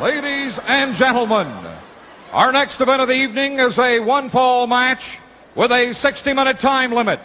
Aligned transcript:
Ladies 0.00 0.58
and 0.66 0.94
gentlemen, 0.94 1.48
our 2.30 2.52
next 2.52 2.82
event 2.82 3.00
of 3.00 3.08
the 3.08 3.14
evening 3.14 3.58
is 3.60 3.78
a 3.78 3.98
one 3.98 4.28
fall 4.28 4.66
match 4.66 5.18
with 5.54 5.72
a 5.72 5.94
60 5.94 6.34
minute 6.34 6.60
time 6.60 6.92
limit. 6.92 7.18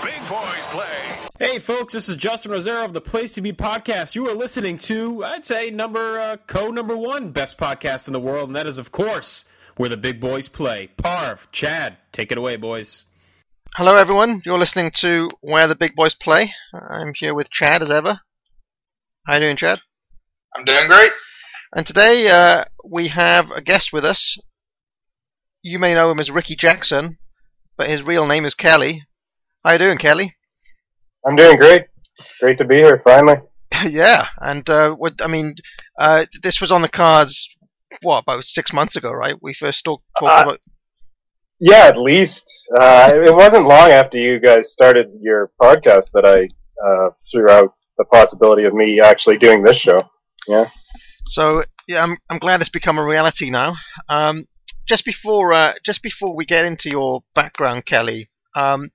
The 0.00 0.06
big 0.06 0.28
boys 0.28 0.64
play. 0.70 1.18
Hey, 1.38 1.58
folks, 1.58 1.92
this 1.92 2.08
is 2.08 2.16
Justin 2.16 2.52
Rosero 2.52 2.84
of 2.84 2.92
the 2.92 3.00
Place 3.00 3.32
to 3.32 3.40
Be 3.40 3.52
podcast. 3.52 4.14
You 4.14 4.28
are 4.28 4.34
listening 4.34 4.78
to, 4.78 5.24
I'd 5.24 5.44
say, 5.44 5.70
number 5.70 6.18
uh, 6.18 6.36
co 6.46 6.68
number 6.68 6.96
one 6.96 7.30
best 7.30 7.58
podcast 7.58 8.06
in 8.06 8.12
the 8.12 8.20
world, 8.20 8.48
and 8.48 8.56
that 8.56 8.66
is, 8.66 8.78
of 8.78 8.92
course, 8.92 9.44
where 9.76 9.88
the 9.88 9.96
big 9.96 10.20
boys 10.20 10.48
play. 10.48 10.90
Parv, 10.96 11.46
Chad, 11.52 11.96
take 12.12 12.32
it 12.32 12.38
away, 12.38 12.56
boys. 12.56 13.06
Hello, 13.74 13.96
everyone. 13.96 14.42
You're 14.44 14.58
listening 14.58 14.92
to 15.00 15.30
Where 15.40 15.66
the 15.66 15.74
Big 15.74 15.94
Boys 15.94 16.14
Play. 16.14 16.52
I'm 16.74 17.12
here 17.14 17.34
with 17.34 17.50
Chad 17.50 17.82
as 17.82 17.90
ever. 17.90 18.20
How 19.26 19.34
you 19.34 19.40
doing, 19.40 19.56
Chad? 19.56 19.78
I'm 20.54 20.64
doing 20.64 20.88
great. 20.88 21.10
And 21.74 21.86
today 21.86 22.28
uh, 22.28 22.64
we 22.84 23.08
have 23.08 23.50
a 23.50 23.62
guest 23.62 23.90
with 23.92 24.04
us. 24.04 24.38
You 25.62 25.78
may 25.78 25.94
know 25.94 26.10
him 26.10 26.20
as 26.20 26.30
Ricky 26.30 26.54
Jackson, 26.54 27.16
but 27.78 27.88
his 27.88 28.02
real 28.02 28.26
name 28.26 28.44
is 28.44 28.54
Kelly. 28.54 29.04
How 29.64 29.72
you 29.72 29.78
doing, 29.78 29.98
Kelly? 29.98 30.34
I'm 31.26 31.36
doing 31.36 31.56
great. 31.56 31.84
It's 32.18 32.34
great 32.40 32.58
to 32.58 32.64
be 32.64 32.76
here 32.76 33.00
finally. 33.04 33.36
yeah, 33.88 34.26
and 34.38 34.68
uh, 34.68 34.94
what 34.94 35.14
I 35.20 35.28
mean, 35.28 35.54
uh, 35.98 36.24
this 36.42 36.58
was 36.60 36.72
on 36.72 36.82
the 36.82 36.88
cards. 36.88 37.48
What 38.02 38.22
about 38.22 38.44
six 38.44 38.72
months 38.72 38.96
ago, 38.96 39.10
right? 39.12 39.36
We 39.40 39.54
first 39.54 39.84
talked 39.84 40.04
talked 40.18 40.32
Uh, 40.32 40.42
about. 40.42 40.60
Yeah, 41.60 41.86
at 41.86 41.96
least. 41.96 42.44
Uh, 42.76 43.10
it 43.12 43.34
wasn't 43.34 43.66
long 43.66 43.90
after 43.90 44.16
you 44.18 44.40
guys 44.40 44.72
started 44.72 45.06
your 45.20 45.52
podcast 45.60 46.06
that 46.14 46.24
I 46.26 46.48
uh, 46.84 47.10
threw 47.30 47.48
out 47.48 47.74
the 47.98 48.04
possibility 48.06 48.64
of 48.64 48.74
me 48.74 49.00
actually 49.00 49.38
doing 49.38 49.62
this 49.62 49.76
show. 49.76 49.98
Yeah. 50.48 50.64
So 51.26 51.62
yeah, 51.86 52.02
I'm 52.02 52.16
I'm 52.28 52.38
glad 52.38 52.60
it's 52.60 52.70
become 52.70 52.98
a 52.98 53.04
reality 53.06 53.48
now. 53.50 53.74
Um, 54.08 54.46
just 54.88 55.04
before 55.04 55.52
uh, 55.52 55.74
just 55.84 56.02
before 56.02 56.34
we 56.34 56.44
get 56.46 56.64
into 56.64 56.90
your 56.90 57.22
background, 57.36 57.86
Kelly, 57.86 58.28
um, 58.56 58.90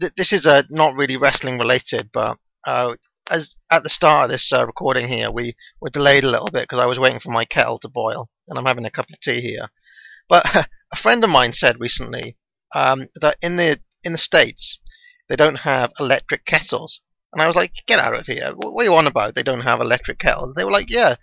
th- 0.00 0.12
this 0.16 0.32
is 0.32 0.46
uh, 0.46 0.62
not 0.70 0.96
really 0.96 1.16
wrestling 1.16 1.58
related, 1.58 2.10
but 2.12 2.38
uh, 2.66 2.94
as 3.30 3.56
at 3.70 3.82
the 3.82 3.90
start 3.90 4.24
of 4.24 4.30
this 4.30 4.52
uh, 4.52 4.66
recording 4.66 5.08
here, 5.08 5.30
we 5.30 5.54
were 5.80 5.90
delayed 5.90 6.24
a 6.24 6.30
little 6.30 6.50
bit 6.50 6.64
because 6.64 6.78
I 6.78 6.86
was 6.86 6.98
waiting 6.98 7.20
for 7.20 7.30
my 7.30 7.44
kettle 7.44 7.78
to 7.80 7.88
boil, 7.88 8.28
and 8.48 8.58
I'm 8.58 8.66
having 8.66 8.84
a 8.84 8.90
cup 8.90 9.06
of 9.10 9.20
tea 9.20 9.40
here. 9.40 9.68
But 10.28 10.44
a 10.92 10.96
friend 10.96 11.24
of 11.24 11.30
mine 11.30 11.52
said 11.52 11.80
recently 11.80 12.36
um, 12.74 13.08
that 13.20 13.38
in 13.42 13.56
the 13.56 13.80
in 14.04 14.12
the 14.12 14.18
states 14.18 14.78
they 15.28 15.36
don't 15.36 15.60
have 15.60 15.92
electric 15.98 16.44
kettles, 16.44 17.00
and 17.32 17.40
I 17.42 17.46
was 17.46 17.56
like, 17.56 17.72
"Get 17.86 18.00
out 18.00 18.16
of 18.16 18.26
here! 18.26 18.52
What 18.54 18.74
what 18.74 18.82
are 18.82 18.90
you 18.90 18.94
on 18.94 19.06
about? 19.06 19.34
They 19.34 19.42
don't 19.42 19.62
have 19.62 19.80
electric 19.80 20.18
kettles?" 20.18 20.54
They 20.54 20.64
were 20.64 20.72
like, 20.72 20.90
"Yeah." 20.90 21.16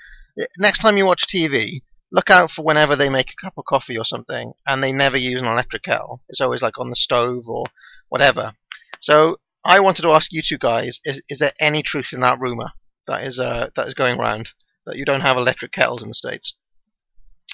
next 0.58 0.80
time 0.80 0.96
you 0.96 1.06
watch 1.06 1.26
TV, 1.28 1.82
look 2.12 2.30
out 2.30 2.50
for 2.50 2.64
whenever 2.64 2.96
they 2.96 3.10
make 3.10 3.32
a 3.32 3.46
cup 3.46 3.54
of 3.58 3.66
coffee 3.66 3.98
or 3.98 4.06
something, 4.06 4.54
and 4.66 4.82
they 4.82 4.92
never 4.92 5.18
use 5.18 5.42
an 5.42 5.48
electric 5.48 5.84
kettle. 5.84 6.22
It's 6.30 6.42
always 6.42 6.62
like 6.62 6.80
on 6.80 6.90
the 6.90 6.96
stove 6.96 7.50
or 7.50 7.66
whatever. 8.10 8.54
So 9.00 9.38
I 9.66 9.80
wanted 9.80 10.04
to 10.04 10.12
ask 10.12 10.32
you 10.32 10.42
two 10.48 10.58
guys: 10.58 11.00
Is, 11.06 11.22
is 11.30 11.40
there 11.40 11.54
any 11.60 11.82
truth 11.84 12.10
in 12.12 12.22
that 12.22 12.40
rumor 12.40 12.72
that 13.08 13.24
is 13.24 13.40
uh, 13.40 13.70
that 13.76 13.88
is 13.88 13.94
going 13.94 14.20
around 14.20 14.50
that 14.86 14.98
you 14.98 15.06
don't 15.06 15.22
have 15.22 15.38
electric 15.38 15.72
kettles 15.72 16.04
in 16.04 16.10
the 16.10 16.16
states 16.16 16.58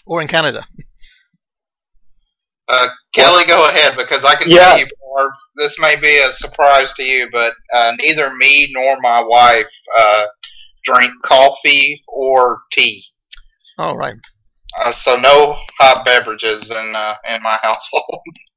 or 0.05 0.21
in 0.21 0.27
Canada? 0.27 0.67
Uh, 2.67 2.87
Kelly, 3.13 3.45
go 3.45 3.67
ahead 3.67 3.93
because 3.95 4.23
I 4.23 4.35
can 4.35 4.49
Yeah. 4.49 4.69
tell 4.69 4.79
you, 4.79 4.85
Parv, 4.87 5.29
this 5.55 5.75
may 5.77 5.95
be 5.97 6.17
a 6.17 6.31
surprise 6.31 6.91
to 6.93 7.03
you, 7.03 7.29
but 7.31 7.53
uh, 7.73 7.93
neither 7.99 8.33
me 8.35 8.71
nor 8.75 8.97
my 9.01 9.21
wife 9.21 9.69
uh, 9.97 10.25
drink 10.83 11.11
coffee 11.23 12.03
or 12.07 12.61
tea. 12.71 13.05
All 13.77 13.97
right. 13.97 14.15
Uh, 14.83 14.91
so 14.93 15.15
no 15.15 15.57
hot 15.79 16.05
beverages 16.05 16.69
in 16.69 16.93
uh, 16.95 17.15
in 17.29 17.41
my 17.43 17.57
household. 17.61 18.19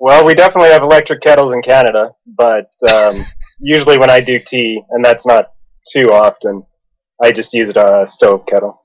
Well, 0.00 0.24
we 0.24 0.34
definitely 0.34 0.70
have 0.70 0.82
electric 0.82 1.20
kettles 1.20 1.52
in 1.52 1.60
Canada, 1.60 2.12
but 2.26 2.70
um, 2.90 3.22
usually 3.60 3.98
when 3.98 4.08
I 4.10 4.20
do 4.20 4.38
tea, 4.38 4.80
and 4.90 5.04
that's 5.04 5.26
not 5.26 5.52
too 5.94 6.10
often, 6.10 6.64
I 7.22 7.32
just 7.32 7.52
use 7.52 7.68
a 7.76 8.06
stove 8.06 8.46
kettle. 8.48 8.82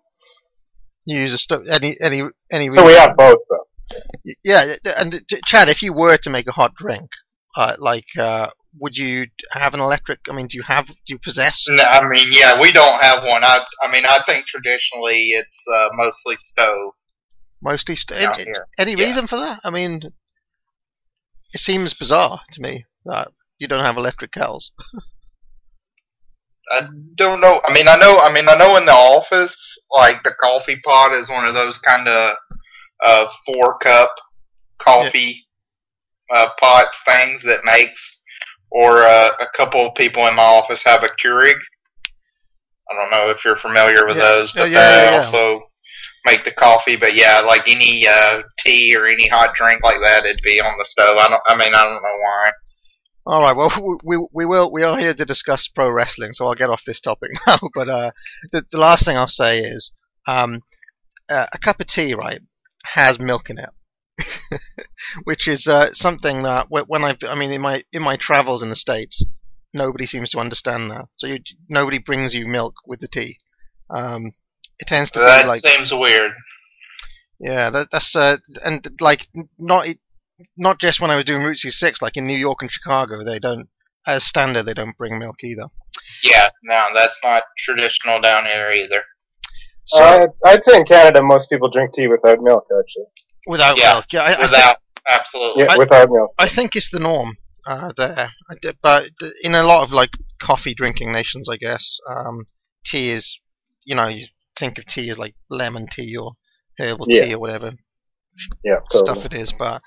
You 1.06 1.22
use 1.22 1.34
a 1.34 1.38
sto- 1.38 1.64
any 1.72 1.96
any 2.02 2.24
any. 2.52 2.70
So 2.70 2.86
we 2.86 2.94
have 2.96 3.16
both, 3.16 3.38
though. 3.50 3.66
Yeah, 4.44 4.74
and 4.98 5.22
Chad, 5.46 5.70
if 5.70 5.82
you 5.82 5.94
were 5.94 6.18
to 6.18 6.30
make 6.30 6.48
a 6.48 6.52
hot 6.52 6.74
drink, 6.76 7.08
uh, 7.56 7.76
like, 7.78 8.08
uh, 8.20 8.48
would 8.80 8.98
you 8.98 9.28
have 9.52 9.74
an 9.74 9.80
electric? 9.80 10.20
I 10.30 10.36
mean, 10.36 10.48
do 10.48 10.58
you 10.58 10.64
have? 10.68 10.88
Do 10.88 10.94
you 11.08 11.20
possess? 11.24 11.64
No, 11.70 11.82
I 11.84 12.06
mean, 12.10 12.28
yeah, 12.32 12.60
we 12.60 12.74
don't 12.74 13.02
have 13.02 13.24
one. 13.24 13.44
I 13.46 13.60
I 13.84 13.90
mean, 13.92 14.04
I 14.06 14.20
think 14.26 14.48
traditionally 14.48 15.30
it's 15.30 15.64
uh, 15.74 15.90
mostly 15.94 16.36
stove. 16.38 16.92
Mostly, 17.62 17.96
st- 17.96 18.20
Down 18.20 18.34
any, 18.38 18.52
any 18.78 19.02
Yeah. 19.02 19.08
reason 19.08 19.28
for 19.28 19.38
that? 19.38 19.62
I 19.64 19.70
mean, 19.70 20.02
it 21.56 21.62
seems 21.62 21.94
bizarre 21.94 22.42
to 22.52 22.62
me 22.62 22.84
that 23.06 23.30
you 23.60 23.68
don't 23.68 23.80
have 23.80 23.96
electric 23.96 24.34
kettles. 24.34 24.74
I 26.70 26.82
don't 27.16 27.40
know. 27.40 27.62
I 27.66 27.72
mean, 27.74 27.88
I 27.88 27.96
know. 27.96 28.20
I 28.20 28.30
mean, 28.34 28.50
I 28.50 28.56
know 28.56 28.76
in 28.76 28.86
the 28.86 28.92
office, 28.92 29.56
like 29.96 30.22
the 30.24 30.34
coffee 30.44 30.82
pot 30.84 31.14
is 31.14 31.30
one 31.30 31.46
of 31.46 31.54
those 31.54 31.80
kind 31.80 32.10
of 32.10 32.36
uh, 33.06 33.26
four 33.46 33.78
cup 33.78 34.10
coffee 34.80 35.46
uh, 36.34 36.48
pots 36.60 36.98
things 37.06 37.42
that 37.44 37.60
makes. 37.64 38.02
Or 38.72 39.04
uh, 39.04 39.30
a 39.40 39.46
couple 39.56 39.88
of 39.88 39.96
people 39.96 40.28
in 40.28 40.36
my 40.36 40.44
office 40.44 40.82
have 40.84 41.04
a 41.04 41.08
Keurig. 41.24 41.56
I 42.92 42.96
don't 42.96 43.12
know 43.12 43.30
if 43.30 43.46
you're 43.46 43.56
familiar 43.58 44.06
with 44.06 44.18
Yeah. 44.18 44.24
those, 44.24 44.52
but 44.52 44.72
yeah, 44.72 44.90
they 44.90 45.04
yeah, 45.06 45.12
yeah. 45.12 45.18
also 45.18 45.65
make 46.26 46.44
the 46.44 46.52
coffee. 46.52 46.96
But 46.96 47.16
yeah, 47.16 47.42
like 47.42 47.64
any 47.68 48.08
uh, 48.08 48.42
tea 48.60 48.94
or 48.96 49.06
any 49.06 49.28
hot 49.28 49.56
drink 49.56 49.82
like 49.84 50.00
that, 50.02 50.26
it'd 50.26 50.42
be 50.44 50.60
on 50.60 50.78
the 50.78 50.86
stove. 50.86 51.18
I 51.18 51.28
don't. 51.28 51.42
I 51.48 51.56
mean, 51.56 51.74
I 51.74 51.84
don't 51.84 51.94
know 51.94 52.20
why. 52.22 52.46
All 53.28 53.42
right. 53.42 53.56
Well, 53.56 54.00
we 54.04 54.28
we 54.32 54.46
will 54.46 54.72
we 54.72 54.84
are 54.84 55.00
here 55.00 55.14
to 55.14 55.26
discuss 55.26 55.68
pro 55.68 55.90
wrestling, 55.90 56.34
so 56.34 56.46
I'll 56.46 56.56
get 56.56 56.70
off 56.70 56.84
this 56.86 57.02
topic 57.02 57.32
now. 57.48 57.58
But 57.74 57.90
uh, 57.90 58.12
the 58.52 58.64
the 58.72 58.78
last 58.78 59.06
thing 59.06 59.18
I'll 59.18 59.28
say 59.28 59.60
is, 59.60 59.92
um, 60.28 60.62
uh, 61.30 61.48
a 61.52 61.58
cup 61.58 61.80
of 61.80 61.88
tea, 61.88 62.14
right, 62.14 62.42
has 62.94 63.20
milk 63.20 63.50
in 63.50 63.58
it, 63.58 64.62
which 65.24 65.48
is 65.48 65.68
uh, 65.68 65.94
something 65.94 66.44
that 66.44 66.68
when 66.70 67.04
I 67.04 67.18
I 67.24 67.36
mean 67.36 67.52
in 67.52 67.62
my 67.62 67.84
in 67.92 68.04
my 68.04 68.18
travels 68.20 68.62
in 68.62 68.70
the 68.70 68.76
states, 68.76 69.26
nobody 69.74 70.06
seems 70.06 70.30
to 70.32 70.40
understand 70.40 70.92
that. 70.92 71.06
So 71.18 71.28
you 71.28 71.40
nobody 71.70 72.00
brings 72.00 72.34
you 72.34 72.46
milk 72.46 72.76
with 72.86 73.00
the 73.00 73.08
tea. 73.08 73.38
Um, 73.90 74.32
it 74.80 74.88
tends 74.88 75.12
to 75.12 75.20
That 75.20 75.44
be 75.44 75.48
like 75.48 75.62
seems 75.62 75.92
weird. 75.94 76.32
yeah, 77.40 77.70
that, 77.70 77.88
that's 77.92 78.16
uh, 78.16 78.38
and 78.64 78.88
like 79.00 79.28
not 79.58 79.88
not 80.58 80.80
just 80.80 81.00
when 81.02 81.12
I 81.12 81.16
was 81.16 81.26
doing 81.26 81.44
Route 81.44 81.58
66, 81.58 82.02
like 82.02 82.18
in 82.18 82.28
New 82.28 82.38
York 82.38 82.60
and 82.62 82.72
Chicago, 82.72 83.24
they 83.24 83.40
don't 83.40 83.68
as 84.08 84.24
standard 84.26 84.64
they 84.66 84.74
don't 84.74 84.98
bring 84.98 85.18
milk 85.20 85.38
either. 85.44 85.68
Yeah, 86.24 86.48
no, 86.64 86.88
that's 86.94 87.18
not 87.24 87.44
traditional 87.66 88.20
down 88.22 88.46
here 88.46 88.72
either. 88.72 89.02
So 89.86 90.04
uh, 90.04 90.28
I'd 90.46 90.64
say 90.64 90.78
in 90.78 90.86
Canada, 90.86 91.22
most 91.24 91.50
people 91.50 91.70
drink 91.70 91.94
tea 91.94 92.08
without 92.08 92.40
milk, 92.42 92.66
actually. 92.66 93.06
without 93.48 93.78
yeah, 93.78 93.94
milk, 93.94 94.06
yeah, 94.12 94.22
I, 94.22 94.26
I, 94.26 94.32
think, 94.32 94.42
Without, 94.52 94.78
absolutely. 95.10 95.64
Yeah, 95.64 95.72
I- 95.72 95.78
without 95.78 96.10
milk. 96.10 96.32
I 96.40 96.50
think 96.54 96.76
it's 96.76 96.90
the 96.92 97.00
norm 97.00 97.38
uh, 97.68 97.92
there. 97.96 98.30
I 98.50 98.56
d- 98.62 98.72
But 98.82 99.10
in 99.44 99.54
a 99.56 99.64
lot 99.64 99.84
of 99.84 99.92
like 99.92 100.10
coffee 100.42 100.74
drinking 100.76 101.12
nations, 101.14 101.48
I 101.50 101.58
guess 101.58 102.00
um, 102.10 102.46
tea 102.86 103.12
is 103.12 103.40
you 103.84 103.96
know 103.96 104.08
you 104.08 104.26
think 104.58 104.78
of 104.78 104.86
tea 104.86 105.10
as 105.10 105.18
like 105.18 105.36
lemon 105.50 105.88
tea 105.92 106.16
or 106.18 106.34
herbal 106.80 107.08
Yeah. 107.10 107.26
tea 107.26 107.34
or 107.34 107.40
whatever 107.40 107.74
Yeah, 108.64 108.80
stuff 108.92 109.26
it 109.26 109.34
is, 109.34 109.54
but 109.58 109.82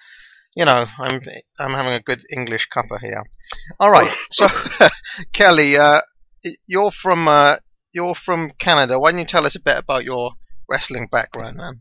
you 0.56 0.64
know, 0.64 0.86
I'm 0.98 1.20
I'm 1.58 1.72
having 1.72 1.92
a 1.92 2.02
good 2.02 2.20
English 2.32 2.68
cuppa 2.74 2.98
here. 3.00 3.22
All 3.78 3.90
right, 3.90 4.10
so 4.30 4.46
Kelly, 5.32 5.76
uh, 5.76 6.00
you're 6.66 6.90
from 6.90 7.28
uh, 7.28 7.56
you're 7.92 8.14
from 8.14 8.52
Canada. 8.58 8.98
Why 8.98 9.10
don't 9.10 9.20
you 9.20 9.26
tell 9.26 9.46
us 9.46 9.54
a 9.56 9.60
bit 9.60 9.76
about 9.78 10.04
your 10.04 10.32
wrestling 10.68 11.08
background, 11.10 11.56
man? 11.56 11.80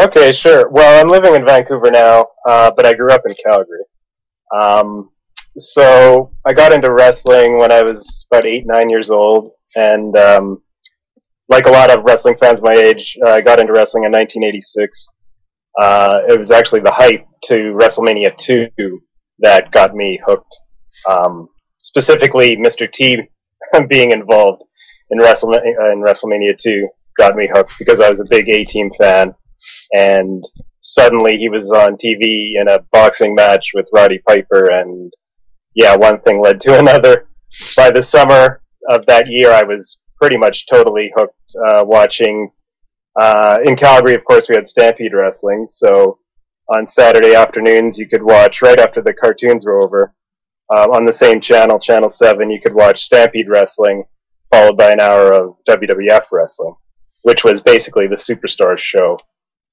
Okay, 0.00 0.32
sure. 0.32 0.70
Well, 0.70 1.00
I'm 1.00 1.08
living 1.10 1.34
in 1.34 1.46
Vancouver 1.46 1.90
now, 1.90 2.26
uh, 2.48 2.70
but 2.74 2.86
I 2.86 2.94
grew 2.94 3.10
up 3.10 3.22
in 3.28 3.34
Calgary. 3.44 3.84
Um, 4.58 5.10
so 5.58 6.32
I 6.46 6.52
got 6.54 6.72
into 6.72 6.92
wrestling 6.92 7.58
when 7.58 7.70
I 7.70 7.82
was 7.82 8.26
about 8.30 8.46
eight, 8.46 8.64
nine 8.66 8.88
years 8.88 9.10
old. 9.10 9.52
and 9.76 10.16
um, 10.16 10.62
like 11.48 11.66
a 11.66 11.70
lot 11.70 11.90
of 11.96 12.04
wrestling 12.04 12.36
fans 12.40 12.60
my 12.62 12.72
age, 12.72 13.16
uh, 13.26 13.30
I 13.30 13.40
got 13.40 13.60
into 13.60 13.72
wrestling 13.72 14.04
in 14.04 14.12
1986. 14.12 15.08
Uh, 15.80 16.20
it 16.28 16.38
was 16.38 16.50
actually 16.50 16.80
the 16.80 16.92
hype 16.92 17.26
to 17.44 17.76
WrestleMania 17.78 18.36
2 18.38 19.00
that 19.40 19.70
got 19.72 19.94
me 19.94 20.20
hooked. 20.26 20.54
Um, 21.08 21.48
specifically, 21.78 22.56
Mr. 22.56 22.90
T 22.90 23.16
being 23.88 24.12
involved 24.12 24.62
in, 25.10 25.18
Wrestle- 25.18 25.54
in 25.54 26.04
WrestleMania 26.06 26.58
2 26.58 26.88
got 27.18 27.34
me 27.36 27.48
hooked 27.52 27.72
because 27.78 28.00
I 28.00 28.10
was 28.10 28.20
a 28.20 28.28
big 28.28 28.48
A 28.48 28.64
Team 28.64 28.90
fan, 28.98 29.34
and 29.92 30.42
suddenly 30.80 31.38
he 31.38 31.48
was 31.48 31.70
on 31.70 31.96
TV 31.96 32.52
in 32.60 32.68
a 32.68 32.80
boxing 32.92 33.34
match 33.34 33.70
with 33.74 33.86
Roddy 33.92 34.20
Piper, 34.26 34.70
and 34.70 35.12
yeah, 35.74 35.96
one 35.96 36.20
thing 36.20 36.40
led 36.42 36.60
to 36.62 36.78
another. 36.78 37.28
By 37.76 37.90
the 37.90 38.02
summer 38.02 38.62
of 38.88 39.06
that 39.06 39.26
year, 39.28 39.50
I 39.52 39.62
was 39.62 39.98
pretty 40.22 40.36
much 40.36 40.66
totally 40.72 41.10
hooked 41.16 41.34
uh, 41.66 41.82
watching. 41.84 42.48
Uh, 43.20 43.58
in 43.64 43.74
Calgary, 43.74 44.14
of 44.14 44.24
course, 44.24 44.46
we 44.48 44.54
had 44.54 44.68
Stampede 44.68 45.12
Wrestling, 45.12 45.66
so 45.68 46.20
on 46.68 46.86
Saturday 46.86 47.34
afternoons 47.34 47.98
you 47.98 48.08
could 48.08 48.22
watch 48.22 48.62
right 48.62 48.78
after 48.78 49.02
the 49.02 49.12
cartoons 49.12 49.66
were 49.66 49.82
over. 49.82 50.14
Uh, 50.72 50.86
on 50.94 51.04
the 51.04 51.12
same 51.12 51.40
channel, 51.40 51.80
Channel 51.80 52.08
7, 52.08 52.48
you 52.50 52.60
could 52.64 52.72
watch 52.72 53.00
Stampede 53.00 53.48
Wrestling, 53.48 54.04
followed 54.52 54.78
by 54.78 54.92
an 54.92 55.00
hour 55.00 55.32
of 55.32 55.56
WWF 55.68 56.26
Wrestling, 56.30 56.76
which 57.24 57.42
was 57.42 57.60
basically 57.60 58.06
the 58.06 58.14
Superstars 58.14 58.78
show. 58.78 59.18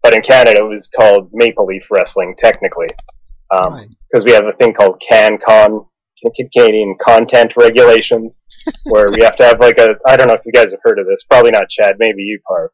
But 0.01 0.16
in 0.16 0.22
Canada, 0.24 0.62
it 0.62 0.68
was 0.68 0.90
called 1.00 1.30
Maple 1.31 1.68
Leaf 1.68 1.84
Wrestling, 1.92 2.34
technically. 2.40 2.88
Because 3.51 3.72
Right. 4.13 4.25
we 4.25 4.31
have 4.31 4.48
a 4.48 4.54
thing 4.54 4.74
called 4.74 5.00
CanCon, 5.10 5.86
Canadian 6.56 6.95
Content 7.01 7.54
Regulations, 7.56 8.39
where 8.86 9.12
we 9.12 9.21
have 9.24 9.36
to 9.38 9.44
have 9.45 9.60
like 9.60 9.77
a, 9.77 9.95
I 10.07 10.18
don't 10.18 10.27
know 10.27 10.33
if 10.33 10.42
you 10.45 10.51
guys 10.51 10.71
have 10.71 10.80
heard 10.83 11.00
of 11.00 11.07
this, 11.07 11.24
probably 11.30 11.51
not 11.51 11.69
Chad, 11.69 11.95
maybe 12.00 12.21
you, 12.24 12.39
Parv. 12.50 12.69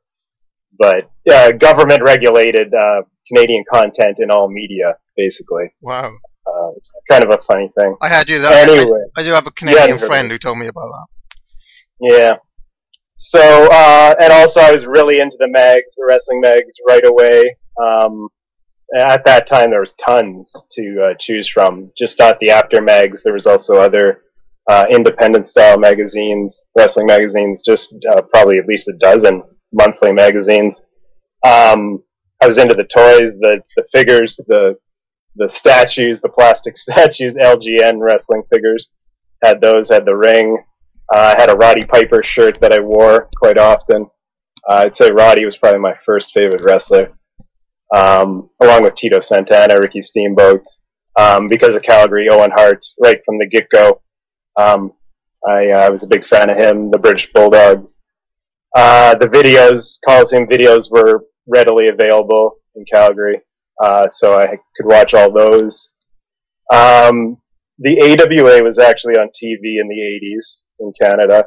But 0.77 1.09
uh, 1.31 1.51
government 1.53 2.01
regulated 2.03 2.73
uh, 2.73 3.03
Canadian 3.31 3.63
content 3.71 4.17
in 4.19 4.29
all 4.29 4.49
media, 4.49 4.95
basically. 5.15 5.73
Wow. 5.81 6.11
Uh, 6.47 6.69
it's 6.77 6.91
kind 7.09 7.23
of 7.23 7.31
a 7.31 7.39
funny 7.47 7.71
thing. 7.79 7.95
I 8.01 8.09
had 8.09 8.27
you 8.29 8.39
that. 8.39 8.51
I- 8.51 8.71
Anyway. 8.71 8.99
I, 9.17 9.21
I 9.21 9.23
do 9.23 9.29
have 9.31 9.47
a 9.47 9.51
Canadian 9.51 9.97
heard 9.97 10.07
friend 10.07 10.29
who 10.31 10.37
told 10.37 10.57
me 10.57 10.67
about 10.67 10.81
that. 10.87 11.07
Yeah. 12.01 12.35
So, 13.15 13.39
uh, 13.71 14.13
and 14.21 14.31
also 14.33 14.59
I 14.59 14.71
was 14.71 14.85
really 14.85 15.19
into 15.21 15.37
the 15.39 15.47
mags, 15.47 15.95
the 15.95 16.05
wrestling 16.07 16.41
mags 16.41 16.73
right 16.87 17.05
away. 17.05 17.55
Um, 17.81 18.27
at 18.97 19.25
that 19.25 19.47
time 19.47 19.69
there 19.69 19.79
was 19.79 19.93
tons 19.93 20.53
to 20.71 21.09
uh, 21.09 21.13
choose 21.19 21.49
from. 21.49 21.91
Just 21.97 22.19
not 22.19 22.39
the 22.39 22.51
Apter 22.51 22.81
mags. 22.81 23.23
There 23.23 23.33
was 23.33 23.47
also 23.47 23.75
other, 23.75 24.21
uh, 24.69 24.85
independent 24.89 25.47
style 25.47 25.77
magazines, 25.77 26.63
wrestling 26.77 27.05
magazines, 27.07 27.61
just, 27.65 27.93
uh, 28.11 28.21
probably 28.33 28.57
at 28.57 28.67
least 28.67 28.87
a 28.87 28.93
dozen 28.99 29.43
monthly 29.73 30.13
magazines. 30.13 30.81
Um, 31.45 32.03
I 32.41 32.47
was 32.47 32.57
into 32.57 32.73
the 32.73 32.83
toys, 32.83 33.33
the, 33.39 33.61
the 33.77 33.85
figures, 33.91 34.39
the, 34.47 34.75
the 35.35 35.49
statues, 35.49 36.21
the 36.21 36.29
plastic 36.29 36.77
statues, 36.77 37.35
LJN 37.35 37.99
wrestling 37.99 38.43
figures. 38.51 38.89
Had 39.43 39.61
those, 39.61 39.89
had 39.89 40.05
the 40.05 40.15
ring. 40.15 40.57
Uh, 41.13 41.35
I 41.37 41.41
had 41.41 41.49
a 41.51 41.55
Roddy 41.55 41.85
Piper 41.85 42.23
shirt 42.23 42.59
that 42.61 42.73
I 42.73 42.79
wore 42.79 43.29
quite 43.37 43.57
often. 43.57 44.07
Uh, 44.67 44.85
I'd 44.85 44.97
say 44.97 45.11
Roddy 45.11 45.45
was 45.45 45.57
probably 45.57 45.79
my 45.79 45.93
first 46.05 46.31
favorite 46.33 46.63
wrestler, 46.63 47.11
um, 47.93 48.49
along 48.61 48.83
with 48.83 48.95
Tito 48.95 49.19
Santana, 49.19 49.79
Ricky 49.79 50.01
Steamboat. 50.01 50.65
Um, 51.17 51.47
because 51.47 51.75
of 51.75 51.81
Calgary, 51.81 52.27
Owen 52.29 52.51
Hart, 52.53 52.85
right 53.01 53.21
from 53.25 53.37
the 53.37 53.47
get-go. 53.47 54.01
Um, 54.57 54.91
I 55.47 55.69
uh, 55.69 55.91
was 55.91 56.03
a 56.03 56.07
big 56.07 56.25
fan 56.25 56.51
of 56.51 56.57
him, 56.57 56.91
the 56.91 56.97
British 56.97 57.29
Bulldogs. 57.33 57.95
Uh, 58.75 59.15
the 59.15 59.27
videos, 59.27 59.97
Coliseum 60.05 60.47
videos 60.47 60.91
were 60.91 61.23
readily 61.47 61.87
available 61.87 62.57
in 62.75 62.83
Calgary, 62.91 63.39
uh, 63.81 64.07
so 64.11 64.37
I 64.37 64.47
could 64.47 64.85
watch 64.85 65.13
all 65.13 65.31
those. 65.31 65.91
Um, 66.73 67.37
the 67.79 68.01
AWA 68.01 68.63
was 68.63 68.77
actually 68.79 69.15
on 69.15 69.27
TV 69.27 69.79
in 69.79 69.87
the 69.87 70.19
80s 70.23 70.63
in 70.79 70.93
Canada, 71.01 71.45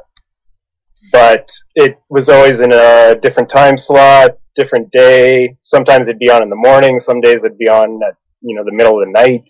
but 1.11 1.47
it 1.75 1.97
was 2.09 2.29
always 2.29 2.61
in 2.61 2.71
a 2.73 3.15
different 3.21 3.49
time 3.49 3.77
slot, 3.77 4.37
different 4.59 4.91
day. 4.91 5.57
Sometimes 5.61 6.07
it'd 6.07 6.19
be 6.19 6.29
on 6.29 6.43
in 6.43 6.49
the 6.49 6.55
morning, 6.55 6.99
some 6.99 7.21
days 7.21 7.37
it'd 7.37 7.57
be 7.57 7.69
on 7.69 7.99
at, 8.07 8.15
you 8.41 8.55
know, 8.55 8.63
the 8.65 8.73
middle 8.73 8.99
of 8.99 9.07
the 9.07 9.11
night. 9.11 9.49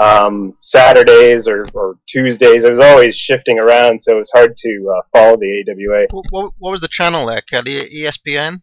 Um, 0.00 0.56
Saturdays 0.60 1.46
or, 1.46 1.66
or 1.74 1.98
Tuesdays, 2.08 2.64
it 2.64 2.70
was 2.70 2.80
always 2.80 3.14
shifting 3.14 3.60
around, 3.60 4.02
so 4.02 4.16
it 4.16 4.18
was 4.18 4.30
hard 4.34 4.56
to 4.56 4.94
uh, 4.96 5.02
follow 5.12 5.36
the 5.36 5.64
AWA. 5.68 6.06
What, 6.10 6.54
what, 6.58 6.72
was 6.72 6.80
the 6.80 6.88
channel 6.90 7.26
there, 7.26 7.42
Kelly? 7.42 7.82
E 7.82 8.04
ESPN? 8.04 8.62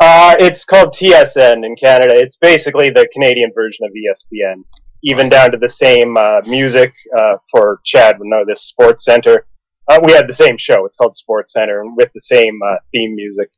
Uh, 0.00 0.34
it's 0.38 0.64
called 0.64 0.94
TSN 0.94 1.64
in 1.64 1.74
Canada. 1.76 2.14
It's 2.14 2.36
basically 2.36 2.90
the 2.90 3.08
Canadian 3.12 3.50
version 3.54 3.84
of 3.84 3.92
ESPN, 3.92 4.64
even 5.04 5.28
down 5.28 5.50
to 5.52 5.58
the 5.58 5.68
same 5.68 6.16
uh, 6.16 6.40
music. 6.46 6.92
Uh, 7.16 7.36
for 7.50 7.80
Chad 7.84 8.18
would 8.18 8.28
know 8.28 8.44
this 8.46 8.62
Sports 8.62 9.04
Center. 9.04 9.46
Uh, 9.88 10.00
we 10.04 10.12
had 10.12 10.28
the 10.28 10.34
same 10.34 10.58
show. 10.58 10.84
It's 10.84 10.96
called 10.96 11.16
Sports 11.16 11.52
Center, 11.52 11.80
and 11.80 11.96
with 11.96 12.10
the 12.14 12.20
same 12.20 12.60
uh, 12.62 12.76
theme 12.92 13.14
music. 13.16 13.50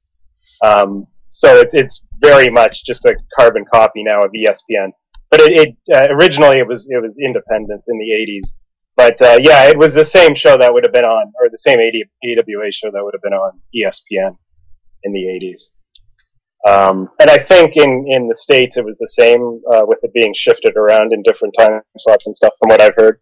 Um, 0.65 1.07
so 1.31 1.59
it's 1.61 1.75
it's 1.75 2.03
very 2.21 2.51
much 2.51 2.85
just 2.85 3.05
a 3.05 3.15
carbon 3.39 3.65
copy 3.73 4.03
now 4.03 4.21
of 4.21 4.33
ESPN. 4.33 4.91
But 5.31 5.41
it, 5.41 5.53
it 5.59 5.77
uh, 5.95 6.13
originally 6.15 6.59
it 6.59 6.67
was 6.67 6.87
it 6.91 7.01
was 7.01 7.17
independent 7.19 7.83
in 7.89 7.99
the 7.99 8.11
'80s. 8.11 8.53
But 8.97 9.23
uh, 9.23 9.39
yeah, 9.41 9.69
it 9.69 9.79
was 9.79 9.95
the 9.95 10.05
same 10.05 10.35
show 10.35 10.59
that 10.59 10.75
would 10.75 10.85
have 10.85 10.93
been 10.93 11.05
on, 11.05 11.33
or 11.41 11.49
the 11.49 11.59
same 11.59 11.79
AWA 11.79 12.73
show 12.73 12.91
that 12.91 13.03
would 13.03 13.15
have 13.15 13.23
been 13.23 13.33
on 13.33 13.61
ESPN 13.75 14.37
in 15.05 15.13
the 15.13 15.21
'80s. 15.21 15.71
Um, 16.69 17.09
and 17.19 17.31
I 17.31 17.39
think 17.39 17.77
in, 17.77 18.05
in 18.07 18.29
the 18.29 18.35
States 18.35 18.77
it 18.77 18.85
was 18.85 18.99
the 18.99 19.09
same, 19.09 19.63
uh, 19.73 19.87
with 19.87 20.01
it 20.03 20.13
being 20.13 20.35
shifted 20.37 20.77
around 20.77 21.15
in 21.15 21.23
different 21.23 21.55
time 21.59 21.81
slots 21.99 22.27
and 22.27 22.37
stuff 22.37 22.53
from 22.59 22.69
what 22.69 22.83
I've 22.83 22.97
heard. 22.99 23.21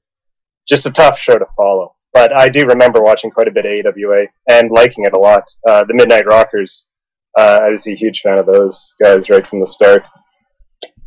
Just 0.68 0.86
a 0.86 0.90
tough 0.90 1.18
show 1.18 1.34
to 1.34 1.46
follow. 1.56 1.94
But 2.12 2.36
I 2.36 2.48
do 2.48 2.66
remember 2.66 3.00
watching 3.00 3.30
quite 3.30 3.46
a 3.46 3.52
bit 3.52 3.64
of 3.64 3.94
AWA 3.94 4.26
and 4.48 4.70
liking 4.72 5.04
it 5.04 5.12
a 5.12 5.18
lot. 5.18 5.44
Uh, 5.68 5.84
the 5.86 5.94
Midnight 5.94 6.26
Rockers, 6.26 6.84
uh, 7.36 7.60
I 7.62 7.70
was 7.70 7.86
a 7.86 7.94
huge 7.94 8.20
fan 8.22 8.38
of 8.38 8.46
those 8.46 8.94
guys 9.02 9.28
right 9.30 9.46
from 9.48 9.60
the 9.60 9.66
start. 9.66 10.02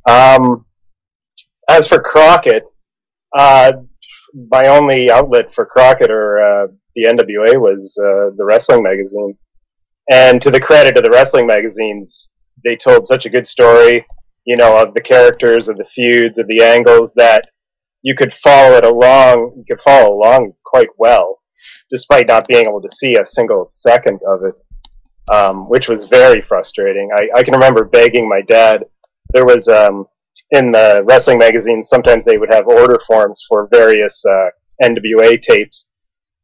Um, 0.07 0.65
as 1.69 1.88
for 1.88 2.01
Crockett, 2.01 2.63
uh, 3.38 3.73
my 4.50 4.68
only 4.68 5.09
outlet 5.12 5.53
for 5.53 5.65
Crockett 5.65 6.12
or, 6.12 6.41
uh, 6.41 6.68
the 6.95 7.06
NWA 7.06 7.59
was, 7.59 7.97
uh, 7.97 8.35
the 8.35 8.45
wrestling 8.45 8.83
magazine. 8.83 9.38
And 10.12 10.41
to 10.41 10.51
the 10.51 10.60
credit 10.60 10.98
of 10.98 11.03
the 11.03 11.12
wrestling 11.12 11.48
magazines, 11.48 12.29
they 12.63 12.75
told 12.75 13.07
such 13.07 13.25
a 13.25 13.29
good 13.29 13.48
story, 13.48 14.05
you 14.45 14.57
know, 14.57 14.81
of 14.81 14.93
the 14.93 15.01
characters, 15.01 15.69
of 15.69 15.77
the 15.77 15.86
feuds, 15.95 16.38
of 16.38 16.48
the 16.48 16.63
angles 16.63 17.12
that 17.15 17.45
you 18.01 18.15
could 18.15 18.34
follow 18.43 18.75
it 18.75 18.86
along, 18.86 19.53
you 19.57 19.63
could 19.67 19.84
follow 19.84 20.15
along 20.15 20.53
quite 20.65 20.89
well, 20.98 21.39
despite 21.89 22.27
not 22.27 22.48
being 22.48 22.65
able 22.65 22.81
to 22.81 22.95
see 22.95 23.15
a 23.15 23.25
single 23.25 23.67
second 23.69 24.19
of 24.27 24.43
it, 24.43 24.55
um, 25.31 25.69
which 25.69 25.88
was 25.88 26.05
very 26.05 26.41
frustrating. 26.47 27.09
I, 27.15 27.39
I 27.39 27.43
can 27.43 27.53
remember 27.53 27.85
begging 27.85 28.27
my 28.27 28.41
dad. 28.41 28.85
There 29.33 29.45
was, 29.45 29.67
um, 29.67 30.05
in 30.51 30.71
the 30.71 31.03
wrestling 31.05 31.38
magazines, 31.38 31.89
sometimes 31.89 32.23
they 32.25 32.38
would 32.38 32.53
have 32.53 32.67
order 32.67 33.00
forms 33.07 33.43
for 33.47 33.67
various, 33.71 34.21
uh, 34.29 34.50
NWA 34.83 35.41
tapes 35.41 35.85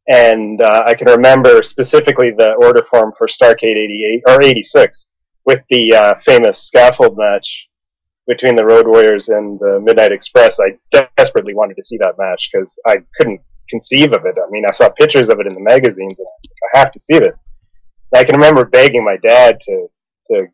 and 0.08 0.62
uh, 0.62 0.82
I 0.86 0.94
can 0.94 1.06
remember 1.06 1.62
specifically 1.62 2.30
the 2.36 2.54
order 2.54 2.82
form 2.90 3.12
for 3.18 3.26
Starcade 3.26 3.76
88 3.76 4.22
or 4.26 4.42
86 4.42 5.06
with 5.44 5.60
the 5.68 5.94
uh, 5.94 6.14
famous 6.24 6.66
scaffold 6.66 7.18
match 7.18 7.46
between 8.26 8.56
the 8.56 8.64
Road 8.64 8.86
Warriors 8.88 9.28
and 9.28 9.60
the 9.60 9.80
Midnight 9.82 10.12
Express. 10.12 10.58
I 10.58 10.78
desperately 11.16 11.54
wanted 11.54 11.76
to 11.76 11.84
see 11.84 11.98
that 11.98 12.14
match 12.18 12.48
because 12.50 12.74
I 12.86 12.96
couldn't 13.18 13.40
conceive 13.68 14.12
of 14.12 14.24
it. 14.24 14.36
I 14.38 14.48
mean, 14.50 14.64
I 14.66 14.74
saw 14.74 14.88
pictures 14.88 15.28
of 15.28 15.40
it 15.40 15.46
in 15.46 15.54
the 15.54 15.60
magazines, 15.60 16.18
and 16.18 16.26
I, 16.26 16.78
I 16.78 16.78
have 16.80 16.92
to 16.92 17.00
see 17.00 17.18
this. 17.18 17.38
I 18.14 18.24
can 18.24 18.36
remember 18.36 18.64
begging 18.64 19.04
my 19.04 19.16
dad 19.22 19.58
to 19.60 19.86
to 20.28 20.46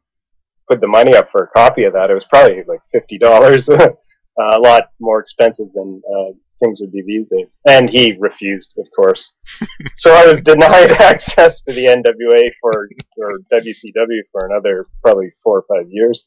put 0.69 0.81
the 0.81 0.87
money 0.87 1.15
up 1.15 1.31
for 1.31 1.45
a 1.45 1.59
copy 1.59 1.85
of 1.85 1.93
that. 1.93 2.11
It 2.11 2.15
was 2.15 2.27
probably 2.27 2.63
like 2.67 2.81
fifty 2.93 3.19
dollars, 3.19 3.69
a 3.69 4.59
lot 4.59 4.85
more 5.01 5.21
expensive 5.21 5.67
than 5.75 6.03
uh, 6.09 6.33
things 6.63 6.79
would 6.81 6.93
be 6.93 7.03
these 7.07 7.27
days. 7.29 7.57
And 7.67 7.91
he 7.91 8.17
refused, 8.19 8.75
of 8.79 8.87
course. 8.95 9.33
so 9.97 10.13
I 10.13 10.27
was 10.27 10.43
denied 10.43 10.93
access 11.01 11.63
to 11.63 11.73
the 11.73 11.87
NWA 11.87 12.43
for 12.61 12.89
or 13.19 13.39
WCW 13.53 14.21
for 14.33 14.47
another 14.47 14.87
probably 15.03 15.33
four 15.43 15.59
or 15.59 15.65
five 15.77 15.87
years. 15.91 16.25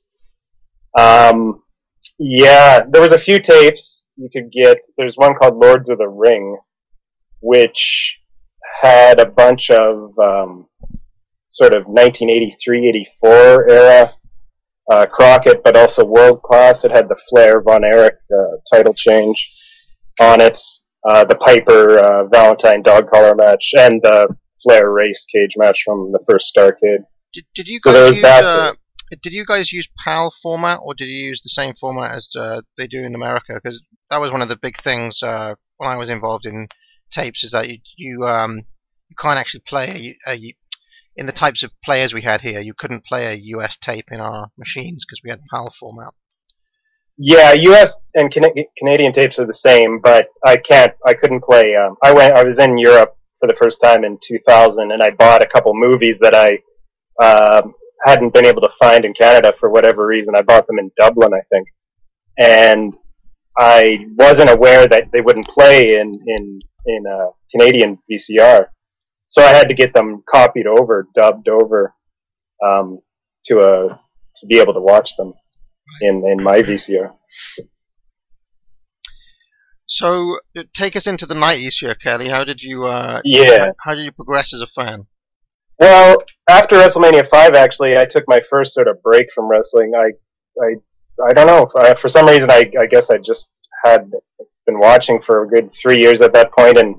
Um, 0.98 1.64
yeah, 2.18 2.82
there 2.90 3.02
was 3.02 3.12
a 3.12 3.20
few 3.20 3.40
tapes 3.40 4.04
you 4.16 4.30
could 4.32 4.52
get. 4.52 4.78
There's 4.98 5.16
one 5.16 5.36
called 5.36 5.58
Lords 5.58 5.90
of 5.90 5.98
the 5.98 6.08
Ring, 6.08 6.58
which 7.42 8.18
had 8.82 9.20
a 9.20 9.30
bunch 9.30 9.70
of 9.70 10.18
um, 10.20 10.68
sort 11.62 11.74
of 11.74 11.84
1983-84 11.86 13.72
era 13.72 14.12
uh, 14.92 15.06
Crockett, 15.08 15.64
but 15.64 15.76
also 15.76 16.06
world 16.06 16.42
class. 16.44 16.84
It 16.84 16.92
had 16.92 17.10
the 17.10 17.18
Flair 17.30 17.62
Von 17.62 17.84
Erich 17.84 18.16
uh, 18.32 18.58
title 18.74 18.94
change 18.94 19.38
on 20.20 20.42
it, 20.42 20.60
uh, 21.08 21.26
the 21.26 21.36
Piper 21.36 22.00
uh, 22.00 22.28
Valentine 22.28 22.82
dog 22.82 23.10
collar 23.10 23.36
match, 23.36 23.72
and 23.78 24.02
the 24.02 24.28
Flair 24.64 24.92
race 24.92 25.26
cage 25.34 25.52
match 25.58 25.80
from 25.86 26.12
the 26.12 26.20
first 26.30 26.52
Starcade. 26.56 27.04
Did, 27.34 27.46
did 27.56 27.68
you 27.68 27.80
guys 27.84 27.94
was 27.94 28.16
use 28.16 28.24
that 28.24 28.44
uh, 28.44 28.74
did 29.22 29.34
you 29.34 29.46
guys 29.46 29.72
use 29.72 29.88
PAL 30.04 30.34
format 30.42 30.80
or 30.84 30.94
did 30.94 31.06
you 31.06 31.28
use 31.28 31.42
the 31.44 31.50
same 31.50 31.74
format 31.80 32.12
as 32.12 32.30
uh, 32.38 32.62
they 32.78 32.88
do 32.88 33.04
in 33.04 33.16
America? 33.16 33.54
Because 33.56 33.82
that 34.10 34.20
was 34.20 34.32
one 34.32 34.42
of 34.42 34.50
the 34.50 34.58
big 34.58 34.82
things 34.84 35.22
uh, 35.22 35.56
when 35.78 35.90
I 35.90 35.98
was 35.98 36.10
involved 36.10 36.46
in 36.46 36.68
tapes 37.12 37.44
is 37.44 37.52
that 37.52 37.70
you 37.70 37.80
you 37.96 38.24
um 38.26 38.64
you 39.10 39.16
can't 39.18 39.40
actually 39.40 39.64
play 39.66 40.18
a, 40.28 40.32
a 40.32 40.56
in 41.18 41.26
the 41.26 41.32
types 41.32 41.64
of 41.64 41.72
players 41.84 42.14
we 42.14 42.22
had 42.22 42.42
here. 42.42 42.62
You 42.62 42.74
couldn't 42.78 43.06
play 43.06 43.26
a 43.26 43.58
US 43.58 43.78
tape 43.82 44.06
in 44.12 44.20
our 44.20 44.50
machines 44.58 45.04
because 45.06 45.22
we 45.24 45.30
had 45.30 45.42
PAL 45.52 45.74
format. 45.80 46.14
Yeah, 47.18 47.54
U.S. 47.54 47.96
and 48.14 48.32
Cana- 48.32 48.54
Canadian 48.78 49.12
tapes 49.12 49.40
are 49.40 49.48
the 49.48 49.54
same, 49.54 50.00
but 50.02 50.28
I 50.46 50.58
can't. 50.58 50.94
I 51.06 51.16
couldn't 51.16 51.44
play. 51.44 51.76
Um, 51.76 51.96
I 52.04 52.14
went. 52.14 52.38
I 52.38 52.44
was 52.44 52.60
in 52.60 52.78
Europe 52.78 53.18
for 53.40 53.48
the 53.48 53.58
first 53.60 53.82
time 53.84 54.04
in 54.04 54.20
2000, 54.26 54.92
and 54.92 55.02
I 55.02 55.10
bought 55.10 55.42
a 55.42 55.48
couple 55.48 55.72
movies 55.74 56.20
that 56.22 56.36
I 56.36 56.60
um, 57.24 57.74
hadn't 58.06 58.36
been 58.36 58.46
able 58.46 58.62
to 58.62 58.70
find 58.80 59.04
in 59.04 59.14
Canada 59.16 59.54
for 59.60 59.70
whatever 59.72 60.06
reason. 60.06 60.36
I 60.36 60.44
bought 60.44 60.68
them 60.68 60.78
in 60.78 60.92
Dublin, 60.96 61.34
I 61.34 61.42
think, 61.50 61.68
and 62.38 62.96
I 63.58 64.06
wasn't 64.20 64.52
aware 64.52 64.88
that 64.88 65.06
they 65.12 65.22
wouldn't 65.22 65.48
play 65.48 65.98
in 65.98 66.14
in 66.28 66.60
in 66.86 67.04
uh, 67.08 67.32
Canadian 67.52 67.98
VCR, 68.10 68.68
so 69.28 69.42
I 69.44 69.50
had 69.54 69.68
to 69.68 69.74
get 69.74 69.94
them 69.94 70.24
copied 70.30 70.68
over, 70.68 71.08
dubbed 71.16 71.48
over, 71.50 71.94
um, 72.66 73.00
to 73.46 73.58
a 73.60 74.00
to 74.40 74.46
be 74.48 74.60
able 74.60 74.74
to 74.74 74.82
watch 74.82 75.12
them 75.18 75.34
in 76.02 76.24
in 76.28 76.44
my 76.44 76.62
VCR. 76.62 77.14
So 79.90 80.38
uh, 80.58 80.64
take 80.76 80.96
us 80.96 81.08
into 81.08 81.26
the 81.26 81.34
nineties 81.36 81.78
here, 81.80 81.96
Kelly. 81.96 82.30
How 82.30 82.44
did 82.44 82.62
you 82.62 82.86
uh, 82.86 83.22
Yeah. 83.24 83.72
how 83.86 83.96
did 83.96 84.04
you 84.04 84.12
progress 84.12 84.54
as 84.54 84.62
a 84.62 84.68
fan? 84.68 85.08
Well, 85.80 86.18
after 86.50 86.76
WrestleMania 86.76 87.30
five, 87.30 87.54
actually, 87.54 87.98
I 87.98 88.06
took 88.06 88.24
my 88.28 88.42
first 88.50 88.74
sort 88.74 88.88
of 88.88 89.02
break 89.04 89.28
from 89.34 89.48
wrestling. 89.48 89.92
I, 89.96 90.10
I, 90.62 91.30
I 91.30 91.34
don't 91.34 91.46
know. 91.46 91.70
I, 91.78 91.94
for 92.02 92.10
some 92.10 92.26
reason, 92.28 92.50
I, 92.50 92.72
I 92.82 92.88
guess 92.88 93.12
I 93.12 93.18
just 93.18 93.48
had 93.86 94.10
been 94.66 94.80
watching 94.80 95.22
for 95.26 95.44
a 95.44 95.48
good 95.48 95.70
three 95.80 96.00
years 96.02 96.20
at 96.22 96.34
that 96.34 96.52
point, 96.52 96.80
and 96.80 96.96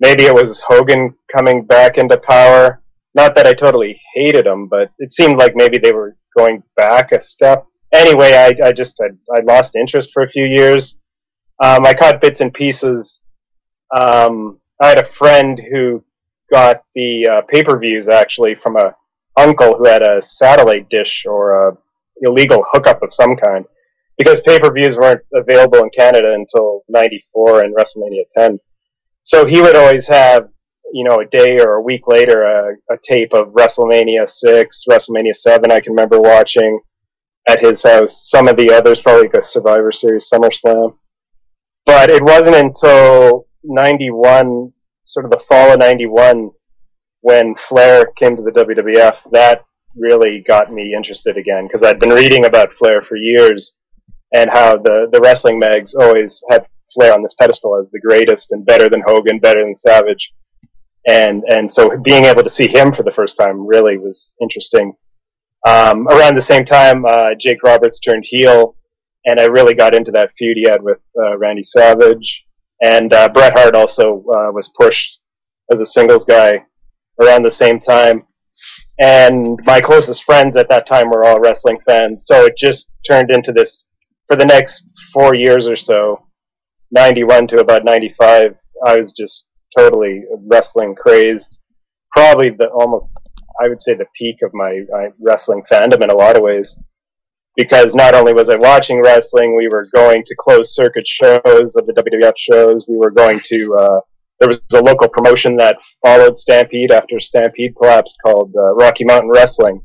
maybe 0.00 0.24
it 0.24 0.34
was 0.34 0.62
Hogan 0.66 1.14
coming 1.34 1.64
back 1.64 1.98
into 1.98 2.18
power. 2.18 2.82
Not 3.14 3.34
that 3.36 3.46
I 3.46 3.54
totally 3.54 4.00
hated 4.14 4.46
him, 4.46 4.66
but 4.68 4.90
it 4.98 5.12
seemed 5.12 5.38
like 5.38 5.54
maybe 5.54 5.78
they 5.78 5.92
were 5.92 6.16
going 6.36 6.62
back 6.76 7.12
a 7.12 7.20
step. 7.20 7.66
Anyway, 7.92 8.32
I, 8.32 8.52
I 8.66 8.72
just 8.72 9.00
I, 9.00 9.10
I 9.36 9.42
lost 9.44 9.76
interest 9.76 10.10
for 10.12 10.24
a 10.24 10.30
few 10.30 10.44
years. 10.44 10.96
Um, 11.62 11.86
I 11.86 11.94
caught 11.94 12.20
bits 12.20 12.40
and 12.40 12.52
pieces. 12.52 13.20
Um, 13.96 14.60
I 14.82 14.88
had 14.88 14.98
a 14.98 15.12
friend 15.16 15.60
who 15.70 16.02
got 16.52 16.82
the 16.94 17.28
uh, 17.30 17.46
pay-per-views 17.48 18.08
actually 18.08 18.56
from 18.62 18.76
a 18.76 18.94
uncle 19.36 19.76
who 19.76 19.88
had 19.88 20.02
a 20.02 20.20
satellite 20.20 20.88
dish 20.90 21.24
or 21.26 21.68
a 21.68 21.76
illegal 22.22 22.64
hookup 22.72 23.02
of 23.02 23.12
some 23.12 23.36
kind 23.36 23.64
because 24.16 24.40
pay-per-views 24.46 24.96
weren't 24.96 25.22
available 25.34 25.78
in 25.78 25.90
Canada 25.96 26.34
until 26.34 26.82
94 26.88 27.62
and 27.62 27.74
WrestleMania 27.74 28.24
10. 28.36 28.58
So 29.24 29.46
he 29.46 29.60
would 29.60 29.74
always 29.74 30.06
have, 30.06 30.48
you 30.92 31.04
know, 31.04 31.20
a 31.20 31.26
day 31.26 31.58
or 31.58 31.74
a 31.74 31.82
week 31.82 32.06
later 32.06 32.42
a, 32.42 32.74
a 32.92 32.98
tape 33.02 33.32
of 33.32 33.48
WrestleMania 33.48 34.28
6, 34.28 34.84
WrestleMania 34.88 35.34
7 35.34 35.72
I 35.72 35.80
can 35.80 35.92
remember 35.92 36.20
watching 36.20 36.80
at 37.48 37.60
his 37.60 37.82
house. 37.82 38.28
Some 38.30 38.48
of 38.48 38.56
the 38.56 38.70
others 38.70 39.00
probably 39.00 39.22
like 39.22 39.36
a 39.36 39.42
Survivor 39.42 39.92
Series 39.92 40.28
SummerSlam. 40.32 40.96
But 41.86 42.10
it 42.10 42.22
wasn't 42.22 42.56
until 42.56 43.46
91 43.64 44.72
sort 45.04 45.26
of 45.26 45.30
the 45.30 45.42
fall 45.48 45.72
of 45.72 45.78
'91 45.78 46.50
when 47.20 47.54
Flair 47.68 48.06
came 48.16 48.36
to 48.36 48.42
the 48.42 48.50
WWF. 48.50 49.16
That 49.32 49.62
really 49.96 50.42
got 50.46 50.72
me 50.72 50.94
interested 50.96 51.36
again 51.36 51.66
because 51.66 51.82
I'd 51.82 52.00
been 52.00 52.10
reading 52.10 52.46
about 52.46 52.72
Flair 52.72 53.02
for 53.02 53.16
years 53.16 53.74
and 54.34 54.50
how 54.50 54.76
the 54.76 55.08
the 55.12 55.20
wrestling 55.20 55.58
mags 55.58 55.94
always 55.94 56.42
had 56.50 56.66
Flair 56.94 57.12
on 57.12 57.22
this 57.22 57.34
pedestal 57.40 57.80
as 57.80 57.90
the 57.90 58.00
greatest 58.00 58.52
and 58.52 58.64
better 58.64 58.88
than 58.88 59.02
Hogan, 59.06 59.38
better 59.38 59.62
than 59.62 59.76
Savage, 59.76 60.32
and 61.06 61.42
and 61.48 61.70
so 61.70 61.96
being 62.02 62.24
able 62.24 62.42
to 62.42 62.50
see 62.50 62.68
him 62.68 62.94
for 62.94 63.02
the 63.02 63.12
first 63.14 63.36
time 63.36 63.66
really 63.66 63.98
was 63.98 64.34
interesting. 64.40 64.94
Um, 65.66 66.06
around 66.08 66.36
the 66.36 66.42
same 66.42 66.64
time, 66.64 67.04
uh, 67.06 67.30
Jake 67.40 67.62
Roberts 67.62 67.98
turned 68.00 68.24
heel, 68.26 68.76
and 69.24 69.40
I 69.40 69.44
really 69.44 69.74
got 69.74 69.94
into 69.94 70.10
that 70.12 70.30
feud 70.36 70.56
he 70.56 70.68
had 70.68 70.82
with 70.82 70.98
uh, 71.18 71.38
Randy 71.38 71.62
Savage. 71.62 72.44
And 72.82 73.12
uh, 73.14 73.30
Bret 73.30 73.56
Hart 73.56 73.74
also 73.74 74.24
uh, 74.28 74.52
was 74.52 74.70
pushed 74.78 75.18
as 75.72 75.80
a 75.80 75.86
singles 75.86 76.24
guy 76.24 76.64
around 77.20 77.44
the 77.44 77.50
same 77.50 77.80
time. 77.80 78.26
And 78.98 79.58
my 79.64 79.80
closest 79.80 80.22
friends 80.24 80.54
at 80.56 80.68
that 80.68 80.86
time 80.86 81.08
were 81.08 81.24
all 81.24 81.40
wrestling 81.40 81.78
fans, 81.86 82.24
so 82.26 82.44
it 82.44 82.54
just 82.56 82.88
turned 83.08 83.30
into 83.30 83.52
this 83.52 83.86
for 84.28 84.36
the 84.36 84.46
next 84.46 84.86
four 85.12 85.34
years 85.34 85.66
or 85.66 85.76
so, 85.76 86.26
91 86.94 87.48
to 87.48 87.56
about 87.56 87.84
95. 87.84 88.54
I 88.86 89.00
was 89.00 89.12
just 89.12 89.46
totally 89.76 90.22
wrestling 90.46 90.94
crazed. 90.94 91.58
Probably 92.12 92.50
the 92.50 92.68
almost, 92.68 93.12
I 93.60 93.68
would 93.68 93.82
say, 93.82 93.94
the 93.94 94.06
peak 94.16 94.36
of 94.42 94.52
my, 94.54 94.82
my 94.90 95.08
wrestling 95.20 95.62
fandom 95.70 96.02
in 96.02 96.10
a 96.10 96.16
lot 96.16 96.36
of 96.36 96.42
ways 96.42 96.76
because 97.56 97.94
not 97.94 98.14
only 98.14 98.32
was 98.32 98.48
I 98.48 98.56
watching 98.56 99.02
wrestling, 99.02 99.56
we 99.56 99.68
were 99.68 99.86
going 99.94 100.22
to 100.24 100.36
closed 100.38 100.70
circuit 100.70 101.06
shows 101.06 101.76
of 101.76 101.86
the 101.86 101.92
WWF 101.92 102.32
shows. 102.36 102.84
We 102.88 102.96
were 102.96 103.10
going 103.10 103.40
to, 103.44 103.74
uh, 103.74 104.00
there 104.40 104.48
was 104.48 104.60
a 104.72 104.82
local 104.82 105.08
promotion 105.08 105.56
that 105.56 105.76
followed 106.04 106.36
Stampede 106.36 106.92
after 106.92 107.20
Stampede 107.20 107.74
collapsed 107.76 108.16
called 108.24 108.52
uh, 108.56 108.74
Rocky 108.74 109.04
Mountain 109.04 109.30
Wrestling 109.30 109.82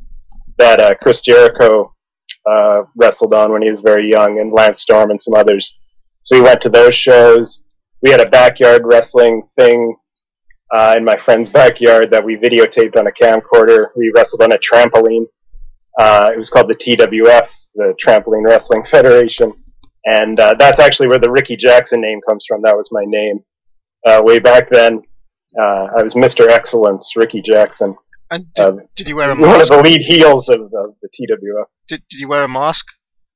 that 0.58 0.82
uh, 0.82 0.96
Chris 1.02 1.22
Jericho 1.22 1.94
uh, 2.46 2.82
wrestled 2.96 3.34
on 3.34 3.52
when 3.52 3.62
he 3.62 3.70
was 3.70 3.82
very 3.82 4.10
young, 4.10 4.40
and 4.40 4.52
Lance 4.52 4.82
Storm 4.82 5.12
and 5.12 5.22
some 5.22 5.36
others. 5.36 5.76
So 6.22 6.38
we 6.38 6.42
went 6.42 6.62
to 6.62 6.70
those 6.70 6.96
shows. 6.96 7.62
We 8.02 8.12
had 8.12 8.22
a 8.22 8.30
backyard 8.30 8.84
wrestling 8.86 9.48
thing 9.58 9.96
uh, 10.74 10.96
in 10.98 11.04
my 11.04 11.18
friend's 11.26 11.50
backyard 11.50 12.12
that 12.12 12.24
we 12.24 12.36
videotaped 12.36 12.98
on 12.98 13.08
a 13.08 13.12
camcorder. 13.12 13.88
We 13.96 14.12
wrestled 14.16 14.44
on 14.44 14.52
a 14.52 14.58
trampoline. 14.58 15.26
Uh, 15.98 16.30
it 16.34 16.38
was 16.38 16.50
called 16.50 16.70
the 16.70 16.76
TWF, 16.76 17.48
the 17.76 17.94
Trampoline 18.06 18.46
Wrestling 18.46 18.84
Federation, 18.92 19.52
and 20.06 20.40
uh, 20.40 20.54
that's 20.58 20.80
actually 20.80 21.08
where 21.08 21.20
the 21.20 21.32
Ricky 21.32 21.58
Jackson 21.58 22.00
name 22.00 22.20
comes 22.28 22.46
from. 22.48 22.62
That 22.62 22.78
was 22.78 22.88
my 22.92 23.04
name 23.06 23.44
uh, 24.06 24.22
way 24.24 24.40
back 24.40 24.70
then. 24.70 25.02
Uh, 25.60 25.88
I 25.98 26.04
was 26.04 26.14
Mr. 26.14 26.48
Excellence, 26.48 27.12
Ricky 27.16 27.42
Jackson, 27.44 27.96
And 28.30 28.46
did, 28.54 28.66
uh, 28.66 28.72
did 28.96 29.08
you 29.08 29.16
wear 29.16 29.32
a 29.32 29.36
one 29.36 29.60
of 29.62 29.68
the 29.68 29.82
lead 29.82 30.02
heels 30.02 30.48
of, 30.48 30.62
of 30.62 30.96
the 31.02 31.10
TWF. 31.10 31.66
Did, 31.88 32.04
did 32.10 32.20
you 32.20 32.30
wear 32.30 32.44
a 32.44 32.48
mask 32.48 32.86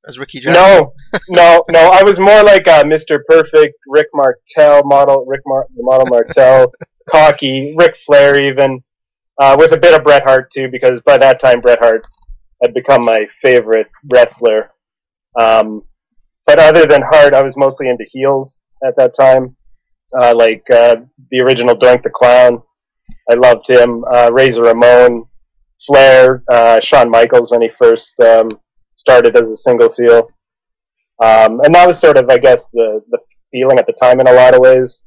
as 0.08 0.18
Ricky 0.18 0.40
Jackson? 0.40 0.62
No, 0.62 0.92
no, 1.28 1.64
no. 1.70 1.90
I 1.92 2.02
was 2.02 2.18
more 2.18 2.42
like 2.42 2.66
a 2.66 2.84
Mr. 2.84 3.18
Perfect, 3.28 3.74
Rick 3.86 4.08
Martel 4.14 4.82
model, 4.84 5.24
Rick 5.26 5.42
Mar- 5.46 5.66
the 5.74 5.82
model 5.82 6.06
Martel, 6.06 6.72
cocky, 7.10 7.74
Ric 7.76 7.96
Flair 8.06 8.42
even, 8.42 8.82
uh, 9.40 9.56
with 9.58 9.72
a 9.72 9.78
bit 9.78 9.94
of 9.98 10.04
Bret 10.04 10.22
Hart 10.24 10.50
too, 10.52 10.68
because 10.70 11.00
by 11.04 11.18
that 11.18 11.40
time 11.40 11.60
Bret 11.60 11.78
Hart 11.80 12.06
had 12.62 12.74
become 12.74 13.04
my 13.04 13.26
favorite 13.42 13.88
wrestler. 14.12 14.70
Um, 15.40 15.82
but 16.46 16.58
other 16.58 16.86
than 16.86 17.02
Hart, 17.02 17.34
I 17.34 17.42
was 17.42 17.56
mostly 17.56 17.88
into 17.88 18.04
heels 18.10 18.64
at 18.86 18.96
that 18.96 19.14
time, 19.18 19.56
uh, 20.20 20.34
like 20.36 20.62
uh, 20.72 20.96
the 21.30 21.42
original 21.44 21.74
Doink 21.74 22.02
the 22.02 22.10
Clown. 22.10 22.62
I 23.30 23.34
loved 23.34 23.68
him. 23.68 24.04
Uh, 24.12 24.30
Razor 24.32 24.62
Ramon, 24.62 25.24
Flair, 25.86 26.42
uh, 26.50 26.80
Shawn 26.82 27.10
Michaels 27.10 27.50
when 27.50 27.62
he 27.62 27.70
first 27.78 28.18
um, 28.20 28.50
started 29.06 29.36
as 29.36 29.50
a 29.50 29.56
single 29.56 29.90
seal. 29.90 30.28
Um, 31.22 31.60
and 31.62 31.74
that 31.74 31.86
was 31.86 32.00
sort 32.00 32.16
of, 32.16 32.26
I 32.30 32.38
guess, 32.38 32.66
the, 32.72 33.02
the 33.10 33.18
feeling 33.52 33.78
at 33.78 33.86
the 33.86 33.94
time 34.00 34.20
in 34.20 34.28
a 34.28 34.32
lot 34.32 34.54
of 34.54 34.60
ways. 34.60 35.02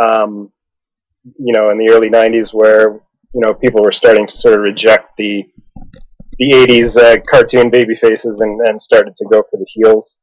Um, 0.00 0.50
you 1.38 1.52
know, 1.52 1.70
in 1.70 1.78
the 1.78 1.90
early 1.92 2.08
90s 2.08 2.52
where, 2.52 3.00
you 3.34 3.40
know, 3.40 3.52
people 3.54 3.82
were 3.82 3.92
starting 3.92 4.26
to 4.26 4.36
sort 4.36 4.54
of 4.54 4.60
reject 4.60 5.10
the, 5.18 5.42
the 6.38 6.50
80s 6.50 6.96
uh, 6.96 7.16
cartoon 7.28 7.70
baby 7.70 7.94
faces 7.94 8.40
and, 8.40 8.60
and 8.66 8.80
started 8.80 9.14
to 9.16 9.24
go 9.30 9.42
for 9.50 9.58
the 9.58 9.66
heels. 9.74 10.18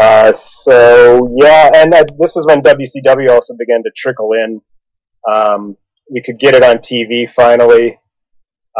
Uh, 0.00 0.32
so, 0.32 1.28
yeah, 1.40 1.70
and 1.74 1.92
this 1.92 2.36
is 2.36 2.46
when 2.46 2.62
WCW 2.62 3.30
also 3.30 3.54
began 3.58 3.82
to 3.82 3.90
trickle 3.96 4.32
in. 4.32 4.60
Um, 5.30 5.76
we 6.10 6.22
could 6.24 6.38
get 6.38 6.54
it 6.54 6.62
on 6.62 6.78
TV 6.78 7.26
finally 7.34 7.98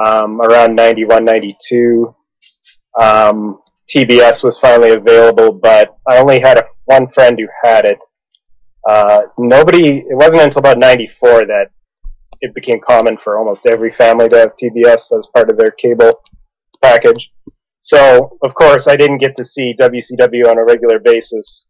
um, 0.03 0.41
around 0.41 0.77
91, 0.77 1.25
92. 1.25 2.15
Um, 3.00 3.61
TBS 3.95 4.43
was 4.43 4.59
finally 4.61 4.91
available, 4.91 5.53
but 5.53 5.97
I 6.09 6.19
only 6.19 6.41
had 6.41 6.59
a, 6.59 6.65
one 6.87 7.09
friend 7.12 7.38
who 7.38 7.47
had 7.62 7.85
it. 7.85 7.99
Uh, 8.88 9.23
nobody, 9.38 9.99
it 9.99 10.17
wasn't 10.17 10.43
until 10.43 10.61
about 10.61 10.79
94 10.79 11.47
that 11.47 11.67
it 12.41 12.55
became 12.55 12.81
common 12.87 13.17
for 13.23 13.38
almost 13.38 13.67
every 13.67 13.93
family 13.97 14.29
to 14.29 14.38
have 14.38 14.53
TBS 14.62 15.17
as 15.17 15.29
part 15.35 15.50
of 15.50 15.57
their 15.57 15.71
cable 15.73 16.21
package. 16.83 17.31
So, 17.81 18.37
of 18.43 18.55
course, 18.55 18.87
I 18.87 18.97
didn't 18.97 19.19
get 19.19 19.37
to 19.37 19.45
see 19.45 19.75
WCW 19.79 20.49
on 20.49 20.59
a 20.59 20.65
regular 20.65 20.99
basis 20.99 21.67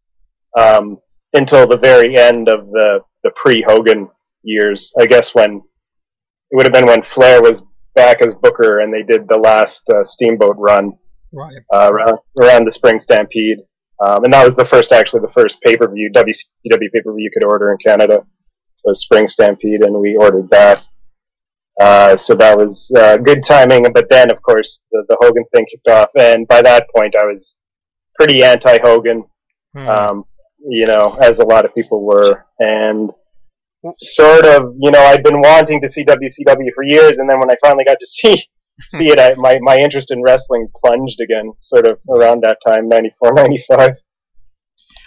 um, 0.56 0.98
until 1.34 1.66
the 1.66 1.78
very 1.78 2.18
end 2.18 2.48
of 2.48 2.70
the, 2.70 3.00
the 3.22 3.30
pre-Hogan 3.36 4.08
years. 4.42 4.92
I 4.98 5.06
guess 5.06 5.34
when 5.34 5.62
it 6.50 6.56
would 6.56 6.64
have 6.64 6.72
been 6.72 6.86
when 6.86 7.02
Flair 7.14 7.42
was 7.42 7.62
back 7.94 8.24
as 8.24 8.34
Booker 8.34 8.80
and 8.80 8.92
they 8.92 9.02
did 9.02 9.28
the 9.28 9.36
last 9.36 9.82
uh, 9.90 10.04
Steamboat 10.04 10.56
run 10.58 10.92
Right. 11.32 11.52
uh, 11.72 11.90
around, 11.92 12.18
around 12.40 12.66
the 12.66 12.72
Spring 12.72 12.98
Stampede. 12.98 13.58
Um, 14.04 14.24
and 14.24 14.32
that 14.32 14.44
was 14.46 14.54
the 14.56 14.66
first, 14.70 14.92
actually, 14.92 15.20
the 15.20 15.32
first 15.32 15.60
pay 15.62 15.76
per 15.76 15.90
view, 15.90 16.10
WCW 16.14 16.92
pay 16.92 17.00
per 17.02 17.12
view 17.14 17.22
you 17.24 17.30
could 17.32 17.44
order 17.46 17.72
in 17.72 17.78
Canada 17.84 18.24
was 18.84 19.00
Spring 19.02 19.26
Stampede, 19.26 19.82
and 19.82 19.98
we 19.98 20.16
ordered 20.16 20.48
that. 20.50 20.84
Uh, 21.80 22.16
so 22.16 22.34
that 22.34 22.56
was 22.56 22.90
uh, 22.96 23.16
good 23.18 23.42
timing. 23.44 23.84
But 23.92 24.08
then, 24.10 24.30
of 24.30 24.40
course, 24.42 24.80
the, 24.92 25.04
the 25.08 25.16
Hogan 25.20 25.44
thing 25.54 25.66
kicked 25.70 25.88
off, 25.88 26.10
and 26.18 26.46
by 26.48 26.62
that 26.62 26.86
point, 26.94 27.14
I 27.20 27.24
was 27.26 27.56
pretty 28.14 28.42
anti 28.44 28.78
Hogan, 28.82 29.24
Hmm. 29.74 29.88
um, 29.88 30.24
you 30.66 30.86
know, 30.86 31.18
as 31.20 31.38
a 31.38 31.44
lot 31.44 31.64
of 31.66 31.74
people 31.74 32.02
were. 32.04 32.46
And 32.60 33.10
sort 33.92 34.46
of, 34.46 34.74
you 34.80 34.90
know, 34.90 35.00
I'd 35.00 35.22
been 35.22 35.40
wanting 35.40 35.80
to 35.82 35.88
see 35.88 36.04
WCW 36.04 36.72
for 36.74 36.82
years, 36.84 37.18
and 37.18 37.28
then 37.28 37.38
when 37.40 37.50
I 37.50 37.56
finally 37.62 37.84
got 37.84 37.98
to 38.00 38.06
see 38.06 38.42
see 38.80 39.10
it, 39.10 39.18
I, 39.18 39.34
my 39.36 39.58
my 39.60 39.76
interest 39.76 40.10
in 40.10 40.22
wrestling 40.22 40.68
plunged 40.84 41.20
again, 41.20 41.52
sort 41.60 41.86
of 41.86 41.98
around 42.08 42.42
that 42.42 42.58
time, 42.66 42.88
94, 42.88 43.32
95. 43.34 43.90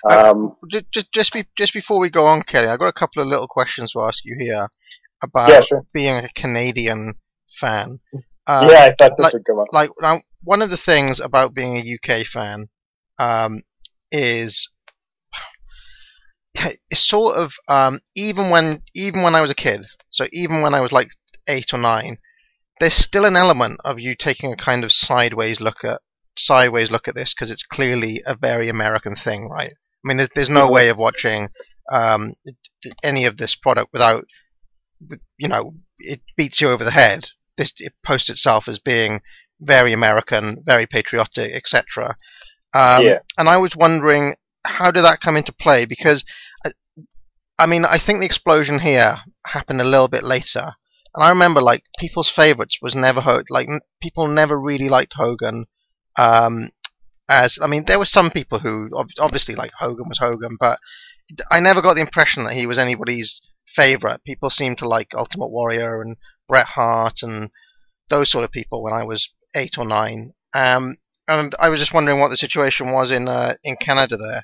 Um, 0.10 0.56
just, 0.70 0.86
just 0.92 1.12
just 1.12 1.34
be, 1.34 1.46
just 1.58 1.74
before 1.74 2.00
we 2.00 2.10
go 2.10 2.26
on, 2.26 2.44
Kelly, 2.44 2.68
I've 2.68 2.80
got 2.80 2.88
a 2.88 2.94
couple 2.94 3.22
of 3.22 3.28
little 3.28 3.48
questions 3.48 3.92
to 3.92 4.02
ask 4.02 4.24
you 4.24 4.36
here 4.40 4.70
about 5.22 5.50
yeah, 5.50 5.62
sure. 5.68 5.86
being 5.94 6.16
a 6.16 6.30
Canadian 6.36 7.16
fan. 7.60 8.00
Um, 8.48 8.70
yeah, 8.70 8.86
I 8.86 8.96
thought 8.98 9.18
this 9.18 9.26
like- 9.26 9.34
would 9.34 9.46
come 9.46 9.60
up. 9.60 9.68
like 9.72 9.92
now, 10.02 10.22
one 10.44 10.62
of 10.62 10.70
the 10.70 10.78
things 10.78 11.20
about 11.20 11.54
being 11.54 11.78
a 11.78 11.96
UK 11.96 12.26
fan 12.26 12.70
um, 13.20 13.62
is 14.12 14.70
it's 16.56 17.08
sort 17.08 17.38
of 17.38 17.52
um, 17.68 18.00
even 18.16 18.50
when 18.50 18.82
even 18.96 19.22
when 19.22 19.36
I 19.36 19.42
was 19.42 19.52
a 19.52 19.56
kid, 19.56 19.82
so 20.10 20.26
even 20.32 20.62
when 20.62 20.74
I 20.74 20.80
was 20.80 20.92
like 20.92 21.10
eight 21.48 21.74
or 21.74 21.80
nine, 21.80 22.18
there's 22.80 22.96
still 22.96 23.26
an 23.26 23.36
element 23.36 23.80
of 23.84 24.00
you 24.00 24.16
taking 24.18 24.52
a 24.54 24.58
kind 24.58 24.84
of 24.84 24.92
sideways 24.92 25.60
look 25.60 25.84
at 25.84 26.02
sideways 26.38 26.90
look 26.90 27.08
at 27.08 27.16
this 27.16 27.34
because 27.34 27.52
it's 27.52 27.66
clearly 27.70 28.22
a 28.26 28.36
very 28.36 28.70
American 28.70 29.16
thing, 29.16 29.50
right? 29.50 29.72
I 29.74 30.04
mean, 30.06 30.18
there's, 30.18 30.30
there's 30.36 30.50
no 30.50 30.68
Mhm. 30.68 30.74
way 30.74 30.90
of 30.90 30.98
watching 30.98 31.50
um, 31.92 32.34
any 33.04 33.26
of 33.26 33.36
this 33.38 33.56
product 33.56 33.90
without, 33.92 34.24
you 35.38 35.48
know, 35.48 35.74
it 36.00 36.22
beats 36.38 36.62
you 36.62 36.70
over 36.70 36.84
the 36.84 36.92
head. 36.92 37.28
This 37.58 37.74
it 37.78 37.94
posts 38.06 38.30
itself 38.30 38.68
as 38.68 38.80
being 38.80 39.22
very 39.60 39.92
American, 39.92 40.64
very 40.66 40.86
patriotic, 40.86 41.52
etc. 41.54 42.16
Um, 42.74 43.04
Yeah. 43.04 43.20
And 43.38 43.50
I 43.50 43.58
was 43.58 43.76
wondering, 43.76 44.36
how 44.66 44.92
did 44.92 45.04
that 45.04 45.20
come 45.22 45.36
into 45.36 45.52
play? 45.52 45.86
Because, 45.86 46.24
I, 46.66 46.72
I 47.58 47.66
mean, 47.66 47.84
I 47.86 47.98
think 48.00 48.20
the 48.20 48.26
explosion 48.26 48.80
here 48.80 49.18
happened 49.48 49.82
a 49.82 49.86
little 49.86 50.08
bit 50.08 50.24
later. 50.24 50.76
And 51.16 51.24
I 51.24 51.30
remember, 51.30 51.62
like, 51.62 51.84
people's 52.00 52.30
favourites 52.30 52.78
was 52.82 52.96
never 52.96 53.22
Ho- 53.22 53.44
like 53.50 53.68
n- 53.68 53.82
people 54.02 54.28
never 54.28 54.60
really 54.60 54.90
liked 54.90 55.14
Hogan. 55.16 55.66
Um, 56.18 56.70
as 57.28 57.58
I 57.62 57.68
mean, 57.68 57.86
there 57.86 58.00
were 58.00 58.06
some 58.06 58.32
people 58.32 58.60
who 58.60 58.90
ob- 58.96 59.10
obviously 59.20 59.56
like 59.56 59.72
Hogan 59.78 60.08
was 60.10 60.20
Hogan, 60.20 60.58
but 60.60 60.80
I 61.52 61.60
never 61.60 61.82
got 61.82 61.94
the 61.96 62.02
impression 62.02 62.44
that 62.44 62.56
he 62.56 62.66
was 62.66 62.80
anybody's 62.80 63.40
favourite. 63.76 64.24
People 64.24 64.50
seemed 64.50 64.80
to 64.80 64.88
like 64.88 65.10
Ultimate 65.16 65.50
Warrior 65.50 66.02
and 66.02 66.18
Bret 66.48 66.66
Hart 66.66 67.20
and 67.22 67.52
those 68.10 68.32
sort 68.32 68.44
of 68.44 68.52
people 68.52 68.84
when 68.84 68.94
I 68.94 69.04
was 69.04 69.30
eight 69.56 69.78
or 69.78 69.86
nine. 69.86 70.34
Um, 70.54 70.98
and 71.28 71.56
I 71.60 71.70
was 71.70 71.80
just 71.80 71.94
wondering 71.94 72.20
what 72.20 72.30
the 72.30 72.38
situation 72.38 72.92
was 72.92 73.12
in 73.12 73.28
uh, 73.28 73.54
in 73.64 73.76
Canada 73.78 74.18
there. 74.18 74.44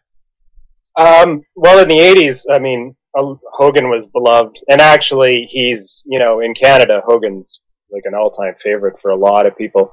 Um, 0.97 1.41
well, 1.55 1.79
in 1.79 1.89
the 1.89 1.97
'80s, 1.97 2.41
I 2.49 2.59
mean, 2.59 2.95
Hogan 3.15 3.89
was 3.89 4.07
beloved, 4.07 4.57
and 4.69 4.81
actually, 4.81 5.47
he's 5.49 6.03
you 6.05 6.19
know 6.19 6.39
in 6.39 6.53
Canada, 6.53 7.01
Hogan's 7.05 7.59
like 7.91 8.03
an 8.05 8.13
all-time 8.13 8.55
favorite 8.63 8.95
for 9.01 9.11
a 9.11 9.15
lot 9.15 9.45
of 9.45 9.57
people. 9.57 9.89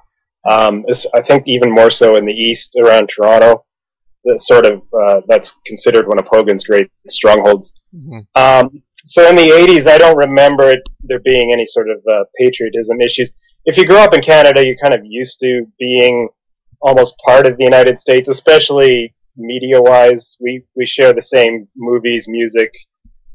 Um, 0.48 0.84
I 1.14 1.22
think 1.22 1.44
even 1.46 1.70
more 1.72 1.90
so 1.90 2.16
in 2.16 2.26
the 2.26 2.32
East, 2.32 2.76
around 2.82 3.08
Toronto. 3.08 3.64
That 4.24 4.40
sort 4.40 4.66
of 4.66 4.82
uh, 5.02 5.20
that's 5.26 5.52
considered 5.66 6.06
one 6.06 6.18
of 6.18 6.26
Hogan's 6.30 6.64
great 6.64 6.88
strongholds. 7.08 7.72
Um, 8.36 8.82
so 9.04 9.28
in 9.28 9.34
the 9.34 9.50
80s, 9.50 9.88
I 9.88 9.98
don't 9.98 10.16
remember 10.16 10.70
it, 10.70 10.80
there 11.02 11.18
being 11.18 11.50
any 11.52 11.66
sort 11.66 11.88
of 11.90 11.98
uh, 12.08 12.24
patriotism 12.38 13.00
issues. 13.00 13.32
If 13.64 13.76
you 13.76 13.84
grow 13.84 13.98
up 13.98 14.14
in 14.14 14.22
Canada, 14.22 14.64
you're 14.64 14.76
kind 14.82 14.94
of 14.94 15.00
used 15.04 15.40
to 15.40 15.66
being 15.78 16.28
almost 16.80 17.16
part 17.26 17.46
of 17.46 17.56
the 17.56 17.64
United 17.64 17.98
States, 17.98 18.28
especially 18.28 19.14
media-wise. 19.36 20.36
We 20.40 20.64
we 20.76 20.86
share 20.86 21.12
the 21.12 21.22
same 21.22 21.68
movies, 21.76 22.26
music, 22.28 22.70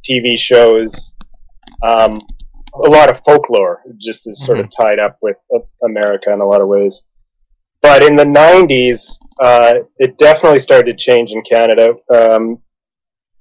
TV 0.10 0.38
shows, 0.38 1.12
um, 1.86 2.22
a 2.74 2.90
lot 2.90 3.10
of 3.10 3.22
folklore. 3.26 3.82
Just 4.00 4.28
is 4.28 4.46
sort 4.46 4.60
of 4.60 4.70
tied 4.78 5.00
up 5.00 5.18
with 5.22 5.38
America 5.84 6.32
in 6.32 6.42
a 6.42 6.46
lot 6.46 6.62
of 6.62 6.68
ways. 6.68 7.02
But 7.82 8.04
in 8.04 8.16
the 8.16 8.26
90s, 8.26 9.18
uh, 9.44 9.86
it 9.98 10.18
definitely 10.18 10.60
started 10.60 10.98
to 10.98 10.98
change 10.98 11.32
in 11.32 11.44
Canada. 11.50 11.94
Um, 12.14 12.62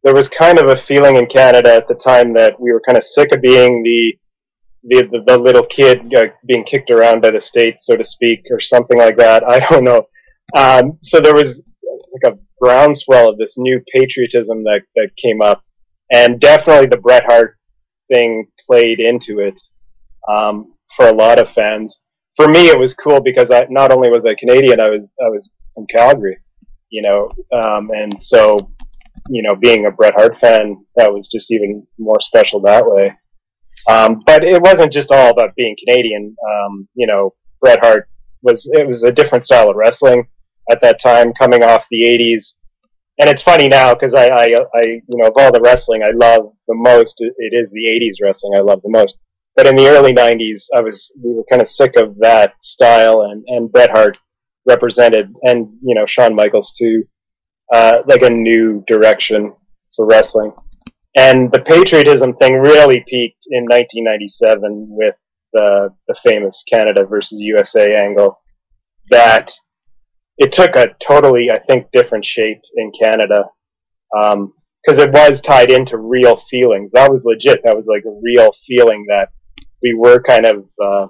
there 0.04 0.14
was 0.14 0.28
kind 0.28 0.58
of 0.58 0.68
a 0.68 0.80
feeling 0.86 1.16
in 1.16 1.26
Canada 1.26 1.74
at 1.74 1.88
the 1.88 1.94
time 1.94 2.34
that 2.34 2.60
we 2.60 2.72
were 2.72 2.82
kind 2.86 2.96
of 2.96 3.02
sick 3.02 3.34
of 3.34 3.40
being 3.40 3.82
the 3.82 4.12
the, 4.88 5.02
the, 5.10 5.24
the 5.26 5.36
little 5.36 5.66
kid 5.66 6.14
uh, 6.16 6.26
being 6.46 6.64
kicked 6.64 6.90
around 6.90 7.20
by 7.20 7.32
the 7.32 7.40
states, 7.40 7.84
so 7.84 7.96
to 7.96 8.04
speak, 8.04 8.44
or 8.52 8.60
something 8.60 8.96
like 8.96 9.16
that. 9.16 9.42
I 9.48 9.58
don't 9.68 9.82
know. 9.82 10.06
Um, 10.54 10.98
so 11.02 11.18
there 11.18 11.34
was 11.34 11.60
like 12.12 12.32
a 12.32 12.38
groundswell 12.60 13.28
of 13.28 13.38
this 13.38 13.54
new 13.56 13.80
patriotism 13.92 14.62
that 14.62 14.82
that 14.94 15.10
came 15.20 15.42
up, 15.42 15.64
and 16.12 16.40
definitely 16.40 16.86
the 16.86 16.98
Bret 16.98 17.24
Hart 17.24 17.56
thing 18.12 18.46
played 18.66 19.00
into 19.00 19.40
it 19.40 19.60
um, 20.28 20.74
for 20.96 21.08
a 21.08 21.14
lot 21.14 21.38
of 21.38 21.52
fans. 21.54 21.98
For 22.36 22.48
me, 22.48 22.68
it 22.68 22.78
was 22.78 22.94
cool 22.94 23.20
because 23.20 23.50
I 23.50 23.66
not 23.70 23.92
only 23.92 24.10
was 24.10 24.26
I 24.26 24.34
Canadian, 24.38 24.80
I 24.80 24.90
was 24.90 25.12
I 25.20 25.28
was 25.28 25.50
from 25.74 25.86
Calgary, 25.94 26.38
you 26.90 27.02
know, 27.02 27.30
um, 27.52 27.88
and 27.92 28.14
so 28.18 28.70
you 29.28 29.42
know, 29.42 29.54
being 29.56 29.86
a 29.86 29.90
Bret 29.90 30.14
Hart 30.16 30.36
fan, 30.40 30.84
that 30.96 31.12
was 31.12 31.28
just 31.32 31.50
even 31.50 31.86
more 31.98 32.20
special 32.20 32.60
that 32.62 32.84
way. 32.86 33.12
Um, 33.88 34.22
but 34.26 34.42
it 34.44 34.62
wasn't 34.62 34.92
just 34.92 35.10
all 35.10 35.30
about 35.30 35.54
being 35.56 35.76
Canadian. 35.86 36.36
Um, 36.44 36.88
you 36.94 37.06
know, 37.06 37.34
Bret 37.60 37.78
Hart 37.82 38.08
was 38.42 38.68
it 38.72 38.86
was 38.86 39.02
a 39.02 39.12
different 39.12 39.44
style 39.44 39.70
of 39.70 39.76
wrestling 39.76 40.26
at 40.70 40.80
that 40.82 41.00
time, 41.00 41.32
coming 41.40 41.62
off 41.62 41.84
the 41.90 42.06
'80s. 42.08 42.54
And 43.18 43.30
it's 43.30 43.42
funny 43.42 43.68
now 43.68 43.94
because 43.94 44.14
I, 44.14 44.26
I, 44.26 44.44
I, 44.74 44.82
you 44.84 45.02
know, 45.08 45.28
of 45.28 45.32
all 45.36 45.52
the 45.52 45.60
wrestling 45.62 46.02
I 46.02 46.12
love 46.14 46.52
the 46.68 46.74
most, 46.74 47.16
it, 47.18 47.52
is 47.52 47.70
the 47.70 47.86
'80s 47.86 48.24
wrestling 48.24 48.54
I 48.56 48.60
love 48.60 48.82
the 48.82 48.90
most. 48.90 49.18
But 49.54 49.66
in 49.66 49.76
the 49.76 49.88
early 49.88 50.12
'90s, 50.12 50.66
I 50.74 50.80
was 50.80 51.10
we 51.22 51.34
were 51.34 51.44
kind 51.50 51.62
of 51.62 51.68
sick 51.68 51.94
of 51.96 52.18
that 52.18 52.54
style, 52.60 53.22
and 53.22 53.42
and 53.46 53.72
Bret 53.72 53.90
Hart 53.90 54.18
represented, 54.66 55.34
and 55.42 55.78
you 55.82 55.94
know, 55.94 56.04
Shawn 56.06 56.34
Michaels 56.34 56.72
too, 56.78 57.04
uh, 57.72 57.98
like 58.06 58.22
a 58.22 58.30
new 58.30 58.84
direction 58.86 59.54
for 59.94 60.06
wrestling. 60.06 60.52
And 61.16 61.50
the 61.50 61.62
patriotism 61.62 62.34
thing 62.34 62.56
really 62.58 63.02
peaked 63.08 63.46
in 63.50 63.64
1997 63.64 64.88
with 64.90 65.14
the 65.54 65.94
the 66.06 66.16
famous 66.28 66.62
Canada 66.70 67.06
versus 67.06 67.38
USA 67.40 67.96
angle. 67.96 68.38
That 69.10 69.52
it 70.38 70.52
took 70.52 70.76
a 70.76 70.88
totally, 71.06 71.48
I 71.50 71.58
think, 71.58 71.86
different 71.92 72.24
shape 72.24 72.60
in 72.76 72.92
Canada 73.00 73.44
because 74.12 74.98
it 74.98 75.10
was 75.10 75.40
tied 75.40 75.70
into 75.70 75.96
real 75.96 76.40
feelings. 76.50 76.92
That 76.92 77.10
was 77.10 77.24
legit. 77.24 77.62
That 77.64 77.76
was 77.76 77.86
like 77.86 78.04
a 78.04 78.20
real 78.22 78.50
feeling 78.66 79.06
that 79.08 79.28
we 79.82 79.94
were 79.94 80.22
kind 80.22 80.46
of, 80.46 80.64
uh, 80.82 81.06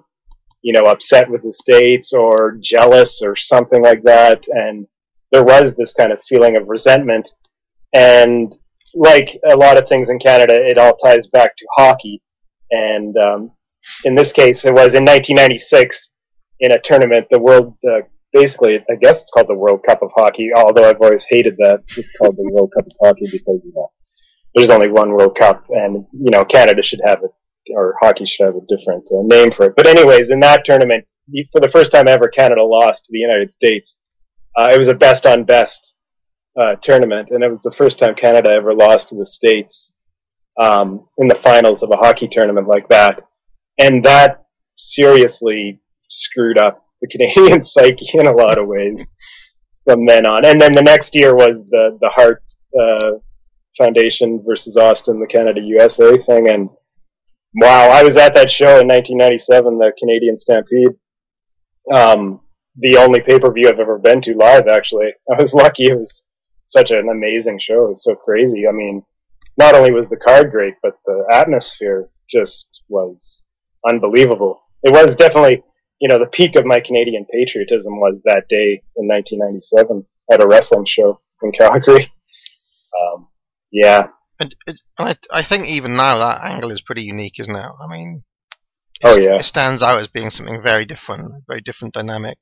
you 0.63 0.73
know, 0.73 0.85
upset 0.91 1.31
with 1.31 1.43
the 1.43 1.53
states 1.53 2.13
or 2.13 2.59
jealous 2.63 3.21
or 3.23 3.37
something 3.37 3.83
like 3.83 4.03
that, 4.05 4.43
and 4.49 4.87
there 5.33 5.45
was 5.45 5.75
this 5.77 5.93
kind 5.93 6.13
of 6.13 6.19
feeling 6.29 6.57
of 6.59 6.69
resentment. 6.69 7.31
And 7.93 8.55
like 8.95 9.29
a 9.49 9.57
lot 9.57 9.79
of 9.79 9.89
things 9.89 10.09
in 10.09 10.19
Canada, 10.19 10.55
it 10.55 10.79
all 10.79 10.97
ties 10.97 11.29
back 11.29 11.57
to 11.57 11.67
hockey. 11.77 12.23
And 12.71 13.15
um, 13.19 13.53
in 14.05 14.15
this 14.15 14.33
case, 14.33 14.65
it 14.65 14.73
was 14.73 14.95
in 14.95 15.05
1996 15.05 16.11
in 16.61 16.73
a 16.73 16.81
tournament, 16.83 17.27
the 17.31 17.39
World, 17.39 17.77
uh, 17.89 18.01
basically, 18.33 18.77
I 18.91 18.95
guess 19.01 19.21
it's 19.21 19.31
called 19.31 19.49
the 19.49 19.55
World 19.55 19.81
Cup 19.87 20.03
of 20.03 20.11
Hockey, 20.15 20.51
although 20.55 20.89
I've 20.89 21.01
always 21.01 21.27
hated 21.29 21.57
that 21.59 21.83
it's 21.97 22.13
called 22.17 22.37
the 22.37 22.51
World 22.53 22.73
Cup 22.77 22.87
of 22.87 22.93
Hockey 23.03 23.27
because 23.31 23.65
you 23.65 23.73
know, 23.75 23.91
there's 24.55 24.71
only 24.71 24.91
one 24.91 25.13
World 25.13 25.37
Cup, 25.39 25.65
and 25.71 26.07
you 26.13 26.31
know 26.31 26.45
Canada 26.45 26.83
should 26.83 27.01
have 27.05 27.21
it, 27.23 27.31
or 27.75 27.95
hockey 28.03 28.25
should 28.27 28.47
have 28.47 28.55
a 28.55 28.67
different 28.69 29.07
uh, 29.11 29.23
name 29.23 29.53
for 29.57 29.67
it. 29.67 29.75
But 29.77 29.87
anyways, 29.87 30.31
in 30.31 30.41
that 30.41 30.65
tournament, 30.65 31.05
for 31.53 31.61
the 31.61 31.71
first 31.71 31.93
time 31.93 32.09
ever, 32.09 32.29
Canada 32.29 32.65
lost 32.65 33.05
to 33.07 33.13
the 33.13 33.19
United 33.19 33.53
States. 33.53 33.99
Uh, 34.57 34.69
it 34.73 34.79
was 34.79 34.89
a 34.89 34.95
best 34.95 35.27
on 35.27 35.45
best 35.45 35.93
uh, 36.59 36.77
tournament, 36.83 37.29
and 37.31 37.45
it 37.45 37.51
was 37.51 37.61
the 37.63 37.75
first 37.77 37.99
time 37.99 38.15
Canada 38.15 38.51
ever 38.51 38.75
lost 38.75 39.09
to 39.09 39.17
the 39.17 39.27
States 39.27 39.93
um, 40.59 41.07
in 41.19 41.29
the 41.29 41.39
finals 41.43 41.83
of 41.83 41.91
a 41.91 41.97
hockey 41.97 42.29
tournament 42.31 42.67
like 42.67 42.89
that. 42.89 43.23
And 43.79 44.05
that 44.05 44.47
seriously 44.77 45.81
screwed 46.09 46.59
up 46.59 46.86
the 47.07 47.19
Canadian 47.19 47.63
psyche 47.63 48.09
in 48.15 48.27
a 48.27 48.33
lot 48.33 48.59
of 48.59 48.67
ways 48.67 49.07
from 49.85 50.07
then 50.07 50.27
on. 50.27 50.45
And 50.45 50.61
then 50.61 50.73
the 50.73 50.83
next 50.83 51.15
year 51.15 51.35
was 51.35 51.63
the 51.71 51.99
the 52.01 52.11
Hart 52.11 52.43
uh, 52.79 53.19
Foundation 53.79 54.43
versus 54.47 54.77
Austin, 54.77 55.21
the 55.21 55.27
Canada 55.27 55.61
USA 55.61 56.17
thing, 56.19 56.49
and 56.49 56.71
Wow, 57.59 57.89
I 57.91 58.03
was 58.03 58.19
at 58.19 58.35
that 58.35 58.51
show 58.51 58.81
in 58.81 58.89
1997, 58.89 59.79
the 59.79 59.93
Canadian 59.99 60.37
Stampede. 60.37 60.95
Um, 61.91 62.41
the 62.77 62.99
only 62.99 63.21
pay 63.21 63.39
per 63.39 63.51
view 63.51 63.69
I've 63.69 63.81
ever 63.81 63.99
been 63.99 64.21
to 64.23 64.35
live. 64.35 64.69
Actually, 64.69 65.07
I 65.33 65.41
was 65.41 65.55
lucky. 65.55 65.85
It 65.85 65.99
was 65.99 66.25
such 66.67 66.91
an 66.91 67.09
amazing 67.11 67.59
show. 67.59 67.87
It 67.87 67.91
was 67.91 68.05
so 68.05 68.15
crazy. 68.15 68.67
I 68.69 68.73
mean, 68.73 69.03
not 69.57 69.75
only 69.75 69.91
was 69.91 70.09
the 70.11 70.19
card 70.19 70.51
great, 70.51 70.75
but 70.83 70.99
the 71.07 71.25
atmosphere 71.33 72.11
just 72.31 72.69
was 72.91 73.45
unbelievable. 73.89 74.61
It 74.83 74.93
was 74.93 75.17
definitely, 75.17 75.63
you 76.01 76.09
know, 76.09 76.19
the 76.19 76.27
peak 76.27 76.57
of 76.57 76.65
my 76.67 76.81
Canadian 76.81 77.25
patriotism 77.33 77.99
was 78.01 78.21
that 78.25 78.45
day 78.49 78.83
in 78.97 79.09
1997 79.09 80.05
at 80.33 80.43
a 80.43 80.47
wrestling 80.47 80.85
show 80.87 81.21
in 81.43 81.53
Calgary. 81.53 82.13
Um, 83.15 83.29
yeah. 83.71 84.07
And, 84.41 84.55
and 84.67 84.79
I, 84.99 85.17
I 85.31 85.43
think 85.47 85.67
even 85.67 85.97
now 85.97 86.17
that 86.19 86.41
angle 86.43 86.71
is 86.71 86.81
pretty 86.81 87.03
unique, 87.03 87.35
isn't 87.39 87.55
it? 87.55 87.69
I 87.83 87.87
mean, 87.89 88.25
Oh 89.05 89.17
it- 89.17 89.25
yeah. 89.25 89.35
it 89.37 89.45
stands 89.45 89.83
out 89.83 90.01
as 90.01 90.09
being 90.09 90.31
something 90.31 90.63
very 90.63 90.87
different, 90.87 91.45
very 91.47 91.61
different 91.61 91.93
dynamic. 91.93 92.39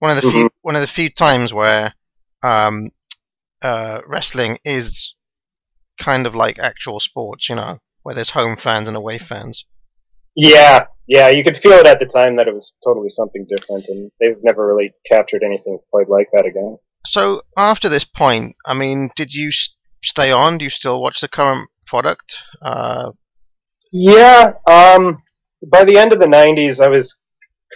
One 0.00 0.10
of 0.10 0.16
the 0.22 0.28
few 0.32 0.44
Mhm. 0.46 0.50
one 0.62 0.74
of 0.74 0.80
the 0.82 0.88
few 0.92 1.10
times 1.10 1.52
where 1.52 1.94
um, 2.42 2.88
uh, 3.62 4.00
wrestling 4.06 4.58
is 4.64 5.14
kind 6.00 6.26
of 6.26 6.34
like 6.34 6.58
actual 6.58 6.98
sports, 6.98 7.48
you 7.48 7.54
know, 7.54 7.78
where 8.02 8.14
there's 8.16 8.30
home 8.30 8.56
fans 8.56 8.88
and 8.88 8.96
away 8.96 9.18
fans. 9.18 9.64
Yeah, 10.36 10.86
yeah, 11.06 11.28
you 11.28 11.44
could 11.44 11.58
feel 11.58 11.72
it 11.72 11.86
at 11.86 12.00
the 12.00 12.06
time 12.06 12.36
that 12.36 12.48
it 12.48 12.54
was 12.54 12.74
totally 12.84 13.08
something 13.08 13.46
different, 13.48 13.84
and 13.88 14.10
they've 14.20 14.42
never 14.42 14.66
really 14.66 14.92
captured 15.10 15.42
anything 15.44 15.78
quite 15.90 16.08
like 16.08 16.28
that 16.32 16.46
again. 16.46 16.78
So 17.06 17.42
after 17.56 17.88
this 17.88 18.04
point, 18.04 18.56
I 18.64 18.74
mean, 18.74 19.10
did 19.14 19.32
you 19.32 19.50
stay 20.02 20.32
on? 20.32 20.58
Do 20.58 20.64
you 20.64 20.70
still 20.70 21.02
watch 21.02 21.20
the 21.20 21.28
current 21.28 21.68
product? 21.86 22.34
Uh, 22.62 23.12
Yeah, 23.92 24.54
um, 24.66 25.22
by 25.70 25.84
the 25.84 25.98
end 25.98 26.12
of 26.12 26.20
the 26.20 26.26
'90s, 26.26 26.80
I 26.80 26.88
was 26.88 27.14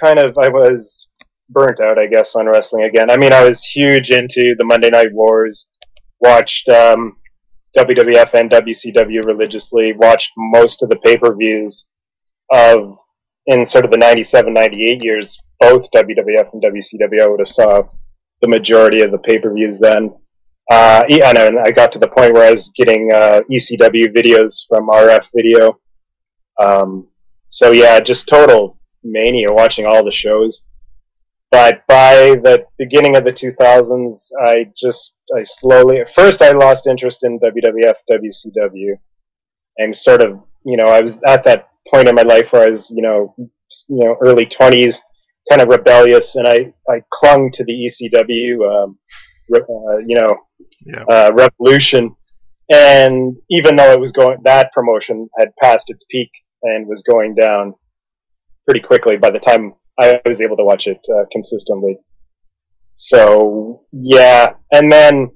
kind 0.02 0.18
of 0.18 0.36
I 0.38 0.48
was 0.48 1.06
burnt 1.50 1.80
out, 1.80 1.98
I 1.98 2.06
guess, 2.06 2.34
on 2.34 2.46
wrestling 2.46 2.84
again. 2.84 3.10
I 3.10 3.18
mean, 3.18 3.32
I 3.32 3.46
was 3.46 3.62
huge 3.74 4.10
into 4.10 4.54
the 4.58 4.64
Monday 4.64 4.90
Night 4.90 5.12
Wars, 5.12 5.68
watched 6.20 6.68
um, 6.68 7.16
WWF 7.76 8.32
and 8.34 8.50
WCW 8.50 9.24
religiously, 9.24 9.92
watched 9.96 10.30
most 10.36 10.82
of 10.82 10.88
the 10.88 10.96
pay-per-views 10.96 11.88
of 12.52 12.98
in 13.46 13.64
sort 13.64 13.84
of 13.84 13.90
the 13.90 13.98
97, 13.98 14.52
98 14.52 15.02
years, 15.02 15.38
both 15.60 15.86
WWF 15.94 16.52
and 16.52 16.62
WCW. 16.62 17.30
Would 17.30 17.40
have 17.40 17.48
saw 17.48 17.82
the 18.42 18.48
majority 18.48 19.02
of 19.02 19.10
the 19.10 19.18
pay-per-views 19.18 19.78
then. 19.80 20.14
Uh, 20.70 21.02
yeah, 21.08 21.30
and 21.30 21.58
I 21.58 21.70
got 21.70 21.92
to 21.92 21.98
the 21.98 22.08
point 22.08 22.34
where 22.34 22.46
I 22.46 22.50
was 22.50 22.70
getting 22.76 23.10
uh, 23.12 23.40
ECW 23.50 24.14
videos 24.14 24.66
from 24.68 24.88
RF 24.88 25.24
Video. 25.34 25.80
Um, 26.60 27.08
so 27.48 27.72
yeah, 27.72 27.98
just 28.00 28.28
total 28.28 28.78
mania 29.02 29.48
watching 29.50 29.86
all 29.86 30.04
the 30.04 30.12
shows. 30.12 30.62
But 31.50 31.86
by 31.86 32.36
the 32.44 32.66
beginning 32.78 33.16
of 33.16 33.24
the 33.24 33.32
2000s, 33.32 34.30
I 34.44 34.70
just, 34.76 35.14
I 35.34 35.40
slowly, 35.44 35.98
at 36.00 36.14
first 36.14 36.42
I 36.42 36.50
lost 36.50 36.86
interest 36.86 37.20
in 37.24 37.38
WWF, 37.38 37.94
WCW, 38.10 38.98
and 39.78 39.96
sort 39.96 40.22
of, 40.22 40.42
you 40.66 40.76
know, 40.76 40.90
I 40.90 41.00
was 41.00 41.16
at 41.26 41.44
that 41.44 41.70
point 41.92 42.08
in 42.08 42.14
my 42.14 42.22
life 42.22 42.46
where 42.50 42.66
I 42.66 42.70
was, 42.70 42.90
you 42.94 43.02
know, 43.02 43.34
you 43.38 44.04
know, 44.04 44.16
early 44.20 44.46
20s, 44.46 44.96
kind 45.50 45.60
of 45.62 45.68
rebellious, 45.68 46.34
and 46.36 46.46
I, 46.48 46.72
I 46.88 47.00
clung 47.12 47.50
to 47.54 47.64
the 47.64 47.72
ECW, 47.72 48.84
um, 48.84 48.98
re- 49.50 49.60
uh, 49.62 49.98
you 50.06 50.16
know, 50.18 50.36
Yeah. 50.84 51.02
uh, 51.08 51.30
revolution. 51.34 52.14
And 52.72 53.36
even 53.50 53.76
though 53.76 53.92
it 53.92 54.00
was 54.00 54.12
going, 54.12 54.38
that 54.44 54.72
promotion 54.72 55.28
had 55.38 55.48
passed 55.62 55.86
its 55.88 56.04
peak 56.10 56.30
and 56.62 56.86
was 56.86 57.02
going 57.08 57.34
down 57.34 57.74
pretty 58.66 58.80
quickly 58.80 59.16
by 59.16 59.30
the 59.30 59.38
time 59.38 59.74
I 59.98 60.20
was 60.26 60.40
able 60.42 60.56
to 60.58 60.64
watch 60.64 60.86
it 60.86 61.00
uh, 61.14 61.24
consistently. 61.32 61.96
So 62.94 63.84
yeah, 63.92 64.54
and 64.72 64.90
then 64.92 65.30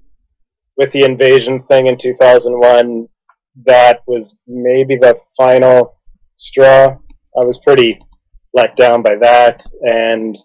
with 0.76 0.92
the 0.92 1.04
invasion 1.04 1.62
thing 1.70 1.86
in 1.86 1.96
2001, 1.96 3.08
that 3.66 4.00
was 4.06 4.34
maybe 4.46 4.96
the 5.00 5.16
final 5.36 5.96
straw. 6.42 6.96
I 7.40 7.44
was 7.44 7.60
pretty 7.64 7.98
let 8.54 8.76
down 8.76 9.02
by 9.02 9.16
that, 9.20 9.64
and 9.82 10.36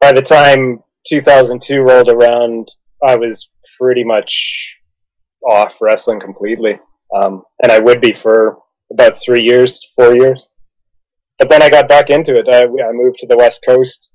by 0.00 0.12
the 0.12 0.22
time 0.22 0.82
2002 1.08 1.80
rolled 1.80 2.08
around, 2.08 2.68
I 3.06 3.16
was 3.16 3.48
pretty 3.78 4.04
much 4.04 4.32
off 5.48 5.72
wrestling 5.80 6.20
completely. 6.20 6.78
Um, 7.14 7.42
and 7.62 7.70
I 7.70 7.78
would 7.78 8.00
be 8.00 8.14
for 8.22 8.58
about 8.92 9.18
three 9.24 9.42
years, 9.42 9.80
four 9.96 10.14
years. 10.14 10.44
But 11.38 11.50
then 11.50 11.62
I 11.62 11.68
got 11.68 11.88
back 11.88 12.10
into 12.10 12.34
it. 12.34 12.48
I, 12.50 12.62
I 12.62 12.92
moved 12.92 13.18
to 13.20 13.26
the 13.26 13.36
West 13.36 13.60
Coast 13.66 14.10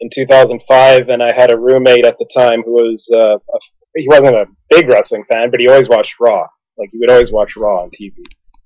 in 0.00 0.10
2005, 0.12 1.08
and 1.08 1.22
I 1.22 1.32
had 1.36 1.50
a 1.50 1.58
roommate 1.58 2.04
at 2.04 2.18
the 2.18 2.28
time 2.36 2.62
who 2.64 2.72
was 2.72 3.08
uh, 3.14 3.36
a, 3.36 3.58
he 3.94 4.06
wasn't 4.08 4.34
a 4.34 4.46
big 4.70 4.88
wrestling 4.88 5.24
fan, 5.32 5.50
but 5.50 5.60
he 5.60 5.68
always 5.68 5.88
watched 5.88 6.14
Raw. 6.20 6.46
Like 6.76 6.90
he 6.92 6.98
would 6.98 7.10
always 7.10 7.32
watch 7.32 7.56
Raw 7.56 7.82
on 7.82 7.90
TV. 7.90 8.12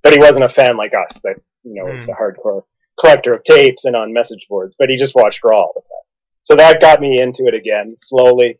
But 0.03 0.15
he 0.15 0.19
wasn't 0.19 0.45
a 0.45 0.49
fan 0.49 0.77
like 0.77 0.93
us 0.95 1.21
that 1.23 1.37
you 1.63 1.75
know 1.75 1.93
was 1.93 2.09
a 2.09 2.13
hardcore 2.13 2.63
collector 2.99 3.35
of 3.35 3.45
tapes 3.45 3.85
and 3.85 3.97
on 3.97 4.13
message 4.13 4.47
boards. 4.49 4.75
But 4.79 4.89
he 4.89 4.99
just 4.99 5.15
watched 5.15 5.41
Raw 5.45 5.57
all 5.57 5.73
the 5.75 5.81
time. 5.81 6.07
So 6.43 6.57
that 6.57 6.81
got 6.81 7.01
me 7.01 7.21
into 7.21 7.45
it 7.47 7.55
again 7.55 7.97
slowly, 7.99 8.59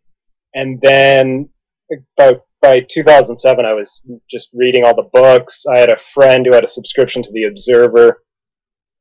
and 0.55 0.81
then 0.81 1.49
about 2.19 2.43
by 2.61 2.81
2007, 2.91 3.65
I 3.65 3.73
was 3.73 4.03
just 4.31 4.51
reading 4.53 4.85
all 4.85 4.95
the 4.95 5.09
books. 5.15 5.65
I 5.73 5.79
had 5.79 5.89
a 5.89 5.97
friend 6.13 6.45
who 6.45 6.55
had 6.55 6.65
a 6.65 6.69
subscription 6.69 7.23
to 7.23 7.31
the 7.33 7.45
Observer, 7.45 8.23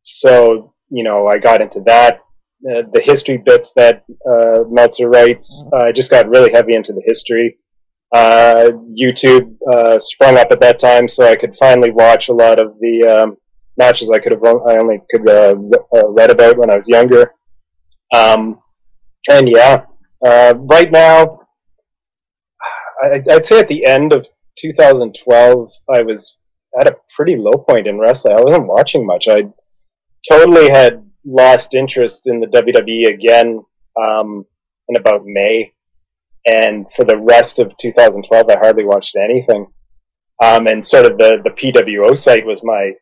so 0.01 0.73
you 0.89 1.03
know 1.03 1.27
I 1.27 1.39
got 1.39 1.61
into 1.61 1.81
that. 1.85 2.21
Uh, 2.61 2.83
the 2.93 3.01
history 3.01 3.41
bits 3.45 3.71
that 3.77 4.03
uh, 4.29 4.63
Meltzer 4.69 5.09
writes, 5.09 5.63
uh, 5.73 5.85
I 5.85 5.91
just 5.93 6.11
got 6.11 6.27
really 6.27 6.51
heavy 6.53 6.75
into 6.75 6.91
the 6.91 7.03
history. 7.05 7.57
Uh, 8.13 8.69
YouTube 8.99 9.55
uh, 9.71 9.97
sprung 10.01 10.37
up 10.37 10.51
at 10.51 10.59
that 10.59 10.79
time, 10.79 11.07
so 11.07 11.23
I 11.23 11.35
could 11.35 11.55
finally 11.59 11.91
watch 11.91 12.27
a 12.27 12.33
lot 12.33 12.59
of 12.59 12.73
the 12.79 13.23
um, 13.23 13.37
matches 13.79 14.11
I 14.13 14.19
could 14.19 14.33
have 14.33 14.43
I 14.43 14.77
only 14.77 15.01
could 15.09 15.27
uh, 15.27 15.55
uh, 15.95 16.07
read 16.09 16.29
about 16.29 16.57
when 16.57 16.69
I 16.69 16.75
was 16.75 16.87
younger. 16.87 17.33
Um, 18.13 18.59
and 19.29 19.49
yeah, 19.49 19.85
uh, 20.25 20.53
right 20.57 20.91
now 20.91 21.39
I, 23.01 23.21
I'd 23.31 23.45
say 23.45 23.59
at 23.59 23.67
the 23.67 23.85
end 23.85 24.13
of 24.13 24.27
2012, 24.59 25.69
I 25.93 26.01
was 26.01 26.35
at 26.79 26.89
a 26.89 26.97
pretty 27.15 27.35
low 27.37 27.63
point 27.67 27.87
in 27.87 27.99
wrestling. 27.99 28.35
I 28.37 28.41
wasn't 28.41 28.67
watching 28.67 29.05
much. 29.05 29.25
I 29.29 29.43
totally 30.29 30.69
had 30.69 31.05
lost 31.25 31.73
interest 31.73 32.23
in 32.25 32.39
the 32.39 32.47
WWE 32.47 33.13
again 33.13 33.61
um, 34.07 34.45
in 34.87 34.97
about 34.97 35.25
May, 35.25 35.73
and 36.45 36.85
for 36.95 37.05
the 37.05 37.17
rest 37.17 37.59
of 37.59 37.71
2012, 37.81 38.45
I 38.49 38.57
hardly 38.59 38.85
watched 38.85 39.15
anything. 39.15 39.67
Um, 40.41 40.67
and 40.67 40.85
sort 40.85 41.05
of 41.05 41.17
the 41.17 41.37
the 41.43 41.49
PWO 41.49 42.17
site 42.17 42.45
was 42.45 42.61
my 42.63 42.93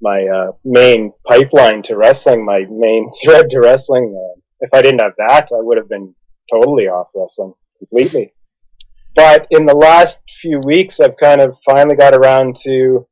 my 0.00 0.26
uh, 0.26 0.52
main 0.64 1.12
pipeline 1.26 1.82
to 1.84 1.96
wrestling, 1.96 2.44
my 2.44 2.64
main 2.70 3.10
thread 3.24 3.50
to 3.50 3.60
wrestling. 3.60 4.14
Uh, 4.16 4.40
if 4.60 4.70
I 4.74 4.82
didn't 4.82 5.00
have 5.00 5.14
that, 5.28 5.48
I 5.52 5.60
would 5.60 5.78
have 5.78 5.88
been 5.88 6.14
totally 6.52 6.84
off 6.84 7.08
wrestling 7.14 7.54
completely 7.78 8.34
but 9.14 9.46
in 9.50 9.66
the 9.66 9.74
last 9.74 10.18
few 10.40 10.60
weeks, 10.64 11.00
I've 11.00 11.16
kind 11.16 11.40
of 11.40 11.56
finally 11.64 11.96
got 11.96 12.14
around 12.14 12.56
to 12.64 13.06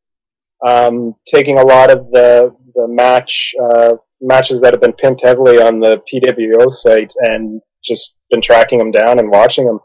um, 0.67 1.15
taking 1.33 1.59
a 1.59 1.67
lot 1.67 1.91
of 1.91 2.11
the 2.11 2.55
the 2.75 2.87
match 2.87 3.55
uh, 3.63 3.95
matches 4.21 4.61
that 4.61 4.75
have 4.75 4.81
been 4.81 4.93
pinned 4.93 5.21
heavily 5.23 5.61
on 5.61 5.81
the 5.81 6.01
PWO 6.13 6.71
site 6.71 7.13
and 7.21 7.61
just 7.85 8.15
been 8.31 8.43
tracking 8.43 8.79
them 8.79 8.91
down 8.91 9.19
and 9.19 9.31
watching 9.31 9.67
them, 9.67 9.81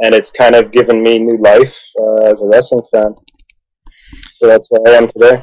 and 0.00 0.14
it's 0.14 0.30
kind 0.30 0.54
of 0.54 0.72
given 0.72 1.02
me 1.02 1.18
new 1.18 1.38
life 1.38 1.74
uh, 2.00 2.24
as 2.24 2.42
a 2.42 2.46
wrestling 2.46 2.84
fan. 2.92 3.14
So 4.32 4.46
that's 4.46 4.68
where 4.70 4.94
I 4.94 4.98
am 4.98 5.08
today. 5.08 5.42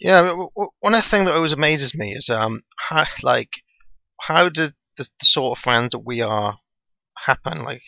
Yeah, 0.00 0.32
one 0.80 0.92
things 1.02 1.26
that 1.26 1.34
always 1.34 1.52
amazes 1.52 1.94
me 1.94 2.12
is 2.14 2.28
um, 2.30 2.62
how, 2.88 3.06
like, 3.22 3.50
how 4.20 4.48
did 4.48 4.74
the, 4.96 5.04
the 5.04 5.24
sort 5.26 5.58
of 5.58 5.62
fans 5.62 5.90
that 5.92 6.00
we 6.00 6.20
are 6.20 6.58
happen? 7.26 7.64
Like, 7.64 7.82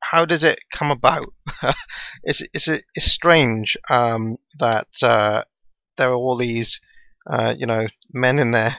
how 0.00 0.24
does 0.24 0.44
it 0.44 0.60
come 0.72 0.90
about? 0.90 1.26
it's 2.22 2.42
it's 2.52 2.68
it's 2.68 3.12
strange 3.12 3.76
um, 3.90 4.36
that 4.58 4.88
uh, 5.02 5.44
there 5.96 6.10
are 6.10 6.14
all 6.14 6.38
these, 6.38 6.80
uh, 7.28 7.54
you 7.58 7.66
know, 7.66 7.88
men 8.12 8.38
in 8.38 8.52
their 8.52 8.78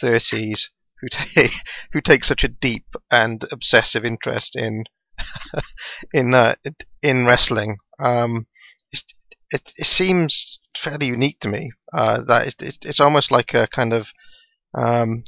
thirties 0.00 0.70
who 1.00 1.08
take 1.34 1.52
who 1.92 2.00
take 2.00 2.24
such 2.24 2.44
a 2.44 2.48
deep 2.48 2.86
and 3.10 3.44
obsessive 3.50 4.04
interest 4.04 4.56
in 4.56 4.84
in 6.12 6.34
uh, 6.34 6.56
in 7.02 7.26
wrestling. 7.26 7.78
Um, 7.98 8.46
it's, 8.92 9.04
it 9.50 9.72
it 9.76 9.86
seems 9.86 10.58
fairly 10.78 11.06
unique 11.06 11.40
to 11.40 11.48
me. 11.48 11.72
Uh, 11.92 12.22
that 12.22 12.46
it, 12.46 12.54
it, 12.60 12.78
it's 12.82 13.00
almost 13.00 13.30
like 13.30 13.54
a 13.54 13.68
kind 13.68 13.92
of 13.92 14.06
um, 14.74 15.24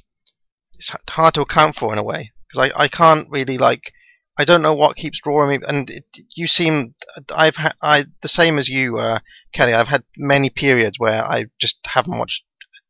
it's 0.75 0.95
hard 1.09 1.35
to 1.35 1.41
account 1.41 1.77
for 1.77 1.93
in 1.93 1.99
a 1.99 2.05
way 2.05 2.33
because 2.49 2.71
I, 2.77 2.85
I 2.85 2.89
can't 2.89 3.29
really 3.31 3.59
like 3.59 3.93
I 4.39 4.45
don't 4.45 4.63
know 4.63 4.75
what 4.75 4.97
keeps 4.97 5.21
drawing 5.23 5.61
me, 5.61 5.67
and 5.67 5.89
it, 5.89 6.05
you 6.35 6.47
seem 6.47 6.95
I've 7.35 7.57
had 7.57 7.75
I 7.81 8.05
the 8.23 8.29
same 8.29 8.59
as 8.59 8.69
you, 8.69 8.99
uh, 8.99 9.21
Kelly. 9.55 9.73
I've 9.73 9.89
had 9.89 10.05
many 10.17 10.51
periods 10.51 10.99
where 10.99 11.25
I 11.25 11.47
just 11.59 11.77
haven't 11.85 12.19
watched 12.19 12.43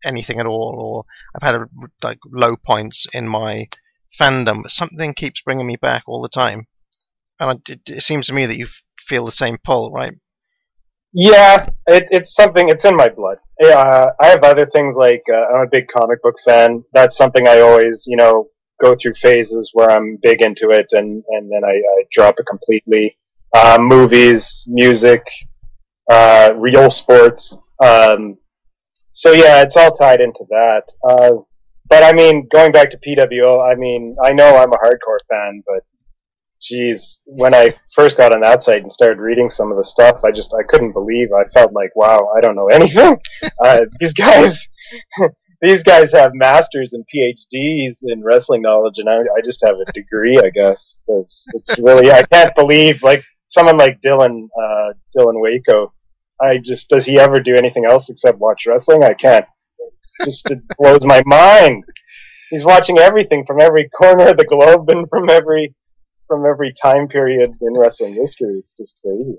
anything 0.04 0.40
at 0.40 0.46
all, 0.46 0.74
or 0.78 1.04
I've 1.34 1.46
had 1.46 1.54
a, 1.54 1.68
like 2.02 2.18
low 2.26 2.56
points 2.56 3.06
in 3.12 3.28
my 3.28 3.68
fandom, 4.20 4.62
but 4.62 4.72
something 4.72 5.14
keeps 5.14 5.42
bringing 5.42 5.66
me 5.66 5.76
back 5.76 6.04
all 6.06 6.20
the 6.20 6.28
time, 6.28 6.66
and 7.38 7.60
it, 7.68 7.80
it 7.86 8.02
seems 8.02 8.26
to 8.26 8.32
me 8.32 8.46
that 8.46 8.56
you 8.56 8.66
feel 9.06 9.24
the 9.24 9.32
same 9.32 9.58
pull, 9.62 9.92
right? 9.92 10.14
Yeah, 11.18 11.66
it, 11.86 12.08
it's 12.10 12.34
something. 12.34 12.68
It's 12.68 12.84
in 12.84 12.94
my 12.94 13.08
blood. 13.08 13.38
Uh, 13.64 14.08
I 14.20 14.26
have 14.26 14.44
other 14.44 14.66
things 14.66 14.96
like 14.96 15.22
uh, 15.32 15.56
I'm 15.56 15.66
a 15.66 15.70
big 15.70 15.86
comic 15.88 16.22
book 16.22 16.34
fan. 16.44 16.84
That's 16.92 17.16
something 17.16 17.48
I 17.48 17.60
always, 17.60 18.04
you 18.06 18.18
know, 18.18 18.48
go 18.82 18.94
through 19.00 19.14
phases 19.22 19.70
where 19.72 19.90
I'm 19.90 20.18
big 20.22 20.42
into 20.42 20.68
it, 20.68 20.88
and 20.92 21.24
and 21.30 21.50
then 21.50 21.64
I, 21.64 21.72
I 21.72 22.02
drop 22.12 22.34
it 22.38 22.44
completely. 22.46 23.16
Uh, 23.54 23.78
movies, 23.80 24.64
music, 24.66 25.22
uh, 26.10 26.50
real 26.54 26.90
sports. 26.90 27.56
Um, 27.82 28.36
so 29.12 29.32
yeah, 29.32 29.62
it's 29.62 29.74
all 29.74 29.96
tied 29.96 30.20
into 30.20 30.44
that. 30.50 30.82
Uh, 31.08 31.30
but 31.88 32.04
I 32.04 32.12
mean, 32.12 32.46
going 32.52 32.72
back 32.72 32.90
to 32.90 32.98
PWO, 32.98 33.66
I 33.66 33.74
mean, 33.74 34.16
I 34.22 34.32
know 34.34 34.54
I'm 34.54 34.70
a 34.70 34.76
hardcore 34.76 35.24
fan, 35.30 35.62
but 35.66 35.82
geez, 36.62 37.18
when 37.24 37.54
I 37.54 37.74
first 37.94 38.16
got 38.16 38.34
on 38.34 38.40
that 38.40 38.62
site 38.62 38.82
and 38.82 38.92
started 38.92 39.18
reading 39.18 39.48
some 39.48 39.70
of 39.70 39.76
the 39.76 39.84
stuff, 39.84 40.20
I 40.24 40.30
just 40.30 40.54
I 40.58 40.62
couldn't 40.68 40.92
believe. 40.92 41.28
I 41.32 41.48
felt 41.52 41.72
like, 41.72 41.94
wow, 41.94 42.30
I 42.36 42.40
don't 42.40 42.56
know 42.56 42.68
anything. 42.72 43.18
uh, 43.64 43.80
these 44.00 44.14
guys, 44.14 44.68
these 45.62 45.82
guys 45.82 46.12
have 46.12 46.32
masters 46.34 46.92
and 46.92 47.04
PhDs 47.14 47.98
in 48.02 48.22
wrestling 48.22 48.62
knowledge, 48.62 48.94
and 48.98 49.08
I, 49.08 49.18
I 49.18 49.40
just 49.44 49.62
have 49.64 49.76
a 49.76 49.92
degree, 49.92 50.38
I 50.42 50.50
guess. 50.50 50.98
It's, 51.06 51.46
it's 51.54 51.78
really 51.78 52.10
I 52.10 52.22
can't 52.24 52.54
believe 52.54 53.02
like 53.02 53.22
someone 53.48 53.76
like 53.76 54.00
Dylan 54.00 54.48
uh, 54.58 54.92
Dylan 55.16 55.40
Waco. 55.40 55.92
I 56.40 56.58
just 56.62 56.88
does 56.88 57.06
he 57.06 57.18
ever 57.18 57.40
do 57.40 57.54
anything 57.56 57.84
else 57.88 58.10
except 58.10 58.38
watch 58.38 58.64
wrestling? 58.66 59.02
I 59.04 59.14
can't. 59.14 59.46
It 59.78 60.24
just 60.24 60.50
it 60.50 60.58
blows 60.78 61.04
my 61.04 61.22
mind. 61.24 61.84
He's 62.50 62.64
watching 62.64 62.98
everything 62.98 63.44
from 63.46 63.60
every 63.60 63.88
corner 63.88 64.28
of 64.28 64.36
the 64.36 64.44
globe 64.44 64.88
and 64.90 65.08
from 65.08 65.28
every 65.30 65.74
from 66.28 66.44
every 66.46 66.74
time 66.82 67.08
period 67.08 67.50
in 67.60 67.74
wrestling 67.78 68.14
history. 68.14 68.58
It's 68.58 68.74
just 68.76 68.94
crazy. 69.04 69.38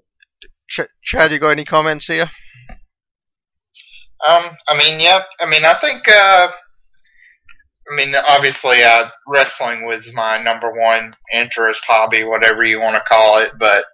Ch- 0.69 0.91
Chad, 1.03 1.31
you 1.31 1.39
got 1.39 1.51
any 1.51 1.65
comments 1.65 2.07
here? 2.07 2.29
Um, 4.27 4.43
I 4.67 4.77
mean, 4.77 4.99
yep. 4.99 5.23
I 5.39 5.45
mean, 5.45 5.65
I 5.65 5.79
think. 5.79 6.07
Uh, 6.07 6.47
I 7.89 7.95
mean, 7.95 8.15
obviously, 8.15 8.83
uh, 8.83 9.05
wrestling 9.27 9.85
was 9.85 10.11
my 10.13 10.41
number 10.43 10.69
one 10.73 11.13
interest, 11.33 11.81
hobby, 11.87 12.25
whatever 12.25 12.65
you 12.65 12.81
want 12.81 12.95
to 12.95 13.03
call 13.09 13.39
it. 13.39 13.51
But 13.57 13.85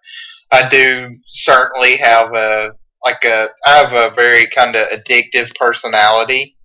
I 0.52 0.68
do 0.68 1.16
certainly 1.26 1.98
have 1.98 2.34
a 2.34 2.72
like 3.06 3.24
a. 3.24 3.48
I 3.68 3.78
have 3.78 3.94
a 3.94 4.16
very 4.16 4.48
kind 4.48 4.76
of 4.76 4.88
addictive 4.88 5.54
personality. 5.56 6.56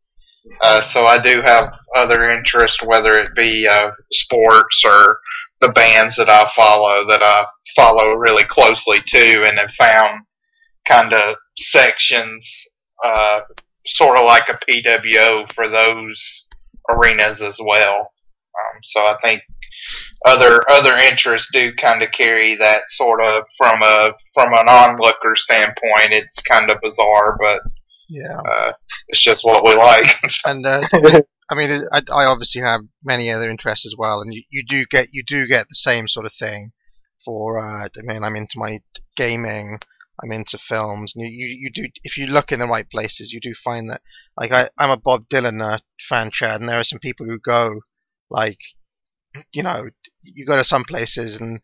Uh, 0.62 0.81
so 0.93 1.05
I 1.05 1.19
do 1.19 1.43
have 1.43 1.71
other 1.95 2.31
interests, 2.31 2.83
whether 2.83 3.19
it 3.19 3.35
be 3.35 3.67
uh, 3.69 3.91
sports 4.11 4.83
or 4.87 5.19
the 5.61 5.71
bands 5.71 6.16
that 6.16 6.29
I 6.29 6.49
follow 6.55 7.07
that 7.09 7.23
I 7.23 7.44
follow 7.77 8.12
really 8.14 8.44
closely 8.44 8.99
too, 9.07 9.44
and 9.47 9.59
have 9.59 9.71
found 9.79 10.21
kind 10.88 11.12
of 11.12 11.37
sections, 11.57 12.49
uh, 13.05 13.40
sort 13.87 14.16
of 14.18 14.25
like 14.25 14.49
a 14.49 14.59
PWO 14.71 15.53
for 15.53 15.68
those 15.68 16.47
arenas 16.90 17.42
as 17.42 17.59
well. 17.64 17.99
Um, 18.01 18.81
so 18.83 19.01
I 19.01 19.16
think 19.23 19.42
other 20.27 20.61
other 20.71 20.97
interests 20.97 21.49
do 21.53 21.73
kind 21.81 22.03
of 22.03 22.11
carry 22.12 22.57
that 22.57 22.83
sort 22.90 23.23
of 23.23 23.44
from 23.57 23.83
a 23.83 24.12
from 24.35 24.53
an 24.53 24.68
onlooker 24.68 25.35
standpoint. 25.37 26.11
It's 26.12 26.40
kind 26.42 26.71
of 26.71 26.81
bizarre, 26.83 27.37
but 27.40 27.61
Yeah. 28.09 28.40
uh, 28.40 28.73
it's 29.09 29.23
just 29.23 29.44
what 29.44 29.64
we 29.64 29.75
like. 29.75 30.14
And 30.44 30.66
uh, 30.66 30.81
I 31.50 31.54
mean, 31.54 31.84
I, 31.92 32.00
I 32.12 32.26
obviously 32.26 32.62
have 32.62 32.82
many 33.02 33.30
other 33.30 33.50
interests 33.50 33.87
as 33.87 33.94
well, 33.96 34.20
and 34.20 34.32
you, 34.32 34.42
you 34.50 34.62
do 34.66 34.84
get 34.90 35.08
you 35.12 35.22
do 35.26 35.46
get 35.46 35.68
the 35.68 35.74
same 35.74 36.08
sort 36.08 36.26
of 36.26 36.32
thing. 36.38 36.72
For 37.24 37.58
uh, 37.58 37.87
I 37.87 38.02
mean, 38.02 38.22
I'm 38.22 38.37
into 38.37 38.58
my 38.58 38.80
gaming, 39.16 39.78
I'm 40.22 40.32
into 40.32 40.58
films, 40.58 41.12
and 41.14 41.24
you, 41.24 41.30
you, 41.30 41.56
you 41.61 41.70
do 41.72 41.88
if 42.04 42.16
you 42.16 42.26
look 42.26 42.52
in 42.52 42.58
the 42.58 42.66
right 42.66 42.88
places, 42.88 43.32
you 43.32 43.40
do 43.40 43.54
find 43.64 43.90
that. 43.90 44.02
Like 44.37 44.52
I, 44.52 44.70
I'm 44.78 44.90
a 44.90 44.96
Bob 44.96 45.28
Dylan 45.28 45.80
fan, 46.08 46.30
Chad, 46.32 46.61
and 46.61 46.68
there 46.68 46.80
are 46.80 46.84
some 46.84 46.98
people 47.00 47.26
who 47.26 47.38
go, 47.38 47.80
like, 48.30 48.58
you 49.52 49.62
know, 49.62 49.88
you 50.22 50.46
go 50.46 50.56
to 50.56 50.64
some 50.64 50.84
places 50.84 51.40
and 51.40 51.61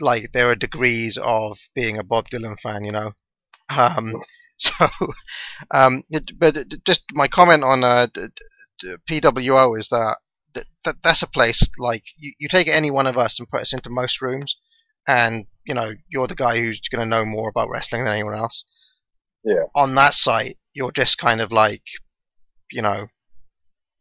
like 0.00 0.32
there 0.32 0.50
are 0.50 0.56
degrees 0.56 1.18
of 1.22 1.58
being 1.74 1.98
a 1.98 2.04
Bob 2.04 2.26
Dylan 2.32 2.58
fan, 2.58 2.84
you 2.84 2.92
know. 2.92 3.12
Um, 3.68 4.14
so, 4.56 4.88
um, 5.70 6.04
it, 6.10 6.32
but 6.38 6.56
just 6.86 7.02
my 7.12 7.28
comment 7.28 7.62
on 7.64 7.84
uh, 7.84 8.08
PWO 9.08 9.78
is 9.78 9.88
that, 9.90 10.16
that, 10.54 10.64
that 10.84 10.96
that's 11.04 11.22
a 11.22 11.28
place 11.28 11.68
like 11.78 12.02
you, 12.18 12.32
you 12.38 12.48
take 12.48 12.68
any 12.68 12.90
one 12.90 13.06
of 13.06 13.16
us 13.16 13.38
and 13.38 13.48
put 13.48 13.60
us 13.60 13.72
into 13.72 13.90
most 13.90 14.20
rooms, 14.20 14.56
and 15.06 15.46
you 15.64 15.74
know 15.74 15.92
you're 16.08 16.26
the 16.26 16.34
guy 16.34 16.58
who's 16.58 16.80
going 16.90 17.00
to 17.00 17.08
know 17.08 17.24
more 17.24 17.48
about 17.48 17.68
wrestling 17.70 18.04
than 18.04 18.14
anyone 18.14 18.34
else. 18.34 18.64
Yeah. 19.44 19.64
On 19.74 19.94
that 19.94 20.12
site, 20.12 20.58
you're 20.74 20.92
just 20.92 21.18
kind 21.18 21.40
of 21.40 21.50
like, 21.50 21.82
you 22.70 22.82
know, 22.82 23.06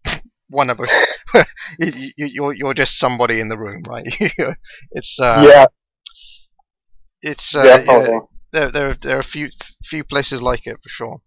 one 0.50 0.70
of 0.70 0.80
us. 0.80 0.90
you, 1.80 2.12
you, 2.18 2.28
you're 2.28 2.54
you're 2.54 2.74
just 2.74 2.98
somebody 2.98 3.40
in 3.40 3.50
the 3.50 3.58
room, 3.58 3.84
right? 3.88 4.06
it's 4.92 5.20
uh, 5.22 5.44
yeah, 5.46 5.66
it's 7.22 7.56
uh, 7.56 7.84
yeah, 7.86 8.20
there 8.52 8.72
there 8.72 8.98
there 9.02 9.18
are 9.18 9.22
a 9.22 9.24
few 9.24 9.50
few 9.84 10.04
places 10.04 10.42
like 10.42 10.66
it 10.66 10.78
for 10.82 10.90
sure. 10.90 11.22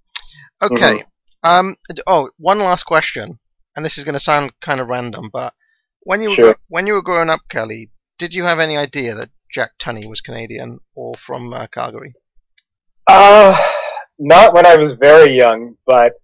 Okay. 0.62 1.05
Um. 1.43 1.77
Oh, 2.07 2.31
one 2.38 2.59
last 2.59 2.85
question, 2.85 3.38
and 3.75 3.85
this 3.85 3.99
is 3.99 4.05
going 4.05 4.15
to 4.15 4.21
sound 4.21 4.53
kind 4.65 4.81
of 4.81 4.89
random, 4.89 5.31
but 5.33 5.55
when 6.03 6.21
you 6.21 6.31
were 6.31 6.37
Sure. 6.37 6.45
gro- 6.45 6.63
when 6.69 6.87
you 6.87 6.95
were 6.95 7.03
growing 7.03 7.31
up, 7.31 7.41
Kelly, 7.49 7.91
did 8.19 8.35
you 8.35 8.45
have 8.45 8.59
any 8.59 8.77
idea 8.77 9.15
that 9.15 9.31
Jack 9.53 9.73
Tunney 9.81 10.09
was 10.09 10.21
Canadian 10.21 10.81
or 10.95 11.15
from 11.27 11.53
uh, 11.53 11.67
Calgary? 11.73 12.15
Uh, 13.09 13.57
not 14.19 14.55
when 14.55 14.67
I 14.67 14.77
was 14.77 14.93
very 14.93 15.37
young, 15.37 15.77
but 15.87 16.15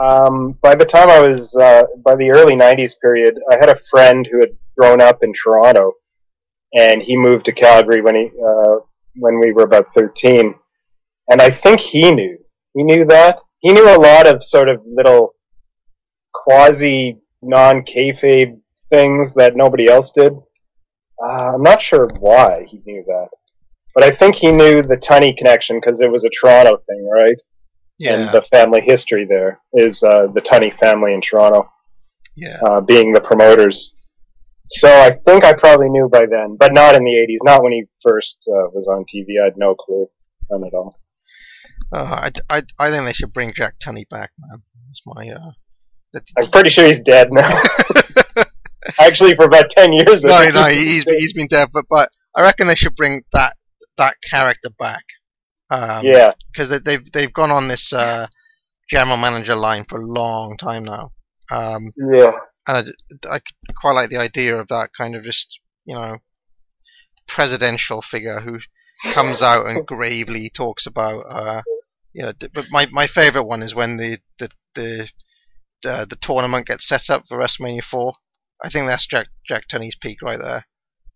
um, 0.00 0.52
by 0.62 0.74
the 0.74 0.84
time 0.84 1.08
I 1.08 1.20
was 1.20 1.54
uh, 1.60 1.84
by 2.04 2.14
the 2.16 2.30
early 2.30 2.54
'90s 2.54 2.92
period, 3.00 3.38
I 3.50 3.56
had 3.56 3.70
a 3.70 3.80
friend 3.90 4.28
who 4.30 4.40
had 4.40 4.50
grown 4.78 5.00
up 5.00 5.22
in 5.22 5.32
Toronto, 5.32 5.92
and 6.74 7.02
he 7.02 7.16
moved 7.16 7.46
to 7.46 7.52
Calgary 7.52 8.02
when 8.02 8.14
he 8.14 8.30
uh, 8.38 8.76
when 9.18 9.40
we 9.40 9.52
were 9.52 9.62
about 9.64 9.86
13, 9.94 10.54
and 11.28 11.40
I 11.40 11.50
think 11.50 11.80
he 11.80 12.10
knew. 12.12 12.36
He 12.74 12.82
knew 12.82 13.06
that 13.06 13.38
he 13.60 13.72
knew 13.72 13.88
a 13.88 13.96
lot 13.98 14.26
of 14.26 14.42
sort 14.42 14.68
of 14.68 14.82
little 14.84 15.34
quasi 16.44 17.18
non 17.42 17.82
kayfabe 17.82 18.58
things 18.92 19.32
that 19.34 19.56
nobody 19.56 19.88
else 19.88 20.12
did. 20.14 20.32
Uh, 21.22 21.54
I'm 21.54 21.62
not 21.62 21.82
sure 21.82 22.08
why 22.20 22.64
he 22.68 22.82
knew 22.86 23.02
that. 23.06 23.28
But 23.94 24.04
I 24.04 24.14
think 24.14 24.34
he 24.34 24.52
knew 24.52 24.82
the 24.82 24.96
Tunney 24.96 25.34
connection 25.36 25.80
because 25.80 26.00
it 26.00 26.10
was 26.10 26.24
a 26.24 26.30
Toronto 26.40 26.76
thing, 26.86 27.08
right? 27.10 27.36
Yeah. 27.98 28.14
And 28.14 28.34
the 28.34 28.42
family 28.52 28.82
history 28.82 29.26
there 29.26 29.60
is 29.72 30.02
uh, 30.02 30.26
the 30.34 30.42
Tunney 30.42 30.76
family 30.78 31.14
in 31.14 31.22
Toronto 31.22 31.70
yeah. 32.36 32.60
uh, 32.62 32.80
being 32.82 33.12
the 33.12 33.22
promoters. 33.22 33.92
So 34.66 34.88
I 34.88 35.18
think 35.24 35.44
I 35.44 35.54
probably 35.54 35.88
knew 35.88 36.08
by 36.10 36.26
then, 36.30 36.56
but 36.58 36.74
not 36.74 36.94
in 36.94 37.04
the 37.04 37.10
80s. 37.10 37.44
Not 37.44 37.62
when 37.62 37.72
he 37.72 37.84
first 38.02 38.36
uh, 38.48 38.68
was 38.74 38.86
on 38.88 39.04
TV. 39.04 39.40
I 39.40 39.44
had 39.44 39.56
no 39.56 39.74
clue. 39.74 40.08
None 40.50 40.64
at 40.64 40.74
all. 40.74 40.98
Uh, 41.92 42.28
I, 42.28 42.30
I, 42.50 42.62
I 42.78 42.90
think 42.90 43.04
they 43.06 43.12
should 43.12 43.32
bring 43.32 43.52
Jack 43.54 43.74
Tunney 43.84 44.08
back, 44.08 44.30
man. 44.38 44.62
That's 44.88 45.02
my 45.06 45.28
uh. 45.30 45.52
I'm 46.14 46.50
pretty 46.50 46.70
sure 46.70 46.86
he's 46.86 47.00
dead 47.04 47.28
now. 47.30 47.60
Actually, 49.00 49.34
for 49.34 49.46
about 49.46 49.70
10 49.70 49.92
years. 49.92 50.22
No, 50.22 50.48
no, 50.48 50.66
he's 50.66 50.82
he's 50.84 51.04
he's 51.04 51.32
been 51.32 51.48
dead, 51.48 51.68
but 51.72 51.84
but 51.90 52.08
I 52.34 52.42
reckon 52.42 52.68
they 52.68 52.74
should 52.76 52.94
bring 52.96 53.22
that 53.32 53.56
that 53.98 54.14
character 54.30 54.70
back. 54.78 55.02
Um, 55.68 56.04
yeah. 56.04 56.30
because 56.52 56.68
they, 56.68 56.78
they've 56.84 57.12
they've 57.12 57.32
gone 57.32 57.50
on 57.50 57.66
this 57.68 57.92
uh, 57.92 58.28
general 58.88 59.16
manager 59.16 59.56
line 59.56 59.84
for 59.88 59.98
a 59.98 60.06
long 60.06 60.56
time 60.56 60.84
now, 60.84 61.10
um, 61.50 61.92
Yeah. 61.96 62.30
and 62.68 62.94
I, 63.24 63.34
I 63.36 63.40
quite 63.80 63.92
like 63.94 64.10
the 64.10 64.18
idea 64.18 64.56
of 64.56 64.68
that 64.68 64.90
kind 64.96 65.16
of 65.16 65.24
just 65.24 65.58
you 65.84 65.94
know 65.96 66.18
presidential 67.26 68.02
figure 68.02 68.40
who 68.40 68.58
comes 69.12 69.42
out 69.42 69.66
and 69.66 69.84
gravely 69.88 70.50
talks 70.54 70.86
about 70.86 71.22
uh, 71.28 71.62
you 72.12 72.22
know. 72.22 72.32
But 72.54 72.66
my 72.70 72.86
my 72.92 73.08
favorite 73.08 73.44
one 73.44 73.62
is 73.62 73.74
when 73.74 73.96
the 73.96 74.18
the 74.38 74.48
the 74.76 75.08
uh, 75.84 76.04
the 76.04 76.16
tournament 76.20 76.66
gets 76.66 76.88
set 76.88 77.10
up 77.10 77.24
for 77.28 77.38
WrestleMania 77.38 77.82
four. 77.82 78.14
I 78.62 78.70
think 78.70 78.86
that's 78.86 79.06
Jack 79.06 79.28
Jack 79.46 79.64
Tunney's 79.70 79.96
peak 80.00 80.18
right 80.22 80.38
there. 80.38 80.66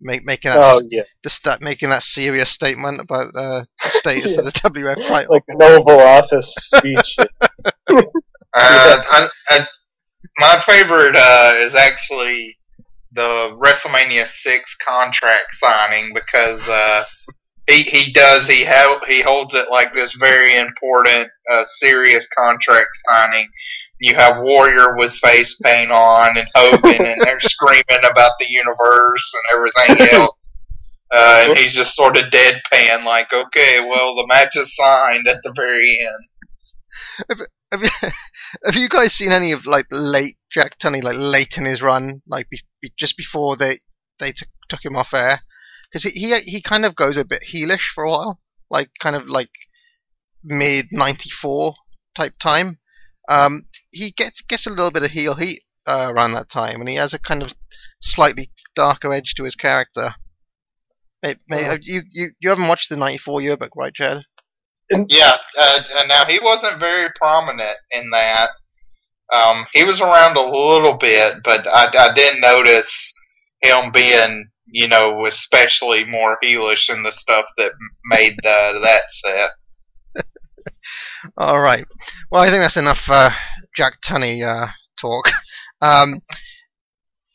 Make, 0.03 0.25
making 0.25 0.51
that 0.51 0.59
Oh, 0.63 0.81
yeah. 0.91 1.03
the 1.23 1.29
sta- 1.31 1.59
making 1.61 1.91
that 1.91 2.03
serious 2.03 2.51
statement 2.51 3.01
about 3.01 3.35
uh, 3.35 3.65
the 3.83 3.91
status 3.91 4.37
of 4.39 4.45
the 4.47 4.53
WF 4.53 5.07
title. 5.07 5.35
Like 5.35 5.45
an 5.49 5.63
Oval 5.63 6.01
Office 6.01 6.53
speech. 6.57 7.17
Uh, 8.53 9.03
I, 9.09 9.29
I, 9.51 9.61
my 10.41 10.61
favorite 10.67 11.15
uh, 11.15 11.53
is 11.59 11.75
actually 11.77 12.59
the 13.13 13.57
WrestleMania 13.65 14.27
six 14.43 14.75
contract 14.87 15.55
signing 15.63 16.13
because 16.15 16.61
uh, 16.67 17.05
he 17.69 17.83
he 17.85 18.13
does 18.13 18.47
he 18.49 18.65
held 18.65 19.03
he 19.07 19.23
holds 19.23 19.55
it 19.55 19.67
like 19.71 19.95
this 19.95 20.17
very 20.19 20.57
important 20.57 21.29
uh, 21.49 21.65
serious 21.81 22.27
contract 22.37 22.89
signing. 23.09 23.49
You 24.01 24.15
have 24.17 24.43
Warrior 24.43 24.97
with 24.97 25.13
face 25.23 25.57
paint 25.63 25.91
on 25.91 26.37
and 26.37 26.49
Hogan, 26.55 27.07
and 27.07 27.21
they're 27.21 27.41
screaming 27.41 28.05
about 28.05 28.33
the 28.41 28.47
universe 28.49 29.33
and 29.35 29.59
everything 29.59 30.09
else. 30.21 30.59
Uh, 31.13 31.47
and 31.49 31.59
he's 31.59 31.75
just 31.75 31.95
sort 31.95 32.17
of 32.17 32.25
deadpan, 32.25 33.05
like, 33.05 33.29
okay, 33.33 33.81
well, 33.81 34.15
the 34.15 34.27
match 34.29 34.55
is 34.55 34.75
signed 34.75 35.27
at 35.29 35.39
the 35.43 35.53
very 35.55 35.99
end. 36.01 37.39
Have 37.73 37.83
you, 37.83 37.89
have 38.65 38.75
you 38.75 38.89
guys 38.89 39.13
seen 39.13 39.33
any 39.33 39.53
of 39.53 39.67
like 39.67 39.87
late 39.91 40.37
Jack 40.51 40.79
Tunney, 40.79 41.03
like 41.03 41.17
late 41.19 41.55
in 41.57 41.65
his 41.65 41.83
run, 41.83 42.23
like 42.27 42.49
be, 42.51 42.61
be, 42.81 42.93
just 42.99 43.17
before 43.17 43.57
they 43.57 43.81
they 44.19 44.33
t- 44.33 44.47
took 44.69 44.85
him 44.85 44.97
off 44.97 45.15
air? 45.15 45.41
Because 45.91 46.05
he, 46.05 46.11
he 46.11 46.39
he 46.41 46.63
kind 46.63 46.85
of 46.85 46.97
goes 46.97 47.17
a 47.17 47.25
bit 47.25 47.45
heelish 47.53 47.93
for 47.95 48.05
a 48.05 48.11
while, 48.11 48.41
like 48.71 48.91
kind 49.01 49.15
of 49.15 49.29
like 49.29 49.51
mid 50.43 50.87
'94 50.91 51.75
type 52.17 52.35
time. 52.41 52.79
Um, 53.31 53.67
he 53.91 54.13
gets 54.17 54.43
gets 54.43 54.67
a 54.67 54.71
little 54.71 54.91
bit 54.91 55.05
of 55.05 55.13
heel 55.13 55.37
heat 55.37 55.63
uh, 55.87 56.13
around 56.15 56.33
that 56.33 56.51
time, 56.51 56.81
and 56.81 56.89
he 56.89 56.97
has 56.97 57.15
a 57.15 57.19
kind 57.19 57.43
of 57.43 57.53
slightly 58.03 58.51
darker 58.75 59.13
edge 59.13 59.35
to 59.37 59.45
his 59.45 59.55
character. 59.55 60.15
May, 61.23 61.37
may, 61.49 61.69
Oh. 61.69 61.77
you, 61.81 62.03
you 62.11 62.31
you 62.41 62.49
haven't 62.51 62.69
watched 62.69 62.89
the 62.91 62.97
'94 62.97 63.41
yearbook, 63.43 63.71
right, 63.77 63.95
Chad? 63.95 64.25
Yeah, 64.91 65.33
uh, 65.59 65.79
uh, 65.99 66.05
now 66.09 66.25
he 66.27 66.41
wasn't 66.43 66.81
very 66.81 67.09
prominent 67.17 67.77
in 67.93 68.11
that. 68.11 68.51
Um, 69.33 69.67
he 69.73 69.85
was 69.85 70.01
around 70.01 70.37
a 70.37 70.41
little 70.43 70.97
bit, 70.99 71.35
but 71.45 71.65
I, 71.73 71.87
I 71.97 72.13
did 72.15 72.41
notice 72.41 73.13
him 73.63 73.93
being, 73.95 74.49
you 74.67 74.89
know, 74.89 75.25
especially 75.27 76.05
more 76.05 76.37
heelish 76.43 76.89
in 76.91 77.05
the 77.05 77.13
stuff 77.13 77.45
that 77.59 77.71
made 78.07 78.35
the, 78.43 78.81
that 78.83 79.03
set. 79.11 79.51
All 81.37 81.61
right. 81.61 81.85
Well, 82.31 82.43
I 82.43 82.47
think 82.47 82.63
that's 82.63 82.77
enough 82.77 83.03
uh, 83.09 83.31
Jack 83.77 83.95
Tunney 84.07 84.43
uh, 84.43 84.69
talk. 85.01 85.27
Um, 85.83 86.21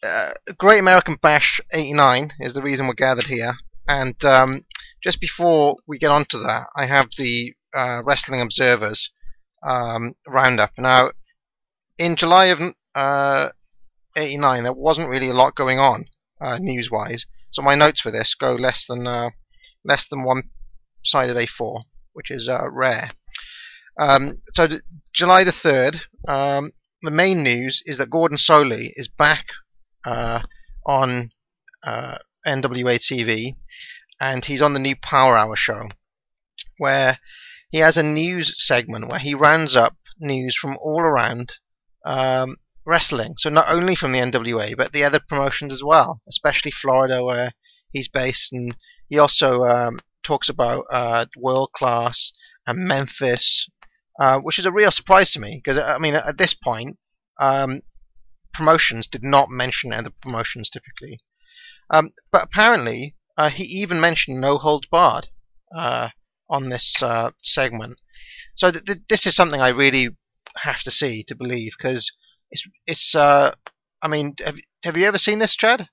uh, 0.03 0.33
Great 0.59 0.79
American 0.79 1.17
Bash 1.19 1.59
89 1.73 2.33
is 2.39 2.53
the 2.53 2.61
reason 2.61 2.85
we're 2.85 2.93
gathered 2.93 3.25
here. 3.25 3.55
And 3.87 4.15
um, 4.23 4.61
just 5.03 5.19
before 5.19 5.77
we 5.87 5.97
get 5.97 6.11
on 6.11 6.25
to 6.29 6.37
that, 6.37 6.67
I 6.75 6.85
have 6.85 7.09
the 7.17 7.55
uh, 7.75 8.01
Wrestling 8.03 8.41
Observers 8.41 9.09
um, 9.63 10.13
roundup. 10.27 10.73
Now, 10.77 11.09
in 11.97 12.15
July 12.15 12.45
of 12.45 12.59
uh, 12.93 13.49
89, 14.15 14.61
there 14.61 14.73
wasn't 14.73 15.09
really 15.09 15.31
a 15.31 15.33
lot 15.33 15.55
going 15.55 15.79
on 15.79 16.05
uh, 16.39 16.59
news-wise. 16.59 17.25
So 17.49 17.63
my 17.63 17.73
notes 17.73 17.99
for 17.99 18.11
this 18.11 18.35
go 18.39 18.53
less 18.53 18.85
than 18.87 19.05
less 19.83 20.05
than 20.07 20.23
one 20.23 20.51
side 21.03 21.31
of 21.31 21.37
A4, 21.37 21.81
which 22.13 22.29
is 22.29 22.47
rare. 22.71 23.09
Um, 23.97 24.41
so 24.53 24.67
th- 24.67 24.81
July 25.13 25.43
the 25.43 25.51
third, 25.51 26.01
um, 26.27 26.71
the 27.01 27.11
main 27.11 27.43
news 27.43 27.81
is 27.85 27.97
that 27.97 28.09
Gordon 28.09 28.37
Solie 28.37 28.91
is 28.95 29.07
back 29.07 29.45
uh, 30.05 30.41
on 30.85 31.31
uh, 31.83 32.17
NWA 32.45 32.99
TV, 32.99 33.55
and 34.19 34.43
he's 34.43 34.61
on 34.61 34.73
the 34.73 34.79
new 34.79 34.95
Power 35.01 35.37
Hour 35.37 35.55
show, 35.55 35.89
where 36.77 37.19
he 37.69 37.79
has 37.79 37.97
a 37.97 38.03
news 38.03 38.53
segment 38.57 39.09
where 39.09 39.19
he 39.19 39.33
rounds 39.33 39.75
up 39.75 39.95
news 40.19 40.57
from 40.59 40.77
all 40.81 41.01
around 41.01 41.53
um, 42.05 42.57
wrestling. 42.85 43.35
So 43.37 43.49
not 43.49 43.67
only 43.67 43.95
from 43.95 44.11
the 44.11 44.19
NWA, 44.19 44.75
but 44.77 44.91
the 44.91 45.03
other 45.03 45.19
promotions 45.19 45.73
as 45.73 45.83
well, 45.83 46.21
especially 46.27 46.71
Florida, 46.71 47.23
where 47.23 47.53
he's 47.91 48.07
based, 48.07 48.53
and 48.53 48.75
he 49.09 49.17
also 49.17 49.63
um, 49.63 49.99
talks 50.23 50.49
about 50.49 50.85
uh, 50.91 51.25
World 51.37 51.71
Class 51.75 52.31
and 52.67 52.87
Memphis, 52.87 53.67
uh, 54.19 54.39
which 54.39 54.59
is 54.59 54.65
a 54.65 54.71
real 54.71 54.91
surprise 54.91 55.31
to 55.31 55.39
me 55.39 55.61
because 55.63 55.77
I 55.77 55.97
mean 55.97 56.15
at 56.15 56.37
this 56.37 56.53
point, 56.53 56.97
um, 57.39 57.81
promotions 58.53 59.07
did 59.07 59.23
not 59.23 59.49
mention 59.49 59.93
other 59.93 60.11
promotions 60.21 60.69
typically, 60.69 61.19
um, 61.89 62.11
but 62.31 62.43
apparently 62.43 63.15
uh, 63.37 63.49
he 63.49 63.63
even 63.63 63.99
mentioned 63.99 64.39
No 64.39 64.57
Holds 64.57 64.87
Barred 64.87 65.27
uh, 65.75 66.09
on 66.49 66.69
this 66.69 66.95
uh, 67.01 67.31
segment. 67.41 67.99
So 68.55 68.71
th- 68.71 68.85
th- 68.85 68.99
this 69.09 69.25
is 69.25 69.35
something 69.35 69.61
I 69.61 69.69
really 69.69 70.15
have 70.57 70.81
to 70.83 70.91
see 70.91 71.23
to 71.27 71.35
believe 71.35 71.73
because 71.77 72.11
it's 72.51 72.67
it's. 72.85 73.15
Uh, 73.15 73.55
I 74.01 74.07
mean, 74.07 74.35
have 74.43 74.55
have 74.83 74.97
you 74.97 75.05
ever 75.05 75.17
seen 75.17 75.39
this, 75.39 75.55
Chad? 75.55 75.89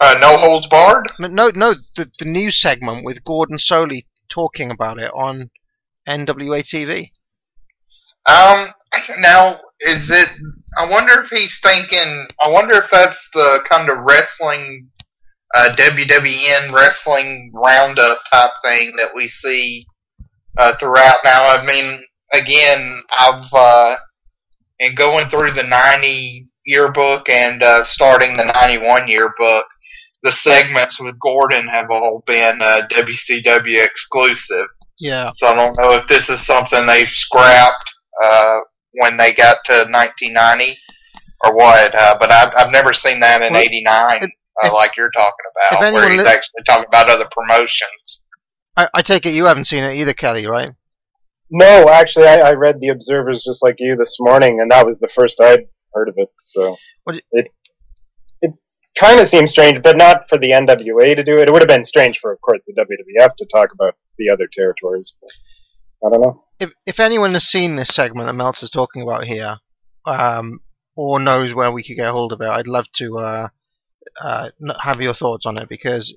Uh, 0.00 0.16
no 0.20 0.36
holds 0.38 0.66
barred? 0.68 1.06
No, 1.18 1.28
no, 1.28 1.50
no 1.54 1.74
the 1.96 2.10
the 2.18 2.24
news 2.24 2.60
segment 2.60 3.04
with 3.04 3.24
Gordon 3.24 3.58
Solie 3.58 4.06
talking 4.28 4.70
about 4.70 4.98
it 5.00 5.10
on 5.14 5.50
NWA 6.08 6.64
TV. 6.64 7.10
Um, 8.28 8.72
now 9.18 9.60
is 9.80 10.10
it? 10.10 10.28
I 10.76 10.88
wonder 10.88 11.20
if 11.22 11.30
he's 11.30 11.56
thinking. 11.62 12.26
I 12.40 12.50
wonder 12.50 12.76
if 12.76 12.90
that's 12.90 13.28
the 13.32 13.60
kind 13.70 13.88
of 13.88 13.98
wrestling, 13.98 14.88
uh, 15.54 15.70
WWN 15.76 16.72
wrestling 16.72 17.52
roundup 17.54 18.18
type 18.32 18.50
thing 18.64 18.94
that 18.96 19.10
we 19.14 19.28
see 19.28 19.86
uh, 20.56 20.74
throughout. 20.78 21.16
Now, 21.24 21.42
I 21.44 21.64
mean, 21.64 22.02
again, 22.32 23.02
I've 23.16 23.52
uh, 23.52 23.96
in 24.80 24.94
going 24.94 25.30
through 25.30 25.52
the 25.52 25.62
'90 25.62 26.48
yearbook 26.66 27.28
and 27.28 27.62
uh, 27.62 27.84
starting 27.84 28.36
the 28.36 28.44
'91 28.44 29.08
yearbook. 29.08 29.66
The 30.24 30.32
segments 30.32 30.98
with 30.98 31.14
Gordon 31.20 31.68
have 31.68 31.90
all 31.90 32.24
been 32.26 32.58
uh, 32.60 32.80
WCW 32.90 33.84
exclusive. 33.84 34.66
Yeah. 35.00 35.30
So 35.36 35.46
I 35.48 35.54
don't 35.54 35.76
know 35.78 35.92
if 35.92 36.06
this 36.08 36.28
is 36.28 36.44
something 36.44 36.86
they've 36.86 37.08
scrapped 37.08 37.94
uh, 38.22 38.58
when 38.92 39.16
they 39.16 39.32
got 39.32 39.58
to 39.66 39.86
1990 39.90 40.76
or 41.44 41.54
what. 41.56 41.94
Uh, 41.94 42.16
but 42.18 42.32
I've, 42.32 42.52
I've 42.56 42.72
never 42.72 42.92
seen 42.92 43.20
that 43.20 43.42
in 43.42 43.52
Well, 43.52 43.62
'89, 43.62 44.06
if- 44.22 44.30
uh, 44.64 44.74
like 44.74 44.90
you're 44.96 45.10
talking 45.10 45.34
if 45.70 45.78
about, 45.78 45.92
where 45.94 46.08
he's 46.10 46.18
li- 46.18 46.26
actually 46.26 46.62
talking 46.66 46.86
about 46.88 47.08
other 47.08 47.28
promotions. 47.30 48.22
I, 48.76 48.88
I 48.92 49.02
take 49.02 49.24
it 49.24 49.30
you 49.30 49.44
haven't 49.44 49.66
seen 49.66 49.84
it 49.84 49.94
either, 49.94 50.14
Kelly, 50.14 50.46
right? 50.46 50.70
No, 51.50 51.86
actually, 51.88 52.26
I, 52.26 52.38
I 52.38 52.52
read 52.52 52.80
the 52.80 52.88
Observers 52.88 53.42
just 53.46 53.62
like 53.62 53.76
you 53.78 53.96
this 53.96 54.16
morning, 54.18 54.58
and 54.60 54.70
that 54.72 54.84
was 54.84 54.98
the 54.98 55.08
first 55.14 55.40
I'd 55.40 55.66
heard 55.94 56.08
of 56.08 56.14
it. 56.18 56.28
So 56.42 56.76
What 57.04 57.12
do 57.14 57.20
it 57.32 57.48
it 58.42 58.52
kind 59.00 59.20
of 59.20 59.28
seems 59.28 59.52
strange, 59.52 59.80
but 59.82 59.96
not 59.96 60.22
for 60.28 60.38
the 60.38 60.50
NWA 60.50 61.14
to 61.16 61.22
do 61.24 61.36
it. 61.38 61.48
It 61.48 61.52
would 61.52 61.62
have 61.62 61.68
been 61.68 61.84
strange 61.84 62.18
for, 62.20 62.32
of 62.32 62.40
course, 62.40 62.60
the 62.66 62.74
WWF 62.74 63.30
to 63.38 63.46
talk 63.54 63.68
about 63.72 63.94
the 64.18 64.30
other 64.30 64.48
territories. 64.52 65.12
But 65.20 65.30
I 66.06 66.10
don't 66.10 66.20
know. 66.20 66.44
If 66.60 66.70
if 66.86 67.00
anyone 67.00 67.34
has 67.34 67.44
seen 67.44 67.76
this 67.76 67.94
segment 67.94 68.26
that 68.26 68.34
Meltzer's 68.34 68.70
talking 68.70 69.02
about 69.02 69.24
here, 69.24 69.58
um, 70.06 70.60
or 70.96 71.20
knows 71.20 71.54
where 71.54 71.72
we 71.72 71.84
could 71.84 71.96
get 71.96 72.10
hold 72.10 72.32
of 72.32 72.40
it, 72.40 72.48
I'd 72.48 72.66
love 72.66 72.86
to 72.96 73.18
uh, 73.18 73.48
uh, 74.22 74.50
have 74.82 75.00
your 75.00 75.14
thoughts 75.14 75.46
on 75.46 75.56
it 75.56 75.68
because 75.68 76.12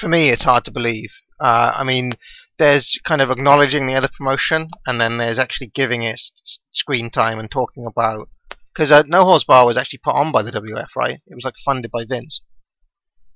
for 0.00 0.08
me 0.08 0.30
it's 0.30 0.44
hard 0.44 0.64
to 0.64 0.70
believe. 0.70 1.10
Uh, 1.40 1.72
I 1.74 1.84
mean, 1.84 2.12
there's 2.58 2.98
kind 3.04 3.20
of 3.20 3.30
acknowledging 3.30 3.86
the 3.86 3.94
other 3.94 4.08
promotion, 4.16 4.70
and 4.86 5.00
then 5.00 5.18
there's 5.18 5.38
actually 5.38 5.72
giving 5.74 6.02
it 6.02 6.12
s- 6.14 6.58
screen 6.70 7.10
time 7.10 7.38
and 7.38 7.50
talking 7.50 7.84
about 7.86 8.28
because 8.72 8.90
uh, 8.90 9.02
No 9.06 9.24
Holds 9.24 9.44
Barred 9.44 9.66
was 9.66 9.76
actually 9.76 10.00
put 10.02 10.14
on 10.14 10.32
by 10.32 10.42
the 10.42 10.52
WF, 10.52 10.88
right? 10.96 11.20
It 11.26 11.34
was 11.34 11.44
like 11.44 11.54
funded 11.64 11.90
by 11.90 12.04
Vince. 12.08 12.40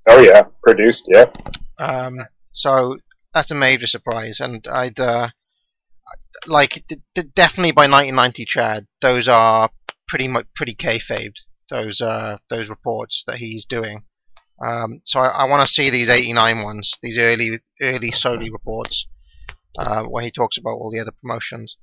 Oh 0.08 0.20
yeah, 0.20 0.42
produced. 0.62 1.04
Yeah. 1.12 1.26
Um, 1.78 2.14
so 2.52 2.96
that's 3.36 3.50
a 3.50 3.54
major 3.54 3.86
surprise, 3.86 4.40
and 4.40 4.66
I'd 4.66 4.98
uh, 4.98 5.28
like 6.46 6.82
d- 6.88 7.02
d- 7.14 7.22
definitely 7.34 7.72
by 7.72 7.82
1990, 7.82 8.46
Chad. 8.46 8.86
Those 9.02 9.28
are 9.28 9.68
pretty 10.08 10.26
much 10.26 10.46
pretty 10.54 10.74
kayfabed. 10.74 11.34
Those 11.68 12.00
uh, 12.00 12.38
those 12.48 12.70
reports 12.70 13.24
that 13.26 13.36
he's 13.36 13.66
doing. 13.66 14.04
Um, 14.64 15.02
so 15.04 15.20
I, 15.20 15.44
I 15.44 15.50
want 15.50 15.60
to 15.60 15.68
see 15.68 15.90
these 15.90 16.08
89 16.08 16.62
ones, 16.62 16.90
these 17.02 17.18
early 17.18 17.60
early 17.82 18.10
Solie 18.10 18.50
reports, 18.50 19.06
uh, 19.78 20.04
where 20.04 20.24
he 20.24 20.30
talks 20.30 20.56
about 20.56 20.78
all 20.78 20.90
the 20.90 21.00
other 21.00 21.12
promotions. 21.20 21.76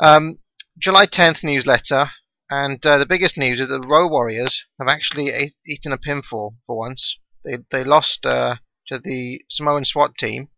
Um, 0.00 0.40
July 0.76 1.06
10th 1.06 1.44
newsletter, 1.44 2.10
and 2.50 2.84
uh, 2.84 2.98
the 2.98 3.06
biggest 3.06 3.38
news 3.38 3.60
is 3.60 3.68
that 3.68 3.80
the 3.80 3.86
Road 3.86 4.10
Warriors 4.10 4.64
have 4.80 4.88
actually 4.88 5.28
ate, 5.28 5.54
eaten 5.64 5.92
a 5.92 5.96
pinfall 5.96 6.56
for 6.66 6.76
once. 6.76 7.18
They 7.44 7.58
they 7.70 7.84
lost 7.84 8.26
uh, 8.26 8.56
to 8.88 8.98
the 8.98 9.42
Samoan 9.48 9.84
SWAT 9.84 10.16
team 10.18 10.48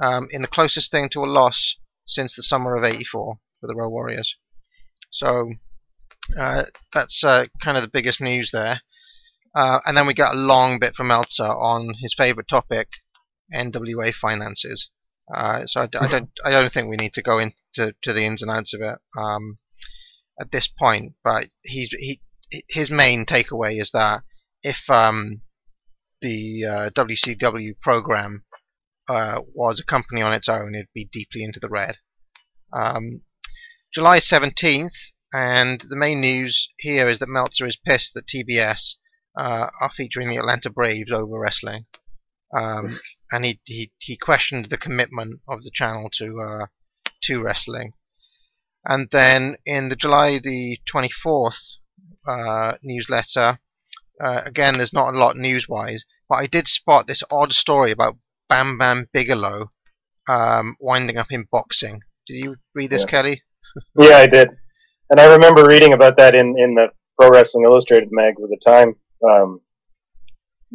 um, 0.00 0.28
in 0.30 0.42
the 0.42 0.48
closest 0.48 0.90
thing 0.90 1.08
to 1.10 1.20
a 1.20 1.26
loss 1.26 1.76
since 2.06 2.34
the 2.34 2.42
summer 2.42 2.76
of 2.76 2.84
'84 2.84 3.38
for 3.60 3.66
the 3.66 3.74
Road 3.74 3.90
Warriors. 3.90 4.34
So 5.10 5.50
uh, 6.38 6.64
that's 6.92 7.22
uh, 7.24 7.46
kind 7.62 7.76
of 7.76 7.82
the 7.82 7.90
biggest 7.92 8.20
news 8.20 8.50
there. 8.52 8.82
Uh, 9.54 9.80
and 9.84 9.96
then 9.96 10.06
we 10.06 10.14
got 10.14 10.34
a 10.34 10.38
long 10.38 10.78
bit 10.78 10.94
from 10.94 11.08
Meltzer 11.08 11.42
on 11.44 11.94
his 12.00 12.14
favorite 12.16 12.48
topic, 12.48 12.88
NWA 13.52 14.14
finances. 14.14 14.90
Uh, 15.32 15.62
so 15.66 15.82
I, 15.82 15.86
don't 15.86 16.30
I 16.44 16.50
don't 16.50 16.72
think 16.72 16.88
we 16.88 16.96
need 16.96 17.12
to 17.14 17.22
go 17.22 17.38
into 17.38 17.94
to 18.02 18.12
the 18.12 18.24
ins 18.24 18.42
and 18.42 18.50
outs 18.50 18.74
of 18.74 18.80
it 18.80 18.98
um, 19.16 19.58
at 20.40 20.50
this 20.50 20.68
point. 20.68 21.14
But 21.22 21.46
he's 21.62 21.90
he 21.90 22.20
his 22.68 22.90
main 22.90 23.24
takeaway 23.24 23.80
is 23.80 23.90
that 23.92 24.22
if 24.62 24.78
um, 24.88 25.42
the 26.20 26.64
uh, 26.64 26.90
WCW 26.96 27.78
program 27.80 28.44
uh, 29.10 29.40
was 29.54 29.80
a 29.80 29.84
company 29.84 30.22
on 30.22 30.32
its 30.32 30.48
own, 30.48 30.72
it'd 30.72 30.86
be 30.94 31.08
deeply 31.10 31.42
into 31.42 31.58
the 31.58 31.68
red. 31.68 31.96
Um, 32.72 33.22
July 33.92 34.20
17th, 34.20 34.94
and 35.32 35.82
the 35.88 35.96
main 35.96 36.20
news 36.20 36.68
here 36.78 37.08
is 37.08 37.18
that 37.18 37.28
Meltzer 37.28 37.66
is 37.66 37.76
pissed 37.76 38.14
that 38.14 38.28
TBS 38.28 38.94
uh, 39.36 39.66
are 39.80 39.90
featuring 39.90 40.28
the 40.28 40.36
Atlanta 40.36 40.70
Braves 40.70 41.10
over 41.10 41.40
wrestling, 41.40 41.86
um, 42.56 43.00
and 43.32 43.44
he, 43.44 43.60
he 43.64 43.92
he 43.98 44.16
questioned 44.16 44.66
the 44.66 44.78
commitment 44.78 45.40
of 45.48 45.64
the 45.64 45.72
channel 45.74 46.08
to 46.18 46.40
uh, 46.40 46.66
to 47.24 47.42
wrestling. 47.42 47.94
And 48.84 49.08
then 49.10 49.56
in 49.66 49.88
the 49.88 49.96
July 49.96 50.38
the 50.38 50.78
24th 50.92 51.78
uh, 52.28 52.76
newsletter, 52.82 53.58
uh, 54.22 54.42
again 54.44 54.74
there's 54.76 54.92
not 54.92 55.14
a 55.14 55.18
lot 55.18 55.36
news-wise, 55.36 56.04
but 56.28 56.36
I 56.36 56.46
did 56.46 56.68
spot 56.68 57.08
this 57.08 57.24
odd 57.30 57.52
story 57.52 57.90
about 57.90 58.16
Bam 58.50 58.76
Bam 58.76 59.06
Bigelow 59.12 59.70
um, 60.28 60.76
winding 60.80 61.16
up 61.16 61.28
in 61.30 61.46
boxing. 61.50 62.00
Did 62.26 62.34
you 62.44 62.56
read 62.74 62.90
this, 62.90 63.04
Yeah. 63.06 63.10
Kelly? 63.10 63.42
Yeah, 63.98 64.16
I 64.16 64.26
did, 64.26 64.48
and 65.10 65.20
I 65.20 65.32
remember 65.32 65.64
reading 65.64 65.94
about 65.94 66.16
that 66.18 66.34
in 66.34 66.56
in 66.58 66.74
the 66.74 66.88
Pro 67.18 67.30
Wrestling 67.30 67.64
Illustrated 67.64 68.08
mags 68.10 68.42
at 68.42 68.50
the 68.50 68.58
time. 68.64 68.96
Um, 69.26 69.60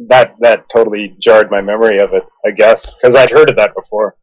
that 0.08 0.34
that 0.40 0.64
totally 0.74 1.14
jarred 1.20 1.50
my 1.50 1.60
memory 1.60 1.98
of 2.00 2.14
it, 2.14 2.22
I 2.44 2.52
guess, 2.52 2.94
because 2.94 3.14
I'd 3.14 3.30
heard 3.30 3.50
of 3.50 3.56
that 3.56 3.74
before. 3.74 4.16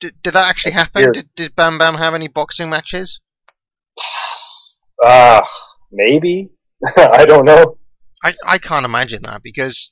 Did, 0.00 0.14
did 0.22 0.34
that 0.34 0.46
actually 0.48 0.72
happen? 0.72 1.12
Did, 1.12 1.28
did 1.36 1.56
Bam 1.56 1.78
Bam 1.78 1.94
have 1.94 2.12
any 2.12 2.28
boxing 2.28 2.68
matches? 2.68 3.20
Ah, 5.02 5.42
maybe. 5.90 6.50
I 6.96 7.24
don't 7.24 7.44
know. 7.44 7.78
I, 8.24 8.32
I 8.46 8.58
can't 8.58 8.84
imagine 8.84 9.22
that 9.22 9.42
because, 9.42 9.90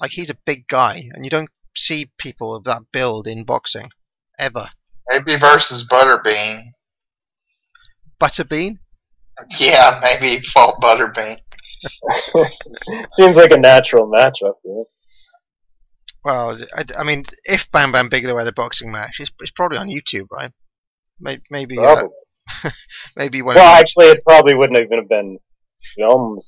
like, 0.00 0.12
he's 0.12 0.30
a 0.30 0.36
big 0.46 0.66
guy, 0.68 1.02
and 1.12 1.24
you 1.24 1.30
don't 1.30 1.50
see 1.74 2.10
people 2.18 2.54
of 2.54 2.64
that 2.64 2.82
build 2.92 3.26
in 3.26 3.44
boxing 3.44 3.90
ever. 4.38 4.68
Maybe 5.08 5.38
versus 5.38 5.86
Butterbean. 5.90 6.70
Butterbean? 8.20 8.78
Yeah, 9.58 10.00
maybe 10.04 10.38
he 10.38 10.46
fought 10.52 10.80
Butterbean. 10.80 11.38
Seems 13.12 13.36
like 13.36 13.52
a 13.52 13.58
natural 13.58 14.10
matchup. 14.10 14.54
Yeah. 14.64 14.82
Well, 16.24 16.58
I, 16.76 16.84
I 16.98 17.04
mean, 17.04 17.24
if 17.44 17.62
Bam 17.72 17.92
Bam 17.92 18.10
Bigelow 18.10 18.36
had 18.36 18.46
a 18.46 18.52
boxing 18.52 18.92
match, 18.92 19.16
it's, 19.18 19.30
it's 19.40 19.52
probably 19.52 19.78
on 19.78 19.88
YouTube, 19.88 20.26
right? 20.30 20.52
Maybe, 21.18 21.42
maybe, 21.50 21.78
uh, 21.78 22.08
maybe 23.16 23.42
when 23.42 23.56
Well, 23.56 23.78
actually, 23.78 24.06
it 24.06 24.22
probably 24.26 24.54
wouldn't 24.54 24.78
even 24.78 24.98
have 24.98 25.08
been 25.08 25.38
filmed. 25.96 26.42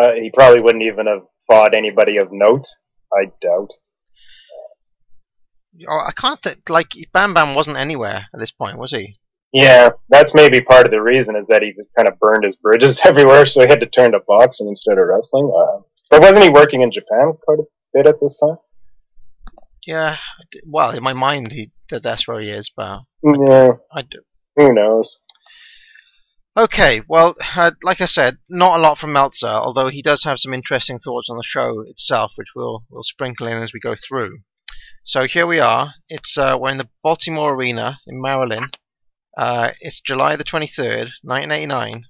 Uh, 0.00 0.12
he 0.12 0.30
probably 0.32 0.60
wouldn't 0.60 0.84
even 0.84 1.06
have 1.06 1.22
fought 1.48 1.76
anybody 1.76 2.16
of 2.16 2.28
note. 2.30 2.66
I 3.12 3.26
doubt. 3.40 3.70
Oh, 5.88 6.00
I 6.06 6.12
can't 6.18 6.40
think. 6.42 6.68
Like 6.68 6.88
Bam 7.12 7.34
Bam 7.34 7.54
wasn't 7.54 7.76
anywhere 7.76 8.26
at 8.32 8.40
this 8.40 8.50
point, 8.50 8.78
was 8.78 8.90
he? 8.92 9.16
Yeah, 9.52 9.90
that's 10.08 10.32
maybe 10.34 10.62
part 10.62 10.86
of 10.86 10.92
the 10.92 11.02
reason 11.02 11.36
is 11.36 11.46
that 11.48 11.62
he 11.62 11.74
kind 11.96 12.08
of 12.08 12.18
burned 12.18 12.44
his 12.44 12.56
bridges 12.56 13.00
everywhere, 13.04 13.44
so 13.46 13.60
he 13.60 13.68
had 13.68 13.80
to 13.80 13.86
turn 13.86 14.12
to 14.12 14.20
boxing 14.26 14.68
instead 14.68 14.98
of 14.98 15.06
wrestling. 15.06 15.52
Uh, 15.54 15.82
but 16.10 16.20
wasn't 16.22 16.44
he 16.44 16.48
working 16.50 16.80
in 16.80 16.90
Japan 16.90 17.32
quite 17.44 17.58
a 17.58 17.64
bit 17.92 18.06
at 18.06 18.16
this 18.20 18.36
time? 18.42 18.56
Yeah. 19.86 20.16
Well, 20.64 20.90
in 20.92 21.02
my 21.02 21.12
mind, 21.12 21.52
he 21.52 21.70
that's 21.90 22.26
where 22.26 22.40
he 22.40 22.48
is, 22.50 22.70
but 22.74 23.00
Yeah, 23.22 23.72
I 23.92 24.02
do. 24.02 24.20
who 24.56 24.72
knows? 24.72 25.18
Okay, 26.56 27.00
well, 27.08 27.34
uh, 27.56 27.70
like 27.82 28.00
I 28.02 28.06
said, 28.06 28.36
not 28.48 28.78
a 28.78 28.82
lot 28.82 28.98
from 28.98 29.12
Meltzer, 29.14 29.46
although 29.46 29.88
he 29.88 30.02
does 30.02 30.22
have 30.24 30.36
some 30.38 30.52
interesting 30.52 30.98
thoughts 30.98 31.28
on 31.30 31.36
the 31.38 31.42
show 31.42 31.82
itself, 31.86 32.32
which 32.36 32.48
we'll 32.54 32.84
we'll 32.90 33.02
sprinkle 33.02 33.46
in 33.46 33.62
as 33.62 33.72
we 33.72 33.80
go 33.80 33.94
through. 34.08 34.38
So 35.04 35.26
here 35.26 35.48
we 35.48 35.58
are. 35.58 35.94
It's 36.08 36.38
uh, 36.38 36.56
we're 36.60 36.70
in 36.70 36.78
the 36.78 36.88
Baltimore 37.02 37.54
Arena 37.54 37.98
in 38.06 38.20
Maryland. 38.20 38.78
Uh, 39.36 39.72
it's 39.80 40.00
July 40.00 40.36
the 40.36 40.44
23rd, 40.44 41.10
1989, 41.22 42.04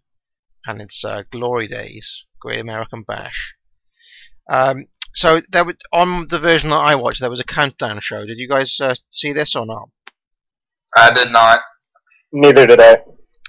and 0.66 0.80
it's 0.82 1.02
uh, 1.02 1.22
Glory 1.30 1.66
Days, 1.66 2.24
Great 2.38 2.60
American 2.60 3.02
Bash. 3.02 3.54
Um, 4.50 4.88
so 5.14 5.40
there 5.52 5.64
was, 5.64 5.76
on 5.90 6.26
the 6.28 6.38
version 6.38 6.68
that 6.68 6.76
I 6.76 6.94
watched, 6.94 7.20
there 7.20 7.30
was 7.30 7.40
a 7.40 7.44
countdown 7.44 8.00
show. 8.02 8.26
Did 8.26 8.36
you 8.36 8.48
guys 8.48 8.76
uh, 8.78 8.94
see 9.10 9.32
this 9.32 9.54
or 9.56 9.64
not? 9.64 9.88
I 10.94 11.12
did 11.12 11.32
not. 11.32 11.60
Neither 12.30 12.66
did 12.66 12.80
I. 12.82 12.98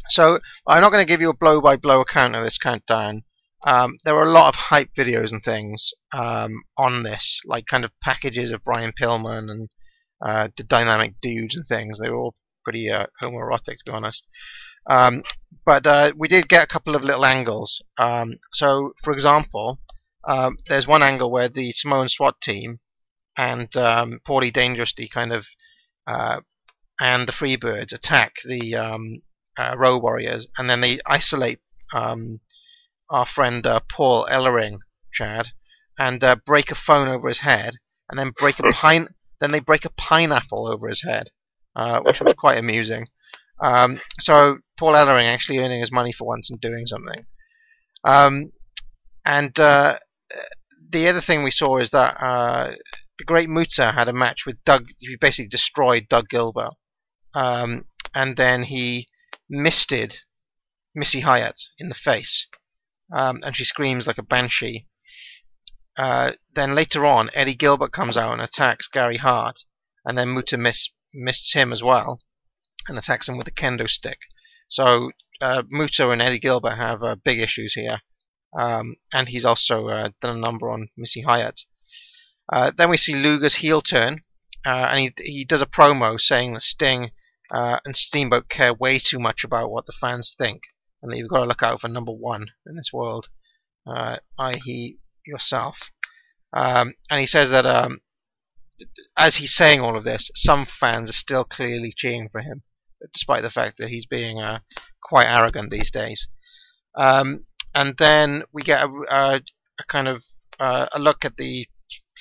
So 0.07 0.39
I'm 0.65 0.81
not 0.81 0.91
going 0.91 1.05
to 1.05 1.11
give 1.11 1.19
you 1.19 1.29
a 1.29 1.37
blow-by-blow 1.37 1.99
account 1.99 2.35
of 2.35 2.45
this 2.45 2.57
countdown. 2.57 3.23
Um, 3.65 3.97
there 4.03 4.15
were 4.15 4.23
a 4.23 4.31
lot 4.31 4.49
of 4.49 4.55
hype 4.55 4.89
videos 4.97 5.31
and 5.31 5.41
things 5.41 5.93
um, 6.11 6.63
on 6.77 7.03
this, 7.03 7.39
like 7.45 7.65
kind 7.65 7.85
of 7.85 7.91
packages 8.01 8.51
of 8.51 8.63
Brian 8.63 8.91
Pillman 8.99 9.49
and 9.49 9.69
uh, 10.23 10.49
the 10.57 10.63
Dynamic 10.63 11.15
Dudes 11.21 11.55
and 11.55 11.65
things. 11.65 11.99
They 11.99 12.09
were 12.09 12.17
all 12.17 12.35
pretty 12.63 12.89
uh, 12.89 13.07
homoerotic, 13.21 13.77
to 13.77 13.83
be 13.85 13.91
honest. 13.91 14.27
Um, 14.89 15.23
but 15.65 15.87
uh, 15.87 16.11
we 16.17 16.27
did 16.27 16.49
get 16.49 16.63
a 16.63 16.67
couple 16.67 16.95
of 16.95 17.03
little 17.03 17.25
angles. 17.25 17.81
Um, 17.97 18.35
so, 18.51 18.93
for 19.01 19.13
example, 19.13 19.79
um, 20.27 20.57
there's 20.67 20.87
one 20.87 21.03
angle 21.03 21.31
where 21.31 21.49
the 21.49 21.71
Samoan 21.73 22.09
SWAT 22.09 22.41
team 22.41 22.79
and 23.37 23.73
um, 23.75 24.19
Paulie 24.27 24.53
Dangerously 24.53 25.07
kind 25.07 25.31
of 25.31 25.45
uh, 26.05 26.41
and 26.99 27.27
the 27.27 27.33
Freebirds 27.33 27.91
attack 27.91 28.33
the 28.45 28.75
um, 28.75 29.21
uh, 29.57 29.75
Road 29.77 30.03
Warriors, 30.03 30.47
and 30.57 30.69
then 30.69 30.81
they 30.81 30.99
isolate 31.05 31.59
um, 31.93 32.39
our 33.09 33.25
friend 33.25 33.65
uh, 33.65 33.81
Paul 33.91 34.27
Ellering, 34.29 34.79
Chad, 35.11 35.47
and 35.97 36.23
uh, 36.23 36.37
break 36.45 36.71
a 36.71 36.75
phone 36.75 37.07
over 37.07 37.27
his 37.27 37.39
head, 37.39 37.75
and 38.09 38.17
then 38.17 38.31
break 38.37 38.59
a 38.59 38.63
pine. 38.73 39.07
Then 39.39 39.51
they 39.51 39.59
break 39.59 39.85
a 39.85 39.89
pineapple 39.89 40.67
over 40.67 40.87
his 40.87 41.03
head, 41.03 41.29
uh, 41.75 42.01
which 42.01 42.21
was 42.21 42.33
quite 42.37 42.57
amusing. 42.57 43.07
Um, 43.59 43.99
so 44.19 44.59
Paul 44.77 44.93
Ellering 44.93 45.31
actually 45.31 45.59
earning 45.59 45.81
his 45.81 45.91
money 45.91 46.11
for 46.11 46.25
once 46.25 46.49
and 46.49 46.59
doing 46.59 46.85
something. 46.85 47.25
Um, 48.03 48.51
and 49.25 49.57
uh, 49.57 49.97
the 50.91 51.07
other 51.07 51.21
thing 51.21 51.43
we 51.43 51.51
saw 51.51 51.77
is 51.77 51.89
that 51.91 52.17
uh, 52.21 52.73
the 53.17 53.25
Great 53.25 53.49
Muta 53.49 53.91
had 53.91 54.07
a 54.07 54.13
match 54.13 54.45
with 54.45 54.63
Doug. 54.65 54.85
He 54.99 55.15
basically 55.19 55.49
destroyed 55.49 56.07
Doug 56.09 56.29
Gilbert, 56.29 56.71
um, 57.33 57.85
and 58.13 58.35
then 58.37 58.63
he 58.63 59.07
misted 59.49 60.15
Missy 60.95 61.21
Hyatt 61.21 61.59
in 61.79 61.89
the 61.89 61.95
face, 61.95 62.47
um, 63.13 63.41
and 63.43 63.55
she 63.55 63.63
screams 63.63 64.07
like 64.07 64.17
a 64.17 64.23
banshee. 64.23 64.87
Uh, 65.95 66.31
then 66.55 66.73
later 66.73 67.05
on, 67.05 67.29
Eddie 67.33 67.55
Gilbert 67.55 67.93
comes 67.93 68.17
out 68.17 68.33
and 68.33 68.41
attacks 68.41 68.87
Gary 68.87 69.17
Hart, 69.17 69.59
and 70.03 70.17
then 70.17 70.33
Muta 70.33 70.57
miss, 70.57 70.89
missed 71.13 71.53
him 71.53 71.71
as 71.71 71.83
well, 71.83 72.19
and 72.87 72.97
attacks 72.97 73.29
him 73.29 73.37
with 73.37 73.47
a 73.47 73.51
kendo 73.51 73.87
stick. 73.87 74.19
So 74.67 75.11
uh, 75.39 75.63
Muta 75.69 76.09
and 76.09 76.21
Eddie 76.21 76.39
Gilbert 76.39 76.75
have 76.75 77.03
uh, 77.03 77.15
big 77.15 77.39
issues 77.39 77.73
here, 77.73 78.01
um, 78.57 78.95
and 79.13 79.29
he's 79.29 79.45
also 79.45 79.87
uh, 79.89 80.09
done 80.19 80.37
a 80.37 80.39
number 80.39 80.69
on 80.69 80.89
Missy 80.97 81.21
Hyatt. 81.21 81.61
Uh, 82.51 82.71
then 82.75 82.89
we 82.89 82.97
see 82.97 83.13
Luger's 83.13 83.55
heel 83.55 83.81
turn, 83.81 84.21
uh, 84.65 84.87
and 84.89 84.99
he 84.99 85.13
he 85.23 85.45
does 85.45 85.61
a 85.61 85.67
promo 85.67 86.19
saying 86.19 86.53
that 86.53 86.61
Sting 86.61 87.11
uh, 87.51 87.79
and 87.85 87.95
Steamboat 87.95 88.49
care 88.49 88.73
way 88.73 88.99
too 88.99 89.19
much 89.19 89.43
about 89.43 89.69
what 89.69 89.85
the 89.85 89.93
fans 90.01 90.33
think, 90.37 90.63
and 91.03 91.11
that 91.11 91.17
you've 91.17 91.29
got 91.29 91.39
to 91.39 91.45
look 91.45 91.61
out 91.61 91.81
for 91.81 91.89
number 91.89 92.13
one 92.13 92.47
in 92.65 92.75
this 92.75 92.91
world, 92.93 93.27
uh, 93.85 94.17
i.e., 94.39 94.97
yourself. 95.27 95.75
Um, 96.53 96.93
and 97.09 97.19
he 97.19 97.27
says 97.27 97.49
that 97.49 97.65
um, 97.65 97.99
as 99.17 99.35
he's 99.35 99.53
saying 99.53 99.81
all 99.81 99.97
of 99.97 100.05
this, 100.05 100.31
some 100.33 100.65
fans 100.65 101.09
are 101.09 101.13
still 101.13 101.43
clearly 101.43 101.93
cheering 101.95 102.29
for 102.31 102.39
him, 102.39 102.63
despite 103.13 103.41
the 103.41 103.49
fact 103.49 103.77
that 103.77 103.89
he's 103.89 104.05
being 104.05 104.39
uh, 104.39 104.59
quite 105.03 105.27
arrogant 105.27 105.71
these 105.71 105.91
days. 105.91 106.29
Um, 106.95 107.45
and 107.75 107.95
then 107.97 108.43
we 108.53 108.61
get 108.63 108.83
a, 108.83 108.87
a, 109.09 109.41
a 109.79 109.83
kind 109.89 110.07
of 110.07 110.23
uh, 110.59 110.87
a 110.93 110.99
look 110.99 111.25
at 111.25 111.35
the 111.35 111.67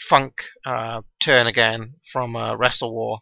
Funk 0.08 0.34
uh, 0.66 1.02
turn 1.22 1.46
again 1.46 1.94
from 2.12 2.34
uh, 2.34 2.56
Wrestle 2.56 2.92
War, 2.92 3.20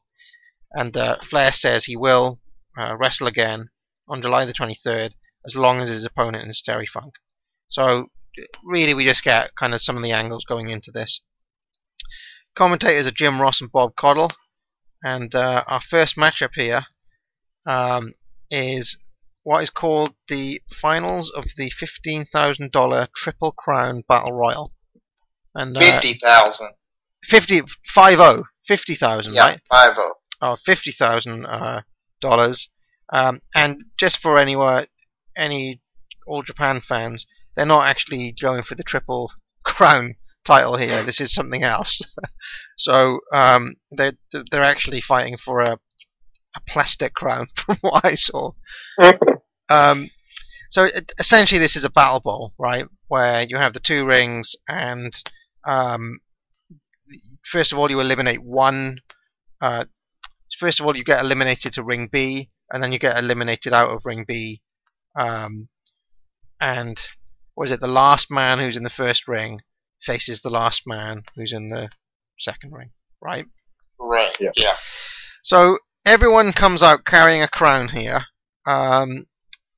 and 0.72 0.96
uh, 0.96 1.18
Flair 1.28 1.52
says 1.52 1.84
he 1.84 1.96
will 1.96 2.40
uh, 2.78 2.96
wrestle 2.96 3.26
again 3.26 3.68
on 4.08 4.22
July 4.22 4.46
the 4.46 4.54
23rd 4.54 5.10
as 5.46 5.54
long 5.54 5.80
as 5.80 5.88
his 5.88 6.04
opponent 6.04 6.48
is 6.50 6.62
Terry 6.64 6.86
Funk. 6.86 7.14
So 7.68 8.06
really, 8.64 8.94
we 8.94 9.04
just 9.04 9.24
get 9.24 9.54
kind 9.56 9.74
of 9.74 9.80
some 9.80 9.96
of 9.96 10.02
the 10.02 10.12
angles 10.12 10.44
going 10.48 10.68
into 10.68 10.90
this. 10.90 11.20
Commentators 12.56 13.06
are 13.06 13.12
Jim 13.12 13.40
Ross 13.40 13.60
and 13.60 13.70
Bob 13.70 13.92
Caudle, 13.96 14.32
and 15.02 15.34
uh, 15.34 15.62
our 15.66 15.80
first 15.80 16.16
matchup 16.16 16.50
here 16.54 16.82
um, 17.66 18.12
is 18.50 18.98
what 19.42 19.62
is 19.62 19.70
called 19.70 20.14
the 20.28 20.60
finals 20.80 21.32
of 21.34 21.44
the 21.56 21.70
$15,000 22.06 23.08
Triple 23.16 23.52
Crown 23.52 24.02
Battle 24.08 24.32
Royal. 24.32 24.72
And 25.54 25.76
uh, 25.76 25.80
Fifty 25.80 26.18
thousand. 26.22 26.72
50, 27.24 27.62
50, 27.94 28.42
50,000, 28.66 29.32
Yeah, 29.34 29.40
right? 29.46 29.60
five 29.70 29.90
oh. 29.96 30.14
Oh, 30.42 30.56
fifty 30.64 30.90
thousand 30.90 31.44
uh, 31.44 31.82
dollars. 32.20 32.68
Um, 33.12 33.40
and 33.54 33.84
just 33.98 34.18
for 34.20 34.38
anyone, 34.40 34.86
any 35.36 35.80
All 36.26 36.42
Japan 36.42 36.80
fans, 36.80 37.26
they're 37.54 37.66
not 37.66 37.88
actually 37.88 38.34
going 38.40 38.62
for 38.62 38.74
the 38.74 38.84
triple 38.84 39.32
crown 39.64 40.16
title 40.44 40.76
here. 40.76 41.04
This 41.04 41.20
is 41.20 41.34
something 41.34 41.62
else. 41.62 42.02
so 42.76 43.20
um, 43.32 43.76
they're 43.90 44.14
they're 44.50 44.62
actually 44.62 45.00
fighting 45.00 45.36
for 45.36 45.60
a 45.60 45.78
a 46.56 46.60
plastic 46.68 47.14
crown, 47.14 47.46
from 47.66 47.78
what 47.80 48.04
I 48.04 48.14
saw. 48.14 48.52
Um, 49.72 50.10
so 50.68 50.82
it, 50.82 51.12
essentially, 51.20 51.60
this 51.60 51.76
is 51.76 51.84
a 51.84 51.90
battle 51.90 52.18
ball, 52.18 52.54
right? 52.58 52.86
Where 53.06 53.42
you 53.42 53.56
have 53.56 53.72
the 53.72 53.78
two 53.78 54.04
rings, 54.04 54.56
and 54.66 55.12
um, 55.64 56.18
first 57.52 57.72
of 57.72 57.78
all, 57.78 57.88
you 57.88 58.00
eliminate 58.00 58.42
one. 58.42 58.98
Uh, 59.60 59.84
first 60.58 60.80
of 60.80 60.86
all, 60.86 60.96
you 60.96 61.04
get 61.04 61.20
eliminated 61.20 61.74
to 61.74 61.84
ring 61.84 62.08
B, 62.10 62.50
and 62.68 62.82
then 62.82 62.90
you 62.90 62.98
get 62.98 63.16
eliminated 63.16 63.72
out 63.72 63.90
of 63.90 64.04
ring 64.04 64.24
B. 64.26 64.60
Um, 65.16 65.68
and 66.60 67.00
what 67.54 67.66
is 67.66 67.72
it? 67.72 67.80
The 67.80 67.86
last 67.86 68.30
man 68.30 68.58
who's 68.58 68.76
in 68.76 68.82
the 68.82 68.90
first 68.90 69.26
ring 69.26 69.60
faces 70.02 70.40
the 70.40 70.50
last 70.50 70.82
man 70.86 71.22
who's 71.34 71.52
in 71.52 71.68
the 71.68 71.90
second 72.38 72.72
ring, 72.72 72.90
right? 73.20 73.46
Right. 73.98 74.34
Yeah. 74.40 74.50
yeah. 74.56 74.76
So 75.42 75.78
everyone 76.06 76.52
comes 76.52 76.82
out 76.82 77.04
carrying 77.04 77.42
a 77.42 77.48
crown 77.48 77.88
here. 77.88 78.22
Um, 78.66 79.26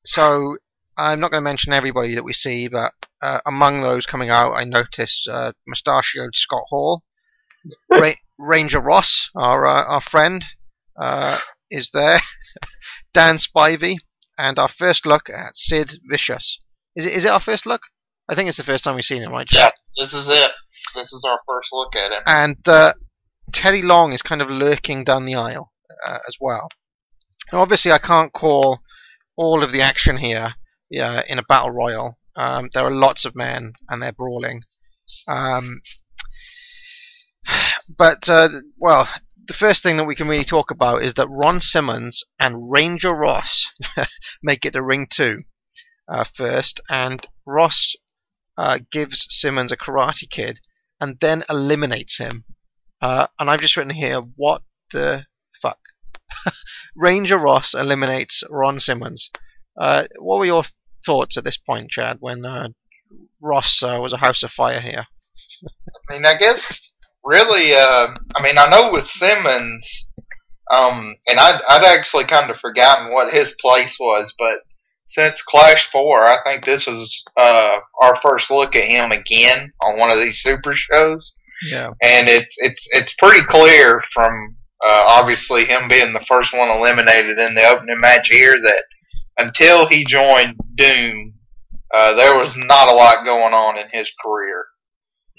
so 0.04 0.56
I'm 0.96 1.20
not 1.20 1.30
going 1.30 1.42
to 1.42 1.48
mention 1.48 1.72
everybody 1.72 2.14
that 2.14 2.24
we 2.24 2.32
see, 2.32 2.68
but 2.68 2.92
uh, 3.22 3.40
among 3.46 3.80
those 3.80 4.06
coming 4.06 4.30
out, 4.30 4.52
I 4.52 4.64
noticed 4.64 5.28
uh, 5.30 5.52
mustachioed 5.66 6.34
Scott 6.34 6.64
Hall, 6.68 7.02
Ra- 7.90 8.12
Ranger 8.38 8.80
Ross, 8.80 9.30
our 9.34 9.64
uh, 9.66 9.84
our 9.84 10.00
friend, 10.00 10.44
uh, 11.00 11.38
is 11.70 11.90
there, 11.94 12.18
Dan 13.14 13.38
Spivey, 13.38 13.96
and 14.42 14.58
our 14.58 14.68
first 14.68 15.06
look 15.06 15.28
at 15.30 15.54
Sid 15.54 16.00
Vicious. 16.10 16.58
Is 16.96 17.06
it 17.06 17.12
is 17.12 17.24
it 17.24 17.30
our 17.30 17.40
first 17.40 17.66
look? 17.66 17.82
I 18.28 18.34
think 18.34 18.48
it's 18.48 18.58
the 18.58 18.64
first 18.64 18.84
time 18.84 18.96
we've 18.96 19.04
seen 19.04 19.22
him, 19.22 19.32
right? 19.32 19.46
Yeah. 19.50 19.70
This 19.96 20.12
is 20.12 20.26
it. 20.28 20.50
This 20.94 21.12
is 21.12 21.24
our 21.26 21.38
first 21.46 21.68
look 21.72 21.94
at 21.96 22.12
him. 22.12 22.22
and 22.26 22.68
uh, 22.68 22.92
Teddy 23.52 23.82
Long 23.82 24.12
is 24.12 24.22
kind 24.22 24.42
of 24.42 24.50
lurking 24.50 25.04
down 25.04 25.24
the 25.24 25.34
aisle 25.34 25.72
uh, 26.06 26.18
as 26.26 26.36
well. 26.40 26.68
Now, 27.52 27.60
obviously, 27.60 27.92
I 27.92 27.98
can't 27.98 28.32
call 28.32 28.80
all 29.36 29.62
of 29.62 29.72
the 29.72 29.80
action 29.80 30.16
here 30.16 30.54
yeah, 30.90 31.22
in 31.26 31.38
a 31.38 31.44
battle 31.44 31.70
royal. 31.70 32.18
Um, 32.36 32.68
there 32.72 32.84
are 32.84 32.94
lots 32.94 33.24
of 33.24 33.36
men 33.36 33.72
and 33.88 34.02
they're 34.02 34.12
brawling. 34.12 34.62
Um, 35.28 35.80
but 37.98 38.28
uh, 38.28 38.48
well, 38.78 39.08
the 39.46 39.54
first 39.54 39.82
thing 39.82 39.96
that 39.96 40.06
we 40.06 40.14
can 40.14 40.28
really 40.28 40.44
talk 40.44 40.70
about 40.70 41.02
is 41.02 41.14
that 41.14 41.28
Ron 41.28 41.60
Simmons 41.60 42.24
and 42.40 42.70
Ranger 42.70 43.12
Ross 43.14 43.70
make 44.42 44.64
it 44.64 44.72
to 44.72 44.82
ring 44.82 45.06
two 45.10 45.42
uh, 46.08 46.24
first, 46.36 46.80
and 46.88 47.26
Ross 47.46 47.96
uh, 48.56 48.78
gives 48.90 49.26
Simmons 49.28 49.72
a 49.72 49.76
Karate 49.76 50.28
Kid 50.30 50.60
and 51.00 51.18
then 51.20 51.42
eliminates 51.48 52.18
him. 52.18 52.44
Uh, 53.00 53.26
and 53.38 53.50
I've 53.50 53.60
just 53.60 53.76
written 53.76 53.94
here, 53.94 54.20
what 54.20 54.62
the 54.92 55.26
fuck? 55.60 55.78
Ranger 56.94 57.38
Ross 57.38 57.74
eliminates 57.74 58.44
Ron 58.48 58.78
Simmons. 58.78 59.30
Uh, 59.76 60.04
what 60.18 60.38
were 60.38 60.46
your 60.46 60.64
thoughts 61.04 61.36
at 61.36 61.44
this 61.44 61.56
point, 61.58 61.90
Chad, 61.90 62.18
when 62.20 62.44
uh, 62.44 62.68
Ross 63.40 63.82
uh, 63.82 63.98
was 64.00 64.12
a 64.12 64.18
house 64.18 64.42
of 64.42 64.50
fire 64.50 64.80
here? 64.80 65.06
I 65.64 66.14
mean, 66.14 66.26
I 66.26 66.36
guess 66.36 66.91
really, 67.24 67.74
uh, 67.74 68.08
I 68.36 68.42
mean, 68.42 68.58
I 68.58 68.68
know 68.68 68.92
with 68.92 69.06
Simmons, 69.08 70.06
um, 70.70 71.14
and 71.26 71.38
I'd, 71.38 71.60
I'd 71.68 71.84
actually 71.98 72.24
kind 72.26 72.50
of 72.50 72.56
forgotten 72.58 73.12
what 73.12 73.32
his 73.34 73.54
place 73.60 73.94
was, 74.00 74.32
but 74.38 74.58
since 75.06 75.42
Clash 75.42 75.90
4, 75.92 76.24
I 76.24 76.36
think 76.44 76.64
this 76.64 76.86
was 76.86 77.24
uh, 77.36 77.78
our 78.00 78.16
first 78.22 78.50
look 78.50 78.74
at 78.76 78.84
him 78.84 79.12
again 79.12 79.72
on 79.82 79.98
one 79.98 80.10
of 80.10 80.16
these 80.18 80.40
super 80.42 80.74
shows. 80.74 81.34
Yeah. 81.70 81.90
and 82.02 82.28
it's 82.28 82.52
it's 82.58 82.84
it's 82.90 83.14
pretty 83.20 83.44
clear 83.46 84.02
from 84.12 84.56
uh, 84.84 85.04
obviously 85.06 85.64
him 85.64 85.86
being 85.88 86.12
the 86.12 86.24
first 86.26 86.52
one 86.52 86.68
eliminated 86.68 87.38
in 87.38 87.54
the 87.54 87.62
opening 87.68 88.00
match 88.00 88.26
here 88.32 88.52
that 88.54 88.82
until 89.38 89.86
he 89.88 90.04
joined 90.04 90.56
Doom, 90.74 91.34
uh, 91.94 92.16
there 92.16 92.36
was 92.36 92.52
not 92.56 92.88
a 92.88 92.94
lot 92.96 93.24
going 93.24 93.54
on 93.54 93.78
in 93.78 93.86
his 93.92 94.10
career. 94.24 94.64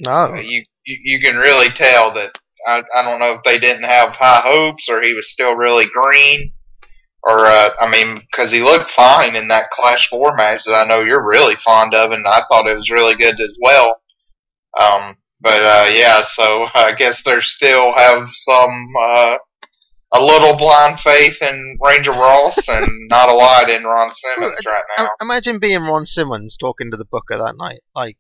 Uh, 0.06 0.30
No. 0.30 0.36
you, 0.36 0.64
you 0.86 0.98
you 1.04 1.20
can 1.22 1.38
really 1.38 1.70
tell 1.70 2.14
that 2.14 2.32
I 2.68 2.82
I 2.96 3.04
don't 3.04 3.20
know 3.20 3.34
if 3.34 3.42
they 3.46 3.58
didn't 3.60 3.84
have 3.84 4.10
high 4.10 4.42
hopes 4.44 4.88
or 4.90 5.02
he 5.02 5.14
was 5.14 5.32
still 5.32 5.54
really 5.56 5.86
green. 5.86 6.54
Or, 7.26 7.46
uh, 7.46 7.70
I 7.80 7.90
mean, 7.90 8.22
because 8.30 8.52
he 8.52 8.60
looked 8.62 8.92
fine 8.92 9.38
in 9.38 9.48
that 9.48 9.70
Clash 9.72 10.10
4 10.10 10.36
match 10.36 10.64
that 10.66 10.76
I 10.76 10.84
know 10.84 11.04
you're 11.04 11.26
really 11.26 11.56
fond 11.64 11.96
of, 11.96 12.12
and 12.12 12.28
I 12.28 12.42
thought 12.50 12.68
it 12.68 12.76
was 12.76 12.90
really 12.90 13.16
good 13.16 13.40
as 13.40 13.56
well. 13.62 13.96
Um, 14.78 15.16
but 15.40 15.64
uh, 15.64 15.92
yeah, 15.94 16.22
so 16.22 16.68
I 16.76 16.92
guess 16.98 17.24
they 17.24 17.40
still 17.40 17.94
have 17.96 18.28
some 18.30 18.88
uh, 19.00 19.38
a 20.16 20.22
little 20.22 20.58
blind 20.58 21.00
faith 21.00 21.42
in 21.42 21.78
Ranger 21.82 22.12
Ross 22.12 22.58
and 22.68 23.08
not 23.10 23.30
a 23.30 23.34
lot 23.34 23.70
in 23.70 23.84
Ron 23.84 24.12
Simmons 24.14 24.56
right 24.66 24.84
now. 24.98 25.06
Im- 25.06 25.12
Imagine 25.22 25.60
being 25.60 25.82
Ron 25.82 26.06
Simmons 26.06 26.58
talking 26.60 26.92
to 26.92 26.98
the 26.98 27.06
Booker 27.06 27.38
that 27.38 27.56
night. 27.58 27.80
Like, 27.96 28.18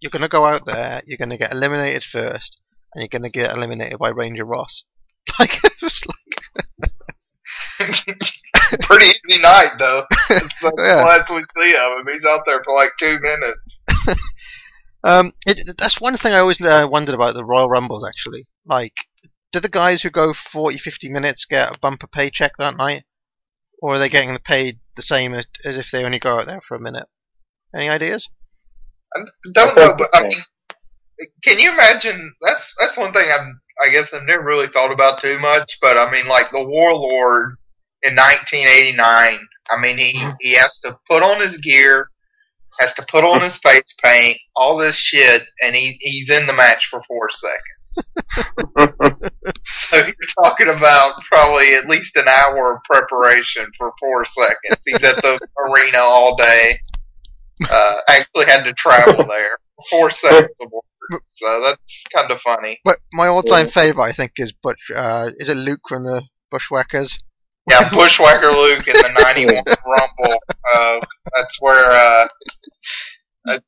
you're 0.00 0.10
going 0.10 0.22
to 0.22 0.28
go 0.28 0.44
out 0.46 0.62
there, 0.66 1.02
you're 1.06 1.18
going 1.18 1.30
to 1.30 1.36
get 1.38 1.52
eliminated 1.52 2.04
first, 2.04 2.58
and 2.94 3.02
you're 3.02 3.08
going 3.20 3.30
to 3.30 3.36
get 3.38 3.52
eliminated 3.54 3.98
by 3.98 4.08
Ranger 4.10 4.44
Ross. 4.44 4.84
Like, 5.38 5.62
it 5.62 5.72
was 5.82 6.02
like, 6.08 6.90
Pretty 8.80 9.06
easy 9.28 9.40
night 9.40 9.72
though. 9.78 10.04
That's 10.28 10.54
the 10.60 10.72
Yeah. 10.78 11.04
last 11.04 11.30
we 11.30 11.42
see 11.56 11.76
of 11.76 11.98
him. 12.00 12.06
He's 12.12 12.24
out 12.24 12.42
there 12.46 12.62
for 12.64 12.74
like 12.74 12.90
two 12.98 13.18
minutes. 13.20 14.18
um, 15.04 15.32
it, 15.46 15.58
that's 15.78 16.00
one 16.00 16.16
thing 16.16 16.32
I 16.32 16.38
always 16.38 16.60
uh, 16.60 16.88
wondered 16.90 17.14
about 17.14 17.34
the 17.34 17.44
Royal 17.44 17.68
Rumbles, 17.68 18.04
actually. 18.06 18.46
Like, 18.66 18.94
do 19.52 19.60
the 19.60 19.68
guys 19.68 20.02
who 20.02 20.10
go 20.10 20.32
40, 20.52 20.78
50 20.78 21.08
minutes 21.08 21.44
get 21.48 21.74
a 21.74 21.78
bumper 21.78 22.06
paycheck 22.06 22.52
that 22.58 22.76
night? 22.76 23.04
Or 23.80 23.94
are 23.94 23.98
they 23.98 24.08
getting 24.08 24.36
paid 24.44 24.80
the 24.96 25.02
same 25.02 25.34
as, 25.34 25.46
as 25.64 25.76
if 25.78 25.86
they 25.92 26.04
only 26.04 26.18
go 26.18 26.38
out 26.40 26.46
there 26.46 26.60
for 26.66 26.74
a 26.74 26.80
minute? 26.80 27.06
Any 27.74 27.88
ideas? 27.88 28.28
I 29.14 29.24
don't 29.52 29.70
I 29.70 29.74
know, 29.74 29.94
but 29.96 30.08
I 30.14 30.22
mean, 30.22 30.42
can 31.44 31.58
you 31.58 31.70
imagine? 31.72 32.32
That's 32.42 32.74
that's 32.80 32.96
one 32.96 33.12
thing 33.12 33.28
I'm. 33.32 33.60
I 33.84 33.90
guess 33.90 34.12
I've 34.12 34.26
never 34.26 34.42
really 34.42 34.66
thought 34.72 34.92
about 34.92 35.22
too 35.22 35.38
much, 35.38 35.78
but 35.80 35.96
I 35.96 36.10
mean, 36.10 36.26
like 36.26 36.50
the 36.50 36.64
Warlord 36.64 37.56
in 38.02 38.16
1989. 38.16 39.38
I 39.70 39.80
mean, 39.80 39.98
he 39.98 40.12
he 40.40 40.54
has 40.56 40.78
to 40.84 40.98
put 41.08 41.22
on 41.22 41.40
his 41.40 41.58
gear, 41.58 42.10
has 42.80 42.92
to 42.94 43.06
put 43.10 43.24
on 43.24 43.42
his 43.42 43.58
face 43.58 43.94
paint, 44.02 44.38
all 44.56 44.76
this 44.76 44.96
shit, 44.96 45.42
and 45.62 45.76
he 45.76 45.96
he's 46.00 46.30
in 46.30 46.46
the 46.46 46.54
match 46.54 46.88
for 46.90 47.02
four 47.06 47.28
seconds. 47.30 49.18
So 49.90 49.96
you're 49.96 50.14
talking 50.42 50.68
about 50.68 51.14
probably 51.30 51.74
at 51.74 51.88
least 51.88 52.16
an 52.16 52.28
hour 52.28 52.74
of 52.74 52.82
preparation 52.84 53.66
for 53.78 53.92
four 53.98 54.24
seconds. 54.24 54.82
He's 54.84 55.02
at 55.02 55.16
the 55.22 55.38
arena 55.58 55.98
all 56.00 56.36
day. 56.36 56.80
Uh, 57.68 57.96
actually 58.08 58.46
had 58.46 58.64
to 58.64 58.72
travel 58.74 59.26
there. 59.26 59.58
Four 59.90 60.10
seconds 60.22 60.50
of 60.60 60.72
work. 60.72 61.22
So 61.28 61.62
that's 61.64 62.04
kind 62.14 62.30
of 62.30 62.40
funny. 62.40 62.78
But 62.84 62.98
my 63.12 63.28
all-time 63.28 63.68
favorite, 63.68 64.02
I 64.04 64.12
think, 64.12 64.32
is 64.36 64.52
Butch. 64.52 64.90
Uh, 64.94 65.30
is 65.38 65.48
it 65.48 65.56
Luke 65.56 65.80
from 65.88 66.04
the 66.04 66.22
Bushwhackers? 66.50 67.18
Yeah, 67.68 67.88
Bushwhacker 67.92 68.50
Luke 68.50 68.86
in 68.86 68.94
the 68.94 69.20
91 69.22 69.54
Rumble. 69.86 70.38
Uh, 70.74 71.00
that's 71.36 71.56
where, 71.60 71.90
uh, 71.90 72.28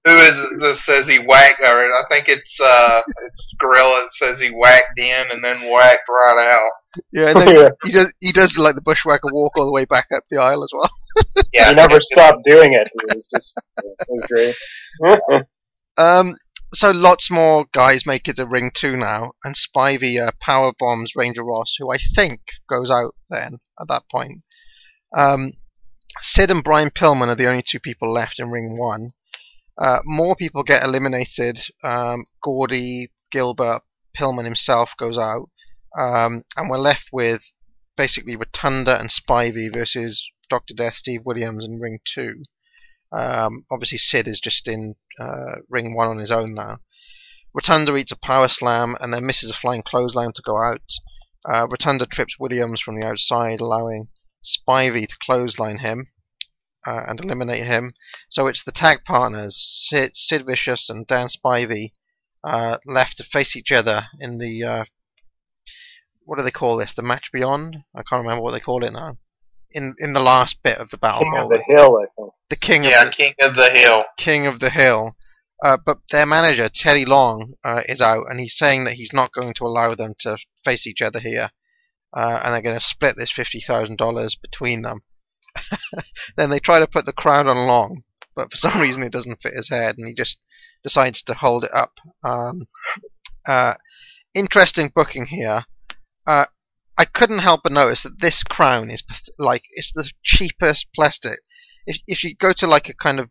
who 0.07 0.14
is 0.16 0.31
it 0.31 0.61
that 0.61 0.78
says 0.85 1.09
he 1.09 1.18
whacked, 1.18 1.61
or 1.61 1.66
I 1.93 2.03
think 2.09 2.28
it's, 2.28 2.59
uh, 2.61 3.03
it's 3.26 3.49
Gorilla 3.59 4.03
that 4.05 4.12
says 4.12 4.41
he 4.41 4.49
whacked 4.51 4.99
in 4.99 5.24
and 5.31 5.43
then 5.45 5.70
whacked 5.70 6.09
right 6.09 6.53
out. 6.53 6.70
Yeah, 7.12 7.31
and 7.31 7.37
then 7.41 7.49
Yeah. 7.57 7.68
he 7.85 7.93
does. 7.93 8.12
He 8.20 8.33
does 8.33 8.57
like 8.57 8.74
the 8.74 8.83
Bushwhacker 8.83 9.28
walk 9.33 9.53
all 9.57 9.66
the 9.66 9.72
way 9.72 9.85
back 9.85 10.07
up 10.14 10.24
the 10.31 10.41
aisle 10.41 10.62
as 10.64 10.70
well. 10.72 10.91
Yeah. 11.53 11.68
he 11.70 11.74
never 11.74 11.99
stopped 12.01 12.45
doing 12.49 12.72
it. 12.72 12.89
It 12.95 13.14
was 13.14 13.28
just, 13.35 13.55
it 13.78 14.07
was 14.09 14.26
great. 14.31 15.45
Um, 15.99 16.37
so 16.72 16.93
lots 16.93 17.31
more 17.31 17.66
guys 17.74 18.07
make 18.07 18.26
it 18.28 18.37
to 18.37 18.47
ring 18.47 18.70
two 18.74 18.97
now, 18.97 19.33
and 19.45 19.55
Spivey 19.55 20.18
uh, 20.24 20.31
power 20.41 20.72
bombs 20.78 21.12
Ranger 21.16 21.45
Ross, 21.45 21.74
who 21.78 21.93
I 21.93 21.97
think 22.14 22.41
goes 22.70 22.91
out 22.91 23.14
then 23.28 23.59
at 23.78 23.89
that 23.89 24.05
point. 24.11 24.43
Um, 25.14 25.51
Sid 26.22 26.51
and 26.51 26.64
Brian 26.64 26.91
Pillman 26.91 27.28
are 27.28 27.35
the 27.35 27.49
only 27.49 27.64
two 27.68 27.81
people 27.81 28.11
left 28.12 28.39
in 28.39 28.51
ring 28.51 28.78
one. 28.78 29.12
Uh, 29.79 29.99
more 30.05 30.37
people 30.37 30.62
get 30.62 30.83
eliminated. 30.83 31.59
Um, 31.83 32.27
Gordy, 32.43 33.11
Gilbert, 33.31 33.83
Pillman 34.16 34.45
himself 34.45 34.91
goes 34.99 35.18
out, 35.18 35.49
um, 35.99 36.43
and 36.57 36.68
we're 36.68 36.79
left 36.79 37.09
with 37.12 37.43
basically 37.97 38.37
Rotunda 38.37 38.99
and 38.99 39.11
Spivey 39.11 39.73
versus 39.73 40.29
Doctor 40.49 40.75
Death, 40.75 40.95
Steve 40.95 41.23
Williams 41.25 41.64
and 41.64 41.81
ring 41.81 42.01
two. 42.05 42.43
Um, 43.12 43.64
obviously, 43.71 43.99
Sid 43.99 44.29
is 44.29 44.41
just 44.41 44.68
in 44.68 44.97
uh, 45.18 45.57
ring 45.68 45.95
one 45.95 46.09
on 46.09 46.18
his 46.18 46.31
own 46.31 46.55
now. 46.55 46.79
Rotunda 47.55 47.97
eats 47.97 48.12
a 48.12 48.16
power 48.16 48.49
slam 48.49 48.97
and 49.01 49.12
then 49.12 49.27
misses 49.27 49.51
a 49.51 49.55
flying 49.55 49.83
clothesline 49.83 50.33
to 50.35 50.43
go 50.43 50.57
out. 50.57 50.83
Uh, 51.45 51.66
Rotunda 51.68 52.07
trips 52.07 52.39
Williams 52.39 52.81
from 52.81 52.99
the 52.99 53.07
outside, 53.07 53.61
allowing 53.61 54.09
Spivey 54.43 55.07
to 55.09 55.16
clothesline 55.23 55.79
him. 55.79 56.07
Uh, 56.87 57.03
and 57.09 57.20
eliminate 57.20 57.66
him. 57.66 57.93
So 58.28 58.47
it's 58.47 58.64
the 58.64 58.72
tag 58.72 58.99
partners, 59.05 59.57
Sid, 59.89 60.11
Sid 60.14 60.47
Vicious 60.47 60.89
and 60.89 61.07
Dan 61.07 61.28
Spivey, 61.28 61.93
uh, 62.45 62.78
left 62.87 63.16
to 63.18 63.24
face 63.24 63.55
each 63.57 63.70
other 63.72 64.05
in 64.18 64.39
the 64.39 64.64
uh, 64.64 64.85
what 66.24 66.39
do 66.39 66.45
they 66.45 66.51
call 66.51 66.76
this? 66.76 66.93
The 66.95 67.03
match 67.03 67.31
beyond? 67.33 67.78
I 67.95 68.03
can't 68.03 68.22
remember 68.22 68.43
what 68.43 68.53
they 68.53 68.61
call 68.61 68.85
it 68.85 68.93
now. 68.93 69.18
In 69.72 69.95
in 69.99 70.12
the 70.12 70.20
last 70.20 70.62
bit 70.62 70.78
of 70.78 70.91
the 70.91 70.99
battle 70.99 71.20
King 71.24 71.37
of 71.37 71.49
the 71.49 71.62
Hill, 71.66 71.99
I 71.99 72.07
think. 72.16 72.33
the 72.51 72.57
king 72.57 72.85
Yeah, 72.85 73.03
of 73.05 73.09
the, 73.09 73.14
King 73.16 73.35
of 73.43 73.57
the 73.57 73.70
Hill. 73.70 74.05
king 74.18 74.47
of 74.47 74.61
the 74.61 74.70
hill. 74.70 75.16
Uh, 75.62 75.76
but 75.85 75.99
their 76.11 76.24
manager 76.26 76.70
Teddy 76.72 77.05
Long 77.05 77.53
uh, 77.64 77.83
is 77.87 78.01
out, 78.01 78.24
and 78.28 78.41
he's 78.41 78.57
saying 78.57 78.85
that 78.85 78.95
he's 78.95 79.12
not 79.12 79.33
going 79.33 79.53
to 79.55 79.64
allow 79.64 79.95
them 79.95 80.14
to 80.20 80.39
face 80.64 80.87
each 80.87 81.03
other 81.03 81.20
here, 81.20 81.51
uh, 82.16 82.41
and 82.43 82.55
they're 82.55 82.62
going 82.62 82.78
to 82.78 82.85
split 82.85 83.14
this 83.16 83.31
fifty 83.35 83.61
thousand 83.61 83.99
dollars 83.99 84.37
between 84.41 84.83
them. 84.83 85.03
then 86.36 86.51
they 86.51 86.59
try 86.59 86.78
to 86.78 86.86
put 86.86 87.07
the 87.07 87.12
crown 87.12 87.46
on 87.46 87.66
Long, 87.66 88.03
but 88.34 88.51
for 88.51 88.57
some 88.57 88.80
reason 88.80 89.03
it 89.03 89.12
doesn't 89.12 89.40
fit 89.42 89.55
his 89.55 89.68
head, 89.70 89.96
and 89.98 90.07
he 90.07 90.14
just 90.14 90.38
decides 90.82 91.22
to 91.22 91.34
hold 91.34 91.64
it 91.64 91.70
up. 91.74 91.92
Um, 92.24 92.62
uh, 93.46 93.74
interesting 94.34 94.90
booking 94.94 95.26
here. 95.26 95.64
Uh, 96.26 96.46
I 96.96 97.05
couldn't 97.07 97.38
help 97.40 97.62
but 97.64 97.72
notice 97.72 98.03
that 98.03 98.20
this 98.20 98.42
crown 98.42 98.90
is 98.90 99.03
like 99.38 99.62
it's 99.72 99.92
the 99.94 100.11
cheapest 100.22 100.86
plastic. 100.94 101.38
If 101.86 102.03
if 102.07 102.22
you 102.22 102.34
go 102.36 102.53
to 102.57 102.66
like 102.66 102.88
a 102.88 102.94
kind 102.94 103.18
of 103.18 103.30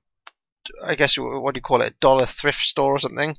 I 0.86 0.96
guess 0.96 1.16
what 1.18 1.54
do 1.54 1.58
you 1.60 1.62
call 1.62 1.82
it, 1.82 1.94
a 1.94 1.96
dollar 2.02 2.26
thrift 2.26 2.60
store 2.60 2.96
or 2.96 3.00
something. 3.00 3.36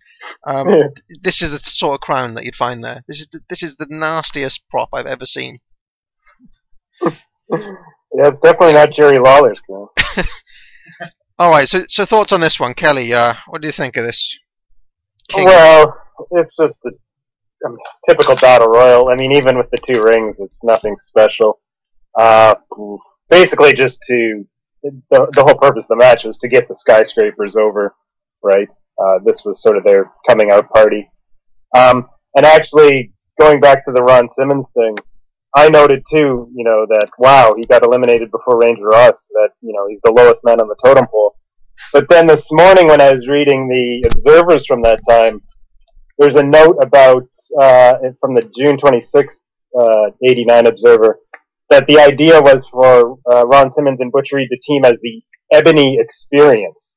Um, 0.46 0.68
Yeah. 0.68 0.88
this 1.22 1.42
is 1.42 1.50
the 1.50 1.60
sort 1.62 1.94
of 1.94 2.00
crown 2.00 2.34
that 2.34 2.44
you'd 2.44 2.54
find 2.54 2.82
there. 2.82 3.04
This 3.06 3.20
is 3.20 3.28
the, 3.32 3.40
this 3.48 3.62
is 3.62 3.76
the 3.76 3.86
nastiest 3.88 4.62
prop 4.70 4.88
I've 4.92 5.06
ever 5.06 5.26
seen. 5.26 5.60
Yeah, 8.14 8.28
it's 8.28 8.40
definitely 8.40 8.74
not 8.74 8.92
Jerry 8.92 9.18
Lawler's 9.18 9.60
crown. 9.60 9.88
All 11.38 11.50
right, 11.50 11.68
so 11.68 11.80
so 11.88 12.04
thoughts 12.04 12.32
on 12.32 12.40
this 12.40 12.58
one, 12.60 12.74
Kelly? 12.74 13.12
Uh, 13.12 13.34
what 13.48 13.62
do 13.62 13.68
you 13.68 13.72
think 13.72 13.96
of 13.96 14.04
this? 14.04 14.38
King? 15.28 15.46
Well, 15.46 15.96
it's 16.32 16.56
just 16.56 16.78
a 16.84 16.90
um, 17.66 17.76
typical 18.08 18.36
battle 18.36 18.68
royal. 18.68 19.10
I 19.10 19.16
mean, 19.16 19.34
even 19.34 19.56
with 19.56 19.70
the 19.70 19.78
two 19.86 20.02
rings, 20.02 20.36
it's 20.40 20.58
nothing 20.62 20.96
special. 20.98 21.60
Uh, 22.18 22.54
basically, 23.28 23.72
just 23.72 23.98
to 24.08 24.44
the, 24.82 25.00
the 25.10 25.42
whole 25.42 25.56
purpose 25.56 25.84
of 25.84 25.88
the 25.88 25.96
match 25.96 26.24
was 26.24 26.38
to 26.38 26.48
get 26.48 26.68
the 26.68 26.74
skyscrapers 26.74 27.56
over, 27.56 27.94
right? 28.42 28.68
Uh, 28.98 29.18
this 29.24 29.42
was 29.44 29.62
sort 29.62 29.76
of 29.76 29.84
their 29.84 30.10
coming 30.28 30.50
out 30.50 30.68
party. 30.70 31.10
Um, 31.76 32.08
and 32.34 32.44
actually, 32.44 33.12
going 33.40 33.60
back 33.60 33.84
to 33.86 33.92
the 33.92 34.02
Ron 34.02 34.28
Simmons 34.28 34.66
thing, 34.74 34.96
I 35.54 35.68
noted 35.68 36.04
too, 36.08 36.48
you 36.54 36.64
know, 36.64 36.86
that 36.88 37.10
wow, 37.18 37.54
he 37.56 37.64
got 37.66 37.84
eliminated 37.84 38.30
before 38.30 38.60
Ranger 38.60 38.86
Ross. 38.86 39.26
That 39.30 39.50
you 39.60 39.72
know 39.72 39.86
he's 39.88 40.00
the 40.04 40.12
lowest 40.12 40.42
man 40.44 40.60
on 40.60 40.68
the 40.68 40.76
totem 40.84 41.06
pole. 41.10 41.36
But 41.92 42.08
then 42.08 42.26
this 42.26 42.46
morning, 42.52 42.86
when 42.86 43.00
I 43.00 43.10
was 43.10 43.26
reading 43.26 43.68
the 43.68 44.08
observers 44.10 44.64
from 44.66 44.82
that 44.82 45.00
time, 45.08 45.40
there's 46.18 46.36
a 46.36 46.42
note 46.42 46.76
about 46.80 47.28
uh, 47.60 47.94
from 48.20 48.34
the 48.34 48.42
June 48.56 48.76
26th 48.76 49.40
uh, 49.78 50.10
89 50.22 50.66
Observer 50.66 51.18
that 51.70 51.86
the 51.86 51.98
idea 51.98 52.40
was 52.40 52.64
for 52.70 53.18
uh, 53.32 53.46
Ron 53.46 53.72
Simmons 53.72 54.00
and 54.00 54.12
Butch 54.12 54.30
Reed 54.32 54.48
to 54.50 54.58
team 54.66 54.84
as 54.84 54.94
the 55.02 55.22
Ebony 55.52 55.98
Experience, 56.00 56.96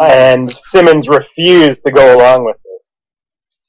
and 0.00 0.54
Simmons 0.70 1.08
refused 1.08 1.82
to 1.84 1.90
go 1.90 2.16
along 2.16 2.44
with 2.44 2.56
it. 2.56 2.67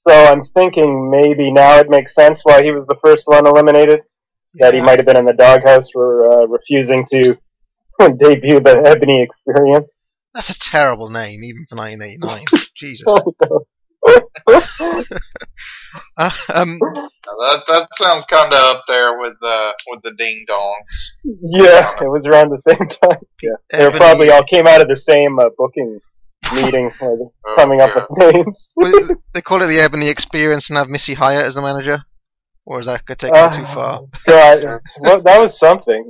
So 0.07 0.13
I'm 0.13 0.43
thinking 0.55 1.11
maybe 1.11 1.51
now 1.51 1.77
it 1.77 1.89
makes 1.89 2.15
sense 2.15 2.41
why 2.43 2.63
he 2.63 2.71
was 2.71 2.85
the 2.87 2.97
first 3.03 3.23
one 3.25 3.45
eliminated. 3.45 4.01
That 4.55 4.73
he 4.73 4.81
might 4.81 4.97
have 4.97 5.05
been 5.05 5.17
in 5.17 5.25
the 5.25 5.33
doghouse 5.33 5.89
for 5.93 6.31
uh, 6.31 6.47
refusing 6.47 7.05
to 7.11 7.37
debut 7.99 8.59
the 8.59 8.81
Ebony 8.83 9.21
Experience. 9.21 9.87
That's 10.33 10.49
a 10.49 10.71
terrible 10.71 11.09
name, 11.09 11.43
even 11.43 11.65
for 11.69 11.75
1989. 11.75 12.45
Jesus. 12.75 13.05
Uh, 16.17 16.29
um, 16.53 16.79
That 16.79 17.63
that 17.67 17.87
sounds 17.99 18.25
kind 18.29 18.53
of 18.53 18.53
up 18.53 18.83
there 18.87 19.17
with 19.19 19.33
the 19.41 19.73
with 19.87 20.01
the 20.03 20.13
ding 20.17 20.45
dongs. 20.49 20.95
Yeah, 21.23 21.95
it 22.01 22.07
was 22.07 22.25
around 22.25 22.49
the 22.49 22.57
same 22.57 22.77
time. 22.77 23.21
Yeah, 23.41 23.57
they 23.71 23.97
probably 23.97 24.29
all 24.29 24.43
came 24.43 24.67
out 24.67 24.81
of 24.81 24.87
the 24.87 24.95
same 24.95 25.39
uh, 25.39 25.49
booking 25.57 25.99
meeting, 26.53 26.91
where 26.99 27.17
Oh, 27.47 27.55
coming 27.55 27.81
up 27.81 27.95
with 27.95 28.33
names. 28.33 28.69
well, 28.75 28.91
they 29.33 29.41
call 29.41 29.61
it 29.61 29.67
the 29.67 29.79
Ebony 29.79 30.09
Experience 30.09 30.69
and 30.69 30.77
have 30.77 30.87
Missy 30.89 31.13
Hyatt 31.15 31.45
as 31.45 31.55
the 31.55 31.61
manager, 31.61 32.03
or 32.65 32.79
is 32.79 32.85
that 32.85 33.05
going 33.05 33.17
to 33.17 33.25
take 33.27 33.35
Uh, 33.35 33.49
it 33.51 33.57
too 33.57 33.65
far? 33.73 34.01
God, 34.27 34.81
well, 35.01 35.21
that 35.23 35.41
was 35.41 35.57
something. 35.59 36.03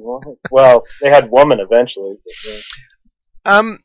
Well, 0.52 0.84
they 1.02 1.10
had 1.10 1.30
woman 1.32 1.60
eventually. 1.60 2.16
but, 2.46 2.52
uh, 3.52 3.58
Um, 3.58 3.80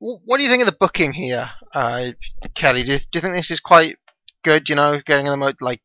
what 0.00 0.36
do 0.38 0.42
you 0.44 0.50
think 0.50 0.60
of 0.62 0.66
the 0.66 0.76
booking 0.78 1.12
here, 1.14 1.50
uh, 1.74 2.10
Kelly? 2.54 2.82
Do 2.84 2.92
you, 2.92 2.98
do 2.98 3.04
you 3.14 3.20
think 3.20 3.34
this 3.34 3.50
is 3.50 3.60
quite 3.60 3.96
good? 4.42 4.68
You 4.68 4.74
know, 4.74 5.00
getting 5.06 5.26
them 5.26 5.42
out, 5.42 5.54
like 5.60 5.80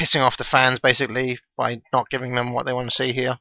pissing 0.00 0.20
off 0.20 0.36
the 0.38 0.44
fans 0.44 0.78
basically 0.78 1.38
by 1.56 1.80
not 1.92 2.08
giving 2.10 2.34
them 2.34 2.52
what 2.54 2.64
they 2.66 2.72
want 2.72 2.88
to 2.90 2.94
see 2.94 3.12
here. 3.12 3.38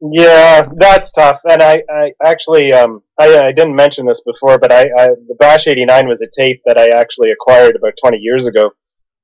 Yeah, 0.00 0.68
that's 0.76 1.10
tough. 1.12 1.40
And 1.44 1.62
I, 1.62 1.82
I 1.90 2.12
actually, 2.24 2.72
um, 2.72 3.02
I, 3.18 3.46
I 3.46 3.52
didn't 3.52 3.74
mention 3.74 4.06
this 4.06 4.20
before, 4.26 4.58
but 4.58 4.70
I, 4.70 4.82
I, 4.96 5.08
the 5.28 5.36
Bash 5.38 5.66
'89 5.66 6.06
was 6.06 6.20
a 6.20 6.28
tape 6.38 6.60
that 6.66 6.76
I 6.76 6.88
actually 6.88 7.30
acquired 7.30 7.76
about 7.76 7.94
20 8.02 8.18
years 8.18 8.46
ago 8.46 8.70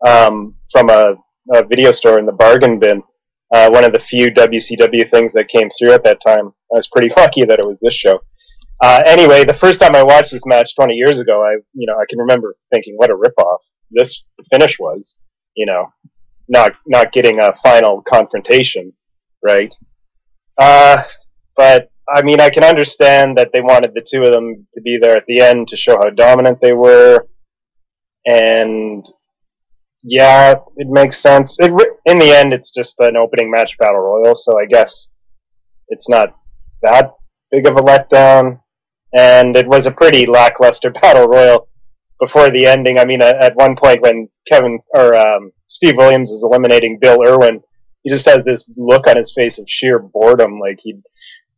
um, 0.06 0.54
from 0.70 0.88
a, 0.88 1.14
a 1.52 1.66
video 1.66 1.92
store 1.92 2.18
in 2.18 2.26
the 2.26 2.32
bargain 2.32 2.78
bin. 2.78 3.02
Uh, 3.52 3.68
one 3.68 3.84
of 3.84 3.92
the 3.92 4.00
few 4.08 4.30
WCW 4.32 5.10
things 5.10 5.34
that 5.34 5.48
came 5.48 5.68
through 5.78 5.92
at 5.92 6.04
that 6.04 6.20
time. 6.26 6.46
I 6.46 6.76
was 6.76 6.88
pretty 6.90 7.10
lucky 7.16 7.44
that 7.44 7.58
it 7.58 7.66
was 7.66 7.78
this 7.82 7.94
show. 7.94 8.20
Uh, 8.82 9.02
anyway, 9.06 9.44
the 9.44 9.58
first 9.60 9.78
time 9.78 9.94
I 9.94 10.02
watched 10.02 10.32
this 10.32 10.46
match 10.46 10.70
20 10.74 10.94
years 10.94 11.20
ago, 11.20 11.44
I, 11.44 11.60
you 11.74 11.86
know, 11.86 11.94
I 11.94 12.04
can 12.08 12.18
remember 12.18 12.56
thinking, 12.72 12.94
what 12.96 13.10
a 13.10 13.14
ripoff 13.14 13.58
this 13.90 14.24
finish 14.50 14.76
was. 14.80 15.16
You 15.54 15.66
know, 15.66 15.92
not 16.48 16.72
not 16.86 17.12
getting 17.12 17.40
a 17.40 17.52
final 17.62 18.02
confrontation, 18.08 18.94
right? 19.44 19.74
Uh, 20.58 21.02
but 21.56 21.90
I 22.14 22.22
mean, 22.22 22.40
I 22.40 22.50
can 22.50 22.64
understand 22.64 23.38
that 23.38 23.50
they 23.52 23.60
wanted 23.60 23.92
the 23.94 24.06
two 24.08 24.22
of 24.22 24.32
them 24.32 24.66
to 24.74 24.80
be 24.80 24.98
there 25.00 25.16
at 25.16 25.24
the 25.26 25.40
end 25.40 25.68
to 25.68 25.76
show 25.76 25.96
how 25.96 26.10
dominant 26.10 26.58
they 26.60 26.72
were, 26.72 27.26
and 28.26 29.04
yeah, 30.02 30.54
it 30.76 30.88
makes 30.88 31.22
sense. 31.22 31.56
It, 31.60 31.70
in 32.06 32.18
the 32.18 32.36
end, 32.36 32.52
it's 32.52 32.72
just 32.72 32.96
an 32.98 33.16
opening 33.20 33.50
match 33.50 33.76
battle 33.78 34.00
royal, 34.00 34.34
so 34.34 34.58
I 34.60 34.66
guess 34.66 35.08
it's 35.88 36.08
not 36.08 36.34
that 36.82 37.12
big 37.50 37.66
of 37.66 37.76
a 37.76 37.82
letdown. 37.82 38.60
And 39.16 39.56
it 39.56 39.68
was 39.68 39.86
a 39.86 39.92
pretty 39.92 40.26
lackluster 40.26 40.90
battle 41.02 41.28
royal 41.28 41.68
before 42.18 42.50
the 42.50 42.66
ending. 42.66 42.98
I 42.98 43.04
mean, 43.04 43.22
at, 43.22 43.54
one 43.56 43.76
point 43.76 44.02
when 44.02 44.28
Kevin 44.50 44.80
or 44.94 45.14
um, 45.16 45.52
Steve 45.68 45.94
Williams 45.96 46.30
is 46.30 46.42
eliminating 46.42 46.98
Bill 47.00 47.22
Irwin, 47.26 47.60
he 48.02 48.10
just 48.10 48.26
has 48.26 48.44
this 48.44 48.64
look 48.76 49.06
on 49.06 49.16
his 49.16 49.32
face 49.34 49.58
of 49.58 49.64
sheer 49.68 49.98
boredom, 49.98 50.58
like 50.58 50.78
he'd 50.82 51.02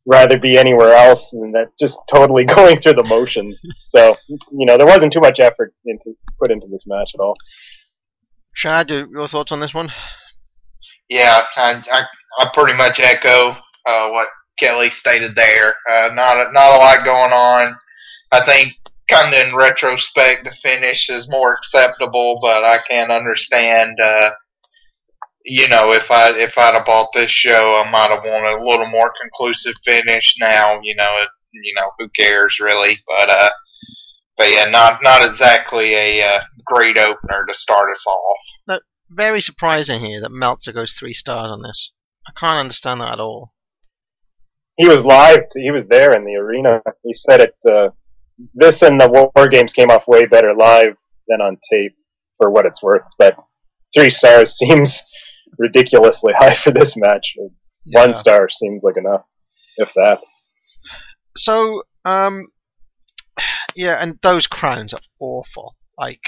rather 0.07 0.39
be 0.39 0.59
anywhere 0.59 0.93
else 0.93 1.31
than 1.31 1.53
that, 1.53 1.69
just 1.79 1.99
totally 2.13 2.45
going 2.57 2.81
through 2.81 2.95
the 2.95 3.03
motions. 3.05 3.61
So, 3.85 4.17
you 4.29 4.67
know, 4.67 4.77
there 4.77 4.87
wasn't 4.87 5.13
too 5.13 5.21
much 5.21 5.41
effort 5.41 5.75
into 5.87 6.15
put 6.39 6.51
into 6.51 6.67
this 6.67 6.85
match 6.87 7.11
at 7.15 7.21
all. 7.21 7.35
Chad, 8.55 8.91
your 8.91 9.09
your 9.09 9.29
thoughts 9.29 9.53
on 9.53 9.61
this 9.61 9.75
one? 9.75 9.91
Yeah, 11.09 11.41
I 11.57 11.83
I, 11.91 12.03
I 12.41 12.51
pretty 12.55 12.77
much 12.77 13.01
echo 13.01 13.57
uh, 13.87 14.09
what 14.11 14.29
Kelly 14.59 14.91
stated 14.91 15.35
there. 15.35 15.75
Uh, 15.91 16.09
not 16.15 16.39
a, 16.39 16.53
not 16.53 16.75
a 16.75 16.79
lot 16.79 17.05
going 17.05 17.33
on. 17.33 17.77
I 18.33 18.45
think 18.47 18.75
kind 19.11 19.35
of 19.35 19.41
in 19.41 19.55
retrospect, 19.55 20.45
the 20.45 20.55
finish 20.63 21.09
is 21.09 21.29
more 21.29 21.55
acceptable, 21.55 22.39
but 22.41 22.65
I 22.65 22.79
can't 22.89 23.13
understand. 23.13 23.99
Uh, 24.01 24.31
you 25.45 25.69
know, 25.69 25.93
if 25.93 26.11
I 26.11 26.31
if 26.31 26.57
I'd 26.57 26.75
have 26.75 26.87
bought 26.87 27.11
this 27.13 27.31
show, 27.31 27.83
I 27.85 27.91
might 27.91 28.11
have 28.11 28.25
wanted 28.25 28.61
a 28.61 28.67
little 28.67 28.91
more 28.91 29.13
conclusive 29.23 29.75
finish. 29.85 30.35
Now, 30.41 30.81
you 30.83 30.95
know, 30.97 31.19
it, 31.23 31.29
you 31.53 31.75
know, 31.77 31.91
who 31.99 32.09
cares 32.19 32.59
really? 32.61 32.99
But 33.07 33.31
uh, 33.31 33.51
but 34.39 34.51
yeah, 34.51 34.65
not 34.65 35.01
not 35.03 35.27
exactly 35.29 35.95
a 35.95 36.23
uh, 36.23 36.41
great 36.65 36.99
opener 36.99 37.45
to 37.47 37.55
start 37.55 37.91
us 37.91 38.05
off. 38.07 38.81
Very 39.11 39.41
surprising 39.41 40.01
here 40.01 40.21
that 40.23 40.33
Meltzer 40.33 40.73
goes 40.73 40.95
three 40.99 41.13
stars 41.13 41.51
on 41.51 41.63
this. 41.63 41.93
I 42.27 42.33
can't 42.39 42.59
understand 42.59 43.01
that 43.01 43.13
at 43.13 43.21
all. 43.21 43.53
He 44.77 44.89
was 44.89 45.05
live. 45.05 45.45
He 45.55 45.71
was 45.71 45.87
there 45.89 46.17
in 46.17 46.25
the 46.25 46.35
arena. 46.35 46.81
He 47.05 47.13
said 47.13 47.41
it. 47.41 47.55
Uh, 47.69 47.91
this 48.55 48.83
and 48.83 49.01
the 49.01 49.09
War 49.09 49.49
Games 49.49 49.73
came 49.73 49.91
off 49.91 50.09
way 50.09 50.25
better 50.25 50.53
live 50.59 50.97
than 51.29 51.41
on 51.41 51.59
tape, 51.71 51.95
for 52.39 52.51
what 52.51 52.67
it's 52.67 52.83
worth. 52.83 53.03
But 53.19 53.37
three 53.97 54.11
stars 54.11 54.55
seems 54.59 55.03
ridiculously 55.59 56.33
high 56.37 56.57
for 56.63 56.71
this 56.71 56.95
match. 56.97 57.35
One 57.87 58.15
star 58.15 58.49
seems 58.49 58.83
like 58.83 58.97
enough, 58.97 59.25
if 59.77 59.91
that. 59.95 60.19
So, 61.37 61.83
um, 62.05 62.49
yeah, 63.75 63.97
and 64.01 64.19
those 64.23 64.47
crowns 64.47 64.95
are 64.95 65.01
awful. 65.19 65.77
Like 65.99 66.21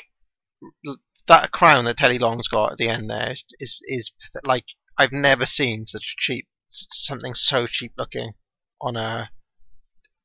that 1.28 1.50
crown 1.52 1.84
that 1.84 1.98
Teddy 1.98 2.18
Long's 2.18 2.48
got 2.48 2.72
at 2.72 2.78
the 2.78 2.88
end 2.88 3.10
there 3.10 3.32
is 3.32 3.44
is, 3.58 3.80
is 3.86 4.12
like 4.44 4.64
I've 4.98 5.12
never 5.12 5.46
seen 5.46 5.86
such 5.86 6.02
a 6.02 6.18
cheap 6.18 6.46
something 6.68 7.34
so 7.34 7.66
cheap 7.66 7.92
looking. 7.96 8.32
on 8.80 8.96
a. 8.96 9.30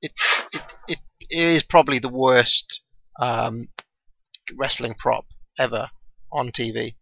It 0.02 0.12
it 0.52 0.62
it, 0.88 1.00
it 1.30 1.48
is 1.48 1.64
probably 1.64 2.00
the 2.00 2.10
worst 2.10 2.82
um, 3.20 3.68
wrestling 4.58 4.96
prop 4.98 5.26
ever 5.60 5.92
on 6.32 6.52
TV. 6.52 6.96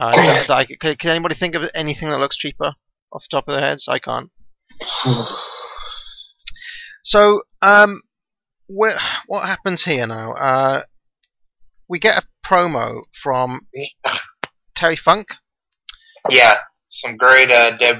Uh, 0.00 0.12
that- 0.16 0.48
that 0.48 0.54
I 0.56 0.64
c- 0.66 0.76
can, 0.80 0.96
can 0.96 1.10
anybody 1.10 1.34
think 1.34 1.54
of 1.54 1.62
anything 1.74 2.08
that 2.08 2.18
looks 2.18 2.36
cheaper 2.36 2.74
off 3.12 3.22
the 3.22 3.36
top 3.36 3.46
of 3.48 3.52
their 3.54 3.60
heads? 3.68 3.86
I 3.88 3.98
can't. 3.98 4.30
So, 7.04 7.42
um, 7.62 8.02
wh- 8.68 8.96
what 9.26 9.46
happens 9.46 9.84
here 9.84 10.06
now? 10.06 10.32
Uh, 10.32 10.82
we 11.88 11.98
get 11.98 12.16
a 12.16 12.22
promo 12.46 13.02
from 13.22 13.66
Terry 14.76 14.96
Funk. 14.96 15.28
Yeah, 16.30 16.54
some 16.88 17.16
great 17.16 17.50
uh, 17.50 17.76
D- 17.78 17.92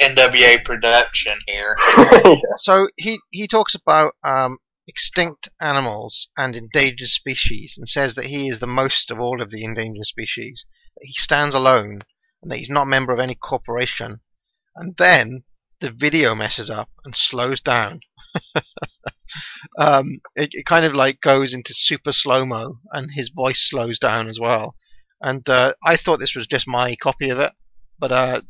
NWA 0.00 0.64
production 0.64 1.38
here. 1.46 1.76
So 2.56 2.88
he 2.96 3.18
he 3.30 3.46
talks 3.46 3.74
about 3.74 4.14
um, 4.24 4.58
extinct 4.88 5.48
animals 5.60 6.28
and 6.36 6.56
endangered 6.56 7.08
species, 7.08 7.74
and 7.78 7.88
says 7.88 8.14
that 8.14 8.26
he 8.26 8.48
is 8.48 8.58
the 8.60 8.66
most 8.66 9.10
of 9.10 9.20
all 9.20 9.40
of 9.42 9.50
the 9.50 9.64
endangered 9.64 10.04
species. 10.06 10.64
That 10.96 11.06
he 11.06 11.12
stands 11.14 11.54
alone, 11.54 12.02
and 12.42 12.50
that 12.50 12.58
he's 12.58 12.70
not 12.70 12.82
a 12.82 12.86
member 12.86 13.12
of 13.12 13.20
any 13.20 13.34
corporation. 13.34 14.20
And 14.74 14.96
then 14.96 15.44
the 15.80 15.90
video 15.90 16.34
messes 16.34 16.70
up 16.70 16.90
and 17.04 17.14
slows 17.16 17.60
down. 17.60 18.00
um, 19.78 20.20
it, 20.34 20.50
it 20.52 20.66
kind 20.66 20.84
of 20.84 20.94
like 20.94 21.20
goes 21.20 21.52
into 21.54 21.74
super 21.74 22.12
slow 22.12 22.44
mo, 22.46 22.80
and 22.92 23.10
his 23.14 23.30
voice 23.30 23.68
slows 23.68 23.98
down 23.98 24.28
as 24.28 24.38
well. 24.40 24.74
And 25.20 25.48
uh, 25.48 25.74
I 25.84 25.96
thought 25.96 26.18
this 26.18 26.34
was 26.34 26.46
just 26.46 26.68
my 26.68 26.96
copy 26.96 27.30
of 27.30 27.38
it, 27.38 27.52
but 27.98 28.12
uh, 28.12 28.40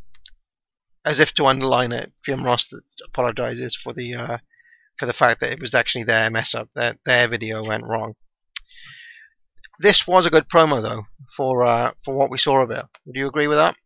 as 1.05 1.21
if 1.21 1.33
to 1.35 1.47
underline 1.47 1.93
it, 1.93 2.13
Jim 2.25 2.45
Ross 2.45 2.69
apologizes 3.05 3.79
for 3.81 3.93
the 3.95 4.15
uh, 4.15 4.39
for 4.99 5.07
the 5.07 5.13
fact 5.13 5.41
that 5.41 5.53
it 5.53 5.61
was 5.61 5.75
actually 5.75 6.05
their 6.05 6.29
mess 6.31 6.55
up, 6.55 6.69
their 6.75 6.97
their 7.07 7.29
video 7.29 7.65
went 7.65 7.85
wrong. 7.85 8.15
This 9.81 10.07
was 10.07 10.27
a 10.27 10.31
good 10.31 10.49
promo 10.49 10.83
though 10.83 11.03
for 11.37 11.65
uh, 11.65 11.93
for 12.05 12.17
what 12.17 12.31
we 12.31 12.39
saw 12.39 12.63
of 12.63 12.71
it. 12.71 12.85
Would 13.05 13.17
you 13.17 13.27
agree 13.27 13.49
with 13.49 13.59
that? 13.59 13.77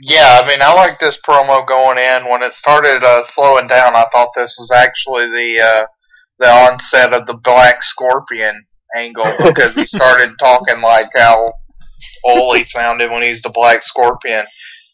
Yeah, 0.00 0.40
I 0.42 0.46
mean, 0.48 0.60
I 0.60 0.74
like 0.74 0.98
this 0.98 1.18
promo 1.26 1.66
going 1.66 1.98
in. 1.98 2.28
When 2.28 2.42
it 2.42 2.52
started 2.54 3.04
uh, 3.04 3.22
slowing 3.32 3.68
down, 3.68 3.94
I 3.94 4.06
thought 4.12 4.30
this 4.34 4.56
was 4.58 4.70
actually 4.74 5.26
the 5.30 5.62
uh, 5.62 5.86
the 6.40 6.50
onset 6.50 7.14
of 7.14 7.26
the 7.26 7.38
Black 7.44 7.82
Scorpion 7.82 8.66
angle 8.96 9.32
because 9.44 9.74
he 9.74 9.86
started 9.86 10.34
talking 10.38 10.80
like 10.80 11.10
how 11.14 11.52
old 12.24 12.56
he 12.56 12.64
sounded 12.64 13.10
when 13.10 13.22
he's 13.22 13.42
the 13.42 13.50
Black 13.50 13.82
Scorpion. 13.82 14.44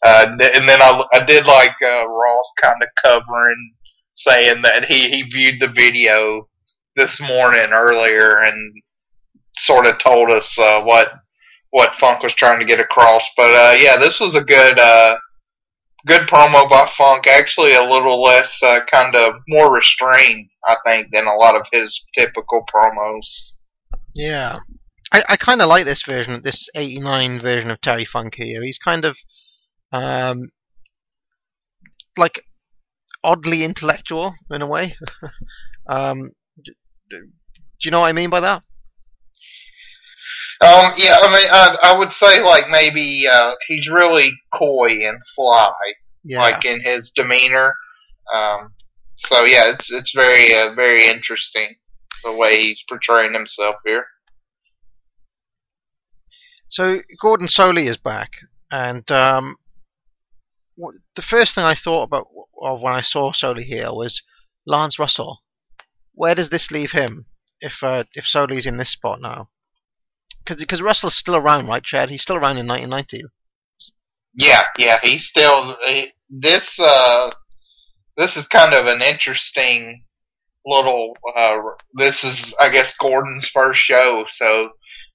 Uh, 0.03 0.25
and 0.31 0.67
then 0.67 0.81
I, 0.81 1.03
I 1.13 1.23
did 1.25 1.45
like 1.45 1.75
uh, 1.83 2.07
Ross 2.07 2.53
kind 2.61 2.81
of 2.81 2.89
covering, 3.03 3.73
saying 4.15 4.63
that 4.63 4.85
he, 4.85 5.09
he 5.09 5.23
viewed 5.23 5.59
the 5.59 5.67
video 5.67 6.47
this 6.95 7.19
morning 7.21 7.71
earlier 7.71 8.39
and 8.39 8.73
sort 9.61 9.87
of 9.87 9.99
told 9.99 10.31
us 10.31 10.57
uh, 10.59 10.81
what 10.83 11.07
what 11.71 11.95
Funk 11.99 12.21
was 12.21 12.33
trying 12.33 12.59
to 12.59 12.65
get 12.65 12.79
across. 12.79 13.23
But 13.35 13.53
uh, 13.53 13.77
yeah, 13.79 13.97
this 13.97 14.19
was 14.19 14.35
a 14.35 14.43
good 14.43 14.79
uh, 14.79 15.15
good 16.05 16.21
promo 16.27 16.69
by 16.69 16.89
Funk. 16.97 17.27
Actually, 17.27 17.73
a 17.73 17.83
little 17.83 18.21
less 18.21 18.53
uh, 18.63 18.79
kind 18.91 19.15
of 19.15 19.35
more 19.47 19.73
restrained, 19.73 20.49
I 20.67 20.75
think, 20.85 21.07
than 21.11 21.27
a 21.27 21.35
lot 21.35 21.55
of 21.55 21.65
his 21.71 22.05
typical 22.17 22.65
promos. 22.73 23.53
Yeah, 24.13 24.59
I, 25.13 25.21
I 25.29 25.37
kind 25.37 25.61
of 25.61 25.67
like 25.67 25.85
this 25.85 26.03
version, 26.03 26.41
this 26.43 26.69
'89 26.75 27.41
version 27.41 27.71
of 27.71 27.81
Terry 27.81 28.05
Funk 28.05 28.35
here. 28.35 28.63
He's 28.63 28.79
kind 28.79 29.05
of 29.05 29.17
um, 29.91 30.49
like 32.17 32.43
oddly 33.23 33.63
intellectual 33.63 34.33
in 34.49 34.61
a 34.61 34.67
way. 34.67 34.95
um, 35.87 36.31
d- 36.63 36.73
d- 37.09 37.17
do 37.19 37.87
you 37.87 37.91
know 37.91 38.01
what 38.01 38.07
I 38.07 38.13
mean 38.13 38.29
by 38.29 38.41
that? 38.41 38.63
Um, 40.63 40.93
yeah, 40.97 41.17
I 41.21 41.27
mean, 41.31 41.47
I, 41.51 41.77
I 41.83 41.97
would 41.97 42.11
say 42.13 42.41
like 42.43 42.65
maybe 42.69 43.25
uh, 43.31 43.53
he's 43.67 43.89
really 43.89 44.31
coy 44.53 44.89
and 45.07 45.17
sly, 45.21 45.71
Yeah. 46.23 46.41
like 46.41 46.63
in 46.65 46.81
his 46.81 47.11
demeanor. 47.15 47.73
Um, 48.33 48.73
so 49.15 49.43
yeah, 49.45 49.63
it's 49.73 49.91
it's 49.91 50.13
very 50.15 50.53
uh, 50.53 50.73
very 50.75 51.07
interesting 51.07 51.75
the 52.23 52.33
way 52.35 52.53
he's 52.61 52.83
portraying 52.87 53.33
himself 53.33 53.75
here. 53.85 54.05
So 56.69 56.99
Gordon 57.19 57.47
Solie 57.47 57.89
is 57.89 57.97
back, 57.97 58.29
and 58.69 59.09
um, 59.11 59.57
the 61.15 61.21
first 61.21 61.55
thing 61.55 61.63
I 61.63 61.75
thought 61.75 62.03
about 62.03 62.27
of 62.61 62.81
when 62.81 62.93
I 62.93 63.01
saw 63.01 63.31
Solie 63.33 63.63
here 63.65 63.91
was 63.91 64.21
Lance 64.65 64.97
Russell. 64.99 65.39
Where 66.13 66.35
does 66.35 66.49
this 66.49 66.71
leave 66.71 66.91
him 66.91 67.25
if 67.59 67.83
uh, 67.83 68.03
if 68.13 68.25
Solie's 68.25 68.65
in 68.65 68.77
this 68.77 68.91
spot 68.93 69.19
now? 69.21 69.49
Because 70.45 70.81
Russell's 70.81 71.15
still 71.15 71.35
around, 71.35 71.67
right, 71.67 71.83
Chad? 71.83 72.09
He's 72.09 72.23
still 72.23 72.35
around 72.35 72.57
in 72.57 72.67
1990. 72.67 73.27
Yeah, 74.33 74.61
yeah, 74.77 74.97
he's 75.03 75.25
still 75.25 75.75
he, 75.85 76.11
this. 76.29 76.79
Uh, 76.79 77.31
this 78.17 78.37
is 78.37 78.47
kind 78.47 78.73
of 78.73 78.85
an 78.85 79.01
interesting 79.01 80.03
little. 80.65 81.15
Uh, 81.35 81.57
this 81.95 82.23
is, 82.23 82.53
I 82.59 82.69
guess, 82.69 82.93
Gordon's 82.99 83.49
first 83.53 83.79
show, 83.79 84.25
so 84.27 84.71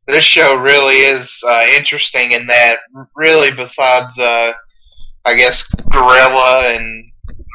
this 0.07 0.25
show 0.25 0.57
really 0.57 0.97
is 0.97 1.31
uh, 1.47 1.63
interesting 1.77 2.33
in 2.33 2.47
that, 2.47 2.79
really, 3.17 3.51
besides, 3.51 4.19
uh, 4.19 4.53
I 5.25 5.35
guess, 5.35 5.65
Gorilla 5.91 6.75
and 6.75 7.05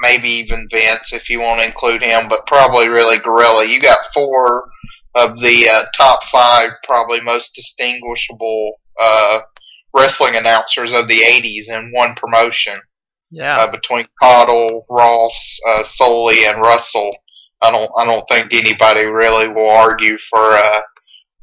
maybe 0.01 0.29
even 0.29 0.67
Vince, 0.71 1.13
if 1.13 1.29
you 1.29 1.39
want 1.39 1.61
to 1.61 1.67
include 1.67 2.03
him, 2.03 2.27
but 2.27 2.45
probably 2.47 2.89
really 2.89 3.19
Gorilla. 3.19 3.65
You 3.65 3.79
got 3.79 3.99
four 4.13 4.65
of 5.15 5.39
the 5.39 5.67
uh, 5.69 5.81
top 5.97 6.21
five, 6.31 6.69
probably 6.85 7.21
most 7.21 7.51
distinguishable 7.55 8.73
uh, 9.01 9.39
wrestling 9.95 10.35
announcers 10.37 10.91
of 10.93 11.07
the 11.07 11.19
'80s 11.21 11.69
in 11.69 11.91
one 11.93 12.15
promotion 12.15 12.77
Yeah. 13.29 13.57
uh, 13.57 13.71
between 13.71 14.07
Caudle, 14.21 14.85
Ross, 14.89 15.59
uh, 15.69 15.83
Solie, 15.83 16.49
and 16.49 16.61
Russell. 16.61 17.11
I 17.63 17.71
don't 17.71 17.91
I 17.97 18.05
don't 18.05 18.25
think 18.29 18.53
anybody 18.53 19.05
really 19.05 19.47
will 19.47 19.69
argue 19.69 20.17
for 20.29 20.39
uh, 20.53 20.81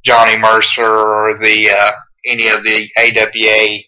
Johnny 0.04 0.36
Mercer 0.36 0.82
or 0.84 1.38
the 1.40 1.70
uh, 1.70 1.90
any 2.26 2.48
of 2.48 2.64
the 2.64 2.88
AWA 2.98 3.78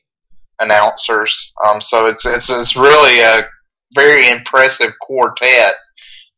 announcers. 0.61 1.53
Um, 1.67 1.81
so 1.81 2.07
it's 2.07 2.25
it's 2.25 2.51
it's 2.51 2.77
really 2.77 3.21
a 3.21 3.43
very 3.95 4.29
impressive 4.31 4.93
quartet 5.01 5.75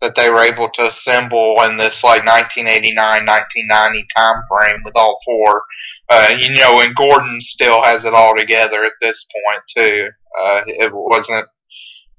that 0.03 0.15
they 0.17 0.29
were 0.29 0.43
able 0.43 0.69
to 0.75 0.89
assemble 0.89 1.57
in 1.63 1.79
this 1.79 2.05
like 2.05 2.27
1989 2.27 2.93
1990 2.99 4.07
time 4.15 4.43
frame 4.51 4.83
with 4.85 4.95
all 4.97 5.17
four. 5.25 5.63
Uh, 6.11 6.35
you 6.39 6.53
know, 6.53 6.81
and 6.81 6.95
Gordon 6.95 7.41
still 7.41 7.83
has 7.83 8.05
it 8.05 8.13
all 8.13 8.37
together 8.37 8.81
at 8.81 9.01
this 9.01 9.25
point 9.33 9.63
too. 9.75 10.09
Uh, 10.39 10.61
it 10.67 10.93
wasn't 10.93 11.47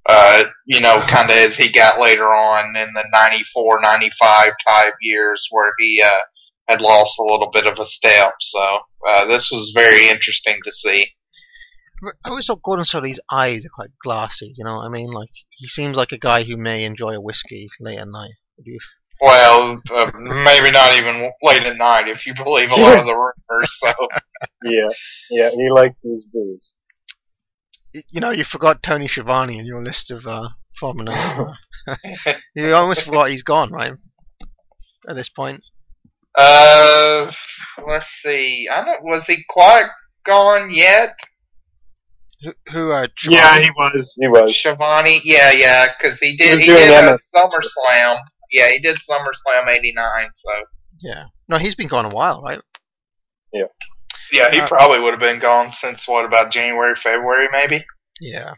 uh, 0.05 0.43
you 0.65 0.81
know, 0.81 1.01
kind 1.07 1.29
of 1.29 1.37
as 1.37 1.55
he 1.55 1.71
got 1.71 1.99
later 1.99 2.25
on 2.25 2.75
in 2.75 2.89
the 2.93 3.05
94, 3.13 3.79
95 3.81 4.47
type 4.67 4.93
years 5.01 5.47
where 5.51 5.71
he, 5.79 6.01
uh, 6.03 6.19
had 6.67 6.81
lost 6.81 7.17
a 7.19 7.23
little 7.23 7.49
bit 7.53 7.65
of 7.65 7.77
a 7.79 7.85
step. 7.85 8.33
So, 8.39 8.79
uh, 9.07 9.27
this 9.27 9.49
was 9.51 9.71
very 9.75 10.09
interesting 10.09 10.59
to 10.65 10.71
see. 10.71 11.07
I 12.25 12.29
always 12.29 12.45
thought 12.47 12.63
Gordon 12.63 12.85
Solie's 12.85 13.21
eyes 13.31 13.65
are 13.65 13.73
quite 13.73 13.91
glassy. 14.03 14.53
You 14.55 14.65
know 14.65 14.75
what 14.77 14.85
I 14.85 14.89
mean? 14.89 15.09
Like 15.11 15.29
he 15.51 15.67
seems 15.67 15.95
like 15.95 16.11
a 16.11 16.17
guy 16.17 16.43
who 16.43 16.57
may 16.57 16.83
enjoy 16.83 17.13
a 17.13 17.21
whiskey 17.21 17.67
late 17.79 17.99
at 17.99 18.07
night. 18.07 18.31
You? 18.57 18.77
Well, 19.21 19.81
uh, 19.95 20.11
maybe 20.19 20.71
not 20.71 20.93
even 20.93 21.31
late 21.43 21.63
at 21.63 21.77
night 21.77 22.07
if 22.09 22.25
you 22.25 22.33
believe 22.35 22.69
a 22.69 22.75
lot 22.75 22.99
of 22.99 23.05
the 23.05 23.13
rumors. 23.49 23.79
So, 23.79 23.93
Yeah, 24.63 24.89
yeah, 25.29 25.49
he 25.51 25.69
likes 25.73 25.95
his 26.03 26.25
booze. 26.31 26.73
You 27.93 28.19
know, 28.21 28.31
you 28.31 28.43
forgot 28.43 28.83
Tony 28.83 29.07
Schiavone 29.07 29.57
in 29.59 29.65
your 29.65 29.83
list 29.83 30.11
of 30.11 30.25
uh, 30.25 30.49
former. 30.79 31.05
you 32.55 32.73
almost 32.73 33.03
forgot 33.05 33.29
he's 33.29 33.43
gone, 33.43 33.71
right? 33.71 33.93
At 35.07 35.15
this 35.15 35.29
point. 35.29 35.61
uh, 36.37 37.31
let's 37.87 38.07
see. 38.23 38.67
I 38.69 38.83
don't, 38.83 39.03
was 39.03 39.25
he 39.27 39.43
quite 39.49 39.87
gone 40.25 40.73
yet? 40.73 41.15
Who? 42.43 42.53
who 42.71 42.91
uh, 42.91 43.07
Yeah, 43.29 43.59
he 43.59 43.69
was. 43.71 44.15
He 44.19 44.27
was. 44.27 44.55
Schiavone, 44.59 45.21
yeah, 45.23 45.51
yeah, 45.55 45.87
because 45.97 46.19
he 46.19 46.35
did. 46.37 46.55
was 46.57 46.65
He, 46.65 46.67
doing 46.67 46.77
did 46.79 47.03
a 47.05 47.17
SummerSlam. 47.35 48.17
Yeah, 48.51 48.69
he 48.71 48.79
did 48.79 48.97
SummerSlam 48.97 49.67
'89. 49.69 50.29
So 50.35 50.49
yeah. 51.01 51.23
No, 51.49 51.57
he's 51.57 51.75
been 51.75 51.87
gone 51.87 52.05
a 52.05 52.13
while, 52.13 52.41
right? 52.41 52.59
yeah, 53.51 53.65
yeah 54.31 54.49
he 54.51 54.59
Uh, 54.59 54.67
probably 54.67 54.99
would 54.99 55.11
have 55.13 55.19
been 55.19 55.39
gone 55.39 55.71
since 55.71 56.07
what 56.07 56.25
about 56.25 56.51
January, 56.51 56.95
February, 56.95 57.47
maybe. 57.51 57.85
Yeah. 58.21 58.53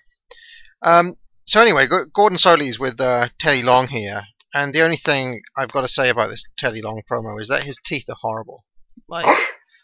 Um. 0.83 1.15
So 1.45 1.61
anyway, 1.61 1.87
G- 1.89 2.09
Gordon 2.13 2.37
Solie's 2.39 2.79
with 2.79 2.99
uh, 2.99 3.29
Teddy 3.39 3.61
Long 3.63 3.87
here, 3.87 4.21
and 4.53 4.73
the 4.73 4.81
only 4.81 4.97
thing 4.97 5.41
I've 5.57 5.71
got 5.71 5.81
to 5.81 5.87
say 5.87 6.09
about 6.09 6.29
this 6.29 6.43
Teddy 6.57 6.81
Long 6.81 7.01
promo 7.09 7.39
is 7.39 7.47
that 7.49 7.63
his 7.63 7.77
teeth 7.85 8.05
are 8.09 8.15
horrible. 8.19 8.63
Like, 9.07 9.25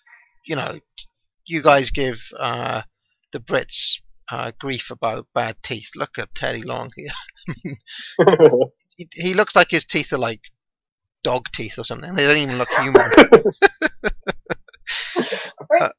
you 0.45 0.55
know, 0.55 0.79
you 1.45 1.61
guys 1.61 1.91
give 1.91 2.15
uh, 2.39 2.81
the 3.31 3.39
Brits 3.39 3.99
uh, 4.31 4.51
grief 4.59 4.89
about 4.89 5.27
bad 5.33 5.57
teeth. 5.63 5.89
Look 5.95 6.11
at 6.17 6.33
Teddy 6.35 6.63
Long 6.63 6.91
here. 6.95 7.11
he, 8.95 9.07
he 9.11 9.33
looks 9.33 9.55
like 9.55 9.67
his 9.69 9.85
teeth 9.85 10.13
are 10.13 10.17
like 10.17 10.41
dog 11.23 11.45
teeth 11.53 11.73
or 11.77 11.83
something. 11.83 12.13
They 12.15 12.25
don't 12.25 12.37
even 12.37 12.57
look 12.57 12.69
human. 12.69 13.11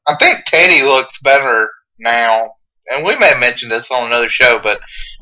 I 0.07 0.15
think 0.19 0.45
Teddy 0.45 0.81
looks 0.83 1.17
better 1.23 1.69
now, 1.99 2.53
and 2.87 3.05
we 3.05 3.15
may 3.17 3.27
have 3.27 3.39
mentioned 3.39 3.71
this 3.71 3.87
on 3.89 4.07
another 4.07 4.29
show, 4.29 4.59
but 4.61 4.79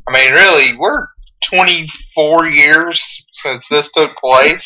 I 0.07 0.11
mean, 0.11 0.33
really, 0.33 0.77
we're 0.77 1.07
24 1.53 2.47
years 2.47 3.01
since 3.33 3.65
this 3.69 3.89
took 3.95 4.15
place, 4.17 4.65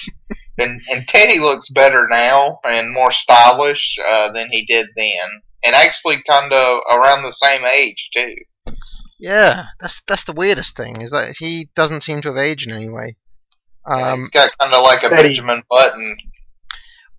and 0.58 0.82
and 0.90 1.08
Teddy 1.08 1.40
looks 1.40 1.70
better 1.70 2.08
now 2.10 2.60
and 2.64 2.94
more 2.94 3.12
stylish 3.12 3.98
uh, 4.12 4.32
than 4.32 4.50
he 4.52 4.66
did 4.66 4.88
then, 4.96 5.42
and 5.66 5.76
actually 5.76 6.24
kind 6.30 6.54
of 6.54 6.80
around 6.92 7.24
the 7.24 7.34
same 7.34 7.64
age 7.66 8.10
too. 8.14 8.36
yeah, 9.20 9.66
that's 9.80 10.02
that's 10.08 10.26
the 10.26 10.34
weirdest 10.34 10.78
thing 10.78 11.02
is 11.02 11.12
that 11.12 11.36
he 11.40 11.70
doesn't 11.76 12.04
seem 12.04 12.22
to 12.22 12.30
have 12.30 12.38
aged 12.38 12.68
in 12.70 12.76
any 12.76 12.90
way. 12.90 13.16
Um, 13.86 14.22
He's 14.22 14.30
got 14.30 14.52
kind 14.60 14.74
of 14.74 14.84
like 14.84 15.04
a. 15.04 15.10
Benjamin 15.10 15.64
Button. 15.70 16.18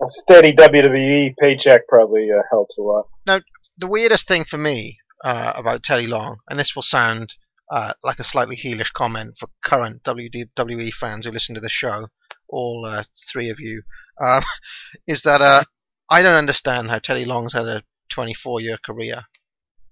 a 0.00 0.06
steady 0.06 0.52
WWE 0.52 1.34
paycheck 1.40 1.82
probably 1.88 2.28
uh, 2.30 2.42
helps 2.50 2.78
a 2.78 2.82
lot. 2.82 3.06
Now, 3.26 3.40
the 3.78 3.86
weirdest 3.86 4.26
thing 4.26 4.44
for 4.48 4.56
me 4.58 4.98
uh, 5.24 5.52
about 5.54 5.82
Teddy 5.82 6.06
Long, 6.06 6.38
and 6.48 6.58
this 6.58 6.72
will 6.74 6.82
sound 6.82 7.34
uh, 7.70 7.92
like 8.02 8.18
a 8.18 8.24
slightly 8.24 8.56
heelish 8.56 8.92
comment 8.92 9.36
for 9.38 9.48
current 9.64 10.02
WWE 10.04 10.90
fans 10.92 11.24
who 11.26 11.32
listen 11.32 11.54
to 11.54 11.60
the 11.60 11.68
show, 11.68 12.08
all 12.48 12.84
uh, 12.84 13.04
three 13.32 13.48
of 13.50 13.58
you, 13.60 13.82
um, 14.20 14.42
is 15.06 15.22
that 15.22 15.40
uh, 15.40 15.64
I 16.10 16.22
don't 16.22 16.34
understand 16.34 16.88
how 16.88 16.98
Teddy 16.98 17.24
Long's 17.24 17.52
had 17.52 17.66
a 17.66 17.82
24 18.10 18.60
year 18.60 18.78
career. 18.84 19.22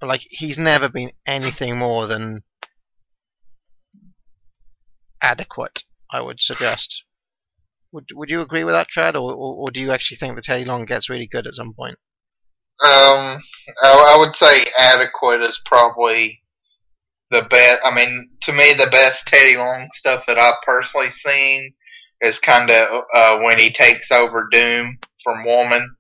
Like, 0.01 0.23
he's 0.29 0.59
never 0.59 0.89
been 0.89 1.13
anything 1.27 1.79
more 1.79 2.07
than 2.07 2.43
adequate, 5.23 5.83
I 6.11 6.21
would 6.21 6.41
suggest. 6.41 7.05
Would, 7.93 8.07
would 8.13 8.29
you 8.29 8.41
agree 8.41 8.65
with 8.65 8.75
that, 8.75 8.89
Chad, 8.89 9.17
or, 9.17 9.33
or, 9.33 9.55
or 9.57 9.71
do 9.71 9.81
you 9.81 9.93
actually 9.93 10.19
think 10.19 10.37
that 10.37 10.45
Teddy 10.45 10.65
Long 10.65 10.85
gets 10.85 11.09
really 11.09 11.29
good 11.31 11.47
at 11.47 11.55
some 11.55 11.73
point? 11.75 11.97
Um, 12.85 13.41
I, 13.83 14.15
I 14.15 14.17
would 14.19 14.35
say 14.37 14.67
adequate 14.77 15.41
is 15.41 15.61
probably 15.65 16.43
the 17.31 17.43
best. 17.43 17.81
I 17.85 17.95
mean, 17.95 18.31
to 18.43 18.53
me, 18.53 18.75
the 18.75 18.89
best 18.91 19.27
Teddy 19.27 19.57
Long 19.57 19.89
stuff 19.93 20.25
that 20.27 20.39
I've 20.39 20.61
personally 20.67 21.11
seen 21.11 21.73
is 22.21 22.39
kind 22.41 22.71
of 22.71 23.05
uh, 23.15 23.39
when 23.39 23.59
he 23.59 23.73
takes 23.73 24.11
over 24.11 24.49
Doom 24.51 24.99
from 25.23 25.45
Woman 25.45 25.97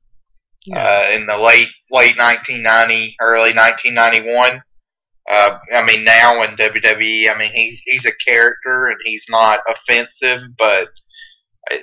uh, 0.72 1.06
in 1.12 1.26
the 1.26 1.36
late 1.36 1.68
late 1.90 2.16
1990, 2.16 3.16
early 3.20 3.52
1991. 3.52 4.62
Uh, 5.30 5.58
I 5.74 5.82
mean, 5.86 6.04
now 6.04 6.42
in 6.42 6.56
WWE, 6.56 7.30
I 7.30 7.38
mean, 7.38 7.52
he's 7.54 7.80
he's 7.84 8.04
a 8.04 8.30
character 8.30 8.88
and 8.88 8.98
he's 9.04 9.24
not 9.28 9.60
offensive, 9.68 10.40
but 10.58 10.88
uh, 11.70 11.76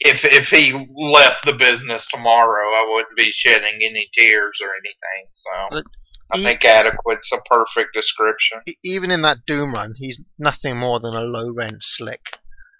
if 0.00 0.24
if 0.24 0.48
he 0.48 0.72
left 0.94 1.44
the 1.46 1.54
business 1.54 2.06
tomorrow, 2.10 2.68
I 2.68 2.86
wouldn't 2.92 3.16
be 3.16 3.32
shedding 3.32 3.80
any 3.82 4.08
tears 4.16 4.60
or 4.62 4.68
anything. 4.76 5.28
So 5.32 5.50
But 5.70 5.84
I 6.32 6.42
think 6.42 6.64
adequate's 6.64 7.30
a 7.32 7.40
perfect 7.48 7.94
description. 7.94 8.60
even 8.84 9.10
in 9.10 9.22
that 9.22 9.38
Doom 9.46 9.74
run, 9.74 9.94
he's 9.96 10.20
nothing 10.38 10.76
more 10.78 11.00
than 11.00 11.14
a 11.14 11.20
low 11.20 11.52
rent 11.54 11.76
slick, 11.80 12.20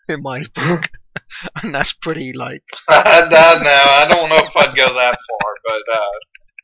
in 0.08 0.22
my 0.22 0.44
book, 0.54 0.88
and 1.62 1.74
that's 1.74 1.92
pretty 1.92 2.32
like 2.32 2.64
I, 2.88 3.22
I, 3.22 3.62
no, 3.62 3.70
I 3.70 4.06
don't 4.08 4.28
know 4.28 4.36
if 4.36 4.56
I'd 4.56 4.76
go 4.76 4.86
that 4.86 5.16
far, 5.16 5.54
but 5.64 5.94
uh, 5.94 6.18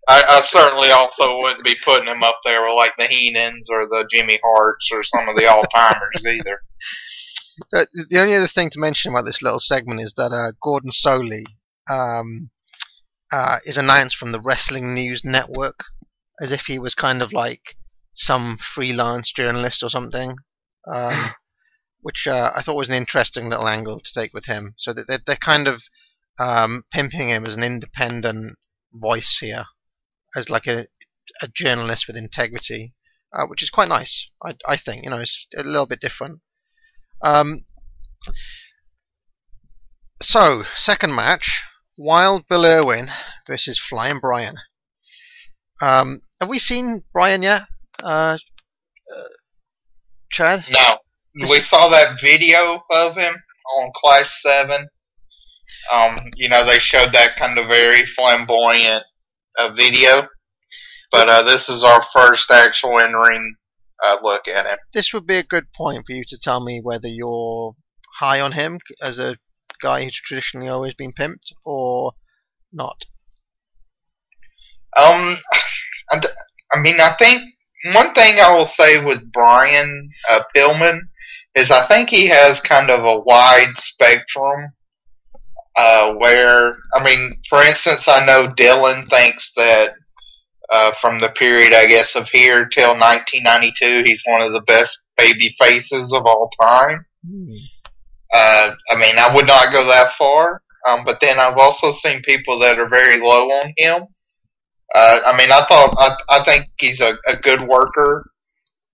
I, 0.08 0.38
I 0.38 0.42
certainly 0.46 0.90
also 0.90 1.38
wouldn't 1.38 1.64
be 1.64 1.76
putting 1.84 2.08
him 2.08 2.22
up 2.22 2.38
there 2.44 2.62
with 2.62 2.76
like 2.76 2.92
the 2.96 3.04
Heenans 3.04 3.68
or 3.70 3.86
the 3.86 4.08
Jimmy 4.12 4.38
Harts 4.42 4.88
or 4.92 5.04
some 5.04 5.28
of 5.28 5.36
the 5.36 5.46
all 5.46 5.64
timers 5.74 6.24
either. 6.26 6.60
Uh, 7.74 7.84
the 8.08 8.20
only 8.20 8.34
other 8.34 8.48
thing 8.48 8.70
to 8.70 8.80
mention 8.80 9.10
about 9.12 9.24
this 9.24 9.42
little 9.42 9.58
segment 9.58 10.00
is 10.00 10.14
that 10.16 10.32
uh, 10.32 10.52
Gordon 10.62 10.90
Solie 10.90 11.44
um, 11.90 12.50
uh, 13.32 13.56
is 13.64 13.76
announced 13.76 14.16
from 14.16 14.32
the 14.32 14.40
Wrestling 14.40 14.94
News 14.94 15.22
Network 15.24 15.80
as 16.40 16.52
if 16.52 16.62
he 16.62 16.78
was 16.78 16.94
kind 16.94 17.20
of 17.20 17.32
like 17.32 17.76
some 18.14 18.58
freelance 18.74 19.32
journalist 19.32 19.82
or 19.82 19.90
something, 19.90 20.36
um, 20.92 21.30
which 22.00 22.26
uh, 22.26 22.52
I 22.54 22.62
thought 22.62 22.76
was 22.76 22.88
an 22.88 22.94
interesting 22.94 23.48
little 23.48 23.68
angle 23.68 24.00
to 24.00 24.14
take 24.14 24.32
with 24.32 24.46
him. 24.46 24.74
So 24.78 24.92
that 24.92 25.06
they're, 25.06 25.20
they're 25.26 25.36
kind 25.36 25.66
of 25.66 25.82
um, 26.38 26.84
pimping 26.92 27.28
him 27.28 27.46
as 27.46 27.54
an 27.54 27.62
independent 27.62 28.56
voice 28.92 29.38
here, 29.40 29.64
as 30.36 30.48
like 30.48 30.66
a, 30.66 30.86
a 31.42 31.48
journalist 31.48 32.06
with 32.06 32.16
integrity, 32.16 32.94
uh, 33.32 33.46
which 33.46 33.62
is 33.62 33.70
quite 33.70 33.88
nice. 33.88 34.30
I, 34.44 34.54
I 34.66 34.76
think 34.76 35.04
you 35.04 35.10
know 35.10 35.18
it's 35.18 35.46
a 35.56 35.62
little 35.62 35.86
bit 35.86 36.00
different. 36.00 36.40
Um, 37.22 37.66
so, 40.20 40.64
second 40.74 41.14
match 41.14 41.62
Wild 41.98 42.46
Bill 42.48 42.64
Irwin 42.64 43.08
versus 43.46 43.80
Flying 43.80 44.20
Brian. 44.20 44.56
Um, 45.82 46.22
have 46.40 46.48
we 46.48 46.58
seen 46.58 47.04
Brian 47.12 47.42
yet? 47.42 47.62
Uh, 48.02 48.38
uh, 49.16 49.28
Chad? 50.30 50.64
No, 50.70 50.98
we 51.50 51.60
saw 51.60 51.88
that 51.88 52.20
video 52.20 52.82
of 52.90 53.16
him 53.16 53.34
on 53.76 53.92
Clash 53.94 54.30
Seven. 54.42 54.88
Um, 55.92 56.16
you 56.36 56.48
know, 56.48 56.66
they 56.66 56.78
showed 56.78 57.12
that 57.12 57.36
kind 57.38 57.58
of 57.58 57.68
very 57.68 58.04
flamboyant 58.16 59.04
uh, 59.58 59.72
video, 59.74 60.28
but 61.12 61.28
uh, 61.28 61.42
this 61.42 61.68
is 61.68 61.84
our 61.84 62.02
first 62.12 62.50
actual 62.50 62.98
in-ring 62.98 63.54
uh, 64.04 64.16
look 64.22 64.48
at 64.48 64.66
him. 64.66 64.78
This 64.94 65.12
would 65.12 65.26
be 65.26 65.36
a 65.36 65.42
good 65.42 65.72
point 65.76 66.04
for 66.06 66.12
you 66.12 66.24
to 66.28 66.38
tell 66.42 66.64
me 66.64 66.80
whether 66.82 67.08
you're 67.08 67.74
high 68.18 68.40
on 68.40 68.52
him 68.52 68.78
as 69.02 69.18
a 69.18 69.36
guy 69.82 70.04
who's 70.04 70.20
traditionally 70.24 70.68
always 70.68 70.94
been 70.94 71.12
pimped 71.12 71.52
or 71.64 72.12
not. 72.72 73.04
Um, 74.96 75.38
I, 76.10 76.20
d- 76.20 76.28
I 76.72 76.80
mean, 76.80 77.00
I 77.00 77.14
think 77.18 77.42
one 77.94 78.12
thing 78.14 78.40
I 78.40 78.54
will 78.54 78.66
say 78.66 78.98
with 78.98 79.30
Brian 79.32 80.10
uh, 80.30 80.40
Pillman 80.56 81.00
is 81.58 81.70
I 81.70 81.86
think 81.86 82.10
he 82.10 82.28
has 82.28 82.60
kind 82.60 82.90
of 82.90 83.04
a 83.04 83.20
wide 83.20 83.74
spectrum. 83.76 84.72
Uh, 85.76 86.14
where 86.14 86.74
I 86.94 87.04
mean, 87.04 87.40
for 87.48 87.62
instance, 87.62 88.04
I 88.08 88.24
know 88.24 88.48
Dylan 88.48 89.08
thinks 89.10 89.52
that 89.56 89.90
uh, 90.70 90.92
from 91.00 91.20
the 91.20 91.28
period, 91.30 91.72
I 91.72 91.86
guess, 91.86 92.14
of 92.16 92.28
here 92.32 92.68
till 92.68 92.94
1992, 92.94 94.02
he's 94.04 94.22
one 94.26 94.42
of 94.42 94.52
the 94.52 94.62
best 94.62 94.98
baby 95.16 95.54
faces 95.60 96.12
of 96.12 96.26
all 96.26 96.50
time. 96.60 97.06
Uh, 98.34 98.72
I 98.90 98.96
mean, 98.96 99.18
I 99.18 99.32
would 99.34 99.46
not 99.46 99.72
go 99.72 99.86
that 99.86 100.12
far, 100.18 100.62
um, 100.88 101.04
but 101.06 101.18
then 101.22 101.38
I've 101.38 101.56
also 101.56 101.92
seen 101.92 102.22
people 102.22 102.58
that 102.60 102.78
are 102.78 102.88
very 102.88 103.20
low 103.20 103.46
on 103.48 103.72
him. 103.76 104.02
Uh, 104.94 105.18
I 105.26 105.36
mean, 105.36 105.50
I 105.52 105.64
thought 105.68 105.94
I, 105.98 106.16
I 106.40 106.44
think 106.44 106.66
he's 106.78 107.00
a, 107.00 107.14
a 107.26 107.36
good 107.36 107.62
worker. 107.62 108.30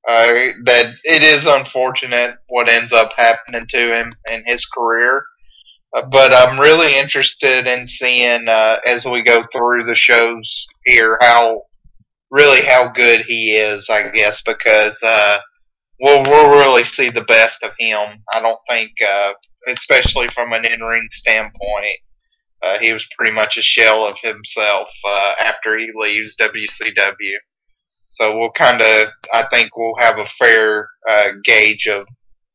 Uh, 0.06 0.52
that 0.64 0.86
it 1.04 1.22
is 1.22 1.46
unfortunate 1.46 2.36
what 2.48 2.68
ends 2.68 2.92
up 2.92 3.10
happening 3.16 3.66
to 3.68 3.98
him 3.98 4.14
in 4.30 4.42
his 4.46 4.66
career, 4.66 5.24
uh, 5.96 6.04
but 6.10 6.34
I'm 6.34 6.60
really 6.60 6.98
interested 6.98 7.66
in 7.66 7.88
seeing 7.88 8.46
uh, 8.48 8.76
as 8.86 9.06
we 9.06 9.22
go 9.22 9.44
through 9.50 9.84
the 9.84 9.94
shows 9.94 10.66
here 10.84 11.16
how 11.22 11.62
really 12.30 12.66
how 12.66 12.92
good 12.92 13.22
he 13.26 13.52
is. 13.52 13.88
I 13.88 14.10
guess 14.10 14.42
because 14.44 15.00
uh, 15.02 15.38
we'll 16.00 16.22
we'll 16.26 16.50
really 16.50 16.84
see 16.84 17.10
the 17.10 17.24
best 17.24 17.62
of 17.62 17.72
him. 17.78 18.22
I 18.34 18.40
don't 18.40 18.60
think, 18.68 18.90
uh, 19.00 19.32
especially 19.68 20.28
from 20.34 20.52
an 20.52 20.66
in-ring 20.66 21.08
standpoint, 21.10 21.98
uh, 22.62 22.78
he 22.78 22.92
was 22.92 23.06
pretty 23.16 23.32
much 23.32 23.56
a 23.56 23.62
shell 23.62 24.04
of 24.04 24.16
himself 24.22 24.88
uh, 25.06 25.32
after 25.40 25.78
he 25.78 25.90
leaves 25.94 26.36
WCW. 26.36 27.36
So 28.14 28.38
we'll 28.38 28.52
kind 28.56 28.80
of, 28.80 29.08
I 29.32 29.46
think 29.50 29.76
we'll 29.76 29.96
have 29.98 30.18
a 30.18 30.26
fair 30.38 30.88
uh, 31.08 31.30
gauge 31.44 31.86
of 31.86 32.06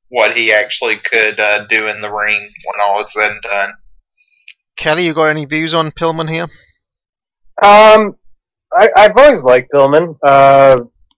what 0.09 0.35
he 0.35 0.53
actually 0.53 0.95
could 1.11 1.39
uh, 1.39 1.65
do 1.67 1.87
in 1.87 2.01
the 2.01 2.11
ring 2.11 2.49
when 2.65 2.81
all 2.83 3.01
is 3.01 3.11
said 3.13 3.29
and 3.29 3.41
done. 3.41 3.73
Kelly, 4.77 5.05
you 5.05 5.13
got 5.13 5.27
any 5.27 5.45
views 5.45 5.73
on 5.73 5.91
Pillman 5.91 6.29
here? 6.29 6.47
Um, 7.61 8.15
I, 8.73 8.89
I've 8.95 9.17
always 9.17 9.43
liked 9.43 9.71
Pillman. 9.73 10.15
Uh, 10.25 10.77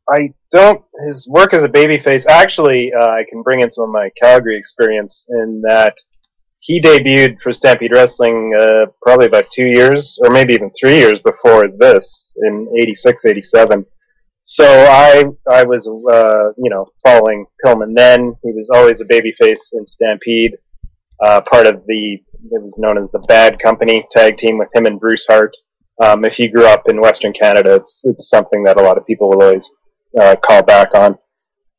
I 0.10 0.34
don't. 0.52 0.84
His 1.06 1.28
work 1.30 1.54
as 1.54 1.64
a 1.64 1.70
babyface. 1.70 2.26
Actually, 2.28 2.92
uh, 3.00 3.06
I 3.06 3.24
can 3.30 3.44
bring 3.44 3.62
in 3.62 3.70
some 3.70 3.86
of 3.86 3.92
my 3.92 4.10
Calgary 4.20 4.58
experience 4.58 5.26
in 5.30 5.62
that 5.68 5.96
he 6.60 6.82
debuted 6.82 7.40
for 7.42 7.54
Stampede 7.54 7.94
Wrestling 7.94 8.54
uh, 8.60 8.88
probably 9.02 9.28
about 9.28 9.46
two 9.54 9.66
years, 9.66 10.18
or 10.24 10.32
maybe 10.32 10.54
even 10.56 10.72
three 10.80 10.98
years 10.98 11.20
before 11.20 11.68
this, 11.78 12.34
in 12.38 12.68
'86, 12.78 13.26
'87. 13.26 13.86
So 14.44 14.66
I 14.66 15.24
I 15.50 15.64
was 15.64 15.88
uh, 15.88 16.54
you 16.58 16.70
know 16.70 16.88
following 17.04 17.46
Pillman 17.64 17.96
then. 17.96 18.34
He 18.44 18.52
was 18.52 18.70
always 18.74 19.00
a 19.02 19.06
babyface 19.06 19.74
in 19.74 19.86
Stampede, 19.86 20.58
uh, 21.24 21.42
part 21.42 21.68
of 21.68 21.86
the 21.86 22.20
it 22.44 22.62
was 22.62 22.78
known 22.80 22.98
as 22.98 23.10
the 23.12 23.24
Bad 23.28 23.60
Company 23.60 24.06
tag 24.12 24.38
team 24.38 24.58
with 24.58 24.70
him 24.74 24.86
and 24.86 25.00
Bruce 25.00 25.26
Hart. 25.30 25.56
Um, 26.02 26.26
if 26.26 26.40
you 26.40 26.52
grew 26.52 26.66
up 26.66 26.90
in 26.90 27.00
Western 27.00 27.34
Canada, 27.34 27.76
it's 27.76 28.02
it's 28.04 28.30
something 28.30 28.64
that 28.64 28.80
a 28.80 28.84
lot 28.84 28.98
of 28.98 29.06
people 29.06 29.30
will 29.30 29.44
always 29.44 29.72
uh, 30.20 30.36
call 30.44 30.64
back 30.64 30.90
on. 30.96 31.18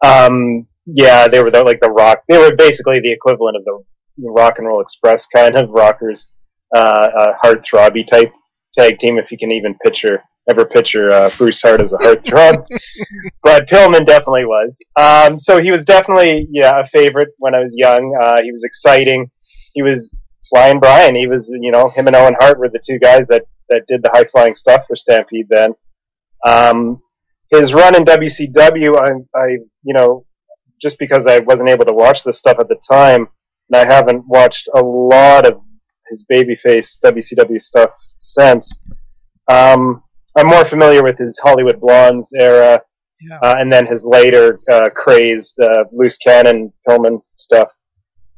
Um, 0.05 0.69
yeah, 0.87 1.27
they 1.29 1.43
were 1.43 1.51
the, 1.51 1.63
like 1.65 1.81
the 1.81 1.91
rock. 1.91 2.23
They 2.29 2.39
were 2.39 2.55
basically 2.55 3.01
the 3.01 3.13
equivalent 3.13 3.57
of 3.57 3.65
the 3.65 3.83
Rock 4.19 4.59
and 4.59 4.67
Roll 4.67 4.81
Express 4.81 5.27
kind 5.35 5.57
of 5.57 5.71
rockers, 5.71 6.27
uh, 6.75 7.09
uh, 7.19 7.33
heartthrobby 7.45 8.07
type 8.07 8.33
tag 8.79 8.99
team. 8.99 9.19
If 9.19 9.33
you 9.33 9.39
can 9.39 9.51
even 9.51 9.75
picture 9.85 10.23
ever 10.51 10.65
picture 10.65 11.11
uh, 11.11 11.31
Bruce 11.39 11.61
Hart 11.63 11.81
as 11.81 11.93
a 11.93 11.97
heartthrob, 11.97 12.67
but 13.43 13.69
Pillman 13.69 14.07
definitely 14.07 14.45
was. 14.45 14.79
Um, 14.97 15.39
so 15.39 15.61
he 15.61 15.73
was 15.73 15.85
definitely 15.85 16.49
yeah 16.51 16.81
a 16.81 16.87
favorite 16.87 17.29
when 17.39 17.55
I 17.55 17.61
was 17.61 17.75
young. 17.77 18.17
Uh, 18.23 18.43
he 18.43 18.51
was 18.51 18.65
exciting. 18.65 19.31
He 19.73 19.83
was 19.83 20.15
flying 20.51 20.81
Brian. 20.81 21.15
He 21.15 21.27
was 21.27 21.49
you 21.49 21.71
know 21.71 21.91
him 21.95 22.07
and 22.07 22.17
Owen 22.17 22.37
Hart 22.39 22.59
were 22.59 22.69
the 22.69 22.83
two 22.85 22.99
guys 22.99 23.23
that 23.29 23.43
that 23.69 23.83
did 23.89 24.03
the 24.03 24.11
high 24.13 24.25
flying 24.31 24.55
stuff 24.55 24.83
for 24.87 24.97
Stampede 24.97 25.47
then. 25.49 25.75
Um, 26.45 27.01
his 27.51 27.73
run 27.73 27.95
in 27.95 28.05
WCW, 28.05 28.97
I, 28.99 29.39
I 29.39 29.47
you 29.83 29.95
know 29.95 30.25
just 30.81 30.99
because 30.99 31.27
I 31.27 31.39
wasn't 31.39 31.71
able 31.71 31.85
to 31.85 31.93
watch 31.93 32.25
this 32.25 32.39
stuff 32.39 32.57
at 32.59 32.69
the 32.69 32.81
time, 32.91 33.29
and 33.71 33.77
I 33.77 33.95
haven't 33.95 34.25
watched 34.27 34.69
a 34.75 34.81
lot 34.81 35.47
of 35.47 35.61
his 36.09 36.25
babyface 36.31 36.97
WCW 37.05 37.61
stuff 37.61 37.91
since. 38.19 38.79
Um, 39.49 40.03
I'm 40.37 40.47
more 40.49 40.65
familiar 40.65 41.03
with 41.03 41.19
his 41.19 41.39
Hollywood 41.43 41.81
Blondes 41.81 42.31
era, 42.39 42.81
Yeah. 43.21 43.39
uh, 43.43 43.55
and 43.59 43.73
then 43.73 43.87
his 43.87 44.05
later 44.05 44.59
uh, 44.71 44.89
crazed 44.91 45.55
uh, 45.61 45.85
loose 45.93 46.17
cannon 46.19 46.73
Pillman 46.89 47.21
stuff. 47.35 47.69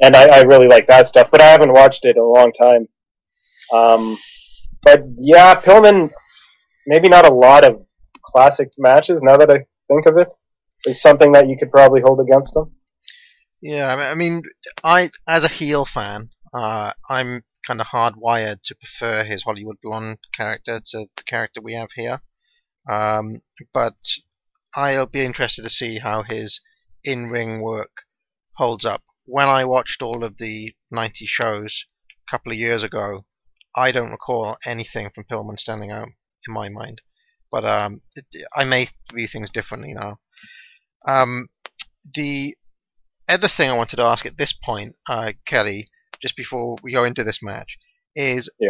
And 0.02 0.16
I, 0.16 0.24
I 0.38 0.42
really 0.42 0.66
like 0.68 0.88
that 0.88 1.06
stuff, 1.08 1.28
but 1.30 1.40
I 1.40 1.46
haven't 1.46 1.72
watched 1.72 2.04
it 2.04 2.16
in 2.16 2.22
a 2.22 2.26
long 2.26 2.52
time. 2.60 2.88
Um, 3.72 4.18
but 4.82 5.02
yeah, 5.18 5.54
Pillman, 5.60 6.10
maybe 6.86 7.08
not 7.08 7.26
a 7.26 7.32
lot 7.32 7.64
of 7.64 7.84
classic 8.24 8.70
matches. 8.76 9.20
Now 9.22 9.36
that 9.36 9.50
I 9.50 9.64
think 9.88 10.06
of 10.06 10.18
it, 10.18 10.28
is 10.86 11.00
something 11.00 11.32
that 11.32 11.48
you 11.48 11.56
could 11.56 11.70
probably 11.70 12.00
hold 12.04 12.20
against 12.20 12.54
him. 12.56 12.72
Yeah, 13.62 13.86
I 13.86 13.96
mean- 13.96 14.06
I 14.06 14.14
mean, 14.14 14.42
I 14.82 15.10
as 15.26 15.44
a 15.44 15.48
heel 15.48 15.86
fan, 15.86 16.28
uh, 16.52 16.92
I'm 17.08 17.42
kind 17.66 17.80
of 17.80 17.88
hardwired 17.88 18.62
to 18.64 18.74
prefer 18.74 19.24
his 19.24 19.42
Hollywood 19.42 19.76
blonde 19.82 20.18
character 20.32 20.80
to 20.90 21.06
the 21.16 21.22
character 21.26 21.60
we 21.60 21.74
have 21.74 21.90
here. 21.94 22.20
Um, 22.88 23.42
but 23.72 23.94
I'll 24.74 25.06
be 25.06 25.24
interested 25.24 25.62
to 25.62 25.70
see 25.70 25.98
how 25.98 26.22
his 26.22 26.60
in-ring 27.04 27.60
work 27.60 27.92
holds 28.56 28.84
up. 28.84 29.02
When 29.24 29.46
I 29.46 29.64
watched 29.64 30.02
all 30.02 30.24
of 30.24 30.38
the 30.38 30.74
90 30.90 31.26
shows 31.26 31.84
a 32.10 32.30
couple 32.30 32.52
of 32.52 32.58
years 32.58 32.82
ago, 32.82 33.24
I 33.76 33.92
don't 33.92 34.10
recall 34.10 34.56
anything 34.64 35.10
from 35.14 35.24
Pillman 35.24 35.58
standing 35.58 35.90
out 35.90 36.08
in 36.46 36.54
my 36.54 36.68
mind. 36.68 37.00
But 37.50 37.64
um, 37.64 38.02
it, 38.14 38.26
I 38.54 38.64
may 38.64 38.88
view 39.12 39.28
things 39.28 39.50
differently 39.50 39.94
now. 39.94 40.18
Um, 41.06 41.48
the 42.14 42.56
other 43.28 43.48
thing 43.48 43.70
I 43.70 43.76
wanted 43.76 43.96
to 43.96 44.02
ask 44.02 44.26
at 44.26 44.36
this 44.36 44.52
point, 44.52 44.96
uh, 45.08 45.32
Kelly, 45.46 45.88
just 46.24 46.36
before 46.36 46.76
we 46.82 46.90
go 46.90 47.04
into 47.04 47.22
this 47.22 47.40
match, 47.42 47.76
is 48.16 48.50
Yeah. 48.58 48.68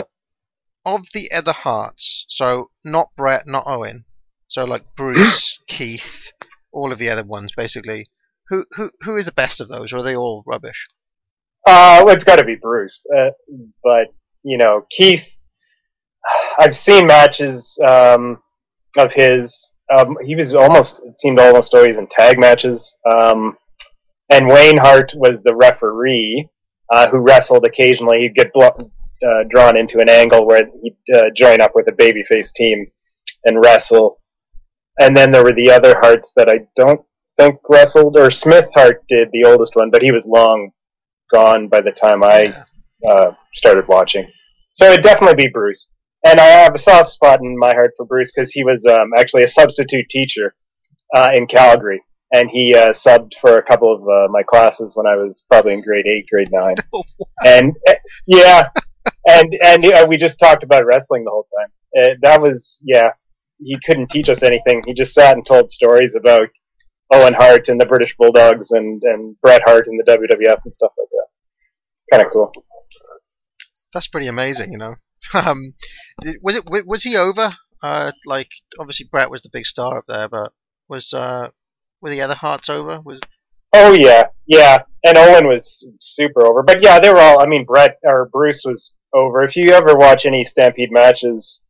of 0.85 1.03
the 1.15 1.31
other 1.31 1.53
Harts, 1.53 2.25
so 2.29 2.71
not 2.85 3.11
Bret, 3.17 3.47
not 3.47 3.63
Owen, 3.67 4.05
so 4.49 4.65
like 4.65 4.83
Bruce, 4.97 5.59
Keith, 5.69 6.33
all 6.73 6.91
of 6.93 6.99
the 6.99 7.09
other 7.09 7.23
ones 7.25 7.53
basically. 7.57 8.07
Who 8.49 8.65
who 8.73 8.91
who 9.03 9.17
is 9.17 9.27
the 9.27 9.33
best 9.33 9.61
of 9.61 9.69
those, 9.69 9.93
or 9.93 9.99
are 9.99 10.03
they 10.03 10.17
all 10.17 10.43
rubbish? 10.45 10.89
Uh, 11.67 12.03
well, 12.05 12.15
it's 12.15 12.25
got 12.25 12.37
to 12.37 12.45
be 12.45 12.57
Bruce. 12.61 13.01
Uh, 13.17 13.31
but 13.83 14.09
you 14.43 14.59
know, 14.59 14.85
Keith. 14.91 15.23
I've 16.59 16.75
seen 16.75 17.07
matches 17.07 17.79
um, 17.87 18.39
of 18.99 19.13
his. 19.13 19.55
Um, 19.97 20.17
he 20.25 20.35
was 20.35 20.55
almost. 20.55 21.01
It 21.05 21.19
seemed 21.21 21.39
almost 21.39 21.73
always 21.75 21.97
in 21.99 22.07
tag 22.11 22.39
matches. 22.39 22.95
Um, 23.15 23.57
and 24.31 24.49
Wayne 24.49 24.79
Hart 24.79 25.13
was 25.15 25.43
the 25.45 25.55
referee 25.55 26.49
uh, 26.91 27.09
who 27.09 27.19
wrestled 27.19 27.65
occasionally. 27.67 28.19
He'd 28.21 28.35
get 28.35 28.53
blo- 28.53 28.91
uh, 29.27 29.45
drawn 29.49 29.79
into 29.79 29.99
an 30.01 30.09
angle 30.09 30.47
where 30.47 30.65
he'd 30.83 30.97
uh, 31.15 31.25
join 31.35 31.61
up 31.61 31.73
with 31.75 31.87
a 31.89 31.93
babyface 31.93 32.53
team 32.55 32.87
and 33.45 33.63
wrestle. 33.63 34.21
And 35.01 35.17
then 35.17 35.33
there 35.33 35.43
were 35.43 35.55
the 35.55 35.71
other 35.71 35.95
Harts 35.99 36.33
that 36.37 36.49
I 36.49 36.67
don't 36.77 37.01
think 37.39 37.57
wrestled, 37.69 38.17
or 38.19 38.31
Smith 38.31 38.67
Hart 38.75 39.05
did, 39.09 39.29
the 39.33 39.49
oldest 39.49 39.75
one, 39.75 39.91
but 39.91 40.03
he 40.03 40.13
was 40.13 40.25
long 40.27 40.71
gone 41.33 41.69
by 41.69 41.81
the 41.81 41.91
time 41.91 42.23
I 42.23 42.65
uh, 43.09 43.33
started 43.55 43.89
watching. 43.89 44.31
So 44.75 44.91
it'd 44.91 45.05
definitely 45.05 45.45
be 45.45 45.51
Bruce. 45.53 45.89
And 46.27 46.41
I 46.41 46.45
have 46.45 46.75
a 46.75 46.79
soft 46.79 47.11
spot 47.11 47.41
in 47.43 47.59
my 47.59 47.73
heart 47.73 47.93
for 47.97 48.07
Bruce 48.07 48.33
because 48.35 48.51
he 48.51 48.65
was 48.65 48.85
um, 48.87 49.11
actually 49.19 49.45
a 49.45 49.49
substitute 49.49 50.09
teacher 50.09 50.55
uh, 51.15 51.31
in 51.35 51.47
Calgary. 51.47 52.03
And 52.35 52.51
he 52.51 52.75
uh, 52.75 52.93
subbed 52.93 53.31
for 53.41 53.59
a 53.59 53.63
couple 53.63 53.95
of 53.95 54.03
uh, 54.03 54.27
my 54.29 54.43
classes 54.43 54.97
when 54.97 55.07
I 55.07 55.15
was 55.15 55.45
probably 55.49 55.73
in 55.73 55.83
grade 55.83 56.07
eight, 56.07 56.27
grade 56.29 56.49
nine. 56.51 56.75
and 57.47 57.77
uh, 57.89 57.95
yeah, 58.27 58.69
and 59.29 59.55
and 59.63 60.09
we 60.09 60.17
just 60.17 60.41
talked 60.41 60.65
about 60.65 60.85
wrestling 60.85 61.23
the 61.25 61.31
whole 61.31 61.47
time. 61.57 61.71
Uh, 61.97 62.15
that 62.23 62.43
was 62.43 62.81
yeah. 62.83 63.11
He 63.59 63.79
couldn't 63.87 64.11
teach 64.11 64.29
us 64.29 64.43
anything. 64.43 64.83
He 64.85 64.95
just 64.95 65.15
sat 65.15 65.37
and 65.37 65.47
told 65.47 65.71
stories 65.71 66.17
about 66.17 66.49
Owen 67.13 67.35
Hart 67.35 67.69
and 67.69 67.81
the 67.81 67.87
British 67.87 68.17
Bulldogs 68.19 68.73
and 68.73 69.01
and 69.05 69.41
Bret 69.41 69.63
Hart 69.65 69.87
and 69.87 70.01
the 70.01 70.11
WWF 70.11 70.59
and 70.65 70.75
stuff 70.75 70.91
like 70.99 71.09
that. 71.11 72.17
Kind 72.17 72.27
of 72.27 72.33
cool. 72.33 72.51
That's 73.93 74.09
pretty 74.09 74.27
amazing, 74.27 74.73
you 74.73 74.79
know. 74.79 74.97
Um, 75.33 75.73
was 76.43 76.57
it 76.57 76.65
was 76.67 77.05
he 77.05 77.17
over? 77.17 77.55
Uh, 77.83 78.13
like 78.27 78.51
obviously 78.79 79.09
Bret 79.11 79.31
was 79.31 79.43
the 79.43 79.49
big 79.51 79.65
star 79.65 79.99
up 79.99 80.05
there, 80.07 80.29
but 80.29 80.53
was 80.89 81.15
uh 81.15 81.49
were 82.05 82.11
the 82.11 82.21
other 82.21 82.37
Harts 82.37 82.69
over? 82.69 83.01
Was 83.01 83.19
Oh 83.75 83.93
yeah, 83.93 84.25
yeah. 84.47 84.79
And 85.05 85.19
Owen 85.19 85.49
was 85.49 85.85
super 86.01 86.47
over, 86.47 86.63
but 86.63 86.83
yeah, 86.83 87.01
they 87.01 87.11
were 87.11 87.19
all. 87.19 87.43
I 87.43 87.47
mean, 87.47 87.65
Bret 87.65 87.99
or 88.05 88.29
Bruce 88.33 88.63
was 88.65 88.97
over. 89.13 89.43
If 89.43 89.57
you 89.57 89.73
ever 89.73 89.97
watch 89.97 90.25
any 90.25 90.45
Stampede 90.45 90.93
matches, 90.93 91.61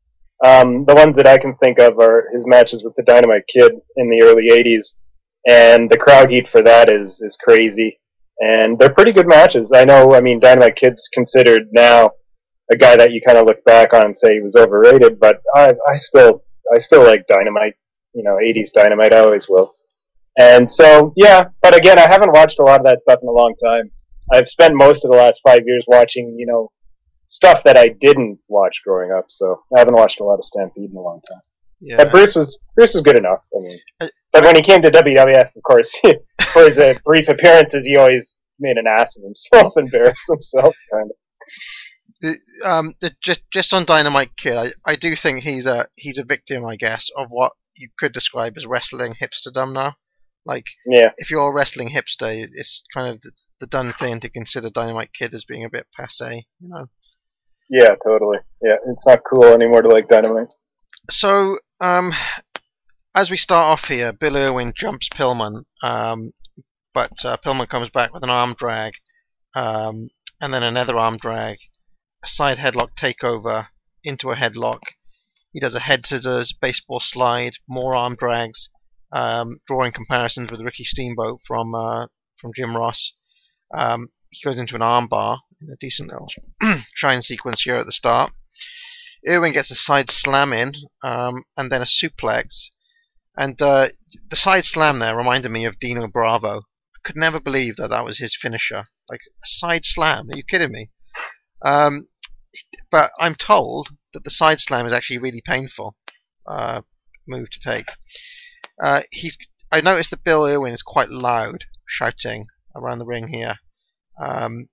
um, 0.45 0.85
the 0.85 0.95
ones 0.95 1.17
that 1.17 1.27
I 1.27 1.39
can 1.39 1.57
think 1.57 1.79
of 1.79 1.99
are 1.99 2.29
his 2.33 2.47
matches 2.47 2.85
with 2.85 2.95
the 2.97 3.03
Dynamite 3.03 3.45
Kid 3.53 3.73
in 3.97 4.11
the 4.11 4.23
early 4.23 4.49
'80s, 4.53 4.93
and 5.49 5.91
the 5.91 5.97
crowd 5.97 6.31
heat 6.31 6.49
for 6.53 6.61
that 6.63 6.93
is 6.93 7.21
is 7.23 7.39
crazy. 7.43 8.01
And 8.41 8.79
they're 8.79 8.93
pretty 8.93 9.13
good 9.13 9.29
matches. 9.29 9.71
I 9.75 9.85
know. 9.85 10.15
I 10.15 10.21
mean, 10.21 10.41
Dynamite 10.41 10.77
Kid's 10.77 11.09
considered 11.13 11.69
now 11.73 12.11
a 12.71 12.77
guy 12.77 12.97
that 12.97 13.13
you 13.13 13.21
kind 13.27 13.39
of 13.39 13.47
look 13.47 13.65
back 13.65 13.95
on 13.95 14.07
and 14.07 14.19
say 14.19 14.35
he 14.35 14.41
was 14.41 14.57
overrated, 14.57 15.19
but 15.19 15.41
I 15.55 15.73
I 15.89 15.97
still 15.97 16.45
I 16.73 16.79
still 16.79 17.03
like 17.03 17.27
Dynamite. 17.29 17.75
You 18.13 18.23
know, 18.23 18.37
'80s 18.37 18.73
Dynamite. 18.73 19.15
I 19.15 19.21
always 19.21 19.49
will. 19.49 19.75
And 20.39 20.71
so, 20.71 21.13
yeah, 21.17 21.45
but 21.63 21.77
again, 21.77 21.99
I 21.99 22.09
haven't 22.09 22.33
watched 22.33 22.59
a 22.59 22.63
lot 22.63 22.81
of 22.81 22.87
that 22.87 23.01
stuff 23.01 23.21
in 23.23 23.29
a 23.29 23.33
long 23.33 23.55
time. 23.65 23.91
I've 24.33 24.49
spent 24.49 24.75
most 24.75 25.05
of 25.05 25.11
the 25.11 25.17
last 25.17 25.41
five 25.47 25.61
years 25.67 25.85
watching, 25.87 26.35
you 26.39 26.47
know, 26.47 26.71
stuff 27.29 27.63
that 27.65 27.77
I 27.77 27.89
didn't 28.01 28.39
watch 28.49 28.81
growing 28.85 29.13
up. 29.13 29.27
So 29.29 29.63
I 29.75 29.79
haven't 29.79 29.95
watched 29.95 30.21
a 30.21 30.25
lot 30.25 30.37
of 30.37 30.45
Stampede 30.45 30.91
in 30.91 30.97
a 30.97 31.01
long 31.01 31.21
time. 31.29 31.43
yeah. 31.81 31.97
But 31.99 32.11
Bruce 32.11 32.35
was 32.35 32.59
Bruce 32.75 32.95
was 32.95 33.03
good 33.03 33.19
enough. 33.19 33.41
I 33.55 33.61
mean, 33.61 33.79
but 34.33 34.45
when 34.45 34.57
he 34.57 34.63
came 34.63 34.83
to 34.83 34.91
WWF, 34.91 35.51
of 35.57 35.63
course, 35.63 35.91
for 36.53 36.69
his 36.69 36.79
uh, 36.79 36.95
brief 37.05 37.29
appearances, 37.29 37.85
he 37.85 37.97
always 37.97 38.37
made 38.59 38.77
an 38.77 38.87
ass 38.87 39.17
of 39.17 39.23
himself, 39.23 39.75
embarrassed 39.77 40.21
himself, 40.29 40.75
kind 40.93 41.11
of. 41.11 41.17
the, 42.21 42.69
um, 42.69 42.95
the, 43.01 43.13
just 43.23 43.43
just 43.53 43.73
on 43.73 43.85
Dynamite 43.85 44.37
Kid, 44.37 44.57
I, 44.57 44.73
I 44.87 44.97
do 44.97 45.15
think 45.17 45.45
he's 45.45 45.67
a 45.67 45.89
he's 45.97 46.19
a 46.19 46.25
victim, 46.25 46.65
I 46.65 46.77
guess, 46.77 47.11
of 47.17 47.29
what 47.29 47.53
you 47.77 47.89
could 47.99 48.13
describe 48.13 48.55
as 48.57 48.67
wrestling 48.67 49.15
hipsterdom 49.21 49.73
now. 49.73 49.97
Like 50.47 50.65
Yeah, 50.87 51.11
if 51.17 51.31
you're 51.31 51.49
a 51.49 51.53
wrestling 51.53 51.91
hipster, 51.91 52.47
it's 52.53 52.83
kind 52.93 53.15
of 53.15 53.23
the, 53.23 53.33
the 53.61 53.67
done 53.67 53.95
thing 53.99 54.21
to 54.21 54.29
consider 54.29 54.71
Dynamite 54.71 55.11
Kid 55.19 55.33
as 55.35 55.45
being 55.45 55.65
a 55.65 55.71
bit 55.71 55.87
passe, 55.97 56.47
you 56.61 56.69
know. 56.69 56.89
yeah, 57.71 57.95
totally. 58.05 58.39
Yeah, 58.63 58.77
it's 58.87 59.07
not 59.07 59.23
cool 59.29 59.45
anymore 59.45 59.83
to 59.83 59.89
like 59.89 60.09
Dynamite. 60.09 60.53
So, 61.11 61.59
um, 61.81 62.13
as 63.15 63.31
we 63.31 63.37
start 63.37 63.79
off 63.79 63.89
here, 63.89 64.13
Bill 64.13 64.37
Irwin 64.37 64.73
jumps 64.77 65.09
Pillman, 65.09 65.65
um, 65.83 66.33
but 66.93 67.13
uh, 67.25 67.37
Pillman 67.45 67.69
comes 67.69 67.91
back 67.91 68.13
with 68.13 68.23
an 68.23 68.31
arm 68.31 68.55
drag, 68.59 68.95
um, 69.55 70.09
and 70.41 70.53
then 70.53 70.63
another 70.63 70.97
arm 70.97 71.17
drag, 71.19 71.59
a 72.23 72.27
side 72.27 72.59
headlock 72.59 72.91
takeover 72.97 73.69
into 74.03 74.31
a 74.31 74.37
headlock. 74.37 74.81
He 75.53 75.61
does 75.61 75.75
a 75.75 75.81
head 75.81 76.05
scissors, 76.05 76.53
baseball 76.61 77.01
slide, 77.01 77.53
more 77.69 77.95
arm 77.95 78.17
drags, 78.17 78.69
um, 79.15 79.59
drawing 79.67 79.93
comparisons 79.93 80.51
with 80.51 80.61
Ricky 80.61 80.85
Steamboat 80.85 81.41
from 81.47 81.75
uh, 81.75 82.07
from 82.39 82.51
Jim 82.55 82.77
Ross. 82.77 83.13
Um, 83.73 84.09
he 84.31 84.45
goes 84.45 84.59
into 84.59 84.75
an 84.75 84.81
armbar 84.81 85.39
in 85.61 85.71
a 85.71 85.77
decent 85.81 86.11
little 86.11 86.29
shine 86.95 87.23
sequence 87.23 87.63
here 87.63 87.77
at 87.77 87.87
the 87.87 87.93
start. 87.93 88.33
Irwin 89.27 89.53
gets 89.53 89.71
a 89.71 89.77
side 89.77 90.11
slam 90.11 90.53
in, 90.53 90.75
um, 91.03 91.45
and 91.57 91.71
then 91.71 91.81
a 91.81 91.87
suplex. 91.87 92.71
And 93.37 93.61
uh, 93.63 93.89
the 94.29 94.37
side 94.37 94.65
slam 94.65 94.99
there 94.99 95.17
reminded 95.17 95.51
me 95.51 95.65
of 95.65 95.79
Dino 95.79 96.09
Bravo. 96.09 96.59
I 96.59 96.99
could 97.05 97.17
never 97.17 97.41
believe 97.41 97.77
that 97.77 97.89
that 97.89 98.05
was 98.05 98.19
his 98.19 98.37
finisher. 98.41 98.85
Like 99.09 99.21
a 99.43 99.47
side 99.47 99.85
slam? 99.85 100.29
Are 100.31 100.37
you 100.37 100.45
kidding 100.45 100.73
me? 100.73 100.91
Um, 101.63 102.09
but 102.91 103.11
I'm 103.19 103.35
told 103.35 103.89
that 104.13 104.25
the 104.25 104.31
side 104.31 104.61
slam 104.61 104.87
is 104.87 104.93
actually 104.93 105.19
really 105.19 105.43
painful 105.45 105.97
uh, 106.47 106.83
move 107.27 107.49
to 107.51 107.61
take. 107.61 107.87
Uh, 108.83 109.03
he's. 109.11 109.37
I 109.73 109.81
noticed 109.81 110.11
that 110.11 110.25
Bill 110.25 110.47
Irwin 110.47 110.73
is 110.73 110.83
quite 110.83 111.09
loud, 111.11 111.65
shouting 111.87 112.47
around 112.77 112.99
the 112.99 113.07
ring 113.07 113.29
here, 113.29 113.57
um, 114.23 114.69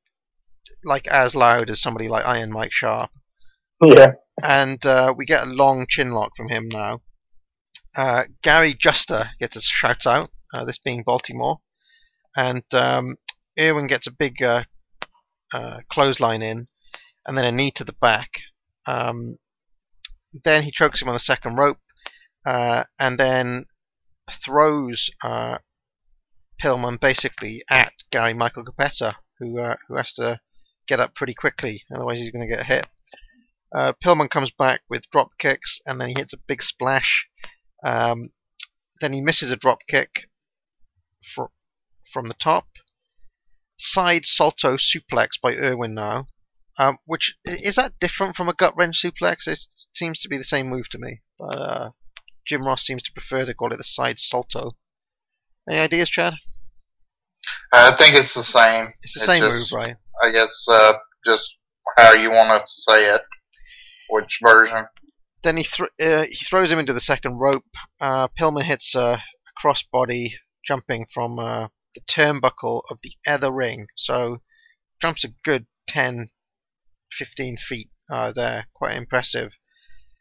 like 0.83 1.07
as 1.07 1.33
loud 1.33 1.69
as 1.69 1.81
somebody 1.81 2.07
like 2.07 2.25
Iron 2.25 2.51
Mike 2.51 2.71
Sharpe. 2.71 3.11
Yeah. 3.83 4.13
And 4.41 4.83
uh, 4.85 5.13
we 5.17 5.25
get 5.25 5.43
a 5.43 5.49
long 5.51 5.85
chin 5.89 6.11
lock 6.11 6.31
from 6.35 6.49
him 6.49 6.69
now. 6.69 7.01
Uh, 7.95 8.23
Gary 8.43 8.75
Juster 8.79 9.31
gets 9.39 9.55
a 9.55 9.61
shout 9.61 10.05
out, 10.05 10.29
uh, 10.53 10.63
this 10.65 10.77
being 10.77 11.03
Baltimore, 11.03 11.59
and 12.35 12.63
um, 12.73 13.17
Irwin 13.59 13.87
gets 13.87 14.07
a 14.07 14.11
big 14.11 14.41
uh, 14.41 14.63
uh, 15.53 15.79
clothesline 15.91 16.41
in, 16.41 16.67
and 17.25 17.37
then 17.37 17.45
a 17.45 17.51
knee 17.51 17.71
to 17.75 17.83
the 17.83 17.93
back. 17.93 18.29
Um, 18.87 19.37
then 20.43 20.63
he 20.63 20.71
chokes 20.71 21.01
him 21.01 21.09
on 21.09 21.15
the 21.15 21.19
second 21.19 21.57
rope, 21.57 21.79
uh, 22.45 22.85
and 22.97 23.19
then 23.19 23.65
throws 24.33 25.09
uh, 25.23 25.59
Pillman 26.61 26.99
basically 26.99 27.63
at 27.69 27.93
Gary 28.11 28.33
Michael 28.33 28.63
Cappetta, 28.63 29.15
who 29.39 29.59
uh, 29.59 29.75
who 29.87 29.95
has 29.97 30.13
to 30.13 30.39
get 30.87 30.99
up 30.99 31.15
pretty 31.15 31.33
quickly, 31.33 31.83
otherwise 31.93 32.17
he's 32.17 32.31
going 32.31 32.47
to 32.47 32.55
get 32.55 32.65
hit. 32.65 32.87
Uh, 33.73 33.93
Pillman 34.03 34.29
comes 34.29 34.51
back 34.51 34.81
with 34.89 35.09
drop 35.11 35.29
kicks, 35.39 35.79
and 35.85 35.99
then 35.99 36.09
he 36.09 36.15
hits 36.15 36.33
a 36.33 36.37
big 36.47 36.61
splash. 36.61 37.27
Um, 37.83 38.31
then 38.99 39.13
he 39.13 39.21
misses 39.21 39.51
a 39.51 39.55
drop 39.57 39.79
kick 39.87 40.27
fr- 41.33 41.53
from 42.11 42.27
the 42.27 42.35
top. 42.35 42.67
Side 43.77 44.25
salto 44.25 44.77
suplex 44.77 45.29
by 45.41 45.55
Irwin 45.55 45.93
now. 45.93 46.27
Um, 46.77 46.97
which 47.05 47.35
is 47.45 47.75
that 47.75 47.99
different 47.99 48.35
from 48.35 48.47
a 48.47 48.53
gut 48.53 48.75
wrench 48.77 49.01
suplex? 49.03 49.47
It 49.47 49.59
seems 49.93 50.19
to 50.21 50.29
be 50.29 50.37
the 50.37 50.43
same 50.43 50.67
move 50.67 50.89
to 50.91 50.99
me, 50.99 51.21
but 51.37 51.57
uh, 51.57 51.89
Jim 52.45 52.65
Ross 52.65 52.83
seems 52.85 53.03
to 53.03 53.11
prefer 53.13 53.45
to 53.45 53.53
call 53.53 53.71
it 53.73 53.77
the 53.77 53.83
side 53.83 54.17
salto. 54.17 54.71
Any 55.69 55.79
ideas, 55.79 56.09
Chad? 56.09 56.33
I 57.73 57.95
think 57.95 58.15
it's 58.15 58.33
the 58.33 58.43
same. 58.43 58.93
It's 59.01 59.13
the 59.15 59.23
It 59.23 59.25
same 59.25 59.43
just- 59.43 59.71
move, 59.73 59.79
right? 59.79 59.95
I 60.23 60.31
guess 60.31 60.53
uh, 60.71 60.93
just 61.25 61.55
how 61.97 62.13
you 62.13 62.29
want 62.29 62.49
to 62.49 62.67
say 62.67 63.05
it, 63.13 63.21
which 64.09 64.39
version. 64.43 64.85
Then 65.43 65.57
he 65.57 65.63
thr 65.63 65.85
uh, 65.99 66.25
he 66.29 66.45
throws 66.47 66.71
him 66.71 66.77
into 66.79 66.93
the 66.93 67.01
second 67.01 67.39
rope. 67.39 67.63
Uh, 67.99 68.27
Pillman 68.39 68.65
hits 68.65 68.93
a 68.95 69.23
crossbody 69.63 70.33
jumping 70.65 71.07
from 71.11 71.39
uh, 71.39 71.69
the 71.95 72.01
turnbuckle 72.07 72.83
of 72.91 72.99
the 73.01 73.13
other 73.25 73.51
ring. 73.51 73.87
So 73.95 74.41
jumps 75.01 75.23
a 75.23 75.29
good 75.43 75.65
10, 75.87 76.29
15 77.17 77.57
feet 77.57 77.87
uh, 78.11 78.31
there. 78.33 78.67
Quite 78.75 78.95
impressive. 78.97 79.53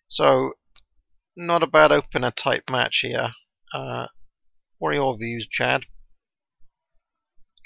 So 0.09 0.55
not 1.37 1.63
a 1.63 1.67
bad 1.67 1.93
opener 1.93 2.31
type 2.31 2.65
match 2.71 3.01
here. 3.03 3.31
Uh, 3.73 4.07
what 4.79 4.91
are 4.91 4.95
your 4.95 5.17
views, 5.17 5.47
Chad? 5.51 5.83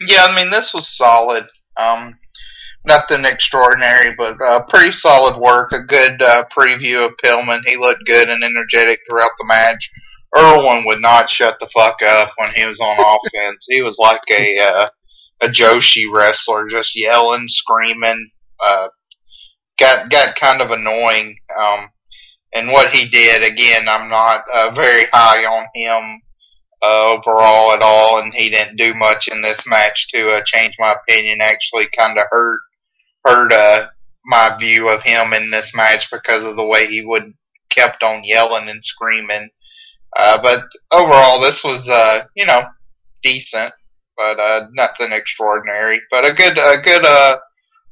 Yeah, 0.01 0.27
I 0.29 0.37
mean 0.37 0.51
this 0.51 0.73
was 0.75 0.97
solid. 0.97 1.45
Um, 1.77 2.19
nothing 2.85 3.25
extraordinary, 3.25 4.15
but 4.17 4.37
uh, 4.45 4.63
pretty 4.69 4.93
solid 4.93 5.41
work. 5.41 5.73
A 5.73 5.83
good 5.83 6.21
uh, 6.21 6.45
preview 6.57 7.07
of 7.07 7.13
Pillman. 7.25 7.61
He 7.67 7.77
looked 7.77 8.07
good 8.07 8.29
and 8.29 8.43
energetic 8.43 9.01
throughout 9.09 9.31
the 9.39 9.47
match. 9.47 9.91
Irwin 10.37 10.85
would 10.87 11.01
not 11.01 11.31
shut 11.31 11.57
the 11.61 11.69
fuck 11.75 11.97
up 12.05 12.33
when 12.37 12.53
he 12.55 12.65
was 12.65 12.81
on 12.81 12.97
offense. 12.99 13.67
He 13.69 13.83
was 13.83 13.99
like 13.99 14.23
a 14.31 14.59
uh, 14.61 14.89
a 15.43 15.49
Joshi 15.49 16.03
wrestler, 16.13 16.69
just 16.69 16.93
yelling, 16.95 17.47
screaming. 17.49 18.31
Uh, 18.65 18.89
got 19.79 20.11
got 20.11 20.37
kind 20.37 20.61
of 20.61 20.71
annoying. 20.71 21.37
Um, 21.57 21.89
and 22.55 22.71
what 22.71 22.91
he 22.91 23.09
did 23.09 23.43
again, 23.43 23.89
I'm 23.89 24.09
not 24.09 24.45
uh, 24.53 24.71
very 24.75 25.05
high 25.13 25.45
on 25.45 25.67
him 25.75 26.23
uh, 26.83 27.13
overall 27.13 27.73
at 27.73 27.83
all, 27.83 28.21
and 28.21 28.33
he 28.33 28.49
didn't 28.49 28.77
do 28.77 28.95
much 28.95 29.29
in 29.29 29.43
this 29.43 29.61
match 29.67 30.09
to 30.11 30.31
uh, 30.31 30.43
change 30.47 30.75
my 30.79 30.95
opinion. 30.95 31.41
Actually, 31.41 31.89
kind 31.99 32.17
of 32.17 32.25
hurt 32.31 32.61
hurt 33.25 33.53
uh, 33.53 33.87
my 34.25 34.57
view 34.59 34.89
of 34.89 35.03
him 35.03 35.33
in 35.33 35.51
this 35.51 35.73
match 35.75 36.07
because 36.13 36.45
of 36.45 36.57
the 36.57 36.67
way 36.67 36.87
he 36.87 37.05
would 37.05 37.35
kept 37.71 38.03
on 38.03 38.23
yelling 38.25 38.69
and 38.69 38.85
screaming. 38.85 39.51
Uh, 40.17 40.41
but 40.41 40.65
overall, 40.93 41.41
this 41.41 41.63
was 41.65 41.89
uh, 41.89 42.25
you 42.37 42.47
know 42.47 42.63
decent, 43.23 43.73
but 44.17 44.39
uh, 44.39 44.67
nothing 44.75 45.13
extraordinary. 45.13 46.01
But 46.11 46.25
a 46.25 46.33
good 46.33 46.57
a 46.59 46.81
good 46.81 47.05
uh, 47.05 47.39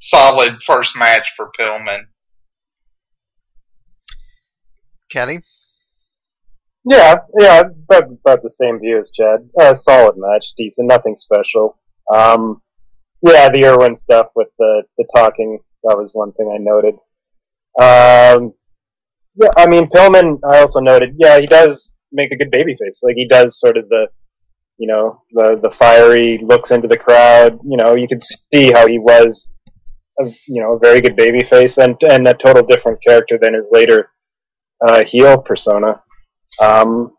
solid 0.00 0.62
first 0.64 0.94
match 0.96 1.26
for 1.36 1.50
Pillman. 1.58 2.04
Kelly? 5.12 5.40
Yeah, 6.84 7.16
yeah, 7.38 7.60
about, 7.60 8.04
about 8.04 8.42
the 8.42 8.50
same 8.50 8.80
view 8.80 8.98
as 8.98 9.10
Chad. 9.14 9.48
Uh, 9.60 9.74
solid 9.74 10.16
match, 10.16 10.52
decent, 10.56 10.88
nothing 10.88 11.14
special. 11.16 11.78
Um, 12.12 12.60
yeah, 13.24 13.48
the 13.50 13.66
Irwin 13.66 13.96
stuff 13.96 14.28
with 14.34 14.48
the, 14.58 14.82
the 14.98 15.06
talking, 15.14 15.60
that 15.84 15.96
was 15.96 16.10
one 16.12 16.32
thing 16.32 16.50
I 16.52 16.58
noted. 16.58 16.94
Um, 17.78 18.54
yeah, 19.36 19.50
I 19.56 19.68
mean, 19.68 19.88
Pillman, 19.88 20.40
I 20.50 20.60
also 20.60 20.80
noted, 20.80 21.14
yeah, 21.18 21.38
he 21.38 21.46
does 21.46 21.92
make 22.10 22.32
a 22.32 22.36
good 22.36 22.50
baby 22.50 22.74
face. 22.74 23.00
Like, 23.02 23.14
he 23.16 23.28
does 23.28 23.60
sort 23.60 23.76
of 23.76 23.88
the, 23.88 24.08
you 24.78 24.88
know, 24.88 25.22
the, 25.32 25.60
the 25.62 25.74
fiery 25.78 26.40
looks 26.42 26.72
into 26.72 26.88
the 26.88 26.98
crowd. 26.98 27.58
You 27.64 27.76
know, 27.76 27.94
you 27.94 28.08
could 28.08 28.22
see 28.52 28.72
how 28.72 28.88
he 28.88 28.98
was, 28.98 29.48
a, 30.18 30.24
you 30.48 30.60
know, 30.60 30.72
a 30.74 30.78
very 30.78 31.00
good 31.00 31.16
baby 31.16 31.46
face 31.48 31.78
and, 31.78 31.96
and 32.10 32.26
a 32.26 32.34
total 32.34 32.66
different 32.66 32.98
character 33.06 33.38
than 33.40 33.54
his 33.54 33.68
later, 33.70 34.10
uh, 34.86 35.04
heel 35.06 35.38
persona. 35.38 36.02
Um, 36.60 37.12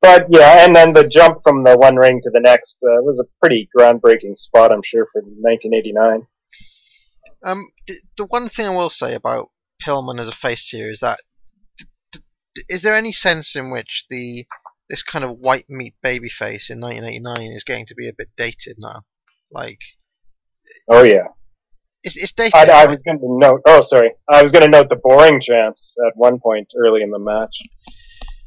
but 0.00 0.26
yeah, 0.30 0.64
and 0.64 0.74
then 0.74 0.92
the 0.92 1.06
jump 1.06 1.38
from 1.44 1.62
the 1.62 1.76
one 1.76 1.96
ring 1.96 2.20
to 2.22 2.30
the 2.32 2.40
next 2.40 2.76
uh, 2.82 3.02
was 3.02 3.20
a 3.20 3.28
pretty 3.40 3.68
groundbreaking 3.76 4.36
spot, 4.36 4.72
I'm 4.72 4.82
sure, 4.84 5.06
for 5.12 5.22
1989. 5.22 6.26
Um, 7.44 7.68
the 8.16 8.26
one 8.26 8.48
thing 8.48 8.66
I 8.66 8.76
will 8.76 8.90
say 8.90 9.14
about 9.14 9.50
Pillman 9.84 10.20
as 10.20 10.28
a 10.28 10.32
face 10.32 10.68
here 10.70 10.90
is 10.90 11.00
that 11.00 11.20
is 12.68 12.82
there 12.82 12.94
any 12.94 13.12
sense 13.12 13.56
in 13.56 13.70
which 13.70 14.04
the 14.10 14.44
this 14.90 15.02
kind 15.02 15.24
of 15.24 15.38
white 15.38 15.70
meat 15.70 15.94
baby 16.02 16.28
face 16.28 16.68
in 16.68 16.80
1989 16.80 17.52
is 17.52 17.64
getting 17.64 17.86
to 17.86 17.94
be 17.94 18.08
a 18.08 18.12
bit 18.12 18.28
dated 18.36 18.76
now? 18.78 19.04
Like, 19.50 19.78
Oh 20.88 21.02
yeah, 21.02 21.28
it's, 22.04 22.34
it's. 22.36 22.54
I, 22.54 22.64
I 22.64 22.86
was 22.86 23.02
going 23.02 23.18
to 23.18 23.26
note. 23.28 23.62
Oh, 23.66 23.80
sorry, 23.80 24.12
I 24.28 24.42
was 24.42 24.52
going 24.52 24.64
to 24.64 24.70
note 24.70 24.88
the 24.88 24.96
boring 24.96 25.40
chants 25.40 25.94
at 26.06 26.16
one 26.16 26.38
point 26.40 26.68
early 26.76 27.02
in 27.02 27.10
the 27.10 27.18
match, 27.18 27.56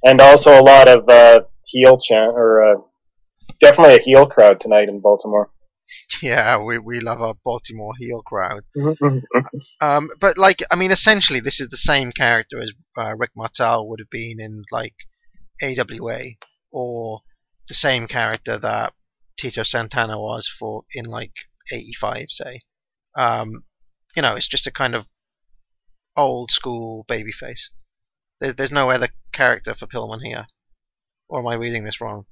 and 0.03 0.21
also 0.21 0.59
a 0.59 0.63
lot 0.63 0.87
of 0.87 1.07
uh, 1.07 1.41
heel 1.65 1.99
chant 1.99 2.33
or 2.35 2.63
uh, 2.63 2.81
definitely 3.61 3.95
a 3.95 4.01
heel 4.01 4.25
crowd 4.25 4.59
tonight 4.59 4.89
in 4.89 4.99
Baltimore. 4.99 5.51
Yeah, 6.21 6.63
we 6.63 6.79
we 6.79 6.99
love 6.99 7.21
our 7.21 7.35
Baltimore 7.43 7.93
heel 7.97 8.21
crowd. 8.25 8.63
Um, 9.81 10.09
but 10.19 10.37
like, 10.37 10.59
I 10.71 10.75
mean, 10.75 10.91
essentially, 10.91 11.39
this 11.39 11.59
is 11.59 11.69
the 11.69 11.77
same 11.77 12.11
character 12.11 12.59
as 12.59 12.71
uh, 12.97 13.15
Rick 13.15 13.31
Martel 13.35 13.87
would 13.87 13.99
have 13.99 14.09
been 14.09 14.37
in 14.39 14.63
like 14.71 14.95
AWA, 15.61 16.21
or 16.71 17.21
the 17.67 17.73
same 17.73 18.07
character 18.07 18.57
that 18.57 18.93
Tito 19.39 19.63
Santana 19.63 20.19
was 20.19 20.49
for 20.59 20.83
in 20.93 21.05
like 21.05 21.33
'85, 21.71 22.25
say. 22.29 22.61
Um, 23.15 23.63
you 24.15 24.21
know, 24.21 24.35
it's 24.35 24.47
just 24.47 24.67
a 24.67 24.71
kind 24.71 24.95
of 24.95 25.05
old 26.15 26.51
school 26.51 27.05
babyface. 27.09 27.69
There, 28.39 28.53
there's 28.53 28.71
no 28.71 28.89
other 28.89 29.09
character 29.33 29.73
for 29.73 29.87
Pillman 29.87 30.21
here, 30.23 30.47
or 31.27 31.39
am 31.39 31.47
I 31.47 31.55
reading 31.55 31.83
this 31.83 32.01
wrong? 32.01 32.25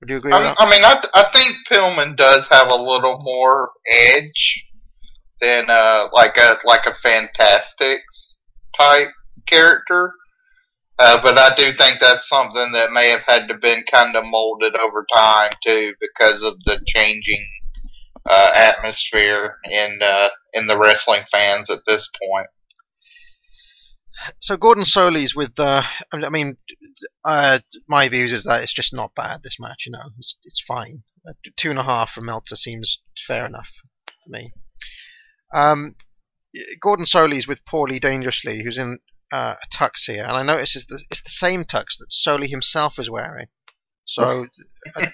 Would 0.00 0.10
you 0.10 0.16
agree 0.18 0.32
with 0.32 0.40
I, 0.40 0.44
that? 0.44 0.56
I 0.58 0.70
mean, 0.70 0.84
I, 0.84 1.02
I 1.14 1.24
think 1.32 1.56
Pillman 1.70 2.16
does 2.16 2.46
have 2.50 2.68
a 2.68 2.74
little 2.74 3.18
more 3.22 3.70
edge 3.90 4.64
than 5.40 5.66
uh, 5.68 6.08
like 6.12 6.36
a 6.38 6.56
like 6.64 6.86
a 6.86 6.94
Fantastics 7.02 8.36
type 8.78 9.08
character. 9.46 10.12
Uh, 10.98 11.20
but 11.22 11.38
I 11.38 11.54
do 11.56 11.64
think 11.78 11.98
that's 12.00 12.26
something 12.26 12.72
that 12.72 12.90
may 12.90 13.10
have 13.10 13.20
had 13.26 13.48
to 13.48 13.54
been 13.54 13.84
kind 13.92 14.16
of 14.16 14.24
molded 14.24 14.74
over 14.76 15.04
time 15.14 15.50
too, 15.62 15.92
because 16.00 16.42
of 16.42 16.54
the 16.64 16.80
changing 16.86 17.46
uh, 18.28 18.50
atmosphere 18.54 19.58
in 19.64 20.00
uh, 20.02 20.28
in 20.52 20.66
the 20.66 20.78
wrestling 20.78 21.24
fans 21.32 21.70
at 21.70 21.80
this 21.86 22.08
point. 22.22 22.48
so 24.40 24.56
Gordon 24.56 24.84
Solie's 24.84 25.34
with 25.34 25.58
uh, 25.58 25.82
I 26.12 26.28
mean, 26.30 26.56
uh, 27.24 27.60
my 27.88 28.08
views 28.08 28.32
is 28.32 28.44
that 28.44 28.62
it's 28.62 28.74
just 28.74 28.94
not 28.94 29.14
bad. 29.14 29.42
This 29.42 29.58
match, 29.60 29.84
you 29.86 29.92
know, 29.92 30.10
it's 30.18 30.36
it's 30.44 30.62
fine. 30.66 31.02
Uh, 31.28 31.32
two 31.56 31.70
and 31.70 31.78
a 31.78 31.84
half 31.84 32.10
from 32.10 32.26
Meltzer 32.26 32.56
seems 32.56 32.98
fair 33.26 33.46
enough 33.46 33.68
for 34.22 34.30
me. 34.30 34.52
Um, 35.54 35.94
Gordon 36.80 37.06
Solie's 37.06 37.46
with 37.46 37.64
Paulie 37.64 38.00
Dangerously, 38.00 38.62
who's 38.64 38.78
in 38.78 38.98
uh, 39.32 39.54
a 39.62 39.76
tux 39.76 39.90
here, 40.06 40.24
and 40.24 40.36
I 40.36 40.42
notice 40.42 40.76
it's 40.76 40.86
the, 40.86 41.02
it's 41.10 41.22
the 41.22 41.30
same 41.30 41.64
tux 41.64 41.98
that 41.98 42.10
Solie 42.10 42.48
himself 42.48 42.98
is 42.98 43.10
wearing. 43.10 43.48
So 44.06 44.46
I, 44.94 45.12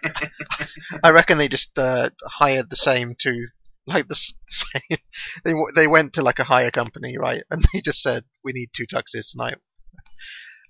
I 1.02 1.10
reckon 1.10 1.38
they 1.38 1.48
just 1.48 1.76
uh, 1.78 2.10
hired 2.24 2.68
the 2.68 2.76
same 2.76 3.14
two, 3.18 3.48
like 3.86 4.06
the 4.08 4.14
same. 4.48 4.98
They 5.44 5.54
they 5.74 5.88
went 5.88 6.12
to 6.14 6.22
like 6.22 6.38
a 6.38 6.44
hire 6.44 6.70
company, 6.70 7.16
right? 7.16 7.42
And 7.50 7.64
they 7.72 7.80
just 7.80 8.02
said 8.02 8.24
we 8.44 8.52
need 8.52 8.70
two 8.74 8.86
tuxes 8.86 9.30
tonight. 9.30 9.58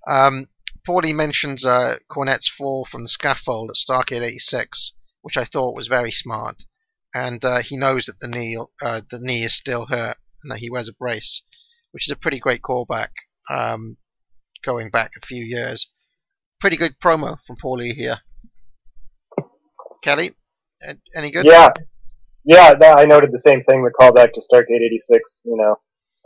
Um, 0.07 0.47
Paulie 0.87 1.13
mentions 1.13 1.65
uh, 1.65 1.97
Cornette's 2.09 2.49
fall 2.49 2.85
from 2.89 3.03
the 3.03 3.09
scaffold 3.09 3.69
at 3.69 3.75
Starcade 3.75 4.21
'86, 4.21 4.93
which 5.21 5.37
I 5.37 5.45
thought 5.45 5.75
was 5.75 5.87
very 5.87 6.11
smart, 6.11 6.63
and 7.13 7.43
uh, 7.43 7.61
he 7.61 7.75
knows 7.75 8.05
that 8.05 8.19
the 8.19 8.27
knee 8.27 8.57
uh, 8.81 9.01
the 9.11 9.19
knee 9.19 9.43
is 9.43 9.57
still 9.57 9.87
hurt 9.87 10.17
and 10.41 10.51
that 10.51 10.59
he 10.59 10.69
wears 10.69 10.89
a 10.89 10.93
brace, 10.93 11.41
which 11.91 12.07
is 12.07 12.11
a 12.11 12.17
pretty 12.17 12.39
great 12.39 12.61
callback. 12.61 13.09
Um, 13.49 13.97
going 14.63 14.89
back 14.89 15.11
a 15.17 15.25
few 15.25 15.43
years, 15.43 15.87
pretty 16.63 16.77
good 16.77 16.95
promo 17.03 17.35
from 17.45 17.57
Paulie 17.57 17.91
here. 17.91 18.19
Kelly, 20.01 20.31
any 21.13 21.29
good? 21.29 21.45
Yeah, 21.45 21.67
yeah. 22.45 22.73
That, 22.73 22.99
I 22.99 23.03
noted 23.03 23.33
the 23.33 23.39
same 23.39 23.65
thing. 23.65 23.83
The 23.83 23.91
callback 23.91 24.31
to 24.31 24.41
Starcade 24.41 24.79
'86. 24.81 25.41
You 25.43 25.57
know, 25.57 25.75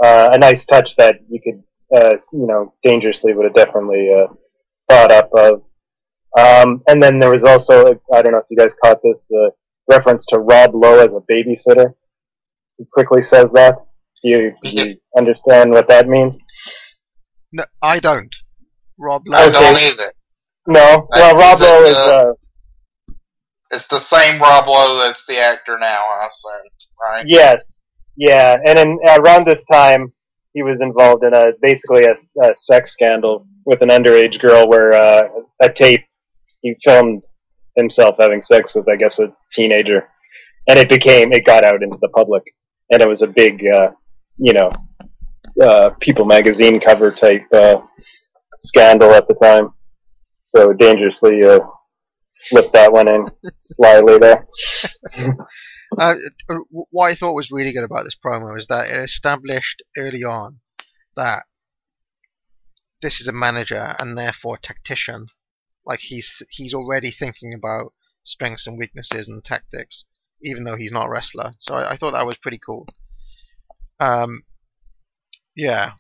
uh, 0.03 0.29
a 0.33 0.37
nice 0.37 0.63
touch 0.67 0.95
that 0.97 1.15
you 1.27 1.41
could, 1.43 1.63
uh, 1.97 2.17
you 2.31 2.45
know, 2.45 2.75
dangerously 2.83 3.33
would 3.33 3.45
have 3.45 3.55
definitely 3.55 4.11
uh, 4.13 4.31
thought 4.87 5.11
up 5.11 5.31
of. 5.35 5.63
Um, 6.37 6.83
and 6.87 7.01
then 7.01 7.17
there 7.19 7.31
was 7.31 7.43
also, 7.43 7.99
I 8.13 8.21
don't 8.21 8.33
know 8.33 8.37
if 8.37 8.45
you 8.51 8.57
guys 8.57 8.75
caught 8.83 8.99
this, 9.03 9.23
the 9.31 9.49
reference 9.89 10.23
to 10.27 10.37
Rob 10.37 10.75
Lowe 10.75 10.99
as 11.03 11.13
a 11.13 11.33
babysitter. 11.33 11.95
He 12.77 12.85
quickly 12.93 13.23
says 13.23 13.47
that. 13.55 13.75
Do 14.21 14.29
you, 14.29 14.51
do 14.61 14.69
you 14.69 14.97
understand 15.17 15.71
what 15.71 15.87
that 15.89 16.07
means? 16.07 16.37
No, 17.51 17.63
I 17.81 17.99
don't. 17.99 18.35
Rob 18.99 19.23
Lowe. 19.25 19.35
I 19.35 19.45
Lowe. 19.45 19.51
don't 19.51 19.77
either. 19.77 20.13
No. 20.67 21.07
Well, 21.11 21.35
Rob 21.35 21.61
Is 21.61 21.89
is. 21.91 21.95
uh, 21.97 22.33
It's 23.71 23.87
the 23.87 23.99
same 23.99 24.39
Rob 24.41 24.67
Lowe 24.67 24.99
that's 25.03 25.23
the 25.27 25.39
actor 25.39 25.77
now, 25.79 26.03
I 26.05 26.27
assume, 26.27 26.69
right? 27.03 27.23
Yes, 27.27 27.79
yeah, 28.15 28.57
and 28.65 28.79
in, 28.79 28.99
around 29.19 29.45
this 29.47 29.63
time, 29.71 30.11
he 30.53 30.63
was 30.63 30.79
involved 30.81 31.23
in 31.23 31.33
a 31.35 31.47
basically 31.61 32.05
a, 32.05 32.13
a 32.43 32.55
sex 32.55 32.93
scandal 32.93 33.45
with 33.65 33.81
an 33.81 33.89
underage 33.89 34.39
girl, 34.39 34.67
where 34.67 34.93
uh, 34.93 35.23
a 35.61 35.69
tape 35.71 36.05
he 36.61 36.75
filmed 36.83 37.23
himself 37.75 38.15
having 38.19 38.41
sex 38.41 38.73
with, 38.73 38.87
I 38.89 38.95
guess, 38.95 39.19
a 39.19 39.33
teenager, 39.53 40.07
and 40.67 40.79
it 40.79 40.89
became 40.89 41.31
it 41.33 41.45
got 41.45 41.63
out 41.63 41.83
into 41.83 41.97
the 42.01 42.09
public, 42.09 42.43
and 42.89 43.01
it 43.01 43.07
was 43.07 43.21
a 43.21 43.27
big, 43.27 43.61
uh, 43.73 43.89
you 44.37 44.53
know, 44.53 44.69
uh, 45.61 45.89
People 45.99 46.25
magazine 46.25 46.79
cover 46.79 47.11
type 47.11 47.43
uh, 47.53 47.81
scandal 48.59 49.11
at 49.11 49.27
the 49.27 49.35
time. 49.35 49.69
So 50.57 50.73
dangerously 50.73 51.43
uh, 51.43 51.59
slipped 52.35 52.73
that 52.73 52.91
one 52.91 53.07
in 53.07 53.27
slyly 53.61 54.17
there. 54.17 54.47
Uh, 55.15 55.33
uh, 56.49 56.55
what 56.89 57.11
I 57.11 57.15
thought 57.15 57.35
was 57.35 57.51
really 57.51 57.73
good 57.73 57.83
about 57.83 58.05
this 58.05 58.17
promo 58.25 58.57
is 58.57 58.65
that 58.65 58.87
it 58.87 58.97
established 58.97 59.83
early 59.95 60.23
on 60.23 60.61
that 61.15 61.43
this 63.03 63.21
is 63.21 63.27
a 63.27 63.31
manager 63.31 63.95
and 63.99 64.17
therefore 64.17 64.55
a 64.55 64.59
tactician. 64.59 65.27
Like 65.85 65.99
he's 65.99 66.41
he's 66.49 66.73
already 66.73 67.11
thinking 67.11 67.53
about 67.53 67.93
strengths 68.23 68.65
and 68.65 68.79
weaknesses 68.79 69.27
and 69.27 69.45
tactics, 69.45 70.05
even 70.41 70.63
though 70.63 70.75
he's 70.75 70.91
not 70.91 71.05
a 71.05 71.09
wrestler. 71.11 71.51
So 71.59 71.75
I, 71.75 71.91
I 71.91 71.97
thought 71.97 72.13
that 72.13 72.25
was 72.25 72.37
pretty 72.37 72.59
cool. 72.65 72.87
Um, 73.99 74.41
yeah. 75.55 75.91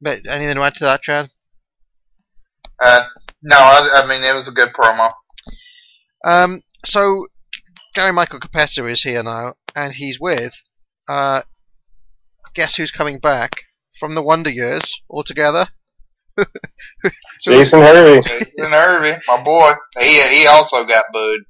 But 0.00 0.26
anything 0.28 0.56
to 0.56 0.62
add 0.62 0.74
to 0.74 0.84
that, 0.84 1.02
Chad? 1.02 1.30
Uh, 2.84 3.06
no, 3.46 3.56
I, 3.56 4.02
I 4.02 4.06
mean 4.06 4.24
it 4.24 4.34
was 4.34 4.48
a 4.48 4.52
good 4.52 4.72
promo. 4.74 5.10
Um, 6.24 6.62
so 6.84 7.26
Gary 7.94 8.12
Michael 8.12 8.40
Cappetta 8.40 8.90
is 8.90 9.02
here 9.02 9.22
now, 9.22 9.54
and 9.74 9.94
he's 9.94 10.18
with. 10.20 10.52
Uh, 11.08 11.42
guess 12.54 12.76
who's 12.76 12.90
coming 12.90 13.18
back 13.18 13.52
from 14.00 14.14
the 14.14 14.22
Wonder 14.22 14.50
Years 14.50 15.00
altogether? 15.10 15.68
So, 17.40 17.52
Jason 17.52 17.80
Hervey. 17.80 18.20
Jason 18.22 18.72
Hervey, 18.72 19.18
my 19.28 19.44
boy, 19.44 19.70
he 20.00 20.20
he 20.28 20.46
also 20.46 20.84
got 20.84 21.04
booed. 21.12 21.40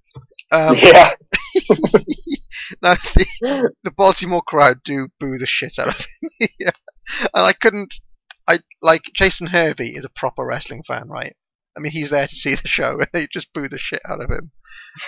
Um, 0.53 0.77
Yeah. 0.77 1.15
no, 2.83 2.95
the, 3.15 3.73
the 3.83 3.91
Baltimore 3.97 4.43
crowd 4.47 4.83
do 4.85 5.09
boo 5.19 5.39
the 5.39 5.47
shit 5.47 5.79
out 5.79 5.89
of 5.89 5.97
him. 5.97 6.31
yeah. 6.61 6.71
And 7.35 7.47
I 7.47 7.53
couldn't. 7.53 7.95
I 8.49 8.59
like 8.83 9.03
Jason 9.15 9.49
Hervey 9.49 9.91
is 9.91 10.05
a 10.05 10.11
proper 10.11 10.45
wrestling 10.45 10.83
fan, 10.87 11.09
right? 11.09 11.35
I 11.77 11.81
mean, 11.81 11.93
he's 11.93 12.11
there 12.11 12.27
to 12.27 12.35
see 12.35 12.55
the 12.55 12.69
show, 12.69 12.99
and 12.99 13.09
they 13.13 13.27
just 13.31 13.53
boo 13.53 13.69
the 13.69 13.79
shit 13.79 14.01
out 14.09 14.23
of 14.23 14.31
him, 14.31 14.51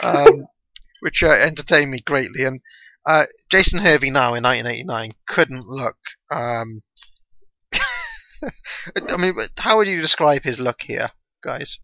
um, 0.03 0.47
which 1.01 1.23
uh, 1.23 1.31
entertained 1.31 1.91
me 1.91 2.01
greatly. 2.05 2.45
And 2.45 2.61
uh, 3.07 3.25
Jason 3.51 3.81
Hervey 3.81 4.11
now 4.11 4.35
in 4.35 4.45
1989 4.45 5.13
couldn't 5.27 5.67
look. 5.67 5.97
Um, 6.31 6.83
I 7.73 9.17
mean, 9.17 9.35
how 9.57 9.79
would 9.79 9.89
you 9.89 10.01
describe 10.01 10.43
his 10.43 10.61
look 10.61 10.83
here, 10.83 11.11
guys? 11.43 11.79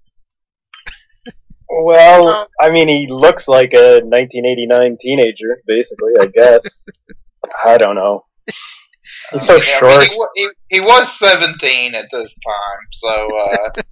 Well, 1.68 2.46
I 2.60 2.70
mean, 2.70 2.88
he 2.88 3.06
looks 3.08 3.48
like 3.48 3.72
a 3.72 4.00
1989 4.04 4.98
teenager, 5.00 5.56
basically. 5.66 6.12
I 6.20 6.26
guess. 6.26 6.62
I 7.64 7.78
don't 7.78 7.96
know. 7.96 8.26
He's 9.32 9.46
so 9.46 9.56
Yeah, 9.56 9.80
I 9.82 9.98
mean, 9.98 10.08
short. 10.08 10.30
he, 10.34 10.42
he, 10.68 10.76
he 10.76 10.80
was 10.80 11.18
17 11.18 11.94
at 11.94 12.04
this 12.12 12.38
time, 12.46 12.86
so 12.92 13.28
uh, 13.36 13.82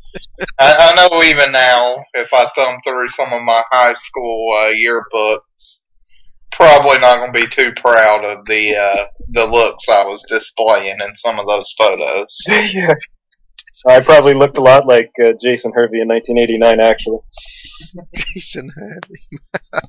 I, 0.58 0.92
I 0.92 0.94
know 0.94 1.22
even 1.22 1.52
now, 1.52 1.94
if 2.14 2.28
I 2.32 2.48
thumb 2.54 2.78
through 2.84 3.08
some 3.08 3.32
of 3.32 3.42
my 3.42 3.62
high 3.70 3.94
school 3.94 4.54
uh, 4.58 4.70
yearbooks, 4.70 5.80
probably 6.52 6.98
not 6.98 7.18
going 7.18 7.32
to 7.32 7.40
be 7.40 7.48
too 7.48 7.72
proud 7.76 8.24
of 8.24 8.44
the 8.46 8.76
uh, 8.76 9.06
the 9.30 9.44
looks 9.46 9.88
I 9.88 10.04
was 10.04 10.24
displaying 10.28 10.98
in 11.00 11.14
some 11.16 11.38
of 11.38 11.46
those 11.46 11.74
photos. 11.78 12.36
yeah. 12.48 12.94
I 13.86 14.00
probably 14.00 14.34
looked 14.34 14.58
a 14.58 14.62
lot 14.62 14.86
like 14.86 15.10
uh, 15.22 15.32
Jason 15.40 15.72
Hervey 15.74 16.02
in 16.02 16.08
1989, 16.08 16.80
actually. 16.80 17.18
Jason 18.34 18.70
Hervey. 18.76 19.80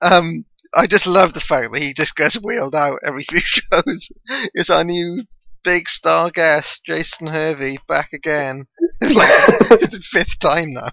um, 0.02 0.44
I 0.74 0.86
just 0.86 1.06
love 1.06 1.34
the 1.34 1.40
fact 1.40 1.72
that 1.72 1.82
he 1.82 1.92
just 1.94 2.14
gets 2.16 2.40
wheeled 2.40 2.74
out 2.74 3.00
every 3.04 3.24
few 3.24 3.40
shows. 3.42 4.08
It's 4.54 4.70
our 4.70 4.84
new 4.84 5.24
big 5.66 5.88
star 5.88 6.30
guest, 6.30 6.82
Jason 6.86 7.26
Hervey, 7.26 7.78
back 7.88 8.12
again. 8.12 8.68
It's 9.00 9.14
like 9.14 9.80
it's 9.82 9.94
the 9.94 10.02
fifth 10.12 10.38
time 10.38 10.72
now. 10.72 10.90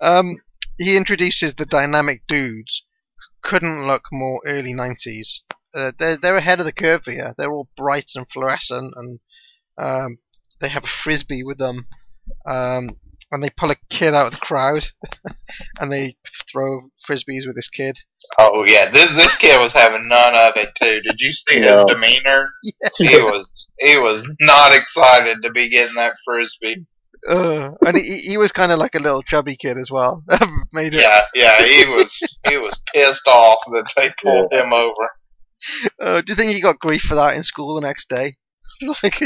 um, 0.02 0.36
he 0.76 0.96
introduces 0.98 1.54
the 1.54 1.64
dynamic 1.64 2.20
dudes. 2.28 2.82
Couldn't 3.42 3.86
look 3.86 4.02
more 4.12 4.42
early 4.46 4.74
90s. 4.74 5.28
Uh, 5.74 5.92
they're 5.98 6.18
they're 6.18 6.36
ahead 6.36 6.60
of 6.60 6.66
the 6.66 6.72
curve 6.72 7.04
here. 7.06 7.34
They're 7.38 7.50
all 7.50 7.68
bright 7.74 8.10
and 8.14 8.28
fluorescent, 8.28 8.92
and 8.96 9.18
um, 9.78 10.18
they 10.60 10.68
have 10.68 10.84
a 10.84 11.02
frisbee 11.02 11.42
with 11.42 11.56
them. 11.56 11.86
Um, 12.46 12.90
and 13.30 13.42
they 13.42 13.50
pull 13.56 13.70
a 13.70 13.76
kid 13.90 14.14
out 14.14 14.26
of 14.26 14.32
the 14.32 14.38
crowd, 14.38 14.84
and 15.78 15.92
they 15.92 16.16
throw 16.50 16.90
frisbees 17.08 17.46
with 17.46 17.56
this 17.56 17.68
kid. 17.68 17.96
Oh 18.38 18.64
yeah, 18.66 18.90
this 18.90 19.08
this 19.16 19.36
kid 19.38 19.60
was 19.60 19.72
having 19.72 20.08
none 20.08 20.34
of 20.34 20.52
it 20.56 20.68
too. 20.82 21.00
Did 21.08 21.16
you 21.18 21.30
see 21.32 21.60
No. 21.60 21.76
his 21.78 21.84
demeanor? 21.94 22.46
Yeah. 22.98 23.08
He 23.08 23.18
was 23.22 23.68
he 23.78 23.96
was 23.96 24.26
not 24.40 24.74
excited 24.74 25.38
to 25.42 25.50
be 25.50 25.70
getting 25.70 25.94
that 25.96 26.14
frisbee. 26.24 26.86
Uh, 27.28 27.72
and 27.86 27.98
he, 27.98 28.16
he 28.30 28.36
was 28.38 28.50
kind 28.50 28.72
of 28.72 28.78
like 28.78 28.94
a 28.94 28.98
little 28.98 29.22
chubby 29.22 29.54
kid 29.54 29.76
as 29.76 29.90
well. 29.90 30.22
Made 30.72 30.94
it. 30.94 31.02
Yeah, 31.02 31.20
yeah, 31.34 31.62
he 31.62 31.84
was 31.84 32.18
he 32.48 32.56
was 32.56 32.80
pissed 32.94 33.26
off 33.26 33.58
that 33.72 33.90
they 33.96 34.10
pulled 34.22 34.50
him 34.52 34.72
over. 34.72 35.10
Uh, 36.00 36.22
do 36.22 36.32
you 36.32 36.36
think 36.36 36.52
he 36.52 36.62
got 36.62 36.78
grief 36.78 37.02
for 37.02 37.14
that 37.16 37.34
in 37.34 37.42
school 37.42 37.74
the 37.74 37.86
next 37.86 38.08
day? 38.08 38.36
like 39.02 39.20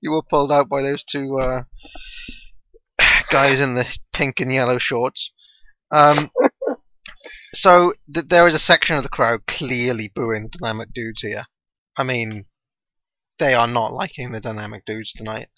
you 0.00 0.12
were 0.12 0.22
pulled 0.22 0.52
out 0.52 0.68
by 0.68 0.82
those 0.82 1.02
two 1.02 1.36
uh, 1.40 1.62
guys 3.30 3.60
in 3.60 3.74
the 3.74 3.84
pink 4.12 4.40
and 4.40 4.52
yellow 4.52 4.78
shorts. 4.78 5.30
Um, 5.90 6.30
so 7.54 7.92
th- 8.12 8.26
there 8.28 8.46
is 8.48 8.54
a 8.54 8.58
section 8.58 8.96
of 8.96 9.02
the 9.02 9.08
crowd 9.08 9.46
clearly 9.46 10.10
booing 10.14 10.48
dynamic 10.48 10.92
dudes 10.94 11.20
here. 11.20 11.44
I 11.96 12.04
mean, 12.04 12.46
they 13.38 13.54
are 13.54 13.66
not 13.66 13.92
liking 13.92 14.32
the 14.32 14.40
dynamic 14.40 14.84
dudes 14.84 15.12
tonight. 15.12 15.48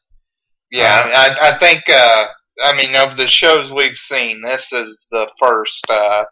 Yeah, 0.71 1.03
I, 1.15 1.55
I 1.55 1.59
think. 1.59 1.85
Uh, 1.89 2.25
I 2.63 2.77
mean, 2.77 2.95
of 2.97 3.17
the 3.17 3.27
shows 3.27 3.71
we've 3.71 3.97
seen, 3.97 4.43
this 4.43 4.73
is 4.73 4.99
the 5.11 5.29
first 5.41 5.85
uh, 5.89 6.25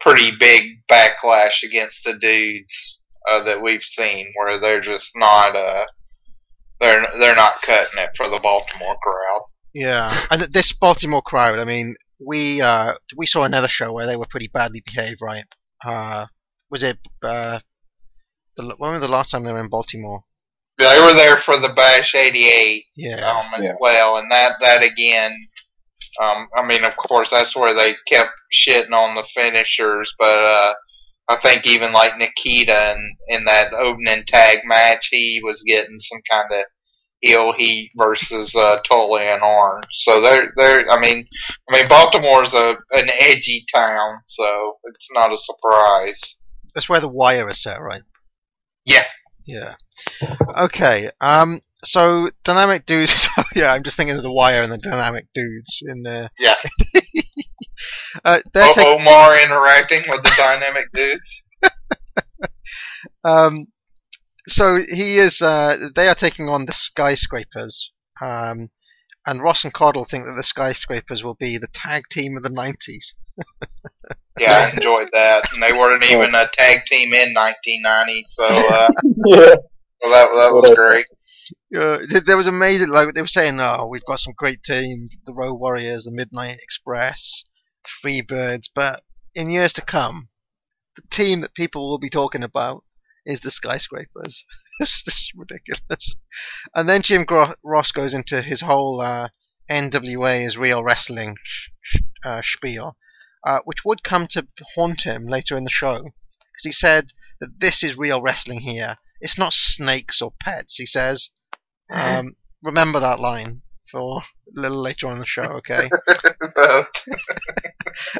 pretty 0.00 0.32
big 0.38 0.62
backlash 0.90 1.62
against 1.64 2.04
the 2.04 2.16
dudes 2.18 2.98
uh, 3.30 3.42
that 3.44 3.62
we've 3.62 3.82
seen, 3.82 4.32
where 4.36 4.58
they're 4.58 4.80
just 4.80 5.10
not. 5.14 5.54
Uh, 5.54 5.84
they're 6.80 7.06
they're 7.20 7.34
not 7.34 7.62
cutting 7.62 7.98
it 7.98 8.10
for 8.16 8.28
the 8.28 8.40
Baltimore 8.42 8.96
crowd. 9.02 9.42
Yeah, 9.74 10.24
and 10.30 10.52
this 10.52 10.72
Baltimore 10.72 11.22
crowd. 11.22 11.58
I 11.58 11.64
mean, 11.64 11.94
we 12.24 12.60
uh, 12.60 12.94
we 13.16 13.26
saw 13.26 13.44
another 13.44 13.68
show 13.68 13.92
where 13.92 14.06
they 14.06 14.16
were 14.16 14.26
pretty 14.28 14.48
badly 14.52 14.82
behaved, 14.84 15.20
right? 15.22 15.44
Uh, 15.84 16.26
was 16.70 16.82
it 16.82 16.98
uh, 17.22 17.60
the 18.56 18.74
when 18.78 18.92
was 18.92 19.00
the 19.02 19.08
last 19.08 19.30
time 19.30 19.44
they 19.44 19.52
were 19.52 19.60
in 19.60 19.68
Baltimore? 19.68 20.24
They 20.78 21.00
were 21.00 21.14
there 21.14 21.38
for 21.38 21.58
the 21.58 21.72
Bash 21.74 22.14
'88 22.14 22.84
Yeah, 22.96 23.16
um, 23.30 23.46
as 23.56 23.64
Yeah. 23.64 23.72
well, 23.80 24.16
and 24.16 24.30
that 24.30 24.52
that 24.62 24.84
again. 24.84 25.34
Um, 26.22 26.48
I 26.56 26.66
mean, 26.66 26.84
of 26.84 26.96
course, 26.96 27.28
that's 27.30 27.54
where 27.54 27.74
they 27.74 27.94
kept 28.10 28.30
shitting 28.66 28.92
on 28.92 29.14
the 29.14 29.24
finishers, 29.36 30.12
but 30.18 30.34
uh, 30.38 30.72
I 31.28 31.36
think 31.44 31.66
even 31.66 31.92
like 31.92 32.16
Nikita 32.18 32.92
in, 32.94 33.16
in 33.28 33.44
that 33.44 33.72
opening 33.74 34.24
tag 34.26 34.58
match, 34.64 35.08
he 35.10 35.40
was 35.44 35.62
getting 35.66 35.98
some 36.00 36.20
kind 36.30 36.46
of 36.52 36.58
heel 36.58 36.64
heat 37.20 37.90
versus 37.96 38.54
uh, 38.54 38.78
Tully 38.88 39.22
and 39.26 39.42
Orange. 39.42 39.84
So 39.92 40.20
they're 40.22 40.52
they're. 40.56 40.90
I 40.90 41.00
mean, 41.00 41.26
I 41.70 41.76
mean 41.76 41.88
Baltimore's 41.88 42.54
a 42.54 42.76
an 42.92 43.10
edgy 43.18 43.64
town, 43.74 44.18
so 44.26 44.78
it's 44.84 45.08
not 45.12 45.32
a 45.32 45.38
surprise. 45.38 46.20
That's 46.74 46.88
where 46.88 47.00
the 47.00 47.08
wire 47.08 47.48
is 47.48 47.62
set, 47.62 47.80
right? 47.80 48.02
Yeah. 48.84 49.04
Yeah. 49.46 49.74
Okay. 50.56 51.10
Um. 51.20 51.60
So 51.84 52.30
dynamic 52.44 52.86
dudes. 52.86 53.28
yeah, 53.54 53.72
I'm 53.72 53.82
just 53.82 53.96
thinking 53.96 54.16
of 54.16 54.22
the 54.22 54.32
wire 54.32 54.62
and 54.62 54.72
the 54.72 54.78
dynamic 54.78 55.26
dudes 55.34 55.80
in 55.82 56.02
there. 56.02 56.30
Yeah. 56.38 56.54
Uh, 58.24 58.38
they're 58.52 58.64
O- 58.64 58.74
taking. 58.74 59.00
Omar 59.00 59.38
interacting 59.40 60.02
with 60.08 60.22
the 60.24 60.32
dynamic 60.36 60.86
dudes. 60.92 61.42
Um. 63.24 63.66
So 64.48 64.78
he 64.88 65.16
is. 65.16 65.40
Uh. 65.40 65.88
They 65.94 66.08
are 66.08 66.14
taking 66.14 66.48
on 66.48 66.66
the 66.66 66.72
skyscrapers. 66.72 67.92
Um. 68.20 68.70
And 69.26 69.42
Ross 69.42 69.62
and 69.62 69.74
Caudle 69.74 70.06
think 70.06 70.24
that 70.24 70.34
the 70.36 70.42
skyscrapers 70.42 71.22
will 71.22 71.34
be 71.34 71.58
the 71.58 71.68
tag 71.74 72.04
team 72.10 72.36
of 72.36 72.42
the 72.42 72.48
'90s. 72.48 73.12
Yeah, 74.40 74.52
I 74.52 74.70
enjoyed 74.70 75.08
that, 75.12 75.48
and 75.52 75.62
they 75.62 75.72
weren't 75.72 76.04
even 76.04 76.34
a 76.34 76.48
tag 76.56 76.86
team 76.86 77.12
in 77.12 77.34
1990, 77.34 78.24
so 78.28 78.44
uh, 78.44 78.88
Yeah. 79.26 79.54
so 80.00 80.10
that 80.10 80.28
that 80.28 80.52
was 80.52 80.74
great. 80.74 81.06
Uh, 81.74 82.20
there 82.24 82.36
was 82.36 82.46
amazing, 82.46 82.88
like 82.88 83.14
they 83.14 83.20
were 83.20 83.26
saying, 83.26 83.58
oh, 83.60 83.88
we've 83.90 84.04
got 84.06 84.18
some 84.18 84.34
great 84.36 84.62
teams, 84.62 85.16
the 85.26 85.32
Road 85.32 85.54
Warriors, 85.54 86.04
the 86.04 86.12
Midnight 86.12 86.58
Express, 86.62 87.44
Freebirds, 88.04 88.68
but 88.74 89.02
in 89.34 89.50
years 89.50 89.72
to 89.74 89.82
come, 89.82 90.28
the 90.96 91.02
team 91.10 91.40
that 91.40 91.54
people 91.54 91.88
will 91.88 91.98
be 91.98 92.10
talking 92.10 92.42
about 92.42 92.84
is 93.28 93.40
the 93.40 93.50
Skyscrapers. 93.50 94.42
it's 94.80 95.04
just 95.04 95.32
ridiculous. 95.36 96.16
And 96.74 96.88
then 96.88 97.02
Jim 97.02 97.24
Gro- 97.24 97.54
Ross 97.62 97.92
goes 97.92 98.14
into 98.14 98.42
his 98.42 98.62
whole 98.62 99.00
uh, 99.00 99.28
NWA 99.70 100.46
is 100.46 100.56
real 100.56 100.82
wrestling 100.82 101.36
sh- 101.44 101.68
sh- 101.82 102.00
uh, 102.24 102.40
spiel, 102.42 102.96
uh, 103.46 103.60
which 103.64 103.84
would 103.84 104.02
come 104.02 104.26
to 104.30 104.48
haunt 104.74 105.02
him 105.02 105.26
later 105.26 105.56
in 105.56 105.64
the 105.64 105.70
show, 105.70 105.98
because 105.98 106.64
he 106.64 106.72
said 106.72 107.08
that 107.40 107.60
this 107.60 107.84
is 107.84 107.98
real 107.98 108.22
wrestling 108.22 108.60
here. 108.60 108.96
It's 109.20 109.38
not 109.38 109.52
snakes 109.52 110.22
or 110.22 110.32
pets, 110.40 110.76
he 110.76 110.86
says. 110.86 111.28
Um, 111.92 112.36
remember 112.62 112.98
that 112.98 113.20
line 113.20 113.62
for 113.90 114.20
a 114.20 114.60
little 114.60 114.82
later 114.82 115.06
on 115.06 115.14
in 115.14 115.18
the 115.20 115.26
show, 115.26 115.42
okay? 115.42 115.88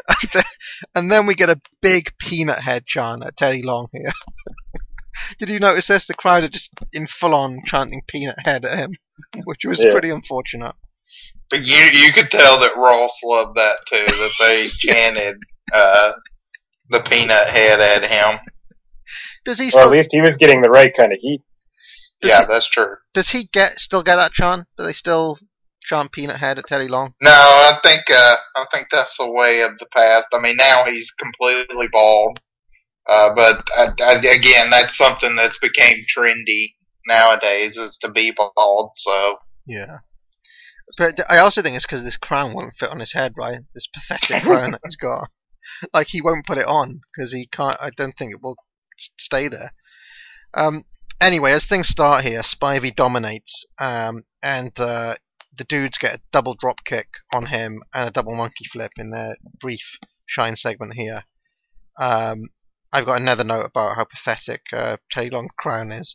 And, 0.08 0.30
then, 0.32 0.44
and 0.94 1.10
then 1.10 1.26
we 1.26 1.34
get 1.34 1.50
a 1.50 1.60
big 1.80 2.12
peanut 2.18 2.62
head 2.62 2.86
chant 2.86 3.24
at 3.24 3.36
Teddy 3.36 3.62
Long 3.62 3.88
here. 3.92 4.12
Did 5.38 5.48
you 5.48 5.60
notice 5.60 5.88
this? 5.88 6.06
The 6.06 6.14
crowd 6.14 6.44
are 6.44 6.48
just 6.48 6.70
in 6.92 7.06
full 7.06 7.34
on 7.34 7.60
chanting 7.66 8.02
peanut 8.08 8.36
head 8.44 8.64
at 8.64 8.78
him, 8.78 8.92
which 9.44 9.60
was 9.66 9.80
Yeah. 9.82 9.92
pretty 9.92 10.10
unfortunate. 10.10 10.74
But 11.50 11.64
you 11.66 11.76
you 11.92 12.12
could 12.12 12.30
tell 12.30 12.60
that 12.60 12.76
Ross 12.76 13.12
loved 13.24 13.56
that 13.56 13.78
too. 13.90 14.04
That 14.06 14.30
they 14.40 14.68
chanted 14.92 15.36
uh, 15.72 16.12
the 16.90 17.00
peanut 17.10 17.48
head 17.48 17.80
at 17.80 18.02
him. 18.04 18.40
Does 19.44 19.58
he 19.58 19.68
Or 19.68 19.70
still? 19.70 19.82
at 19.84 19.90
least 19.90 20.08
he 20.12 20.20
was 20.20 20.36
getting 20.36 20.60
the 20.62 20.68
right 20.70 20.92
kind 20.98 21.12
of 21.12 21.18
heat. 21.20 21.40
Yeah, 22.22 22.40
he, 22.40 22.46
that's 22.48 22.68
true. 22.70 22.96
does 23.14 23.30
he 23.30 23.48
get 23.52 23.78
still 23.78 24.02
get 24.02 24.16
that 24.16 24.32
chant? 24.32 24.66
Do 24.76 24.84
they 24.84 24.92
still 24.92 25.38
chant 25.84 26.12
peanut 26.12 26.36
head 26.38 26.58
at 26.58 26.66
Teddy 26.66 26.88
Long? 26.88 27.14
No, 27.22 27.30
I 27.32 27.78
think 27.82 28.02
uh, 28.10 28.34
I 28.56 28.66
think 28.72 28.88
that's 28.90 29.16
the 29.16 29.30
way 29.30 29.62
of 29.62 29.78
the 29.78 29.86
past. 29.94 30.26
I 30.34 30.40
mean, 30.40 30.56
now 30.58 30.84
he's 30.84 31.10
completely 31.18 31.86
bald. 31.92 32.40
Uh, 33.08 33.34
but 33.34 33.64
uh, 33.74 33.90
uh, 34.00 34.18
again, 34.18 34.70
that's 34.70 34.96
something 34.96 35.34
that's 35.34 35.58
became 35.58 36.04
trendy 36.14 36.74
nowadays 37.08 37.76
is 37.76 37.96
to 38.02 38.10
be 38.10 38.32
bald. 38.36 38.90
So 38.96 39.36
Yeah. 39.66 39.98
But 40.96 41.20
I 41.28 41.38
also 41.38 41.62
think 41.62 41.76
it's 41.76 41.86
because 41.86 42.04
this 42.04 42.16
crown 42.16 42.54
won't 42.54 42.74
fit 42.78 42.90
on 42.90 43.00
his 43.00 43.12
head, 43.12 43.34
right? 43.36 43.60
This 43.74 43.88
pathetic 43.92 44.42
crown 44.44 44.72
that 44.72 44.80
he's 44.84 44.96
got. 44.96 45.30
Like 45.92 46.08
he 46.08 46.22
won't 46.22 46.46
put 46.46 46.58
it 46.58 46.66
on 46.66 47.00
because 47.12 47.32
he 47.32 47.46
can't. 47.46 47.78
I 47.80 47.90
don't 47.96 48.14
think 48.18 48.32
it 48.32 48.42
will 48.42 48.56
stay 49.18 49.48
there. 49.48 49.72
Um. 50.54 50.84
Anyway, 51.20 51.50
as 51.50 51.66
things 51.66 51.88
start 51.88 52.24
here, 52.24 52.42
Spivey 52.42 52.94
dominates, 52.94 53.66
um, 53.80 54.22
and 54.40 54.78
uh, 54.78 55.16
the 55.56 55.64
dudes 55.64 55.98
get 55.98 56.14
a 56.14 56.20
double 56.32 56.54
drop 56.58 56.84
kick 56.84 57.08
on 57.32 57.46
him 57.46 57.82
and 57.92 58.08
a 58.08 58.12
double 58.12 58.36
monkey 58.36 58.64
flip 58.72 58.92
in 58.96 59.10
their 59.10 59.36
brief 59.60 59.98
shine 60.26 60.54
segment 60.54 60.92
here. 60.94 61.24
Um, 62.00 62.44
I've 62.92 63.04
got 63.04 63.20
another 63.20 63.44
note 63.44 63.66
about 63.66 63.96
how 63.96 64.04
pathetic 64.04 64.62
uh, 64.72 64.96
Crown 65.58 65.92
is. 65.92 66.14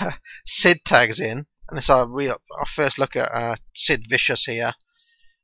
Sid 0.46 0.78
tags 0.86 1.20
in, 1.20 1.46
and 1.68 1.76
this 1.76 1.90
our 1.90 2.08
real 2.08 2.38
our 2.58 2.66
first 2.74 2.98
look 2.98 3.14
at 3.14 3.30
uh, 3.30 3.56
Sid 3.74 4.06
Vicious 4.08 4.44
here, 4.46 4.74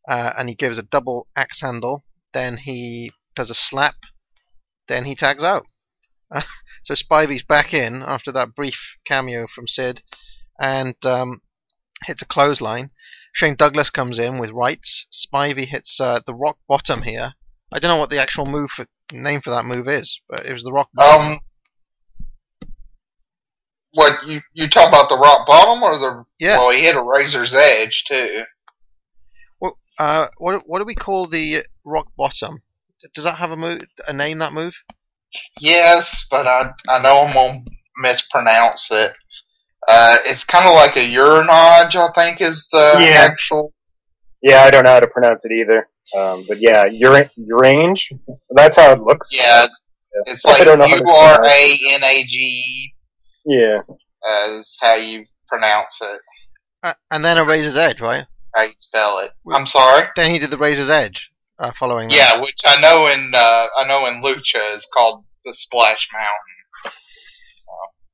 uh, 0.09 0.33
and 0.37 0.49
he 0.49 0.55
gives 0.55 0.79
a 0.79 0.83
double 0.83 1.29
axe 1.37 1.61
handle. 1.61 2.05
Then 2.33 2.57
he 2.57 3.13
does 3.37 3.51
a 3.51 3.55
slap. 3.55 3.97
Then 4.89 5.05
he 5.05 5.15
tags 5.15 5.45
out. 5.45 5.67
so 6.85 6.95
Spivey's 6.95 7.45
back 7.45 7.75
in 7.75 8.03
after 8.03 8.33
that 8.33 8.55
brief 8.55 8.97
cameo 9.07 9.47
from 9.55 9.69
Sid, 9.69 10.03
and 10.59 10.97
um, 11.05 11.43
hits 12.05 12.23
a 12.23 12.27
clothesline. 12.27 12.91
Shane 13.35 13.57
Douglas 13.57 13.91
comes 13.91 14.19
in 14.19 14.39
with 14.39 14.51
rights. 14.51 15.07
Spivey 15.11 15.67
hits 15.67 16.01
uh, 16.01 16.21
the 16.27 16.35
rock 16.35 16.59
bottom 16.67 17.03
here. 17.03 17.35
I 17.73 17.79
don't 17.79 17.91
know 17.91 17.99
what 17.99 18.11
the 18.11 18.21
actual 18.21 18.47
move 18.47 18.71
for, 18.71 18.87
name 19.13 19.41
for 19.43 19.51
that 19.51 19.65
move 19.65 19.89
is, 19.89 20.21
but 20.29 20.47
it 20.47 20.53
was 20.53 20.63
the 20.65 20.73
rock 20.73 20.89
bottom. 20.95 21.33
um, 21.33 21.39
what 23.95 24.27
you 24.27 24.41
you 24.55 24.69
talk 24.69 24.89
about 24.89 25.09
the 25.09 25.19
rock 25.19 25.47
bottom 25.47 25.83
or 25.83 25.99
the? 25.99 26.25
Yeah. 26.39 26.59
Well, 26.59 26.71
he 26.73 26.83
hit 26.83 26.97
a 26.97 27.03
razor's 27.03 27.53
edge 27.55 28.05
too. 28.09 28.43
What, 29.59 29.75
uh, 29.99 30.29
what 30.39 30.63
what 30.67 30.79
do 30.79 30.85
we 30.85 30.95
call 30.95 31.29
the 31.29 31.65
rock 31.85 32.07
bottom? 32.17 32.63
Does 33.15 33.25
that 33.25 33.37
have 33.39 33.51
a 33.51 33.57
move, 33.57 33.83
a 34.07 34.13
name? 34.13 34.39
That 34.39 34.53
move? 34.53 34.75
Yes, 35.61 36.25
but 36.31 36.47
I 36.47 36.71
I 36.89 36.99
know 37.01 37.23
I'm 37.27 37.35
gonna 37.35 37.65
mispronounce 37.99 38.89
it. 38.91 39.13
Uh, 39.89 40.17
it's 40.25 40.45
kind 40.45 40.67
of 40.67 40.75
like 40.75 40.97
a 40.97 41.01
uranage, 41.01 41.97
I 41.97 42.09
think, 42.15 42.41
is 42.41 42.69
the 42.73 42.99
Yeah. 43.01 43.27
actual. 43.29 43.75
Yeah, 44.41 44.63
I 44.63 44.71
don't 44.71 44.85
know 44.85 44.93
how 44.93 45.01
to 45.01 45.07
pronounce 45.09 45.45
it 45.45 45.53
either. 45.53 45.89
Um, 46.17 46.45
but 46.49 46.59
yeah, 46.61 46.85
ura- 46.91 47.31
Urange. 47.39 48.01
That's 48.51 48.77
how 48.77 48.93
it 48.93 49.01
looks. 49.01 49.29
Yeah, 49.31 49.67
it's 50.27 50.45
like 50.45 50.65
don't 50.65 50.79
know 50.79 50.89
how 50.89 50.95
to 50.95 51.01
U 51.01 51.11
R 51.11 51.45
A 51.45 51.79
N 51.91 52.05
A 52.05 52.25
G 52.25 52.93
Yeah. 53.47 53.79
Is 54.49 54.79
how 54.81 54.95
you 54.97 55.25
pronounce 55.49 55.99
it, 56.01 56.21
Uh, 56.83 56.93
and 57.11 57.25
then 57.25 57.39
a 57.39 57.45
razor's 57.45 57.77
edge, 57.77 58.01
right? 58.01 58.27
how 58.55 58.63
you 58.63 58.73
spell 58.77 59.19
it. 59.19 59.31
I'm 59.51 59.67
sorry. 59.67 60.07
Then 60.15 60.31
he 60.31 60.39
did 60.39 60.51
the 60.51 60.59
razor's 60.59 60.91
edge 60.91 61.31
uh, 61.59 61.73
following. 61.79 62.09
that. 62.09 62.15
Yeah, 62.15 62.41
which 62.41 62.59
I 62.65 62.81
know 62.81 63.07
in 63.09 63.33
uh, 63.35 63.67
I 63.79 63.85
know 63.87 64.07
in 64.07 64.23
Lucha 64.23 64.77
is 64.77 64.87
called 64.95 65.25
the 65.45 65.55
Splash 65.55 66.09
Mountain. 66.13 66.93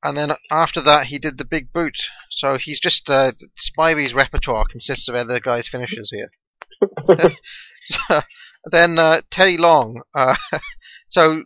And 0.04 0.16
then 0.16 0.30
after 0.50 0.80
that, 0.82 1.06
he 1.06 1.18
did 1.18 1.38
the 1.38 1.44
big 1.44 1.72
boot. 1.72 1.96
So 2.30 2.56
he's 2.56 2.78
just 2.80 3.10
uh, 3.10 3.32
Spivey's 3.76 4.14
repertoire 4.14 4.64
consists 4.70 5.08
of 5.08 5.16
other 5.16 5.40
guys' 5.40 5.66
finishes 5.68 6.12
here. 6.14 6.30
so, 7.88 8.20
then 8.70 8.98
uh, 8.98 9.22
Teddy 9.30 9.56
Long. 9.56 10.02
Uh, 10.14 10.36
so 11.08 11.44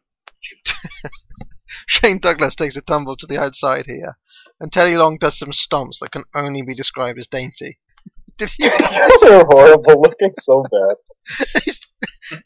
Shane 1.86 2.19
Douglas 2.19 2.55
takes 2.55 2.77
a 2.77 2.82
tumble 2.82 3.16
to 3.16 3.27
the 3.27 3.39
outside 3.40 3.86
here, 3.86 4.16
and 4.60 4.73
Teddy 4.73 4.97
Long 4.97 5.19
does 5.19 5.39
some 5.39 5.52
stomps 5.52 5.98
that 6.01 6.10
can 6.12 6.24
only 6.35 6.62
be 6.62 6.74
described 6.74 7.19
as 7.19 7.27
dainty. 7.27 7.78
Did 8.39 8.51
you 8.59 8.70
They're 8.70 9.44
horrible 9.44 10.01
looking 10.02 10.32
so 10.40 10.62
bad. 10.62 10.97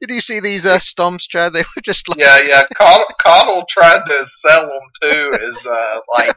did 0.01 0.11
you 0.11 0.21
see 0.21 0.41
these 0.41 0.67
uh, 0.67 0.79
stomps, 0.79 1.29
Chad? 1.29 1.53
They 1.53 1.61
were 1.61 1.83
just 1.85 2.09
like 2.09 2.19
Yeah, 2.19 2.41
yeah. 2.47 2.63
Caudle, 2.77 3.07
Caudle 3.25 3.65
tried 3.71 4.01
to 4.01 4.27
sell 4.47 4.63
them 4.63 4.81
too 5.03 5.31
as 5.49 5.67
uh, 5.67 5.99
like 6.15 6.37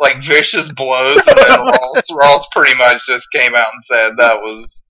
like 0.00 0.22
vicious 0.24 0.70
blows, 0.76 1.20
and 1.26 1.38
then 1.38 1.60
Ross, 1.60 2.02
Ross 2.12 2.46
pretty 2.52 2.76
much 2.76 2.98
just 3.06 3.26
came 3.34 3.54
out 3.54 3.68
and 3.72 3.84
said 3.84 4.12
that 4.18 4.40
was 4.40 4.82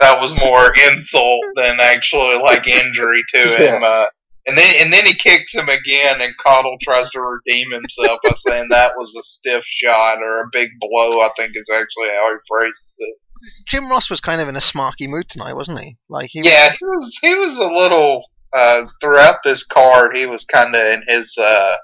that 0.00 0.20
was 0.20 0.34
more 0.36 0.72
insult 0.88 1.42
than 1.56 1.80
actually 1.80 2.38
like 2.38 2.66
injury 2.66 3.22
to 3.34 3.56
him. 3.58 3.82
Uh, 3.82 4.06
and 4.46 4.58
then 4.58 4.74
and 4.78 4.92
then 4.92 5.06
he 5.06 5.14
kicks 5.14 5.54
him 5.54 5.68
again, 5.68 6.20
and 6.20 6.34
Caudle 6.44 6.76
tries 6.82 7.08
to 7.10 7.20
redeem 7.20 7.70
himself 7.70 8.20
by 8.24 8.34
saying 8.46 8.66
that 8.70 8.96
was 8.96 9.14
a 9.16 9.22
stiff 9.22 9.64
shot 9.64 10.18
or 10.20 10.40
a 10.40 10.50
big 10.52 10.70
blow. 10.80 11.20
I 11.20 11.30
think 11.36 11.52
is 11.54 11.70
actually 11.72 12.08
how 12.14 12.30
he 12.32 12.38
phrases 12.48 12.96
it. 12.98 13.18
Jim 13.66 13.88
Ross 13.88 14.10
was 14.10 14.20
kind 14.20 14.40
of 14.40 14.48
in 14.48 14.56
a 14.56 14.60
smarky 14.60 15.08
mood 15.08 15.26
tonight, 15.28 15.54
wasn't 15.54 15.80
he? 15.80 15.96
Like 16.08 16.30
he 16.30 16.42
Yeah, 16.44 16.70
he 16.70 16.84
was 16.84 17.18
he 17.22 17.34
was 17.34 17.56
a 17.56 17.72
little 17.72 18.24
uh, 18.52 18.86
throughout 19.00 19.38
this 19.44 19.64
card. 19.64 20.16
He 20.16 20.26
was 20.26 20.44
kind 20.44 20.74
of 20.74 20.80
in 20.80 21.02
his 21.06 21.36
uh, 21.38 21.74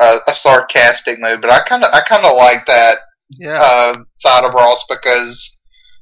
uh, 0.00 0.18
a 0.26 0.34
sarcastic 0.36 1.18
mood, 1.20 1.40
but 1.40 1.50
I 1.50 1.60
kind 1.68 1.84
of 1.84 1.90
I 1.92 2.02
kind 2.08 2.26
of 2.26 2.36
like 2.36 2.66
that 2.66 2.98
yeah. 3.30 3.58
uh, 3.60 3.96
side 4.14 4.44
of 4.44 4.54
Ross 4.54 4.84
because 4.88 5.56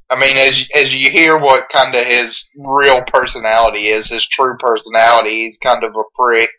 I 0.09 0.19
mean, 0.19 0.37
as 0.37 0.61
as 0.75 0.93
you 0.93 1.09
hear 1.11 1.37
what 1.37 1.67
kind 1.73 1.95
of 1.95 2.05
his 2.05 2.43
real 2.57 3.01
personality 3.07 3.87
is, 3.87 4.07
his 4.07 4.27
true 4.31 4.55
personality, 4.59 5.45
he's 5.45 5.57
kind 5.63 5.83
of 5.83 5.95
a 5.95 6.03
prick. 6.21 6.49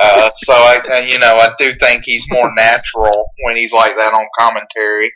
Uh, 0.00 0.30
so 0.36 0.52
I, 0.52 0.78
uh, 0.96 1.00
you 1.00 1.18
know, 1.18 1.34
I 1.34 1.50
do 1.58 1.72
think 1.80 2.02
he's 2.04 2.24
more 2.28 2.52
natural 2.56 3.30
when 3.44 3.56
he's 3.56 3.72
like 3.72 3.92
that 3.98 4.14
on 4.14 4.26
commentary. 4.38 5.12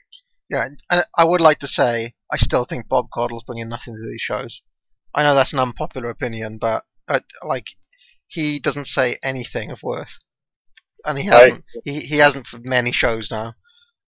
Yeah, 0.50 0.68
and 0.90 1.04
I 1.16 1.24
would 1.24 1.40
like 1.40 1.58
to 1.60 1.68
say 1.68 2.14
I 2.30 2.36
still 2.36 2.66
think 2.66 2.88
Bob 2.88 3.06
Caudle's 3.12 3.44
bringing 3.44 3.68
nothing 3.68 3.94
to 3.94 4.08
these 4.08 4.20
shows. 4.20 4.60
I 5.14 5.22
know 5.22 5.34
that's 5.34 5.52
an 5.52 5.58
unpopular 5.58 6.10
opinion, 6.10 6.58
but 6.58 6.84
uh, 7.08 7.20
like 7.42 7.66
he 8.26 8.60
doesn't 8.60 8.86
say 8.86 9.18
anything 9.22 9.70
of 9.70 9.82
worth, 9.82 10.18
and 11.06 11.18
he 11.18 11.24
hasn't. 11.26 11.64
He 11.84 12.00
he 12.00 12.18
hasn't 12.18 12.46
for 12.46 12.58
many 12.62 12.92
shows 12.92 13.28
now. 13.30 13.54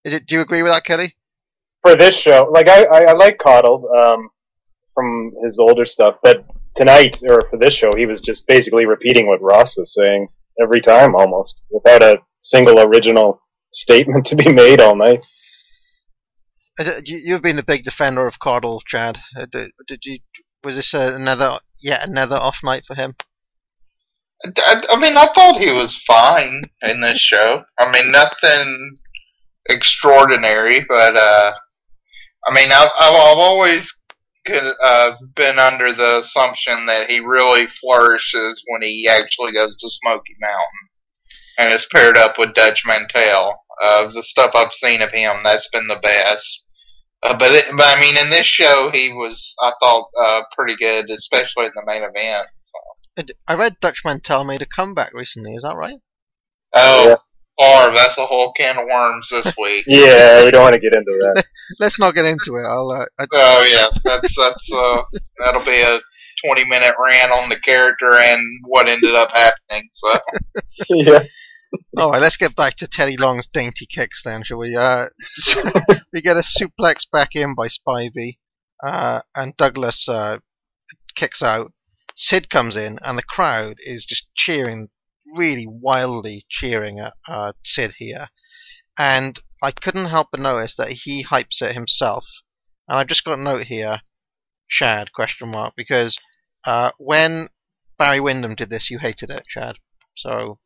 Is 0.05 0.15
it- 0.15 0.27
Do 0.27 0.35
you 0.37 0.41
agree 0.41 0.63
with 0.63 0.73
that, 0.73 0.85
Kelly? 0.85 1.15
For 1.83 1.95
this 1.97 2.17
show, 2.17 2.51
like 2.53 2.69
I, 2.69 2.85
I, 2.85 3.01
I 3.11 3.13
like 3.13 3.39
Coddled 3.39 3.85
um, 4.01 4.29
from 4.95 5.33
his 5.45 5.59
older 5.61 5.87
stuff, 5.87 6.17
but 6.23 6.45
tonight 6.77 7.17
or 7.29 7.41
for 7.49 7.59
this 7.59 7.75
show, 7.75 7.91
he 7.97 8.05
was 8.07 8.21
just 8.21 8.47
basically 8.47 8.85
repeating 8.85 9.27
what 9.27 9.41
Ross 9.43 9.77
was 9.77 9.95
saying 9.95 10.29
every 10.61 10.81
time, 10.81 11.15
almost 11.15 11.63
without 11.71 12.03
a 12.03 12.19
single 12.43 12.81
original 12.81 13.41
statement 13.73 14.27
to 14.27 14.37
be 14.37 14.51
made 14.53 14.81
all 14.81 14.97
night. 14.97 15.21
Uh, 16.79 17.01
you- 17.05 17.21
You've 17.25 17.43
been 17.43 17.57
the 17.57 17.63
big 17.63 17.85
defender 17.85 18.27
of 18.27 18.39
Caudle, 18.39 18.81
Chad. 18.87 19.19
Uh, 19.39 19.47
Did, 19.51 19.71
did 19.87 20.01
you? 20.05 20.19
Was 20.65 20.75
this 20.75 20.93
uh, 20.95 21.13
another 21.15 21.59
yet 21.81 22.07
another 22.09 22.37
off 22.37 22.57
night 22.65 22.85
for 22.87 22.95
him? 22.97 23.15
I, 24.45 24.83
I 24.91 24.99
mean, 24.99 25.17
I 25.17 25.27
thought 25.35 25.61
he 25.61 25.71
was 25.71 26.01
fine 26.07 26.63
in 26.83 27.01
this 27.01 27.19
show. 27.19 27.65
I 27.79 27.91
mean, 27.91 28.13
nothing 28.13 28.97
extraordinary, 29.69 30.85
but 30.89 31.17
uh, 31.17 31.53
I 32.47 32.55
mean, 32.55 32.71
I've 32.71 32.89
I've, 33.01 33.15
always 33.15 33.93
uh, 34.49 35.11
been 35.35 35.59
under 35.59 35.93
the 35.93 36.21
assumption 36.21 36.87
that 36.87 37.09
he 37.09 37.19
really 37.21 37.67
flourishes 37.81 38.63
when 38.69 38.83
he 38.83 39.09
actually 39.11 39.53
goes 39.53 39.77
to 39.77 39.89
Smoky 39.89 40.37
Mountain 40.41 40.89
and 41.59 41.75
is 41.75 41.87
paired 41.93 42.17
up 42.17 42.39
with 42.39 42.55
Dutch 42.55 42.83
Mantell. 42.87 43.61
Of 43.81 44.13
the 44.13 44.25
stuff 44.25 44.51
I've 44.57 44.73
seen 44.73 45.03
of 45.03 45.13
him, 45.13 45.37
that's 45.45 45.69
been 45.73 45.87
the 45.87 46.01
best. 46.03 46.65
Uh, 47.23 47.37
but, 47.39 47.53
it, 47.53 47.65
but 47.77 47.97
I 47.97 48.01
mean, 48.01 48.19
in 48.19 48.31
this 48.31 48.47
show, 48.47 48.91
he 48.93 49.13
was 49.13 49.55
I 49.61 49.73
thought 49.81 50.09
uh, 50.21 50.43
pretty 50.57 50.77
good, 50.77 51.09
especially 51.11 51.67
in 51.67 51.73
the 51.77 51.87
main 51.87 52.03
event. 52.03 52.49
So. 53.19 53.23
D- 53.25 53.35
I 53.47 53.55
read 53.55 53.77
Dutch 53.81 54.03
Mantell 54.05 54.45
made 54.45 54.63
a 54.63 54.67
comeback 54.67 55.13
recently. 55.13 55.55
Is 55.55 55.63
that 55.63 55.77
right? 55.77 56.01
Oh, 56.75 57.17
Parv, 57.59 57.95
that's 57.97 58.19
a 58.19 58.27
whole 58.27 58.53
can 58.57 58.79
of 58.79 58.87
worms 58.87 59.29
this 59.31 59.53
week. 59.63 59.85
Yeah, 59.87 60.45
we 60.45 60.51
don't 60.51 60.63
want 60.63 60.75
to 60.75 60.81
get 60.81 60.93
into 60.95 61.11
that. 61.11 61.45
Let's 61.81 61.99
not 61.99 62.15
get 62.15 62.25
into 62.25 62.55
it. 62.57 62.67
I'll. 62.67 62.91
Uh, 62.91 63.07
I, 63.19 63.27
Oh 63.33 63.63
yeah, 63.71 63.87
that's 64.05 64.35
that's 64.37 64.73
uh 64.73 65.03
that'll 65.45 65.65
be 65.65 65.81
a 65.81 66.01
twenty 66.45 66.65
minute 66.69 66.95
rant 66.99 67.33
on 67.33 67.49
the 67.49 67.59
character 67.61 68.15
and 68.15 68.41
what 68.65 68.89
ended 68.89 69.15
up 69.15 69.31
happening. 69.33 69.89
So 69.93 70.19
yeah. 70.91 71.23
All 71.99 72.13
right, 72.13 72.23
let's 72.23 72.37
get 72.39 72.57
back 72.57 72.77
to 72.77 72.87
Teddy 72.87 73.17
Long's 73.19 73.47
dainty 73.53 73.87
kicks 73.87 74.23
then, 74.25 74.43
shall 74.43 74.59
we? 74.59 74.75
Uh, 74.75 75.07
we 76.13 76.23
get 76.23 76.37
a 76.37 76.43
suplex 76.43 77.01
back 77.11 77.31
in 77.35 77.55
by 77.55 77.69
Spivey, 77.69 78.39
uh, 78.83 79.21
and 79.35 79.55
Douglas 79.59 80.09
uh, 80.09 80.39
kicks 81.15 81.43
out. 81.43 81.73
Sid 82.19 82.51
comes 82.51 82.77
in, 82.77 82.99
and 83.03 83.17
the 83.17 83.23
crowd 83.23 83.77
is 83.79 84.05
just 84.05 84.27
cheering, 84.35 84.89
really 85.37 85.67
wildly 85.67 86.45
cheering 86.49 86.99
at 86.99 87.15
uh, 87.29 87.53
Sid 87.65 87.95
here. 87.99 88.29
And 88.99 89.39
I 89.63 89.71
couldn't 89.71 90.07
help 90.07 90.29
but 90.33 90.41
notice 90.41 90.75
that 90.77 90.91
he 91.05 91.25
hypes 91.25 91.63
it 91.63 91.75
himself. 91.75 92.25
And 92.89 92.99
I've 92.99 93.07
just 93.07 93.25
got 93.25 93.39
a 93.39 93.43
note 93.43 93.69
here, 93.69 94.01
Chad, 94.69 95.13
question 95.13 95.51
mark, 95.51 95.75
because 95.77 96.19
uh, 96.65 96.91
when 96.99 97.49
Barry 97.99 98.21
Windham 98.21 98.57
did 98.57 98.69
this, 98.69 98.91
you 98.91 98.99
hated 98.99 99.31
it, 99.31 99.45
Chad. 99.49 99.77
So 100.17 100.59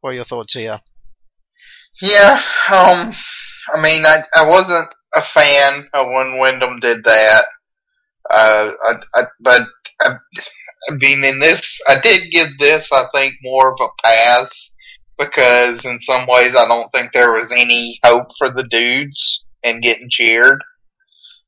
what 0.00 0.10
are 0.10 0.14
your 0.14 0.24
thoughts 0.24 0.52
here? 0.54 0.80
yeah, 2.02 2.40
um, 2.72 3.14
I 3.74 3.80
mean, 3.80 4.04
I 4.06 4.22
I 4.34 4.46
wasn't 4.46 4.88
a 5.14 5.22
fan 5.34 5.88
of 5.94 6.06
when 6.08 6.38
Windham 6.38 6.78
did 6.80 7.04
that. 7.04 7.44
Uh, 8.30 8.70
I, 8.84 8.92
I, 9.14 9.22
but 9.40 9.62
I, 10.00 10.16
I 10.90 10.94
mean, 10.94 11.24
in 11.24 11.40
this, 11.40 11.60
I 11.86 11.98
did 12.00 12.30
give 12.30 12.48
this, 12.58 12.88
I 12.92 13.06
think, 13.14 13.34
more 13.42 13.72
of 13.72 13.78
a 13.80 13.88
pass 14.04 14.50
because 15.18 15.84
in 15.84 15.98
some 16.00 16.26
ways, 16.28 16.54
I 16.56 16.66
don't 16.66 16.88
think 16.94 17.12
there 17.12 17.32
was 17.32 17.50
any 17.52 17.98
hope 18.04 18.28
for 18.38 18.50
the 18.50 18.64
dudes 18.70 19.44
in 19.62 19.80
getting 19.80 20.08
cheered. 20.10 20.62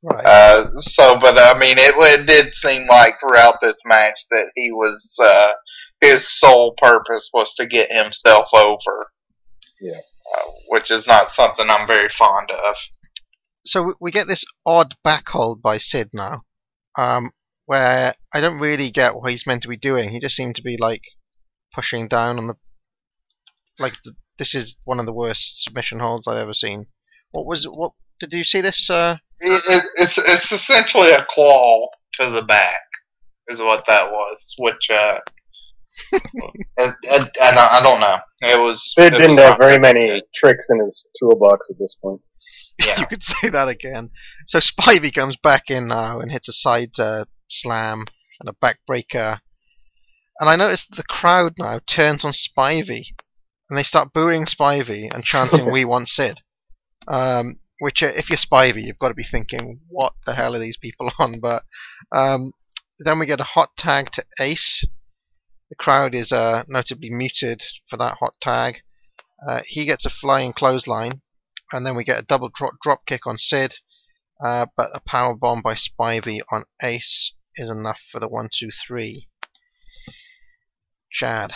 Right. 0.02 0.24
Uh, 0.24 0.65
so, 0.81 1.19
but 1.20 1.39
I 1.39 1.59
mean, 1.59 1.77
it, 1.78 1.94
it 1.97 2.27
did 2.27 2.55
seem 2.55 2.86
like 2.89 3.20
throughout 3.20 3.57
this 3.62 3.77
match 3.85 4.19
that 4.31 4.47
he 4.57 4.73
was, 4.73 5.15
uh, 5.23 5.52
his 6.01 6.27
sole 6.40 6.74
purpose 6.81 7.28
was 7.32 7.52
to 7.59 7.66
get 7.66 7.93
himself 7.93 8.48
over. 8.55 9.11
Yeah. 9.81 9.98
Uh, 10.36 10.51
which 10.69 10.90
is 10.90 11.07
not 11.07 11.31
something 11.32 11.66
I'm 11.69 11.86
very 11.86 12.09
fond 12.16 12.51
of. 12.51 12.74
so 13.66 13.82
we- 13.82 13.94
we 14.01 14.11
get 14.11 14.27
this 14.27 14.44
odd 14.65 14.94
backhold 15.07 15.61
by 15.61 15.77
Sid 15.78 16.11
now, 16.15 16.40
um, 16.97 17.31
where 17.70 18.14
I 18.34 18.40
don't 18.40 18.59
really 18.59 18.90
get 18.90 19.14
what 19.14 19.30
he's 19.30 19.47
meant 19.47 19.62
to 19.62 19.68
be 19.68 19.76
doing. 19.76 20.09
He 20.09 20.18
just 20.18 20.34
seemed 20.34 20.56
to 20.56 20.62
be 20.62 20.76
like 20.76 21.02
pushing 21.72 22.09
down 22.09 22.36
on 22.36 22.48
the, 22.48 22.55
like 23.78 23.92
the, 24.05 24.14
this 24.40 24.56
is 24.56 24.74
one 24.82 24.98
of 24.98 25.06
the 25.06 25.12
worst 25.12 25.62
submission 25.62 26.01
holds 26.01 26.26
I've 26.26 26.36
ever 26.38 26.52
seen. 26.52 26.86
What 27.30 27.47
was 27.47 27.68
what? 27.70 27.92
Did 28.18 28.32
you 28.32 28.42
see 28.42 28.60
this? 28.60 28.90
Uh, 28.90 29.18
It, 29.38 29.62
it, 29.68 29.84
it's 29.94 30.18
it's 30.18 30.51
essentially 30.51 31.12
a 31.12 31.24
claw 31.30 31.86
to 32.14 32.30
the 32.30 32.42
back, 32.42 32.82
is 33.47 33.60
what 33.60 33.84
that 33.86 34.10
was. 34.10 34.52
Which, 34.59 34.90
uh, 34.90 35.20
and, 36.76 36.94
and, 37.05 37.30
and 37.40 37.56
I, 37.56 37.78
I 37.78 37.80
don't 37.84 38.01
know. 38.01 38.16
It 38.40 38.59
was. 38.60 38.82
Sid 38.97 39.14
it 39.14 39.16
didn't 39.16 39.36
was 39.36 39.44
have 39.44 39.51
not 39.52 39.60
very 39.60 39.78
very 39.78 39.94
many 39.94 40.09
good. 40.09 40.22
tricks 40.34 40.66
in 40.70 40.84
his 40.84 41.06
toolbox 41.20 41.68
at 41.70 41.78
this 41.78 41.97
point. 42.02 42.20
Yeah. 42.84 42.98
you 42.98 43.06
could 43.06 43.22
say 43.22 43.51
that 43.51 43.68
again. 43.68 44.09
So 44.47 44.59
Spivey 44.59 45.14
comes 45.14 45.36
back 45.36 45.64
in 45.68 45.86
now 45.88 46.18
and 46.18 46.32
hits 46.32 46.48
a 46.48 46.52
side 46.52 46.98
uh, 46.98 47.26
slam 47.51 48.06
and 48.40 48.48
a 48.48 48.52
backbreaker. 48.52 49.40
And 50.39 50.48
I 50.48 50.56
noticed 50.56 50.89
the 50.90 51.02
crowd 51.02 51.55
now 51.59 51.81
turns 51.86 52.24
on 52.24 52.32
Spivey 52.32 53.14
and 53.68 53.78
they 53.78 53.82
start 53.82 54.12
booing 54.12 54.47
Spivey 54.47 55.12
and 55.12 55.24
chanting 55.24 55.70
"We 55.72 55.85
want 55.85 56.09
Sid." 56.09 56.40
Um, 57.09 57.60
which, 57.78 58.02
uh, 58.02 58.12
if 58.14 58.28
you're 58.28 58.36
Spivey, 58.36 58.82
you've 58.85 58.98
got 58.98 59.09
to 59.09 59.14
be 59.14 59.24
thinking, 59.24 59.81
"What 59.89 60.14
the 60.27 60.35
hell 60.35 60.55
are 60.55 60.60
these 60.60 60.77
people 60.77 61.10
on?" 61.18 61.40
But 61.40 61.62
um, 62.12 62.52
then 62.98 63.18
we 63.18 63.27
get 63.27 63.40
a 63.40 63.44
hot 63.44 63.77
tag 63.77 64.10
to 64.12 64.24
Ace. 64.39 64.85
The 65.68 65.77
crowd 65.77 66.14
is 66.14 66.32
uh, 66.32 66.64
notably 66.68 67.10
muted 67.10 67.62
for 67.89 67.97
that 67.97 68.16
hot 68.18 68.35
tag. 68.43 68.82
Uh, 69.47 69.60
he 69.66 69.86
gets 69.86 70.05
a 70.05 70.10
flying 70.10 70.52
clothesline 70.52 71.22
and 71.72 71.86
then 71.86 71.97
we 71.97 72.05
get 72.05 72.18
a 72.18 72.27
double 72.27 72.51
drop, 72.52 72.74
drop 72.82 73.06
kick 73.06 73.27
on 73.27 73.39
Sid, 73.39 73.74
uh, 74.44 74.66
but 74.77 74.90
a 74.93 75.01
power 75.01 75.35
bomb 75.35 75.62
by 75.62 75.74
Spivey 75.74 76.40
on 76.51 76.64
Ace 76.82 77.32
is 77.56 77.70
enough 77.70 77.98
for 78.10 78.20
the 78.20 78.28
one, 78.28 78.48
two, 78.52 78.70
three. 78.86 79.27
Chad. 81.12 81.52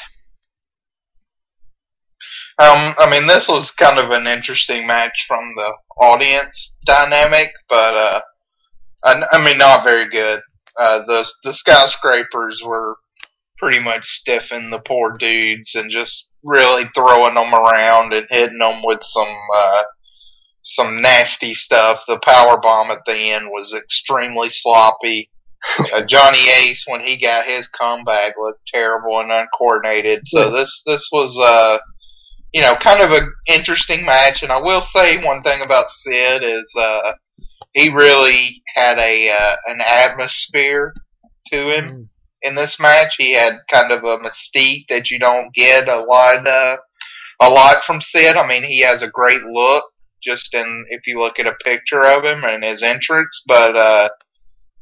Um, 2.58 2.94
I 2.98 3.08
mean, 3.10 3.26
this 3.26 3.48
was 3.48 3.72
kind 3.72 3.98
of 3.98 4.10
an 4.10 4.26
interesting 4.26 4.86
match 4.86 5.24
from 5.26 5.54
the 5.56 5.72
audience 6.00 6.76
dynamic, 6.86 7.48
but 7.68 7.94
uh, 7.94 8.20
I, 9.04 9.22
I 9.32 9.44
mean, 9.44 9.58
not 9.58 9.84
very 9.84 10.08
good. 10.08 10.40
Uh, 10.78 11.00
the 11.06 11.24
the 11.44 11.54
skyscrapers 11.54 12.62
were 12.64 12.96
pretty 13.58 13.80
much 13.80 14.04
stiffing 14.04 14.70
the 14.70 14.80
poor 14.80 15.16
dudes 15.18 15.74
and 15.74 15.90
just 15.90 16.28
really 16.42 16.84
throwing 16.94 17.34
them 17.34 17.54
around 17.54 18.12
and 18.12 18.26
hitting 18.30 18.58
them 18.58 18.82
with 18.84 19.00
some 19.02 19.36
uh, 19.56 19.82
some 20.62 21.00
nasty 21.00 21.54
stuff. 21.54 22.02
The 22.06 22.20
power 22.24 22.58
bomb 22.60 22.90
at 22.90 23.02
the 23.06 23.32
end 23.32 23.46
was 23.48 23.74
extremely 23.76 24.48
sloppy. 24.50 25.30
Uh, 25.94 26.02
Johnny 26.06 26.48
Ace, 26.60 26.84
when 26.86 27.00
he 27.00 27.18
got 27.20 27.46
his 27.46 27.68
comeback, 27.68 28.34
looked 28.38 28.60
terrible 28.72 29.20
and 29.20 29.30
uncoordinated. 29.32 30.22
So 30.26 30.50
this 30.50 30.82
this 30.86 31.08
was 31.12 31.38
uh 31.42 31.78
you 32.52 32.60
know, 32.62 32.74
kind 32.84 33.00
of 33.00 33.10
an 33.10 33.32
interesting 33.48 34.06
match. 34.06 34.42
And 34.42 34.52
I 34.52 34.60
will 34.60 34.82
say 34.94 35.22
one 35.24 35.42
thing 35.42 35.60
about 35.60 35.86
Sid 35.90 36.44
is 36.44 36.72
uh, 36.78 37.12
he 37.72 37.88
really 37.90 38.62
had 38.76 38.96
a 38.98 39.30
uh, 39.30 39.56
an 39.66 39.80
atmosphere 39.86 40.94
to 41.52 41.56
him 41.70 41.84
Mm. 41.84 42.08
in 42.42 42.54
this 42.54 42.76
match. 42.78 43.16
He 43.18 43.34
had 43.34 43.54
kind 43.72 43.90
of 43.90 44.04
a 44.04 44.18
mystique 44.18 44.84
that 44.88 45.10
you 45.10 45.18
don't 45.18 45.52
get 45.54 45.88
a 45.88 46.00
lot 46.02 46.46
uh, 46.46 46.76
a 47.40 47.50
lot 47.50 47.82
from 47.84 48.00
Sid. 48.00 48.36
I 48.36 48.46
mean, 48.46 48.62
he 48.64 48.82
has 48.82 49.02
a 49.02 49.08
great 49.10 49.42
look 49.42 49.84
just 50.22 50.54
in 50.54 50.84
if 50.90 51.02
you 51.08 51.18
look 51.18 51.40
at 51.40 51.46
a 51.48 51.56
picture 51.64 52.06
of 52.06 52.24
him 52.24 52.44
and 52.44 52.62
his 52.62 52.82
entrance, 52.84 53.42
but 53.48 53.76
uh, 53.76 54.08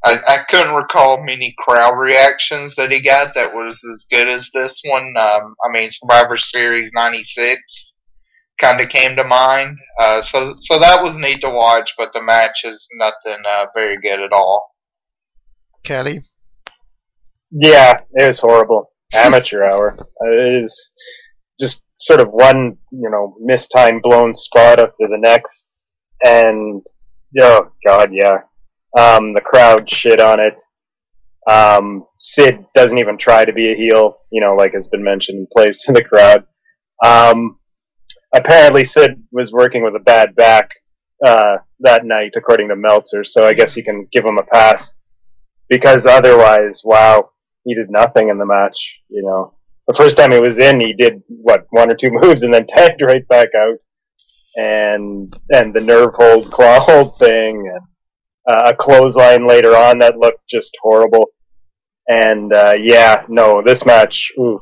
I, 0.04 0.16
I 0.26 0.38
couldn't 0.48 0.74
recall 0.74 1.22
many 1.24 1.54
crowd 1.58 1.96
reactions 1.96 2.74
that 2.76 2.90
he 2.90 3.00
got 3.00 3.34
that 3.34 3.54
was 3.54 3.80
as 3.92 4.06
good 4.10 4.28
as 4.28 4.50
this 4.52 4.80
one. 4.84 5.14
Um, 5.18 5.54
I 5.64 5.70
mean, 5.72 5.90
Survivor 5.90 6.36
Series 6.36 6.90
'96 6.94 7.96
kind 8.60 8.80
of 8.80 8.88
came 8.88 9.16
to 9.16 9.24
mind. 9.24 9.76
Uh, 10.00 10.22
so, 10.22 10.54
so 10.60 10.78
that 10.78 11.02
was 11.02 11.14
neat 11.16 11.40
to 11.42 11.50
watch, 11.50 11.92
but 11.96 12.10
the 12.12 12.22
match 12.22 12.62
is 12.64 12.86
nothing 12.98 13.42
uh, 13.48 13.66
very 13.74 13.96
good 14.00 14.20
at 14.20 14.32
all. 14.32 14.70
Kelly. 15.84 16.20
Yeah, 17.50 18.00
it 18.14 18.28
was 18.28 18.40
horrible. 18.40 18.90
Amateur 19.12 19.62
hour. 19.70 19.96
Uh, 19.98 20.30
It 20.30 20.62
was 20.62 20.90
just 21.60 21.82
sort 21.98 22.20
of 22.20 22.28
one, 22.30 22.76
you 22.90 23.10
know, 23.10 23.36
mistimed 23.40 24.02
blown 24.02 24.32
spot 24.34 24.80
after 24.80 24.92
the 25.08 25.18
next. 25.18 25.66
and 26.24 26.84
oh 27.40 27.72
god, 27.84 28.10
yeah, 28.12 28.38
um, 28.98 29.34
the 29.34 29.40
crowd 29.40 29.88
shit 29.88 30.20
on 30.20 30.40
it. 30.40 30.54
Um, 31.50 32.06
Sid 32.18 32.66
doesn't 32.74 32.98
even 32.98 33.18
try 33.18 33.44
to 33.44 33.52
be 33.52 33.72
a 33.72 33.76
heel, 33.76 34.18
you 34.30 34.40
know, 34.40 34.54
like 34.54 34.74
has 34.74 34.88
been 34.88 35.02
mentioned, 35.02 35.48
plays 35.54 35.76
to 35.84 35.92
the 35.92 36.04
crowd. 36.04 36.44
Um, 37.04 37.58
apparently, 38.34 38.84
Sid 38.84 39.24
was 39.32 39.50
working 39.52 39.82
with 39.82 39.96
a 39.96 40.04
bad 40.04 40.36
back 40.36 40.70
uh, 41.24 41.58
that 41.80 42.04
night, 42.04 42.32
according 42.36 42.68
to 42.68 42.76
Meltzer. 42.76 43.24
So 43.24 43.46
I 43.46 43.54
guess 43.54 43.76
you 43.76 43.84
can 43.84 44.08
give 44.12 44.24
him 44.24 44.38
a 44.38 44.44
pass 44.44 44.94
because 45.68 46.06
otherwise, 46.06 46.82
wow, 46.84 47.30
he 47.64 47.74
did 47.74 47.90
nothing 47.90 48.28
in 48.28 48.38
the 48.38 48.46
match. 48.46 48.76
You 49.08 49.22
know, 49.22 49.54
the 49.88 49.94
first 49.94 50.16
time 50.16 50.32
he 50.32 50.38
was 50.38 50.58
in, 50.58 50.80
he 50.80 50.92
did 50.92 51.22
what 51.28 51.66
one 51.70 51.90
or 51.90 51.96
two 51.96 52.10
moves 52.22 52.42
and 52.42 52.52
then 52.52 52.66
tagged 52.66 53.02
right 53.02 53.26
back 53.28 53.48
out, 53.56 53.78
and 54.56 55.34
and 55.50 55.74
the 55.74 55.80
nerve 55.80 56.10
hold, 56.14 56.52
claw 56.52 56.80
hold 56.80 57.18
thing, 57.18 57.70
and 57.72 57.80
uh, 58.48 58.72
a 58.72 58.76
clothesline 58.76 59.46
later 59.46 59.70
on 59.76 59.98
that 60.00 60.18
looked 60.18 60.42
just 60.48 60.70
horrible. 60.82 61.26
And 62.08 62.52
uh, 62.52 62.74
yeah, 62.78 63.22
no, 63.28 63.62
this 63.64 63.84
match, 63.86 64.32
oof, 64.38 64.60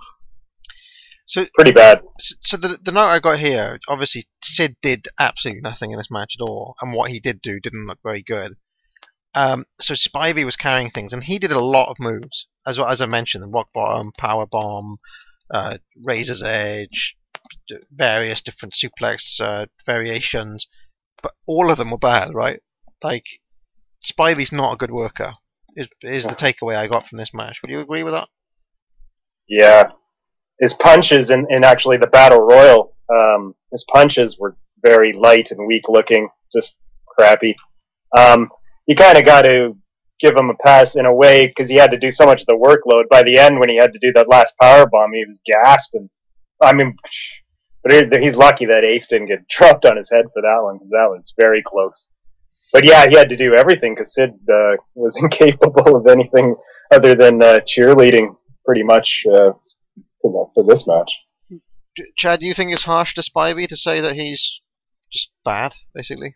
So, 1.27 1.47
pretty 1.55 1.73
bad. 1.73 2.03
so 2.43 2.57
the 2.57 2.79
the 2.85 2.93
note 2.93 3.07
I 3.07 3.19
got 3.21 3.39
here, 3.39 3.79
obviously 3.89 4.27
Sid 4.43 4.77
did 4.83 5.07
absolutely 5.19 5.63
nothing 5.63 5.91
in 5.93 5.99
this 5.99 6.11
match 6.11 6.35
at 6.39 6.43
all, 6.43 6.75
and 6.81 6.93
what 6.93 7.11
he 7.11 7.19
did 7.21 7.41
do 7.43 7.59
didn't 7.59 7.87
look 7.87 7.99
very 8.03 8.23
good. 8.23 8.57
Um, 9.35 9.65
so 9.81 9.95
Spivey 9.95 10.45
was 10.45 10.57
carrying 10.57 10.91
things, 10.91 11.13
and 11.13 11.25
he 11.25 11.39
did 11.39 11.53
a 11.53 11.61
lot 11.61 11.89
of 11.91 11.97
moves, 11.99 12.47
as 12.67 12.79
as 12.79 13.01
I 13.01 13.07
mentioned, 13.07 13.43
the 13.43 13.49
rock 13.49 13.69
bottom, 13.73 14.13
power 14.19 14.45
bomb, 14.45 14.99
uh, 15.51 15.79
razor's 16.05 16.43
edge, 16.43 17.17
d- 17.69 17.77
various 17.91 18.43
different 18.43 18.75
suplex 18.75 19.41
uh, 19.41 19.67
variations, 19.87 20.67
but 21.23 21.33
all 21.47 21.71
of 21.71 21.79
them 21.79 21.91
were 21.93 21.99
bad, 21.99 22.35
right? 22.35 22.61
Like 23.03 23.25
Spivey's 24.03 24.53
not 24.53 24.75
a 24.75 24.77
good 24.77 24.91
worker. 24.91 25.35
Is 25.77 25.89
is 26.03 26.25
the 26.25 26.31
takeaway 26.63 26.77
I 26.77 26.89
got 26.89 27.07
from 27.07 27.19
this 27.19 27.33
match? 27.35 27.59
Would 27.63 27.71
you 27.71 27.81
agree 27.81 28.03
with 28.03 28.15
that? 28.15 28.29
Yeah. 29.49 29.91
His 30.61 30.75
punches 30.75 31.31
in, 31.31 31.47
in 31.51 31.65
actually 31.65 31.97
the 31.97 32.07
Battle 32.07 32.41
Royal, 32.41 32.95
um, 33.09 33.55
his 33.73 33.85
punches 33.91 34.37
were 34.39 34.57
very 34.83 35.13
light 35.13 35.49
and 35.51 35.67
weak 35.67 35.89
looking, 35.89 36.29
just 36.53 36.75
crappy. 37.07 37.57
Um, 38.17 38.51
you 38.87 38.95
kind 38.95 39.17
of 39.17 39.25
got 39.25 39.43
to 39.43 39.77
give 40.21 40.37
him 40.37 40.51
a 40.51 40.55
pass 40.63 40.97
in 40.97 41.07
a 41.07 41.15
way 41.15 41.47
because 41.47 41.69
he 41.69 41.77
had 41.77 41.91
to 41.91 41.99
do 41.99 42.11
so 42.11 42.27
much 42.27 42.43
of 42.43 42.47
the 42.47 42.55
workload. 42.55 43.09
By 43.09 43.23
the 43.23 43.41
end, 43.41 43.59
when 43.59 43.71
he 43.71 43.79
had 43.79 43.93
to 43.93 43.99
do 43.99 44.13
that 44.15 44.29
last 44.29 44.55
power 44.61 44.87
bomb, 44.87 45.13
he 45.13 45.25
was 45.27 45.41
gassed. 45.47 45.95
And 45.95 46.11
I 46.63 46.75
mean, 46.75 46.97
but 47.83 48.21
he's 48.21 48.37
lucky 48.37 48.67
that 48.67 48.85
Ace 48.85 49.09
didn't 49.09 49.29
get 49.29 49.49
dropped 49.59 49.87
on 49.87 49.97
his 49.97 50.11
head 50.11 50.27
for 50.33 50.43
that 50.43 50.61
one 50.63 50.77
because 50.77 50.91
that 50.91 51.11
was 51.11 51.33
very 51.41 51.63
close. 51.67 52.07
But 52.73 52.87
yeah, 52.87 53.07
he 53.09 53.17
had 53.17 53.29
to 53.29 53.37
do 53.37 53.55
everything 53.55 53.95
because 53.95 54.15
Sid 54.15 54.31
uh, 54.31 54.77
was 54.95 55.17
incapable 55.23 55.97
of 55.97 56.07
anything 56.07 56.57
other 56.93 57.15
than 57.15 57.43
uh, 57.43 57.61
cheerleading, 57.67 58.37
pretty 58.65 58.83
much. 58.83 59.25
Uh, 59.33 59.53
for, 60.23 60.51
for 60.55 60.65
this 60.65 60.87
match. 60.87 61.13
Chad, 62.17 62.41
do 62.41 62.47
you 62.47 62.55
think 62.55 62.73
it's 62.73 62.85
harsh 62.85 63.15
to 63.15 63.23
Spivey 63.23 63.67
to 63.69 63.77
say 63.77 64.01
that 64.01 64.15
he's 64.15 64.61
just 65.13 65.31
bad, 65.45 65.75
basically? 65.95 66.35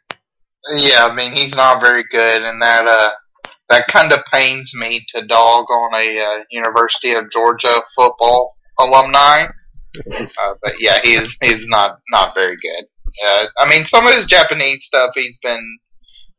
Yeah, 0.77 1.07
I 1.07 1.15
mean 1.15 1.33
he's 1.33 1.55
not 1.55 1.81
very 1.81 2.05
good, 2.11 2.43
and 2.43 2.61
that 2.63 2.87
uh 2.89 3.11
that 3.69 3.87
kind 3.89 4.13
of 4.13 4.21
pains 4.33 4.73
me 4.75 5.05
to 5.15 5.27
dog 5.27 5.67
on 5.71 5.95
a 5.95 6.21
uh, 6.21 6.45
University 6.51 7.13
of 7.13 7.31
Georgia 7.31 7.81
football 7.97 8.57
alumni. 8.79 9.47
Uh, 10.11 10.55
but 10.61 10.73
yeah, 10.81 10.99
he 11.05 11.15
is 11.15 11.37
he's 11.41 11.69
not 11.69 12.01
not 12.11 12.35
very 12.35 12.57
good. 12.57 12.85
Uh, 13.29 13.47
I 13.59 13.71
mean, 13.71 13.87
some 13.87 14.05
of 14.05 14.13
his 14.17 14.27
Japanese 14.27 14.85
stuff 14.85 15.13
he's 15.15 15.39
been 15.41 15.79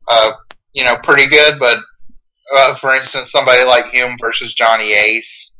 uh 0.08 0.30
you 0.72 0.84
know 0.84 0.96
pretty 1.02 1.26
good, 1.28 1.58
but 1.58 1.78
uh, 2.56 2.76
for 2.78 2.94
instance, 2.94 3.30
somebody 3.32 3.64
like 3.64 3.86
him 3.92 4.16
versus 4.20 4.54
Johnny 4.54 4.92
Ace 4.92 5.52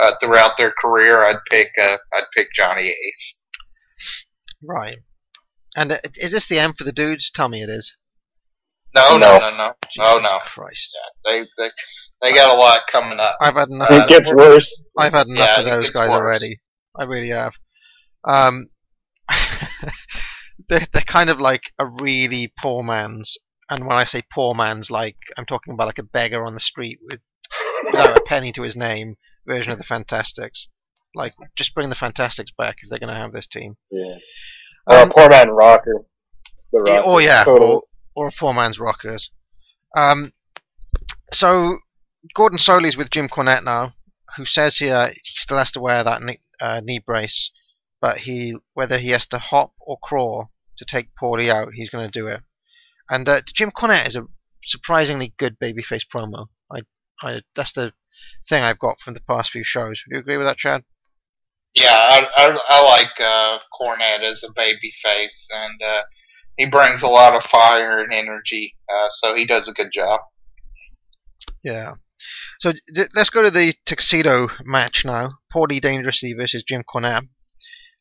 uh, 0.00 0.12
throughout 0.20 0.52
their 0.58 0.72
career, 0.82 1.22
I'd 1.24 1.38
pick 1.50 1.68
uh, 1.80 1.96
I'd 2.14 2.24
pick 2.36 2.48
Johnny 2.54 2.88
Ace. 2.88 3.44
Right. 4.62 4.98
And 5.76 5.92
uh, 5.92 5.98
is 6.16 6.30
this 6.32 6.48
the 6.48 6.58
end 6.58 6.74
for 6.76 6.84
the 6.84 6.92
dudes? 6.92 7.30
Tell 7.34 7.48
me 7.48 7.62
it 7.62 7.68
is. 7.70 7.92
No, 8.94 9.16
No. 9.16 9.38
no, 9.38 9.50
no, 9.50 9.56
no, 9.56 9.74
oh 10.00 10.20
no. 10.22 10.38
Christ. 10.44 10.96
They 11.24 11.44
they 11.56 11.68
they 12.20 12.32
got 12.32 12.54
a 12.54 12.58
lot 12.58 12.80
coming 12.90 13.18
up. 13.20 13.36
I've 13.40 13.54
had 13.54 13.68
enough. 13.70 13.88
it 13.90 14.08
gets 14.08 14.30
worse. 14.32 14.82
I've 14.98 15.12
had 15.12 15.26
enough 15.28 15.48
Yeah, 15.56 15.60
of 15.60 15.66
those 15.66 15.90
guys 15.90 16.08
worse. 16.10 16.18
already. 16.18 16.60
I 16.98 17.04
really 17.04 17.30
have. 17.30 17.52
Um, 18.24 18.66
they're 20.68 20.86
they're 20.92 21.02
kind 21.06 21.30
of 21.30 21.40
like 21.40 21.62
a 21.78 21.86
really 21.86 22.52
poor 22.60 22.82
man's, 22.82 23.36
and 23.72 23.86
when 23.86 23.96
I 23.96 24.04
say 24.04 24.22
poor 24.32 24.54
man's, 24.54 24.90
like 24.90 25.16
I'm 25.36 25.46
talking 25.46 25.72
about 25.74 25.86
like 25.86 25.98
a 25.98 26.02
beggar 26.02 26.44
on 26.44 26.54
the 26.54 26.60
street 26.60 26.98
with 27.02 27.20
without 27.86 28.16
a 28.16 28.22
penny 28.22 28.52
to 28.52 28.62
his 28.62 28.76
name 28.76 29.16
version 29.46 29.72
of 29.72 29.78
the 29.78 29.84
Fantastics. 29.84 30.68
Like, 31.14 31.34
just 31.56 31.74
bring 31.74 31.90
the 31.90 31.94
Fantastics 31.94 32.50
back 32.56 32.76
if 32.82 32.88
they're 32.88 32.98
going 32.98 33.12
to 33.12 33.20
have 33.20 33.32
this 33.32 33.46
team. 33.46 33.76
Yeah. 33.90 34.16
Or 34.86 34.96
Um, 34.96 35.10
a 35.10 35.14
poor 35.14 35.28
man 35.28 35.50
rocker. 35.50 36.04
Yeah, 36.72 36.96
rocker. 36.96 37.02
oh 37.06 37.18
yeah, 37.18 37.44
Total. 37.44 37.82
or, 38.14 38.24
or 38.24 38.28
a 38.28 38.32
poor 38.38 38.54
man's 38.54 38.78
rockers. 38.78 39.30
Um, 39.96 40.32
so 41.32 41.76
Gordon 42.34 42.58
Solie's 42.58 42.96
with 42.96 43.10
Jim 43.10 43.28
Cornette 43.28 43.64
now, 43.64 43.94
who 44.36 44.44
says 44.44 44.78
here 44.78 45.08
he 45.08 45.20
still 45.24 45.58
has 45.58 45.70
to 45.72 45.80
wear 45.80 46.02
that 46.02 46.22
knee, 46.22 46.38
uh, 46.60 46.80
knee 46.82 46.98
brace, 47.04 47.50
but 48.00 48.18
he 48.18 48.56
whether 48.74 48.98
he 48.98 49.10
has 49.10 49.26
to 49.26 49.38
hop 49.38 49.74
or 49.80 49.98
crawl 50.02 50.50
to 50.78 50.84
take 50.86 51.10
Paulie 51.20 51.50
out, 51.52 51.74
he's 51.74 51.90
going 51.90 52.10
to 52.10 52.18
do 52.20 52.26
it. 52.26 52.40
And 53.12 53.28
uh, 53.28 53.42
Jim 53.54 53.70
Cornette 53.70 54.08
is 54.08 54.16
a 54.16 54.26
surprisingly 54.64 55.34
good 55.38 55.58
babyface 55.62 56.06
promo. 56.12 56.46
I, 56.72 56.80
I 57.22 57.42
that's 57.54 57.74
the 57.74 57.92
thing 58.48 58.62
I've 58.62 58.78
got 58.78 59.00
from 59.00 59.12
the 59.12 59.20
past 59.20 59.50
few 59.50 59.62
shows. 59.62 60.02
Would 60.06 60.14
you 60.14 60.18
agree 60.18 60.38
with 60.38 60.46
that, 60.46 60.56
Chad? 60.56 60.84
Yeah, 61.74 61.92
I 61.92 62.26
I, 62.36 62.58
I 62.70 62.82
like 62.84 63.12
uh, 63.20 63.58
Cornette 63.78 64.24
as 64.24 64.42
a 64.42 64.52
baby 64.56 64.94
face, 65.04 65.46
and 65.50 65.82
uh, 65.86 66.02
he 66.56 66.64
brings 66.64 67.02
a 67.02 67.06
lot 67.08 67.34
of 67.34 67.42
fire 67.50 67.98
and 67.98 68.14
energy, 68.14 68.76
uh, 68.88 69.08
so 69.10 69.34
he 69.34 69.46
does 69.46 69.68
a 69.68 69.72
good 69.72 69.90
job. 69.92 70.20
Yeah. 71.62 71.96
So 72.60 72.72
d- 72.72 73.08
let's 73.14 73.30
go 73.30 73.42
to 73.42 73.50
the 73.50 73.74
tuxedo 73.84 74.48
match 74.64 75.02
now. 75.04 75.32
Paulie 75.54 75.82
Dangerously 75.82 76.32
versus 76.32 76.64
Jim 76.66 76.82
Cornette. 76.82 77.28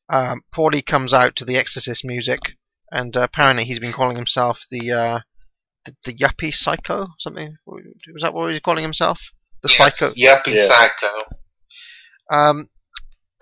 Um, 0.09 0.43
Paulie 0.55 0.85
comes 0.85 1.13
out 1.13 1.35
to 1.35 1.45
the 1.45 1.57
Exorcist 1.57 2.05
music, 2.05 2.39
and 2.91 3.15
uh, 3.15 3.21
apparently 3.21 3.63
he's 3.65 3.79
been 3.79 3.93
calling 3.93 4.15
himself 4.17 4.59
the 4.69 4.91
uh, 4.91 5.19
the, 5.85 5.95
the 6.05 6.13
yuppie 6.13 6.53
psycho. 6.53 7.07
Something 7.19 7.57
was 7.65 7.83
that 8.21 8.33
what 8.33 8.47
he 8.47 8.53
was 8.53 8.61
calling 8.63 8.83
himself? 8.83 9.19
The 9.63 9.69
Yes, 9.69 9.97
psycho. 9.97 10.13
yuppie 10.13 10.55
Yeah. 10.55 10.69
psycho. 10.69 11.35
Um, 12.31 12.69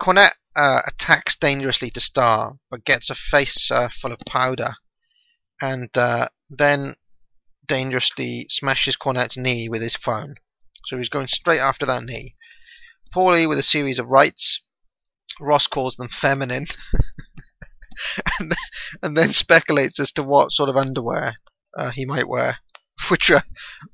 Cornette 0.00 0.32
uh, 0.56 0.80
attacks 0.86 1.36
dangerously 1.40 1.90
to 1.90 2.00
Star, 2.00 2.54
but 2.70 2.84
gets 2.84 3.10
a 3.10 3.14
face 3.14 3.70
uh, 3.72 3.88
full 4.00 4.12
of 4.12 4.18
powder, 4.26 4.74
and 5.60 5.90
uh, 5.96 6.28
then 6.48 6.94
dangerously 7.66 8.46
smashes 8.48 8.96
Cornette's 8.96 9.36
knee 9.36 9.68
with 9.68 9.82
his 9.82 9.96
phone. 9.96 10.34
So 10.86 10.96
he's 10.96 11.08
going 11.08 11.28
straight 11.28 11.60
after 11.60 11.86
that 11.86 12.02
knee. 12.02 12.34
Paulie 13.14 13.48
with 13.48 13.58
a 13.58 13.62
series 13.62 13.98
of 13.98 14.08
rights. 14.08 14.62
Ross 15.40 15.66
calls 15.66 15.96
them 15.96 16.08
feminine, 16.08 16.66
and, 18.38 18.54
and 19.02 19.16
then 19.16 19.32
speculates 19.32 20.00
as 20.00 20.12
to 20.12 20.22
what 20.22 20.52
sort 20.52 20.68
of 20.68 20.76
underwear 20.76 21.34
uh, 21.76 21.90
he 21.90 22.04
might 22.04 22.28
wear, 22.28 22.58
which 23.10 23.30
uh, 23.30 23.40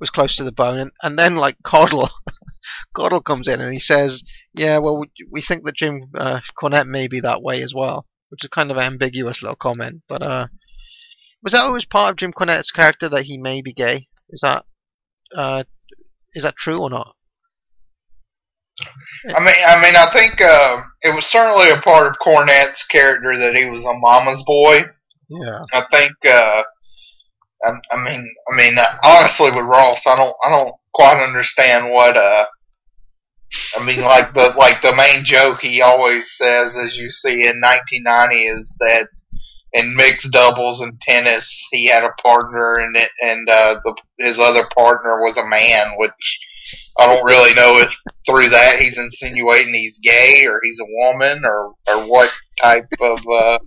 was 0.00 0.10
close 0.10 0.36
to 0.36 0.44
the 0.44 0.52
bone. 0.52 0.78
And, 0.78 0.92
and 1.02 1.18
then, 1.18 1.36
like 1.36 1.56
Caudle, 1.64 2.10
Caudle 2.96 3.22
comes 3.22 3.48
in 3.48 3.60
and 3.60 3.72
he 3.72 3.80
says, 3.80 4.22
"Yeah, 4.54 4.78
well, 4.78 5.00
we, 5.00 5.10
we 5.30 5.42
think 5.42 5.64
that 5.64 5.76
Jim 5.76 6.10
uh, 6.18 6.40
Cornette 6.60 6.86
may 6.86 7.08
be 7.08 7.20
that 7.20 7.42
way 7.42 7.62
as 7.62 7.74
well," 7.74 8.06
which 8.28 8.44
is 8.44 8.50
kind 8.50 8.70
of 8.70 8.76
an 8.76 8.84
ambiguous 8.84 9.42
little 9.42 9.56
comment. 9.56 10.02
But 10.08 10.22
uh, 10.22 10.46
was 11.42 11.52
that 11.52 11.64
always 11.64 11.84
part 11.84 12.10
of 12.12 12.16
Jim 12.16 12.32
Cornette's 12.32 12.72
character 12.72 13.08
that 13.08 13.24
he 13.24 13.38
may 13.38 13.62
be 13.62 13.72
gay? 13.72 14.06
Is 14.30 14.40
that 14.42 14.64
uh, 15.34 15.64
is 16.34 16.42
that 16.42 16.56
true 16.56 16.78
or 16.78 16.90
not? 16.90 17.16
I 19.34 19.40
mean, 19.40 19.54
I 19.66 19.80
mean, 19.80 19.96
I 19.96 20.12
think 20.12 20.40
uh, 20.40 20.82
it 21.02 21.14
was 21.14 21.26
certainly 21.26 21.70
a 21.70 21.80
part 21.80 22.06
of 22.06 22.18
Cornette's 22.24 22.84
character 22.84 23.36
that 23.38 23.56
he 23.56 23.68
was 23.70 23.84
a 23.84 23.98
mama's 23.98 24.42
boy. 24.46 24.86
Yeah. 25.28 25.60
I 25.72 25.82
think. 25.90 26.12
Uh, 26.26 26.62
I, 27.64 27.72
I 27.90 27.96
mean, 28.04 28.34
I 28.52 28.56
mean, 28.56 28.76
honestly, 29.02 29.50
with 29.50 29.64
Ross, 29.64 30.02
I 30.06 30.14
don't, 30.16 30.36
I 30.44 30.50
don't 30.50 30.74
quite 30.94 31.22
understand 31.22 31.90
what. 31.90 32.16
Uh, 32.16 32.44
I 33.76 33.84
mean, 33.84 34.00
like 34.00 34.34
the 34.34 34.52
like 34.58 34.82
the 34.82 34.94
main 34.94 35.24
joke 35.24 35.60
he 35.60 35.80
always 35.80 36.24
says, 36.36 36.74
as 36.76 36.96
you 36.96 37.10
see 37.10 37.46
in 37.46 37.60
1990, 37.60 38.42
is 38.42 38.76
that 38.80 39.08
in 39.72 39.94
mixed 39.94 40.30
doubles 40.32 40.80
and 40.80 41.00
tennis, 41.00 41.64
he 41.70 41.86
had 41.86 42.04
a 42.04 42.22
partner, 42.22 42.74
and 42.74 42.96
it, 42.96 43.10
and 43.20 43.48
uh, 43.48 43.76
the 43.84 43.96
his 44.18 44.38
other 44.38 44.64
partner 44.74 45.20
was 45.20 45.36
a 45.36 45.46
man, 45.46 45.92
which 45.96 46.12
I 46.98 47.06
don't 47.06 47.24
really 47.24 47.54
know 47.54 47.78
if 47.78 47.90
through 48.26 48.48
that 48.50 48.76
he's 48.82 48.98
insinuating 48.98 49.72
he's 49.74 49.98
gay 50.02 50.44
or 50.46 50.60
he's 50.62 50.78
a 50.80 50.86
woman 50.88 51.42
or 51.44 51.74
or 51.88 52.06
what 52.10 52.30
type 52.62 52.86
of 53.00 53.18
uh, 53.32 53.58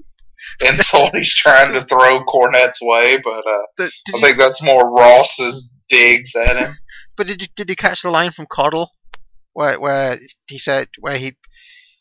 insult 0.65 1.15
he's 1.15 1.33
trying 1.35 1.73
to 1.73 1.85
throw 1.85 2.23
Cornette's 2.25 2.79
way, 2.81 3.17
but 3.23 3.39
uh, 3.39 3.65
The- 3.77 3.85
I 4.13 4.17
you- 4.17 4.21
think 4.21 4.37
that's 4.37 4.61
more 4.61 4.89
Ross's 4.91 5.71
digs 5.89 6.31
at 6.35 6.57
him. 6.57 6.77
But 7.17 7.27
did 7.27 7.41
you 7.41 7.47
did 7.55 7.69
you 7.69 7.75
catch 7.75 8.01
the 8.03 8.09
line 8.11 8.31
from 8.31 8.45
Caudle, 8.45 8.89
where 9.53 9.79
where 9.79 10.17
he 10.47 10.57
said 10.57 10.87
where 10.99 11.17
he 11.17 11.35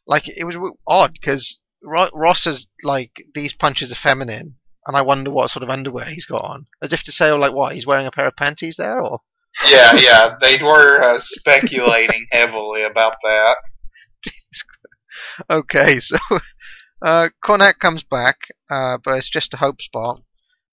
like 0.06 0.24
it 0.28 0.44
was 0.44 0.54
w- 0.54 0.76
odd 0.86 1.12
because 1.12 1.58
Ross 1.82 2.46
is 2.46 2.66
like 2.82 3.10
these 3.34 3.52
punches 3.52 3.90
are 3.92 3.96
feminine, 3.96 4.56
and 4.86 4.96
I 4.96 5.02
wonder 5.02 5.30
what 5.30 5.50
sort 5.50 5.62
of 5.62 5.70
underwear 5.70 6.06
he's 6.06 6.26
got 6.26 6.44
on, 6.44 6.66
as 6.82 6.92
if 6.92 7.02
to 7.04 7.12
say, 7.12 7.28
oh, 7.30 7.36
like 7.36 7.52
what 7.52 7.74
he's 7.74 7.86
wearing 7.86 8.06
a 8.06 8.10
pair 8.12 8.26
of 8.26 8.36
panties 8.36 8.76
there, 8.78 9.00
or 9.00 9.20
Yeah, 9.66 9.92
yeah, 9.96 10.34
they 10.40 10.62
were 10.62 11.02
uh, 11.02 11.20
speculating 11.20 12.26
heavily 12.32 12.84
about 12.84 13.14
that. 13.22 13.56
okay, 15.50 15.98
so 16.00 16.16
uh, 17.02 17.28
Cornette 17.44 17.78
comes 17.80 18.02
back, 18.02 18.36
uh, 18.70 18.98
but 19.04 19.16
it's 19.16 19.30
just 19.30 19.54
a 19.54 19.58
hope 19.58 19.80
spot. 19.80 20.22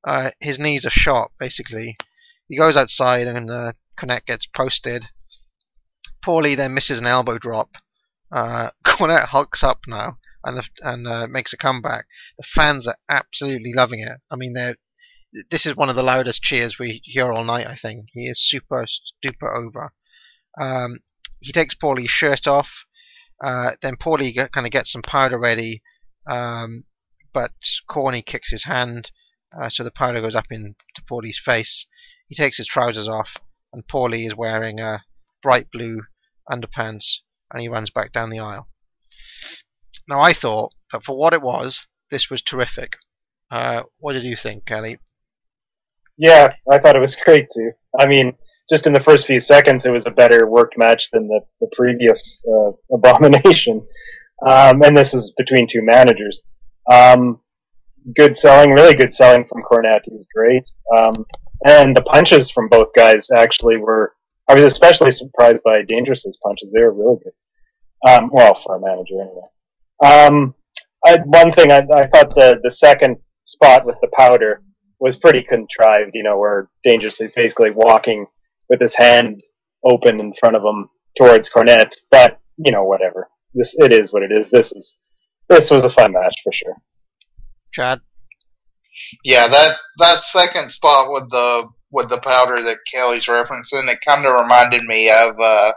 Uh, 0.05 0.31
his 0.39 0.59
knees 0.59 0.85
are 0.85 0.91
shot, 0.91 1.31
basically. 1.39 1.97
He 2.47 2.57
goes 2.57 2.77
outside 2.77 3.27
and 3.27 3.49
uh, 3.49 3.73
Cornette 3.99 4.25
gets 4.25 4.45
posted. 4.45 5.05
Paulie 6.23 6.55
then 6.55 6.73
misses 6.73 6.99
an 6.99 7.07
elbow 7.07 7.37
drop. 7.39 7.71
Uh, 8.31 8.69
Cornette 8.85 9.27
hulks 9.29 9.63
up 9.63 9.79
now 9.87 10.17
and 10.43 10.57
the, 10.57 10.63
and 10.81 11.07
uh, 11.07 11.27
makes 11.27 11.53
a 11.53 11.57
comeback. 11.57 12.05
The 12.37 12.45
fans 12.53 12.87
are 12.87 12.97
absolutely 13.09 13.73
loving 13.73 13.99
it. 13.99 14.19
I 14.31 14.35
mean, 14.35 14.53
they're 14.53 14.77
this 15.49 15.65
is 15.65 15.75
one 15.75 15.89
of 15.89 15.95
the 15.95 16.03
loudest 16.03 16.41
cheers 16.41 16.77
we 16.79 17.01
hear 17.03 17.31
all 17.31 17.43
night. 17.43 17.67
I 17.67 17.75
think 17.75 18.07
he 18.13 18.27
is 18.27 18.47
super 18.47 18.85
duper 19.23 19.55
over. 19.55 19.93
Um, 20.57 20.99
he 21.39 21.51
takes 21.51 21.75
Paulie's 21.75 22.09
shirt 22.09 22.47
off. 22.47 22.69
Uh, 23.43 23.71
then 23.81 23.97
Paulie 23.97 24.33
kind 24.51 24.65
of 24.65 24.71
gets 24.71 24.91
some 24.91 25.01
powder 25.01 25.37
ready, 25.37 25.81
um, 26.25 26.85
but 27.33 27.51
Corny 27.89 28.21
kicks 28.21 28.51
his 28.51 28.63
hand, 28.63 29.11
uh, 29.51 29.67
so 29.67 29.83
the 29.83 29.91
powder 29.91 30.21
goes 30.21 30.35
up 30.35 30.45
into 30.49 30.75
Paulie's 31.09 31.41
face. 31.43 31.85
He 32.29 32.35
takes 32.35 32.57
his 32.57 32.67
trousers 32.67 33.09
off, 33.09 33.35
and 33.73 33.85
Paulie 33.87 34.25
is 34.25 34.35
wearing 34.35 34.79
uh, 34.79 34.99
bright 35.43 35.69
blue 35.69 36.03
underpants, 36.49 37.19
and 37.51 37.61
he 37.61 37.67
runs 37.67 37.89
back 37.89 38.13
down 38.13 38.29
the 38.29 38.39
aisle. 38.39 38.69
Now, 40.07 40.21
I 40.21 40.31
thought 40.31 40.73
that 40.93 41.03
for 41.03 41.17
what 41.17 41.33
it 41.33 41.41
was, 41.41 41.81
this 42.09 42.29
was 42.29 42.41
terrific. 42.41 42.95
Uh, 43.51 43.83
what 43.97 44.13
did 44.13 44.23
you 44.23 44.37
think, 44.41 44.65
Kelly? 44.65 44.99
Yeah, 46.17 46.53
I 46.71 46.77
thought 46.77 46.95
it 46.95 47.01
was 47.01 47.17
great 47.25 47.47
too. 47.53 47.71
I 47.99 48.07
mean, 48.07 48.33
just 48.69 48.87
in 48.87 48.93
the 48.93 49.03
first 49.03 49.27
few 49.27 49.39
seconds, 49.39 49.85
it 49.85 49.91
was 49.91 50.05
a 50.05 50.11
better 50.11 50.47
worked 50.47 50.77
match 50.77 51.09
than 51.11 51.27
the, 51.27 51.41
the 51.61 51.67
previous 51.75 52.43
uh, 52.51 52.71
abomination. 52.93 53.85
Um, 54.45 54.81
and 54.83 54.95
this 54.97 55.13
is 55.13 55.33
between 55.37 55.65
two 55.65 55.81
managers. 55.81 56.41
Um, 56.91 57.39
good 58.17 58.35
selling, 58.35 58.71
really 58.71 58.93
good 58.93 59.13
selling 59.13 59.45
from 59.47 59.63
Cornette. 59.63 60.11
Was 60.11 60.27
great. 60.35 60.67
Um, 60.95 61.25
and 61.65 61.95
the 61.95 62.01
punches 62.01 62.51
from 62.51 62.67
both 62.67 62.89
guys 62.93 63.29
actually 63.33 63.77
were. 63.77 64.13
I 64.49 64.53
was 64.53 64.65
especially 64.65 65.11
surprised 65.11 65.63
by 65.63 65.83
Dangerous's 65.87 66.37
punches. 66.43 66.69
They 66.73 66.81
were 66.81 66.93
really 66.93 67.17
good. 67.23 68.11
Um, 68.11 68.29
well, 68.31 68.59
for 68.65 68.75
a 68.75 68.79
manager 68.81 69.21
anyway. 69.21 69.47
Um, 70.03 70.53
I, 71.05 71.17
one 71.23 71.53
thing 71.53 71.71
I, 71.71 71.77
I 71.95 72.07
thought 72.07 72.35
the 72.35 72.59
the 72.61 72.71
second 72.71 73.15
spot 73.45 73.85
with 73.85 73.95
the 74.01 74.09
powder 74.19 74.63
was 74.99 75.17
pretty 75.17 75.43
contrived, 75.43 76.11
you 76.13 76.23
know, 76.23 76.38
where 76.38 76.69
Dangerous 76.84 77.19
is 77.19 77.31
basically 77.35 77.72
walking 77.72 78.26
with 78.69 78.81
his 78.81 78.95
hand 78.95 79.41
open 79.84 80.19
in 80.19 80.34
front 80.39 80.55
of 80.55 80.63
him 80.63 80.89
towards 81.17 81.49
Cornette. 81.49 81.91
But 82.11 82.39
you 82.57 82.72
know, 82.72 82.84
whatever. 82.84 83.30
This 83.53 83.76
it 83.77 83.93
is 83.93 84.11
what 84.11 84.23
it 84.23 84.31
is. 84.38 84.49
This 84.49 84.72
is 84.72 84.95
this 85.49 85.69
was 85.69 85.84
a 85.84 85.89
fun 85.89 86.13
match 86.13 86.35
for 86.43 86.51
sure. 86.53 86.76
Chad? 87.72 87.99
Yeah, 89.23 89.47
that 89.47 89.72
that 89.99 90.23
second 90.23 90.72
spot 90.72 91.11
with 91.11 91.30
the 91.30 91.67
with 91.91 92.09
the 92.09 92.22
powder 92.22 92.61
that 92.61 92.77
Kelly's 92.93 93.27
referencing, 93.27 93.91
it 93.91 93.99
kind 94.07 94.26
of 94.26 94.34
reminded 94.34 94.84
me 94.84 95.09
of 95.09 95.39
uh, 95.39 95.72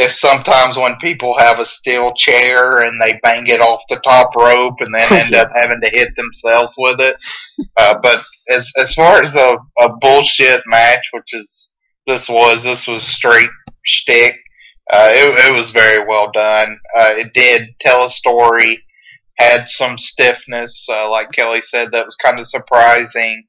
if 0.00 0.12
sometimes 0.12 0.78
when 0.78 0.96
people 0.96 1.38
have 1.38 1.58
a 1.58 1.66
steel 1.66 2.12
chair 2.16 2.78
and 2.78 3.00
they 3.00 3.20
bang 3.22 3.46
it 3.46 3.60
off 3.60 3.82
the 3.88 4.00
top 4.02 4.34
rope 4.34 4.76
and 4.80 4.94
then 4.94 5.12
end 5.12 5.34
up 5.34 5.50
having 5.54 5.80
to 5.82 5.90
hit 5.92 6.08
themselves 6.16 6.74
with 6.78 7.00
it. 7.00 7.16
Uh, 7.76 7.98
but 8.02 8.22
as 8.48 8.70
as 8.76 8.94
far 8.94 9.22
as 9.22 9.34
a, 9.34 9.58
a 9.80 9.96
bullshit 10.00 10.62
match, 10.66 11.10
which 11.12 11.32
is 11.32 11.70
this 12.06 12.28
was, 12.28 12.64
this 12.64 12.86
was 12.86 13.02
straight 13.06 13.50
shtick. 13.84 14.34
Uh, 14.92 15.10
it, 15.12 15.52
it 15.52 15.52
was 15.52 15.70
very 15.70 16.04
well 16.08 16.30
done. 16.32 16.78
Uh, 16.98 17.10
it 17.12 17.32
did 17.32 17.68
tell 17.80 18.04
a 18.06 18.10
story, 18.10 18.82
had 19.38 19.68
some 19.68 19.96
stiffness, 19.96 20.86
uh, 20.90 21.08
like 21.08 21.30
Kelly 21.30 21.60
said, 21.60 21.88
that 21.92 22.06
was 22.06 22.16
kind 22.16 22.40
of 22.40 22.48
surprising, 22.48 23.44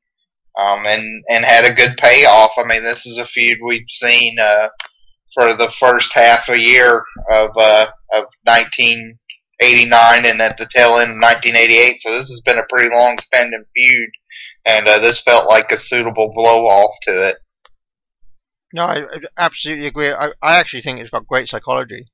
um, 0.59 0.85
and 0.85 1.23
and 1.29 1.43
had 1.45 1.65
a 1.65 1.73
good 1.73 1.97
payoff. 1.97 2.51
I 2.57 2.65
mean, 2.67 2.83
this 2.83 3.05
is 3.05 3.17
a 3.17 3.25
feud 3.25 3.57
we've 3.65 3.89
seen 3.89 4.37
uh, 4.39 4.67
for 5.33 5.55
the 5.55 5.71
first 5.79 6.11
half 6.13 6.47
a 6.49 6.59
year 6.59 7.03
of 7.31 7.51
uh, 7.57 7.87
of 8.13 8.25
1989 8.43 10.25
and 10.25 10.41
at 10.41 10.57
the 10.57 10.67
tail 10.73 10.99
end 10.99 11.11
of 11.11 11.21
1988. 11.21 11.99
So 11.99 12.11
this 12.11 12.29
has 12.29 12.41
been 12.45 12.59
a 12.59 12.65
pretty 12.69 12.93
long 12.93 13.17
standing 13.21 13.63
feud, 13.75 14.09
and 14.65 14.87
uh, 14.87 14.99
this 14.99 15.21
felt 15.21 15.47
like 15.47 15.71
a 15.71 15.77
suitable 15.77 16.31
blow 16.33 16.65
off 16.65 16.95
to 17.03 17.29
it. 17.29 17.37
No, 18.73 18.83
I, 18.83 18.99
I 19.01 19.19
absolutely 19.37 19.87
agree. 19.87 20.11
I, 20.11 20.29
I 20.41 20.57
actually 20.57 20.81
think 20.81 20.99
it's 20.99 21.09
got 21.09 21.27
great 21.27 21.49
psychology 21.49 22.05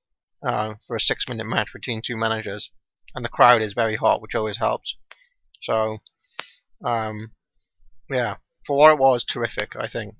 uh, 0.43 0.75
for 0.87 0.95
a 0.95 0.99
six 0.99 1.25
minute 1.27 1.45
match 1.45 1.69
between 1.73 2.01
two 2.05 2.17
managers. 2.17 2.71
And 3.15 3.23
the 3.23 3.29
crowd 3.29 3.61
is 3.61 3.73
very 3.73 3.95
hot, 3.95 4.21
which 4.21 4.35
always 4.35 4.57
helps. 4.57 4.95
So, 5.63 5.99
um, 6.83 7.31
yeah, 8.09 8.35
for 8.65 8.77
what 8.77 8.91
it 8.91 8.99
was, 8.99 9.23
terrific, 9.23 9.75
I 9.75 9.87
think. 9.87 10.15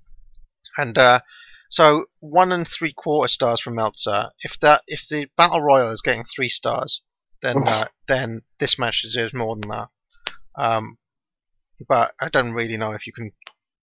And 0.77 0.97
uh, 0.97 1.21
so, 1.69 2.05
one 2.19 2.51
and 2.51 2.67
three 2.67 2.93
quarter 2.93 3.27
stars 3.27 3.61
from 3.61 3.75
Meltzer. 3.75 4.31
If 4.41 4.59
that, 4.61 4.83
if 4.87 5.01
the 5.09 5.27
Battle 5.37 5.61
Royal 5.61 5.91
is 5.91 6.01
getting 6.01 6.23
three 6.23 6.49
stars, 6.49 7.01
then 7.41 7.67
uh, 7.67 7.87
then 8.07 8.41
this 8.59 8.79
match 8.79 9.01
deserves 9.03 9.33
more 9.33 9.55
than 9.55 9.69
that. 9.69 9.89
Um, 10.57 10.97
but 11.87 12.13
I 12.19 12.29
don't 12.29 12.53
really 12.53 12.77
know 12.77 12.91
if 12.91 13.05
you 13.05 13.13
can, 13.13 13.31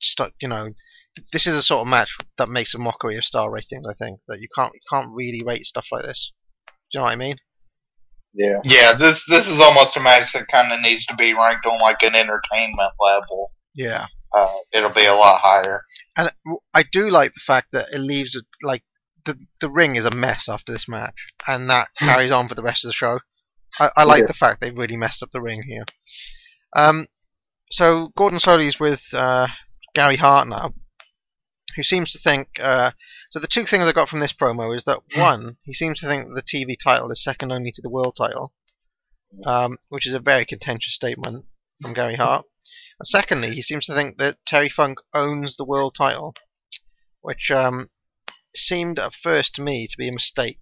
st- 0.01 0.35
you 0.41 0.49
know, 0.49 0.71
this 1.33 1.47
is 1.47 1.57
a 1.57 1.63
sort 1.63 1.83
of 1.83 1.89
match 1.89 2.17
that 2.39 2.49
makes 2.49 2.75
a 2.75 2.79
mockery 2.79 3.17
of 3.17 3.25
star 3.25 3.51
ratings. 3.51 3.87
I 3.89 3.95
think 3.95 4.21
that 4.29 4.41
you 4.41 4.49
can't 4.57 4.75
you 4.75 4.81
can't 4.91 5.11
really 5.13 5.43
rate 5.45 5.65
stuff 5.65 5.87
like 5.93 6.05
this. 6.05 6.33
Do 6.67 6.73
you 6.93 7.01
know 7.01 7.05
what 7.05 7.13
I 7.13 7.17
mean? 7.17 7.37
Yeah. 8.35 8.61
Yeah, 8.65 8.93
this 8.99 9.23
this 9.29 9.47
is 9.47 9.61
almost 9.61 9.97
a 9.97 10.01
match 10.01 10.33
that 10.33 10.49
kind 10.51 10.73
of 10.73 10.81
needs 10.81 11.07
to 11.07 11.15
be 11.15 11.35
ranked 11.35 11.67
on 11.67 11.79
like 11.81 12.03
an 12.03 12.17
entertainment 12.17 12.93
level. 13.01 13.53
Yeah. 13.75 14.07
Uh, 14.37 14.49
it'll 14.73 14.93
be 14.93 15.05
a 15.07 15.15
lot 15.15 15.41
higher. 15.43 15.83
And 16.17 16.31
I 16.73 16.83
do 16.91 17.11
like 17.11 17.33
the 17.35 17.41
fact 17.47 17.69
that 17.73 17.87
it 17.93 17.99
leaves 17.99 18.35
it 18.35 18.45
like 18.63 18.83
the 19.25 19.39
the 19.61 19.71
ring 19.71 19.97
is 19.97 20.05
a 20.05 20.11
mess 20.11 20.49
after 20.49 20.73
this 20.73 20.87
match, 20.89 21.15
and 21.47 21.69
that 21.71 21.89
carries 21.99 22.33
on 22.33 22.49
for 22.49 22.55
the 22.55 22.63
rest 22.63 22.85
of 22.85 22.89
the 22.89 22.95
show. 22.95 23.21
I, 23.79 23.91
I 23.97 24.05
like 24.05 24.21
Yeah. 24.21 24.27
the 24.27 24.35
fact 24.35 24.61
they've 24.61 24.77
really 24.77 24.97
messed 24.97 25.23
up 25.23 25.31
the 25.33 25.41
ring 25.41 25.63
here. 25.67 25.85
Um, 26.77 27.07
so 27.71 28.11
Gordon 28.17 28.39
Solie's 28.41 28.79
with 28.79 29.01
uh, 29.13 29.49
Gary 29.95 30.17
Hart 30.17 30.47
now, 30.49 30.75
who 31.77 31.83
seems 31.83 32.13
to 32.13 32.19
think. 32.19 32.49
Uh, 32.61 32.93
so 33.31 33.41
the 33.41 33.49
two 33.49 33.65
things 33.67 33.85
I 33.85 33.93
got 33.93 34.09
from 34.09 34.21
this 34.21 34.33
promo 34.33 34.75
is 34.77 34.85
that 34.85 35.01
one, 35.17 35.57
he 35.65 35.73
seems 35.75 35.99
to 36.01 36.07
think 36.07 36.27
that 36.29 36.35
the 36.35 36.43
TV 36.43 36.77
title 36.83 37.11
is 37.11 37.23
second 37.25 37.51
only 37.51 37.73
to 37.73 37.83
the 37.83 37.91
world 37.91 38.15
title, 38.17 38.53
um, 39.45 39.79
which 39.89 40.07
is 40.07 40.15
a 40.15 40.21
very 40.21 40.45
contentious 40.45 40.95
statement 40.95 41.47
from 41.83 41.95
Gary 41.95 42.15
Hart. 42.17 42.45
Secondly, 43.03 43.51
he 43.55 43.63
seems 43.63 43.87
to 43.87 43.95
think 43.95 44.19
that 44.19 44.39
Terry 44.47 44.69
Funk 44.69 44.99
owns 45.13 45.57
the 45.57 45.65
world 45.65 45.95
title, 45.97 46.35
which 47.21 47.51
um, 47.51 47.89
seemed 48.55 48.99
at 48.99 49.13
first 49.23 49.55
to 49.57 49.63
me 49.63 49.87
to 49.87 49.97
be 49.99 50.09
a 50.09 50.13
mistake, 50.13 50.61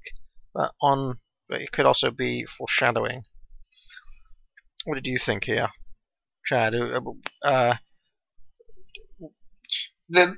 but 0.54 0.72
on 0.80 1.18
but 1.48 1.60
it 1.60 1.72
could 1.72 1.84
also 1.84 2.10
be 2.10 2.46
foreshadowing. 2.56 3.24
What 4.84 4.94
did 4.94 5.06
you 5.06 5.18
think 5.24 5.44
here, 5.44 5.68
Chad? 6.46 6.74
Uh, 6.74 7.00
Uh, 7.44 7.74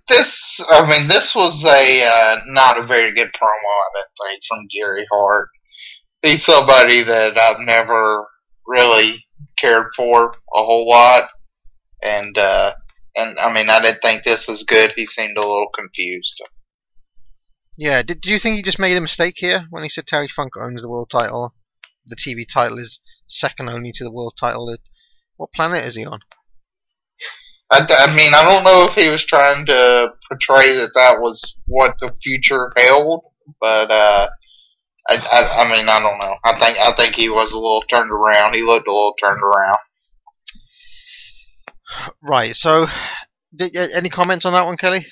This, 0.09 0.61
I 0.71 0.87
mean, 0.87 1.09
this 1.09 1.33
was 1.35 1.65
a 1.65 2.05
uh, 2.05 2.37
not 2.47 2.79
a 2.79 2.87
very 2.87 3.13
good 3.15 3.29
promo. 3.29 3.73
I 3.97 4.03
think 4.29 4.43
from 4.49 4.67
Gary 4.75 5.07
Hart. 5.11 5.49
He's 6.23 6.45
somebody 6.45 7.03
that 7.03 7.39
I've 7.39 7.61
never 7.61 8.27
really 8.67 9.25
cared 9.59 9.87
for 9.97 10.31
a 10.57 10.63
whole 10.63 10.89
lot, 10.89 11.29
and 12.05 12.37
uh, 12.39 12.73
and 13.17 13.39
I 13.39 13.53
mean, 13.53 13.71
I 13.71 13.81
didn't 13.81 14.01
think 14.03 14.25
this 14.25 14.47
was 14.47 14.63
good. 14.63 14.93
He 14.97 15.07
seemed 15.07 15.37
a 15.37 15.41
little 15.41 15.69
confused. 15.75 16.41
yeah, 17.77 18.03
did, 18.03 18.21
did 18.21 18.31
you 18.31 18.39
think 18.39 18.57
he 18.57 18.63
just 18.63 18.79
made 18.79 18.97
a 18.97 19.01
mistake 19.01 19.35
here 19.39 19.67
when 19.71 19.83
he 19.83 19.89
said 19.89 20.07
Terry 20.07 20.29
Funk 20.29 20.53
owns 20.57 20.83
the 20.83 20.89
world 20.89 21.11
title? 21.11 21.55
The 22.07 22.17
TV 22.17 22.45
title 22.53 22.79
is 22.79 23.01
second 23.27 23.69
only 23.69 23.93
to 23.93 24.05
the 24.05 24.13
world 24.13 24.35
title. 24.39 24.77
What 25.37 25.53
planet 25.53 25.85
is 25.85 25.97
he 25.97 26.05
on? 26.05 26.21
I, 27.73 27.81
d- 27.85 27.95
I 27.97 28.15
mean, 28.15 28.35
I 28.35 28.45
don't 28.45 28.63
know 28.63 28.85
if 28.85 28.95
he 28.95 29.09
was 29.09 29.25
trying 29.25 29.65
to 29.67 30.09
portray 30.29 30.75
that 30.77 30.93
that 30.95 31.19
was 31.19 31.59
what 31.67 31.95
the 31.99 32.13
future 32.23 32.71
held, 32.77 33.23
but 33.61 33.91
uh, 33.91 34.29
I, 35.09 35.15
I, 35.17 35.65
I 35.65 35.71
mean, 35.71 35.89
I 35.89 35.99
don't 35.99 36.19
know. 36.21 36.37
I 36.45 36.59
think 36.61 36.79
I 36.79 36.93
think 36.97 37.15
he 37.15 37.29
was 37.29 37.53
a 37.53 37.57
little 37.57 37.83
turned 37.91 38.11
around. 38.11 38.55
He 38.55 38.63
looked 38.63 38.87
a 38.87 38.93
little 38.93 39.15
turned 39.23 39.41
around. 39.41 39.79
Right. 42.23 42.55
So, 42.55 42.87
did, 43.55 43.77
any 43.77 44.11
comments 44.11 44.45
on 44.45 44.53
that 44.53 44.67
one, 44.67 44.77
Kelly? 44.77 45.07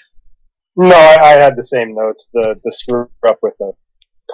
No, 0.76 0.94
I, 0.94 1.18
I 1.20 1.42
had 1.42 1.56
the 1.56 1.62
same 1.62 1.94
notes. 1.94 2.28
The 2.32 2.54
the 2.64 2.72
screw 2.72 3.08
up 3.26 3.38
with 3.42 3.54
the 3.58 3.72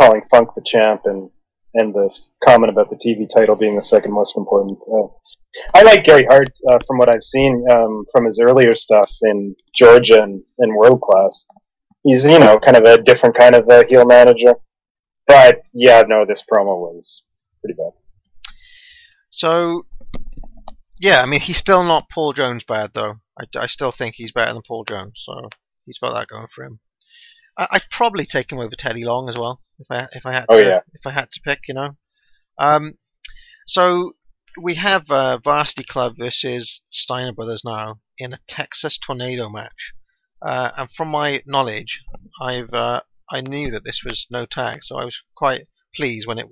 calling 0.01 0.23
Funk 0.31 0.51
the 0.55 0.63
champ 0.65 1.03
and 1.05 1.31
and 1.75 1.95
the 1.95 2.11
comment 2.45 2.71
about 2.71 2.91
the 2.91 2.97
TV 2.97 3.29
title 3.29 3.57
being 3.57 3.77
the 3.77 3.83
second 3.83 4.13
most 4.13 4.37
important. 4.37 4.79
Uh, 4.91 5.09
I 5.75 5.83
like 5.83 6.05
Gary 6.05 6.27
Hart 6.29 6.49
uh, 6.71 6.79
from 6.87 6.99
what 6.99 7.15
I've 7.15 7.23
seen 7.23 7.65
um, 7.71 8.05
from 8.13 8.25
his 8.25 8.41
earlier 8.43 8.75
stuff 8.75 9.11
in 9.23 9.55
Georgia 9.75 10.23
and, 10.23 10.43
and 10.59 10.77
World 10.77 11.01
Class. 11.01 11.47
He's 12.05 12.25
you 12.25 12.39
know 12.39 12.59
kind 12.59 12.77
of 12.77 12.85
a 12.85 13.03
different 13.03 13.37
kind 13.37 13.55
of 13.55 13.67
a 13.69 13.85
heel 13.89 14.07
manager. 14.07 14.55
But 15.27 15.63
yeah, 15.75 16.05
no, 16.07 16.25
this 16.27 16.43
promo 16.51 16.79
was 16.79 17.23
pretty 17.61 17.77
bad. 17.77 17.93
So, 19.31 19.85
yeah, 21.01 21.21
I 21.21 21.27
mean, 21.27 21.41
he's 21.41 21.59
still 21.59 21.85
not 21.85 22.11
Paul 22.11 22.33
Jones 22.33 22.65
bad 22.67 22.91
though. 22.95 23.17
I, 23.39 23.45
I 23.57 23.67
still 23.67 23.93
think 23.93 24.15
he's 24.17 24.33
better 24.33 24.53
than 24.53 24.63
Paul 24.67 24.85
Jones, 24.85 25.23
so 25.25 25.49
he's 25.87 25.99
got 25.99 26.13
that 26.15 26.29
going 26.29 26.49
for 26.55 26.65
him. 26.65 26.81
I, 27.57 27.69
I'd 27.73 27.91
probably 27.91 28.27
take 28.27 28.51
him 28.53 28.59
over 28.59 28.75
Teddy 28.77 29.05
Long 29.05 29.29
as 29.29 29.37
well 29.37 29.61
if 29.79 29.87
I 29.91 30.07
if 30.13 30.27
I 30.27 30.33
had 30.33 30.47
to 30.47 30.47
Oh, 30.51 30.59
yeah. 30.59 30.81
if 30.93 31.07
I 31.07 31.13
had 31.13 31.31
to 31.31 31.41
pick, 31.45 31.61
you 31.69 31.75
know. 31.75 31.97
Um, 32.59 32.99
so 33.67 34.15
we 34.61 34.75
have 34.75 35.11
uh, 35.11 35.39
Varsity 35.39 35.85
Club 35.85 36.15
versus 36.19 36.83
Steiner 36.91 37.33
Brothers 37.33 37.63
now 37.65 38.01
in 38.19 38.33
a 38.33 38.41
Texas 38.49 38.99
Tornado 38.99 39.49
match, 39.49 39.93
uh, 40.43 40.71
and 40.77 40.91
from 40.91 41.09
my 41.09 41.43
knowledge, 41.47 42.01
I've 42.41 42.73
uh, 42.73 43.03
I 43.31 43.41
knew 43.41 43.71
that 43.71 43.85
this 43.85 44.03
was 44.05 44.27
no 44.31 44.47
tag, 44.47 44.81
so 44.83 44.97
I 44.97 45.05
was 45.05 45.21
quite 45.37 45.69
pleased 45.95 46.27
when 46.27 46.39
it 46.39 46.49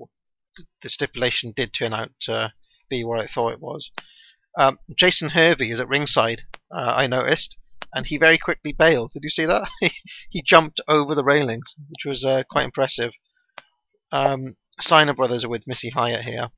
the 0.82 0.88
stipulation 0.88 1.52
did 1.54 1.74
turn 1.74 1.92
out 1.92 2.12
to 2.22 2.52
be 2.88 3.04
what 3.04 3.20
I 3.20 3.26
thought 3.26 3.52
it 3.52 3.60
was. 3.60 3.90
Um, 4.56 4.78
Jason 4.96 5.30
Hervey 5.30 5.70
is 5.70 5.80
at 5.80 5.88
ringside, 5.88 6.42
uh, 6.74 6.94
I 6.96 7.06
noticed, 7.06 7.56
and 7.92 8.06
he 8.06 8.16
very 8.16 8.38
quickly 8.38 8.72
bailed. 8.72 9.12
Did 9.12 9.22
you 9.22 9.30
see 9.30 9.46
that? 9.46 9.68
he 10.30 10.42
jumped 10.42 10.80
over 10.88 11.14
the 11.14 11.24
railings, 11.24 11.74
which 11.90 12.04
was 12.06 12.24
uh, 12.24 12.42
quite 12.50 12.64
impressive. 12.64 13.12
Um, 14.12 14.56
brothers 15.16 15.44
are 15.44 15.48
with 15.48 15.66
Missy 15.66 15.90
Hyatt 15.90 16.24
here, 16.24 16.50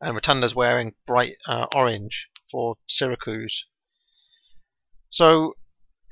and 0.00 0.14
Rotunda's 0.14 0.54
wearing 0.54 0.94
bright 1.06 1.36
uh, 1.48 1.66
orange 1.74 2.28
for 2.50 2.76
Syracuse. 2.88 3.66
So 5.08 5.54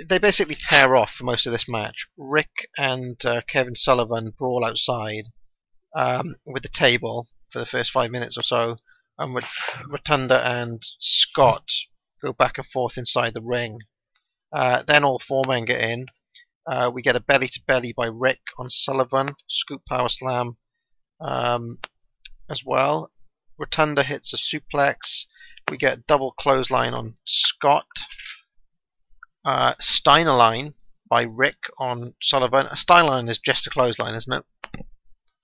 they 0.09 0.19
basically 0.19 0.57
pair 0.69 0.97
off 0.97 1.11
for 1.11 1.25
most 1.25 1.47
of 1.47 1.53
this 1.53 1.69
match. 1.69 2.07
Rick 2.17 2.69
and 2.77 3.25
uh, 3.25 3.43
Kevin 3.49 3.77
Sullivan 3.77 4.33
brawl 4.39 4.65
outside 4.65 5.25
um, 5.95 6.37
with 6.47 6.63
the 6.63 6.69
table 6.73 7.29
for 7.51 7.59
the 7.59 7.67
first 7.67 7.91
five 7.91 8.11
minutes 8.11 8.37
or 8.37 8.43
so, 8.43 8.77
and 9.19 9.35
Rotunda 9.89 10.47
and 10.47 10.83
Scott 11.01 11.69
go 12.23 12.33
back 12.33 12.59
and 12.59 12.67
forth 12.67 12.97
inside 12.97 13.35
the 13.35 13.43
ring. 13.43 13.79
Uh, 14.53 14.83
then 14.87 15.05
all 15.05 15.21
four 15.27 15.45
men 15.47 15.65
get 15.65 15.81
in. 15.81 16.07
Uh, 16.67 16.91
we 16.93 17.03
get 17.03 17.17
a 17.17 17.21
belly 17.21 17.49
to 17.49 17.61
belly 17.67 17.93
by 17.97 18.07
Rick 18.07 18.41
on 18.59 18.69
Sullivan, 18.71 19.35
scoop 19.49 19.83
power 19.89 20.09
slam 20.09 20.57
um, 21.21 21.79
as 22.49 22.63
well. 22.65 23.11
Rotunda 23.59 24.03
hits 24.03 24.33
a 24.33 24.37
suplex. 24.37 25.25
We 25.71 25.77
get 25.77 26.07
double 26.07 26.33
clothesline 26.33 26.95
on 26.95 27.17
Scott. 27.27 27.87
Uh, 29.45 29.75
Steiner 29.81 30.35
line 30.35 30.75
by 31.09 31.23
Rick 31.23 31.57
on 31.79 32.15
Sullivan. 32.23 32.67
A 32.67 32.77
Steiner 32.77 33.09
line 33.09 33.29
is 33.29 33.39
just 33.39 33.67
a 33.67 33.71
clothesline, 33.71 34.15
isn't 34.15 34.33
it? 34.33 34.85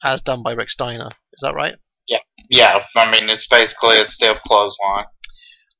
As 0.03 0.23
done 0.23 0.43
by 0.43 0.53
Rick 0.53 0.71
Steiner. 0.71 1.11
Is 1.33 1.41
that 1.43 1.55
right? 1.55 1.77
Yeah, 2.09 2.21
yeah. 2.49 2.79
I 2.97 3.11
mean 3.11 3.29
it's 3.29 3.47
basically 3.47 3.99
a 3.99 4.07
stiff 4.07 4.39
clothesline. 4.47 5.07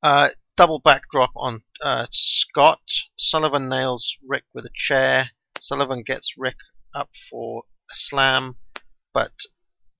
Uh, 0.01 0.29
double 0.55 0.79
backdrop 0.79 1.31
on 1.35 1.63
uh, 1.83 2.05
Scott. 2.11 2.81
Sullivan 3.17 3.69
nails 3.69 4.17
Rick 4.25 4.43
with 4.53 4.65
a 4.65 4.71
chair. 4.73 5.31
Sullivan 5.59 6.03
gets 6.05 6.35
Rick 6.37 6.55
up 6.95 7.09
for 7.29 7.63
a 7.89 7.93
slam, 7.93 8.55
but 9.13 9.31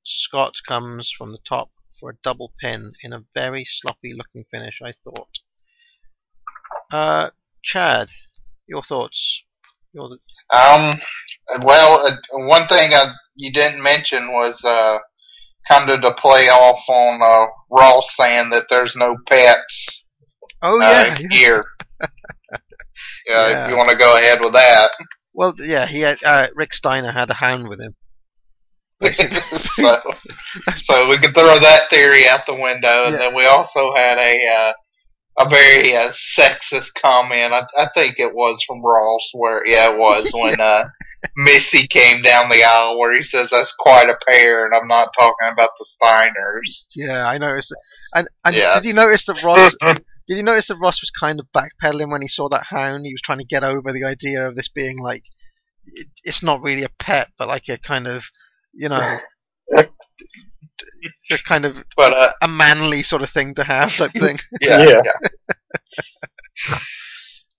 Scott 0.04 0.54
comes 0.68 1.12
from 1.18 1.32
the 1.32 1.40
top 1.48 1.72
for 2.00 2.12
a 2.12 2.18
double 2.24 2.54
pin 2.60 2.94
in 3.04 3.14
a 3.14 3.26
very 3.34 3.66
sloppy 3.66 4.14
looking 4.16 4.46
finish, 4.50 4.80
I 4.84 4.94
thought. 4.94 5.40
Uh, 6.92 7.30
Chad, 7.64 8.10
your 8.68 8.82
thoughts? 8.84 9.44
Your 9.92 10.10
Um, 10.54 11.02
well, 11.62 12.06
uh, 12.06 12.16
one 12.48 12.68
thing 12.68 12.94
I, 12.94 13.14
you 13.36 13.52
didn't 13.52 13.82
mention 13.82 14.32
was 14.32 14.64
uh, 14.64 15.00
kind 15.70 15.90
of 15.90 16.02
to 16.02 16.14
play 16.16 16.48
off 16.50 16.80
on 16.88 17.22
uh, 17.22 17.46
Ross 17.72 18.08
saying 18.20 18.50
that 18.52 18.66
there's 18.70 18.96
no 18.96 19.16
pets 19.28 20.06
oh 20.62 20.80
uh, 20.82 20.84
yeah, 20.90 21.18
yeah. 21.20 21.28
here. 21.32 21.66
yeah, 22.02 22.08
Yeah. 23.28 23.64
if 23.66 23.70
you 23.72 23.78
want 23.78 23.90
to 23.90 23.96
go 23.98 24.18
ahead 24.18 24.40
with 24.42 24.54
that. 24.54 24.90
Well, 25.34 25.54
yeah, 25.60 25.86
he 25.88 26.02
had, 26.02 26.18
uh, 26.26 26.48
Rick 26.56 26.74
Steiner 26.74 27.12
had 27.12 27.30
a 27.30 27.34
hound 27.36 27.68
with 27.68 27.80
him. 27.80 27.96
So, 29.80 30.02
so 30.76 31.08
we 31.08 31.18
can 31.18 31.32
throw 31.34 31.58
that 31.60 31.84
theory 31.90 32.28
out 32.28 32.42
the 32.46 32.54
window, 32.56 33.04
and 33.06 33.14
Yeah. 33.14 33.20
then 33.20 33.36
we 33.36 33.46
also 33.46 33.94
had 33.96 34.18
a 34.18 34.34
uh, 34.48 34.74
a 35.40 35.50
very 35.50 35.96
uh, 35.96 36.12
sexist 36.38 36.92
comment. 37.02 37.54
I, 37.54 37.66
I 37.78 37.90
think 37.96 38.16
it 38.20 38.34
was 38.34 38.64
from 38.68 38.82
Ross, 38.84 39.30
where 39.34 39.66
yeah, 39.66 39.94
it 39.94 39.98
was 39.98 40.30
when 40.34 40.60
uh, 40.60 40.84
Missy 41.38 41.88
came 41.88 42.22
down 42.22 42.50
the 42.50 42.64
aisle, 42.64 43.00
where 43.00 43.16
he 43.16 43.24
says 43.24 43.50
that's 43.52 43.74
quite 43.80 44.10
a 44.10 44.18
pair, 44.28 44.66
and 44.66 44.74
I'm 44.76 44.88
not 44.88 45.10
talking 45.18 45.50
about 45.52 45.70
the 45.80 45.86
Steiners. 46.02 46.84
Yeah, 46.96 47.28
I 47.28 47.38
noticed. 47.38 47.74
And, 48.14 48.28
and 48.46 48.56
Yeah. 48.56 48.76
did 48.76 48.86
you 48.86 48.94
notice 48.94 49.26
that 49.26 49.42
Ross? 49.44 49.74
did 50.28 50.36
you 50.36 50.44
notice 50.44 50.68
that 50.68 50.78
Ross 50.82 51.02
was 51.02 51.12
kind 51.18 51.40
of 51.40 51.48
backpedaling 51.56 52.12
when 52.12 52.22
he 52.22 52.28
saw 52.28 52.50
that 52.50 52.66
hound? 52.70 53.06
He 53.06 53.14
was 53.14 53.22
trying 53.24 53.40
to 53.40 53.46
get 53.46 53.64
over 53.64 53.92
the 53.94 54.04
idea 54.06 54.46
of 54.46 54.56
this 54.56 54.70
being 54.70 55.00
like, 55.00 55.24
it, 55.86 56.08
it's 56.24 56.44
not 56.44 56.62
really 56.62 56.84
a 56.84 56.90
pet, 57.00 57.30
but 57.38 57.48
like 57.48 57.70
a 57.70 57.78
kind 57.78 58.08
of, 58.08 58.24
you 58.74 58.90
know, 58.90 59.20
a 61.32 61.38
kind 61.48 61.66
of 61.66 61.84
But 61.96 62.14
uh, 62.14 62.32
a 62.42 62.48
manly 62.48 63.04
sort 63.04 63.22
of 63.22 63.30
thing 63.30 63.54
to 63.56 63.64
have 63.64 63.96
type 63.98 64.12
thing. 64.20 64.38
yeah, 64.62 64.80
Yeah. 64.80 65.02
yeah. 65.04 65.14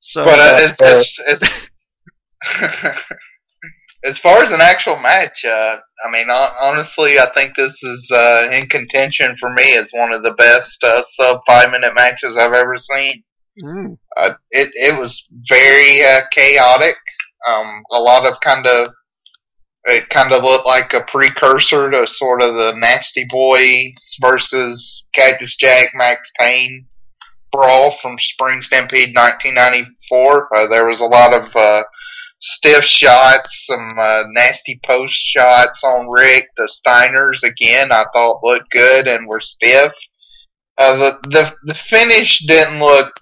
So, 0.02 0.24
But 0.24 0.38
uh, 0.38 0.56
uh, 0.82 1.00
it's, 1.00 1.18
it's, 1.26 1.42
it's 1.42 1.50
as 4.04 4.18
far 4.18 4.42
as 4.42 4.50
an 4.50 4.60
actual 4.62 4.98
match, 4.98 5.44
uh, 5.44 5.76
I 6.06 6.10
mean, 6.10 6.28
honestly, 6.30 7.18
I 7.18 7.30
think 7.34 7.54
this 7.56 7.76
is 7.82 8.10
uh, 8.14 8.48
in 8.50 8.66
contention 8.68 9.36
for 9.38 9.52
me 9.52 9.74
as 9.76 9.90
one 9.92 10.14
of 10.14 10.22
the 10.22 10.34
best 10.34 10.82
uh, 10.82 11.02
sub 11.16 11.40
five 11.46 11.70
minute 11.70 11.92
matches 11.94 12.34
I've 12.38 12.54
ever 12.54 12.76
seen. 12.78 13.22
mm, 13.62 13.96
Uh, 14.16 14.30
it 14.50 14.70
it 14.74 14.98
was 14.98 15.22
very 15.48 16.02
uh, 16.04 16.20
chaotic. 16.34 16.96
Um, 17.48 17.82
a 17.92 18.00
lot 18.00 18.26
of 18.26 18.34
kind 18.44 18.66
of 18.66 18.88
it 19.84 20.08
kind 20.10 20.32
of 20.32 20.42
looked 20.42 20.66
like 20.66 20.92
a 20.92 21.04
precursor 21.04 21.90
to 21.90 22.06
sort 22.06 22.42
of 22.42 22.54
the 22.54 22.74
Nasty 22.76 23.26
Boys 23.30 23.94
versus 24.20 25.06
Cactus 25.14 25.56
Jack 25.56 25.88
Max 25.94 26.30
Payne 26.38 26.86
brawl 27.52 27.96
from 28.00 28.18
Spring 28.18 28.62
Stampede 28.62 29.16
1994. 29.16 30.48
Uh, 30.56 30.66
there 30.68 30.86
was 30.86 31.00
a 31.00 31.04
lot 31.04 31.34
of 31.34 31.54
uh, 31.56 31.82
stiff 32.40 32.84
shots, 32.84 33.66
some 33.66 33.96
uh, 33.98 34.22
nasty 34.32 34.80
post 34.84 35.14
shots 35.14 35.82
on 35.82 36.08
Rick. 36.08 36.48
The 36.56 36.70
Steiners 36.86 37.42
again, 37.42 37.92
I 37.92 38.04
thought 38.12 38.40
looked 38.42 38.70
good 38.70 39.08
and 39.08 39.26
were 39.26 39.40
stiff. 39.40 39.92
Uh, 40.78 40.96
the 40.96 41.18
the 41.28 41.52
the 41.64 41.74
finish 41.74 42.42
didn't 42.46 42.80
look 42.80 43.12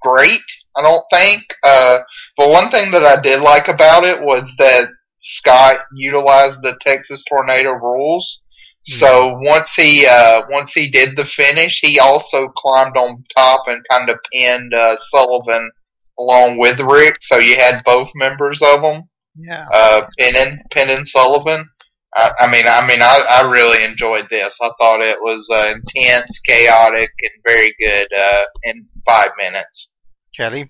great. 0.00 0.40
I 0.76 0.82
don't 0.82 1.04
think. 1.12 1.42
Uh, 1.62 1.98
but 2.36 2.50
one 2.50 2.70
thing 2.70 2.90
that 2.92 3.04
I 3.04 3.20
did 3.20 3.40
like 3.40 3.68
about 3.68 4.04
it 4.04 4.20
was 4.20 4.48
that 4.58 4.88
Scott 5.24 5.80
utilized 5.94 6.62
the 6.62 6.76
Texas 6.86 7.22
Tornado 7.28 7.72
rules. 7.72 8.40
So 8.86 9.38
once 9.40 9.70
he 9.74 10.06
uh, 10.06 10.42
once 10.50 10.72
he 10.74 10.90
did 10.90 11.16
the 11.16 11.24
finish, 11.24 11.80
he 11.82 11.98
also 11.98 12.48
climbed 12.48 12.98
on 12.98 13.24
top 13.34 13.66
and 13.66 13.82
kind 13.90 14.10
of 14.10 14.18
pinned 14.30 14.74
uh, 14.74 14.96
Sullivan 15.08 15.70
along 16.18 16.58
with 16.58 16.78
Rick. 16.80 17.16
So 17.22 17.38
you 17.38 17.56
had 17.56 17.82
both 17.86 18.10
members 18.14 18.60
of 18.62 18.82
them 18.82 19.08
yeah. 19.34 19.66
uh, 19.72 20.02
pinning 20.18 20.58
pinning 20.70 21.04
Sullivan. 21.04 21.68
I, 22.16 22.30
I 22.40 22.50
mean, 22.50 22.66
I 22.66 22.86
mean, 22.86 23.00
I, 23.00 23.24
I 23.28 23.50
really 23.50 23.82
enjoyed 23.82 24.26
this. 24.30 24.58
I 24.62 24.70
thought 24.78 25.00
it 25.00 25.18
was 25.18 25.48
uh, 25.50 25.72
intense, 25.74 26.40
chaotic, 26.46 27.10
and 27.22 27.32
very 27.46 27.74
good 27.80 28.08
uh, 28.16 28.44
in 28.64 28.86
five 29.06 29.30
minutes. 29.38 29.90
Kelly. 30.36 30.68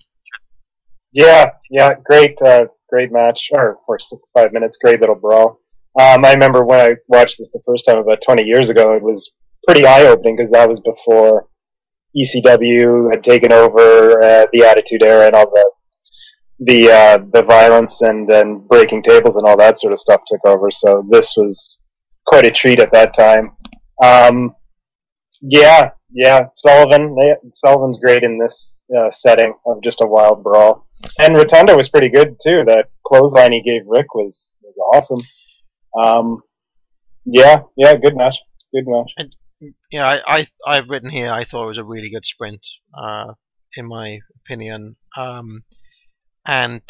Yeah, 1.11 1.51
yeah, 1.69 1.91
great, 2.03 2.35
uh, 2.41 2.65
great 2.95 3.11
match, 3.11 3.49
or 3.51 3.77
five 4.33 4.53
minutes, 4.53 4.77
great 4.81 5.01
little 5.01 5.15
brawl. 5.15 5.59
Um, 5.99 6.23
I 6.23 6.33
remember 6.33 6.63
when 6.63 6.79
I 6.79 6.93
watched 7.09 7.35
this 7.37 7.49
the 7.51 7.61
first 7.65 7.85
time 7.85 7.97
about 7.97 8.19
20 8.25 8.43
years 8.43 8.69
ago, 8.69 8.93
it 8.93 9.03
was 9.03 9.31
pretty 9.67 9.85
eye-opening 9.85 10.37
because 10.37 10.51
that 10.51 10.69
was 10.69 10.79
before 10.79 11.47
ECW 12.15 13.11
had 13.11 13.21
taken 13.21 13.51
over 13.51 14.23
uh, 14.23 14.45
the 14.53 14.63
Attitude 14.63 15.03
Era 15.03 15.27
and 15.27 15.35
all 15.35 15.49
the 15.51 15.71
the 16.59 16.89
uh, 16.89 17.17
the 17.33 17.43
violence 17.43 17.99
and 17.99 18.29
and 18.29 18.65
breaking 18.69 19.03
tables 19.03 19.35
and 19.35 19.45
all 19.45 19.57
that 19.57 19.77
sort 19.77 19.91
of 19.91 19.99
stuff 19.99 20.21
took 20.25 20.39
over. 20.45 20.71
So 20.71 21.05
this 21.11 21.33
was 21.35 21.79
quite 22.25 22.45
a 22.45 22.51
treat 22.51 22.79
at 22.79 22.93
that 22.93 23.13
time. 23.13 23.51
Um, 24.01 24.55
yeah, 25.41 25.89
yeah, 26.11 26.47
Sullivan. 26.55 27.17
Sullivan's 27.53 27.99
great 27.99 28.23
in 28.23 28.39
this 28.39 28.83
uh, 28.97 29.11
setting 29.11 29.53
of 29.65 29.83
just 29.83 29.99
a 30.01 30.07
wild 30.07 30.43
brawl, 30.43 30.87
and 31.17 31.35
Rotunda 31.35 31.75
was 31.75 31.89
pretty 31.89 32.09
good 32.09 32.37
too. 32.43 32.63
That 32.65 32.89
clothesline 33.05 33.51
he 33.51 33.61
gave 33.61 33.81
Rick 33.87 34.13
was 34.13 34.53
was 34.61 34.75
awesome. 34.93 35.21
Um, 36.01 36.41
yeah, 37.25 37.63
yeah, 37.77 37.95
good 37.95 38.15
match, 38.15 38.35
good 38.73 38.85
match. 38.87 39.11
Yeah, 39.91 40.05
I, 40.05 40.37
I 40.37 40.47
I've 40.67 40.89
written 40.89 41.09
here. 41.09 41.31
I 41.31 41.45
thought 41.45 41.65
it 41.65 41.67
was 41.67 41.77
a 41.77 41.83
really 41.83 42.09
good 42.11 42.25
sprint, 42.25 42.65
uh, 42.97 43.33
in 43.75 43.87
my 43.87 44.19
opinion. 44.43 44.97
Um, 45.17 45.63
and 46.45 46.81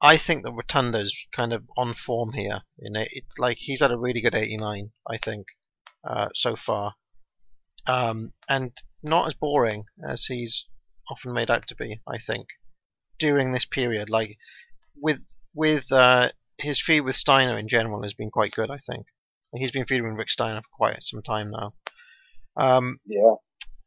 I 0.00 0.18
think 0.18 0.44
that 0.44 0.52
Rotunda's 0.52 1.14
kind 1.34 1.52
of 1.52 1.64
on 1.76 1.94
form 1.94 2.32
here. 2.32 2.62
You 2.78 2.90
know, 2.90 3.04
it, 3.10 3.24
like 3.38 3.58
he's 3.60 3.80
had 3.80 3.90
a 3.90 3.98
really 3.98 4.20
good 4.20 4.34
89, 4.34 4.90
I 5.08 5.18
think, 5.18 5.46
uh, 6.08 6.28
so 6.34 6.56
far, 6.56 6.94
um, 7.86 8.32
and 8.48 8.72
not 9.02 9.28
as 9.28 9.34
boring 9.34 9.84
as 10.08 10.26
he's 10.28 10.66
often 11.10 11.32
made 11.32 11.50
out 11.50 11.66
to 11.68 11.74
be. 11.74 12.00
I 12.08 12.18
think 12.24 12.46
during 13.22 13.52
this 13.52 13.64
period, 13.78 14.10
like 14.10 14.36
with 15.06 15.20
with 15.54 15.84
uh, 15.92 16.28
his 16.58 16.82
feud 16.84 17.04
with 17.04 17.16
Steiner 17.16 17.56
in 17.58 17.68
general 17.68 18.02
has 18.02 18.14
been 18.14 18.30
quite 18.30 18.52
good. 18.58 18.70
I 18.70 18.78
think 18.88 19.06
he's 19.54 19.70
been 19.70 19.86
feuding 19.86 20.10
with 20.10 20.18
Rick 20.18 20.30
Steiner 20.30 20.60
for 20.62 20.76
quite 20.76 20.96
some 21.00 21.22
time 21.22 21.50
now. 21.50 21.68
Um, 22.56 22.98
Yeah, 23.06 23.34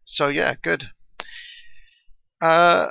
so 0.05 0.27
yeah, 0.29 0.55
good. 0.63 0.85
Uh, 2.41 2.87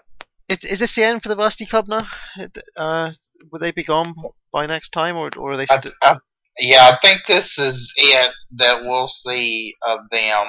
is, 0.49 0.59
is 0.63 0.79
this 0.81 0.95
the 0.95 1.05
end 1.05 1.23
for 1.23 1.29
the 1.29 1.37
Varsity 1.37 1.67
Club 1.67 1.87
now? 1.89 2.07
It- 2.37 2.59
Uh, 2.77 3.11
will 3.51 3.61
they 3.61 3.73
be 3.73 3.85
gone 3.85 4.15
by 4.53 4.67
next 4.67 4.91
time, 4.91 5.17
or 5.17 5.31
or 5.37 5.53
are 5.53 5.57
they? 5.57 5.67
I, 5.71 5.81
I, 6.03 6.17
yeah, 6.59 6.91
I 6.93 6.99
think 7.03 7.23
this 7.27 7.59
is 7.59 7.93
it 7.97 8.33
that 8.59 8.83
we'll 8.83 9.09
see 9.09 9.75
of 9.87 9.99
them. 10.11 10.47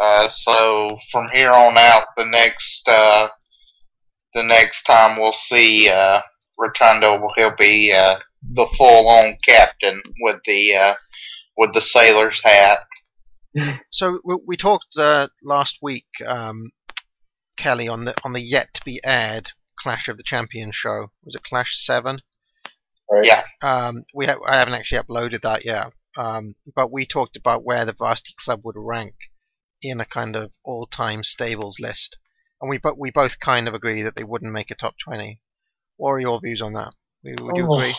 Uh, 0.00 0.28
so 0.28 0.98
from 1.12 1.26
here 1.32 1.52
on 1.52 1.78
out, 1.78 2.06
the 2.16 2.24
next 2.26 2.82
uh, 2.88 3.28
the 4.34 4.42
next 4.42 4.82
time 4.84 5.18
we'll 5.18 5.34
see 5.46 5.88
uh, 5.88 6.20
Rotundo, 6.58 7.28
he'll 7.36 7.54
be 7.58 7.92
uh, 7.92 8.18
the 8.52 8.66
full-on 8.76 9.36
captain 9.46 10.02
with 10.20 10.40
the 10.46 10.74
uh, 10.74 10.94
with 11.56 11.72
the 11.72 11.80
sailor's 11.80 12.40
hat. 12.44 12.80
so 13.90 14.20
we, 14.24 14.36
we 14.46 14.56
talked 14.56 14.96
uh, 14.98 15.28
last 15.42 15.78
week, 15.80 16.06
um, 16.26 16.70
Kelly, 17.56 17.88
on 17.88 18.04
the 18.04 18.14
on 18.24 18.32
the 18.32 18.42
yet 18.42 18.68
to 18.74 18.82
be 18.84 19.00
aired 19.04 19.50
Clash 19.78 20.08
of 20.08 20.16
the 20.16 20.24
Champions 20.24 20.74
show. 20.74 21.08
Was 21.24 21.34
it 21.34 21.42
Clash 21.42 21.70
Seven? 21.72 22.20
right. 23.10 23.26
Yeah. 23.26 23.44
Um, 23.62 24.04
we 24.14 24.26
ha- 24.26 24.38
I 24.46 24.58
haven't 24.58 24.74
actually 24.74 25.02
uploaded 25.02 25.42
that 25.42 25.64
yet, 25.64 25.92
um, 26.16 26.54
but 26.74 26.90
we 26.92 27.06
talked 27.06 27.36
about 27.36 27.64
where 27.64 27.84
the 27.84 27.92
Varsity 27.92 28.34
Club 28.44 28.60
would 28.64 28.76
rank 28.76 29.14
in 29.82 30.00
a 30.00 30.06
kind 30.06 30.34
of 30.34 30.52
all-time 30.64 31.22
stables 31.22 31.76
list, 31.78 32.16
and 32.64 32.70
we 32.70 32.78
but 32.78 32.98
we 32.98 33.10
both 33.10 33.38
kind 33.40 33.68
of 33.68 33.74
agree 33.74 34.02
that 34.02 34.16
they 34.16 34.24
wouldn't 34.24 34.52
make 34.52 34.70
a 34.70 34.74
top 34.74 34.94
twenty. 35.04 35.40
What 35.98 36.10
are 36.12 36.18
your 36.18 36.40
views 36.40 36.62
on 36.62 36.72
that? 36.72 36.92
Would 37.22 37.56
you 37.56 37.66
Oh. 37.68 37.74
agree? 37.78 37.94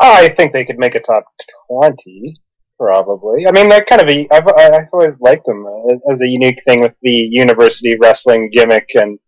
I 0.00 0.28
think 0.30 0.52
they 0.52 0.64
could 0.64 0.78
make 0.78 0.94
a 0.94 1.00
top 1.00 1.24
twenty, 1.68 2.36
probably. 2.80 3.46
I 3.46 3.52
mean, 3.52 3.68
they're 3.68 3.84
kind 3.84 4.00
of 4.02 4.08
a. 4.08 4.26
I've 4.32 4.48
I- 4.48 4.76
I've 4.76 4.88
always 4.92 5.16
liked 5.20 5.44
them 5.46 5.66
as 6.10 6.20
a 6.22 6.26
unique 6.26 6.60
thing 6.66 6.80
with 6.80 6.94
the 7.02 7.10
university 7.44 7.90
wrestling 8.00 8.50
gimmick 8.52 8.86
and 8.94 9.18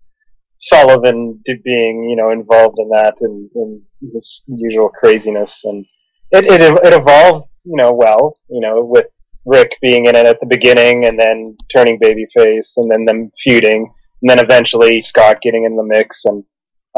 Sullivan 0.59 1.43
being 1.47 2.07
you 2.09 2.17
know 2.17 2.31
involved 2.31 2.79
in 2.79 2.89
that 2.91 3.15
and, 3.21 3.51
and 3.55 3.83
his 4.15 4.43
usual 4.47 4.89
craziness 4.91 5.61
and 5.65 5.87
it 6.33 6.45
it 6.51 6.61
it 6.87 6.93
evolved 7.01 7.49
you 7.65 7.77
know 7.77 7.93
well 7.95 8.37
you 8.49 8.61
know 8.61 8.85
with 8.85 9.07
Rick 9.47 9.71
being 9.81 10.05
in 10.07 10.15
it 10.17 10.27
at 10.27 10.39
the 10.41 10.47
beginning 10.47 11.07
and 11.07 11.19
then 11.19 11.57
turning 11.75 11.99
babyface 11.99 12.73
and 12.77 12.91
then 12.91 13.07
them 13.07 13.31
feuding 13.43 13.91
and 14.23 14.31
then 14.31 14.39
eventually 14.39 15.01
Scott 15.01 15.41
getting 15.43 15.65
in 15.65 15.77
the 15.77 15.83
mix 15.85 16.25
and 16.25 16.45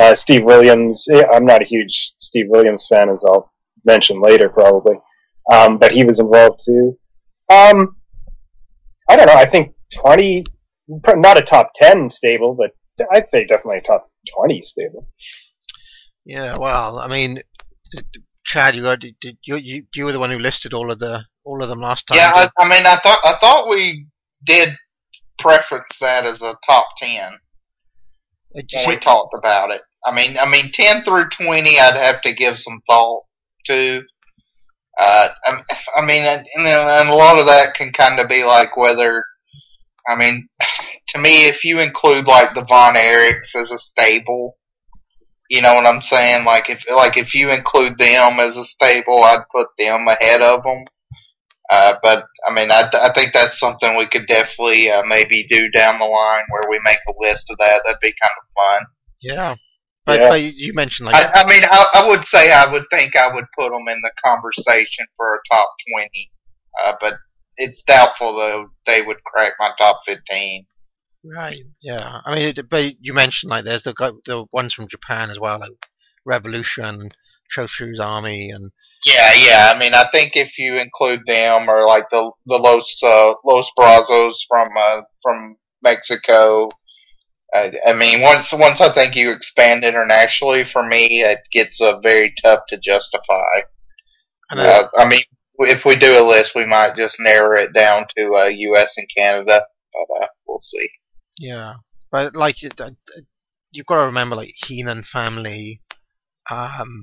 uh, 0.00 0.14
Steve 0.14 0.44
Williams. 0.44 1.06
eh, 1.12 1.22
I'm 1.32 1.44
not 1.44 1.62
a 1.62 1.66
huge 1.66 2.12
Steve 2.18 2.46
Williams 2.48 2.86
fan, 2.90 3.08
as 3.10 3.22
I'll 3.26 3.52
mention 3.84 4.20
later 4.20 4.48
probably, 4.48 4.94
um, 5.52 5.78
but 5.78 5.92
he 5.92 6.04
was 6.04 6.18
involved 6.18 6.60
too. 6.64 6.98
Um, 7.50 7.96
I 9.08 9.16
don't 9.16 9.26
know. 9.26 9.34
I 9.34 9.46
think 9.48 9.74
20, 10.00 10.44
not 10.88 11.38
a 11.38 11.42
top 11.42 11.72
10 11.76 12.08
stable, 12.10 12.54
but 12.58 12.70
I'd 13.14 13.30
say 13.30 13.44
definitely 13.44 13.78
a 13.78 13.82
top 13.82 14.10
20 14.38 14.62
stable. 14.62 15.08
Yeah, 16.24 16.56
well, 16.58 16.98
I 16.98 17.08
mean, 17.08 17.42
d- 17.90 18.02
d- 18.12 18.20
Chad, 18.44 18.74
you, 18.76 18.82
got, 18.82 19.00
did, 19.00 19.16
did- 19.20 19.38
you 19.44 19.56
you 19.56 19.84
you 19.94 20.04
were 20.04 20.12
the 20.12 20.18
one 20.20 20.30
who 20.30 20.38
listed 20.38 20.72
all 20.72 20.90
of 20.90 20.98
the 20.98 21.24
all 21.44 21.62
of 21.62 21.68
them 21.68 21.80
last 21.80 22.06
time. 22.06 22.16
Yeah, 22.16 22.32
I, 22.34 22.48
I 22.58 22.68
mean, 22.68 22.86
I 22.86 22.96
thought 23.02 23.18
I 23.24 23.34
thought 23.40 23.68
we 23.68 24.06
did 24.46 24.68
preference 25.42 25.88
that 26.00 26.24
as 26.24 26.40
a 26.42 26.54
top 26.66 26.86
ten 26.98 27.38
when 28.52 28.64
see- 28.68 28.84
we 28.88 28.98
talked 28.98 29.34
about 29.36 29.70
it. 29.70 29.82
I 30.04 30.14
mean, 30.14 30.36
I 30.38 30.48
mean, 30.48 30.72
ten 30.72 31.04
through 31.04 31.28
twenty, 31.30 31.78
I'd 31.78 31.94
have 31.94 32.22
to 32.22 32.34
give 32.34 32.58
some 32.58 32.80
thought 32.88 33.24
to. 33.66 34.02
Uh, 35.00 35.28
I, 35.46 35.62
I 35.96 36.04
mean, 36.04 36.22
and, 36.22 36.66
then, 36.66 36.78
and 36.78 37.08
a 37.08 37.14
lot 37.14 37.38
of 37.38 37.46
that 37.46 37.74
can 37.74 37.92
kind 37.92 38.20
of 38.20 38.28
be 38.28 38.44
like 38.44 38.76
whether, 38.76 39.24
I 40.06 40.16
mean, 40.16 40.48
to 41.08 41.18
me, 41.18 41.46
if 41.46 41.64
you 41.64 41.80
include 41.80 42.26
like 42.26 42.54
the 42.54 42.64
Von 42.64 42.94
Erichs 42.94 43.54
as 43.54 43.70
a 43.70 43.78
stable, 43.78 44.58
you 45.48 45.62
know 45.62 45.74
what 45.74 45.86
I'm 45.86 46.02
saying? 46.02 46.44
Like 46.44 46.68
if 46.68 46.84
like 46.94 47.16
if 47.16 47.34
you 47.34 47.50
include 47.50 47.98
them 47.98 48.40
as 48.40 48.56
a 48.56 48.64
stable, 48.64 49.22
I'd 49.22 49.44
put 49.54 49.68
them 49.78 50.06
ahead 50.08 50.42
of 50.42 50.62
them. 50.62 50.84
Uh, 51.70 51.94
but 52.02 52.24
I 52.48 52.52
mean, 52.52 52.70
I, 52.70 52.82
th- 52.90 53.02
I 53.02 53.12
think 53.14 53.32
that's 53.32 53.58
something 53.58 53.96
we 53.96 54.08
could 54.08 54.26
definitely 54.26 54.90
uh, 54.90 55.02
maybe 55.06 55.46
do 55.48 55.70
down 55.70 55.98
the 55.98 56.04
line 56.04 56.42
where 56.50 56.62
we 56.68 56.80
make 56.84 56.98
a 57.08 57.12
list 57.20 57.46
of 57.50 57.58
that. 57.58 57.80
That'd 57.84 58.00
be 58.02 58.14
kind 58.20 58.32
of 58.36 58.44
fun. 58.54 58.86
yeah, 59.22 59.54
but, 60.04 60.20
Yeah. 60.20 60.28
but 60.28 60.40
you, 60.42 60.52
you 60.54 60.72
mentioned 60.74 61.06
like 61.10 61.16
I, 61.24 61.42
I 61.42 61.48
mean, 61.48 61.62
I, 61.64 61.86
I 61.94 62.08
would 62.08 62.24
say 62.24 62.50
I 62.52 62.70
would 62.70 62.84
think 62.90 63.16
I 63.16 63.32
would 63.32 63.44
put 63.58 63.70
them 63.70 63.86
in 63.88 64.00
the 64.02 64.10
conversation 64.24 65.06
for 65.16 65.34
a 65.34 65.54
top 65.54 65.68
twenty, 65.94 66.30
uh, 66.84 66.92
but 67.00 67.14
it's 67.56 67.82
doubtful 67.82 68.34
though 68.36 68.66
they 68.86 69.00
would 69.02 69.22
crack 69.24 69.52
my 69.58 69.70
top 69.78 70.00
fifteen. 70.04 70.66
right, 71.24 71.58
yeah. 71.80 72.20
I 72.24 72.34
mean, 72.34 72.54
it, 72.56 72.68
but 72.68 72.94
you 73.00 73.14
mentioned 73.14 73.50
like 73.50 73.64
there's 73.64 73.84
the 73.84 73.94
the 74.26 74.44
ones 74.52 74.74
from 74.74 74.88
Japan 74.88 75.30
as 75.30 75.38
well, 75.38 75.60
like 75.60 75.70
Revolution, 76.26 77.10
Choshu's 77.56 78.00
Army, 78.00 78.50
and 78.50 78.72
Yeah, 79.04 79.32
yeah. 79.34 79.72
I 79.74 79.78
mean, 79.78 79.94
I 79.94 80.04
think 80.12 80.32
if 80.34 80.56
you 80.58 80.76
include 80.78 81.20
them 81.26 81.68
or 81.68 81.84
like 81.86 82.04
the 82.10 82.30
the 82.46 82.56
Los 82.56 83.00
uh, 83.02 83.34
Los 83.44 83.68
Brazos 83.76 84.44
from 84.48 84.68
uh, 84.78 85.02
from 85.22 85.56
Mexico. 85.82 86.68
Uh, 87.54 87.70
I 87.86 87.92
mean, 87.92 88.22
once 88.22 88.50
once 88.52 88.80
I 88.80 88.94
think 88.94 89.14
you 89.14 89.30
expand 89.30 89.84
internationally, 89.84 90.64
for 90.72 90.82
me, 90.86 91.22
it 91.22 91.40
gets 91.52 91.80
uh, 91.80 91.98
very 92.00 92.32
tough 92.42 92.60
to 92.68 92.78
justify. 92.78 93.66
and 94.50 94.60
then, 94.60 94.66
Uh, 94.66 94.88
I 94.96 95.06
mean, 95.06 95.20
if 95.58 95.84
we 95.84 95.96
do 95.96 96.18
a 96.18 96.24
list, 96.26 96.54
we 96.54 96.64
might 96.64 96.96
just 96.96 97.16
narrow 97.18 97.58
it 97.58 97.74
down 97.74 98.06
to 98.16 98.34
uh, 98.34 98.46
U.S. 98.46 98.94
and 98.96 99.06
Canada, 99.18 99.66
but 99.92 100.22
uh, 100.22 100.26
we'll 100.46 100.60
see. 100.60 100.88
yeah, 101.38 101.74
but 102.10 102.34
like 102.34 102.56
uh, 102.80 102.90
you've 103.70 103.86
got 103.86 103.96
to 103.96 104.06
remember 104.06 104.36
like 104.36 104.54
Heenan 104.66 105.02
family, 105.02 105.82
um, 106.50 107.02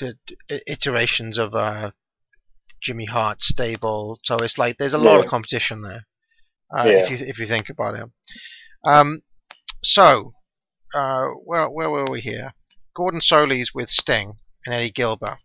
the 0.00 0.62
iterations 0.66 1.38
of 1.38 1.54
uh, 1.54 1.92
Jimmy 2.82 3.06
Hart 3.06 3.40
stable. 3.40 4.18
So 4.24 4.36
it's 4.36 4.58
like 4.58 4.76
there's 4.78 4.94
a 4.94 4.98
lot 4.98 5.20
of 5.20 5.26
competition 5.30 5.82
there. 5.82 6.06
Uh, 6.74 6.88
Yeah. 6.88 7.04
If 7.04 7.10
you 7.10 7.26
if 7.26 7.38
you 7.38 7.46
think 7.46 7.68
about 7.68 7.94
it. 7.94 8.06
Um, 8.84 9.22
so 9.82 10.32
uh, 10.94 11.26
where 11.44 11.68
where 11.68 11.90
were 11.90 12.10
we 12.10 12.20
here? 12.20 12.54
Gordon 12.94 13.20
Solie's 13.20 13.72
with 13.74 13.88
Sting 13.88 14.34
and 14.66 14.74
Eddie 14.74 14.90
Gilbert. 14.90 15.38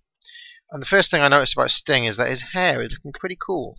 And 0.72 0.82
the 0.82 0.88
first 0.88 1.11
thing 1.11 1.22
I 1.22 1.27
noticed 1.27 1.53
about 1.56 1.69
Sting 1.69 2.06
is 2.06 2.18
that 2.18 2.30
his 2.30 2.44
hair 2.53 2.82
is 2.82 2.91
looking 2.91 3.14
pretty 3.14 3.38
cool 3.40 3.77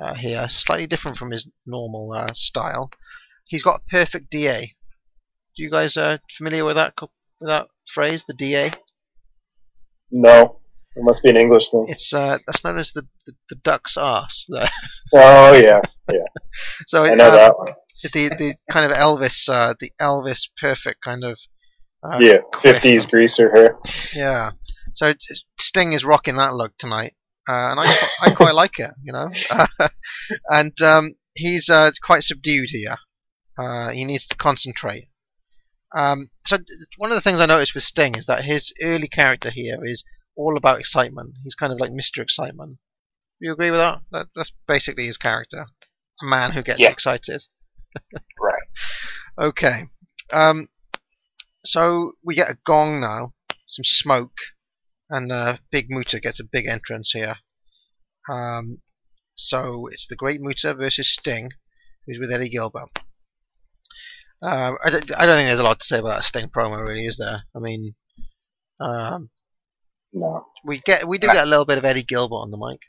uh, 0.00 0.14
here, 0.14 0.46
slightly 0.48 0.86
different 0.86 1.18
from 1.18 1.30
his 1.30 1.48
normal 1.66 2.12
uh, 2.12 2.32
style. 2.32 2.90
He's 3.46 3.62
got 3.62 3.80
a 3.80 3.90
perfect 3.90 4.30
DA. 4.30 4.74
Do 5.56 5.62
you 5.62 5.70
guys 5.70 5.96
uh, 5.96 6.18
familiar 6.36 6.64
with 6.64 6.76
that 6.76 6.94
with 7.00 7.48
that 7.48 7.68
phrase, 7.92 8.24
the 8.26 8.34
DA? 8.34 8.72
No, 10.10 10.60
it 10.96 11.02
must 11.04 11.22
be 11.22 11.30
an 11.30 11.36
English 11.36 11.70
thing. 11.70 11.86
It's 11.88 12.12
uh, 12.14 12.38
that's 12.46 12.64
known 12.64 12.78
as 12.78 12.92
the 12.92 13.02
the, 13.26 13.32
the 13.50 13.56
duck's 13.56 13.96
ass. 13.98 14.46
Oh 15.14 15.54
yeah, 15.54 15.80
yeah. 16.12 16.26
so 16.86 17.04
I 17.04 17.14
know 17.14 17.28
um, 17.28 17.34
that 17.34 17.58
one. 17.58 17.68
the 18.02 18.10
the 18.10 18.54
kind 18.70 18.90
of 18.90 18.96
Elvis, 18.96 19.48
uh, 19.48 19.74
the 19.78 19.92
Elvis 20.00 20.48
perfect 20.60 21.02
kind 21.04 21.24
of. 21.24 21.38
Uh, 22.02 22.18
Yeah, 22.20 22.38
fifties 22.62 23.06
greaser 23.06 23.50
hair. 23.50 23.76
Yeah. 24.14 24.52
So 24.94 25.12
Sting 25.60 25.92
is 25.92 26.04
rocking 26.04 26.36
that 26.36 26.54
look 26.54 26.72
tonight, 26.78 27.14
uh, 27.48 27.70
and 27.72 27.80
I 27.80 27.96
I 28.20 28.30
quite 28.30 28.54
like 28.54 28.78
it, 28.78 28.90
you 29.02 29.12
know. 29.12 29.28
and 30.48 30.72
um, 30.82 31.14
he's 31.34 31.68
uh, 31.68 31.90
quite 32.02 32.22
subdued 32.22 32.70
here. 32.70 32.96
Uh, 33.58 33.90
he 33.90 34.04
needs 34.04 34.26
to 34.28 34.36
concentrate. 34.36 35.08
Um, 35.94 36.30
so 36.44 36.58
one 36.98 37.10
of 37.10 37.16
the 37.16 37.22
things 37.22 37.40
I 37.40 37.46
noticed 37.46 37.74
with 37.74 37.84
Sting 37.84 38.14
is 38.16 38.26
that 38.26 38.44
his 38.44 38.72
early 38.82 39.08
character 39.08 39.50
here 39.50 39.78
is 39.84 40.04
all 40.36 40.56
about 40.56 40.78
excitement. 40.80 41.34
He's 41.44 41.54
kind 41.54 41.72
of 41.72 41.80
like 41.80 41.90
Mr. 41.90 42.22
Excitement. 42.22 42.78
Do 43.40 43.46
you 43.46 43.52
agree 43.52 43.70
with 43.70 43.80
that? 43.80 44.00
that 44.10 44.26
that's 44.34 44.52
basically 44.66 45.06
his 45.06 45.16
character. 45.16 45.66
a 46.20 46.26
man 46.26 46.52
who 46.52 46.62
gets 46.62 46.80
Yeah. 46.80 46.90
excited. 46.90 47.44
Right. 48.40 48.68
Okay. 49.38 49.82
Um, 50.32 50.68
so 51.64 52.12
we 52.24 52.34
get 52.34 52.50
a 52.50 52.58
gong 52.66 53.00
now, 53.00 53.34
some 53.66 53.84
smoke, 53.84 54.36
and 55.08 55.32
uh, 55.32 55.56
Big 55.70 55.86
Muta 55.88 56.20
gets 56.20 56.38
a 56.40 56.44
big 56.44 56.66
entrance 56.66 57.12
here. 57.14 57.36
Um, 58.28 58.82
so 59.34 59.86
it's 59.90 60.06
the 60.08 60.16
Great 60.16 60.40
Muta 60.40 60.74
versus 60.74 61.12
Sting, 61.12 61.50
who's 62.06 62.18
with 62.20 62.30
Eddie 62.32 62.50
Gilbert. 62.50 62.90
Uh, 64.42 64.72
I, 64.84 64.90
don't, 64.90 65.10
I 65.16 65.26
don't 65.26 65.34
think 65.34 65.48
there's 65.48 65.60
a 65.60 65.64
lot 65.64 65.80
to 65.80 65.84
say 65.84 65.98
about 65.98 66.18
that 66.18 66.24
Sting 66.24 66.48
promo, 66.48 66.86
really, 66.86 67.06
is 67.06 67.16
there? 67.18 67.42
I 67.56 67.58
mean, 67.58 67.94
um, 68.80 69.30
No. 70.12 70.46
we 70.64 70.80
get 70.84 71.08
we 71.08 71.18
do 71.18 71.26
No. 71.26 71.32
get 71.32 71.44
a 71.44 71.50
little 71.50 71.66
bit 71.66 71.78
of 71.78 71.84
Eddie 71.84 72.04
Gilbert 72.08 72.36
on 72.36 72.50
the 72.50 72.56
mic, 72.56 72.80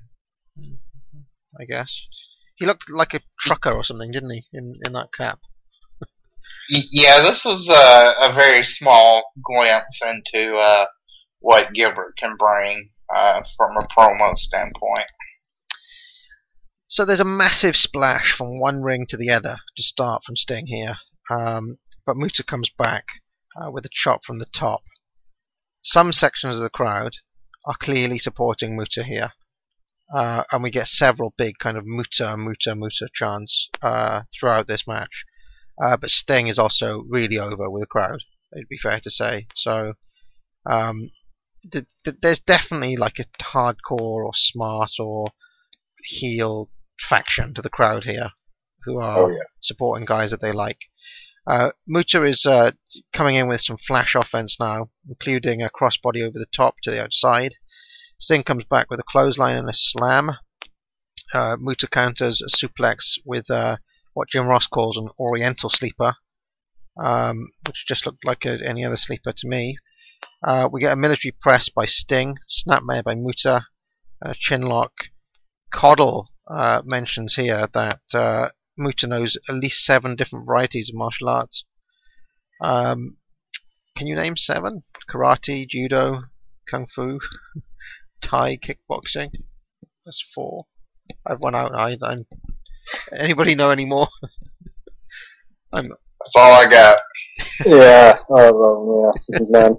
I 1.60 1.66
guess. 1.66 2.06
He 2.56 2.66
looked 2.66 2.90
like 2.90 3.14
a 3.14 3.22
trucker 3.40 3.72
or 3.72 3.84
something, 3.84 4.12
didn't 4.12 4.32
he? 4.32 4.44
In 4.54 4.74
in 4.86 4.94
that 4.94 5.10
cap. 5.18 5.40
Yeah, 6.70 7.20
this 7.22 7.44
was 7.44 7.68
a, 7.68 8.30
a 8.30 8.34
very 8.34 8.64
small 8.64 9.24
glimpse 9.44 10.00
into 10.04 10.56
uh, 10.56 10.86
what 11.40 11.74
Gilbert 11.74 12.14
can 12.20 12.36
bring 12.38 12.92
uh, 13.14 13.42
from 13.58 13.76
a 13.76 13.88
promo 13.88 14.36
standpoint. 14.38 15.08
So 16.88 17.06
there's 17.06 17.20
a 17.20 17.26
massive 17.26 17.76
splash 17.76 18.36
from 18.38 18.60
one 18.60 18.82
ring 18.84 19.06
to 19.10 19.18
the 19.18 19.32
other 19.32 19.58
to 19.78 19.84
start 19.84 20.22
from 20.26 20.36
Sting 20.36 20.68
here, 20.68 20.98
um, 21.30 21.78
but 22.06 22.18
Muta 22.18 22.44
comes 22.44 22.70
back 22.78 23.06
uh, 23.56 23.72
with 23.72 23.86
a 23.86 23.90
chop 23.92 24.24
from 24.24 24.40
the 24.40 24.48
top. 24.54 24.82
Some 25.84 26.12
sections 26.12 26.58
of 26.58 26.64
the 26.64 26.70
crowd 26.70 27.14
are 27.66 27.76
clearly 27.80 28.20
supporting 28.20 28.76
Muta 28.76 29.04
here, 29.04 29.34
uh, 30.14 30.44
and 30.52 30.64
we 30.64 30.72
get 30.72 30.88
several 30.88 31.34
big 31.38 31.56
kind 31.60 31.78
of 31.78 31.86
Muta, 31.86 32.36
Muta, 32.38 32.76
Muta 32.76 33.08
chants 33.14 33.70
uh, 33.82 34.24
throughout 34.38 34.68
this 34.68 34.88
match. 34.88 35.26
Uh, 35.82 35.96
but 35.96 36.10
Sting 36.10 36.48
is 36.48 36.60
also 36.60 37.04
really 37.08 37.38
over 37.38 37.70
with 37.70 37.82
the 37.82 37.88
crowd. 37.88 38.20
It'd 38.54 38.68
be 38.68 38.78
fair 38.78 39.00
to 39.00 39.10
say. 39.10 39.48
So 39.56 39.94
um, 40.66 41.12
th- 41.72 41.86
th- 42.04 42.18
there's 42.22 42.40
definitely 42.40 42.98
like 42.98 43.20
a 43.20 43.44
hardcore 43.44 44.26
or 44.26 44.32
smart 44.34 44.92
or 45.00 45.32
heel 46.04 46.70
faction 47.00 47.54
to 47.54 47.62
the 47.62 47.70
crowd 47.70 48.04
here, 48.04 48.32
who 48.86 49.00
are 49.00 49.18
Oh 49.20 49.30
yeah. 49.30 49.44
supporting 49.62 50.06
guys 50.06 50.32
that 50.32 50.42
they 50.42 50.52
like. 50.52 50.80
Uh, 51.48 51.72
Muta 51.88 52.24
is 52.24 52.46
uh, 52.48 52.72
coming 53.14 53.36
in 53.36 53.48
with 53.48 53.62
some 53.62 53.78
flash 53.78 54.14
offense 54.16 54.58
now, 54.60 54.90
including 55.08 55.62
a 55.62 55.70
crossbody 55.70 56.22
over 56.22 56.38
the 56.38 56.46
top 56.56 56.76
to 56.84 56.92
the 56.92 57.02
outside. 57.02 57.54
Sting 58.20 58.44
comes 58.44 58.66
back 58.66 58.90
with 58.90 59.00
a 59.00 59.04
clothesline 59.10 59.56
and 59.58 59.70
a 59.70 59.74
slam. 59.74 60.32
Uh, 61.34 61.56
Muta 61.60 61.88
counters 61.88 62.42
a 62.42 62.50
suplex 62.66 63.18
with 63.26 63.50
uh, 63.50 63.78
what 64.14 64.28
Jim 64.30 64.48
Ross 64.48 64.68
calls 64.68 64.98
an 64.98 65.10
Oriental 65.20 65.70
sleeper, 65.70 66.16
um, 67.02 67.48
which 67.66 67.86
just 67.88 68.06
looked 68.06 68.26
like 68.26 68.46
a, 68.46 68.60
any 68.64 68.84
other 68.86 68.98
sleeper 68.98 69.32
to 69.36 69.48
me. 69.48 69.78
Uh, 70.44 70.70
we 70.72 70.82
get 70.82 70.94
a 70.94 70.96
military 70.98 71.34
press 71.42 71.70
by 71.70 71.86
Sting, 71.86 72.36
snapmare 72.50 73.04
by 73.04 73.16
Muta, 73.16 73.66
a 74.22 74.36
chin 74.38 74.62
lock. 74.62 74.92
Caudle 75.74 76.30
uh, 76.50 76.82
mentions 76.84 77.36
here 77.36 77.68
that 77.74 78.02
uh, 78.14 78.50
Muta 78.80 79.06
knows 79.08 79.38
at 79.48 79.56
least 79.56 79.86
seven 79.86 80.16
different 80.16 80.46
varieties 80.46 80.90
of 80.90 80.98
martial 80.98 81.30
arts. 81.30 81.66
Um, 82.62 83.18
can 83.96 84.08
you 84.08 84.16
name 84.16 84.38
seven? 84.38 84.84
Karate, 85.10 85.68
judo, 85.68 86.22
kung 86.70 86.88
fu, 86.88 87.20
Thai, 88.22 88.58
kickboxing. 88.58 89.32
That's 90.06 90.24
four. 90.34 90.66
I've 91.26 91.42
run 91.42 91.56
out. 91.56 91.74
I, 91.76 91.98
I'm. 92.02 92.26
Anybody 93.16 93.56
know 93.56 93.70
any 93.70 93.86
more? 93.86 94.08
I'm. 95.74 95.90
That's 95.90 96.34
all 96.36 96.54
I 96.54 96.70
got. 96.70 96.98
Yeah. 97.66 98.20
Oh 98.30 98.54
well, 98.54 99.14
yeah. 99.30 99.40
Man. 99.50 99.78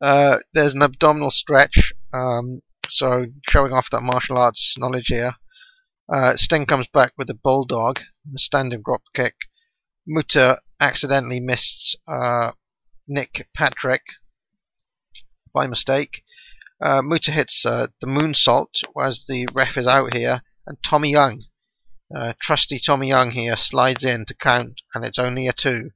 Uh, 0.00 0.38
there's 0.54 0.72
an 0.72 0.82
abdominal 0.82 1.30
stretch. 1.30 1.92
Um, 2.14 2.62
so 2.88 3.26
showing 3.48 3.72
off 3.72 3.90
that 3.92 4.02
martial 4.02 4.38
arts 4.38 4.74
knowledge 4.78 5.08
here. 5.08 5.34
Uh, 6.12 6.36
Sting 6.36 6.66
comes 6.66 6.88
back 6.88 7.12
with 7.16 7.30
a 7.30 7.34
bulldog, 7.34 8.00
a 8.00 8.38
standing 8.38 8.82
drop 8.84 9.02
kick. 9.14 9.34
Muta 10.06 10.60
accidentally 10.80 11.38
missed 11.38 11.96
uh, 12.08 12.50
Nick 13.06 13.48
Patrick 13.54 14.02
by 15.54 15.66
mistake. 15.66 16.24
Uh, 16.80 17.00
Muta 17.02 17.30
hits 17.30 17.64
uh, 17.64 17.86
the 18.00 18.08
moonsault 18.08 18.82
as 19.00 19.24
the 19.28 19.46
ref 19.54 19.76
is 19.76 19.86
out 19.86 20.12
here, 20.12 20.42
and 20.66 20.76
Tommy 20.82 21.12
Young, 21.12 21.44
uh, 22.14 22.32
trusty 22.40 22.80
Tommy 22.84 23.08
Young 23.08 23.30
here, 23.30 23.56
slides 23.56 24.04
in 24.04 24.24
to 24.26 24.34
count, 24.34 24.80
and 24.94 25.04
it's 25.04 25.18
only 25.18 25.46
a 25.46 25.52
two. 25.52 25.92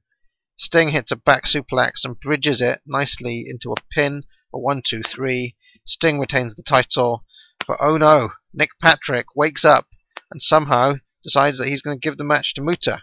Sting 0.57 0.89
hits 0.89 1.11
a 1.11 1.17
back 1.17 1.43
suplex 1.43 2.05
and 2.05 2.19
bridges 2.19 2.61
it 2.61 2.79
nicely 2.87 3.45
into 3.47 3.71
a 3.71 3.81
pin, 3.91 4.23
a 4.53 4.57
one, 4.57 4.81
two, 4.83 5.03
three. 5.03 5.57
Sting 5.85 6.17
retains 6.17 6.55
the 6.55 6.63
title, 6.63 7.25
but 7.67 7.77
oh 7.81 7.97
no, 7.97 8.31
Nick 8.53 8.71
Patrick 8.81 9.35
wakes 9.35 9.65
up 9.65 9.87
and 10.31 10.41
somehow 10.41 10.93
decides 11.23 11.57
that 11.57 11.67
he's 11.67 11.81
going 11.81 11.97
to 11.97 12.05
give 12.05 12.17
the 12.17 12.23
match 12.23 12.53
to 12.55 12.61
Muta, 12.61 13.01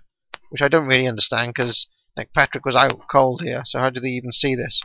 which 0.51 0.63
I 0.63 0.69
don't 0.69 0.87
really 0.87 1.07
understand 1.07 1.53
because 1.55 1.87
Patrick 2.35 2.65
was 2.65 2.77
out 2.77 3.01
cold 3.11 3.43
here, 3.43 3.63
so 3.65 3.79
how 3.79 3.91
did 3.91 4.05
he 4.05 4.11
even 4.11 4.33
see 4.33 4.55
this? 4.55 4.81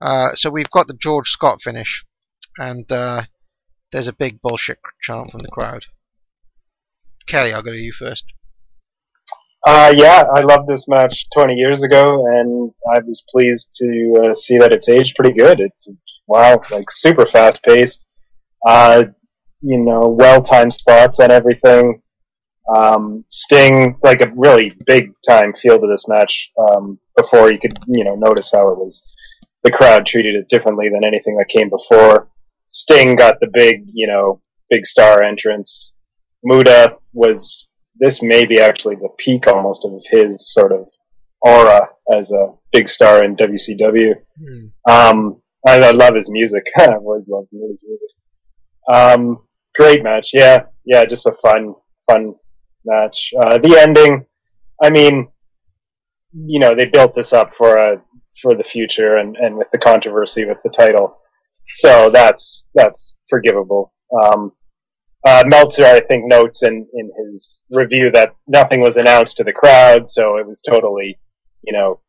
Uh, 0.00 0.30
so 0.34 0.50
we've 0.50 0.70
got 0.70 0.86
the 0.86 0.98
George 0.98 1.28
Scott 1.28 1.58
finish, 1.62 2.04
and 2.56 2.90
uh, 2.90 3.22
there's 3.92 4.08
a 4.08 4.12
big 4.12 4.40
bullshit 4.40 4.78
chant 5.02 5.30
from 5.30 5.40
the 5.40 5.48
crowd. 5.48 5.86
Kelly, 7.28 7.52
I'll 7.52 7.62
go 7.62 7.72
to 7.72 7.76
you 7.76 7.92
first. 7.92 8.24
Uh, 9.66 9.92
yeah, 9.94 10.22
I 10.34 10.40
loved 10.40 10.68
this 10.68 10.86
match 10.88 11.26
20 11.34 11.54
years 11.54 11.82
ago, 11.82 12.02
and 12.02 12.72
I 12.94 13.00
was 13.00 13.22
pleased 13.30 13.68
to 13.74 14.14
uh, 14.24 14.34
see 14.34 14.56
that 14.56 14.72
it's 14.72 14.88
aged 14.88 15.14
pretty 15.16 15.34
good. 15.34 15.60
It's 15.60 15.90
wow, 16.26 16.62
like 16.70 16.86
super 16.88 17.26
fast 17.26 17.62
paced. 17.62 18.06
Uh, 18.66 19.04
you 19.60 19.78
know, 19.78 20.08
well 20.18 20.42
timed 20.42 20.72
spots 20.72 21.18
and 21.18 21.30
everything. 21.32 22.02
Um, 22.74 23.24
Sting, 23.28 23.96
like 24.02 24.20
a 24.20 24.32
really 24.36 24.72
big 24.86 25.12
time 25.28 25.52
feel 25.60 25.80
to 25.80 25.86
this 25.86 26.06
match. 26.08 26.50
Um, 26.58 26.98
before 27.16 27.52
you 27.52 27.58
could, 27.58 27.78
you 27.86 28.04
know, 28.04 28.14
notice 28.14 28.50
how 28.52 28.70
it 28.70 28.78
was. 28.78 29.02
The 29.64 29.70
crowd 29.70 30.06
treated 30.06 30.34
it 30.34 30.48
differently 30.48 30.88
than 30.88 31.04
anything 31.04 31.36
that 31.36 31.48
came 31.48 31.68
before. 31.68 32.28
Sting 32.68 33.16
got 33.16 33.40
the 33.40 33.50
big, 33.52 33.84
you 33.92 34.06
know, 34.06 34.40
big 34.70 34.86
star 34.86 35.22
entrance. 35.22 35.94
Muta 36.42 36.96
was 37.12 37.66
this 37.98 38.20
may 38.22 38.46
be 38.46 38.60
actually 38.60 38.96
the 38.96 39.10
peak 39.18 39.46
almost 39.46 39.84
of 39.84 40.00
his 40.10 40.52
sort 40.54 40.72
of 40.72 40.86
aura 41.42 41.88
as 42.16 42.30
a 42.32 42.54
big 42.72 42.88
star 42.88 43.22
in 43.24 43.36
WCW. 43.36 44.14
Hmm. 44.38 44.90
Um, 44.90 45.42
I, 45.66 45.80
I 45.80 45.90
love 45.90 46.14
his 46.14 46.30
music. 46.30 46.64
I've 46.76 46.94
always 46.94 47.28
loved 47.28 47.48
his 47.52 47.84
music. 47.86 48.10
Um, 48.90 49.42
great 49.74 50.02
match. 50.02 50.30
Yeah, 50.32 50.64
yeah, 50.84 51.04
just 51.04 51.26
a 51.26 51.32
fun, 51.42 51.74
fun 52.10 52.34
match. 52.84 53.32
Uh, 53.40 53.58
the 53.58 53.78
ending, 53.78 54.26
I 54.82 54.90
mean, 54.90 55.28
you 56.32 56.60
know, 56.60 56.74
they 56.74 56.86
built 56.86 57.14
this 57.14 57.32
up 57.32 57.54
for 57.56 57.76
a 57.76 58.02
for 58.42 58.54
the 58.54 58.64
future, 58.64 59.16
and 59.16 59.36
and 59.36 59.56
with 59.56 59.68
the 59.72 59.78
controversy 59.78 60.44
with 60.44 60.58
the 60.64 60.70
title, 60.70 61.18
so 61.74 62.10
that's 62.12 62.66
that's 62.74 63.16
forgivable. 63.28 63.92
Um, 64.22 64.52
uh, 65.26 65.44
Meltzer, 65.46 65.84
I 65.84 66.00
think, 66.00 66.24
notes 66.26 66.62
in, 66.62 66.86
in 66.94 67.10
his 67.18 67.62
review 67.70 68.10
that 68.14 68.34
nothing 68.46 68.80
was 68.80 68.96
announced 68.96 69.36
to 69.36 69.44
the 69.44 69.52
crowd, 69.52 70.08
so 70.08 70.36
it 70.38 70.46
was 70.46 70.62
totally, 70.62 71.18
you 71.62 71.72
know, 71.72 72.00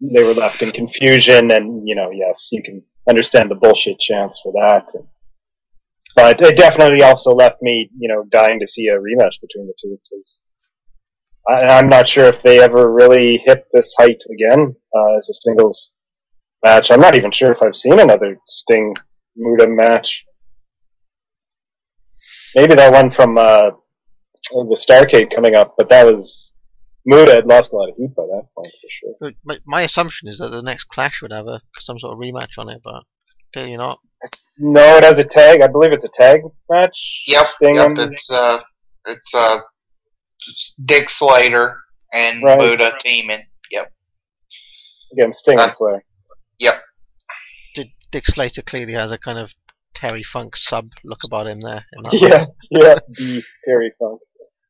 they 0.00 0.22
were 0.22 0.34
left 0.34 0.62
in 0.62 0.70
confusion, 0.70 1.50
and, 1.50 1.86
you 1.86 1.96
know, 1.96 2.10
yes, 2.12 2.48
you 2.52 2.62
can 2.62 2.82
understand 3.08 3.50
the 3.50 3.56
bullshit 3.56 3.98
chance 3.98 4.40
for 4.42 4.52
that. 4.52 4.86
But 6.14 6.40
it 6.40 6.56
definitely 6.56 7.02
also 7.02 7.30
left 7.30 7.62
me, 7.62 7.90
you 7.98 8.08
know, 8.08 8.24
dying 8.30 8.60
to 8.60 8.66
see 8.66 8.88
a 8.88 8.98
rematch 8.98 9.40
between 9.40 9.66
the 9.66 9.74
two, 9.80 9.98
because 10.10 10.40
I'm 11.48 11.88
not 11.88 12.08
sure 12.08 12.24
if 12.24 12.42
they 12.42 12.62
ever 12.62 12.92
really 12.92 13.38
hit 13.44 13.66
this 13.72 13.94
height 13.98 14.22
again 14.30 14.76
uh, 14.94 15.16
as 15.16 15.28
a 15.28 15.34
singles 15.34 15.92
match. 16.64 16.88
I'm 16.90 17.00
not 17.00 17.16
even 17.16 17.32
sure 17.32 17.50
if 17.50 17.62
I've 17.62 17.74
seen 17.74 17.98
another 17.98 18.38
Sting 18.46 18.94
Muta 19.36 19.66
match. 19.68 20.24
Maybe 22.54 22.74
that 22.74 22.92
one 22.92 23.10
from 23.10 23.38
uh, 23.38 23.70
the 24.50 24.86
Starcade 24.88 25.34
coming 25.34 25.54
up, 25.54 25.74
but 25.78 25.88
that 25.88 26.04
was 26.04 26.52
Muta 27.06 27.32
had 27.32 27.46
lost 27.46 27.72
a 27.72 27.76
lot 27.76 27.88
of 27.88 27.96
heat 27.96 28.14
by 28.14 28.24
that 28.24 28.46
point 28.54 28.72
for 28.80 29.16
sure. 29.20 29.32
My, 29.44 29.58
my 29.66 29.82
assumption 29.82 30.28
is 30.28 30.38
that 30.38 30.50
the 30.50 30.62
next 30.62 30.84
Clash 30.84 31.20
would 31.22 31.32
have 31.32 31.46
a 31.46 31.62
some 31.78 31.98
sort 31.98 32.12
of 32.12 32.18
rematch 32.18 32.58
on 32.58 32.68
it, 32.68 32.82
but 32.84 33.02
clearly 33.52 33.76
not. 33.76 33.98
No, 34.58 34.96
it 34.98 35.04
has 35.04 35.18
a 35.18 35.24
tag. 35.24 35.62
I 35.62 35.66
believe 35.66 35.92
it's 35.92 36.04
a 36.04 36.08
tag 36.14 36.40
match. 36.70 36.96
Yep, 37.26 37.46
Sting 37.56 37.74
yep. 37.76 37.86
and- 37.86 37.98
It's 38.12 38.30
uh, 38.30 38.58
it's 39.06 39.30
uh, 39.34 39.58
Dick 40.84 41.08
Slater 41.08 41.76
and 42.12 42.42
Right. 42.44 42.58
Muta 42.58 42.92
teaming. 43.02 43.44
Yep, 43.70 43.92
against 45.12 45.38
Sting 45.40 45.54
in 45.54 45.58
That's- 45.58 45.76
play. 45.78 46.00
yep. 46.58 46.74
Dick, 47.74 47.88
Dick 48.12 48.26
Slater 48.26 48.62
clearly 48.62 48.92
has 48.92 49.10
a 49.10 49.18
kind 49.18 49.38
of 49.38 49.50
Terry 49.94 50.22
Funk 50.22 50.56
sub 50.56 50.90
look 51.04 51.20
about 51.24 51.46
him 51.46 51.60
there. 51.60 51.84
In 51.92 52.02
that 52.04 52.12
Yeah, 52.20 52.46
yeah, 52.70 52.94
the 53.08 53.42
Terry 53.64 53.92
Funk. 53.98 54.20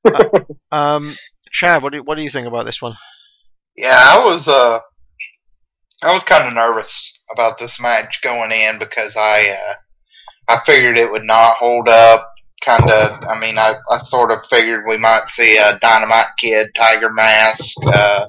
Um, 0.73 1.17
Chad, 1.53 1.83
what 1.83 1.93
do 1.93 2.03
what 2.03 2.17
do 2.17 2.23
you 2.23 2.31
think 2.31 2.47
about 2.47 2.65
this 2.65 2.81
one? 2.81 2.95
Yeah, 3.77 3.95
I 3.95 4.19
was 4.21 4.49
uh, 4.49 4.79
I 6.03 6.12
was 6.12 6.24
kind 6.24 6.49
of 6.49 6.55
nervous 6.55 7.19
about 7.33 7.59
this 7.59 7.79
match 7.81 8.19
going 8.24 8.51
in 8.51 8.81
because 8.81 9.16
I 9.16 9.49
uh, 9.51 9.74
I 10.49 10.61
figured 10.66 10.99
it 10.99 11.11
would 11.11 11.24
not 11.24 11.57
hold 11.57 11.89
up. 11.89 12.29
Kind 12.65 12.91
of, 12.91 13.23
I 13.29 13.39
mean, 13.39 13.57
I 13.59 13.74
I 13.91 14.03
sort 14.03 14.33
of 14.33 14.39
figured 14.51 14.85
we 14.87 14.99
might 14.99 15.27
see 15.29 15.57
a 15.57 15.79
Dynamite 15.81 16.27
Kid, 16.41 16.69
Tiger 16.77 17.12
Mask, 17.12 17.77
uh, 17.87 18.27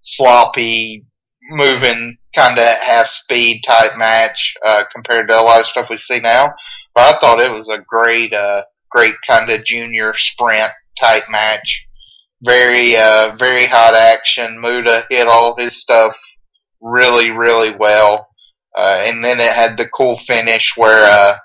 sloppy, 0.00 1.04
moving, 1.50 2.16
kind 2.34 2.58
of 2.58 2.66
half 2.66 3.08
speed 3.08 3.62
type 3.68 3.96
match 3.96 4.54
uh, 4.64 4.84
compared 4.94 5.28
to 5.28 5.38
a 5.38 5.42
lot 5.42 5.60
of 5.60 5.66
stuff 5.66 5.90
we 5.90 5.98
see 5.98 6.20
now. 6.20 6.54
But 6.94 7.14
I 7.14 7.18
thought 7.18 7.42
it 7.42 7.52
was 7.52 7.68
a 7.68 7.84
great, 7.86 8.32
uh, 8.32 8.62
great 8.90 9.14
kind 9.28 9.50
of 9.50 9.64
junior 9.64 10.14
sprint 10.16 10.70
type 11.00 11.24
match 11.28 11.86
very 12.42 12.96
uh 12.96 13.34
very 13.38 13.66
hot 13.66 13.94
action. 13.94 14.60
Muta 14.60 15.06
hit 15.08 15.26
all 15.26 15.56
his 15.56 15.80
stuff 15.80 16.14
really 16.80 17.30
really 17.30 17.74
well, 17.78 18.28
uh, 18.76 19.04
and 19.06 19.24
then 19.24 19.40
it 19.40 19.52
had 19.52 19.76
the 19.76 19.88
cool 19.88 20.18
finish 20.26 20.72
where 20.76 21.04
uh 21.04 21.36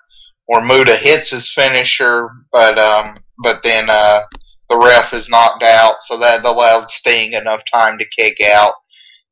where 0.45 0.61
Muta 0.63 0.97
hits 0.97 1.31
his 1.31 1.51
finisher, 1.53 2.29
but 2.51 2.77
um 2.77 3.17
but 3.43 3.61
then 3.63 3.89
uh 3.89 4.21
the 4.69 4.77
ref 4.77 5.13
is 5.13 5.27
knocked 5.29 5.63
out, 5.63 5.95
so 6.01 6.17
that 6.19 6.45
allowed 6.45 6.89
Sting 6.89 7.33
enough 7.33 7.61
time 7.73 7.97
to 7.97 8.05
kick 8.17 8.37
out. 8.45 8.73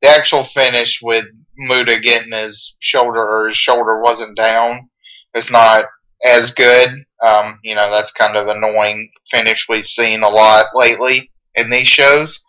The 0.01 0.09
actual 0.09 0.43
finish 0.43 0.99
with 1.01 1.25
Muta 1.57 1.99
getting 1.99 2.33
his 2.33 2.75
shoulder 2.79 3.21
or 3.21 3.47
his 3.47 3.57
shoulder 3.57 4.01
wasn't 4.01 4.37
down 4.37 4.89
is 5.35 5.49
not 5.49 5.85
as 6.25 6.51
good. 6.51 6.89
Um, 7.25 7.59
you 7.63 7.75
know, 7.75 7.89
that's 7.89 8.11
kind 8.11 8.35
of 8.35 8.47
annoying 8.47 9.11
finish 9.31 9.65
we've 9.69 9.87
seen 9.87 10.23
a 10.23 10.29
lot 10.29 10.65
lately 10.73 11.31
in 11.59 11.69
these 11.69 11.87
shows. 11.87 12.39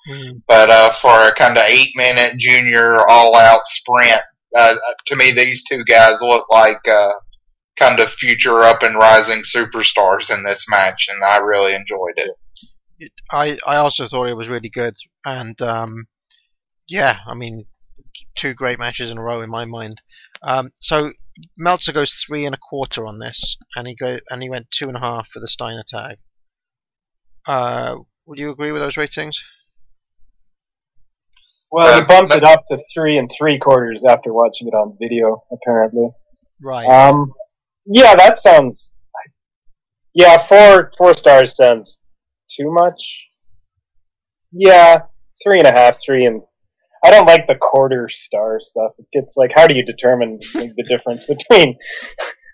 But 0.46 0.70
uh, 0.70 0.92
for 1.00 1.28
a 1.28 1.34
kind 1.34 1.58
of 1.58 1.64
eight 1.66 1.90
minute 1.94 2.38
junior 2.38 2.96
all 3.08 3.36
out 3.36 3.62
sprint, 3.66 4.20
uh, 4.56 4.74
to 5.06 5.16
me, 5.16 5.30
these 5.32 5.62
two 5.68 5.84
guys 5.84 6.20
look 6.20 6.46
like 6.50 6.80
uh, 6.90 7.12
kind 7.78 8.00
of 8.00 8.10
future 8.10 8.60
up 8.60 8.82
and 8.82 8.96
rising 8.96 9.42
superstars 9.42 10.30
in 10.30 10.44
this 10.44 10.64
match, 10.68 11.06
and 11.08 11.22
I 11.24 11.38
really 11.38 11.74
enjoyed 11.74 12.14
it. 12.16 12.30
It, 12.98 13.12
I 13.30 13.58
I 13.66 13.76
also 13.76 14.08
thought 14.08 14.28
it 14.28 14.36
was 14.36 14.48
really 14.48 14.70
good, 14.70 14.94
and 15.24 15.60
um, 15.62 16.06
yeah, 16.88 17.18
I 17.26 17.34
mean, 17.34 17.66
two 18.36 18.54
great 18.54 18.78
matches 18.78 19.10
in 19.10 19.18
a 19.18 19.22
row 19.22 19.40
in 19.40 19.50
my 19.50 19.64
mind. 19.64 20.02
Um, 20.42 20.72
so 20.80 21.12
Meltzer 21.56 21.92
goes 21.92 22.12
three 22.26 22.44
and 22.44 22.54
a 22.54 22.58
quarter 22.58 23.06
on 23.06 23.18
this, 23.18 23.56
and 23.76 23.86
he 23.86 23.94
go 23.94 24.18
and 24.28 24.42
he 24.42 24.50
went 24.50 24.66
two 24.70 24.88
and 24.88 24.96
a 24.96 25.00
half 25.00 25.28
for 25.28 25.40
the 25.40 25.48
Steiner 25.48 25.84
tag. 25.86 26.18
Uh, 27.46 27.96
would 28.30 28.38
you 28.38 28.50
agree 28.50 28.70
with 28.70 28.80
those 28.80 28.96
ratings? 28.96 29.38
Well, 31.72 32.00
he 32.00 32.06
bumped 32.06 32.32
it 32.32 32.44
up 32.44 32.64
to 32.70 32.78
three 32.94 33.18
and 33.18 33.28
three 33.36 33.58
quarters 33.58 34.04
after 34.08 34.32
watching 34.32 34.68
it 34.68 34.74
on 34.74 34.96
video, 35.00 35.42
apparently. 35.52 36.10
Right. 36.62 36.86
Um, 36.86 37.32
yeah, 37.84 38.14
that 38.14 38.38
sounds. 38.38 38.94
Yeah, 40.14 40.46
four 40.48 40.92
four 40.96 41.16
stars 41.16 41.56
sounds 41.56 41.98
too 42.56 42.72
much. 42.72 43.00
Yeah, 44.52 45.02
three 45.42 45.58
and 45.58 45.66
a 45.66 45.72
half, 45.72 45.96
three 46.04 46.24
and. 46.24 46.42
I 47.02 47.10
don't 47.10 47.26
like 47.26 47.46
the 47.46 47.54
quarter 47.54 48.08
star 48.10 48.60
stuff. 48.60 48.92
It 48.98 49.06
gets 49.12 49.34
like, 49.34 49.52
how 49.56 49.66
do 49.66 49.74
you 49.74 49.84
determine 49.84 50.38
like, 50.54 50.72
the 50.76 50.82
difference 50.82 51.24
between 51.24 51.78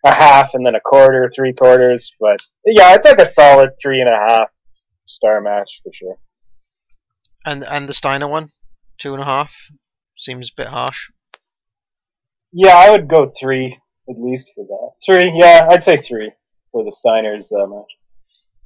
a 0.05 0.15
half 0.15 0.51
and 0.55 0.65
then 0.65 0.77
a 0.77 0.81
quarter, 0.81 1.31
three 1.35 1.53
quarters? 1.53 2.13
But 2.21 2.39
yeah, 2.65 2.95
it's 2.95 3.05
like 3.05 3.21
a 3.21 3.33
solid 3.33 3.71
three 3.83 4.01
and 4.01 4.09
a 4.09 4.29
half 4.29 4.49
star 5.07 5.41
match 5.41 5.69
for 5.83 5.93
sure. 5.95 6.19
and 7.45 7.65
and 7.65 7.89
the 7.89 7.95
Steiner 7.95 8.29
one, 8.29 8.51
two 8.99 9.13
and 9.13 9.23
a 9.23 9.27
half, 9.27 9.53
seems 10.17 10.51
a 10.51 10.61
bit 10.61 10.69
harsh. 10.69 11.11
Yeah, 12.53 12.75
I 12.77 12.91
would 12.91 13.09
go 13.09 13.33
three 13.39 13.79
at 14.09 14.17
least 14.19 14.51
for 14.55 14.65
that. 14.65 14.91
Three, 15.05 15.33
yeah, 15.35 15.67
I'd 15.71 15.85
say 15.85 15.97
three 15.97 16.33
for 16.73 16.85
the 16.85 16.95
Steiners 17.05 17.53
uh, 17.53 17.67
match. 17.67 17.91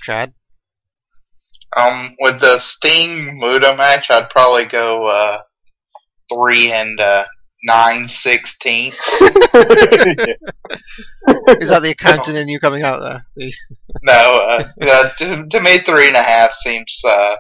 Chad. 0.03 0.35
Um, 1.77 2.17
with 2.21 2.41
the 2.41 2.59
Sting 2.59 3.39
Muta 3.39 3.77
match, 3.77 4.07
I'd 4.11 4.31
probably 4.31 4.65
go 4.67 5.07
uh, 5.07 5.39
three 6.33 6.73
and 6.73 7.01
uh, 7.01 7.25
nine 7.63 8.09
sixteenths. 8.09 8.99
Is 11.61 11.69
that 11.69 11.81
the 11.83 11.95
accountant 11.99 12.37
in 12.37 12.49
you 12.49 12.59
coming 12.61 12.83
out 12.83 13.01
there? 13.01 13.27
The, 13.37 13.53
No, 14.03 14.13
uh, 14.13 14.65
uh, 14.83 15.11
to, 15.19 15.47
to 15.49 15.61
me, 15.61 15.79
three 15.79 16.09
and 16.09 16.17
a 16.17 16.23
half 16.23 16.53
seems 16.55 17.01
uh, 17.07 17.37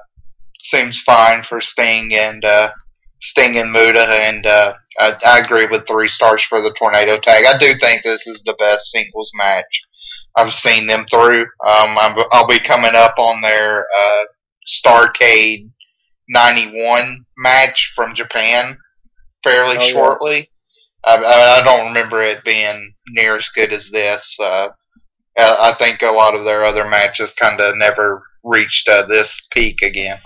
seems 0.63 1.03
fine 1.05 1.43
for 1.49 1.61
Sting 1.61 2.15
and 2.15 2.45
uh, 2.45 2.71
Sting 3.23 3.57
and 3.59 3.73
Muta, 3.73 4.07
and 4.11 4.47
uh, 4.47 4.75
I, 4.99 5.13
I 5.25 5.39
agree 5.39 5.67
with 5.71 5.87
three 5.87 6.09
stars 6.09 6.45
for 6.49 6.61
the 6.61 6.75
Tornado 6.79 7.19
Tag. 7.19 7.45
I 7.47 7.59
do 7.59 7.75
think 7.81 8.03
this 8.03 8.27
is 8.27 8.43
the 8.45 8.57
best 8.59 8.91
singles 8.91 9.31
match 9.35 9.83
I've 10.37 10.53
seen 10.53 10.87
them 10.87 11.07
through. 11.11 11.43
Um, 11.67 11.97
I'm, 11.99 12.17
I'll 12.33 12.47
be 12.47 12.61
coming 12.61 12.95
up 12.95 13.19
on 13.19 13.41
their 13.43 13.81
uh, 13.81 14.25
Starcade 14.85 15.71
'91 16.29 17.25
match 17.37 17.93
from 17.97 18.15
Japan 18.15 18.79
fairly 19.43 19.77
Oh, 19.79 19.91
shortly. 19.91 20.51
I, 21.05 21.17
I, 21.17 21.59
I 21.59 21.63
don't 21.63 21.87
remember 21.89 22.23
it 22.23 22.45
being 22.45 22.95
near 23.09 23.37
as 23.39 23.49
good 23.55 23.73
as 23.73 23.89
this. 23.91 24.37
Uh, 24.41 24.69
I 25.39 25.71
I 25.73 25.77
think 25.79 26.03
a 26.03 26.11
lot 26.13 26.35
of 26.35 26.45
their 26.45 26.65
other 26.65 26.87
matches 26.89 27.33
kind 27.39 27.61
of 27.61 27.77
never 27.77 28.23
reached 28.45 28.89
uh, 28.89 29.07
this 29.07 29.41
peak 29.53 29.77
again. 29.83 30.19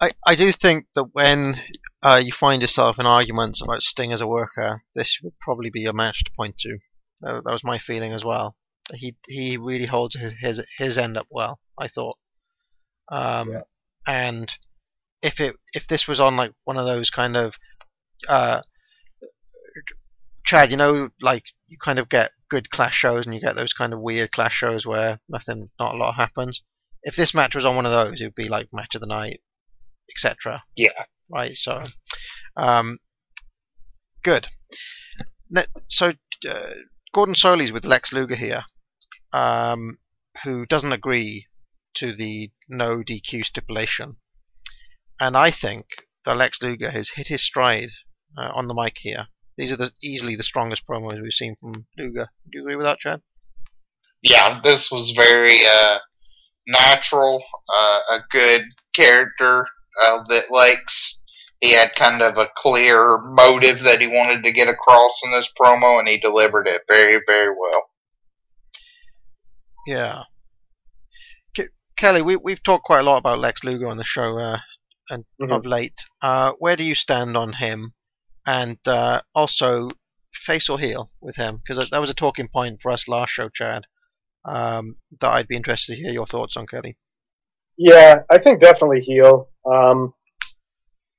I 0.00 0.10
I 0.26 0.34
do 0.36 0.50
think 0.52 0.86
that 0.94 1.08
when 1.12 1.54
uh, 2.02 2.20
you 2.22 2.32
find 2.32 2.60
yourself 2.60 2.98
in 2.98 3.06
arguments 3.06 3.62
about 3.62 3.82
Sting 3.82 4.12
as 4.12 4.20
a 4.20 4.26
worker, 4.26 4.82
this 4.94 5.18
would 5.22 5.38
probably 5.40 5.70
be 5.70 5.86
a 5.86 5.92
match 5.92 6.24
to 6.24 6.30
point 6.36 6.56
to. 6.58 6.78
Uh, 7.26 7.40
that 7.44 7.52
was 7.52 7.62
my 7.64 7.78
feeling 7.78 8.12
as 8.12 8.24
well. 8.24 8.56
He 8.92 9.16
he 9.28 9.56
really 9.56 9.86
holds 9.86 10.16
his 10.16 10.32
his, 10.40 10.62
his 10.78 10.98
end 10.98 11.16
up 11.16 11.26
well. 11.30 11.60
I 11.78 11.88
thought. 11.88 12.18
Um, 13.10 13.50
Yeah. 13.50 13.62
and 14.06 14.52
if 15.22 15.40
it 15.40 15.56
if 15.72 15.86
this 15.86 16.06
was 16.08 16.20
on 16.20 16.36
like 16.36 16.52
one 16.64 16.76
of 16.76 16.84
those 16.86 17.10
kind 17.10 17.36
of 17.36 17.54
uh, 18.28 18.62
Chad, 20.44 20.70
you 20.70 20.76
know, 20.76 21.10
like 21.20 21.44
you 21.66 21.76
kind 21.82 21.98
of 21.98 22.08
get 22.08 22.32
good 22.50 22.70
clash 22.70 22.94
shows 22.94 23.24
and 23.24 23.34
you 23.34 23.40
get 23.40 23.54
those 23.56 23.72
kind 23.72 23.92
of 23.92 24.00
weird 24.00 24.30
clash 24.30 24.52
shows 24.54 24.86
where 24.86 25.20
nothing, 25.28 25.70
not 25.80 25.94
a 25.94 25.98
lot 25.98 26.14
happens. 26.14 26.62
If 27.02 27.16
this 27.16 27.34
match 27.34 27.54
was 27.54 27.64
on 27.64 27.76
one 27.76 27.86
of 27.86 27.92
those, 27.92 28.20
it 28.20 28.24
would 28.24 28.34
be 28.34 28.48
like 28.48 28.68
match 28.72 28.94
of 28.94 29.00
the 29.00 29.06
night, 29.06 29.40
etc. 30.10 30.62
Yeah. 30.76 31.04
Right. 31.30 31.56
So, 31.56 31.84
um, 32.56 32.98
good. 34.22 34.48
Ne- 35.50 35.66
So, 35.88 36.12
uh, 36.48 36.70
Gordon 37.14 37.34
Solie's 37.34 37.72
with 37.72 37.84
Lex 37.84 38.12
Luger 38.12 38.36
here, 38.36 38.64
um, 39.32 39.98
who 40.44 40.66
doesn't 40.66 40.92
agree 40.92 41.46
to 41.96 42.14
the 42.14 42.50
no 42.68 43.02
DQ 43.02 43.44
stipulation, 43.44 44.16
and 45.20 45.36
I 45.36 45.50
think 45.50 45.86
that 46.24 46.36
Lex 46.36 46.58
Luger 46.62 46.90
has 46.90 47.10
hit 47.14 47.28
his 47.28 47.44
stride 47.44 47.90
uh, 48.36 48.50
on 48.54 48.68
the 48.68 48.74
mic 48.74 48.94
here. 48.96 49.26
These 49.56 49.72
are 49.72 49.76
the, 49.76 49.90
easily 50.02 50.36
the 50.36 50.42
strongest 50.42 50.82
promos 50.88 51.22
we've 51.22 51.32
seen 51.32 51.56
from 51.60 51.86
Luger. 51.96 52.28
Do 52.50 52.58
you 52.58 52.62
agree 52.62 52.76
with 52.76 52.86
that, 52.86 52.98
Chad? 52.98 53.22
Yeah, 54.22 54.60
this 54.64 54.88
was 54.90 55.12
very 55.16 55.60
uh, 55.66 55.98
natural, 56.66 57.42
uh, 57.68 58.16
a 58.16 58.18
good 58.30 58.62
character 58.94 59.66
uh, 60.02 60.24
that 60.28 60.44
Lex. 60.50 61.20
He 61.60 61.72
had 61.72 61.90
kind 61.96 62.20
of 62.20 62.36
a 62.36 62.48
clear 62.56 63.18
motive 63.22 63.84
that 63.84 64.00
he 64.00 64.06
wanted 64.06 64.42
to 64.42 64.52
get 64.52 64.68
across 64.68 65.12
in 65.22 65.32
this 65.32 65.48
promo, 65.60 65.98
and 65.98 66.08
he 66.08 66.18
delivered 66.18 66.66
it 66.66 66.82
very, 66.88 67.20
very 67.26 67.50
well. 67.50 67.82
Yeah. 69.86 70.22
Kelly, 71.96 72.22
we, 72.22 72.36
we've 72.36 72.62
talked 72.62 72.84
quite 72.84 73.00
a 73.00 73.04
lot 73.04 73.18
about 73.18 73.38
Lex 73.38 73.62
Luger 73.62 73.86
on 73.86 73.96
the 73.96 74.04
show 74.04 74.38
uh, 74.38 74.58
and 75.10 75.24
Mhm. 75.40 75.50
of 75.52 75.66
late. 75.66 75.94
Uh, 76.22 76.52
where 76.58 76.76
do 76.76 76.84
you 76.84 76.94
stand 76.94 77.36
on 77.36 77.54
him? 77.54 77.94
And 78.46 78.78
uh, 78.86 79.22
also, 79.34 79.90
face 80.44 80.68
or 80.68 80.78
heel 80.78 81.10
with 81.20 81.36
him? 81.36 81.62
Because 81.66 81.88
that 81.90 82.00
was 82.00 82.10
a 82.10 82.14
talking 82.14 82.48
point 82.48 82.80
for 82.82 82.90
us 82.90 83.08
last 83.08 83.30
show, 83.30 83.48
Chad. 83.48 83.86
Um, 84.44 84.96
that 85.20 85.30
I'd 85.30 85.48
be 85.48 85.56
interested 85.56 85.94
to 85.96 86.02
hear 86.02 86.12
your 86.12 86.26
thoughts 86.26 86.56
on, 86.56 86.66
Kelly. 86.66 86.96
Yeah, 87.78 88.22
I 88.30 88.38
think 88.38 88.60
definitely 88.60 89.00
heel. 89.00 89.48
Um, 89.64 90.12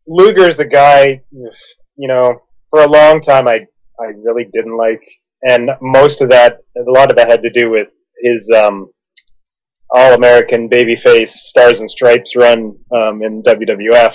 Luger's 0.08 0.60
a 0.60 0.66
guy, 0.66 1.24
you 1.32 2.08
know, 2.08 2.42
for 2.70 2.82
a 2.84 2.88
long 2.88 3.22
time 3.22 3.48
I 3.48 3.66
I 4.00 4.08
really 4.24 4.46
didn't 4.54 4.78
like, 4.78 5.02
and 5.42 5.72
most 5.82 6.22
of 6.22 6.30
that, 6.30 6.60
a 6.78 6.92
lot 6.92 7.10
of 7.10 7.18
that 7.18 7.30
had 7.30 7.42
to 7.44 7.50
do 7.50 7.72
with 7.72 7.88
his 8.22 8.50
um, 8.56 8.92
All 9.96 10.14
American 10.14 10.70
babyface 10.70 11.30
Stars 11.30 11.80
and 11.80 11.90
Stripes 11.90 12.34
run 12.36 12.78
um, 12.96 13.24
in 13.24 13.42
WWF 13.44 14.14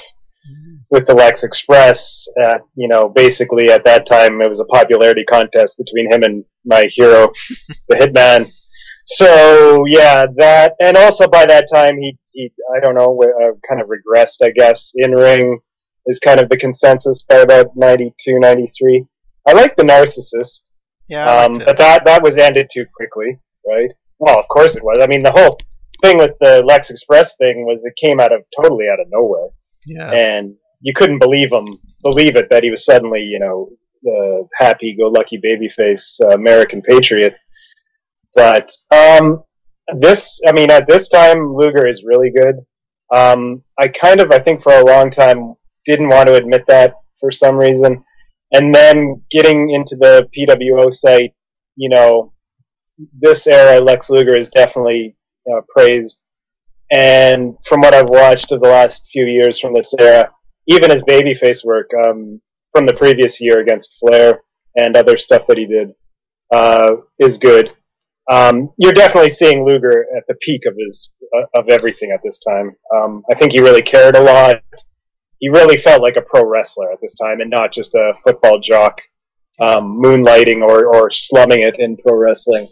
with 0.91 1.07
the 1.07 1.15
Lex 1.15 1.43
Express. 1.43 2.27
Uh, 2.43 2.59
you 2.75 2.87
know, 2.87 3.09
basically 3.09 3.71
at 3.71 3.85
that 3.87 4.07
time 4.07 4.43
it 4.43 4.49
was 4.49 4.61
a 4.61 4.65
popularity 4.65 5.25
contest 5.25 5.79
between 5.79 6.13
him 6.13 6.23
and 6.23 6.45
my 6.67 6.85
hero, 6.89 7.31
the 7.89 7.97
Hitman. 7.97 8.51
So 9.07 9.85
yeah, 9.87 10.27
that, 10.37 10.75
and 10.83 10.99
also 10.99 11.27
by 11.27 11.47
that 11.47 11.67
time 11.73 11.97
he, 11.97 12.19
he 12.33 12.53
I 12.77 12.81
don't 12.81 12.95
know, 12.95 13.19
uh, 13.23 13.55
kind 13.67 13.81
of 13.81 13.89
regressed, 13.89 14.43
I 14.43 14.51
guess. 14.51 14.91
In 14.95 15.13
ring 15.13 15.61
is 16.07 16.19
kind 16.19 16.41
of 16.41 16.51
the 16.51 16.59
consensus 16.59 17.25
by 17.29 17.37
about 17.37 17.75
92, 17.75 18.39
93. 18.39 19.07
I 19.47 19.53
like 19.53 19.77
the 19.77 19.85
narcissist, 19.85 20.61
Yeah, 21.09 21.25
um, 21.25 21.63
but 21.65 21.79
that 21.79 22.05
that 22.05 22.23
was 22.23 22.37
ended 22.37 22.69
too 22.73 22.85
quickly, 22.95 23.39
right? 23.67 23.91
Well, 24.19 24.39
of 24.39 24.47
course 24.49 24.77
it 24.77 24.85
was. 24.85 24.99
I 25.03 25.07
mean, 25.07 25.23
the 25.23 25.33
whole 25.33 25.59
thing 26.03 26.19
with 26.19 26.33
the 26.41 26.63
Lex 26.67 26.91
Express 26.91 27.37
thing 27.37 27.65
was 27.65 27.85
it 27.85 27.95
came 27.97 28.21
out 28.21 28.33
of 28.33 28.43
totally 28.61 28.87
out 28.93 29.01
of 29.01 29.07
nowhere, 29.11 29.49
yeah. 29.87 30.11
and 30.11 30.55
you 30.81 30.93
couldn't 30.95 31.19
believe 31.19 31.53
him, 31.53 31.79
believe 32.03 32.37
it 32.37 32.49
that 32.51 32.65
he 32.65 32.71
was 32.71 32.85
suddenly, 32.85 33.21
you 33.21 33.39
know, 33.39 33.71
the 34.03 34.49
happy-go-lucky 34.57 35.41
babyface 35.45 36.21
uh, 36.23 36.35
American 36.35 36.81
patriot. 36.83 37.37
But 38.35 38.71
um, 38.91 39.43
this, 39.99 40.41
I 40.47 40.53
mean, 40.53 40.71
at 40.71 40.89
this 40.89 41.09
time, 41.09 41.55
Luger 41.55 41.87
is 41.87 42.05
really 42.05 42.31
good. 42.31 42.57
Um, 43.13 43.63
I 43.79 43.89
kind 43.89 44.21
of, 44.21 44.31
I 44.31 44.39
think, 44.39 44.63
for 44.63 44.73
a 44.73 44.87
long 44.87 45.11
time, 45.11 45.55
didn't 45.85 46.09
want 46.09 46.29
to 46.29 46.35
admit 46.35 46.63
that 46.69 46.95
for 47.19 47.31
some 47.31 47.57
reason, 47.57 48.03
and 48.53 48.75
then 48.75 49.23
getting 49.31 49.71
into 49.71 49.97
the 49.97 50.29
PWO 50.37 50.93
site, 50.93 51.35
you 51.77 51.89
know, 51.89 52.33
this 53.19 53.47
era, 53.47 53.81
Lex 53.81 54.11
Luger 54.11 54.39
is 54.39 54.49
definitely 54.49 55.17
uh, 55.55 55.61
praised. 55.75 56.19
And 56.93 57.57
from 57.69 57.81
what 57.81 57.95
I've 57.95 58.09
watched 58.09 58.51
of 58.53 58.61
the 58.61 58.69
last 58.69 59.03
few 59.13 59.27
years 59.27 59.61
from 59.61 59.75
this 59.75 59.95
era, 59.99 60.31
even 60.67 60.91
his 60.91 61.03
babyface 61.05 61.65
work 61.65 61.89
um, 62.07 62.41
from 62.73 62.87
the 62.87 62.95
previous 62.95 63.41
year 63.41 63.61
against 63.61 63.97
Flair 64.01 64.43
and 64.77 64.97
other 64.97 65.17
stuff 65.17 65.47
that 65.49 65.59
he 65.59 65.67
did 65.67 65.93
uh, 66.53 66.91
is 67.19 67.39
good. 67.39 67.73
Um, 68.31 68.71
you're 68.79 68.93
definitely 68.93 69.31
seeing 69.31 69.65
Luger 69.65 70.07
at 70.17 70.25
the 70.29 70.35
peak 70.41 70.63
of 70.67 70.75
his 70.79 71.11
uh, 71.37 71.61
of 71.61 71.69
everything 71.69 72.13
at 72.13 72.21
this 72.25 72.39
time. 72.47 72.77
Um, 72.95 73.23
I 73.31 73.35
think 73.35 73.53
he 73.53 73.61
really 73.61 73.83
cared 73.83 74.17
a 74.17 74.23
lot. 74.23 74.63
He 75.39 75.49
really 75.49 75.81
felt 75.83 76.03
like 76.03 76.17
a 76.17 76.23
pro 76.23 76.45
wrestler 76.45 76.93
at 76.93 77.01
this 77.01 77.15
time, 77.21 77.41
and 77.41 77.51
not 77.51 77.73
just 77.73 77.95
a 77.95 78.13
football 78.25 78.61
jock 78.61 78.99
um, 79.61 80.01
moonlighting 80.03 80.63
or, 80.63 80.87
or 80.87 81.11
slumming 81.11 81.63
it 81.63 81.75
in 81.79 81.97
pro 81.97 82.17
wrestling, 82.17 82.69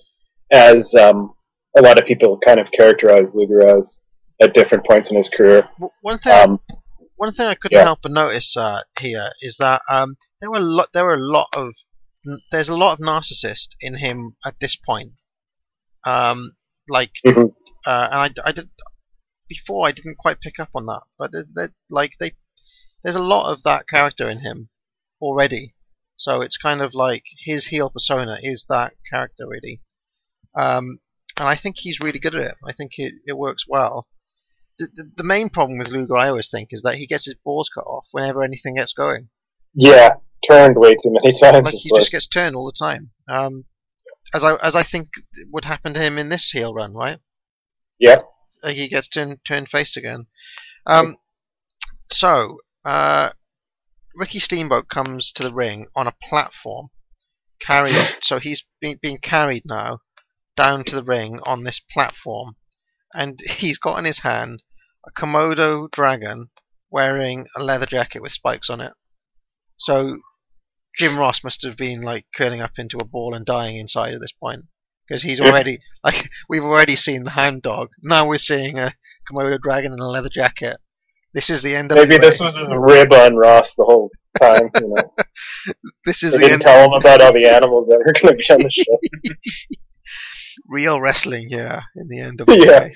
as 0.52 0.94
um, 0.94 1.34
a 1.78 1.82
lot 1.82 1.98
of 1.98 2.06
people 2.06 2.38
kind 2.44 2.58
of 2.60 2.70
characterize 2.72 3.34
Luger 3.34 3.78
as 3.78 3.98
at 4.40 4.54
different 4.54 4.84
points 4.88 5.10
in 5.10 5.16
his 5.16 5.30
career. 5.36 5.68
One 6.02 6.18
thing, 6.18 6.32
Um, 6.32 6.60
one 7.16 7.32
thing 7.32 7.46
I 7.46 7.54
couldn't 7.54 7.76
yeah. 7.76 7.84
help 7.84 8.00
but 8.02 8.12
notice 8.12 8.54
uh, 8.56 8.82
here 9.00 9.30
is 9.40 9.56
that 9.58 9.80
um, 9.90 10.16
there 10.40 10.50
were 10.50 10.58
a 10.58 10.60
lot, 10.60 10.88
there 10.92 11.04
were 11.04 11.14
a 11.14 11.18
lot 11.18 11.48
of, 11.54 11.74
there's 12.52 12.68
a 12.68 12.76
lot 12.76 12.92
of 12.92 12.98
narcissist 13.00 13.68
in 13.80 13.98
him 13.98 14.36
at 14.44 14.54
this 14.60 14.76
point. 14.76 15.12
Um, 16.04 16.56
like, 16.88 17.12
Mhm. 17.26 17.52
uh, 17.86 18.08
and 18.12 18.20
I, 18.20 18.48
I 18.48 18.52
did 18.52 18.70
before 19.48 19.88
I 19.88 19.92
didn't 19.92 20.18
quite 20.18 20.40
pick 20.40 20.58
up 20.60 20.70
on 20.74 20.86
that, 20.86 21.02
but 21.18 21.32
they 21.32 21.42
they 21.56 21.68
like 21.90 22.12
they, 22.20 22.32
there's 23.02 23.16
a 23.16 23.20
lot 23.34 23.50
of 23.52 23.62
that 23.62 23.88
character 23.88 24.28
in 24.28 24.40
him 24.40 24.68
already. 25.20 25.74
So 26.16 26.40
it's 26.42 26.56
kind 26.56 26.80
of 26.80 26.94
like 26.94 27.24
his 27.44 27.66
heel 27.68 27.90
persona 27.90 28.38
is 28.42 28.66
that 28.68 28.94
character 29.10 29.46
really, 29.48 29.80
um, 30.54 31.00
and 31.38 31.48
I 31.48 31.56
think 31.56 31.76
he's 31.78 32.00
really 32.00 32.18
good 32.18 32.34
at 32.34 32.44
it. 32.44 32.54
I 32.66 32.72
think 32.72 32.92
it, 32.98 33.14
it 33.26 33.38
works 33.38 33.64
well 33.68 34.06
the, 34.78 34.88
the, 34.94 35.10
the 35.18 35.24
main 35.24 35.50
problem 35.50 35.78
with 35.78 35.88
Luger, 35.88 36.16
I 36.16 36.28
always 36.28 36.48
think, 36.50 36.68
is 36.70 36.82
that 36.82 36.94
he 36.94 37.06
gets 37.06 37.26
his 37.26 37.34
balls 37.44 37.70
cut 37.72 37.84
off 37.84 38.06
whenever 38.12 38.42
anything 38.42 38.76
gets 38.76 38.92
going. 38.92 39.28
yeah, 39.74 40.10
turned 40.48 40.76
way 40.76 40.92
too 40.94 41.10
many 41.10 41.38
times. 41.38 41.64
Like 41.64 41.74
he 41.74 41.90
just 41.94 42.12
gets 42.12 42.28
turned 42.28 42.54
all 42.54 42.66
the 42.66 42.78
time. 42.78 43.10
Um, 43.28 43.64
as 44.32 44.44
I 44.44 44.56
as 44.62 44.76
I 44.76 44.84
think 44.84 45.08
would 45.50 45.64
happen 45.64 45.94
to 45.94 46.00
him 46.00 46.16
in 46.18 46.28
this 46.28 46.50
heel 46.52 46.72
run, 46.72 46.94
right? 46.94 47.18
yeah, 47.98 48.18
Like 48.62 48.76
he 48.76 48.88
gets 48.88 49.08
turned 49.08 49.38
turned 49.46 49.68
face 49.68 49.96
again. 49.96 50.26
Um, 50.86 51.16
so 52.10 52.58
uh, 52.84 53.30
Ricky 54.14 54.38
Steamboat 54.38 54.88
comes 54.88 55.32
to 55.34 55.42
the 55.42 55.52
ring 55.52 55.86
on 55.96 56.06
a 56.06 56.14
platform, 56.22 56.90
carried. 57.60 57.96
so 58.20 58.38
he's 58.38 58.62
being 58.80 58.98
being 59.02 59.18
carried 59.18 59.64
now 59.66 60.00
down 60.58 60.84
to 60.84 60.96
the 60.96 61.04
ring 61.04 61.38
on 61.44 61.62
this 61.62 61.80
platform, 61.92 62.56
and 63.14 63.38
he's 63.46 63.78
got 63.78 63.98
in 63.98 64.04
his 64.04 64.20
hand 64.20 64.62
a 65.06 65.12
Komodo 65.12 65.90
dragon 65.90 66.50
wearing 66.90 67.46
a 67.56 67.62
leather 67.62 67.86
jacket 67.86 68.20
with 68.20 68.32
spikes 68.32 68.68
on 68.68 68.80
it. 68.80 68.92
So 69.78 70.18
Jim 70.96 71.16
Ross 71.16 71.44
must 71.44 71.62
have 71.62 71.76
been 71.76 72.02
like 72.02 72.26
curling 72.34 72.60
up 72.60 72.72
into 72.76 72.98
a 72.98 73.04
ball 73.04 73.34
and 73.34 73.46
dying 73.46 73.76
inside 73.76 74.14
at 74.14 74.20
this 74.20 74.32
point. 74.32 74.64
Because 75.06 75.22
he's 75.22 75.40
already 75.40 75.78
like 76.04 76.28
we've 76.48 76.62
already 76.62 76.96
seen 76.96 77.24
the 77.24 77.30
hound 77.30 77.62
dog. 77.62 77.90
Now 78.02 78.28
we're 78.28 78.38
seeing 78.38 78.78
a 78.78 78.94
Komodo 79.30 79.58
dragon 79.60 79.92
in 79.92 80.00
a 80.00 80.08
leather 80.08 80.28
jacket. 80.30 80.78
This 81.34 81.50
is 81.50 81.62
the 81.62 81.76
end 81.76 81.92
of 81.92 81.98
maybe 81.98 82.18
this 82.18 82.40
was 82.40 82.56
a 82.56 82.78
rib 82.78 83.12
on 83.12 83.36
Ross 83.36 83.72
the 83.76 83.84
whole 83.84 84.10
time. 84.40 84.70
You 84.80 84.88
know, 84.88 85.14
this 86.04 86.22
is 86.22 86.32
they 86.32 86.38
the 86.38 86.44
didn't 86.44 86.52
end 86.54 86.62
tell 86.62 86.86
him 86.86 86.92
about 86.94 87.20
all 87.20 87.32
the 87.32 87.46
animals 87.46 87.86
that 87.86 87.98
were 87.98 88.12
going 88.12 88.34
to 88.36 88.42
be 88.42 88.52
on 88.52 88.62
the 88.62 88.70
show. 88.72 89.78
Real 90.66 91.00
wrestling 91.00 91.48
here 91.48 91.82
in 91.96 92.08
the 92.08 92.20
end 92.20 92.40
of 92.40 92.48
Yeah. 92.50 92.56
the 92.56 92.66
day. 92.66 92.94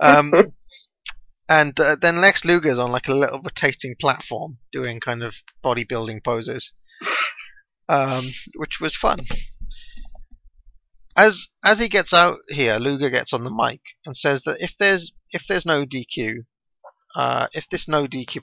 Um, 0.00 0.32
and 1.48 1.78
uh, 1.78 1.96
then 2.00 2.20
Lex 2.20 2.44
Luger's 2.44 2.78
on 2.78 2.92
like 2.92 3.08
a 3.08 3.14
little 3.14 3.40
rotating 3.42 3.94
platform 4.00 4.58
doing 4.72 5.00
kind 5.00 5.22
of 5.22 5.34
bodybuilding 5.64 6.24
poses, 6.24 6.72
um, 7.88 8.32
which 8.56 8.78
was 8.80 8.96
fun. 8.96 9.20
As 11.16 11.48
as 11.62 11.78
he 11.78 11.88
gets 11.88 12.12
out 12.14 12.38
here, 12.48 12.76
Luger 12.76 13.10
gets 13.10 13.32
on 13.34 13.44
the 13.44 13.50
mic 13.50 13.80
and 14.06 14.16
says 14.16 14.42
that 14.44 14.56
if 14.60 14.72
there's 14.78 15.12
if 15.30 15.42
there's 15.46 15.66
no 15.66 15.84
DQ, 15.84 16.46
uh, 17.14 17.48
if 17.52 17.68
this 17.70 17.86
no 17.86 18.06
DQ 18.06 18.42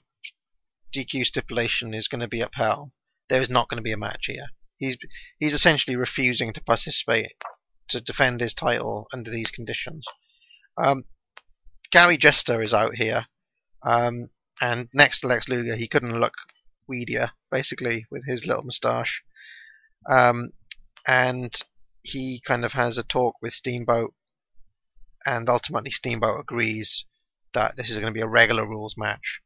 DQ 0.95 1.25
stipulation 1.25 1.93
is 1.93 2.07
going 2.07 2.21
to 2.21 2.27
be 2.27 2.41
upheld, 2.41 2.93
there 3.29 3.41
is 3.41 3.49
not 3.49 3.69
going 3.69 3.77
to 3.77 3.83
be 3.83 3.91
a 3.91 3.97
match 3.97 4.25
here. 4.27 4.49
He's 4.77 4.97
he's 5.39 5.53
essentially 5.53 5.95
refusing 5.95 6.53
to 6.53 6.61
participate 6.61 7.31
to 7.89 8.01
defend 8.01 8.41
his 8.41 8.53
title 8.53 9.07
under 9.13 9.31
these 9.31 9.51
conditions. 9.51 10.05
Um, 10.81 11.05
Gary 11.91 12.17
Juster 12.17 12.61
is 12.61 12.73
out 12.73 12.95
here, 12.95 13.25
um, 13.83 14.29
and 14.61 14.89
next 14.93 15.21
to 15.21 15.27
Lex 15.27 15.47
Luger, 15.47 15.75
he 15.75 15.87
couldn't 15.87 16.19
look 16.19 16.33
weedier, 16.89 17.31
basically, 17.51 18.05
with 18.11 18.25
his 18.27 18.45
little 18.45 18.63
moustache. 18.63 19.21
Um, 20.09 20.51
and 21.07 21.51
he 22.01 22.41
kind 22.45 22.63
of 22.63 22.73
has 22.73 22.97
a 22.97 23.03
talk 23.03 23.35
with 23.41 23.53
Steamboat, 23.53 24.13
and 25.25 25.49
ultimately 25.49 25.91
Steamboat 25.91 26.39
agrees 26.39 27.05
that 27.53 27.75
this 27.75 27.89
is 27.89 27.95
going 27.95 28.07
to 28.07 28.17
be 28.17 28.21
a 28.21 28.27
regular 28.27 28.65
rules 28.65 28.95
match. 28.97 29.41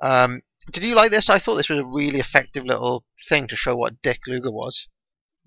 Um, 0.00 0.42
did 0.72 0.82
you 0.82 0.94
like 0.94 1.10
this? 1.10 1.30
I 1.30 1.38
thought 1.38 1.56
this 1.56 1.68
was 1.68 1.78
a 1.78 1.86
really 1.86 2.18
effective 2.18 2.64
little 2.64 3.04
thing 3.28 3.46
to 3.48 3.56
show 3.56 3.76
what 3.76 4.02
Dick 4.02 4.20
Luger 4.26 4.50
was, 4.50 4.88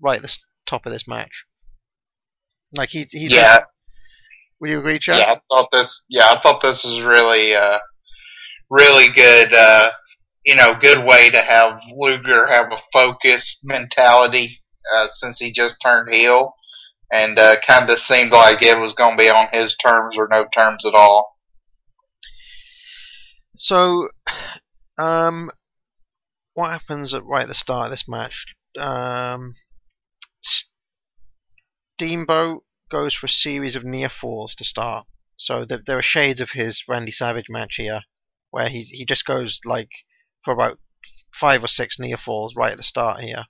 right 0.00 0.16
at 0.16 0.22
the 0.22 0.32
top 0.66 0.86
of 0.86 0.92
this 0.92 1.06
match. 1.06 1.44
Like 2.76 2.90
he, 2.90 3.06
he 3.10 3.28
Yeah, 3.28 3.60
Will 4.60 4.70
you 4.70 4.78
agree, 4.78 4.98
Chad? 4.98 5.18
yeah. 5.18 5.32
I 5.32 5.40
thought 5.48 5.68
this. 5.72 6.02
Yeah, 6.08 6.26
I 6.26 6.40
thought 6.40 6.60
this 6.62 6.82
was 6.84 7.02
really, 7.02 7.54
uh, 7.54 7.78
really 8.68 9.08
good. 9.12 9.54
Uh, 9.54 9.90
you 10.44 10.54
know, 10.54 10.74
good 10.80 11.04
way 11.04 11.30
to 11.30 11.40
have 11.40 11.80
Luger 11.96 12.46
have 12.46 12.72
a 12.72 12.78
focused 12.92 13.60
mentality 13.64 14.60
uh, 14.94 15.06
since 15.14 15.38
he 15.38 15.52
just 15.52 15.76
turned 15.82 16.12
heel, 16.12 16.54
and 17.10 17.38
uh, 17.38 17.56
kind 17.66 17.88
of 17.90 17.98
seemed 18.00 18.32
like 18.32 18.62
it 18.62 18.78
was 18.78 18.94
going 18.94 19.16
to 19.16 19.22
be 19.22 19.28
on 19.30 19.48
his 19.52 19.76
terms 19.76 20.16
or 20.16 20.28
no 20.30 20.46
terms 20.54 20.84
at 20.86 20.94
all. 20.94 21.36
So, 23.56 24.08
um, 24.98 25.50
what 26.54 26.70
happens 26.70 27.12
at 27.12 27.24
right 27.24 27.42
at 27.42 27.48
the 27.48 27.54
start 27.54 27.86
of 27.86 27.90
this 27.90 28.06
match? 28.08 28.46
Um, 28.78 29.54
Steamboat 32.00 32.64
goes 32.90 33.14
for 33.14 33.26
a 33.26 33.28
series 33.28 33.76
of 33.76 33.84
near 33.84 34.08
falls 34.08 34.54
to 34.54 34.64
start. 34.64 35.06
So 35.36 35.66
there, 35.66 35.82
there 35.84 35.98
are 35.98 36.02
shades 36.02 36.40
of 36.40 36.52
his 36.52 36.82
Randy 36.88 37.12
Savage 37.12 37.50
match 37.50 37.74
here, 37.74 38.04
where 38.50 38.70
he 38.70 38.84
he 38.84 39.04
just 39.04 39.26
goes 39.26 39.60
like 39.66 39.90
for 40.42 40.54
about 40.54 40.80
five 41.38 41.62
or 41.62 41.68
six 41.68 41.98
near 41.98 42.16
falls 42.16 42.56
right 42.56 42.72
at 42.72 42.78
the 42.78 42.82
start 42.82 43.20
here. 43.20 43.48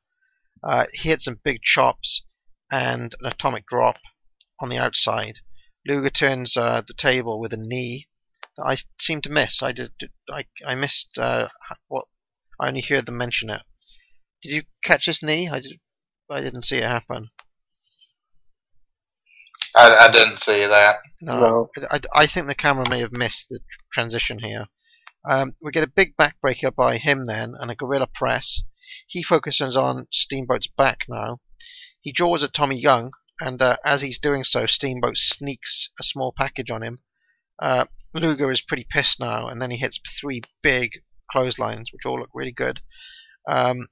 Uh, 0.65 0.87
he 0.93 1.11
hits 1.11 1.27
some 1.27 1.39
big 1.45 1.63
chops 1.63 2.25
and 2.73 3.15
an 3.21 3.27
atomic 3.27 3.67
drop 3.69 3.99
on 4.59 4.69
the 4.69 4.79
outside. 4.79 5.39
Luger 5.87 6.11
turns 6.11 6.57
uh, 6.57 6.83
the 6.85 6.93
table 6.93 7.39
with 7.39 7.53
a 7.53 7.57
knee 7.57 8.09
that 8.57 8.65
I 8.65 8.79
seem 9.01 9.21
to 9.21 9.31
miss. 9.31 9.63
I 9.63 9.71
did. 9.71 9.93
I 10.29 10.47
I 10.67 10.75
missed 10.75 11.17
uh, 11.17 11.51
what. 11.87 12.07
I 12.59 12.67
only 12.67 12.81
heard 12.81 13.07
them 13.07 13.17
mention 13.17 13.49
it. 13.49 13.63
Did 14.43 14.51
you 14.51 14.63
catch 14.83 15.07
his 15.07 15.23
knee? 15.23 15.49
I 15.49 15.61
did. 15.61 15.79
I 16.29 16.41
didn't 16.41 16.65
see 16.65 16.79
it 16.79 16.83
happen. 16.83 17.31
I, 19.77 20.07
I 20.09 20.13
didn't 20.13 20.41
see 20.41 20.67
that. 20.67 20.97
No, 21.21 21.69
I, 21.91 21.97
I, 21.97 22.23
I 22.23 22.27
think 22.27 22.47
the 22.47 22.55
camera 22.55 22.89
may 22.89 23.01
have 23.01 23.13
missed 23.13 23.47
the 23.49 23.61
transition 23.93 24.41
here. 24.41 24.67
Um, 25.29 25.55
we 25.63 25.71
get 25.71 25.85
a 25.85 25.93
big 25.95 26.17
backbreaker 26.17 26.75
by 26.75 26.99
him 26.99 27.27
then, 27.27 27.55
and 27.59 27.71
a 27.71 27.75
gorilla 27.75 28.09
press. 28.13 28.63
He 29.07 29.23
focuses 29.23 29.77
on 29.77 30.07
Steamboat's 30.11 30.69
back 30.77 31.01
now. 31.09 31.41
He 32.01 32.13
jaws 32.13 32.43
at 32.43 32.55
Tommy 32.55 32.81
Young 32.81 33.13
and 33.41 33.63
uh, 33.63 33.79
as 33.85 34.03
he's 34.03 34.19
doing 34.19 34.45
so, 34.45 34.67
Steamboat 34.67 35.17
sneaks 35.17 35.89
a 35.99 36.03
small 36.03 36.33
package 36.37 36.71
on 36.71 36.83
him. 36.83 37.01
Uh, 37.59 37.87
Luger 38.13 38.53
is 38.53 38.61
pretty 38.61 38.87
pissed 38.89 39.19
now, 39.19 39.49
and 39.49 39.63
then 39.63 39.71
he 39.71 39.79
hits 39.79 39.99
three 40.21 40.43
big 40.63 41.03
clotheslines, 41.31 41.91
which 41.93 42.05
all 42.05 42.19
look 42.19 42.31
really 42.35 42.53
good. 42.53 42.83
Um, 43.49 43.89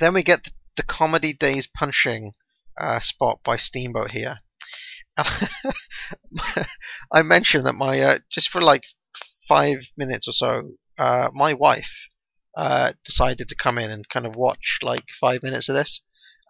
then 0.00 0.12
we 0.14 0.24
get 0.24 0.44
the, 0.44 0.50
the 0.76 0.82
comedy 0.82 1.32
days 1.32 1.68
punching 1.68 2.32
uh, 2.80 2.98
spot 3.00 3.40
by 3.44 3.56
Steamboat 3.56 4.10
here. 4.10 4.40
I 7.12 7.22
mentioned 7.22 7.66
that 7.66 7.74
my 7.74 8.00
uh, 8.00 8.18
just 8.30 8.50
for 8.50 8.60
like 8.60 8.82
five 9.46 9.78
minutes 9.96 10.26
or 10.26 10.32
so, 10.32 10.72
uh, 10.98 11.28
my 11.32 11.52
wife 11.54 12.08
uh, 12.56 12.92
decided 13.04 13.48
to 13.48 13.54
come 13.54 13.78
in 13.78 13.90
and 13.90 14.08
kind 14.08 14.26
of 14.26 14.36
watch 14.36 14.78
like 14.82 15.04
five 15.20 15.42
minutes 15.42 15.68
of 15.68 15.74
this. 15.74 16.00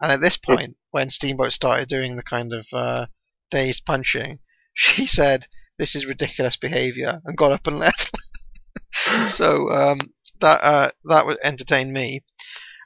And 0.01 0.11
at 0.11 0.21
this 0.21 0.37
point, 0.37 0.77
when 0.91 1.09
Steamboat 1.09 1.51
started 1.51 1.87
doing 1.87 2.15
the 2.15 2.23
kind 2.23 2.53
of 2.53 2.65
uh, 2.73 3.05
dazed 3.51 3.85
punching, 3.85 4.39
she 4.73 5.05
said, 5.07 5.47
"This 5.77 5.95
is 5.95 6.05
ridiculous 6.05 6.57
behavior," 6.57 7.21
and 7.23 7.37
got 7.37 7.51
up 7.51 7.67
and 7.67 7.77
left. 7.77 8.11
so 9.27 9.69
um, 9.71 9.99
that 10.41 10.63
uh, 10.63 10.89
that 11.05 11.25
would 11.25 11.37
entertain 11.43 11.93
me. 11.93 12.23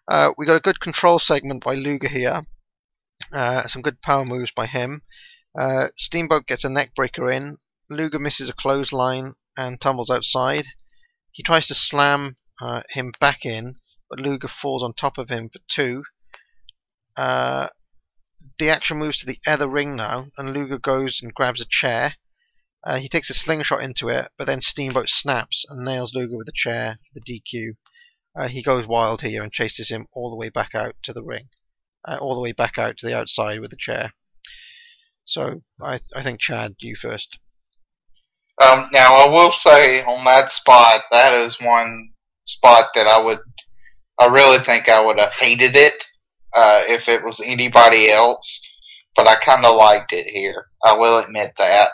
Uh, 0.09 0.31
we 0.37 0.45
got 0.45 0.55
a 0.55 0.61
good 0.61 0.79
control 0.79 1.19
segment 1.19 1.63
by 1.63 1.75
Luger 1.75 2.09
here. 2.09 2.41
Some 3.67 3.81
good 3.81 4.01
power 4.01 4.25
moves 4.25 4.51
by 4.51 4.65
him. 4.65 5.03
Uh, 5.57 5.87
Steamboat 5.95 6.45
gets 6.45 6.63
a 6.63 6.69
neck 6.69 6.93
breaker 6.95 7.31
in. 7.31 7.57
Luger 7.89 8.19
misses 8.19 8.49
a 8.49 8.53
clothesline 8.53 9.35
and 9.57 9.81
tumbles 9.81 10.09
outside. 10.09 10.65
He 11.31 11.43
tries 11.43 11.67
to 11.67 11.75
slam 11.75 12.37
uh, 12.61 12.83
him 12.89 13.13
back 13.19 13.45
in, 13.45 13.77
but 14.09 14.19
Luger 14.19 14.47
falls 14.47 14.83
on 14.83 14.93
top 14.93 15.17
of 15.17 15.29
him 15.29 15.49
for 15.49 15.59
two. 15.67 16.03
Uh, 17.17 17.69
the 18.59 18.69
action 18.69 18.97
moves 18.97 19.17
to 19.19 19.25
the 19.25 19.39
other 19.47 19.67
ring 19.67 19.95
now, 19.95 20.31
and 20.37 20.53
Luger 20.53 20.77
goes 20.77 21.19
and 21.21 21.33
grabs 21.33 21.61
a 21.61 21.65
chair. 21.69 22.15
Uh, 22.83 22.97
he 22.99 23.09
takes 23.09 23.29
a 23.29 23.33
slingshot 23.33 23.81
into 23.81 24.07
it, 24.07 24.31
but 24.37 24.45
then 24.45 24.61
Steamboat 24.61 25.09
snaps 25.09 25.65
and 25.67 25.83
nails 25.83 26.13
Luger 26.13 26.37
with 26.37 26.47
a 26.47 26.53
chair 26.53 26.99
for 27.11 27.19
the 27.19 27.41
DQ. 27.41 27.75
Uh, 28.35 28.47
he 28.47 28.63
goes 28.63 28.85
wild 28.85 29.21
here 29.21 29.41
and 29.41 29.51
chases 29.51 29.89
him 29.89 30.07
all 30.13 30.29
the 30.29 30.37
way 30.37 30.49
back 30.49 30.75
out 30.75 30.95
to 31.03 31.11
the 31.11 31.23
ring, 31.23 31.49
uh, 32.07 32.17
all 32.21 32.35
the 32.35 32.41
way 32.41 32.51
back 32.51 32.77
out 32.77 32.97
to 32.97 33.05
the 33.05 33.15
outside 33.15 33.59
with 33.59 33.71
the 33.71 33.77
chair. 33.77 34.13
So 35.29 35.61
I, 35.79 35.99
I 36.15 36.23
think 36.23 36.39
Chad, 36.39 36.73
you 36.79 36.95
first. 36.99 37.37
Um, 38.59 38.89
now 38.91 39.13
I 39.13 39.29
will 39.29 39.51
say 39.51 40.01
on 40.01 40.25
that 40.25 40.51
spot, 40.51 41.03
that 41.11 41.33
is 41.33 41.55
one 41.61 42.09
spot 42.45 42.85
that 42.95 43.07
I 43.07 43.23
would, 43.23 43.37
I 44.19 44.25
really 44.25 44.63
think 44.65 44.89
I 44.89 45.05
would 45.05 45.19
have 45.19 45.31
hated 45.33 45.75
it 45.75 45.93
uh, 46.55 46.81
if 46.87 47.07
it 47.07 47.23
was 47.23 47.39
anybody 47.45 48.09
else, 48.09 48.59
but 49.15 49.27
I 49.27 49.35
kind 49.45 49.65
of 49.65 49.75
liked 49.75 50.11
it 50.13 50.25
here. 50.33 50.65
I 50.83 50.95
will 50.97 51.19
admit 51.19 51.53
that. 51.59 51.89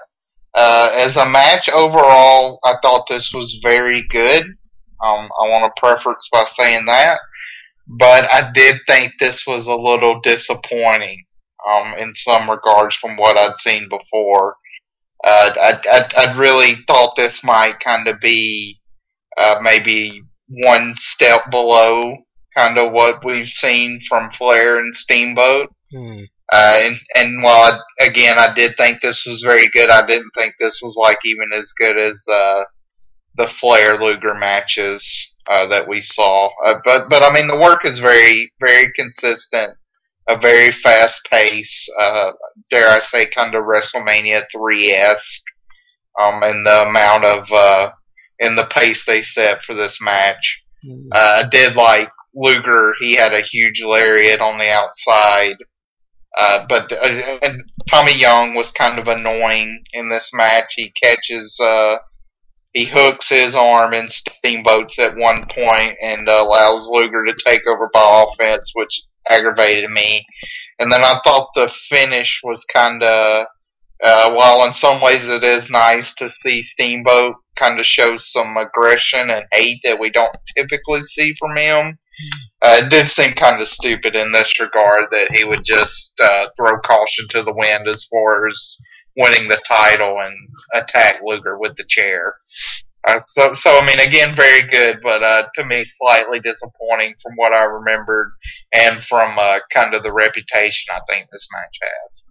Uh, 0.57 0.87
as 0.97 1.17
a 1.17 1.29
match 1.29 1.67
overall, 1.75 2.59
I 2.63 2.75
thought 2.81 3.05
this 3.09 3.31
was 3.33 3.59
very 3.61 4.05
good. 4.09 4.43
Um, 5.03 5.29
I 5.41 5.49
want 5.49 5.65
to 5.65 5.81
preference 5.81 6.29
by 6.31 6.45
saying 6.57 6.85
that, 6.85 7.19
but 7.99 8.33
I 8.33 8.49
did 8.55 8.77
think 8.87 9.11
this 9.19 9.43
was 9.45 9.67
a 9.67 9.75
little 9.75 10.21
disappointing 10.21 11.25
um, 11.69 11.93
in 11.97 12.13
some 12.13 12.49
regards 12.49 12.95
from 12.97 13.17
what 13.17 13.37
I'd 13.37 13.57
seen 13.59 13.87
before. 13.89 14.55
Uh, 15.23 15.49
I, 15.55 15.79
I, 15.85 16.27
I 16.27 16.37
really 16.37 16.77
thought 16.87 17.15
this 17.15 17.39
might 17.43 17.79
kind 17.83 18.07
of 18.07 18.19
be 18.19 18.79
uh, 19.39 19.55
maybe 19.61 20.21
one 20.47 20.93
step 20.97 21.41
below 21.49 22.15
kind 22.57 22.77
of 22.77 22.91
what 22.91 23.25
we've 23.25 23.47
seen 23.47 23.99
from 24.07 24.29
Flair 24.31 24.79
and 24.79 24.95
Steamboat. 24.95 25.73
Hmm. 25.91 26.21
Uh, 26.53 26.81
and 26.83 26.97
and 27.15 27.43
while 27.43 27.83
I, 27.99 28.05
again 28.05 28.37
I 28.37 28.53
did 28.53 28.77
think 28.77 29.01
this 29.01 29.23
was 29.25 29.43
very 29.43 29.67
good, 29.73 29.89
I 29.89 30.05
didn't 30.05 30.31
think 30.35 30.53
this 30.59 30.79
was 30.81 30.95
like 31.01 31.17
even 31.25 31.49
as 31.53 31.73
good 31.79 31.97
as 31.97 32.23
uh, 32.31 32.63
the 33.37 33.47
Flair 33.59 33.99
Luger 33.99 34.35
matches 34.35 35.03
uh, 35.49 35.67
that 35.69 35.87
we 35.87 36.01
saw. 36.01 36.49
Uh, 36.65 36.75
but 36.83 37.09
but 37.09 37.23
I 37.23 37.33
mean 37.33 37.47
the 37.47 37.59
work 37.59 37.79
is 37.83 37.99
very 37.99 38.51
very 38.59 38.91
consistent, 38.95 39.75
a 40.27 40.37
very 40.37 40.71
fast 40.71 41.19
pace. 41.31 41.87
Uh, 41.99 42.31
dare 42.71 42.89
I 42.89 42.99
say, 42.99 43.27
kind 43.27 43.55
of 43.55 43.63
WrestleMania 43.63 44.43
three 44.51 44.91
esque, 44.91 45.43
um, 46.19 46.43
in 46.43 46.63
the 46.63 46.87
amount 46.87 47.25
of 47.25 47.47
uh, 47.51 47.91
in 48.39 48.55
the 48.55 48.65
pace 48.65 49.03
they 49.05 49.21
set 49.21 49.63
for 49.63 49.75
this 49.75 49.97
match. 50.01 50.61
Hmm. 50.83 51.07
Uh, 51.13 51.43
I 51.43 51.49
did 51.49 51.75
like 51.75 52.09
Luger. 52.35 52.93
He 52.99 53.15
had 53.15 53.33
a 53.33 53.41
huge 53.41 53.81
lariat 53.83 54.41
on 54.41 54.57
the 54.57 54.69
outside. 54.69 55.57
Uh, 56.37 56.65
but 56.67 56.91
uh, 56.91 57.37
and 57.43 57.63
Tommy 57.89 58.17
Young 58.17 58.55
was 58.55 58.71
kind 58.71 58.99
of 58.99 59.07
annoying 59.07 59.81
in 59.93 60.09
this 60.09 60.29
match. 60.33 60.73
He 60.75 60.91
catches, 61.01 61.57
uh, 61.63 61.97
he 62.73 62.85
hooks 62.85 63.29
his 63.29 63.55
arm 63.55 63.93
in 63.93 64.09
Steamboats 64.09 64.99
at 64.99 65.15
one 65.15 65.45
point 65.47 65.95
and 66.01 66.27
uh, 66.27 66.43
allows 66.43 66.89
Luger 66.89 67.23
to 67.25 67.33
take 67.45 67.61
over 67.67 67.89
by 67.93 68.25
offense, 68.27 68.69
which 68.73 69.03
aggravated 69.29 69.89
me. 69.89 70.25
And 70.79 70.91
then 70.91 71.03
I 71.03 71.19
thought 71.23 71.49
the 71.55 71.71
finish 71.89 72.41
was 72.43 72.63
kind 72.73 73.01
of, 73.01 73.45
uh, 74.03 74.33
while 74.33 74.65
in 74.67 74.73
some 74.73 75.01
ways 75.01 75.23
it 75.23 75.43
is 75.43 75.69
nice 75.69 76.13
to 76.15 76.29
see 76.29 76.61
Steamboat 76.61 77.35
kind 77.57 77.79
of 77.79 77.85
show 77.85 78.17
some 78.17 78.55
aggression 78.57 79.29
and 79.29 79.45
hate 79.53 79.79
that 79.83 79.99
we 79.99 80.09
don't 80.09 80.35
typically 80.57 81.01
see 81.07 81.33
from 81.39 81.55
him. 81.55 81.97
Uh, 82.61 82.81
it 82.81 82.89
did 82.89 83.09
seem 83.09 83.33
kind 83.33 83.61
of 83.61 83.67
stupid 83.67 84.15
in 84.15 84.31
this 84.31 84.53
regard 84.59 85.05
that 85.11 85.29
he 85.33 85.43
would 85.43 85.63
just 85.65 86.13
uh, 86.21 86.45
throw 86.55 86.79
caution 86.81 87.25
to 87.29 87.43
the 87.43 87.53
wind 87.53 87.87
as 87.87 88.07
far 88.09 88.47
as 88.47 88.77
winning 89.17 89.47
the 89.47 89.61
title 89.67 90.17
and 90.19 90.35
attack 90.73 91.19
Luger 91.23 91.57
with 91.57 91.75
the 91.77 91.85
chair. 91.87 92.35
Uh, 93.07 93.19
so, 93.23 93.53
so 93.53 93.77
I 93.77 93.85
mean, 93.85 93.99
again, 93.99 94.35
very 94.35 94.67
good, 94.69 94.97
but 95.03 95.21
uh, 95.21 95.43
to 95.55 95.65
me, 95.65 95.83
slightly 95.85 96.39
disappointing 96.39 97.13
from 97.21 97.33
what 97.35 97.55
I 97.55 97.63
remembered 97.65 98.31
and 98.73 99.03
from 99.03 99.37
uh, 99.37 99.59
kind 99.73 99.93
of 99.93 100.03
the 100.03 100.11
reputation 100.11 100.87
I 100.91 100.99
think 101.07 101.27
this 101.31 101.47
match 101.51 101.77
has. 101.83 102.23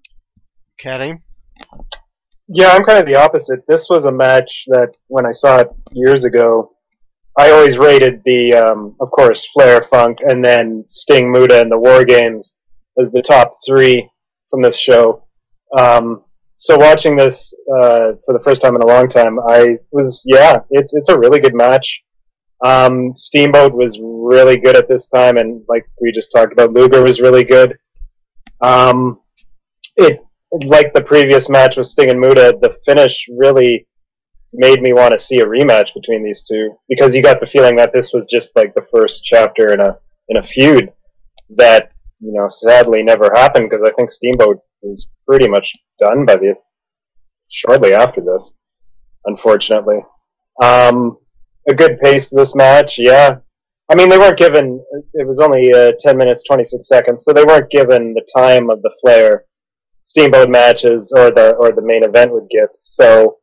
Caddy? 0.80 1.14
Yeah, 2.48 2.70
I'm 2.70 2.84
kind 2.84 2.98
of 2.98 3.06
the 3.06 3.16
opposite. 3.16 3.60
This 3.68 3.86
was 3.88 4.04
a 4.04 4.12
match 4.12 4.64
that 4.68 4.96
when 5.06 5.24
I 5.24 5.32
saw 5.32 5.58
it 5.58 5.68
years 5.92 6.24
ago, 6.24 6.72
I 7.38 7.50
always 7.50 7.78
rated 7.78 8.22
the, 8.24 8.54
um, 8.54 8.96
of 9.00 9.10
course, 9.10 9.46
Flair, 9.52 9.86
Funk, 9.90 10.18
and 10.20 10.44
then 10.44 10.84
Sting, 10.88 11.32
Muta, 11.32 11.60
and 11.60 11.70
the 11.70 11.78
War 11.78 12.04
Games 12.04 12.54
as 13.00 13.10
the 13.12 13.22
top 13.22 13.58
three 13.66 14.08
from 14.50 14.62
this 14.62 14.78
show. 14.78 15.24
Um, 15.78 16.22
so 16.64 16.78
watching 16.78 17.14
this 17.14 17.52
uh, 17.76 18.12
for 18.24 18.32
the 18.32 18.42
first 18.42 18.62
time 18.62 18.74
in 18.74 18.80
a 18.80 18.86
long 18.86 19.06
time, 19.06 19.38
I 19.38 19.76
was 19.92 20.22
yeah, 20.24 20.60
it's 20.70 20.94
it's 20.94 21.10
a 21.10 21.18
really 21.18 21.38
good 21.38 21.54
match. 21.54 22.00
Um, 22.64 23.12
Steamboat 23.14 23.74
was 23.74 24.00
really 24.00 24.56
good 24.56 24.74
at 24.74 24.88
this 24.88 25.06
time, 25.08 25.36
and 25.36 25.62
like 25.68 25.84
we 26.00 26.10
just 26.10 26.32
talked 26.32 26.54
about, 26.54 26.72
Luger 26.72 27.02
was 27.02 27.20
really 27.20 27.44
good. 27.44 27.76
Um, 28.62 29.20
it 29.96 30.20
like 30.64 30.94
the 30.94 31.02
previous 31.02 31.50
match 31.50 31.76
with 31.76 31.86
Sting 31.86 32.08
and 32.08 32.18
Muta, 32.18 32.56
the 32.58 32.78
finish 32.86 33.14
really 33.36 33.86
made 34.54 34.80
me 34.80 34.94
want 34.94 35.12
to 35.12 35.22
see 35.22 35.40
a 35.40 35.44
rematch 35.44 35.92
between 35.92 36.24
these 36.24 36.46
two 36.50 36.70
because 36.88 37.14
you 37.14 37.22
got 37.22 37.40
the 37.40 37.46
feeling 37.46 37.76
that 37.76 37.92
this 37.92 38.12
was 38.14 38.26
just 38.30 38.52
like 38.56 38.72
the 38.74 38.86
first 38.90 39.22
chapter 39.22 39.74
in 39.74 39.80
a 39.80 39.98
in 40.30 40.38
a 40.38 40.42
feud 40.42 40.90
that 41.58 41.92
you 42.20 42.32
know 42.32 42.46
sadly 42.48 43.02
never 43.02 43.30
happened 43.34 43.68
because 43.68 43.86
I 43.86 43.92
think 43.92 44.10
Steamboat 44.10 44.60
was 44.84 45.08
pretty 45.26 45.48
much 45.48 45.74
done 45.98 46.24
by 46.26 46.36
the 46.36 46.54
shortly 47.50 47.94
after 47.94 48.20
this, 48.20 48.54
unfortunately. 49.26 50.00
Um, 50.62 51.18
a 51.68 51.74
good 51.74 51.98
pace 52.00 52.28
to 52.28 52.36
this 52.36 52.54
match, 52.54 52.94
yeah. 52.98 53.36
I 53.90 53.96
mean, 53.96 54.08
they 54.08 54.18
weren't 54.18 54.38
given. 54.38 54.82
It 55.12 55.26
was 55.26 55.40
only 55.40 55.70
uh, 55.72 55.92
ten 56.00 56.16
minutes 56.16 56.42
twenty 56.44 56.64
six 56.64 56.88
seconds, 56.88 57.24
so 57.24 57.32
they 57.32 57.44
weren't 57.44 57.70
given 57.70 58.14
the 58.14 58.26
time 58.36 58.70
of 58.70 58.80
the 58.82 58.94
Flair 59.00 59.44
Steamboat 60.04 60.48
matches 60.48 61.12
or 61.16 61.30
the 61.30 61.54
or 61.56 61.72
the 61.72 61.82
main 61.82 62.02
event 62.02 62.32
would 62.32 62.48
get. 62.50 62.70
So 62.72 63.38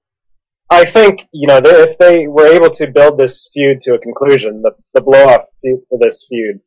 I 0.69 0.89
think 0.91 1.21
you 1.31 1.47
know 1.47 1.59
if 1.63 1.97
they 1.99 2.27
were 2.27 2.47
able 2.47 2.71
to 2.71 2.87
build 2.87 3.19
this 3.19 3.49
feud 3.53 3.81
to 3.81 3.93
a 3.93 3.99
conclusion, 3.99 4.63
the 4.63 4.71
the 4.95 5.01
blow 5.01 5.25
off 5.25 5.45
for 5.61 5.99
this 5.99 6.25
feud, 6.27 6.59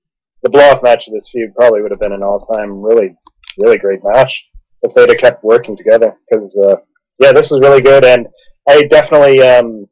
the 0.44 0.50
blow 0.50 0.70
off 0.70 0.82
match 0.84 1.08
of 1.08 1.14
this 1.14 1.28
feud 1.32 1.54
probably 1.56 1.82
would 1.82 1.90
have 1.90 2.00
been 2.00 2.12
an 2.12 2.22
all 2.22 2.46
time 2.54 2.80
really 2.80 3.16
really 3.58 3.78
great 3.78 4.00
match 4.04 4.44
if 4.84 4.94
they'd 4.94 5.08
have 5.08 5.18
kept 5.18 5.42
working 5.42 5.76
together. 5.76 6.16
Because 6.28 6.56
uh, 6.68 6.76
yeah, 7.18 7.32
this 7.32 7.50
was 7.50 7.60
really 7.62 7.82
good, 7.82 8.04
and 8.04 8.28
I 8.68 8.84
definitely 8.84 9.42
um, 9.42 9.88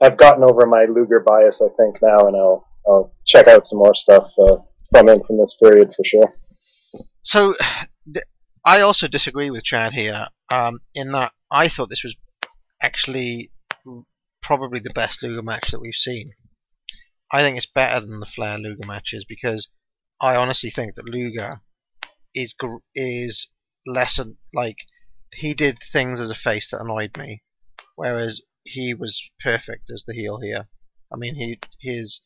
have 0.00 0.16
gotten 0.16 0.44
over 0.44 0.66
my 0.66 0.86
Luger 0.88 1.20
bias. 1.26 1.60
I 1.60 1.68
think 1.76 1.96
now, 2.02 2.26
and 2.26 2.36
I'll 2.36 2.66
I'll 2.86 3.14
check 3.26 3.48
out 3.48 3.66
some 3.66 3.78
more 3.78 3.94
stuff 3.94 4.30
uh, 4.38 4.56
from 4.90 5.08
him 5.08 5.20
from 5.26 5.38
this 5.38 5.56
period 5.62 5.92
for 5.96 6.04
sure. 6.04 6.32
So, 7.22 7.54
I 8.64 8.80
also 8.80 9.06
disagree 9.08 9.50
with 9.50 9.64
Chad 9.64 9.92
here, 9.92 10.26
um, 10.50 10.80
in 10.94 11.12
that 11.12 11.32
I 11.50 11.68
thought 11.68 11.88
this 11.88 12.02
was 12.04 12.16
actually 12.82 13.50
probably 14.42 14.80
the 14.80 14.92
best 14.92 15.22
Luger 15.22 15.42
match 15.42 15.70
that 15.70 15.80
we've 15.80 15.94
seen. 15.94 16.32
I 17.30 17.42
think 17.42 17.56
it's 17.56 17.66
better 17.66 18.00
than 18.00 18.20
the 18.20 18.26
Flair 18.26 18.58
Luger 18.58 18.86
matches 18.86 19.24
because 19.26 19.68
I 20.20 20.36
honestly 20.36 20.70
think 20.70 20.94
that 20.94 21.08
Luger 21.08 21.60
is 22.34 22.54
is 22.94 23.48
less 23.86 24.18
an- 24.18 24.38
like 24.52 24.76
he 25.34 25.54
did 25.54 25.78
things 25.92 26.20
as 26.20 26.30
a 26.30 26.34
face 26.34 26.70
that 26.70 26.80
annoyed 26.80 27.16
me, 27.16 27.42
whereas 27.96 28.42
he 28.64 28.94
was 28.94 29.22
perfect 29.40 29.90
as 29.90 30.04
the 30.06 30.14
heel 30.14 30.40
here. 30.40 30.68
I 31.12 31.16
mean, 31.16 31.34
he 31.34 31.58
his 31.80 32.20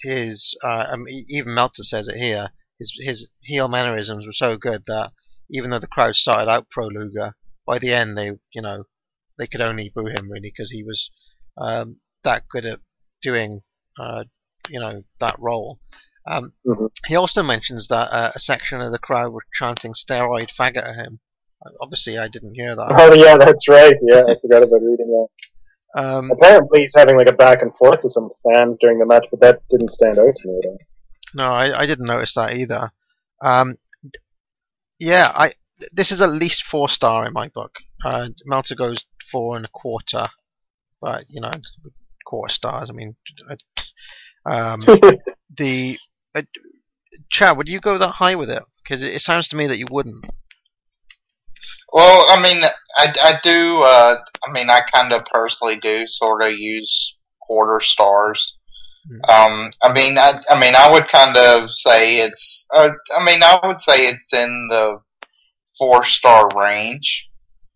his 0.00 0.56
uh, 0.62 0.86
I 0.92 0.96
mean, 0.96 1.24
even 1.28 1.54
Meltzer 1.54 1.82
says 1.82 2.08
it 2.08 2.16
here. 2.16 2.50
His 2.78 2.92
his 3.02 3.28
heel 3.42 3.68
mannerisms 3.68 4.26
were 4.26 4.32
so 4.32 4.56
good 4.56 4.84
that 4.86 5.12
even 5.50 5.70
though 5.70 5.78
the 5.78 5.86
crowd 5.86 6.16
started 6.16 6.50
out 6.50 6.70
pro 6.70 6.86
Luger, 6.86 7.34
by 7.66 7.78
the 7.78 7.92
end 7.92 8.16
they 8.16 8.32
you 8.52 8.62
know 8.62 8.84
they 9.38 9.46
could 9.46 9.60
only 9.60 9.90
boo 9.94 10.06
him 10.06 10.30
really 10.30 10.50
because 10.50 10.70
he 10.70 10.82
was 10.82 11.10
um, 11.58 12.00
that 12.22 12.48
good 12.48 12.64
at 12.64 12.80
doing 13.22 13.62
uh, 13.98 14.24
you 14.68 14.80
know 14.80 15.04
that 15.20 15.36
role. 15.38 15.80
Um, 16.26 16.52
Mhm. 16.66 16.88
He 17.06 17.16
also 17.16 17.42
mentions 17.42 17.88
that 17.88 18.10
uh, 18.12 18.32
a 18.34 18.38
section 18.38 18.80
of 18.80 18.92
the 18.92 18.98
crowd 18.98 19.32
were 19.32 19.44
chanting 19.52 19.92
"steroid 19.92 20.50
faggot" 20.58 20.88
at 20.88 20.94
him. 20.96 21.20
Uh, 21.64 21.70
Obviously, 21.80 22.16
I 22.18 22.28
didn't 22.28 22.54
hear 22.54 22.74
that. 22.74 22.94
Oh 22.98 23.12
yeah, 23.14 23.36
that's 23.36 23.68
right. 23.68 23.94
Yeah, 24.02 24.22
I 24.28 24.34
forgot 24.40 24.62
about 24.62 24.80
reading 24.82 25.08
that. 25.08 25.28
Um, 26.02 26.30
Apparently, 26.30 26.80
he's 26.82 26.92
having 26.96 27.16
like 27.16 27.28
a 27.28 27.32
back 27.32 27.62
and 27.62 27.74
forth 27.76 28.00
with 28.02 28.12
some 28.12 28.30
fans 28.42 28.78
during 28.80 28.98
the 28.98 29.06
match, 29.06 29.26
but 29.30 29.40
that 29.40 29.60
didn't 29.70 29.90
stand 29.90 30.18
out 30.18 30.34
to 30.34 30.48
me 30.48 30.58
at 30.62 30.68
all. 30.68 30.78
No, 31.34 31.44
I, 31.44 31.82
I 31.82 31.86
didn't 31.86 32.06
notice 32.06 32.34
that 32.34 32.54
either. 32.54 32.90
Um, 33.42 33.76
yeah, 34.98 35.30
I 35.34 35.52
this 35.92 36.10
is 36.10 36.20
at 36.22 36.30
least 36.30 36.64
four 36.70 36.88
star 36.88 37.26
in 37.26 37.32
my 37.32 37.48
book. 37.48 37.72
Uh, 38.04 38.28
Meltzer 38.46 38.74
goes 38.76 39.04
four 39.30 39.56
and 39.56 39.66
a 39.66 39.68
quarter, 39.68 40.28
but 41.00 41.24
you 41.28 41.40
know, 41.40 41.50
quarter 42.24 42.52
stars. 42.52 42.88
I 42.90 42.92
mean, 42.94 43.16
I- 43.50 43.56
um, 44.46 44.84
the 45.56 45.98
uh, 46.34 46.42
Chad, 47.30 47.56
would 47.56 47.68
you 47.68 47.80
go 47.80 47.98
that 47.98 48.08
high 48.12 48.34
with 48.34 48.50
it? 48.50 48.62
Because 48.82 49.02
it, 49.02 49.14
it 49.14 49.20
sounds 49.20 49.48
to 49.48 49.56
me 49.56 49.66
that 49.66 49.78
you 49.78 49.86
wouldn't. 49.90 50.24
Well, 51.92 52.26
I 52.28 52.40
mean, 52.40 52.62
I, 52.96 53.06
I 53.22 53.32
do. 53.42 53.82
Uh, 53.82 54.16
I 54.46 54.52
mean, 54.52 54.68
I 54.68 54.80
kind 54.92 55.12
of 55.12 55.24
personally 55.32 55.78
do 55.80 56.04
sort 56.06 56.42
of 56.42 56.52
use 56.52 57.14
quarter 57.40 57.80
stars. 57.80 58.56
Um, 59.28 59.70
I 59.82 59.92
mean, 59.92 60.18
I, 60.18 60.32
I 60.48 60.58
mean, 60.58 60.74
I 60.76 60.90
would 60.90 61.08
kind 61.12 61.36
of 61.36 61.70
say 61.70 62.18
it's. 62.18 62.66
Uh, 62.74 62.90
I 63.16 63.24
mean, 63.24 63.42
I 63.42 63.60
would 63.62 63.80
say 63.82 63.98
it's 63.98 64.32
in 64.32 64.68
the 64.70 65.00
four 65.78 66.04
star 66.04 66.48
range. 66.56 67.28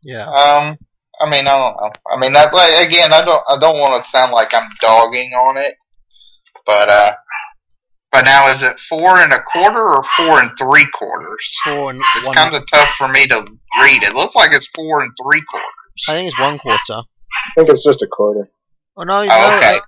Yeah. 0.02 0.26
Um, 0.26 0.78
I 1.20 1.28
mean, 1.28 1.46
I 1.46 1.56
don't 1.56 1.76
know. 1.76 1.90
I 2.12 2.18
mean, 2.18 2.32
that 2.32 2.54
like 2.54 2.86
again, 2.86 3.12
I 3.12 3.20
don't. 3.20 3.42
I 3.48 3.58
don't 3.60 3.78
want 3.78 4.02
to 4.02 4.10
sound 4.10 4.32
like 4.32 4.54
I'm 4.54 4.68
dogging 4.80 5.32
on 5.32 5.58
it, 5.58 5.74
but 6.66 6.88
uh, 6.88 7.12
but 8.12 8.24
now 8.24 8.52
is 8.52 8.62
it 8.62 8.76
four 8.88 9.18
and 9.18 9.32
a 9.32 9.42
quarter 9.52 9.82
or 9.88 10.02
four 10.16 10.40
and 10.40 10.50
three 10.58 10.86
quarters? 10.98 11.56
Four 11.64 11.90
and 11.90 12.00
It's 12.16 12.26
one. 12.26 12.34
kind 12.36 12.54
of 12.54 12.62
tough 12.72 12.88
for 12.98 13.08
me 13.08 13.26
to 13.26 13.44
read. 13.82 14.02
It 14.02 14.14
looks 14.14 14.34
like 14.34 14.52
it's 14.52 14.68
four 14.74 15.00
and 15.00 15.10
three 15.22 15.42
quarters. 15.50 16.04
I 16.08 16.14
think 16.14 16.28
it's 16.28 16.38
one 16.40 16.58
quarter. 16.58 16.78
I 16.90 17.54
think 17.56 17.68
it's 17.70 17.84
just 17.84 18.02
a 18.02 18.06
quarter. 18.06 18.48
Oh 18.96 19.02
no, 19.04 19.20
Oh, 19.22 19.26
no, 19.26 19.56
okay. 19.56 19.78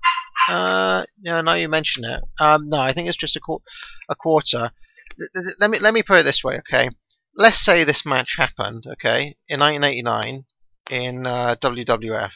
Uh, 0.49 1.05
yeah, 1.23 1.41
now 1.41 1.55
you 1.55 1.69
mention 1.69 2.05
it. 2.05 2.23
Um, 2.39 2.67
no, 2.69 2.79
I 2.79 2.93
think 2.93 3.09
it's 3.09 3.17
just 3.17 3.37
a 3.37 3.41
qu- 3.41 3.63
a 4.09 4.15
quarter. 4.15 4.71
Th- 5.19 5.31
th- 5.35 5.55
Let 5.59 5.71
me 5.71 5.79
let 5.79 5.93
me 5.95 6.03
put 6.03 6.19
it 6.19 6.23
this 6.25 6.43
way, 6.45 6.59
okay? 6.59 6.89
Let's 7.35 7.65
say 7.65 7.85
this 7.85 8.05
match 8.07 8.35
happened, 8.39 8.85
okay, 8.93 9.37
in 9.49 9.61
1989 9.61 10.45
in 10.91 11.27
uh, 11.27 11.57
WWF. 11.63 12.31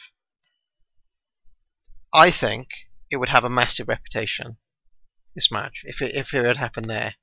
I 2.13 2.31
think 2.31 2.67
it 3.11 3.17
would 3.17 3.29
have 3.29 3.43
a 3.43 3.49
massive 3.49 3.87
reputation. 3.87 4.57
This 5.35 5.49
match, 5.51 5.81
if 5.83 6.01
it 6.01 6.15
if 6.15 6.33
it 6.33 6.45
had 6.45 6.57
happened 6.57 6.89
there, 6.89 7.15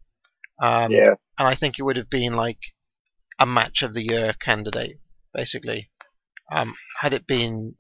um, 0.63 0.93
yeah. 0.93 1.15
and 1.39 1.49
I 1.49 1.57
think 1.57 1.79
it 1.79 1.83
would 1.83 1.97
have 1.97 2.11
been 2.11 2.35
like 2.35 2.59
a 3.39 3.47
match 3.47 3.83
of 3.83 3.95
the 3.95 4.03
year 4.03 4.35
candidate, 4.39 4.99
basically, 5.33 5.91
um, 6.51 6.75
had 7.01 7.15
it 7.15 7.27
been 7.27 7.75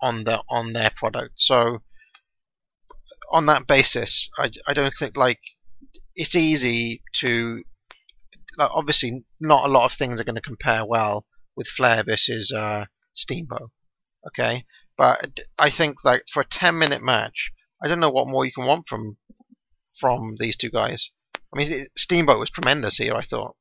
on 0.00 0.24
the 0.24 0.42
on 0.50 0.72
their 0.72 0.90
product. 0.94 1.34
So 1.36 1.82
on 3.30 3.46
that 3.46 3.66
basis, 3.66 4.28
I, 4.38 4.50
I 4.66 4.74
don't 4.74 4.94
think 4.98 5.16
like 5.16 5.40
it's 6.14 6.34
easy 6.34 7.02
to 7.20 7.62
like, 8.58 8.70
obviously 8.72 9.24
not 9.40 9.64
a 9.64 9.72
lot 9.72 9.90
of 9.90 9.96
things 9.96 10.20
are 10.20 10.24
going 10.24 10.34
to 10.34 10.40
compare 10.40 10.84
well 10.84 11.24
with 11.56 11.66
Flair 11.68 12.04
versus 12.04 12.52
uh, 12.52 12.86
Steamboat. 13.12 13.70
Okay, 14.26 14.64
but 14.96 15.40
I 15.58 15.70
think 15.70 15.98
like 16.04 16.22
for 16.32 16.40
a 16.40 16.46
ten 16.50 16.78
minute 16.78 17.02
match, 17.02 17.50
I 17.84 17.88
don't 17.88 18.00
know 18.00 18.10
what 18.10 18.28
more 18.28 18.46
you 18.46 18.52
can 18.52 18.66
want 18.66 18.86
from 18.88 19.18
from 20.00 20.36
these 20.38 20.56
two 20.56 20.70
guys. 20.70 21.10
I 21.54 21.58
mean, 21.58 21.86
Steamboat 21.96 22.40
was 22.40 22.50
tremendous 22.50 22.96
here. 22.96 23.14
I 23.14 23.22
thought. 23.22 23.56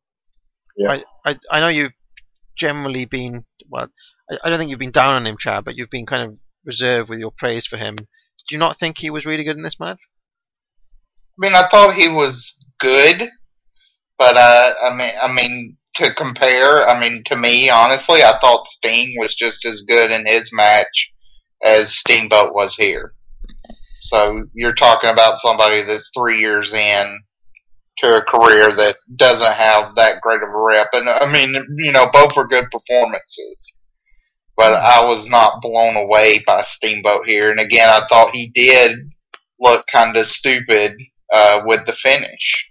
Yeah. 0.77 0.91
I, 0.91 1.03
I 1.25 1.35
I 1.51 1.59
know 1.59 1.67
you've 1.67 1.91
generally 2.57 3.05
been 3.05 3.45
well. 3.69 3.89
I, 4.31 4.37
I 4.43 4.49
don't 4.49 4.57
think 4.57 4.69
you've 4.69 4.79
been 4.79 4.91
down 4.91 5.15
on 5.15 5.27
him, 5.27 5.35
Chad, 5.37 5.65
but 5.65 5.75
you've 5.75 5.89
been 5.89 6.05
kind 6.05 6.23
of 6.23 6.39
reserved 6.65 7.09
with 7.09 7.19
your 7.19 7.31
praise 7.37 7.67
for 7.67 7.77
him. 7.77 7.95
Did 7.95 8.51
you 8.51 8.57
not 8.57 8.79
think 8.79 8.97
he 8.97 9.09
was 9.09 9.25
really 9.25 9.43
good 9.43 9.57
in 9.57 9.63
this 9.63 9.79
match? 9.79 9.99
I 9.99 11.37
mean, 11.37 11.55
I 11.55 11.67
thought 11.69 11.95
he 11.95 12.07
was 12.07 12.55
good, 12.79 13.29
but 14.17 14.37
uh, 14.37 14.73
I 14.89 14.95
mean, 14.95 15.11
I 15.21 15.31
mean 15.31 15.77
to 15.95 16.13
compare, 16.13 16.87
I 16.87 16.99
mean, 16.99 17.23
to 17.27 17.35
me, 17.35 17.69
honestly, 17.69 18.23
I 18.23 18.37
thought 18.39 18.67
Sting 18.67 19.15
was 19.19 19.35
just 19.35 19.63
as 19.65 19.83
good 19.87 20.11
in 20.11 20.25
his 20.25 20.49
match 20.51 21.11
as 21.63 21.95
Steamboat 21.95 22.53
was 22.53 22.75
here. 22.75 23.13
So 24.03 24.45
you're 24.53 24.75
talking 24.75 25.09
about 25.09 25.37
somebody 25.37 25.83
that's 25.83 26.11
three 26.15 26.39
years 26.39 26.73
in 26.73 27.19
to 27.99 28.17
a 28.17 28.21
career 28.21 28.75
that 28.75 28.95
doesn't 29.15 29.53
have 29.53 29.95
that 29.95 30.19
great 30.21 30.41
of 30.43 30.49
a 30.49 30.57
rep, 30.57 30.87
and 30.93 31.07
I 31.07 31.31
mean, 31.31 31.53
you 31.77 31.91
know, 31.91 32.09
both 32.11 32.35
were 32.35 32.47
good 32.47 32.65
performances. 32.71 33.73
But 34.57 34.73
I 34.73 35.03
was 35.05 35.27
not 35.27 35.61
blown 35.61 35.95
away 35.95 36.43
by 36.45 36.63
Steamboat 36.63 37.25
here, 37.25 37.49
and 37.49 37.59
again, 37.59 37.89
I 37.89 38.05
thought 38.09 38.35
he 38.35 38.51
did 38.53 38.91
look 39.59 39.85
kind 39.91 40.17
of 40.17 40.27
stupid 40.27 40.93
uh, 41.33 41.61
with 41.65 41.85
the 41.85 41.93
finish. 41.93 42.67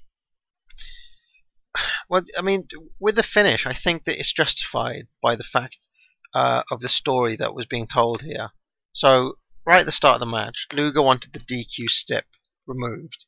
Well, 2.11 2.23
I 2.39 2.43
mean, 2.43 2.69
with 3.01 3.17
the 3.17 3.23
finish, 3.23 3.67
I 3.67 3.75
think 3.75 4.05
that 4.05 4.19
it's 4.19 4.33
justified 4.33 5.07
by 5.23 5.35
the 5.35 5.45
fact 5.45 5.89
uh, 6.35 6.63
of 6.71 6.81
the 6.81 6.89
story 6.89 7.37
that 7.37 7.55
was 7.55 7.67
being 7.67 7.87
told 7.87 8.21
here. 8.21 8.51
So, 8.93 9.39
right 9.67 9.81
at 9.81 9.87
the 9.87 9.93
start 9.93 10.15
of 10.15 10.21
the 10.21 10.27
match, 10.27 10.67
Luger 10.73 11.03
wanted 11.03 11.33
the 11.33 11.41
DQ 11.41 11.89
stip 11.89 12.27
removed. 12.67 13.27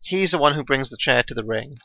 He's 0.00 0.30
the 0.30 0.38
one 0.38 0.54
who 0.54 0.64
brings 0.64 0.90
the 0.90 0.98
chair 0.98 1.22
to 1.22 1.34
the 1.34 1.44
ring, 1.44 1.78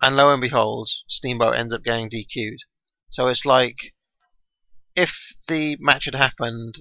and 0.00 0.16
lo 0.16 0.32
and 0.32 0.40
behold, 0.40 0.90
Steamboat 1.08 1.56
ends 1.56 1.74
up 1.74 1.84
getting 1.84 2.08
DQ'd. 2.08 2.64
So 3.10 3.26
it's 3.28 3.44
like 3.44 3.76
if 4.98 5.34
the 5.46 5.76
match 5.80 6.06
had 6.06 6.14
happened. 6.16 6.78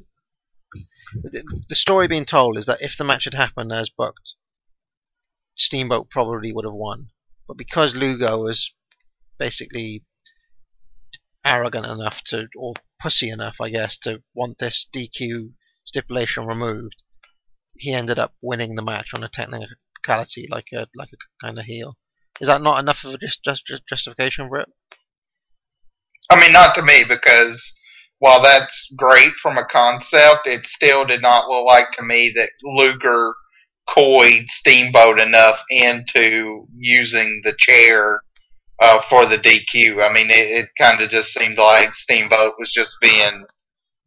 The, 1.13 1.75
story 1.75 2.07
being 2.07 2.25
told 2.25 2.57
is 2.57 2.65
that 2.65 2.81
if 2.81 2.97
the 2.97 3.03
match 3.03 3.23
had 3.23 3.33
happened 3.33 3.71
as 3.71 3.89
booked, 3.89 4.33
Steamboat 5.55 6.09
probably 6.09 6.51
would 6.51 6.65
have 6.65 6.73
won. 6.73 7.09
But 7.47 7.57
because 7.57 7.95
Luger 7.95 8.37
was 8.37 8.73
basically 9.37 10.03
arrogant 11.45 11.85
enough 11.85 12.21
to, 12.27 12.47
or 12.57 12.73
pussy 13.01 13.29
enough, 13.29 13.57
I 13.61 13.69
guess, 13.69 13.97
to 13.99 14.21
want 14.33 14.57
this 14.57 14.87
DQ 14.93 15.53
stipulation 15.87 16.45
removed, 16.45 16.95
he 17.77 17.93
ended 17.93 18.19
up 18.19 18.33
winning 18.41 18.75
the 18.75 18.81
match 18.83 19.11
on 19.13 19.23
a 19.23 19.29
technicality, 19.29 20.47
like 20.49 20.67
a 20.73 20.87
like 20.95 21.09
a 21.13 21.45
kind 21.45 21.57
of 21.57 21.65
heel. 21.65 21.97
Is 22.39 22.47
that 22.47 22.61
not 22.61 22.79
enough 22.79 23.03
of 23.03 23.15
a 23.15 23.17
just, 23.17 23.43
just, 23.43 23.65
just 23.65 23.87
justification 23.87 24.47
for 24.47 24.59
it? 24.59 24.69
I 26.29 26.39
mean, 26.39 26.51
not 26.51 26.75
to 26.75 26.83
me, 26.83 27.03
because 27.07 27.73
while 28.19 28.41
that's 28.41 28.93
great 28.95 29.33
from 29.41 29.57
a 29.57 29.65
concept, 29.65 30.45
it 30.45 30.65
still 30.65 31.05
did 31.05 31.21
not 31.21 31.47
look 31.47 31.65
like 31.67 31.91
to 31.93 32.03
me 32.03 32.31
that 32.35 32.49
Luger 32.63 33.33
coyed 33.87 34.45
Steamboat 34.49 35.21
enough 35.21 35.59
into 35.69 36.67
using 36.75 37.41
the 37.43 37.55
chair 37.57 38.21
uh, 38.79 39.01
for 39.09 39.25
the 39.25 39.37
DQ. 39.37 40.03
I 40.03 40.11
mean, 40.11 40.29
it, 40.29 40.35
it 40.35 40.69
kind 40.79 41.01
of 41.01 41.09
just 41.09 41.33
seemed 41.33 41.57
like 41.57 41.93
Steamboat 41.95 42.55
was 42.59 42.71
just 42.73 42.97
being 43.01 43.45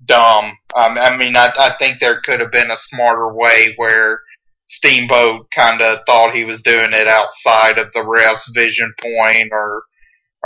dumb. 0.04 0.56
Um, 0.76 0.98
I 0.98 1.16
mean, 1.16 1.36
I, 1.36 1.52
I 1.58 1.74
think 1.78 2.00
there 2.00 2.20
could 2.22 2.40
have 2.40 2.52
been 2.52 2.70
a 2.70 2.76
smarter 2.76 3.32
way 3.32 3.74
where 3.76 4.20
Steamboat 4.68 5.46
kind 5.54 5.82
of 5.82 6.00
thought 6.06 6.34
he 6.34 6.44
was 6.44 6.62
doing 6.62 6.90
it 6.92 7.08
outside 7.08 7.78
of 7.78 7.92
the 7.92 8.06
ref's 8.06 8.50
vision 8.54 8.92
point, 9.00 9.48
or 9.52 9.82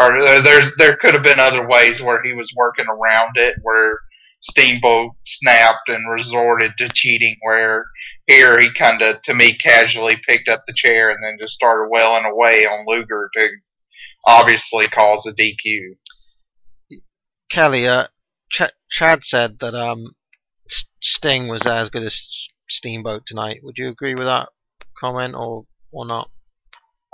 or 0.00 0.20
there- 0.20 0.42
there's 0.42 0.72
there 0.78 0.96
could 0.96 1.14
have 1.14 1.22
been 1.22 1.38
other 1.40 1.66
ways 1.68 2.00
where 2.00 2.22
he 2.22 2.32
was 2.32 2.50
working 2.56 2.86
around 2.88 3.36
it, 3.36 3.56
where 3.62 4.00
Steamboat 4.40 5.12
snapped 5.24 5.88
and 5.88 6.10
resorted 6.10 6.72
to 6.78 6.88
cheating. 6.94 7.36
Where 7.42 7.84
here 8.26 8.58
he 8.58 8.72
kind 8.78 9.02
of, 9.02 9.20
to 9.22 9.34
me, 9.34 9.56
casually 9.56 10.16
picked 10.26 10.48
up 10.48 10.62
the 10.66 10.74
chair 10.74 11.10
and 11.10 11.18
then 11.22 11.36
just 11.38 11.54
started 11.54 11.88
wailing 11.90 12.24
away 12.24 12.64
on 12.64 12.86
Luger 12.88 13.30
to 13.36 13.48
obviously 14.26 14.86
cause 14.88 15.26
a 15.26 15.32
DQ. 15.32 15.96
Kelly, 17.50 17.86
uh, 17.86 18.06
Ch- 18.50 18.74
Chad 18.90 19.20
said 19.22 19.58
that 19.60 19.74
um, 19.74 20.14
Sting 21.02 21.48
was 21.48 21.66
as 21.66 21.90
good 21.90 22.02
as 22.02 22.28
Steamboat 22.68 23.22
tonight. 23.26 23.60
Would 23.62 23.76
you 23.78 23.88
agree 23.88 24.14
with 24.14 24.26
that 24.26 24.48
comment 24.98 25.34
or 25.34 25.64
or 25.92 26.06
not? 26.06 26.30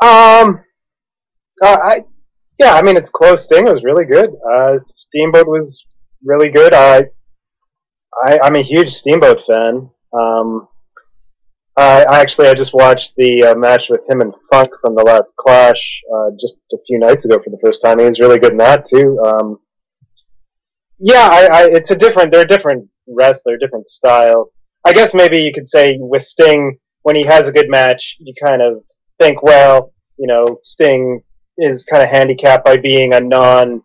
Um, 0.03 0.65
uh, 1.63 1.79
I 1.83 2.05
Yeah, 2.59 2.75
I 2.75 2.83
mean 2.83 2.97
it's 2.97 3.11
close. 3.11 3.45
Sting 3.45 3.65
was 3.65 3.83
really 3.85 4.05
good. 4.05 4.31
Uh, 4.55 4.79
Steamboat 4.79 5.47
was 5.47 5.87
really 6.25 6.51
good. 6.51 6.75
I, 6.75 7.03
I 8.27 8.39
I'm 8.43 8.57
a 8.57 8.63
huge 8.63 8.91
Steamboat 8.91 9.39
fan. 9.47 9.91
Um, 10.13 10.69
I 11.77 12.05
I 12.09 12.21
actually 12.21 12.49
I 12.49 12.55
just 12.55 12.75
watched 12.75 13.13
the 13.17 13.45
uh, 13.45 13.55
match 13.59 13.89
with 13.91 14.09
him 14.09 14.21
and 14.21 14.35
Funk 14.53 14.71
from 14.81 14.95
the 14.95 15.03
last 15.05 15.35
Clash 15.37 16.03
uh, 16.15 16.31
just 16.41 16.59
a 16.73 16.77
few 16.87 16.99
nights 16.99 17.25
ago 17.25 17.39
for 17.43 17.51
the 17.51 17.61
first 17.65 17.83
time. 17.83 17.99
He 17.99 18.07
was 18.07 18.21
really 18.21 18.39
good 18.39 18.53
in 18.53 18.59
that 18.59 18.87
too. 18.87 19.19
Um, 19.25 19.59
yeah, 21.01 21.29
I, 21.31 21.49
I 21.53 21.69
it's 21.73 21.91
a 21.91 21.97
different. 21.97 22.33
They're 22.33 22.43
a 22.43 22.49
different 22.49 22.89
wrestler, 23.09 23.57
different 23.57 23.89
style. 23.89 24.53
I 24.87 24.93
guess 24.93 25.11
maybe 25.13 25.43
you 25.43 25.53
could 25.53 25.69
say 25.69 25.99
with 26.01 26.23
Sting 26.23 26.79
when 27.03 27.17
he 27.17 27.25
has 27.25 27.49
a 27.49 27.53
good 27.53 27.69
match, 27.69 28.17
you 28.19 28.35
kind 28.45 28.63
of 28.63 28.83
think, 29.19 29.43
well, 29.43 29.93
you 30.19 30.27
know, 30.27 30.59
Sting 30.63 31.23
is 31.59 31.85
kind 31.85 32.03
of 32.03 32.11
handicapped 32.11 32.65
by 32.65 32.77
being 32.77 33.15
a 33.15 33.21
non, 33.21 33.83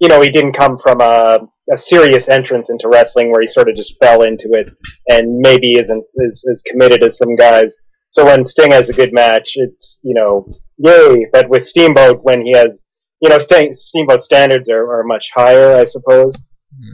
you 0.00 0.08
know, 0.08 0.20
he 0.20 0.30
didn't 0.30 0.56
come 0.56 0.78
from 0.82 1.00
a, 1.00 1.40
a 1.72 1.78
serious 1.78 2.28
entrance 2.28 2.70
into 2.70 2.88
wrestling 2.88 3.30
where 3.30 3.40
he 3.40 3.46
sort 3.46 3.68
of 3.68 3.76
just 3.76 3.94
fell 4.02 4.22
into 4.22 4.48
it 4.52 4.70
and 5.08 5.38
maybe 5.38 5.76
isn't 5.78 6.04
as, 6.26 6.44
as 6.50 6.62
committed 6.70 7.02
as 7.02 7.18
some 7.18 7.36
guys. 7.36 7.74
So 8.08 8.24
when 8.24 8.44
Sting 8.44 8.72
has 8.72 8.88
a 8.88 8.94
good 8.94 9.12
match, 9.12 9.52
it's, 9.54 9.98
you 10.02 10.14
know, 10.18 10.46
yay. 10.78 11.26
But 11.32 11.48
with 11.48 11.66
Steamboat, 11.66 12.20
when 12.22 12.44
he 12.44 12.52
has, 12.52 12.84
you 13.20 13.28
know, 13.28 13.38
Sting, 13.38 13.72
Steamboat 13.72 14.22
standards 14.22 14.70
are, 14.70 15.00
are 15.00 15.04
much 15.04 15.26
higher, 15.34 15.74
I 15.74 15.84
suppose, 15.84 16.34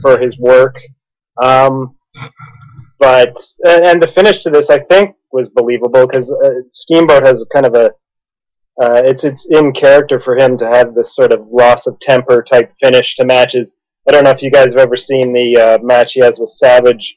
for 0.01 0.19
his 0.19 0.37
work. 0.39 0.75
Um, 1.41 1.95
but, 2.99 3.35
and, 3.65 4.01
the 4.01 4.11
finish 4.13 4.43
to 4.43 4.49
this, 4.49 4.69
I 4.69 4.79
think, 4.79 5.15
was 5.31 5.49
believable 5.49 6.05
because 6.05 6.31
uh, 6.31 6.61
Steamboat 6.69 7.25
has 7.25 7.45
kind 7.53 7.65
of 7.65 7.73
a, 7.73 7.91
uh, 8.81 9.01
it's 9.05 9.23
it's 9.23 9.45
in 9.49 9.73
character 9.73 10.19
for 10.19 10.37
him 10.37 10.57
to 10.57 10.67
have 10.67 10.95
this 10.95 11.15
sort 11.15 11.33
of 11.33 11.47
loss 11.51 11.87
of 11.87 11.99
temper 11.99 12.43
type 12.43 12.71
finish 12.81 13.15
to 13.15 13.25
matches. 13.25 13.75
I 14.07 14.11
don't 14.11 14.23
know 14.23 14.31
if 14.31 14.41
you 14.41 14.49
guys 14.49 14.67
have 14.67 14.77
ever 14.77 14.95
seen 14.95 15.33
the 15.33 15.61
uh, 15.61 15.83
match 15.83 16.13
he 16.13 16.23
has 16.23 16.39
with 16.39 16.49
Savage 16.49 17.15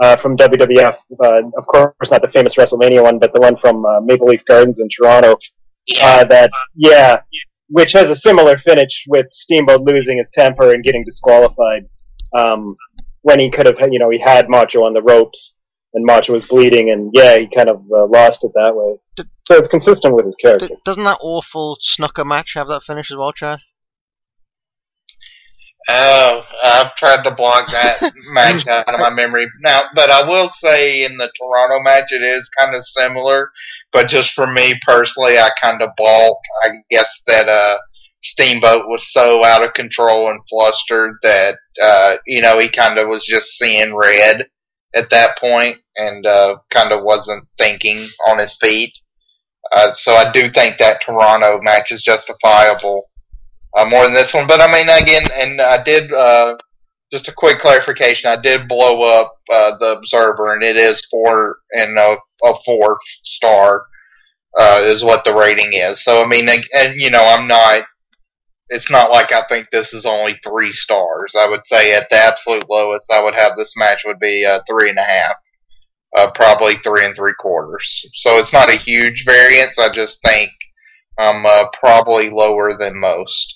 uh, 0.00 0.16
from 0.16 0.36
WWF. 0.36 0.96
Uh, 1.22 1.42
of 1.58 1.66
course, 1.66 2.10
not 2.10 2.22
the 2.22 2.30
famous 2.32 2.54
WrestleMania 2.54 3.02
one, 3.02 3.18
but 3.18 3.32
the 3.34 3.40
one 3.40 3.56
from 3.56 3.84
uh, 3.84 4.00
Maple 4.00 4.26
Leaf 4.26 4.40
Gardens 4.48 4.80
in 4.80 4.88
Toronto. 4.88 5.36
Uh, 6.00 6.24
that 6.24 6.50
yeah, 6.74 7.16
which 7.68 7.92
has 7.92 8.08
a 8.08 8.16
similar 8.16 8.56
finish 8.58 9.04
with 9.08 9.26
Steamboat 9.32 9.82
losing 9.82 10.18
his 10.18 10.30
temper 10.32 10.72
and 10.72 10.82
getting 10.82 11.04
disqualified 11.04 11.86
um, 12.34 12.76
when 13.22 13.40
he 13.40 13.50
could 13.50 13.66
have, 13.66 13.76
you 13.90 13.98
know, 13.98 14.10
he 14.10 14.20
had 14.20 14.48
Macho 14.48 14.80
on 14.84 14.92
the 14.94 15.02
ropes 15.02 15.54
and 15.94 16.04
Macho 16.04 16.32
was 16.32 16.44
bleeding, 16.46 16.90
and 16.90 17.10
yeah, 17.14 17.36
he 17.38 17.46
kind 17.54 17.70
of 17.70 17.76
uh, 17.94 18.06
lost 18.06 18.42
it 18.44 18.50
that 18.54 18.72
way. 18.74 18.96
Did- 19.16 19.28
So 19.46 19.56
it's 19.56 19.68
consistent 19.68 20.14
with 20.14 20.26
his 20.26 20.36
character. 20.36 20.68
D- 20.68 20.74
doesn't 20.84 21.04
that 21.04 21.18
awful 21.20 21.76
snooker 21.80 22.24
match 22.24 22.52
have 22.56 22.66
that 22.68 22.82
finish 22.86 23.10
as 23.10 23.16
well, 23.16 23.32
Chad? 23.32 23.60
Oh, 25.88 26.42
I've 26.64 26.96
tried 26.96 27.22
to 27.24 27.30
block 27.30 27.70
that 27.70 28.12
match 28.32 28.66
out 28.66 28.92
of 28.92 29.00
my 29.00 29.10
memory 29.10 29.46
now, 29.60 29.82
but 29.94 30.10
I 30.10 30.26
will 30.26 30.48
say 30.58 31.04
in 31.04 31.18
the 31.18 31.30
Toronto 31.38 31.82
match 31.84 32.10
it 32.10 32.22
is 32.22 32.48
kind 32.58 32.74
of 32.74 32.82
similar. 32.84 33.50
But 33.92 34.08
just 34.08 34.32
for 34.32 34.46
me 34.50 34.74
personally, 34.86 35.38
I 35.38 35.50
kind 35.62 35.82
of 35.82 35.90
balk. 35.98 36.38
I 36.64 36.70
guess 36.90 37.08
that 37.26 37.48
uh, 37.48 37.76
Steamboat 38.24 38.88
was 38.88 39.12
so 39.12 39.44
out 39.44 39.64
of 39.64 39.74
control 39.74 40.30
and 40.30 40.40
flustered 40.48 41.16
that 41.22 41.56
uh, 41.82 42.16
you 42.26 42.40
know 42.40 42.58
he 42.58 42.68
kind 42.68 42.98
of 42.98 43.08
was 43.08 43.24
just 43.24 43.58
seeing 43.58 43.94
red 43.94 44.46
at 44.94 45.10
that 45.10 45.36
point 45.38 45.76
and 45.96 46.26
uh, 46.26 46.56
kind 46.72 46.92
of 46.92 47.02
wasn't 47.02 47.46
thinking 47.58 48.06
on 48.28 48.38
his 48.38 48.56
feet. 48.60 48.92
Uh, 49.72 49.92
so 49.92 50.12
I 50.12 50.30
do 50.32 50.50
think 50.50 50.78
that 50.78 51.00
Toronto 51.04 51.60
match 51.62 51.90
is 51.90 52.02
justifiable 52.02 53.10
uh, 53.76 53.84
more 53.86 54.04
than 54.04 54.14
this 54.14 54.32
one. 54.32 54.46
But 54.46 54.60
I 54.60 54.70
mean, 54.70 54.88
again, 54.88 55.26
and 55.32 55.60
I 55.60 55.82
did 55.82 56.12
uh, 56.12 56.56
just 57.12 57.28
a 57.28 57.34
quick 57.36 57.60
clarification. 57.60 58.30
I 58.30 58.40
did 58.40 58.68
blow 58.68 59.02
up 59.02 59.34
uh, 59.52 59.76
the 59.78 59.96
Observer, 59.98 60.54
and 60.54 60.62
it 60.62 60.76
is 60.76 61.06
four 61.10 61.58
and 61.72 61.98
a, 61.98 62.16
a 62.44 62.54
fourth 62.64 62.98
star 63.24 63.86
uh, 64.58 64.80
is 64.82 65.02
what 65.02 65.24
the 65.24 65.34
rating 65.34 65.72
is. 65.72 66.02
So 66.04 66.22
I 66.22 66.26
mean, 66.26 66.48
and, 66.48 66.64
and 66.74 67.00
you 67.00 67.10
know, 67.10 67.24
I'm 67.24 67.46
not. 67.46 67.82
It's 68.70 68.90
not 68.90 69.10
like 69.10 69.32
I 69.32 69.42
think 69.48 69.68
this 69.70 69.92
is 69.92 70.06
only 70.06 70.38
three 70.42 70.72
stars. 70.72 71.34
I 71.38 71.48
would 71.48 71.60
say 71.66 71.92
at 71.94 72.06
the 72.10 72.16
absolute 72.16 72.64
lowest, 72.68 73.10
I 73.12 73.22
would 73.22 73.34
have 73.34 73.52
this 73.56 73.74
match 73.76 74.02
would 74.06 74.18
be 74.18 74.44
uh, 74.46 74.60
three 74.68 74.88
and 74.90 74.98
a 74.98 75.04
half. 75.04 75.36
Uh, 76.16 76.30
probably 76.32 76.76
three 76.84 77.04
and 77.04 77.14
three 77.16 77.34
quarters. 77.40 78.06
So 78.14 78.38
it's 78.38 78.52
not 78.52 78.72
a 78.72 78.78
huge 78.78 79.24
variance. 79.26 79.76
I 79.78 79.88
just 79.92 80.20
think 80.24 80.48
I'm 81.18 81.44
uh, 81.44 81.64
probably 81.72 82.30
lower 82.30 82.76
than 82.78 83.00
most. 83.00 83.54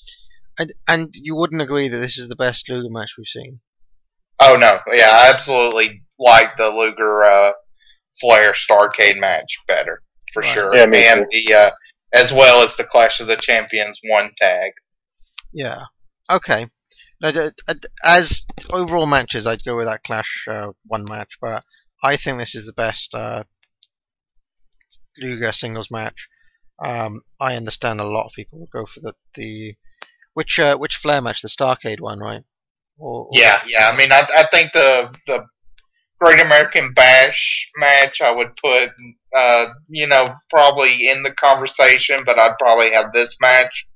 And, 0.58 0.72
and 0.88 1.10
you 1.14 1.36
wouldn't 1.36 1.62
agree 1.62 1.88
that 1.88 1.98
this 1.98 2.18
is 2.18 2.28
the 2.28 2.34
best 2.34 2.68
Luger 2.68 2.88
match 2.90 3.10
we've 3.16 3.26
seen? 3.28 3.60
Oh 4.40 4.56
no, 4.56 4.80
yeah, 4.92 5.10
I 5.12 5.30
absolutely 5.32 6.02
like 6.18 6.56
the 6.56 6.66
Luger 6.66 7.22
uh, 7.22 7.52
Flair 8.20 8.52
Starcade 8.54 9.20
match 9.20 9.46
better 9.68 10.02
for 10.34 10.42
Right. 10.42 10.52
sure, 10.54 10.76
Yeah, 10.76 10.86
me 10.86 11.04
and 11.06 11.26
the 11.30 11.54
uh, 11.54 11.70
as 12.12 12.32
well 12.32 12.66
as 12.66 12.76
the 12.76 12.84
Clash 12.84 13.20
of 13.20 13.28
the 13.28 13.36
Champions 13.36 14.00
one 14.10 14.30
tag. 14.40 14.72
Yeah. 15.52 15.84
Okay. 16.30 16.66
D- 17.20 17.32
d- 17.32 17.88
as 18.04 18.42
overall 18.70 19.06
matches, 19.06 19.46
I'd 19.46 19.64
go 19.64 19.76
with 19.76 19.86
that 19.86 20.04
Clash 20.04 20.44
uh, 20.48 20.68
one 20.86 21.04
match, 21.04 21.38
but 21.40 21.64
I 22.02 22.16
think 22.16 22.38
this 22.38 22.54
is 22.54 22.66
the 22.66 22.72
best 22.72 23.12
uh, 23.14 23.44
Luger 25.18 25.52
singles 25.52 25.90
match. 25.90 26.28
Um, 26.82 27.22
I 27.40 27.54
understand 27.56 28.00
a 28.00 28.04
lot 28.04 28.26
of 28.26 28.32
people 28.36 28.60
would 28.60 28.70
go 28.70 28.84
for 28.86 29.00
the 29.00 29.14
the 29.34 29.74
which 30.34 30.58
uh, 30.60 30.76
which 30.76 30.98
Flair 31.02 31.20
match, 31.20 31.42
the 31.42 31.48
Starcade 31.48 32.00
one, 32.00 32.20
right? 32.20 32.42
Or, 32.98 33.24
or- 33.24 33.30
Yeah, 33.32 33.60
yeah. 33.66 33.88
I 33.88 33.96
mean, 33.96 34.12
I 34.12 34.22
I 34.36 34.46
think 34.52 34.72
the 34.72 35.12
the 35.26 35.44
Great 36.20 36.40
American 36.40 36.92
Bash 36.94 37.68
match 37.76 38.20
I 38.20 38.32
would 38.32 38.54
put, 38.62 38.90
uh, 39.36 39.66
you 39.88 40.06
know, 40.06 40.34
probably 40.50 41.08
in 41.08 41.22
the 41.22 41.32
conversation, 41.32 42.20
but 42.24 42.38
I'd 42.40 42.58
probably 42.58 42.92
have 42.92 43.12
this 43.12 43.36
match 43.40 43.86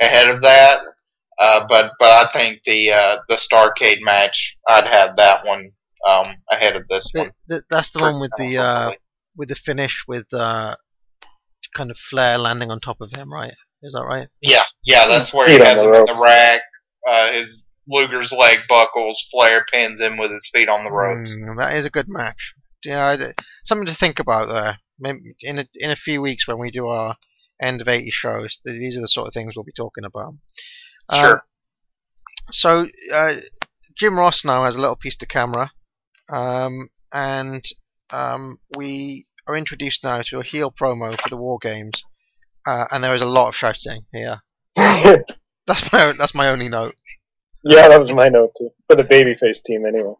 ahead 0.00 0.28
of 0.28 0.42
that. 0.42 0.78
Uh, 1.38 1.64
but 1.68 1.92
but 2.00 2.08
I 2.26 2.30
think 2.38 2.60
the 2.66 2.90
uh, 2.92 3.16
the 3.28 3.36
Starcade 3.36 3.98
match 4.00 4.56
I'd 4.68 4.86
have 4.86 5.16
that 5.16 5.44
one 5.46 5.70
um, 6.08 6.26
ahead 6.50 6.74
of 6.76 6.86
this 6.88 7.10
The- 7.12 7.20
one. 7.20 7.30
the- 7.48 7.62
that's 7.70 7.92
the 7.92 8.00
one 8.00 8.20
with 8.20 8.32
the 8.36 8.58
uh, 8.58 8.92
with 9.36 9.48
the 9.48 9.54
finish 9.56 10.04
with 10.08 10.26
uh, 10.32 10.74
kind 11.76 11.90
of 11.90 11.96
Flair 12.10 12.38
landing 12.38 12.70
on 12.70 12.80
top 12.80 13.00
of 13.00 13.10
him, 13.12 13.32
right? 13.32 13.54
Is 13.82 13.92
that 13.92 14.04
right? 14.04 14.28
Yeah, 14.40 14.62
yeah, 14.84 15.06
that's 15.08 15.32
where 15.32 15.46
Feet 15.46 15.54
he 15.56 15.60
on 15.60 15.66
has 15.66 15.74
the 15.76 15.88
him 15.88 15.94
in 15.94 16.04
the 16.06 16.12
ropes. 16.14 16.22
rack. 16.24 16.60
Uh, 17.08 17.32
his 17.32 17.56
Luger's 17.86 18.32
leg 18.32 18.58
buckles. 18.68 19.24
Flair 19.30 19.64
pins 19.72 20.00
him 20.00 20.16
with 20.18 20.30
his 20.32 20.48
feet 20.52 20.68
on 20.68 20.84
the 20.84 20.90
ropes. 20.90 21.32
Mm, 21.32 21.56
that 21.60 21.74
is 21.74 21.84
a 21.84 21.90
good 21.90 22.08
match. 22.08 22.54
Yeah, 22.84 23.06
I- 23.06 23.32
something 23.64 23.86
to 23.86 23.94
think 23.94 24.18
about 24.18 24.46
there. 24.48 24.78
Maybe 24.98 25.20
in 25.42 25.60
a, 25.60 25.64
in 25.76 25.90
a 25.92 25.96
few 25.96 26.20
weeks 26.20 26.48
when 26.48 26.58
we 26.58 26.72
do 26.72 26.88
our 26.88 27.14
end 27.62 27.80
of 27.80 27.86
80 27.88 28.10
shows, 28.10 28.58
these 28.64 28.96
are 28.96 29.00
the 29.00 29.06
sort 29.08 29.28
of 29.28 29.34
things 29.34 29.54
we'll 29.54 29.64
be 29.64 29.72
talking 29.76 30.04
about. 30.04 30.34
Uh, 31.08 31.22
Sure. 31.22 31.42
So 32.50 32.86
uh, 33.12 33.34
Jim 33.96 34.18
Ross 34.18 34.44
now 34.44 34.64
has 34.64 34.76
a 34.76 34.80
little 34.80 34.96
piece 34.96 35.16
to 35.18 35.26
camera, 35.26 35.72
um, 36.30 36.88
and 37.12 37.62
um, 38.10 38.58
we 38.76 39.26
are 39.46 39.56
introduced 39.56 40.02
now 40.02 40.22
to 40.22 40.38
a 40.38 40.44
heel 40.44 40.72
promo 40.72 41.20
for 41.20 41.28
the 41.28 41.36
War 41.36 41.58
Games, 41.60 42.02
uh, 42.66 42.86
and 42.90 43.04
there 43.04 43.14
is 43.14 43.22
a 43.22 43.26
lot 43.26 43.48
of 43.48 43.54
shouting 43.54 44.06
here. 44.12 44.40
That's 44.76 45.92
my 45.92 46.12
that's 46.16 46.34
my 46.34 46.48
only 46.48 46.70
note. 46.70 46.94
yeah, 47.62 47.88
that 47.88 48.00
was 48.00 48.10
my 48.10 48.28
note 48.28 48.52
too 48.56 48.70
for 48.86 48.96
the 48.96 49.04
babyface 49.04 49.62
team 49.62 49.84
anyway. 49.84 50.14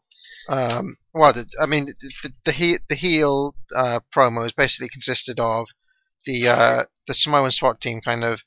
Um, 0.47 0.98
well, 1.15 1.32
the, 1.32 1.47
I 1.59 1.65
mean, 1.65 1.86
the 1.86 2.12
the, 2.23 2.32
the, 2.44 2.52
he, 2.52 2.78
the 2.90 2.94
heel 2.94 3.55
uh, 3.74 4.01
promo 4.15 4.44
is 4.44 4.52
basically 4.52 4.90
consisted 4.90 5.40
of 5.40 5.69
the 6.27 6.48
uh, 6.48 6.82
the 7.06 7.15
Samoan 7.15 7.51
SWAT 7.51 7.81
team 7.81 8.02
kind 8.05 8.24
of 8.24 8.40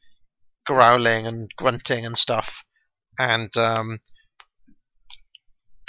growling 0.65 1.25
and 1.27 1.49
grunting 1.57 2.05
and 2.05 2.17
stuff, 2.17 2.49
and 3.17 3.49
um, 3.57 3.99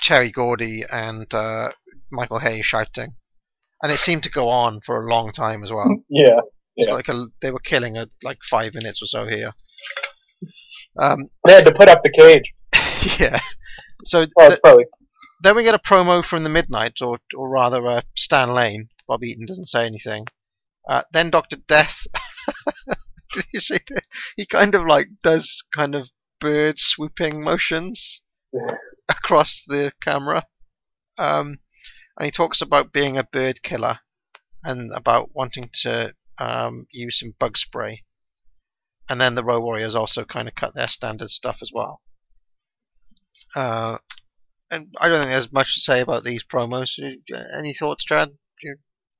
Terry 0.02 0.30
Gordy 0.32 0.84
and 0.90 1.32
uh, 1.32 1.68
Michael 2.10 2.40
Hayes 2.40 2.64
shouting, 2.66 3.14
and 3.82 3.92
it 3.92 3.98
seemed 3.98 4.22
to 4.24 4.30
go 4.30 4.48
on 4.48 4.80
for 4.84 4.96
a 4.98 5.08
long 5.08 5.32
time 5.32 5.62
as 5.62 5.70
well. 5.70 5.90
Yeah, 6.08 6.40
It's 6.76 6.88
Yeah. 6.88 6.94
like 6.94 7.08
a, 7.08 7.26
they 7.40 7.50
were 7.50 7.60
killing 7.60 7.96
at 7.96 8.08
like 8.22 8.38
five 8.50 8.74
minutes 8.74 9.00
or 9.02 9.06
so 9.06 9.26
here. 9.28 9.52
Um, 11.00 11.28
they 11.46 11.54
had 11.54 11.64
to 11.64 11.72
put 11.74 11.88
up 11.88 12.02
the 12.02 12.10
cage. 12.10 12.52
yeah. 13.20 13.40
So 14.04 14.26
Oh, 14.38 14.48
th- 14.48 14.60
probably 14.62 14.84
Then 15.42 15.56
we 15.56 15.62
get 15.62 15.74
a 15.74 15.78
promo 15.78 16.24
from 16.24 16.42
the 16.44 16.50
Midnight, 16.50 16.94
or 17.00 17.18
or 17.36 17.48
rather, 17.48 17.86
uh, 17.86 18.02
Stan 18.16 18.52
Lane. 18.52 18.88
Bob 19.08 19.22
Eaton 19.24 19.46
doesn't 19.46 19.66
say 19.66 19.84
anything. 19.86 20.26
Uh, 20.88 21.02
then 21.12 21.30
Doctor 21.30 21.56
Death. 21.68 21.94
Did 23.32 23.44
you 23.52 23.60
see 23.60 23.80
that? 23.88 24.04
He 24.36 24.46
kind 24.46 24.74
of 24.74 24.86
like 24.86 25.08
does 25.22 25.62
kind 25.74 25.94
of 25.94 26.10
bird 26.40 26.74
swooping 26.78 27.42
motions 27.42 28.20
across 29.08 29.62
the 29.66 29.92
camera. 30.02 30.46
Um, 31.18 31.60
and 32.18 32.26
he 32.26 32.30
talks 32.30 32.60
about 32.60 32.92
being 32.92 33.16
a 33.16 33.24
bird 33.24 33.62
killer 33.62 34.00
and 34.62 34.92
about 34.94 35.34
wanting 35.34 35.70
to 35.82 36.14
um, 36.38 36.86
use 36.92 37.18
some 37.18 37.34
bug 37.38 37.56
spray. 37.56 38.04
and 39.08 39.20
then 39.20 39.34
the 39.34 39.44
Road 39.44 39.62
Warriors 39.62 39.94
also 39.94 40.24
kind 40.24 40.48
of 40.48 40.54
cut 40.54 40.74
their 40.74 40.88
standard 40.88 41.28
stuff 41.30 41.58
as 41.60 41.70
well. 41.72 42.00
Uh, 43.54 43.98
and 44.70 44.94
I 45.00 45.08
don't 45.08 45.18
think 45.20 45.30
there's 45.30 45.52
much 45.52 45.74
to 45.74 45.80
say 45.80 46.00
about 46.00 46.24
these 46.24 46.44
promos. 46.44 46.98
Any 47.56 47.74
thoughts, 47.74 48.04
Chad? 48.04 48.30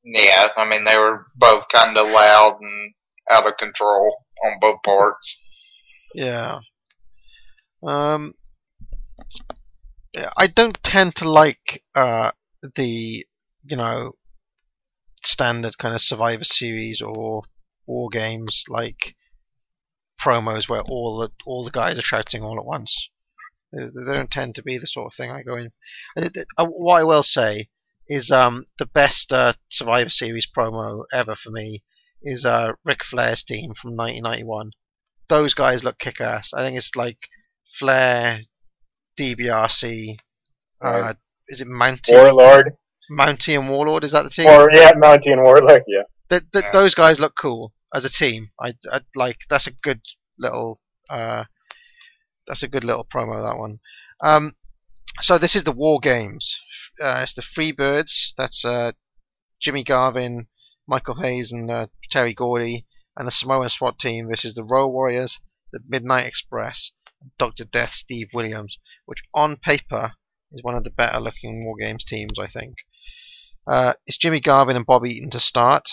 Yeah, 0.05 0.49
I 0.57 0.65
mean 0.69 0.85
they 0.85 0.97
were 0.97 1.27
both 1.37 1.65
kind 1.73 1.97
of 1.97 2.07
loud 2.09 2.59
and 2.61 2.95
out 3.31 3.47
of 3.47 3.57
control 3.59 4.17
on 4.45 4.59
both 4.61 4.83
parts. 4.85 5.37
Yeah. 6.15 6.61
Um, 7.87 8.35
I 10.37 10.47
don't 10.47 10.79
tend 10.85 11.17
to 11.17 11.31
like 11.31 11.83
uh, 11.95 12.33
the 12.77 13.27
you 13.65 13.77
know 13.77 14.13
standard 15.25 15.79
kind 15.79 15.95
of 15.95 16.01
Survivor 16.01 16.45
Series 16.45 17.01
or 17.01 17.43
war 17.87 18.09
games 18.11 18.65
like 18.69 19.15
promos 20.21 20.69
where 20.69 20.83
all 20.83 21.19
the 21.19 21.31
all 21.47 21.65
the 21.65 21.71
guys 21.71 21.99
are 21.99 22.03
shouting 22.03 22.43
all 22.43 22.59
at 22.59 22.67
once. 22.67 23.09
They, 23.73 23.85
they 23.85 24.15
don't 24.15 24.31
tend 24.31 24.55
to 24.57 24.63
be 24.63 24.79
the 24.79 24.87
sort 24.87 25.13
of 25.13 25.17
thing 25.17 25.31
I 25.31 25.43
go 25.43 25.57
in. 25.57 25.73
Uh, 26.17 26.67
What 26.67 27.01
I 27.01 27.05
will 27.05 27.23
say 27.23 27.69
is 28.07 28.31
um, 28.31 28.67
the 28.79 28.87
best 28.87 29.33
uh, 29.33 29.55
Survivor 29.71 30.11
Series 30.11 30.47
promo 30.55 31.05
ever 31.13 31.35
for 31.35 31.51
me 31.51 31.83
is 32.23 32.45
uh, 32.45 32.73
Ric 32.85 33.01
Flair's 33.05 33.43
team 33.43 33.73
from 33.81 33.97
1991 33.97 34.71
those 35.29 35.55
guys 35.55 35.83
look 35.83 35.99
kick 35.99 36.21
ass. 36.21 36.51
I 36.55 36.63
think 36.63 36.77
it's 36.77 36.91
like 36.95 37.17
Flair, 37.79 38.41
DiBiase, 39.19 40.17
uh, 40.85 40.89
Right. 41.01 41.17
is 41.49 41.61
it 41.61 41.69
Mountie? 41.69 42.13
Warlord, 42.13 42.77
Mountie 43.11 43.59
and 43.59 43.69
Warlord, 43.71 44.05
is 44.05 44.13
that 44.13 44.23
the 44.25 44.31
team? 44.31 44.47
or 44.47 44.69
yeah, 44.73 44.93
Mountie 44.93 45.33
and 45.33 45.43
Warlord. 45.43 45.83
Yeah. 45.87 46.03
Th- 46.29 46.43
th- 46.53 46.65
Yeah. 46.65 46.71
Those 46.73 46.95
guys 46.95 47.19
look 47.19 47.35
cool 47.41 47.73
as 47.95 48.05
a 48.05 48.11
team. 48.11 48.51
I, 48.61 48.75
I 48.91 49.01
like 49.15 49.37
that's 49.49 49.67
a 49.67 49.73
good 49.83 50.01
little 50.39 50.81
uh, 51.09 51.45
that's 52.47 52.63
a 52.63 52.69
good 52.69 52.85
little 52.85 53.05
promo 53.07 53.43
that 53.43 53.59
one. 53.59 53.79
Um, 54.23 54.57
so 55.21 55.39
this 55.39 55.55
is 55.57 55.65
the 55.65 55.73
War 55.73 55.99
Games. 56.03 56.59
Uh, 57.03 57.21
it's 57.23 57.35
the 57.35 57.43
Freebirds. 57.43 58.33
That's 58.37 58.65
uh, 58.65 58.93
Jimmy 59.61 59.85
Garvin, 59.85 60.49
Michael 60.87 61.21
Hayes, 61.21 61.53
and 61.53 61.71
uh, 61.71 61.87
Terry 62.11 62.35
Gordy, 62.35 62.87
and 63.17 63.27
the 63.27 63.33
Samoan 63.33 63.69
SWAT 63.69 63.99
team. 63.99 64.29
versus 64.29 64.55
the 64.55 64.65
Road 64.65 64.89
Warriors, 64.89 65.39
the 65.73 65.81
Midnight 65.87 66.27
Express, 66.27 66.93
and 67.21 67.31
Doctor 67.39 67.65
Death, 67.65 67.93
Steve 67.93 68.31
Williams, 68.33 68.79
which 69.07 69.23
on 69.35 69.57
paper 69.57 70.15
is 70.53 70.63
one 70.63 70.75
of 70.75 70.85
the 70.85 70.91
better 70.91 71.21
looking 71.21 71.65
War 71.65 71.77
Games 71.79 72.05
teams, 72.05 72.39
I 72.39 72.47
think. 72.47 72.77
Uh, 73.67 73.95
it's 74.07 74.19
Jimmy 74.19 74.41
Garvin 74.41 74.77
and 74.77 74.87
Bob 74.87 75.07
Eaton 75.07 75.31
to 75.31 75.41
start. 75.41 75.89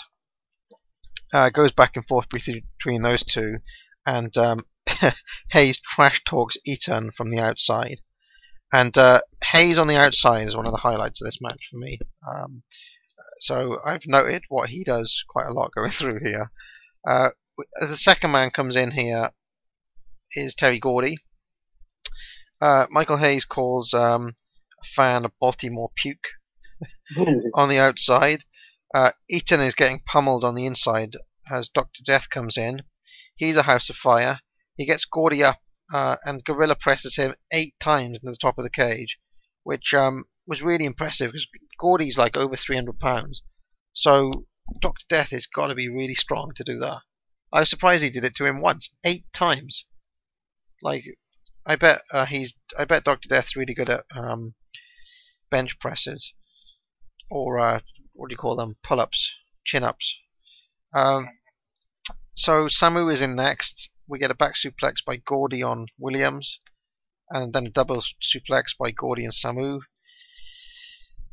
Uh, 1.32 1.50
goes 1.50 1.72
back 1.72 1.94
and 1.94 2.06
forth 2.06 2.28
between 2.28 2.62
between 2.78 3.02
those 3.02 3.22
two, 3.22 3.58
and 4.04 4.36
um, 4.36 4.64
Hayes 5.50 5.78
trash 5.94 6.22
talks 6.24 6.56
Eaton 6.66 7.12
from 7.12 7.30
the 7.30 7.38
outside. 7.38 8.00
And 8.72 8.96
uh, 8.96 9.20
Hayes 9.52 9.78
on 9.78 9.88
the 9.88 9.96
outside 9.96 10.46
is 10.46 10.56
one 10.56 10.66
of 10.66 10.72
the 10.72 10.78
highlights 10.78 11.20
of 11.20 11.26
this 11.26 11.40
match 11.40 11.68
for 11.70 11.78
me. 11.78 11.98
Um, 12.26 12.62
so 13.40 13.78
I've 13.84 14.06
noted 14.06 14.44
what 14.48 14.70
he 14.70 14.84
does 14.84 15.24
quite 15.28 15.46
a 15.46 15.52
lot 15.52 15.72
going 15.74 15.90
through 15.98 16.20
here. 16.24 16.52
Uh, 17.06 17.30
the 17.80 17.96
second 17.96 18.30
man 18.30 18.50
comes 18.50 18.76
in 18.76 18.92
here 18.92 19.30
is 20.34 20.54
Terry 20.54 20.78
Gordy. 20.78 21.18
Uh, 22.60 22.86
Michael 22.90 23.18
Hayes 23.18 23.44
calls 23.44 23.94
um, 23.94 24.36
a 24.82 24.86
fan 24.94 25.24
of 25.24 25.32
Baltimore 25.40 25.90
puke 25.96 26.28
on 27.54 27.68
the 27.68 27.78
outside. 27.78 28.44
Uh, 28.94 29.10
Eaton 29.28 29.60
is 29.60 29.74
getting 29.74 30.02
pummeled 30.04 30.44
on 30.44 30.54
the 30.54 30.66
inside 30.66 31.16
as 31.50 31.68
Doctor 31.68 32.02
Death 32.04 32.28
comes 32.30 32.56
in. 32.56 32.82
He's 33.34 33.56
a 33.56 33.62
house 33.62 33.88
of 33.88 33.96
fire. 33.96 34.40
He 34.76 34.84
gets 34.84 35.06
Gordy 35.06 35.42
up 35.42 35.60
uh, 35.92 36.16
and 36.24 36.44
Gorilla 36.44 36.76
presses 36.76 37.16
him 37.16 37.34
eight 37.52 37.74
times 37.80 38.18
into 38.22 38.30
the 38.30 38.36
top 38.40 38.58
of 38.58 38.64
the 38.64 38.70
cage, 38.70 39.18
which 39.62 39.94
um, 39.94 40.24
was 40.50 40.60
really 40.60 40.84
impressive 40.84 41.28
because 41.28 41.46
Gordy's 41.78 42.18
like 42.18 42.36
over 42.36 42.56
300 42.56 42.98
pounds. 42.98 43.42
So 43.92 44.46
Doctor 44.80 45.06
Death 45.08 45.30
has 45.30 45.46
got 45.46 45.68
to 45.68 45.76
be 45.76 45.88
really 45.88 46.16
strong 46.16 46.50
to 46.56 46.64
do 46.64 46.76
that. 46.80 47.02
I 47.52 47.60
was 47.60 47.70
surprised 47.70 48.02
he 48.02 48.10
did 48.10 48.24
it 48.24 48.34
to 48.36 48.46
him 48.46 48.60
once, 48.60 48.90
eight 49.04 49.24
times. 49.32 49.84
Like, 50.82 51.04
I 51.64 51.76
bet 51.76 52.02
uh, 52.12 52.26
he's, 52.26 52.52
I 52.76 52.84
bet 52.84 53.04
Doctor 53.04 53.28
Death's 53.28 53.54
really 53.54 53.74
good 53.74 53.88
at 53.88 54.04
um, 54.12 54.54
bench 55.50 55.78
presses 55.78 56.32
or 57.30 57.58
uh, 57.60 57.80
what 58.12 58.28
do 58.28 58.34
you 58.34 58.38
call 58.38 58.56
them? 58.56 58.76
Pull-ups, 58.82 59.32
chin-ups. 59.64 60.18
Um, 60.92 61.28
so 62.34 62.66
Samu 62.66 63.12
is 63.12 63.22
in 63.22 63.36
next. 63.36 63.88
We 64.08 64.18
get 64.18 64.32
a 64.32 64.34
back 64.34 64.54
suplex 64.54 64.96
by 65.06 65.16
Gordy 65.16 65.62
on 65.62 65.86
Williams, 65.96 66.58
and 67.28 67.52
then 67.52 67.66
a 67.66 67.70
double 67.70 68.02
suplex 68.20 68.76
by 68.76 68.90
Gordy 68.90 69.24
and 69.24 69.32
Samu. 69.32 69.82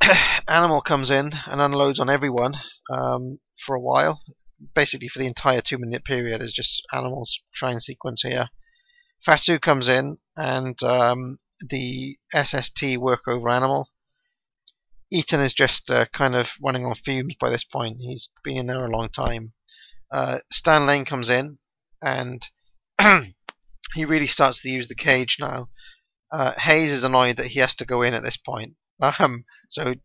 Animal 0.48 0.82
comes 0.82 1.10
in 1.10 1.32
and 1.48 1.62
unloads 1.62 2.00
on 2.00 2.10
everyone 2.10 2.56
um, 2.90 3.40
for 3.66 3.76
a 3.76 3.82
while. 3.82 4.22
Basically, 4.74 5.08
for 5.08 5.20
the 5.20 5.28
entire 5.28 5.62
two-minute 5.62 6.04
period, 6.04 6.42
is 6.42 6.54
just 6.54 6.82
Animal's 6.94 7.40
train 7.54 7.80
sequence 7.80 8.24
here. 8.24 8.50
Fatu 9.24 9.60
comes 9.60 9.88
in 9.88 10.18
and 10.36 10.82
um, 10.84 11.40
the 11.70 12.18
SST 12.34 12.98
work 12.98 13.22
over 13.28 13.50
Animal. 13.50 13.90
Eaton 15.12 15.40
is 15.40 15.54
just 15.54 15.90
uh, 15.90 16.06
kind 16.14 16.36
of 16.36 16.48
running 16.62 16.86
on 16.86 16.96
fumes 16.96 17.36
by 17.40 17.50
this 17.50 17.64
point. 17.64 17.98
He's 18.00 18.30
been 18.44 18.58
in 18.58 18.68
there 18.68 18.86
a 18.86 18.90
long 18.90 19.10
time. 19.10 19.54
Uh, 20.12 20.40
Stan 20.52 20.86
Lane 20.86 21.06
comes 21.06 21.30
in 21.30 21.60
and 22.02 22.42
he 23.94 24.06
really 24.06 24.28
starts 24.28 24.62
to 24.62 24.70
use 24.70 24.88
the 24.88 24.96
cage 24.96 25.38
now. 25.40 25.70
Uh, 26.32 26.54
Hayes 26.58 26.92
is 26.92 27.04
annoyed 27.04 27.38
that 27.38 27.48
he 27.48 27.60
has 27.60 27.74
to 27.76 27.86
go 27.86 28.02
in 28.02 28.14
at 28.14 28.24
this 28.24 28.38
point. 28.38 28.76
Um, 29.02 29.46
so 29.70 29.96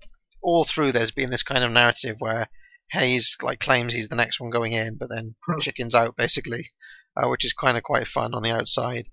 all 0.43 0.65
through 0.65 0.93
there's 0.93 1.13
been 1.13 1.31
this 1.31 1.43
kind 1.43 1.65
of 1.65 1.73
narrative 1.73 2.17
where 2.19 2.49
Hayes 2.93 3.37
like 3.41 3.61
claims 3.61 3.93
he's 3.93 4.09
the 4.09 4.17
next 4.17 4.41
one 4.41 4.51
going 4.51 4.73
in, 4.73 4.97
but 4.99 5.09
then 5.09 5.35
chickens 5.61 5.95
out 5.95 6.17
basically, 6.17 6.71
uh, 7.17 7.29
which 7.29 7.45
is 7.45 7.55
kind 7.55 7.77
of 7.77 7.83
quite 7.83 8.07
fun 8.07 8.35
on 8.35 8.43
the 8.43 8.51
outside. 8.51 9.09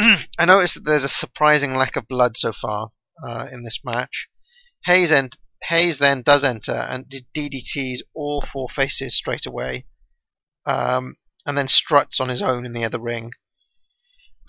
I 0.00 0.44
noticed 0.44 0.74
that 0.74 0.84
there's 0.84 1.04
a 1.04 1.08
surprising 1.08 1.74
lack 1.74 1.94
of 1.96 2.08
blood 2.08 2.32
so 2.36 2.52
far 2.52 2.90
uh, 3.22 3.46
in 3.52 3.62
this 3.62 3.80
match. 3.84 4.28
Hayes, 4.86 5.12
ent- 5.12 5.36
Hayes 5.64 5.98
then 5.98 6.22
does 6.22 6.42
enter 6.42 6.74
and 6.74 7.04
DDTs 7.36 7.98
all 8.14 8.42
four 8.42 8.68
faces 8.68 9.16
straight 9.16 9.46
away, 9.46 9.86
um, 10.66 11.16
and 11.46 11.56
then 11.56 11.68
struts 11.68 12.18
on 12.18 12.28
his 12.28 12.42
own 12.42 12.64
in 12.64 12.72
the 12.72 12.84
other 12.84 12.98
ring. 12.98 13.32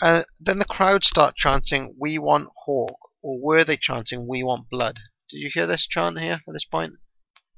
Uh, 0.01 0.23
then 0.39 0.57
the 0.57 0.65
crowd 0.65 1.03
start 1.03 1.35
chanting, 1.35 1.95
"We 1.99 2.17
want 2.17 2.49
Hawk," 2.65 3.10
or 3.22 3.40
were 3.40 3.64
they 3.64 3.77
chanting, 3.77 4.27
"We 4.27 4.43
want 4.43 4.69
blood"? 4.69 5.00
Did 5.30 5.38
you 5.38 5.51
hear 5.53 5.67
this 5.67 5.88
chant 5.88 6.19
here 6.19 6.41
at 6.48 6.53
this 6.53 6.66
point? 6.66 6.95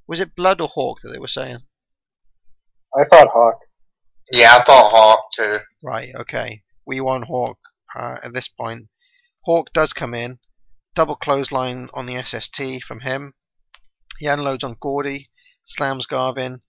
Was 0.08 0.20
it 0.20 0.36
blood 0.36 0.60
or 0.62 0.68
Hawk 0.68 1.00
that 1.02 1.10
they 1.10 1.20
were 1.20 1.28
saying? 1.28 1.60
I 2.96 3.06
thought 3.06 3.30
Hawk. 3.30 3.60
Yeah, 4.32 4.58
I 4.58 4.64
thought 4.64 4.92
Hawk 4.92 5.32
too. 5.34 5.60
Right, 5.84 6.10
okay. 6.16 6.64
We 6.86 7.02
want 7.02 7.26
Hawk 7.26 7.58
uh, 7.96 8.18
at 8.24 8.34
this 8.34 8.48
point. 8.48 8.90
Hawk 9.46 9.74
does 9.74 9.94
come 9.94 10.14
in. 10.14 10.40
Double 10.96 11.16
clothesline 11.16 11.90
on 11.94 12.06
the 12.06 12.22
SST 12.22 12.84
from 12.84 13.00
him. 13.00 13.34
He 14.20 14.28
unloads 14.28 14.64
on 14.64 14.78
Gordy, 14.80 15.32
slams 15.64 16.06
Garvin. 16.06 16.62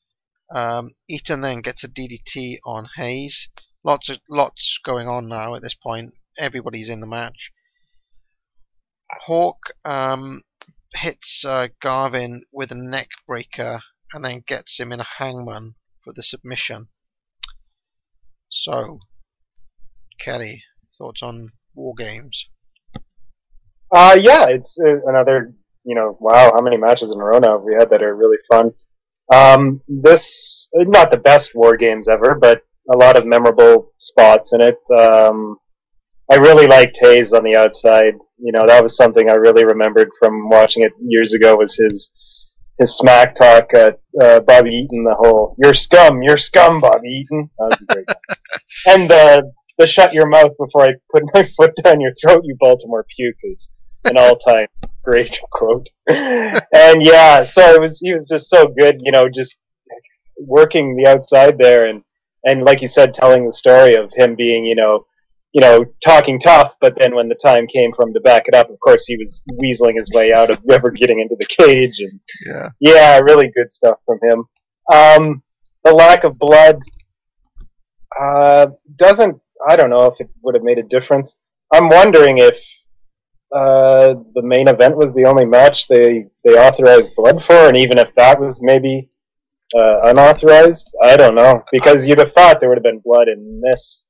Um, 0.54 0.94
Eaton 1.08 1.40
then 1.40 1.60
gets 1.60 1.84
a 1.84 1.88
DDT 1.88 2.58
on 2.64 2.88
Hayes. 2.96 3.48
Lots 3.82 4.08
of 4.08 4.20
lots 4.30 4.78
going 4.84 5.08
on 5.08 5.28
now 5.28 5.54
at 5.54 5.62
this 5.62 5.74
point. 5.74 6.14
Everybody's 6.38 6.88
in 6.88 7.00
the 7.00 7.06
match. 7.06 7.52
Hawk 9.26 9.58
um, 9.84 10.42
hits 10.94 11.44
uh, 11.46 11.68
Garvin 11.82 12.42
with 12.52 12.70
a 12.70 12.76
neck 12.76 13.08
breaker 13.26 13.80
and 14.12 14.24
then 14.24 14.44
gets 14.46 14.78
him 14.78 14.92
in 14.92 15.00
a 15.00 15.06
hangman 15.18 15.74
for 16.02 16.12
the 16.14 16.22
submission. 16.22 16.88
So, 18.48 19.00
Kelly, 20.20 20.62
thoughts 20.96 21.22
on 21.22 21.50
War 21.74 21.94
Games? 21.96 22.46
Uh, 23.90 24.16
yeah, 24.20 24.46
it's 24.48 24.78
uh, 24.84 25.00
another, 25.06 25.54
you 25.84 25.94
know, 25.94 26.16
wow, 26.20 26.52
how 26.54 26.62
many 26.62 26.76
matches 26.76 27.10
in 27.12 27.20
a 27.20 27.24
row 27.24 27.38
now 27.38 27.58
have 27.58 27.62
we 27.62 27.74
had 27.78 27.90
that 27.90 28.02
are 28.02 28.14
really 28.14 28.38
fun. 28.50 28.72
Um, 29.32 29.80
this, 29.88 30.68
not 30.74 31.10
the 31.10 31.16
best 31.16 31.52
war 31.54 31.76
games 31.76 32.08
ever, 32.08 32.36
but 32.40 32.62
a 32.92 32.96
lot 32.96 33.16
of 33.16 33.26
memorable 33.26 33.92
spots 33.98 34.52
in 34.52 34.60
it. 34.60 34.78
Um, 34.96 35.58
I 36.30 36.36
really 36.36 36.66
liked 36.66 36.98
Hayes 37.00 37.32
on 37.32 37.44
the 37.44 37.56
outside. 37.56 38.14
You 38.38 38.52
know, 38.52 38.64
that 38.66 38.82
was 38.82 38.96
something 38.96 39.30
I 39.30 39.34
really 39.34 39.64
remembered 39.64 40.10
from 40.18 40.48
watching 40.48 40.82
it 40.82 40.92
years 41.00 41.32
ago 41.32 41.56
was 41.56 41.76
his, 41.76 42.10
his 42.78 42.96
smack 42.96 43.34
talk 43.34 43.72
at, 43.74 44.00
uh, 44.20 44.40
Bobby 44.40 44.70
Eaton, 44.70 45.04
the 45.04 45.14
whole, 45.14 45.54
you're 45.62 45.74
scum, 45.74 46.22
you're 46.22 46.36
scum, 46.36 46.80
Bobby 46.80 47.08
Eaton. 47.08 47.50
That 47.58 47.66
was 47.66 47.86
a 47.88 47.94
great. 47.94 48.06
And 48.86 49.10
the, 49.10 49.52
the 49.78 49.86
shut 49.86 50.12
your 50.12 50.26
mouth 50.26 50.52
before 50.58 50.82
I 50.82 50.94
put 51.10 51.24
my 51.32 51.48
foot 51.56 51.72
down 51.82 52.00
your 52.00 52.12
throat, 52.20 52.42
you 52.44 52.56
Baltimore 52.58 53.06
puke 53.16 53.36
is 53.44 53.68
an 54.04 54.16
all-time 54.16 54.66
great 55.04 55.38
quote. 55.50 55.88
and 56.08 57.02
yeah, 57.02 57.44
so 57.44 57.62
it 57.72 57.80
was 57.80 57.98
he 58.02 58.12
was 58.12 58.28
just 58.28 58.48
so 58.48 58.66
good, 58.78 59.00
you 59.02 59.12
know, 59.12 59.26
just 59.34 59.56
working 60.38 60.96
the 60.96 61.10
outside 61.10 61.58
there 61.58 61.86
and 61.86 62.02
and 62.44 62.62
like 62.62 62.82
you 62.82 62.88
said, 62.88 63.14
telling 63.14 63.46
the 63.46 63.52
story 63.52 63.94
of 63.94 64.10
him 64.14 64.34
being, 64.36 64.66
you 64.66 64.74
know, 64.76 65.06
you 65.54 65.60
know, 65.60 65.84
talking 66.04 66.40
tough, 66.40 66.72
but 66.80 66.94
then 66.98 67.14
when 67.14 67.28
the 67.28 67.36
time 67.36 67.66
came 67.68 67.92
for 67.94 68.04
him 68.06 68.12
to 68.12 68.20
back 68.20 68.42
it 68.46 68.54
up, 68.56 68.68
of 68.70 68.78
course 68.80 69.04
he 69.06 69.16
was 69.16 69.40
weaseling 69.62 69.94
his 69.96 70.10
way 70.12 70.32
out 70.32 70.50
of 70.50 70.58
ever 70.70 70.90
getting 70.90 71.20
into 71.20 71.36
the 71.38 71.46
cage, 71.46 71.94
and 72.00 72.20
Yeah. 72.44 72.68
yeah, 72.80 73.18
really 73.20 73.50
good 73.56 73.70
stuff 73.70 73.98
from 74.04 74.18
him. 74.22 74.44
Um, 74.92 75.42
the 75.84 75.94
lack 75.94 76.24
of 76.24 76.38
blood 76.38 76.76
uh, 78.20 78.66
doesn't. 78.96 79.40
I 79.68 79.76
don't 79.76 79.90
know 79.90 80.06
if 80.06 80.20
it 80.20 80.28
would 80.42 80.54
have 80.56 80.64
made 80.64 80.78
a 80.78 80.82
difference. 80.82 81.34
I'm 81.72 81.88
wondering 81.88 82.38
if 82.38 82.56
uh, 83.54 84.14
the 84.34 84.42
main 84.42 84.66
event 84.68 84.96
was 84.96 85.14
the 85.14 85.26
only 85.26 85.44
match 85.46 85.86
they 85.88 86.26
they 86.44 86.52
authorized 86.54 87.10
blood 87.16 87.36
for, 87.46 87.68
and 87.68 87.76
even 87.76 87.98
if 87.98 88.08
that 88.16 88.40
was 88.40 88.60
maybe 88.60 89.08
uh, 89.78 90.00
unauthorized, 90.04 90.92
I 91.00 91.16
don't 91.16 91.34
know 91.36 91.62
because 91.70 92.06
you'd 92.06 92.18
have 92.18 92.32
thought 92.32 92.58
there 92.60 92.68
would 92.68 92.78
have 92.78 92.82
been 92.82 93.02
blood 93.04 93.28
in 93.28 93.60
this. 93.62 94.04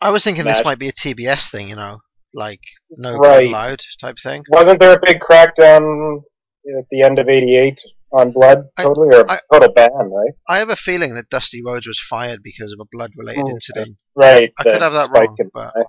I 0.00 0.10
was 0.10 0.24
thinking 0.24 0.44
this 0.44 0.62
might 0.64 0.78
be 0.78 0.88
a 0.88 0.92
TBS 0.92 1.50
thing, 1.50 1.68
you 1.68 1.76
know, 1.76 1.98
like 2.34 2.60
no 2.90 3.16
blood 3.16 3.28
Right. 3.36 3.48
allowed 3.48 3.80
type 4.00 4.16
thing. 4.22 4.42
Wasn't 4.50 4.78
there 4.80 4.92
a 4.92 5.00
big 5.04 5.20
crackdown 5.20 6.18
at 6.78 6.84
the 6.90 7.02
end 7.02 7.18
of 7.18 7.28
'88 7.28 7.78
on 8.12 8.32
blood 8.32 8.64
I- 8.76 8.82
totally, 8.84 9.08
or 9.16 9.20
a 9.22 9.30
I- 9.32 9.38
total 9.52 9.72
ban, 9.72 9.90
right? 9.92 10.32
I 10.48 10.58
have 10.58 10.68
a 10.68 10.76
feeling 10.76 11.14
that 11.14 11.28
Dusty 11.30 11.62
Rhodes 11.64 11.86
was 11.86 12.00
fired 12.10 12.40
because 12.42 12.72
of 12.72 12.78
a 12.80 12.88
blood-related 12.92 13.42
Hmm. 13.42 13.50
incident. 13.50 13.98
Right. 14.14 14.52
I 14.58 14.62
could 14.62 14.82
have 14.82 14.92
that 14.92 15.08
spike 15.08 15.28
wrong, 15.28 15.50
but- 15.52 15.86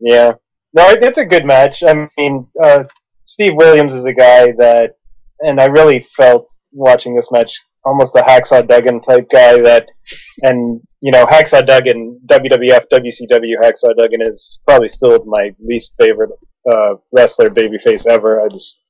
Yeah. 0.00 0.32
No, 0.72 0.88
it's 0.88 1.18
a 1.18 1.24
good 1.24 1.44
match. 1.44 1.82
I 1.86 2.08
mean, 2.16 2.46
uh, 2.62 2.84
Steve 3.24 3.54
Williams 3.56 3.92
is 3.92 4.06
a 4.06 4.12
guy 4.12 4.52
that, 4.58 4.94
and 5.40 5.60
I 5.60 5.66
really 5.66 6.00
felt 6.16 6.48
watching 6.72 7.14
this 7.16 7.30
match 7.30 7.50
almost 7.84 8.14
a 8.16 8.22
Hacksaw 8.22 8.66
Duggan 8.66 9.00
type 9.00 9.26
guy 9.32 9.56
that, 9.62 9.86
and 10.42 10.80
you 11.00 11.12
know, 11.12 11.24
Hacksaw 11.24 11.66
Duggan, 11.66 12.20
WWF, 12.26 12.84
WCW 12.92 13.54
Hacksaw 13.62 13.96
Duggan 13.96 14.20
is 14.22 14.60
probably 14.66 14.88
still 14.88 15.24
my 15.26 15.50
least 15.58 15.94
favorite 15.98 16.30
uh, 16.70 16.94
wrestler 17.12 17.48
babyface 17.48 18.06
ever. 18.08 18.40
I 18.40 18.48
just, 18.48 18.80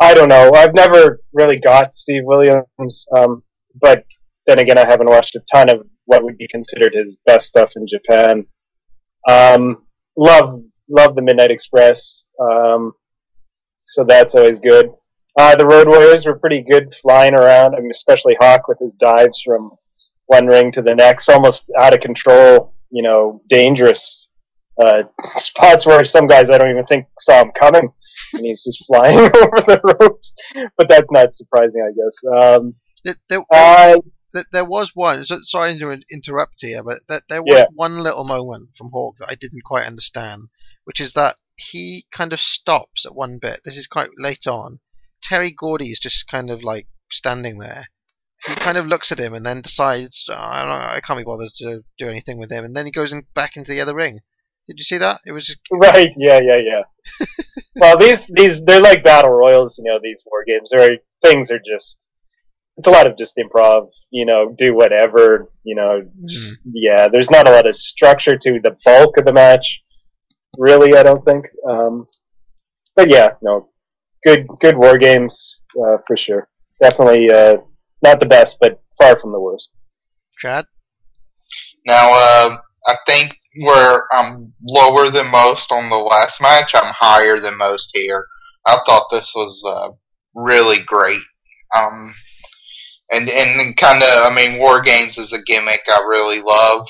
I 0.00 0.14
don't 0.14 0.28
know. 0.28 0.52
I've 0.54 0.74
never 0.74 1.20
really 1.32 1.58
got 1.58 1.94
Steve 1.94 2.22
Williams, 2.24 3.06
um, 3.16 3.42
but 3.80 4.04
then 4.46 4.58
again, 4.58 4.78
I 4.78 4.86
haven't 4.86 5.10
watched 5.10 5.34
a 5.34 5.40
ton 5.52 5.70
of 5.70 5.86
what 6.04 6.22
would 6.22 6.38
be 6.38 6.48
considered 6.48 6.94
his 6.94 7.18
best 7.26 7.46
stuff 7.46 7.72
in 7.74 7.86
Japan. 7.88 8.46
Um, 9.28 9.84
love 10.16 10.62
love 10.88 11.16
the 11.16 11.22
Midnight 11.22 11.50
Express. 11.50 12.24
Um, 12.40 12.92
so 13.84 14.04
that's 14.06 14.34
always 14.34 14.60
good. 14.60 14.90
Uh, 15.36 15.54
the 15.56 15.66
Road 15.66 15.86
Warriors 15.88 16.24
were 16.24 16.38
pretty 16.38 16.64
good 16.68 16.94
flying 17.02 17.34
around. 17.34 17.74
I 17.74 17.80
mean, 17.80 17.90
especially 17.90 18.36
Hawk 18.40 18.68
with 18.68 18.78
his 18.78 18.94
dives 18.94 19.42
from 19.44 19.72
one 20.26 20.46
ring 20.46 20.72
to 20.72 20.82
the 20.82 20.94
next, 20.94 21.28
almost 21.28 21.64
out 21.78 21.94
of 21.94 22.00
control. 22.00 22.72
You 22.90 23.02
know, 23.02 23.42
dangerous 23.48 24.28
uh, 24.82 25.02
spots 25.36 25.84
where 25.86 26.04
some 26.04 26.26
guys 26.26 26.48
I 26.50 26.58
don't 26.58 26.70
even 26.70 26.86
think 26.86 27.06
saw 27.18 27.42
him 27.42 27.50
coming, 27.58 27.90
and 28.32 28.44
he's 28.46 28.64
just 28.64 28.84
flying 28.86 29.18
over 29.18 29.30
the 29.30 29.96
ropes. 30.00 30.34
But 30.78 30.88
that's 30.88 31.10
not 31.10 31.34
surprising, 31.34 31.82
I 31.82 31.92
guess. 31.92 32.54
Um, 32.58 32.74
There, 33.04 33.16
there, 33.28 33.40
uh, 33.52 33.96
there, 34.32 34.44
there 34.52 34.64
was 34.64 34.92
one. 34.94 35.24
Sorry 35.26 35.78
to 35.78 36.00
interrupt 36.12 36.54
here, 36.58 36.82
but 36.82 36.98
there, 37.08 37.20
there 37.28 37.42
was 37.42 37.58
Yeah. 37.58 37.64
one 37.74 37.98
little 37.98 38.24
moment 38.24 38.70
from 38.78 38.90
Hawk 38.92 39.16
that 39.18 39.28
I 39.30 39.34
didn't 39.34 39.64
quite 39.64 39.84
understand, 39.84 40.44
which 40.84 41.00
is 41.00 41.12
that 41.12 41.36
he 41.56 42.06
kind 42.12 42.32
of 42.32 42.40
stops 42.40 43.04
at 43.04 43.14
one 43.14 43.38
bit. 43.40 43.60
This 43.64 43.76
is 43.76 43.86
quite 43.86 44.10
late 44.16 44.46
on. 44.46 44.78
Terry 45.28 45.50
Gordy 45.50 45.90
is 45.90 46.00
just 46.00 46.26
kind 46.30 46.50
of 46.50 46.62
like 46.62 46.86
standing 47.10 47.58
there. 47.58 47.88
He 48.46 48.54
kind 48.54 48.76
of 48.78 48.86
looks 48.86 49.10
at 49.10 49.18
him 49.18 49.34
and 49.34 49.44
then 49.44 49.60
decides, 49.62 50.26
"Oh, 50.28 50.34
I, 50.36 50.62
don't, 50.62 50.96
I 50.96 51.00
can't 51.04 51.18
be 51.18 51.24
bothered 51.24 51.50
to 51.56 51.80
do 51.98 52.08
anything 52.08 52.38
with 52.38 52.50
him, 52.50 52.64
and 52.64 52.76
then 52.76 52.86
he 52.86 52.92
goes 52.92 53.12
in, 53.12 53.26
back 53.34 53.56
into 53.56 53.72
the 53.72 53.80
other 53.80 53.94
ring. 53.94 54.20
Did 54.68 54.78
you 54.78 54.84
see 54.84 54.98
that? 54.98 55.20
It 55.24 55.32
was 55.32 55.54
Right. 55.72 56.08
Yeah. 56.16 56.40
Yeah. 56.42 56.58
Yeah. 56.58 57.26
well, 57.76 57.96
these 57.98 58.26
these 58.34 58.56
they're 58.66 58.80
like 58.80 59.02
battle 59.04 59.30
royals. 59.30 59.78
You 59.78 59.84
know, 59.90 59.98
these 60.02 60.22
war 60.26 60.44
games. 60.46 60.70
There 60.70 60.98
things 61.24 61.50
are 61.50 61.58
just. 61.58 62.06
It's 62.76 62.86
a 62.86 62.90
lot 62.90 63.06
of 63.06 63.16
just 63.16 63.34
improv. 63.38 63.88
You 64.10 64.26
know, 64.26 64.54
do 64.56 64.74
whatever. 64.74 65.50
You 65.64 65.74
know. 65.76 66.02
just- 66.26 66.60
Yeah. 66.70 67.08
There's 67.08 67.30
not 67.30 67.48
a 67.48 67.52
lot 67.52 67.66
of 67.66 67.74
structure 67.74 68.36
to 68.36 68.60
the 68.62 68.76
bulk 68.84 69.16
of 69.16 69.24
the 69.24 69.32
match. 69.32 69.82
Really, 70.58 70.96
I 70.96 71.02
don't 71.02 71.24
think. 71.24 71.46
Um, 71.68 72.06
but 72.94 73.10
yeah, 73.10 73.30
no, 73.42 73.68
good 74.24 74.46
good 74.60 74.76
war 74.76 74.98
games 74.98 75.60
uh, 75.78 75.98
for 76.06 76.16
sure. 76.16 76.48
Definitely 76.80 77.30
uh, 77.30 77.56
not 78.02 78.20
the 78.20 78.26
best, 78.26 78.56
but 78.60 78.82
far 79.00 79.18
from 79.18 79.32
the 79.32 79.40
worst. 79.40 79.68
Chad. 80.38 80.66
Now, 81.86 82.12
uh, 82.12 82.56
I 82.88 82.96
think 83.06 83.36
where 83.60 84.04
I'm 84.12 84.52
lower 84.62 85.10
than 85.10 85.30
most 85.30 85.70
on 85.70 85.88
the 85.88 85.96
last 85.96 86.40
match, 86.40 86.72
I'm 86.74 86.92
higher 86.98 87.40
than 87.40 87.56
most 87.56 87.90
here. 87.94 88.26
I 88.66 88.78
thought 88.86 89.06
this 89.10 89.32
was 89.34 89.62
uh, 89.66 89.94
really 90.34 90.78
great. 90.86 91.22
Um, 91.76 92.14
and 93.10 93.28
and 93.28 93.76
kind 93.76 94.02
of, 94.02 94.24
I 94.24 94.34
mean, 94.34 94.58
War 94.58 94.82
Games 94.82 95.16
is 95.16 95.32
a 95.32 95.42
gimmick 95.42 95.80
I 95.88 96.00
really 96.08 96.42
love. 96.44 96.86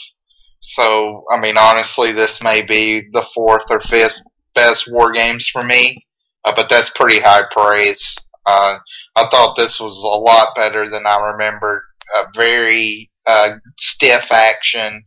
So, 0.63 1.25
I 1.33 1.39
mean, 1.39 1.57
honestly, 1.59 2.13
this 2.13 2.41
may 2.43 2.63
be 2.63 3.03
the 3.13 3.27
fourth 3.35 3.65
or 3.71 3.81
fifth 3.81 4.19
best 4.55 4.85
War 4.91 5.13
Games 5.13 5.49
for 5.53 5.63
me, 5.63 6.06
uh, 6.47 6.53
but 6.55 6.71
that's 6.71 6.91
pretty 6.95 7.21
high 7.21 7.43
praise. 7.51 8.17
Uh, 8.47 8.79
I 9.17 9.29
thought 9.31 9.57
this 9.57 9.81
was 9.81 9.97
a 10.03 10.19
lot 10.19 10.55
better 10.55 10.89
than 10.89 11.07
I 11.07 11.17
remembered. 11.33 11.83
Uh, 12.17 12.27
very 12.37 13.11
uh, 13.27 13.57
stiff 13.79 14.31
action, 14.31 15.03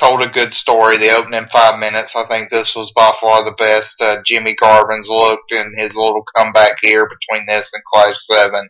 told 0.00 0.22
a 0.22 0.28
good 0.28 0.52
story. 0.52 0.98
The 0.98 1.16
opening 1.16 1.46
five 1.50 1.78
minutes, 1.78 2.12
I 2.14 2.26
think 2.28 2.50
this 2.50 2.74
was 2.76 2.92
by 2.94 3.12
far 3.20 3.44
the 3.44 3.56
best 3.58 3.94
uh, 4.00 4.18
Jimmy 4.26 4.54
Garvin's 4.60 5.08
looked 5.08 5.52
in 5.52 5.72
his 5.78 5.94
little 5.94 6.24
comeback 6.36 6.76
here 6.82 7.08
between 7.08 7.46
this 7.46 7.70
and 7.72 7.82
Clash 7.92 8.16
7. 8.30 8.68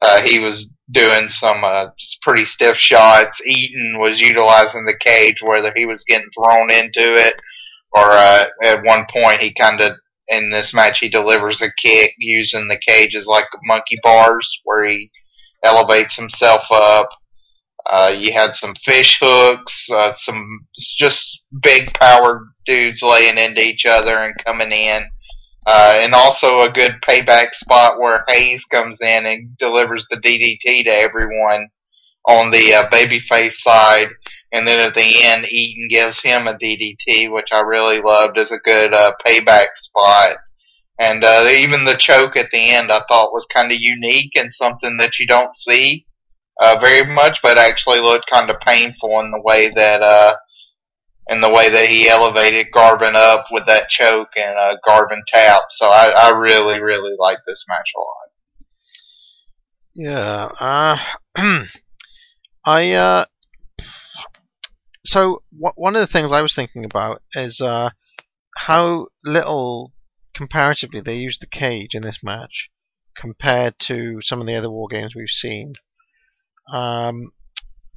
Uh, 0.00 0.22
he 0.22 0.38
was 0.38 0.72
doing 0.90 1.28
some 1.28 1.62
uh, 1.62 1.86
pretty 2.22 2.46
stiff 2.46 2.76
shots. 2.76 3.38
Eaton 3.44 3.98
was 3.98 4.18
utilizing 4.20 4.86
the 4.86 4.96
cage, 4.98 5.42
whether 5.42 5.72
he 5.76 5.84
was 5.84 6.02
getting 6.08 6.30
thrown 6.34 6.70
into 6.70 7.12
it 7.14 7.40
or 7.96 8.12
uh, 8.12 8.44
at 8.62 8.84
one 8.84 9.06
point 9.10 9.40
he 9.40 9.54
kind 9.58 9.80
of 9.80 9.92
in 10.28 10.50
this 10.50 10.74
match 10.74 10.98
he 10.98 11.08
delivers 11.08 11.62
a 11.62 11.70
kick 11.82 12.12
using 12.18 12.68
the 12.68 12.78
cages 12.86 13.26
like 13.26 13.44
monkey 13.64 13.98
bars 14.02 14.60
where 14.64 14.84
he 14.84 15.10
elevates 15.64 16.14
himself 16.16 16.62
up. 16.70 17.08
Uh, 17.88 18.10
you 18.16 18.32
had 18.32 18.52
some 18.54 18.74
fish 18.84 19.18
hooks, 19.20 19.88
uh, 19.92 20.12
some 20.16 20.66
just 20.98 21.44
big 21.62 21.92
power 21.94 22.48
dudes 22.66 23.00
laying 23.02 23.38
into 23.38 23.62
each 23.62 23.84
other 23.86 24.16
and 24.18 24.34
coming 24.44 24.72
in. 24.72 25.08
Uh, 25.68 25.94
and 25.96 26.14
also 26.14 26.60
a 26.60 26.70
good 26.70 26.94
payback 27.08 27.52
spot 27.54 27.98
where 27.98 28.24
Hayes 28.28 28.64
comes 28.72 28.98
in 29.00 29.26
and 29.26 29.56
delivers 29.58 30.06
the 30.10 30.16
DDT 30.16 30.84
to 30.84 30.90
everyone 30.90 31.68
on 32.28 32.50
the 32.50 32.74
uh, 32.74 32.88
babyface 32.90 33.54
side. 33.54 34.08
And 34.52 34.66
then 34.66 34.78
at 34.78 34.94
the 34.94 35.22
end, 35.22 35.46
Eaton 35.46 35.88
gives 35.90 36.20
him 36.22 36.46
a 36.46 36.54
DDT, 36.54 37.32
which 37.32 37.48
I 37.52 37.60
really 37.60 38.00
loved 38.00 38.38
as 38.38 38.52
a 38.52 38.58
good 38.64 38.94
uh, 38.94 39.12
payback 39.26 39.66
spot. 39.76 40.36
And 40.98 41.24
uh, 41.24 41.46
even 41.50 41.84
the 41.84 41.96
choke 41.98 42.36
at 42.36 42.48
the 42.52 42.70
end, 42.70 42.90
I 42.90 43.02
thought 43.08 43.32
was 43.32 43.46
kind 43.52 43.70
of 43.70 43.78
unique 43.78 44.32
and 44.36 44.52
something 44.52 44.96
that 44.98 45.18
you 45.18 45.26
don't 45.26 45.56
see 45.56 46.06
uh, 46.60 46.78
very 46.80 47.12
much, 47.12 47.40
but 47.42 47.58
actually 47.58 48.00
looked 48.00 48.30
kind 48.32 48.48
of 48.48 48.60
painful 48.60 49.20
in 49.20 49.30
the 49.30 49.42
way 49.42 49.70
that 49.74 50.02
uh, 50.02 50.36
in 51.28 51.40
the 51.40 51.50
way 51.50 51.68
that 51.68 51.88
he 51.88 52.08
elevated 52.08 52.68
Garvin 52.72 53.14
up 53.16 53.46
with 53.50 53.66
that 53.66 53.88
choke 53.88 54.30
and 54.36 54.56
uh, 54.56 54.76
Garvin 54.86 55.22
tap. 55.26 55.62
So 55.70 55.86
I, 55.86 56.14
I 56.16 56.30
really, 56.30 56.80
really 56.80 57.14
like 57.18 57.38
this 57.46 57.64
match 57.68 57.92
a 57.96 58.00
lot. 58.00 58.26
Yeah. 59.94 60.98
Uh, 61.36 61.64
I 62.64 62.92
uh, 62.92 63.24
so 65.06 65.42
wh- 65.50 65.76
one 65.76 65.96
of 65.96 66.00
the 66.00 66.12
things 66.12 66.32
I 66.32 66.42
was 66.42 66.54
thinking 66.54 66.84
about 66.84 67.22
is 67.34 67.60
uh, 67.60 67.90
how 68.56 69.08
little 69.24 69.92
comparatively 70.34 71.00
they 71.00 71.16
used 71.16 71.40
the 71.40 71.46
cage 71.46 71.94
in 71.94 72.02
this 72.02 72.18
match 72.22 72.70
compared 73.16 73.74
to 73.78 74.18
some 74.20 74.40
of 74.40 74.46
the 74.46 74.54
other 74.54 74.70
war 74.70 74.88
games 74.88 75.14
we've 75.14 75.28
seen. 75.28 75.74
Um, 76.72 77.30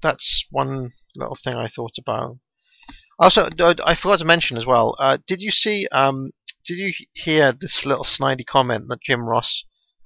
that's 0.02 0.46
one 0.50 0.94
little 1.16 1.38
thing 1.44 1.56
I 1.56 1.68
thought 1.68 1.98
about. 1.98 2.38
Also, 3.18 3.50
I 3.60 3.96
forgot 3.96 4.20
to 4.20 4.26
mention 4.26 4.58
as 4.58 4.66
well. 4.66 4.96
Uh, 4.98 5.18
did 5.28 5.42
you 5.42 5.52
see? 5.52 5.88
Um, 5.92 6.32
did 6.66 6.76
you 6.76 6.94
hear 7.14 7.52
this 7.52 7.86
little 7.86 8.06
snidey 8.06 8.46
comment 8.46 8.88
that 8.88 9.02
Jim 9.02 9.24
Ross 9.28 9.66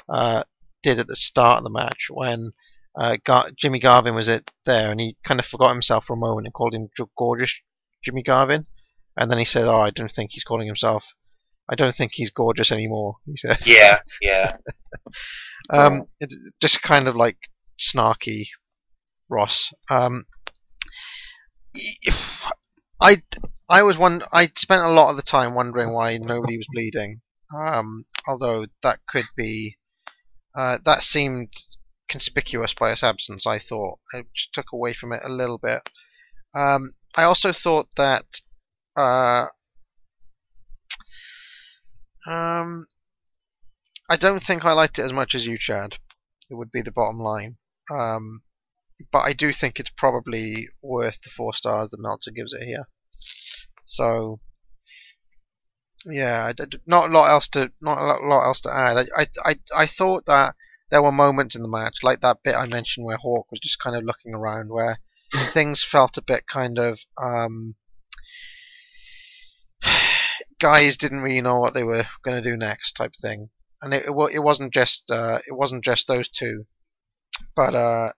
uh, 0.10 0.44
did 0.82 0.98
at 0.98 1.08
the 1.08 1.16
start 1.16 1.58
of 1.58 1.64
the 1.64 1.70
match 1.70 2.08
when 2.10 2.54
uh, 2.96 3.18
Gar- 3.26 3.52
Jimmy 3.58 3.80
Garvin 3.80 4.16
was 4.16 4.28
it 4.28 4.52
there 4.66 4.92
and 4.92 5.00
he 5.00 5.18
kind 5.26 5.40
of 5.40 5.46
forgot 5.46 5.72
himself 5.72 6.06
for 6.06 6.14
a 6.14 6.18
moment 6.18 6.48
and 6.48 6.54
called 6.54 6.74
him 6.74 6.90
gorgeous 7.18 7.54
Jimmy 8.04 8.24
Garvin, 8.24 8.68
and 9.18 9.32
then 9.32 9.38
he 9.38 9.46
said, 9.46 9.66
"Oh, 9.66 9.82
I 9.82 9.90
don't 9.90 10.12
think 10.12 10.32
he's 10.32 10.44
calling 10.44 10.68
himself. 10.68 11.04
I 11.70 11.76
don't 11.76 11.96
think 11.96 12.12
he's 12.14 12.30
gorgeous 12.30 12.72
anymore." 12.72 13.18
He 13.26 13.38
said. 13.38 13.60
Yeah, 13.66 14.00
yeah. 14.22 14.58
Um, 15.70 16.08
it, 16.20 16.30
just 16.62 16.82
kind 16.82 17.08
of 17.08 17.16
like 17.16 17.38
snarky 17.80 18.48
Ross. 19.30 19.72
Um, 19.90 20.26
I 23.00 23.24
I 23.70 23.82
was 23.82 23.98
one. 23.98 24.24
I 24.34 24.50
spent 24.58 24.84
a 24.84 24.92
lot 24.92 25.10
of 25.10 25.16
the 25.16 25.22
time 25.22 25.56
wondering 25.56 25.94
why 25.94 26.18
nobody 26.18 26.58
was 26.58 26.68
bleeding. 26.74 27.22
Um, 27.58 28.06
although 28.28 28.66
that 28.82 29.00
could 29.08 29.28
be, 29.38 29.78
uh, 30.54 30.80
that 30.84 31.02
seemed 31.02 31.54
conspicuous 32.10 32.74
by 32.74 32.92
its 32.92 33.04
absence. 33.04 33.46
I 33.46 33.60
thought 33.60 34.00
it 34.14 34.28
took 34.54 34.72
away 34.74 34.94
from 34.94 35.12
it 35.12 35.22
a 35.24 35.30
little 35.30 35.58
bit. 35.58 35.82
Um, 36.56 36.96
I 37.16 37.24
also 37.24 37.52
thought 37.52 37.88
that. 37.98 38.26
Uh, 38.96 39.48
um, 42.28 42.88
I 44.10 44.18
don't 44.18 44.44
think 44.44 44.64
I 44.64 44.74
liked 44.74 45.00
it 45.00 45.04
as 45.04 45.14
much 45.14 45.34
as 45.34 45.46
you, 45.46 45.58
Chad. 45.58 45.96
It 46.50 46.56
would 46.56 46.72
be 46.72 46.82
the 46.82 46.92
bottom 46.92 47.18
line. 47.18 47.58
Um, 47.92 48.44
but 49.12 49.20
I 49.20 49.34
do 49.34 49.52
think 49.52 49.80
it's 49.80 49.92
probably 49.96 50.70
worth 50.82 51.22
the 51.24 51.32
four 51.36 51.54
stars 51.54 51.90
that 51.90 52.00
Meltzer 52.00 52.32
gives 52.32 52.54
it 52.54 52.64
here. 52.64 52.88
So, 53.86 54.40
yeah, 56.06 56.54
not 56.86 57.10
a 57.10 57.14
lot 57.14 57.30
else 57.30 57.48
to 57.50 57.72
not 57.82 57.98
a 57.98 58.26
lot 58.26 58.46
else 58.46 58.62
to 58.62 58.74
add. 58.74 59.08
I 59.16 59.28
I 59.44 59.56
I 59.76 59.88
thought 59.88 60.26
that 60.26 60.56
there 60.90 61.02
were 61.02 61.12
moments 61.12 61.56
in 61.56 61.64
the 61.64 61.70
match, 61.70 61.98
like 62.04 62.22
that 62.22 62.44
bit 62.44 62.56
I 62.56 62.66
mentioned 62.68 63.06
where 63.06 63.18
Hawk 63.18 63.52
was 63.52 63.60
just 63.60 63.80
kind 63.80 63.96
of 63.96 64.04
looking 64.04 64.34
around, 64.34 64.70
where 64.70 65.00
things 65.54 65.86
felt 65.90 66.18
a 66.18 66.22
bit 66.22 66.46
kind 66.52 66.78
of 66.78 67.00
um, 67.22 67.76
guys 70.62 70.98
didn't 70.98 71.22
really 71.22 71.42
know 71.42 71.60
what 71.60 71.74
they 71.74 71.84
were 71.84 72.06
going 72.24 72.42
to 72.42 72.50
do 72.50 72.58
next, 72.58 72.94
type 72.94 73.14
thing. 73.22 73.50
And 73.82 73.94
it 73.94 74.06
it, 74.08 74.32
it 74.34 74.40
wasn't 74.40 74.74
just 74.74 75.10
uh, 75.10 75.40
it 75.48 75.54
wasn't 75.54 75.84
just 75.84 76.08
those 76.08 76.30
two, 76.30 76.66
but 77.56 77.76
uh, 77.76 78.12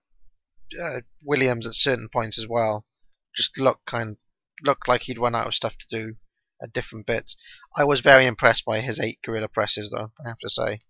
uh, 0.80 1.00
Williams 1.22 1.66
at 1.66 1.74
certain 1.74 2.08
points 2.12 2.38
as 2.38 2.46
well 2.48 2.86
just 3.34 3.58
looked 3.58 3.86
kind 3.86 4.16
looked 4.62 4.88
like 4.88 5.02
he'd 5.02 5.18
run 5.18 5.34
out 5.34 5.46
of 5.46 5.54
stuff 5.54 5.74
to 5.78 5.86
do 5.90 6.16
at 6.62 6.72
different 6.72 7.06
bits. 7.06 7.36
I 7.76 7.84
was 7.84 8.00
very 8.00 8.26
impressed 8.26 8.64
by 8.64 8.80
his 8.80 8.98
eight 8.98 9.18
gorilla 9.24 9.48
presses, 9.48 9.90
though 9.90 10.12
I 10.24 10.28
have 10.28 10.38
to 10.38 10.48
say. 10.48 10.80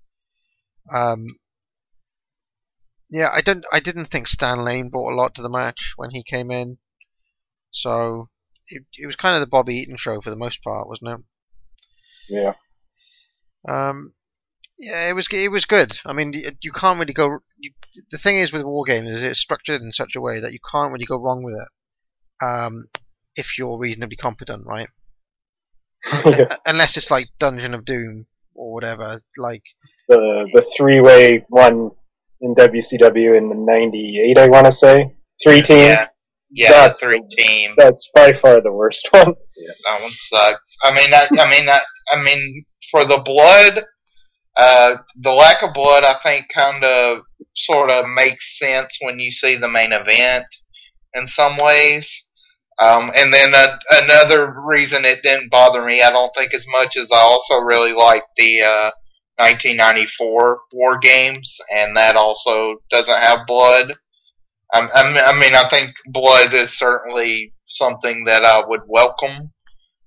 Um, 0.95 1.39
yeah, 3.11 3.29
I 3.33 3.41
didn't 3.41 3.67
I 3.73 3.81
didn't 3.81 4.07
think 4.07 4.27
Stan 4.27 4.65
Lane 4.65 4.89
brought 4.91 5.13
a 5.13 5.17
lot 5.17 5.35
to 5.35 5.43
the 5.43 5.49
match 5.49 5.95
when 5.97 6.11
he 6.11 6.23
came 6.23 6.51
in, 6.51 6.79
so 7.71 8.31
it, 8.69 8.85
it 8.95 9.07
was 9.07 9.17
kind 9.17 9.35
of 9.35 9.41
the 9.41 9.51
Bobby 9.51 9.75
Eaton 9.75 9.97
show 9.99 10.21
for 10.21 10.31
the 10.31 10.37
most 10.37 10.63
part, 10.63 10.89
wasn't 10.89 11.11
it? 11.11 11.21
Yeah. 12.29 12.53
Um, 13.69 14.15
yeah, 14.79 15.09
it 15.09 15.15
was 15.15 15.29
it 15.31 15.51
was 15.51 15.65
good. 15.65 15.95
I 16.05 16.13
mean, 16.13 16.33
you, 16.33 16.53
you 16.61 16.73
can't 16.73 16.99
really 16.99 17.13
go. 17.13 17.39
You, 17.59 17.73
the 18.11 18.19
thing 18.19 18.39
is 18.39 18.53
with 18.53 18.65
war 18.65 18.85
games 18.85 19.11
is 19.11 19.23
it's 19.23 19.41
structured 19.41 19.83
in 19.83 19.93
such 19.93 20.15
a 20.17 20.21
way 20.21 20.41
that 20.41 20.53
you 20.53 20.59
can't 20.71 20.93
really 20.93 21.07
go 21.07 21.19
wrong 21.19 21.43
with 21.43 21.55
it, 21.55 22.47
um, 22.47 22.89
if 23.35 23.59
you're 23.59 23.79
reasonably 23.79 24.17
competent, 24.17 24.67
right? 24.67 24.89
yeah. 26.25 26.57
Unless 26.67 26.97
it's 26.97 27.11
like 27.11 27.29
Dungeon 27.39 27.75
of 27.75 27.85
Doom 27.85 28.27
or 28.55 28.73
whatever, 28.73 29.21
like 29.37 29.63
The 30.09 30.49
the 30.53 30.67
three 30.77 31.01
way 31.01 31.45
one 31.49 31.93
in 32.41 32.55
WCW 32.55 33.37
in 33.37 33.49
the 33.49 33.55
'98, 33.57 34.39
I 34.39 34.47
want 34.49 34.67
to 34.67 34.73
say 34.73 35.11
three 35.43 35.63
teams. 35.63 35.97
Yeah, 35.97 36.07
yeah, 36.51 36.71
That's- 36.71 36.99
the 37.01 37.07
three 37.07 37.23
team. 37.37 37.75
That's 37.77 38.09
by 38.15 38.33
far 38.35 38.61
the 38.61 38.73
worst 38.73 39.09
one. 39.11 39.35
Yeah, 39.57 39.73
That 39.85 40.03
one 40.03 40.13
sucks. 40.33 40.77
I 40.83 40.95
mean, 40.95 41.13
I, 41.15 41.27
I 41.39 41.51
mean, 41.51 41.69
I, 41.69 41.81
I 42.13 42.23
mean, 42.23 42.65
for 42.91 43.05
the 43.05 43.23
blood, 43.25 43.85
uh, 44.57 44.97
the 45.23 45.31
lack 45.33 45.63
of 45.63 45.75
blood, 45.75 46.05
I 46.05 46.17
think, 46.23 46.47
kind 46.55 46.83
of, 46.85 47.19
sort 47.57 47.91
of 47.91 48.05
makes 48.15 48.59
sense 48.59 48.97
when 49.01 49.19
you 49.19 49.31
see 49.31 49.57
the 49.57 49.69
main 49.69 49.93
event 49.93 50.45
in 51.15 51.27
some 51.27 51.57
ways. 51.59 52.07
Um, 52.79 53.11
and 53.15 53.33
then 53.33 53.55
uh, 53.55 53.79
another 53.91 54.55
reason 54.67 55.07
it 55.07 55.23
didn't 55.23 55.51
bother 55.51 55.83
me, 55.85 56.03
I 56.03 56.11
don't 56.11 56.31
think 56.37 56.53
as 56.53 56.65
much 56.69 56.97
as 56.97 57.09
I 57.11 57.17
also 57.17 57.55
really 57.65 57.95
liked 57.95 58.27
the 58.37 58.61
uh, 58.63 58.91
1994 59.39 60.59
War 60.73 60.99
Games, 60.99 61.57
and 61.75 61.97
that 61.97 62.17
also 62.17 62.77
doesn't 62.91 63.23
have 63.23 63.47
blood. 63.47 63.95
I, 64.73 64.89
I 64.95 65.33
mean, 65.39 65.55
I 65.55 65.69
think 65.71 65.95
blood 66.07 66.53
is 66.53 66.77
certainly 66.79 67.53
something 67.67 68.25
that 68.25 68.45
I 68.45 68.63
would 68.67 68.83
welcome 68.87 69.53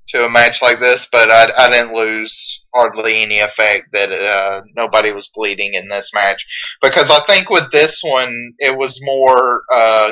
to 0.09 0.25
a 0.25 0.29
match 0.29 0.61
like 0.61 0.79
this, 0.79 1.07
but 1.11 1.31
I, 1.31 1.51
I 1.57 1.69
didn't 1.69 1.93
lose 1.93 2.63
hardly 2.73 3.21
any 3.21 3.39
effect 3.39 3.85
that 3.93 4.11
uh, 4.11 4.61
nobody 4.75 5.11
was 5.11 5.29
bleeding 5.35 5.73
in 5.73 5.87
this 5.87 6.09
match 6.13 6.43
because 6.81 7.09
I 7.09 7.19
think 7.27 7.49
with 7.49 7.71
this 7.71 8.01
one 8.03 8.53
it 8.59 8.77
was 8.77 8.99
more 9.01 9.61
uh, 9.73 10.11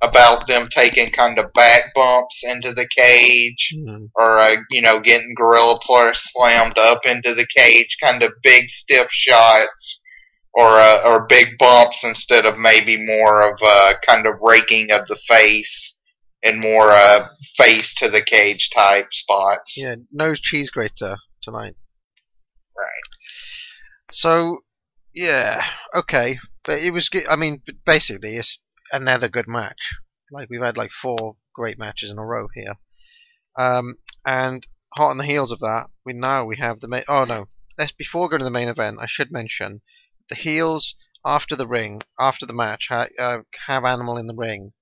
about 0.00 0.46
them 0.46 0.68
taking 0.70 1.10
kind 1.10 1.38
of 1.38 1.52
back 1.54 1.82
bumps 1.94 2.40
into 2.42 2.72
the 2.72 2.88
cage 2.96 3.70
mm, 3.76 4.08
or 4.14 4.38
uh, 4.38 4.54
you 4.70 4.80
know 4.80 5.00
getting 5.00 5.34
Gorilla 5.36 5.78
press 5.84 6.20
slammed 6.32 6.78
up 6.78 7.04
into 7.04 7.34
the 7.34 7.46
cage, 7.56 7.96
kind 8.02 8.22
of 8.22 8.32
big 8.42 8.68
stiff 8.68 9.08
shots 9.10 10.00
or 10.54 10.66
uh, 10.66 11.02
or 11.04 11.26
big 11.28 11.58
bumps 11.58 12.00
instead 12.04 12.46
of 12.46 12.58
maybe 12.58 12.96
more 12.96 13.40
of 13.40 13.58
a 13.62 13.94
kind 14.08 14.26
of 14.26 14.34
raking 14.40 14.90
of 14.92 15.06
the 15.08 15.18
face 15.28 15.94
and 16.42 16.60
more 16.60 16.90
uh, 16.90 17.28
face 17.56 17.94
to 17.96 18.08
the 18.08 18.22
cage 18.22 18.70
type 18.76 19.06
spots. 19.10 19.74
yeah, 19.76 19.96
nose 20.12 20.40
cheese 20.40 20.70
grater 20.70 21.16
tonight. 21.42 21.74
Right. 22.76 23.08
So, 24.12 24.58
yeah, 25.14 25.62
okay, 25.94 26.38
but 26.64 26.78
it 26.78 26.92
was. 26.92 27.08
good. 27.08 27.26
I 27.28 27.36
mean, 27.36 27.62
basically, 27.84 28.36
it's 28.36 28.58
another 28.92 29.28
good 29.28 29.48
match. 29.48 29.94
Like 30.30 30.48
we've 30.50 30.62
had 30.62 30.76
like 30.76 30.90
four 30.90 31.36
great 31.54 31.78
matches 31.78 32.10
in 32.10 32.18
a 32.18 32.26
row 32.26 32.48
here, 32.54 32.76
um, 33.58 33.96
and 34.24 34.66
hot 34.94 35.10
on 35.10 35.18
the 35.18 35.24
heels 35.24 35.52
of 35.52 35.60
that, 35.60 35.86
we 36.04 36.12
now 36.12 36.44
we 36.44 36.56
have 36.56 36.80
the 36.80 36.88
main. 36.88 37.04
Oh 37.08 37.24
no, 37.24 37.48
let's 37.78 37.92
before 37.92 38.28
going 38.28 38.40
to 38.40 38.44
the 38.44 38.50
main 38.50 38.68
event, 38.68 38.98
I 39.00 39.06
should 39.06 39.32
mention 39.32 39.80
the 40.28 40.36
heels 40.36 40.94
after 41.24 41.56
the 41.56 41.66
ring, 41.66 42.02
after 42.18 42.46
the 42.46 42.52
match, 42.52 42.86
ha- 42.88 43.08
uh, 43.18 43.38
have 43.66 43.84
Animal 43.84 44.16
in 44.16 44.26
the 44.26 44.34
ring, 44.34 44.72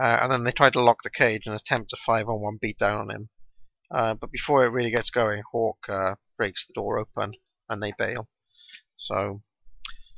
uh, 0.00 0.18
and 0.22 0.32
then 0.32 0.44
they 0.44 0.52
try 0.52 0.70
to 0.70 0.80
lock 0.80 0.98
the 1.02 1.10
cage 1.10 1.42
and 1.46 1.54
attempt 1.54 1.92
a 1.92 1.96
five-on-one 2.06 2.58
beatdown 2.62 3.00
on 3.00 3.10
him. 3.10 3.28
Uh, 3.90 4.14
but 4.14 4.30
before 4.30 4.64
it 4.64 4.70
really 4.70 4.90
gets 4.90 5.10
going, 5.10 5.42
Hawk 5.52 5.78
uh, 5.88 6.14
breaks 6.36 6.66
the 6.66 6.72
door 6.74 6.98
open 6.98 7.34
and 7.68 7.82
they 7.82 7.92
bail. 7.98 8.28
So 8.96 9.42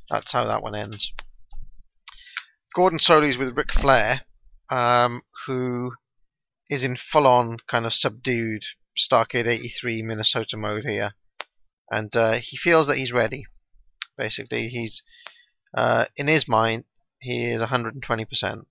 that's 0.08 0.32
how 0.32 0.44
that 0.46 0.62
one 0.62 0.74
ends. 0.74 1.12
Gordon 2.74 2.98
Solie's 2.98 3.38
with 3.38 3.56
Ric 3.56 3.72
Flair, 3.72 4.22
um, 4.68 5.22
who 5.46 5.92
is 6.68 6.82
in 6.82 6.96
full 6.96 7.24
on 7.24 7.58
kind 7.68 7.86
of 7.86 7.92
subdued 7.92 8.64
Starcade 8.98 9.46
83 9.46 10.02
Minnesota 10.02 10.56
mode 10.56 10.84
here. 10.84 11.14
And 11.88 12.14
uh, 12.16 12.40
he 12.40 12.56
feels 12.56 12.88
that 12.88 12.96
he's 12.96 13.12
ready. 13.12 13.46
Basically, 14.16 14.68
he's 14.68 15.02
uh, 15.72 16.06
in 16.16 16.26
his 16.26 16.48
mind, 16.48 16.84
he 17.20 17.46
is 17.46 17.62
120%. 17.62 18.66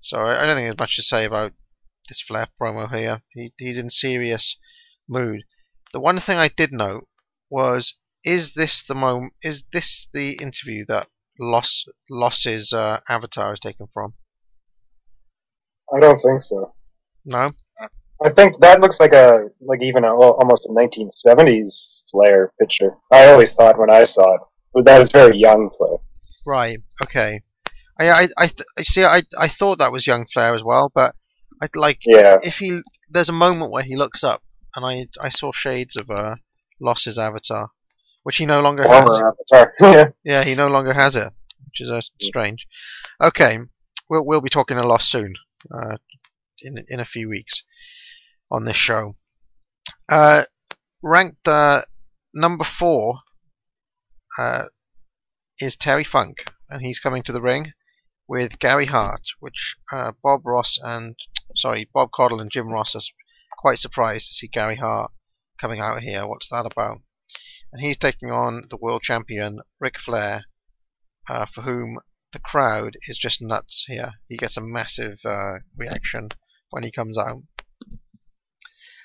So 0.00 0.18
I 0.18 0.46
don't 0.46 0.56
think 0.56 0.66
there's 0.66 0.78
much 0.78 0.96
to 0.96 1.02
say 1.02 1.24
about 1.24 1.52
this 2.08 2.22
Flair 2.26 2.48
promo 2.60 2.92
here. 2.92 3.22
He, 3.28 3.52
he's 3.58 3.78
in 3.78 3.90
serious 3.90 4.56
mood. 5.08 5.44
The 5.92 6.00
one 6.00 6.20
thing 6.20 6.38
I 6.38 6.48
did 6.48 6.72
note 6.72 7.06
was 7.48 7.94
is 8.24 8.54
this 8.54 8.82
the 8.86 8.94
moment? 8.96 9.34
is 9.40 9.64
this 9.72 10.08
the 10.12 10.32
interview 10.32 10.84
that 10.88 11.08
Loss 11.40 11.86
Loss's 12.10 12.72
uh, 12.72 12.98
avatar 13.08 13.54
is 13.54 13.60
taken 13.60 13.86
from? 13.94 14.12
I 15.94 15.98
don't 15.98 16.18
think 16.18 16.40
so. 16.40 16.74
No. 17.24 17.52
I 18.24 18.30
think 18.30 18.60
that 18.60 18.80
looks 18.80 19.00
like 19.00 19.14
a 19.14 19.46
like 19.60 19.82
even 19.82 20.04
a, 20.04 20.14
almost 20.14 20.66
a 20.66 20.72
1970s 20.72 21.68
Flair 22.10 22.52
picture. 22.60 22.96
I 23.10 23.26
always 23.28 23.54
thought 23.54 23.78
when 23.78 23.90
I 23.90 24.04
saw 24.04 24.34
it, 24.34 24.40
but 24.74 24.84
that 24.84 25.00
is 25.00 25.10
very 25.10 25.38
young 25.38 25.70
Flair. 25.76 25.98
Right. 26.46 26.78
Okay. 27.02 27.40
I 27.98 28.10
I 28.10 28.28
I, 28.36 28.46
th- 28.46 28.68
I 28.78 28.82
see. 28.82 29.04
I 29.04 29.22
I 29.38 29.48
thought 29.48 29.78
that 29.78 29.92
was 29.92 30.06
young 30.06 30.26
Flair 30.32 30.54
as 30.54 30.62
well, 30.62 30.92
but 30.94 31.14
I 31.62 31.68
like 31.74 32.00
Yeah, 32.04 32.36
if 32.42 32.56
he 32.56 32.80
there's 33.08 33.28
a 33.30 33.32
moment 33.32 33.72
where 33.72 33.84
he 33.84 33.96
looks 33.96 34.22
up 34.22 34.42
and 34.76 34.84
I 34.84 35.06
I 35.24 35.30
saw 35.30 35.52
shades 35.52 35.96
of 35.96 36.10
uh 36.10 36.36
Loss's 36.80 37.18
avatar, 37.18 37.70
which 38.22 38.36
he 38.36 38.46
no 38.46 38.60
longer 38.60 38.84
has. 38.84 39.04
Yeah, 39.80 40.08
Yeah, 40.24 40.44
he 40.44 40.54
no 40.54 40.68
longer 40.68 40.92
has 40.92 41.16
it, 41.16 41.32
which 41.64 41.80
is 41.80 41.90
uh, 41.90 42.00
strange. 42.20 42.66
Okay, 43.20 43.58
we'll 44.08 44.24
we'll 44.24 44.40
be 44.40 44.50
talking 44.50 44.76
a 44.76 44.86
lot 44.86 45.02
soon, 45.02 45.34
uh, 45.72 45.96
in 46.60 46.84
in 46.88 47.00
a 47.00 47.04
few 47.04 47.28
weeks, 47.28 47.62
on 48.50 48.64
this 48.64 48.76
show. 48.76 49.16
Uh, 50.08 50.42
ranked 51.02 51.46
uh, 51.48 51.82
number 52.34 52.64
four 52.64 53.20
uh, 54.38 54.64
is 55.58 55.76
Terry 55.76 56.04
Funk, 56.04 56.38
and 56.68 56.82
he's 56.82 57.00
coming 57.00 57.22
to 57.24 57.32
the 57.32 57.42
ring 57.42 57.72
with 58.28 58.58
Gary 58.58 58.86
Hart, 58.86 59.22
which 59.40 59.76
uh, 59.92 60.12
Bob 60.22 60.46
Ross 60.46 60.78
and 60.82 61.16
sorry 61.56 61.88
Bob 61.92 62.10
Caudle 62.12 62.40
and 62.40 62.50
Jim 62.50 62.68
Ross 62.68 62.94
are 62.94 63.00
quite 63.58 63.78
surprised 63.78 64.28
to 64.28 64.34
see 64.34 64.48
Gary 64.48 64.76
Hart 64.76 65.10
coming 65.60 65.80
out 65.80 66.00
here. 66.02 66.26
What's 66.26 66.48
that 66.50 66.66
about? 66.70 67.00
And 67.72 67.80
he's 67.80 67.98
taking 67.98 68.30
on 68.30 68.66
the 68.68 68.76
world 68.76 69.02
champion 69.02 69.60
Ric 69.78 69.98
Flair, 69.98 70.46
uh, 71.28 71.46
for 71.46 71.62
whom 71.62 71.98
the 72.32 72.38
crowd 72.38 72.96
is 73.08 73.18
just 73.18 73.40
nuts 73.40 73.84
here. 73.86 74.14
He 74.28 74.36
gets 74.36 74.56
a 74.56 74.60
massive 74.60 75.18
uh, 75.24 75.58
reaction 75.76 76.30
when 76.70 76.82
he 76.82 76.92
comes 76.92 77.16
out. 77.18 77.42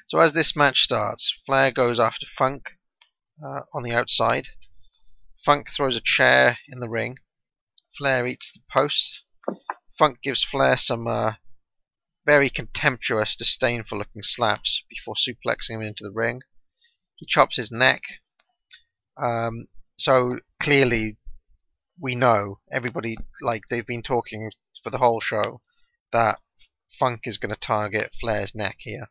So 0.07 0.19
as 0.19 0.33
this 0.33 0.55
match 0.55 0.79
starts, 0.79 1.33
Flair 1.45 1.71
goes 1.71 1.99
after 1.99 2.25
Funk 2.37 2.63
uh, 3.43 3.61
on 3.73 3.83
the 3.83 3.91
outside. 3.91 4.47
Funk 5.43 5.67
throws 5.75 5.95
a 5.95 6.01
chair 6.03 6.59
in 6.67 6.79
the 6.79 6.89
ring. 6.89 7.17
Flair 7.97 8.27
eats 8.27 8.51
the 8.53 8.61
post. 8.71 9.21
Funk 9.97 10.19
gives 10.21 10.43
Flair 10.43 10.77
some 10.77 11.07
uh, 11.07 11.33
very 12.25 12.49
contemptuous, 12.49 13.35
disdainful 13.35 13.97
looking 13.97 14.23
slaps 14.23 14.83
before 14.89 15.15
suplexing 15.15 15.75
him 15.75 15.81
into 15.81 16.03
the 16.03 16.11
ring. 16.11 16.41
He 17.15 17.25
chops 17.25 17.57
his 17.57 17.71
neck. 17.71 18.01
Um, 19.17 19.67
so 19.97 20.39
clearly, 20.61 21.17
we 21.99 22.15
know 22.15 22.59
everybody 22.71 23.17
like 23.41 23.63
they've 23.69 23.85
been 23.85 24.03
talking 24.03 24.51
for 24.83 24.89
the 24.89 24.97
whole 24.97 25.21
show 25.21 25.61
that 26.11 26.39
Funk 26.99 27.21
is 27.23 27.37
going 27.37 27.53
to 27.53 27.59
target 27.59 28.15
Flair's 28.19 28.53
neck 28.53 28.77
here 28.79 29.07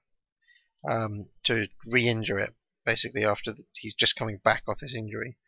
um, 0.88 1.30
to 1.44 1.68
re-injure 1.86 2.38
it 2.38 2.54
basically 2.84 3.24
after 3.24 3.52
the, 3.52 3.64
he's 3.74 3.94
just 3.94 4.16
coming 4.16 4.38
back 4.44 4.62
off 4.68 4.78
this 4.80 4.94
injury. 4.94 5.38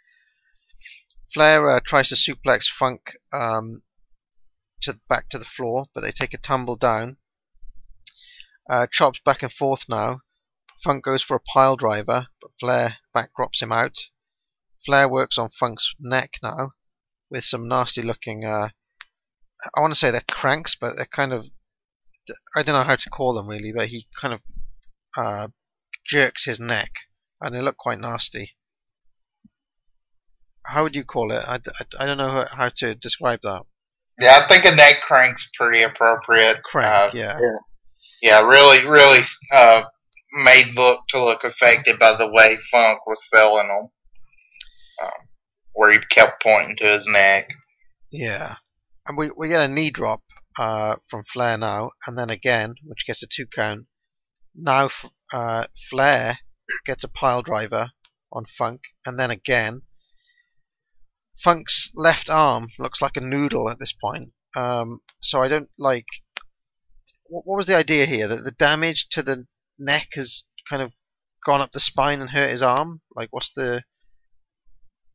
Flair 1.33 1.69
uh, 1.69 1.81
tries 1.85 2.09
to 2.09 2.15
suplex 2.15 2.67
Funk 2.67 3.01
um, 3.33 3.83
to 4.83 5.01
back 5.09 5.29
to 5.31 5.39
the 5.39 5.45
floor, 5.45 5.87
but 5.95 6.01
they 6.01 6.13
take 6.13 6.33
a 6.33 6.39
tumble 6.39 6.77
down. 6.77 7.19
Uh, 8.69 8.87
chops 8.91 9.21
back 9.25 9.43
and 9.43 9.53
forth 9.53 9.85
now. 9.89 10.21
Funk 10.83 11.05
goes 11.05 11.23
for 11.23 11.37
a 11.37 11.41
pile 11.41 11.77
driver, 11.77 12.29
but 12.41 12.51
Flair 12.59 12.99
back 13.13 13.31
drops 13.37 13.61
him 13.61 13.73
out. 13.73 13.97
Flair 14.87 15.09
works 15.09 15.37
on 15.37 15.51
Funk's 15.51 15.95
neck 16.01 16.31
now 16.43 16.71
with 17.31 17.45
some 17.45 17.67
nasty 17.69 18.03
looking. 18.03 18.45
Uh, 18.45 18.69
I 19.77 19.81
want 19.81 19.93
to 19.93 19.99
say 19.99 20.11
they're 20.11 20.23
cranks, 20.31 20.77
but 20.81 20.95
they're 20.97 21.07
kind 21.07 21.33
of. 21.33 21.47
I 22.57 22.63
don't 22.63 22.75
know 22.75 22.85
how 22.85 22.97
to 22.97 23.11
call 23.11 23.35
them 23.35 23.49
really, 23.49 23.73
but 23.75 23.89
he 23.89 24.07
kind 24.21 24.35
of 24.35 24.41
uh, 25.17 25.49
jerks 26.05 26.45
his 26.47 26.59
neck, 26.59 26.91
and 27.41 27.55
they 27.55 27.61
look 27.61 27.77
quite 27.77 28.01
nasty. 28.01 28.53
How 30.65 30.83
would 30.83 30.97
you 30.97 31.05
call 31.05 31.31
it? 31.31 31.43
I, 31.47 31.57
I, 31.57 31.85
I 32.01 32.07
don't 32.07 32.19
know 32.19 32.45
how, 32.51 32.71
to 32.79 32.95
describe 32.97 33.41
that. 33.43 33.63
Yeah, 34.21 34.41
I 34.43 34.49
think 34.49 34.65
a 34.65 34.75
neck 34.75 34.97
crank's 35.07 35.49
pretty 35.57 35.83
appropriate. 35.83 36.63
Crank, 36.65 37.15
Uh, 37.15 37.17
yeah. 37.17 37.39
yeah, 38.23 38.41
really, 38.41 38.85
really 38.85 39.21
uh, 39.53 39.85
made 40.33 40.75
look 40.75 41.01
to 41.11 41.23
look 41.23 41.45
effective 41.45 41.99
by 42.01 42.17
the 42.17 42.27
way 42.29 42.59
Funk 42.73 43.07
was 43.07 43.21
selling 43.33 43.69
them, 43.69 43.89
um, 45.03 45.29
where 45.73 45.93
he 45.93 45.99
kept 46.11 46.43
pointing 46.43 46.77
to 46.79 46.87
his 46.87 47.07
neck. 47.09 47.49
Yeah. 48.11 48.57
And 49.07 49.17
we, 49.17 49.31
we 49.37 49.49
get 49.49 49.63
a 49.63 49.69
knee 49.69 49.91
drop 49.91 50.23
uh, 50.59 50.97
from 51.09 51.23
Flair 51.33 51.57
now, 51.57 51.91
and 52.07 52.19
then 52.19 52.31
again, 52.31 52.75
which 52.85 53.07
gets 53.07 53.23
a 53.23 53.27
two 53.31 53.47
count. 53.47 53.87
Now 54.55 54.89
uh, 55.33 55.67
Flair 55.91 56.39
gets 56.87 57.05
a 57.05 57.09
pile 57.09 57.43
driver 57.43 57.91
on 58.33 58.45
Funk, 58.59 58.81
and 59.05 59.19
then 59.19 59.31
again. 59.31 59.83
Funk's 61.43 61.91
left 61.95 62.31
arm 62.31 62.69
looks 62.79 63.03
like 63.03 63.17
a 63.17 63.21
noodle 63.21 63.69
at 63.69 63.79
this 63.79 63.93
point. 63.93 64.33
Um, 64.57 65.03
so 65.21 65.43
I 65.43 65.49
don't 65.49 65.69
like. 65.79 66.07
What, 67.27 67.47
what 67.47 67.57
was 67.59 67.67
the 67.67 67.77
idea 67.77 68.07
here? 68.07 68.27
That 68.27 68.43
the 68.45 68.53
damage 68.53 69.07
to 69.11 69.23
the 69.23 69.47
neck 69.79 70.09
has 70.15 70.45
kind 70.69 70.81
of 70.81 70.93
gone 71.45 71.61
up 71.61 71.73
the 71.73 71.81
spine 71.81 72.21
and 72.21 72.31
hurt 72.31 72.51
his 72.51 72.63
arm? 72.63 73.03
Like, 73.15 73.29
what's 73.31 73.53
the. 73.55 73.85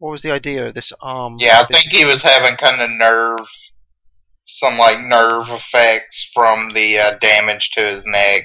What 0.01 0.09
was 0.09 0.23
the 0.23 0.31
idea 0.31 0.65
of 0.65 0.73
this 0.73 0.91
arm? 0.99 1.35
Yeah, 1.37 1.61
I 1.61 1.67
think 1.71 1.91
he 1.91 2.05
was 2.05 2.23
having 2.23 2.57
kind 2.57 2.81
of 2.81 2.89
nerve, 2.89 3.47
some 4.47 4.79
like 4.79 4.99
nerve 4.99 5.47
effects 5.47 6.27
from 6.33 6.73
the 6.73 6.97
uh, 6.97 7.19
damage 7.21 7.69
to 7.73 7.83
his 7.83 8.03
neck. 8.07 8.41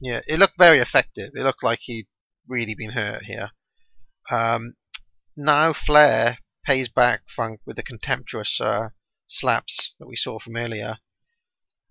Yeah, 0.00 0.22
it 0.26 0.40
looked 0.40 0.58
very 0.58 0.80
effective. 0.80 1.30
It 1.36 1.44
looked 1.44 1.62
like 1.62 1.78
he'd 1.82 2.08
really 2.48 2.74
been 2.76 2.90
hurt 2.90 3.22
here. 3.22 3.52
Um, 4.32 4.74
now 5.36 5.72
Flair 5.72 6.38
pays 6.64 6.88
back 6.88 7.20
Funk 7.36 7.60
with 7.64 7.76
the 7.76 7.84
contemptuous 7.84 8.60
uh, 8.60 8.88
slaps 9.28 9.92
that 10.00 10.08
we 10.08 10.16
saw 10.16 10.40
from 10.40 10.56
earlier. 10.56 10.96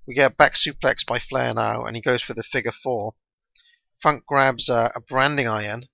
We 0.05 0.13
get 0.13 0.33
a 0.33 0.35
back 0.35 0.55
suplex 0.55 1.05
by 1.07 1.19
Flair 1.19 1.53
now, 1.53 1.83
and 1.83 1.95
he 1.95 2.01
goes 2.01 2.21
for 2.21 2.33
the 2.33 2.43
figure 2.43 2.73
four. 2.83 3.13
Funk 4.03 4.25
grabs 4.27 4.69
uh, 4.69 4.89
a 4.93 4.99
branding 4.99 5.47
iron 5.47 5.87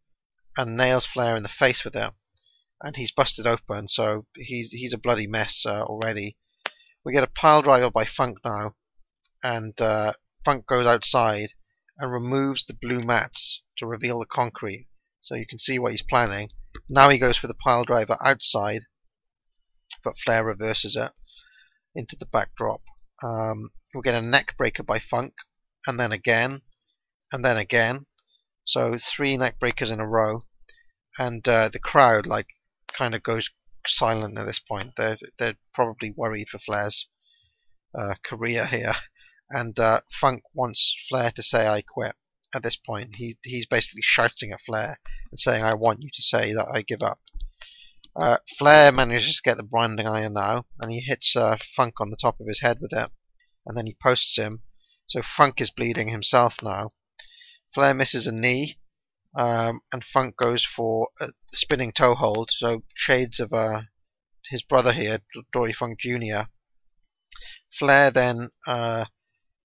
and 0.58 0.76
nails 0.76 1.06
Flair 1.06 1.36
in 1.36 1.44
the 1.44 1.50
face 1.50 1.84
with 1.86 1.96
it, 1.96 2.12
and 2.84 2.96
he's 2.96 3.12
busted 3.12 3.46
open. 3.46 3.88
So 3.88 4.26
he's 4.36 4.72
he's 4.72 4.94
a 4.94 4.98
bloody 4.98 5.28
mess 5.28 5.64
uh, 5.66 5.84
already. 5.84 6.38
We 7.06 7.14
get 7.14 7.24
a 7.24 7.28
pile 7.28 7.62
driver 7.62 7.90
by 7.92 8.06
Funk 8.06 8.40
now, 8.44 8.76
and 9.44 9.80
uh, 9.80 10.14
Funk 10.46 10.66
goes 10.68 10.88
outside 10.88 11.50
and 11.98 12.12
removes 12.12 12.66
the 12.66 12.74
blue 12.74 13.04
mats 13.04 13.62
to 13.78 13.86
reveal 13.86 14.20
the 14.20 14.26
concrete 14.26 14.88
so 15.22 15.36
you 15.36 15.46
can 15.48 15.60
see 15.60 15.78
what 15.78 15.92
he's 15.92 16.02
planning. 16.02 16.50
Now 16.90 17.10
he 17.10 17.20
goes 17.20 17.38
for 17.38 17.48
the 17.48 17.54
pile 17.54 17.84
driver 17.84 18.18
outside, 18.24 18.82
but 20.04 20.18
Flair 20.24 20.44
reverses 20.44 20.96
it 20.96 21.12
into 21.94 22.16
the 22.20 22.26
backdrop. 22.26 22.82
Um, 23.24 23.72
we 23.94 24.02
get 24.02 24.16
a 24.16 24.22
neck 24.22 24.56
breaker 24.58 24.84
by 24.84 25.00
Funk, 25.00 25.34
and 25.86 26.00
then 26.00 26.12
again, 26.12 26.62
and 27.32 27.46
then 27.46 27.58
again. 27.58 28.08
So 28.64 28.98
three 28.98 29.38
neck 29.38 29.60
breakers 29.60 29.92
in 29.92 30.00
a 30.00 30.08
row, 30.08 30.46
and 31.18 31.48
uh, 31.48 31.70
the 31.72 31.80
crowd 31.80 32.26
like 32.26 32.48
kind 32.98 33.16
of 33.16 33.24
goes 33.24 33.50
silent 33.86 34.38
at 34.38 34.46
this 34.46 34.60
point. 34.60 34.94
They're 34.98 35.18
they're 35.40 35.58
probably 35.74 36.12
worried 36.16 36.50
for 36.50 36.60
Flair's 36.60 37.08
uh, 37.98 38.16
career 38.24 38.68
here 38.68 38.96
and 39.52 39.78
uh, 39.80 40.00
Funk 40.20 40.44
wants 40.54 40.96
Flair 41.10 41.32
to 41.36 41.44
say 41.44 41.68
"I 41.68 41.82
quit." 41.82 42.16
At 42.56 42.64
this 42.64 42.78
point, 42.78 43.16
he 43.16 43.38
he's 43.44 43.66
basically 43.66 44.02
shouting 44.02 44.52
at 44.52 44.62
Flair 44.62 45.00
and 45.30 45.40
saying, 45.40 45.64
"I 45.64 45.74
want 45.74 46.02
you 46.02 46.10
to 46.14 46.22
say 46.22 46.54
that 46.54 46.68
I 46.74 46.84
give 46.84 47.02
up." 47.02 47.20
Uh, 48.16 48.38
Flair 48.58 48.92
manages 48.92 49.36
to 49.36 49.50
get 49.50 49.58
the 49.58 49.64
branding 49.64 50.08
iron 50.08 50.34
now, 50.34 50.66
and 50.80 50.92
he 50.92 51.02
hits 51.02 51.36
uh, 51.36 51.58
Funk 51.76 52.00
on 52.00 52.10
the 52.10 52.18
top 52.18 52.40
of 52.40 52.48
his 52.48 52.62
head 52.62 52.80
with 52.80 52.94
it, 52.94 53.12
and 53.66 53.78
then 53.78 53.86
he 53.86 53.98
posts 54.02 54.38
him. 54.38 54.64
So 55.08 55.22
Funk 55.22 55.60
is 55.60 55.72
bleeding 55.72 56.08
himself 56.08 56.56
now. 56.64 56.92
Flair 57.74 57.94
misses 57.94 58.28
a 58.28 58.32
knee, 58.32 58.80
um, 59.36 59.82
and 59.92 60.04
Funk 60.04 60.36
goes 60.38 60.66
for 60.66 61.10
a 61.20 61.28
spinning 61.48 61.92
toe 61.92 62.16
hold. 62.16 62.50
So 62.52 62.84
shades 62.96 63.40
of 63.40 63.54
uh, 63.54 63.82
his 64.50 64.64
brother 64.64 64.94
here, 64.94 65.20
Dory 65.54 65.74
Funk 65.74 66.00
Jr. 66.00 66.50
Flair 67.78 68.12
then 68.12 68.50
uh, 68.68 69.06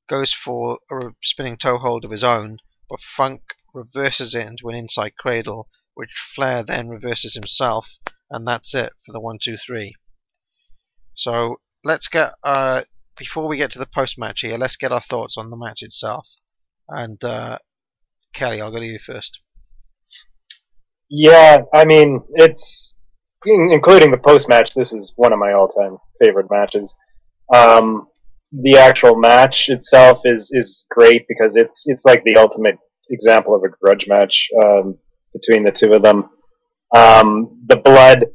goes 0.09 0.33
for 0.33 0.79
a 0.91 1.11
spinning 1.23 1.57
toe 1.57 1.79
hold 1.79 2.05
of 2.05 2.11
his 2.11 2.23
own, 2.23 2.59
but 2.89 3.01
Funk 3.01 3.43
reverses 3.75 4.35
it 4.35 4.47
into 4.47 4.69
an 4.69 4.77
inside 4.77 5.17
cradle, 5.17 5.69
which 5.95 6.11
Flair 6.35 6.63
then 6.63 6.89
reverses 6.89 7.35
himself, 7.35 7.89
and 8.31 8.47
that's 8.47 8.75
it 8.75 8.93
for 9.05 9.13
the 9.13 9.21
one, 9.21 9.39
two, 9.43 9.57
three. 9.57 9.97
So 11.15 11.61
let's 11.83 12.09
get 12.09 12.33
uh, 12.45 12.83
before 13.19 13.49
we 13.49 13.57
get 13.57 13.73
to 13.73 13.79
the 13.79 13.87
post 13.87 14.19
match 14.19 14.43
here, 14.43 14.59
let's 14.59 14.77
get 14.77 14.93
our 14.93 15.01
thoughts 15.01 15.37
on 15.37 15.51
the 15.51 15.57
match 15.57 15.83
itself. 15.83 16.29
And 16.89 17.23
uh, 17.25 17.59
Kelly, 18.35 18.61
I'll 18.61 18.71
go 18.71 18.79
to 18.79 18.85
you 18.87 18.99
first. 18.99 19.41
Yeah, 21.09 21.59
I 21.73 21.85
mean, 21.85 22.21
it's 22.35 22.95
including 23.45 24.11
the 24.11 24.19
post 24.19 24.49
match. 24.49 24.73
This 24.75 24.93
is 24.93 25.13
one 25.17 25.33
of 25.33 25.39
my 25.39 25.53
all-time 25.53 25.99
favorite 26.21 26.47
matches. 26.51 26.95
Um, 27.55 28.09
the 28.53 28.79
actual 28.79 29.17
match 29.17 29.67
itself 29.69 30.21
is 30.25 30.51
is 30.53 30.87
great 30.91 31.27
because 31.29 31.57
it's 31.57 31.85
it's 31.87 32.05
like 32.05 32.23
the 32.25 32.41
ultimate 32.41 32.79
example 33.11 33.55
of 33.55 33.63
a 33.63 33.69
grudge 33.69 34.07
match 34.09 34.49
um, 34.65 34.97
between 35.33 35.65
the 35.65 35.73
two 35.73 35.93
of 35.93 36.03
them. 36.03 36.29
Um, 36.95 37.61
the 37.69 37.77
blood. 37.77 38.27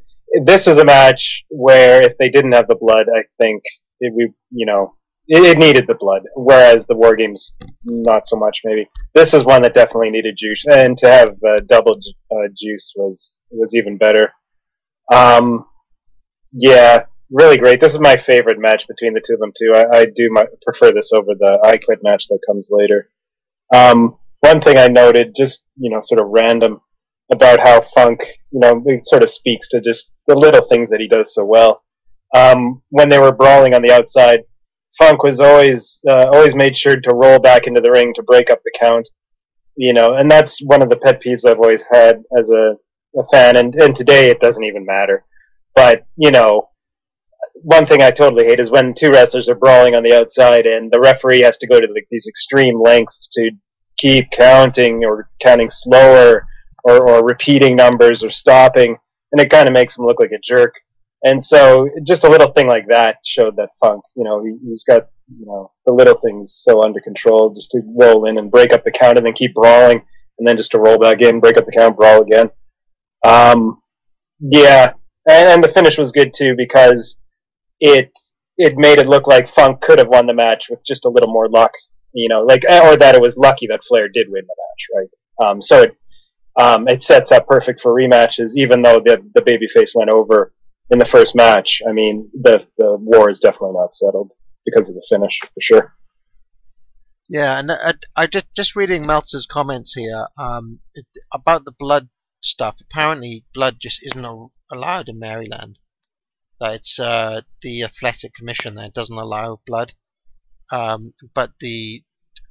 This 0.45 0.65
is 0.65 0.77
a 0.77 0.85
match 0.85 1.43
where 1.49 2.01
if 2.01 2.17
they 2.17 2.29
didn't 2.29 2.53
have 2.53 2.67
the 2.69 2.75
blood, 2.75 3.05
I 3.13 3.23
think 3.41 3.63
it, 3.99 4.13
we 4.15 4.31
you 4.51 4.65
know 4.65 4.95
it, 5.27 5.43
it 5.43 5.57
needed 5.57 5.85
the 5.87 5.95
blood. 5.99 6.23
Whereas 6.35 6.85
the 6.87 6.95
war 6.95 7.15
games, 7.15 7.53
not 7.83 8.25
so 8.25 8.35
much 8.37 8.59
maybe. 8.63 8.89
This 9.13 9.33
is 9.33 9.45
one 9.45 9.61
that 9.63 9.73
definitely 9.73 10.11
needed 10.11 10.35
juice, 10.37 10.63
and 10.71 10.97
to 10.97 11.09
have 11.09 11.29
uh, 11.29 11.61
double 11.67 11.95
ju- 11.95 12.35
uh, 12.35 12.47
juice 12.57 12.93
was 12.95 13.39
was 13.49 13.73
even 13.75 13.97
better. 13.97 14.31
Um, 15.11 15.65
yeah, 16.51 17.05
really 17.31 17.57
great. 17.57 17.79
This 17.81 17.93
is 17.93 17.99
my 17.99 18.17
favorite 18.25 18.59
match 18.59 18.83
between 18.87 19.13
the 19.13 19.21
two 19.25 19.33
of 19.33 19.39
them 19.39 19.53
too. 19.57 19.73
I, 19.75 19.99
I 19.99 20.05
do 20.05 20.29
my, 20.31 20.45
prefer 20.65 20.91
this 20.93 21.11
over 21.13 21.33
the 21.37 21.59
I 21.63 21.77
Quit 21.77 21.99
match 22.03 22.25
that 22.29 22.39
comes 22.47 22.67
later. 22.69 23.09
Um, 23.73 24.17
one 24.41 24.61
thing 24.61 24.77
I 24.77 24.87
noted, 24.87 25.35
just 25.35 25.63
you 25.77 25.89
know, 25.89 25.99
sort 26.01 26.19
of 26.19 26.27
random, 26.29 26.81
about 27.31 27.59
how 27.61 27.81
Funk, 27.95 28.19
you 28.51 28.59
know, 28.59 28.83
it 28.85 29.07
sort 29.07 29.23
of 29.23 29.29
speaks 29.29 29.69
to 29.69 29.81
just 29.81 30.11
the 30.27 30.35
little 30.35 30.67
things 30.67 30.89
that 30.89 30.99
he 30.99 31.07
does 31.07 31.33
so 31.33 31.45
well. 31.45 31.83
Um, 32.35 32.81
when 32.89 33.09
they 33.09 33.19
were 33.19 33.31
brawling 33.31 33.73
on 33.73 33.81
the 33.81 33.93
outside, 33.93 34.41
Funk 34.97 35.23
was 35.23 35.39
always 35.39 35.99
uh, 36.09 36.27
always 36.33 36.55
made 36.55 36.75
sure 36.75 36.95
to 36.95 37.15
roll 37.15 37.39
back 37.39 37.67
into 37.67 37.81
the 37.81 37.91
ring 37.91 38.13
to 38.15 38.23
break 38.23 38.49
up 38.49 38.61
the 38.63 38.71
count. 38.79 39.09
You 39.75 39.93
know, 39.93 40.15
and 40.15 40.29
that's 40.29 40.59
one 40.63 40.81
of 40.81 40.89
the 40.89 40.97
pet 40.97 41.21
peeves 41.21 41.47
I've 41.47 41.59
always 41.59 41.83
had 41.91 42.23
as 42.37 42.49
a, 42.49 42.75
a 43.17 43.25
fan. 43.31 43.57
And 43.57 43.73
and 43.75 43.95
today 43.95 44.29
it 44.29 44.39
doesn't 44.39 44.63
even 44.63 44.85
matter. 44.85 45.23
But 45.75 46.05
you 46.17 46.31
know, 46.31 46.69
one 47.53 47.85
thing 47.85 48.01
I 48.01 48.11
totally 48.11 48.45
hate 48.45 48.59
is 48.59 48.69
when 48.69 48.93
two 48.93 49.11
wrestlers 49.11 49.47
are 49.47 49.55
brawling 49.55 49.95
on 49.95 50.03
the 50.03 50.15
outside 50.15 50.65
and 50.65 50.91
the 50.91 50.99
referee 50.99 51.41
has 51.41 51.57
to 51.59 51.67
go 51.67 51.79
to 51.79 51.87
like 51.93 52.07
these 52.11 52.27
extreme 52.27 52.81
lengths 52.81 53.29
to 53.33 53.51
keep 53.97 54.29
counting 54.31 55.03
or 55.05 55.29
counting 55.41 55.69
slower 55.69 56.47
or, 56.83 57.09
or 57.09 57.25
repeating 57.25 57.75
numbers 57.75 58.23
or 58.23 58.31
stopping, 58.31 58.97
and 59.31 59.41
it 59.41 59.49
kind 59.49 59.67
of 59.67 59.73
makes 59.73 59.97
him 59.97 60.05
look 60.05 60.19
like 60.19 60.31
a 60.31 60.39
jerk. 60.43 60.73
And 61.23 61.43
so, 61.43 61.87
just 62.05 62.23
a 62.23 62.29
little 62.29 62.51
thing 62.51 62.67
like 62.67 62.87
that 62.87 63.17
showed 63.23 63.55
that 63.57 63.69
Funk, 63.79 64.03
you 64.15 64.23
know, 64.23 64.43
he, 64.43 64.57
he's 64.65 64.83
got 64.83 65.07
you 65.39 65.45
know 65.45 65.71
the 65.85 65.93
little 65.93 66.19
things 66.19 66.59
so 66.63 66.83
under 66.83 66.99
control, 66.99 67.53
just 67.53 67.71
to 67.71 67.81
roll 67.95 68.27
in 68.27 68.37
and 68.37 68.51
break 68.51 68.73
up 68.73 68.83
the 68.83 68.91
count 68.91 69.17
and 69.17 69.25
then 69.25 69.33
keep 69.33 69.53
brawling, 69.53 70.01
and 70.39 70.47
then 70.47 70.57
just 70.57 70.71
to 70.71 70.79
roll 70.79 70.97
back 70.97 71.21
in, 71.21 71.39
break 71.39 71.57
up 71.57 71.65
the 71.65 71.71
count, 71.77 71.95
brawl 71.95 72.21
again. 72.21 72.49
Um, 73.23 73.81
yeah, 74.39 74.93
and, 75.27 75.47
and 75.47 75.63
the 75.63 75.71
finish 75.73 75.97
was 75.97 76.11
good 76.11 76.33
too 76.35 76.55
because 76.57 77.17
it 77.79 78.11
it 78.57 78.73
made 78.77 78.99
it 78.99 79.07
look 79.07 79.27
like 79.27 79.53
Funk 79.55 79.81
could 79.81 79.99
have 79.99 80.07
won 80.07 80.25
the 80.25 80.33
match 80.33 80.65
with 80.69 80.79
just 80.85 81.05
a 81.05 81.09
little 81.09 81.31
more 81.31 81.49
luck, 81.49 81.71
you 82.13 82.29
know, 82.29 82.41
like 82.41 82.63
or 82.63 82.97
that 82.97 83.15
it 83.15 83.21
was 83.21 83.37
lucky 83.37 83.67
that 83.67 83.81
Flair 83.87 84.07
did 84.07 84.27
win 84.29 84.43
the 84.47 84.55
match, 84.57 85.07
right? 85.39 85.47
Um, 85.47 85.61
so 85.61 85.83
it 85.83 85.97
um, 86.59 86.87
it 86.87 87.03
sets 87.03 87.31
up 87.31 87.47
perfect 87.47 87.79
for 87.81 87.93
rematches, 87.93 88.53
even 88.55 88.81
though 88.81 88.99
the 88.99 89.23
the 89.35 89.41
babyface 89.41 89.91
went 89.93 90.09
over 90.09 90.51
in 90.89 90.99
the 90.99 91.05
first 91.05 91.35
match. 91.35 91.81
I 91.87 91.91
mean, 91.91 92.29
the 92.33 92.67
the 92.77 92.97
war 92.99 93.29
is 93.29 93.39
definitely 93.39 93.73
not 93.73 93.93
settled 93.93 94.31
because 94.65 94.89
of 94.89 94.95
the 94.95 95.05
finish 95.09 95.39
for 95.41 95.61
sure. 95.61 95.95
Yeah, 97.29 97.59
and 97.59 97.71
I, 97.71 97.93
I 98.15 98.27
just 98.27 98.47
just 98.55 98.75
reading 98.75 99.05
Meltzer's 99.05 99.47
comments 99.49 99.93
here 99.95 100.27
um, 100.37 100.81
it, 100.93 101.05
about 101.33 101.63
the 101.63 101.71
blood 101.71 102.09
stuff. 102.43 102.75
Apparently, 102.81 103.45
blood 103.53 103.77
just 103.79 103.99
isn't 104.03 104.51
allowed 104.69 105.07
in 105.07 105.17
Maryland. 105.17 105.79
That 106.59 106.75
it's 106.75 106.99
uh, 106.99 107.41
the 107.61 107.83
athletic 107.83 108.33
commission 108.33 108.75
that 108.75 108.93
doesn't 108.93 109.17
allow 109.17 109.61
blood. 109.65 109.93
Um, 110.71 111.13
but 111.33 111.53
the 111.59 112.03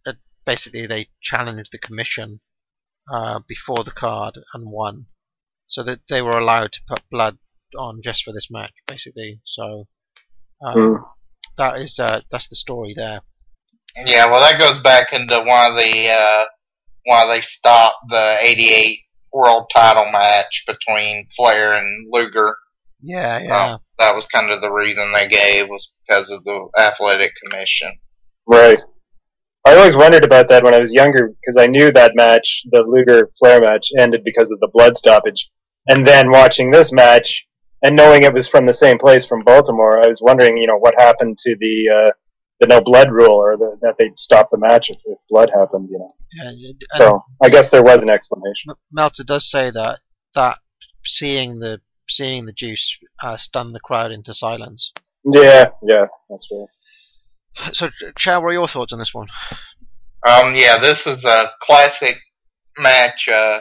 uh, 0.06 0.14
basically 0.46 0.86
they 0.86 1.10
challenged 1.22 1.72
the 1.72 1.78
commission 1.78 2.40
uh, 3.12 3.40
before 3.46 3.84
the 3.84 3.90
card 3.92 4.38
and 4.54 4.70
won, 4.70 5.06
so 5.66 5.82
that 5.82 6.00
they 6.08 6.22
were 6.22 6.38
allowed 6.38 6.72
to 6.72 6.80
put 6.88 7.08
blood 7.10 7.38
on 7.78 8.00
just 8.02 8.22
for 8.24 8.32
this 8.32 8.48
match, 8.50 8.72
basically. 8.86 9.40
So 9.44 9.86
um, 10.64 10.74
Mm. 10.76 11.04
that 11.58 11.76
is 11.80 11.98
uh, 11.98 12.20
that's 12.30 12.48
the 12.48 12.56
story 12.56 12.92
there. 12.94 13.20
Yeah, 13.96 14.26
well, 14.26 14.40
that 14.40 14.60
goes 14.60 14.78
back 14.82 15.08
into 15.12 15.38
why 15.40 15.68
the 15.70 16.10
uh, 16.10 16.44
why 17.04 17.26
they 17.26 17.40
stopped 17.40 17.96
the 18.08 18.36
'88 18.42 18.98
World 19.32 19.70
Title 19.74 20.10
match 20.12 20.64
between 20.66 21.26
Flair 21.36 21.74
and 21.74 22.06
Luger. 22.10 22.56
Yeah, 23.02 23.38
yeah. 23.40 23.72
Um, 23.74 23.80
that 23.98 24.14
was 24.14 24.26
kind 24.32 24.50
of 24.50 24.60
the 24.60 24.70
reason 24.70 25.12
they 25.14 25.28
gave 25.28 25.68
was 25.68 25.92
because 26.06 26.30
of 26.30 26.44
the 26.44 26.68
athletic 26.78 27.32
commission. 27.42 27.92
Right. 28.46 28.78
I 29.66 29.76
always 29.76 29.96
wondered 29.96 30.24
about 30.24 30.48
that 30.48 30.64
when 30.64 30.74
I 30.74 30.80
was 30.80 30.92
younger 30.92 31.28
because 31.28 31.56
I 31.62 31.66
knew 31.66 31.92
that 31.92 32.12
match, 32.14 32.62
the 32.70 32.82
Luger 32.86 33.30
Flair 33.38 33.60
match, 33.60 33.88
ended 33.98 34.22
because 34.24 34.50
of 34.50 34.58
the 34.60 34.70
blood 34.72 34.96
stoppage. 34.96 35.48
And 35.88 36.06
then 36.06 36.30
watching 36.30 36.70
this 36.70 36.90
match 36.92 37.46
and 37.82 37.96
knowing 37.96 38.22
it 38.22 38.34
was 38.34 38.48
from 38.48 38.66
the 38.66 38.74
same 38.74 38.98
place 38.98 39.24
from 39.26 39.42
Baltimore, 39.42 39.98
I 39.98 40.08
was 40.08 40.20
wondering, 40.22 40.56
you 40.56 40.66
know, 40.66 40.78
what 40.78 40.94
happened 40.98 41.38
to 41.38 41.56
the 41.58 42.06
uh, 42.06 42.12
the 42.60 42.66
no 42.66 42.80
blood 42.80 43.10
rule 43.10 43.30
or 43.30 43.56
the, 43.56 43.76
that 43.80 43.94
they'd 43.98 44.18
stop 44.18 44.50
the 44.50 44.58
match 44.58 44.90
if, 44.90 44.98
if 45.06 45.18
blood 45.30 45.50
happened, 45.54 45.88
you 45.90 45.98
know. 45.98 46.10
yeah 46.32 46.72
So 46.98 47.24
I 47.42 47.48
guess 47.48 47.70
there 47.70 47.82
was 47.82 48.02
an 48.02 48.10
explanation. 48.10 48.70
M- 48.70 48.76
Meltzer 48.92 49.24
does 49.24 49.50
say 49.50 49.70
that 49.70 49.98
that 50.34 50.58
seeing 51.04 51.60
the 51.60 51.80
seeing 52.08 52.44
the 52.46 52.52
juice 52.52 52.98
uh, 53.22 53.36
stunned 53.36 53.74
the 53.74 53.80
crowd 53.80 54.10
into 54.10 54.34
silence. 54.34 54.92
Yeah, 55.24 55.66
yeah, 55.82 56.06
that's 56.28 56.48
right. 56.50 57.72
So, 57.72 57.88
Chad, 58.16 58.42
what 58.42 58.50
are 58.50 58.52
your 58.52 58.68
thoughts 58.68 58.92
on 58.92 58.98
this 58.98 59.12
one? 59.12 59.28
Um, 60.26 60.54
yeah, 60.54 60.76
this 60.80 61.06
is 61.06 61.24
a 61.24 61.50
classic 61.62 62.16
match. 62.78 63.28
Uh, 63.30 63.60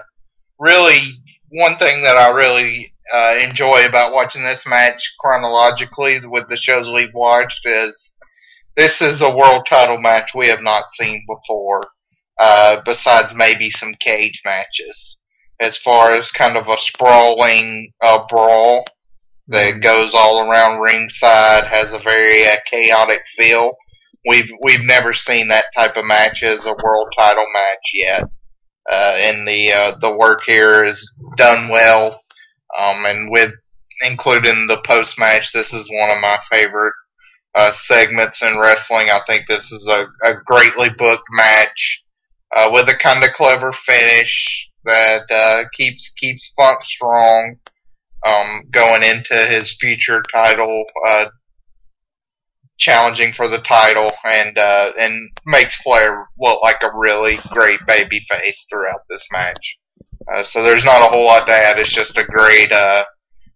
really, 0.58 1.22
one 1.50 1.78
thing 1.78 2.04
that 2.04 2.16
I 2.18 2.30
really 2.30 2.94
uh, 3.14 3.36
enjoy 3.40 3.86
about 3.86 4.14
watching 4.14 4.44
this 4.44 4.64
match 4.68 5.14
chronologically 5.20 6.20
with 6.26 6.48
the 6.50 6.58
shows 6.58 6.90
we've 6.90 7.14
watched 7.14 7.62
is 7.66 8.14
this 8.76 9.02
is 9.02 9.22
a 9.22 9.36
world 9.36 9.66
title 9.70 10.00
match 10.00 10.32
we 10.34 10.48
have 10.48 10.62
not 10.62 10.86
seen 10.98 11.26
before, 11.28 11.82
uh, 12.40 12.82
besides 12.86 13.34
maybe 13.36 13.70
some 13.70 13.94
cage 14.00 14.42
matches. 14.46 15.18
As 15.60 15.78
far 15.78 16.12
as 16.12 16.32
kind 16.32 16.56
of 16.56 16.68
a 16.68 16.78
sprawling 16.78 17.92
uh, 18.02 18.26
brawl 18.30 18.86
that 19.50 19.82
goes 19.84 20.14
all 20.16 20.50
around 20.50 20.80
ringside, 20.80 21.66
has 21.66 21.92
a 21.92 22.00
very 22.00 22.48
uh, 22.48 22.56
chaotic 22.72 23.20
feel. 23.36 23.74
We've 24.30 24.50
we've 24.64 24.86
never 24.86 25.14
seen 25.14 25.50
that 25.50 25.66
type 25.76 25.98
of 25.98 26.06
match 26.06 26.42
as 26.44 26.64
a 26.66 26.76
world 26.82 27.14
title 27.18 27.48
match 27.54 27.92
yet. 27.94 28.24
Uh, 28.90 29.14
and 29.24 29.48
the 29.48 29.74
uh, 29.74 29.98
the 30.00 30.16
work 30.16 30.40
here 30.48 30.86
is 30.86 31.06
done 31.36 31.68
well, 31.68 32.22
um, 32.78 33.06
and 33.06 33.32
with 33.32 33.52
including 34.02 34.68
the 34.68 34.82
post 34.86 35.18
match, 35.18 35.52
this 35.54 35.74
is 35.74 35.90
one 35.92 36.12
of 36.12 36.22
my 36.22 36.38
favorite 36.52 36.94
uh, 37.56 37.72
segments 37.84 38.42
in 38.42 38.58
wrestling. 38.58 39.10
I 39.10 39.22
think 39.28 39.48
this 39.48 39.72
is 39.72 39.88
a, 39.88 40.06
a 40.28 40.42
greatly 40.46 40.90
booked 40.90 41.28
match 41.32 42.02
uh, 42.56 42.70
with 42.72 42.90
a 42.90 42.98
kind 42.98 43.24
of 43.24 43.32
clever 43.34 43.72
finish 43.86 44.68
that 44.86 45.24
uh, 45.30 45.64
keeps 45.76 46.12
keeps 46.18 46.52
Funk 46.56 46.80
strong 46.84 47.56
um, 48.26 48.64
going 48.72 49.04
into 49.04 49.36
his 49.50 49.76
future 49.80 50.24
title 50.34 50.86
uh, 51.08 51.26
challenging 52.80 53.34
for 53.34 53.48
the 53.48 53.62
title 53.68 54.12
and 54.24 54.58
uh, 54.58 54.92
and 54.98 55.30
makes 55.46 55.78
Flair 55.82 56.28
look 56.40 56.62
like 56.64 56.82
a 56.82 56.98
really 56.98 57.40
great 57.50 57.80
baby 57.86 58.26
face 58.30 58.66
throughout 58.70 59.02
this 59.10 59.26
match. 59.32 59.78
Uh, 60.34 60.44
so 60.44 60.64
there's 60.64 60.84
not 60.84 61.02
a 61.02 61.10
whole 61.10 61.26
lot 61.26 61.48
to 61.48 61.54
add. 61.54 61.80
It's 61.80 61.94
just 61.94 62.18
a 62.18 62.24
great 62.24 62.72
uh, 62.72 63.04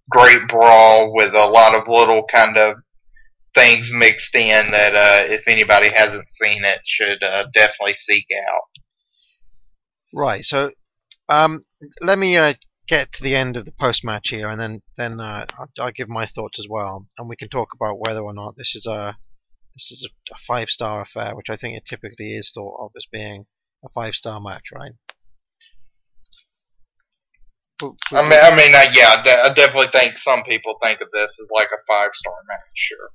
great 0.09 0.47
brawl 0.47 1.13
with 1.13 1.33
a 1.33 1.47
lot 1.47 1.75
of 1.75 1.87
little 1.87 2.23
kind 2.31 2.57
of 2.57 2.77
things 3.55 3.91
mixed 3.93 4.33
in 4.35 4.71
that 4.71 4.95
uh, 4.95 5.25
if 5.31 5.43
anybody 5.47 5.89
hasn't 5.93 6.29
seen 6.29 6.63
it 6.63 6.79
should 6.83 7.23
uh, 7.23 7.45
definitely 7.53 7.93
seek 7.93 8.25
out. 8.49 8.81
Right. 10.13 10.43
So, 10.43 10.71
um, 11.29 11.61
let 12.01 12.17
me 12.17 12.37
uh, 12.37 12.53
get 12.87 13.11
to 13.13 13.23
the 13.23 13.35
end 13.35 13.55
of 13.55 13.65
the 13.65 13.71
post 13.79 14.03
match 14.03 14.29
here, 14.29 14.49
and 14.49 14.59
then 14.59 14.81
then 14.97 15.19
uh, 15.19 15.45
I'll, 15.57 15.69
I'll 15.79 15.91
give 15.91 16.09
my 16.09 16.25
thoughts 16.25 16.59
as 16.59 16.67
well, 16.69 17.07
and 17.17 17.29
we 17.29 17.35
can 17.35 17.49
talk 17.49 17.69
about 17.73 17.99
whether 17.99 18.21
or 18.21 18.33
not 18.33 18.55
this 18.57 18.73
is 18.75 18.85
a 18.85 19.17
this 19.75 19.91
is 19.91 20.09
a 20.31 20.35
five 20.47 20.69
star 20.69 21.01
affair, 21.01 21.35
which 21.35 21.49
I 21.49 21.55
think 21.55 21.77
it 21.77 21.85
typically 21.85 22.33
is 22.35 22.51
thought 22.53 22.85
of 22.85 22.91
as 22.95 23.05
being 23.11 23.45
a 23.83 23.89
five 23.89 24.13
star 24.13 24.39
match, 24.39 24.69
right? 24.73 24.93
I 28.11 28.21
mean, 28.21 28.39
I 28.41 28.55
mean, 28.55 28.71
yeah, 28.93 29.23
I 29.43 29.53
definitely 29.53 29.89
think 29.91 30.17
some 30.17 30.43
people 30.43 30.77
think 30.81 31.01
of 31.01 31.09
this 31.13 31.37
as 31.41 31.49
like 31.53 31.67
a 31.67 31.81
five 31.87 32.11
star 32.13 32.35
match. 32.47 32.59
Sure. 32.75 33.09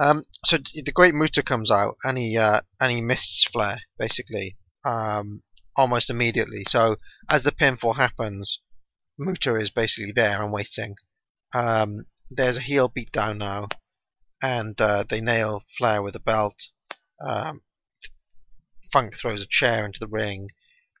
Um, 0.00 0.24
so 0.44 0.58
the 0.58 0.92
Great 0.92 1.14
Muta 1.14 1.42
comes 1.42 1.70
out 1.70 1.96
and 2.02 2.18
he 2.18 2.36
uh, 2.36 2.60
and 2.80 2.90
he 2.90 3.00
mists 3.00 3.46
Flair 3.52 3.78
basically 3.98 4.56
um, 4.84 5.42
almost 5.76 6.10
immediately. 6.10 6.64
So 6.66 6.96
as 7.30 7.44
the 7.44 7.52
pinfall 7.52 7.96
happens, 7.96 8.58
Muta 9.18 9.56
is 9.56 9.70
basically 9.70 10.12
there 10.12 10.42
and 10.42 10.52
waiting. 10.52 10.96
Um, 11.52 12.06
there's 12.30 12.56
a 12.56 12.62
heel 12.62 12.90
beatdown 12.90 13.38
now, 13.38 13.68
and 14.42 14.80
uh, 14.80 15.04
they 15.08 15.20
nail 15.20 15.62
Flair 15.78 16.02
with 16.02 16.16
a 16.16 16.20
belt. 16.20 16.56
Um, 17.24 17.62
Funk 18.92 19.14
throws 19.20 19.42
a 19.42 19.46
chair 19.48 19.84
into 19.84 20.00
the 20.00 20.08
ring. 20.08 20.50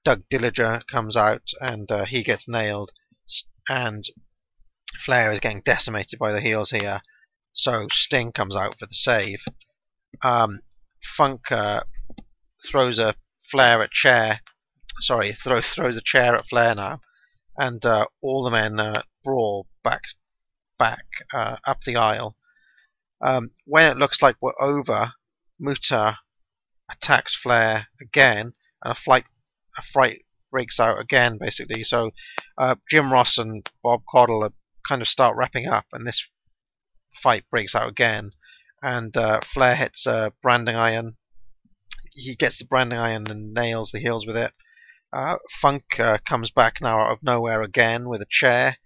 Doug 0.04 0.22
Dillinger 0.30 0.86
comes 0.86 1.16
out 1.16 1.42
and 1.60 1.90
uh, 1.90 2.04
he 2.04 2.22
gets 2.22 2.46
nailed, 2.46 2.92
and 3.68 4.04
Flair 5.04 5.32
is 5.32 5.40
getting 5.40 5.62
decimated 5.64 6.18
by 6.18 6.30
the 6.30 6.40
heels 6.40 6.70
here. 6.70 7.02
So 7.52 7.86
Sting 7.90 8.32
comes 8.32 8.54
out 8.54 8.78
for 8.78 8.86
the 8.86 8.94
save. 8.94 9.40
Um, 10.22 10.60
Funk 11.16 11.50
uh, 11.50 11.84
throws 12.70 12.98
a 12.98 13.14
Flair 13.50 13.82
at 13.82 13.90
chair. 13.92 14.40
Sorry, 15.00 15.32
throws 15.32 15.68
throws 15.68 15.96
a 15.96 16.02
chair 16.04 16.34
at 16.34 16.46
Flair 16.46 16.74
now, 16.74 17.00
and 17.56 17.84
uh, 17.84 18.06
all 18.22 18.44
the 18.44 18.50
men 18.50 18.78
uh, 18.78 19.02
brawl 19.24 19.66
back 19.82 20.02
back 20.78 21.04
uh, 21.32 21.56
up 21.66 21.80
the 21.86 21.96
aisle. 21.96 22.36
Um, 23.20 23.50
when 23.64 23.86
it 23.86 23.96
looks 23.96 24.20
like 24.20 24.36
we're 24.40 24.60
over, 24.60 25.12
Muta 25.58 26.18
attacks 26.90 27.36
Flair 27.40 27.88
again, 28.00 28.52
and 28.82 28.92
a 28.92 28.94
fight 28.94 29.24
a 29.76 29.82
fight 29.92 30.24
breaks 30.50 30.78
out 30.78 31.00
again, 31.00 31.38
basically. 31.38 31.82
So 31.82 32.12
uh, 32.58 32.76
Jim 32.90 33.12
Ross 33.12 33.38
and 33.38 33.68
Bob 33.82 34.02
Caudle 34.10 34.52
kind 34.88 35.02
of 35.02 35.08
start 35.08 35.36
wrapping 35.36 35.66
up, 35.66 35.86
and 35.92 36.06
this 36.06 36.26
fight 37.22 37.44
breaks 37.50 37.74
out 37.74 37.88
again, 37.88 38.32
and 38.82 39.16
uh, 39.16 39.40
Flair 39.52 39.76
hits 39.76 40.06
a 40.06 40.32
branding 40.42 40.76
iron. 40.76 41.16
He 42.12 42.36
gets 42.36 42.58
the 42.58 42.64
branding 42.64 42.98
iron 42.98 43.26
and 43.28 43.52
nails 43.52 43.90
the 43.92 43.98
heels 44.00 44.26
with 44.26 44.36
it. 44.36 44.52
Uh, 45.12 45.36
Funk 45.60 45.84
uh, 45.98 46.18
comes 46.28 46.50
back 46.50 46.80
now 46.80 47.00
out 47.00 47.12
of 47.12 47.22
nowhere 47.22 47.62
again 47.62 48.08
with 48.08 48.20
a 48.20 48.26
chair. 48.28 48.78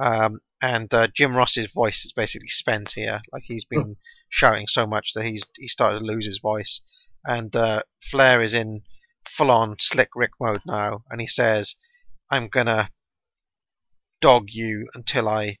Um, 0.00 0.40
and 0.60 0.92
uh, 0.92 1.08
Jim 1.14 1.36
Ross's 1.36 1.70
voice 1.72 2.04
is 2.04 2.12
basically 2.14 2.48
spent 2.48 2.92
here. 2.94 3.22
Like 3.32 3.44
he's 3.46 3.64
been 3.64 3.96
shouting 4.28 4.66
so 4.68 4.86
much 4.86 5.12
that 5.14 5.24
he's 5.24 5.44
he 5.56 5.68
started 5.68 6.00
to 6.00 6.04
lose 6.04 6.24
his 6.24 6.40
voice, 6.42 6.80
and 7.24 7.54
uh, 7.54 7.82
Flair 8.10 8.40
is 8.40 8.54
in 8.54 8.82
full 9.36 9.50
on 9.50 9.76
slick 9.78 10.10
Rick 10.14 10.32
mode 10.40 10.62
now, 10.66 11.04
and 11.10 11.20
he 11.20 11.26
says, 11.26 11.74
"I'm 12.30 12.48
gonna 12.48 12.90
dog 14.20 14.46
you 14.48 14.88
until 14.94 15.28
I 15.28 15.58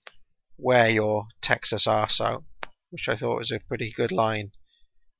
wear 0.56 0.88
your 0.88 1.28
Texas 1.42 1.86
arse 1.86 2.20
out," 2.20 2.44
which 2.90 3.08
I 3.08 3.16
thought 3.16 3.38
was 3.38 3.50
a 3.50 3.60
pretty 3.60 3.92
good 3.92 4.12
line. 4.12 4.52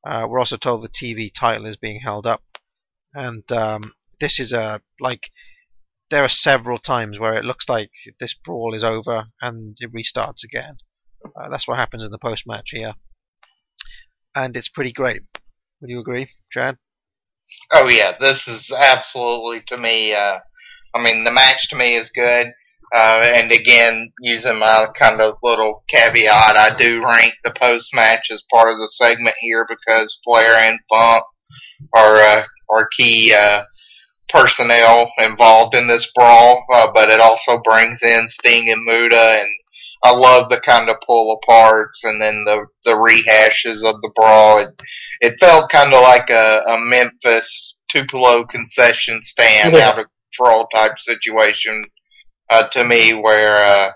Uh, 0.06 0.26
we're 0.28 0.38
also 0.38 0.56
told 0.56 0.82
the 0.82 0.88
TV 0.88 1.30
title 1.32 1.66
is 1.66 1.76
being 1.76 2.00
held 2.00 2.26
up, 2.26 2.42
and 3.14 3.50
um, 3.52 3.94
this 4.20 4.38
is 4.38 4.52
a 4.52 4.80
like 5.00 5.30
there 6.10 6.24
are 6.24 6.28
several 6.28 6.78
times 6.78 7.18
where 7.18 7.34
it 7.34 7.44
looks 7.44 7.68
like 7.68 7.90
this 8.18 8.34
brawl 8.34 8.74
is 8.74 8.82
over 8.82 9.26
and 9.42 9.76
it 9.80 9.92
restarts 9.92 10.42
again. 10.42 10.78
Uh, 11.36 11.48
that's 11.50 11.68
what 11.68 11.76
happens 11.76 12.02
in 12.02 12.10
the 12.10 12.18
post 12.18 12.46
match 12.46 12.70
here, 12.70 12.94
and 14.34 14.56
it's 14.56 14.68
pretty 14.68 14.92
great. 14.92 15.22
Would 15.80 15.90
you 15.90 16.00
agree, 16.00 16.30
Chad? 16.50 16.78
Oh 17.72 17.88
yeah, 17.88 18.12
this 18.20 18.48
is 18.48 18.72
absolutely 18.76 19.62
to 19.68 19.76
me. 19.76 20.14
Uh, 20.14 20.38
I 20.94 21.02
mean, 21.02 21.24
the 21.24 21.32
match 21.32 21.68
to 21.70 21.76
me 21.76 21.96
is 21.96 22.10
good. 22.14 22.48
Uh, 22.94 23.22
and 23.34 23.52
again, 23.52 24.10
using 24.20 24.58
my 24.58 24.86
kind 24.98 25.20
of 25.20 25.36
little 25.42 25.84
caveat, 25.88 26.56
I 26.56 26.74
do 26.78 27.04
rank 27.04 27.34
the 27.44 27.54
post 27.60 27.90
match 27.92 28.28
as 28.30 28.42
part 28.52 28.70
of 28.70 28.78
the 28.78 28.88
segment 28.92 29.36
here 29.40 29.66
because 29.68 30.18
Flair 30.24 30.54
and 30.54 30.78
Funk 30.90 31.22
are 31.94 32.16
uh, 32.16 32.42
are 32.70 32.88
key 32.96 33.34
uh, 33.34 33.64
personnel 34.30 35.10
involved 35.18 35.76
in 35.76 35.86
this 35.86 36.10
brawl. 36.14 36.64
Uh, 36.72 36.90
but 36.94 37.10
it 37.10 37.20
also 37.20 37.60
brings 37.62 38.02
in 38.02 38.26
Sting 38.28 38.70
and 38.70 38.82
Muta, 38.84 39.40
and 39.40 39.48
I 40.04 40.14
love 40.14 40.48
the 40.48 40.60
kind 40.60 40.88
of 40.88 40.96
pull 41.04 41.38
aparts 41.40 42.04
and 42.04 42.20
then 42.22 42.44
the 42.44 42.66
the 42.84 42.92
rehashes 42.92 43.78
of 43.88 44.00
the 44.00 44.12
brawl. 44.14 44.58
It, 44.60 44.68
it 45.20 45.34
felt 45.40 45.70
kind 45.72 45.92
of 45.92 46.02
like 46.02 46.30
a, 46.30 46.60
a 46.68 46.78
Memphis 46.78 47.76
Tupelo 47.90 48.44
concession 48.46 49.20
stand 49.22 49.74
Yeah. 49.74 49.88
out 49.88 49.98
of 49.98 50.06
control 50.32 50.66
type 50.72 50.98
situation 50.98 51.82
uh, 52.50 52.68
to 52.68 52.84
me 52.84 53.12
where 53.12 53.56
uh, 53.56 53.90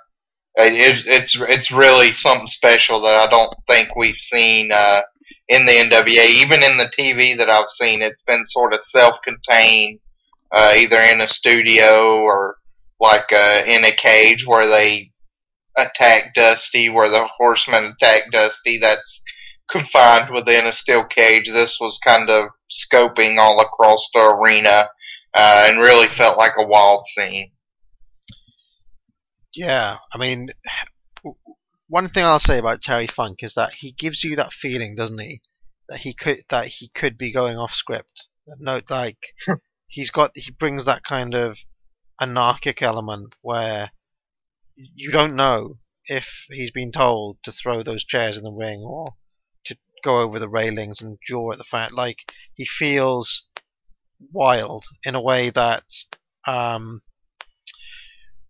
it's 0.57 1.05
it's 1.07 1.37
it's 1.49 1.71
really 1.71 2.13
something 2.13 2.49
special 2.49 3.01
that 3.03 3.15
I 3.15 3.27
don't 3.27 3.55
think 3.69 3.95
we've 3.97 4.17
seen 4.17 4.71
uh, 4.73 5.01
in 5.49 5.65
the 5.65 5.73
NWA. 5.73 6.27
Even 6.27 6.63
in 6.65 6.77
the 6.77 6.91
TV 6.99 7.37
that 7.39 7.49
I've 7.49 7.71
seen, 7.81 8.03
it's 8.03 8.23
been 8.23 8.45
sort 8.47 8.75
of 8.75 8.81
self-contained, 8.83 10.01
uh, 10.51 10.73
either 10.77 10.99
in 11.01 11.21
a 11.21 11.29
studio 11.29 12.17
or 12.17 12.57
like 13.01 13.33
uh, 13.33 13.61
in 13.67 13.85
a 13.85 13.95
cage 13.95 14.45
where 14.47 14.67
they 14.69 15.12
attack 15.77 16.35
Dusty, 16.35 16.89
where 16.89 17.09
the 17.09 17.29
Horsemen 17.37 17.95
attack 17.97 18.23
Dusty. 18.33 18.79
That's 18.81 19.23
confined 19.71 20.33
within 20.35 20.67
a 20.67 20.73
steel 20.73 21.05
cage. 21.05 21.47
This 21.47 21.79
was 21.81 22.01
kind 22.05 22.31
of 22.31 22.51
scoping 22.71 23.39
all 23.39 23.61
across 23.61 24.09
the 24.13 24.21
arena. 24.21 24.89
Uh, 25.35 25.65
and 25.67 25.79
really 25.79 26.09
felt 26.09 26.37
like 26.37 26.53
a 26.59 26.67
wild 26.67 27.07
scene. 27.07 27.53
Yeah, 29.55 29.97
I 30.13 30.19
mean, 30.19 30.49
one 31.89 32.09
thing 32.09 32.25
I'll 32.25 32.39
say 32.39 32.59
about 32.59 32.83
Terry 32.83 33.07
Funk 33.07 33.39
is 33.43 33.55
that 33.55 33.73
he 33.79 33.93
gives 33.93 34.25
you 34.25 34.37
that 34.37 34.53
feeling, 34.53 34.95
doesn't 34.95 35.19
he? 35.19 35.41
That 35.89 36.01
he 36.01 36.15
could 36.15 36.45
that 36.49 36.67
he 36.67 36.91
could 36.95 37.19
be 37.19 37.33
going 37.33 37.57
off 37.57 37.73
script. 37.73 38.29
No, 38.59 38.81
like 38.89 39.19
he's 39.87 40.11
got 40.11 40.31
he 40.35 40.51
brings 40.51 40.85
that 40.85 41.05
kind 41.05 41.35
of 41.35 41.59
anarchic 42.21 42.81
element 42.83 43.35
where 43.43 43.91
you 44.77 45.11
don't 45.11 45.37
know 45.37 45.79
if 46.07 46.25
he's 46.51 46.71
been 46.71 46.93
told 46.93 47.39
to 47.45 47.53
throw 47.53 47.83
those 47.83 48.05
chairs 48.05 48.37
in 48.37 48.45
the 48.45 48.53
ring 48.53 48.81
or 48.81 49.15
to 49.67 49.77
go 50.05 50.21
over 50.21 50.39
the 50.39 50.49
railings 50.49 51.01
and 51.01 51.19
jaw 51.27 51.53
at 51.53 51.59
the 51.59 51.65
fact. 51.65 51.93
Like 51.93 52.19
he 52.55 52.67
feels 52.67 53.45
wild 54.33 54.85
in 55.05 55.15
a 55.15 55.23
way 55.23 55.51
that 55.51 55.85
um, 56.47 57.03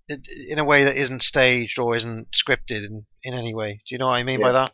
in 0.08 0.58
a 0.58 0.64
way 0.64 0.84
that 0.84 0.96
isn't 0.96 1.22
staged 1.22 1.78
or 1.78 1.96
isn't 1.96 2.28
scripted 2.32 2.86
in, 2.86 3.06
in 3.22 3.34
any 3.34 3.54
way. 3.54 3.82
Do 3.88 3.94
you 3.94 3.98
know 3.98 4.06
what 4.06 4.14
I 4.14 4.22
mean 4.22 4.40
by 4.40 4.52
that? 4.52 4.72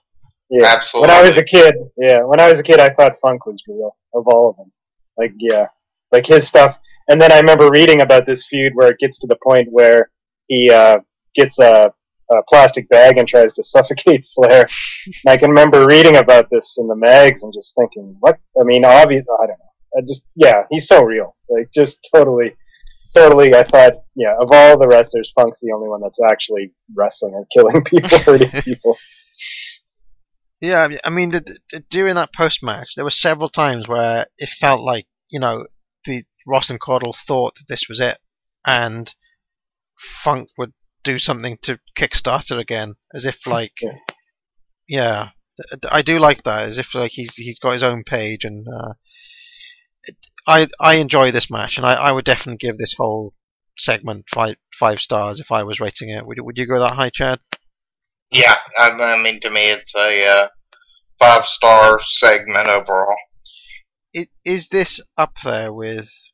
Yeah. 0.51 0.67
Absolutely. 0.67 1.09
When 1.09 1.19
I 1.19 1.23
was 1.23 1.37
a 1.37 1.45
kid, 1.45 1.75
yeah, 1.97 2.23
when 2.25 2.41
I 2.41 2.51
was 2.51 2.59
a 2.59 2.63
kid, 2.63 2.81
I 2.81 2.89
thought 2.89 3.17
Funk 3.21 3.45
was 3.47 3.63
real 3.69 3.97
of 4.15 4.27
all 4.27 4.51
of 4.51 4.57
them. 4.57 4.73
Like, 5.17 5.33
yeah, 5.39 5.67
like 6.11 6.27
his 6.27 6.49
stuff. 6.49 6.77
And 7.09 7.21
then 7.21 7.33
I 7.33 7.39
remember 7.39 7.69
reading 7.71 8.01
about 8.01 8.27
this 8.27 8.47
feud 8.49 8.73
where 8.75 8.89
it 8.89 8.99
gets 8.99 9.19
to 9.19 9.27
the 9.27 9.37
point 9.43 9.69
where 9.71 10.11
he 10.47 10.71
uh, 10.71 10.99
gets 11.39 11.59
a, 11.59 11.93
a 12.31 12.37
plastic 12.49 12.89
bag 12.89 13.19
and 13.19 13.27
tries 13.29 13.53
to 13.55 13.63
suffocate 13.75 14.25
Flair. 14.35 14.67
and 15.07 15.29
I 15.33 15.37
can 15.37 15.51
remember 15.51 15.87
reading 15.87 16.17
about 16.17 16.49
this 16.51 16.77
in 16.79 16.87
the 16.89 16.97
mags 16.97 17.43
and 17.43 17.53
just 17.53 17.75
thinking, 17.79 18.17
what? 18.21 18.39
I 18.61 18.65
mean, 18.65 18.85
obvious. 18.85 19.25
I 19.43 19.47
don't 19.47 19.59
know. 19.59 19.65
I 19.97 20.01
just, 20.03 20.23
yeah, 20.37 20.63
he's 20.71 20.87
so 20.87 21.03
real. 21.03 21.35
Like, 21.49 21.71
just 21.75 21.99
totally, 22.15 22.55
totally. 23.17 23.55
I 23.55 23.63
thought, 23.65 23.95
yeah, 24.15 24.35
of 24.41 24.49
all 24.53 24.79
the 24.79 24.87
wrestlers, 24.89 25.33
Funk's 25.35 25.61
the 25.61 25.73
only 25.75 25.89
one 25.89 26.01
that's 26.03 26.19
actually 26.31 26.73
wrestling 26.95 27.35
and 27.35 27.47
killing 27.55 27.83
people, 27.87 28.19
hurting 28.19 28.51
people. 28.63 28.97
Yeah, 30.61 30.83
I 30.83 30.89
mean- 30.89 30.99
I 31.05 31.11
mean, 31.11 31.31
the, 31.31 31.59
the, 31.73 31.85
during 31.91 32.17
that 32.17 32.35
post 32.35 32.63
match, 32.63 32.89
there 32.97 33.05
were 33.05 33.11
several 33.11 33.49
times 33.49 33.89
where 33.89 34.27
it 34.39 34.51
felt 34.61 34.81
like 34.81 35.07
you 35.31 35.39
know 35.41 35.67
the 36.05 36.25
Ross 36.47 36.69
and 36.71 36.81
Caudle 36.81 37.15
thought 37.27 37.55
that 37.55 37.67
this 37.69 37.87
was 37.89 38.01
it, 38.01 38.19
and 38.67 39.15
Funk 40.25 40.49
would 40.59 40.73
do 41.05 41.19
something 41.19 41.59
to 41.63 41.79
kickstart 41.97 42.51
it 42.51 42.59
again, 42.59 42.97
as 43.15 43.25
if 43.25 43.47
like, 43.47 43.73
Yeah. 43.81 43.93
yeah, 44.89 45.29
I 45.91 46.03
do 46.03 46.19
like 46.19 46.43
that, 46.45 46.69
as 46.69 46.79
if 46.79 46.95
like 46.95 47.13
he's 47.15 47.33
he's 47.35 47.59
got 47.59 47.73
his 47.75 47.83
own 47.83 48.05
page, 48.05 48.45
and 48.45 48.67
uh, 48.69 48.93
it, 50.05 50.17
I 50.47 50.67
I 50.81 50.95
enjoy 50.97 51.31
this 51.33 51.51
match, 51.51 51.77
and 51.77 51.85
I, 51.87 51.95
I 51.95 52.13
would 52.13 52.25
definitely 52.25 52.59
give 52.59 52.79
this 52.79 52.95
whole 52.97 53.35
segment 53.77 54.27
five 54.33 54.57
five 54.79 54.99
stars 55.01 55.41
if 55.41 55.51
I 55.51 55.63
was 55.65 55.81
rating 55.81 56.11
it. 56.11 56.27
Would 56.27 56.37
you- 56.39 56.45
would 56.45 56.59
you 56.59 56.67
go 56.67 56.79
that 56.81 56.95
high, 56.95 57.11
Chad? 57.13 57.41
Yeah, 58.31 58.57
I, 58.79 58.91
I 58.91 59.23
mean, 59.23 59.41
to 59.41 59.51
me, 59.51 59.63
it's 59.71 59.95
a 59.95 60.27
uh, 60.27 60.49
five 61.19 61.47
star 61.47 61.99
segment 62.03 62.69
overall. 62.69 63.17
it, 64.13 64.29
is 64.45 64.69
this 64.71 65.01
up 65.17 65.33
there 65.45 65.73
with 65.73 66.01
s- 66.01 66.28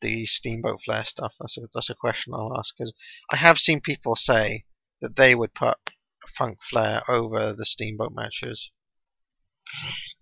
the 0.00 0.26
Steamboat 0.26 0.80
Flair 0.84 1.04
stuff? 1.04 1.34
That's 1.40 1.58
a 1.58 1.62
that's 1.72 1.90
a 1.90 1.94
question 1.94 2.32
I'll 2.34 2.56
ask 2.56 2.74
because 2.76 2.92
I 3.30 3.36
have 3.36 3.58
seen 3.58 3.80
people 3.80 4.16
say 4.16 4.64
that 5.00 5.16
they 5.16 5.34
would 5.34 5.54
put 5.54 5.76
Funk 6.36 6.58
Flair 6.68 7.02
over 7.08 7.52
the 7.52 7.64
Steamboat 7.64 8.12
matches. 8.14 8.70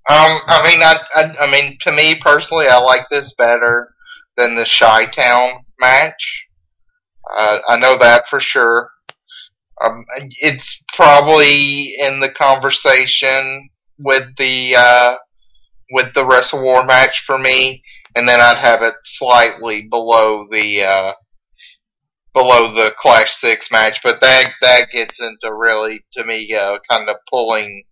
Um, 0.08 0.40
I 0.46 0.62
mean, 0.68 0.82
I, 0.82 0.96
I, 1.14 1.46
I 1.46 1.50
mean, 1.50 1.78
to 1.82 1.92
me 1.92 2.20
personally, 2.20 2.66
I 2.68 2.78
like 2.78 3.06
this 3.10 3.34
better 3.38 3.94
than 4.36 4.54
the 4.54 4.68
Chi-Town 4.78 5.64
match. 5.80 6.46
Uh, 7.36 7.58
I 7.68 7.76
know 7.76 7.96
that 7.98 8.24
for 8.28 8.38
sure. 8.40 8.90
Um, 9.82 10.04
it's 10.40 10.82
probably 10.94 11.94
in 11.98 12.20
the 12.20 12.30
conversation 12.30 13.70
with 13.98 14.24
the 14.36 14.76
uh, 14.76 15.14
with 15.90 16.14
the 16.14 16.26
Wrestle 16.26 16.62
War 16.62 16.84
match 16.84 17.22
for 17.26 17.38
me, 17.38 17.82
and 18.14 18.28
then 18.28 18.40
I'd 18.40 18.58
have 18.58 18.82
it 18.82 18.94
slightly 19.04 19.86
below 19.90 20.46
the 20.50 20.82
uh, 20.82 21.12
below 22.34 22.74
the 22.74 22.92
Clash 22.98 23.32
Six 23.40 23.70
match. 23.70 23.98
But 24.02 24.20
that 24.20 24.52
that 24.62 24.88
gets 24.92 25.18
into 25.20 25.54
really 25.54 26.04
to 26.14 26.24
me 26.24 26.54
uh, 26.54 26.78
kind 26.90 27.08
of 27.08 27.16
pulling 27.30 27.84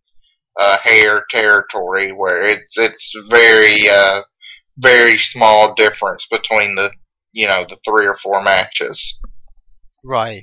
uh, 0.61 0.79
hair 0.85 1.25
territory 1.31 2.13
where 2.13 2.45
it's 2.45 2.77
it's 2.77 3.13
very 3.31 3.89
uh, 3.89 4.23
very 4.79 5.19
small 5.19 5.75
difference 5.75 6.27
between 6.31 6.75
the 6.75 6.91
you 7.33 7.47
know 7.47 7.65
the 7.69 7.79
three 7.85 8.07
or 8.07 8.17
four 8.23 8.43
matches. 8.43 9.21
Right. 10.05 10.43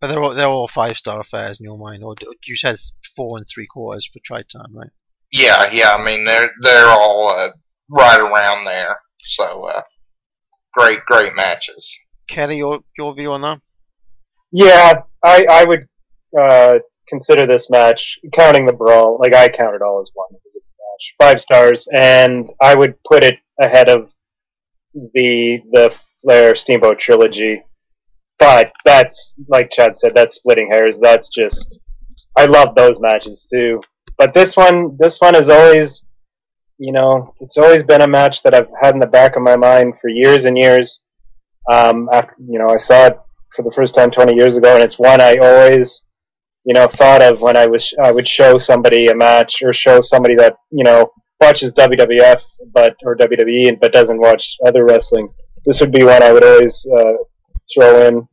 But 0.00 0.08
they're 0.08 0.22
all, 0.22 0.34
they're 0.34 0.46
all 0.46 0.68
five 0.68 0.96
star 0.96 1.20
affairs 1.20 1.60
in 1.60 1.64
your 1.64 1.78
mind, 1.78 2.02
or 2.02 2.16
you 2.44 2.56
said 2.56 2.76
four 3.14 3.38
and 3.38 3.46
three 3.52 3.68
quarters 3.68 4.08
for 4.12 4.18
Triton, 4.24 4.74
right? 4.74 4.90
Yeah, 5.30 5.70
yeah. 5.70 5.92
I 5.92 6.04
mean 6.04 6.26
they're 6.26 6.50
they're 6.62 6.88
all 6.88 7.32
uh, 7.32 7.50
right 7.88 8.20
around 8.20 8.64
there. 8.64 8.96
So 9.24 9.68
uh, 9.68 9.82
great 10.74 11.00
great 11.06 11.34
matches. 11.34 11.90
Kelly, 12.28 12.58
your 12.58 12.80
your 12.98 13.14
view 13.14 13.32
on 13.32 13.42
that? 13.42 13.60
Yeah, 14.52 15.02
I 15.24 15.44
I 15.48 15.64
would 15.64 15.88
uh, 16.38 16.74
consider 17.08 17.46
this 17.46 17.68
match, 17.70 18.18
counting 18.32 18.66
the 18.66 18.72
brawl, 18.72 19.18
like 19.20 19.34
I 19.34 19.48
count 19.48 19.74
it 19.74 19.82
all 19.82 20.00
as 20.00 20.10
one. 20.14 20.28
It 20.32 20.40
was 20.44 20.56
a 20.56 20.60
match, 20.60 21.14
five 21.18 21.40
stars, 21.40 21.88
and 21.92 22.50
I 22.60 22.74
would 22.74 22.94
put 23.04 23.24
it 23.24 23.38
ahead 23.60 23.88
of 23.88 24.10
the 24.94 25.60
the 25.72 25.94
Flair 26.22 26.54
Steamboat 26.54 26.98
trilogy. 26.98 27.62
But 28.38 28.72
that's 28.84 29.34
like 29.48 29.70
Chad 29.70 29.96
said, 29.96 30.14
that's 30.14 30.34
splitting 30.34 30.70
hairs. 30.72 30.98
That's 31.00 31.28
just 31.28 31.80
I 32.36 32.46
love 32.46 32.74
those 32.74 32.98
matches 33.00 33.46
too. 33.52 33.80
But 34.18 34.34
this 34.34 34.56
one, 34.56 34.96
this 34.98 35.18
one 35.18 35.34
is 35.34 35.48
always, 35.48 36.04
you 36.82 36.92
know, 36.92 37.32
it's 37.38 37.56
always 37.56 37.84
been 37.84 38.02
a 38.02 38.08
match 38.08 38.42
that 38.42 38.56
I've 38.56 38.66
had 38.82 38.94
in 38.94 38.98
the 38.98 39.06
back 39.06 39.36
of 39.36 39.42
my 39.42 39.54
mind 39.54 39.94
for 40.00 40.08
years 40.08 40.44
and 40.44 40.58
years. 40.58 41.02
Um, 41.70 42.08
after 42.12 42.34
you 42.40 42.58
know, 42.58 42.70
I 42.70 42.76
saw 42.76 43.06
it 43.06 43.16
for 43.54 43.62
the 43.62 43.72
first 43.76 43.94
time 43.94 44.10
20 44.10 44.34
years 44.34 44.56
ago, 44.56 44.74
and 44.74 44.82
it's 44.82 44.98
one 44.98 45.20
I 45.20 45.36
always 45.36 46.02
you 46.64 46.74
know 46.74 46.88
thought 46.98 47.22
of 47.22 47.40
when 47.40 47.56
I 47.56 47.68
was 47.68 47.94
I 48.02 48.10
would 48.10 48.26
show 48.26 48.58
somebody 48.58 49.06
a 49.06 49.14
match 49.14 49.62
or 49.62 49.72
show 49.72 50.00
somebody 50.00 50.34
that 50.34 50.56
you 50.72 50.82
know 50.82 51.12
watches 51.40 51.72
WWF 51.74 52.40
but 52.74 52.96
or 53.04 53.16
WWE 53.16 53.80
but 53.80 53.92
doesn't 53.92 54.20
watch 54.20 54.42
other 54.66 54.84
wrestling. 54.84 55.28
This 55.64 55.78
would 55.78 55.92
be 55.92 56.02
one 56.02 56.20
I 56.20 56.32
would 56.32 56.44
always 56.44 56.84
uh, 56.98 57.12
throw 57.72 58.08
in 58.08 58.26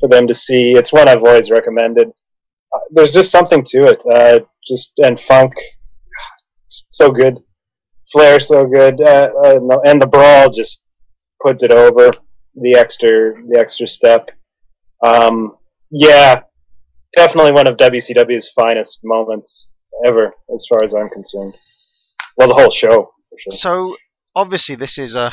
for 0.00 0.10
them 0.10 0.26
to 0.26 0.34
see. 0.34 0.72
It's 0.72 0.92
one 0.92 1.08
I've 1.08 1.24
always 1.24 1.50
recommended. 1.50 2.08
Uh, 2.74 2.80
there's 2.90 3.14
just 3.14 3.32
something 3.32 3.64
to 3.68 3.78
it. 3.84 4.02
Uh, 4.12 4.40
just 4.68 4.92
and 4.98 5.18
funk, 5.26 5.54
so 6.68 7.08
good. 7.08 7.38
Flair 8.12 8.38
so 8.40 8.66
good, 8.66 9.00
uh, 9.00 9.28
uh, 9.44 9.58
and 9.84 10.00
the 10.00 10.06
brawl 10.06 10.50
just 10.50 10.80
puts 11.42 11.62
it 11.62 11.72
over 11.72 12.10
the 12.54 12.76
extra 12.78 13.34
the 13.48 13.58
extra 13.58 13.86
step. 13.86 14.30
Um, 15.04 15.56
yeah, 15.90 16.42
definitely 17.16 17.52
one 17.52 17.66
of 17.66 17.76
WCW's 17.76 18.50
finest 18.54 19.00
moments 19.04 19.72
ever, 20.06 20.32
as 20.54 20.66
far 20.68 20.84
as 20.84 20.94
I'm 20.94 21.10
concerned. 21.10 21.54
Well, 22.36 22.48
the 22.48 22.54
whole 22.54 22.70
show. 22.70 23.12
For 23.30 23.38
sure. 23.38 23.52
So 23.52 23.96
obviously 24.34 24.76
this 24.76 24.98
is 24.98 25.14
a 25.14 25.32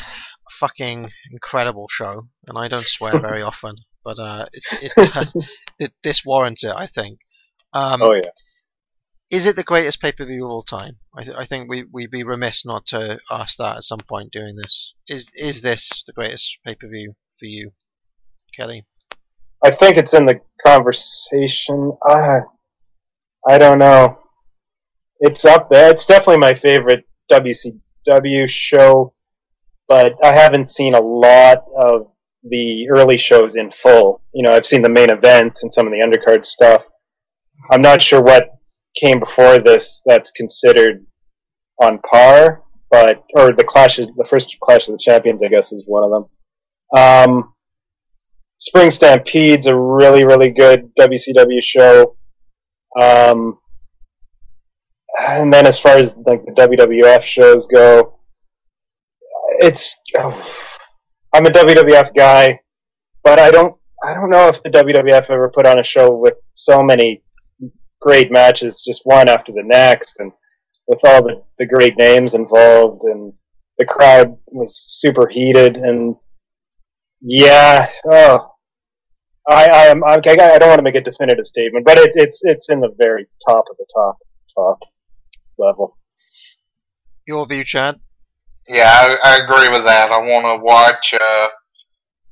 fucking 0.58 1.10
incredible 1.30 1.86
show, 1.90 2.28
and 2.46 2.58
I 2.58 2.68
don't 2.68 2.88
swear 2.88 3.20
very 3.20 3.42
often, 3.50 3.76
but 4.04 4.18
uh, 4.18 4.46
it, 4.52 4.92
it, 4.96 5.28
it, 5.78 5.92
this 6.02 6.22
warrants 6.24 6.64
it, 6.64 6.72
I 6.74 6.86
think. 6.86 7.18
Um, 7.72 8.02
oh 8.02 8.14
yeah. 8.14 8.30
Is 9.34 9.46
it 9.46 9.56
the 9.56 9.64
greatest 9.64 10.00
pay 10.00 10.12
per 10.12 10.24
view 10.24 10.44
of 10.44 10.50
all 10.52 10.62
time? 10.62 10.98
I, 11.12 11.24
th- 11.24 11.36
I 11.36 11.44
think 11.44 11.68
we 11.68 11.84
we'd 11.92 12.12
be 12.12 12.22
remiss 12.22 12.62
not 12.64 12.86
to 12.86 13.18
ask 13.28 13.58
that 13.58 13.78
at 13.78 13.82
some 13.82 13.98
point 14.08 14.30
during 14.30 14.54
this. 14.54 14.94
Is 15.08 15.26
is 15.34 15.60
this 15.60 16.04
the 16.06 16.12
greatest 16.12 16.58
pay 16.64 16.76
per 16.76 16.86
view 16.86 17.14
for 17.40 17.46
you, 17.46 17.72
Kelly? 18.56 18.86
I 19.64 19.74
think 19.74 19.96
it's 19.96 20.14
in 20.14 20.26
the 20.26 20.40
conversation. 20.64 21.96
Uh, 22.08 22.42
I 23.48 23.58
don't 23.58 23.80
know. 23.80 24.18
It's 25.18 25.44
up 25.44 25.68
there. 25.68 25.90
It's 25.90 26.06
definitely 26.06 26.38
my 26.38 26.54
favorite 26.54 27.04
WCW 27.28 28.46
show, 28.46 29.14
but 29.88 30.12
I 30.22 30.32
haven't 30.32 30.70
seen 30.70 30.94
a 30.94 31.02
lot 31.02 31.64
of 31.76 32.12
the 32.44 32.88
early 32.88 33.18
shows 33.18 33.56
in 33.56 33.72
full. 33.82 34.22
You 34.32 34.44
know, 34.44 34.54
I've 34.54 34.66
seen 34.66 34.82
the 34.82 34.88
main 34.88 35.10
event 35.10 35.58
and 35.62 35.74
some 35.74 35.88
of 35.88 35.92
the 35.92 36.06
undercard 36.06 36.44
stuff. 36.44 36.84
I'm 37.72 37.82
not 37.82 38.00
sure 38.00 38.22
what 38.22 38.50
came 39.00 39.20
before 39.20 39.58
this 39.58 40.02
that's 40.06 40.30
considered 40.30 41.04
on 41.82 41.98
par, 42.10 42.62
but 42.90 43.24
or 43.36 43.52
the 43.52 43.64
clash 43.64 43.96
clashes, 43.96 44.08
the 44.16 44.26
first 44.30 44.54
Clash 44.62 44.88
of 44.88 44.94
the 44.94 45.00
Champions, 45.00 45.42
I 45.42 45.48
guess, 45.48 45.72
is 45.72 45.84
one 45.86 46.04
of 46.04 46.10
them. 46.10 47.00
Um, 47.00 47.54
Spring 48.58 48.90
Stampede's 48.90 49.66
a 49.66 49.76
really, 49.76 50.24
really 50.24 50.50
good 50.50 50.90
WCW 50.98 51.60
show. 51.60 52.16
Um, 53.00 53.58
and 55.18 55.52
then 55.52 55.66
as 55.66 55.78
far 55.80 55.96
as 55.96 56.12
like 56.26 56.44
the 56.44 56.52
WWF 56.52 57.22
shows 57.24 57.66
go, 57.74 58.18
it's 59.58 59.96
I'm 61.32 61.46
a 61.46 61.50
WWF 61.50 62.14
guy, 62.16 62.60
but 63.22 63.38
I 63.38 63.50
don't 63.50 63.74
I 64.04 64.14
don't 64.14 64.30
know 64.30 64.48
if 64.48 64.62
the 64.62 64.70
WWF 64.70 65.30
ever 65.30 65.50
put 65.54 65.66
on 65.66 65.80
a 65.80 65.84
show 65.84 66.14
with 66.14 66.34
so 66.52 66.82
many 66.82 67.22
great 68.04 68.30
matches, 68.30 68.82
just 68.86 69.00
one 69.04 69.28
after 69.28 69.52
the 69.52 69.62
next, 69.64 70.14
and 70.18 70.30
with 70.86 71.00
all 71.04 71.22
the, 71.22 71.42
the 71.58 71.66
great 71.66 71.96
names 71.96 72.34
involved, 72.34 73.02
and 73.04 73.32
the 73.78 73.86
crowd 73.86 74.36
was 74.46 74.80
super 75.00 75.26
heated, 75.28 75.76
and 75.76 76.16
yeah, 77.20 77.88
oh, 78.10 78.52
I 79.48 79.64
I 79.66 79.84
am 79.86 80.04
I, 80.04 80.14
I 80.16 80.58
don't 80.58 80.68
want 80.68 80.78
to 80.78 80.84
make 80.84 80.94
a 80.94 81.00
definitive 81.00 81.46
statement, 81.46 81.86
but 81.86 81.98
it, 81.98 82.10
it's 82.14 82.40
it's 82.42 82.68
in 82.68 82.80
the 82.80 82.94
very 82.98 83.26
top 83.48 83.64
of 83.70 83.76
the 83.78 83.86
top 83.94 84.18
top 84.54 84.78
level. 85.58 85.96
Your 87.26 87.46
view, 87.46 87.64
Chad? 87.64 88.00
Yeah, 88.68 88.84
I, 88.86 89.16
I 89.24 89.36
agree 89.44 89.68
with 89.70 89.86
that. 89.86 90.10
I 90.10 90.18
want 90.18 90.44
to 90.46 90.62
watch 90.62 91.14
uh, 91.14 91.48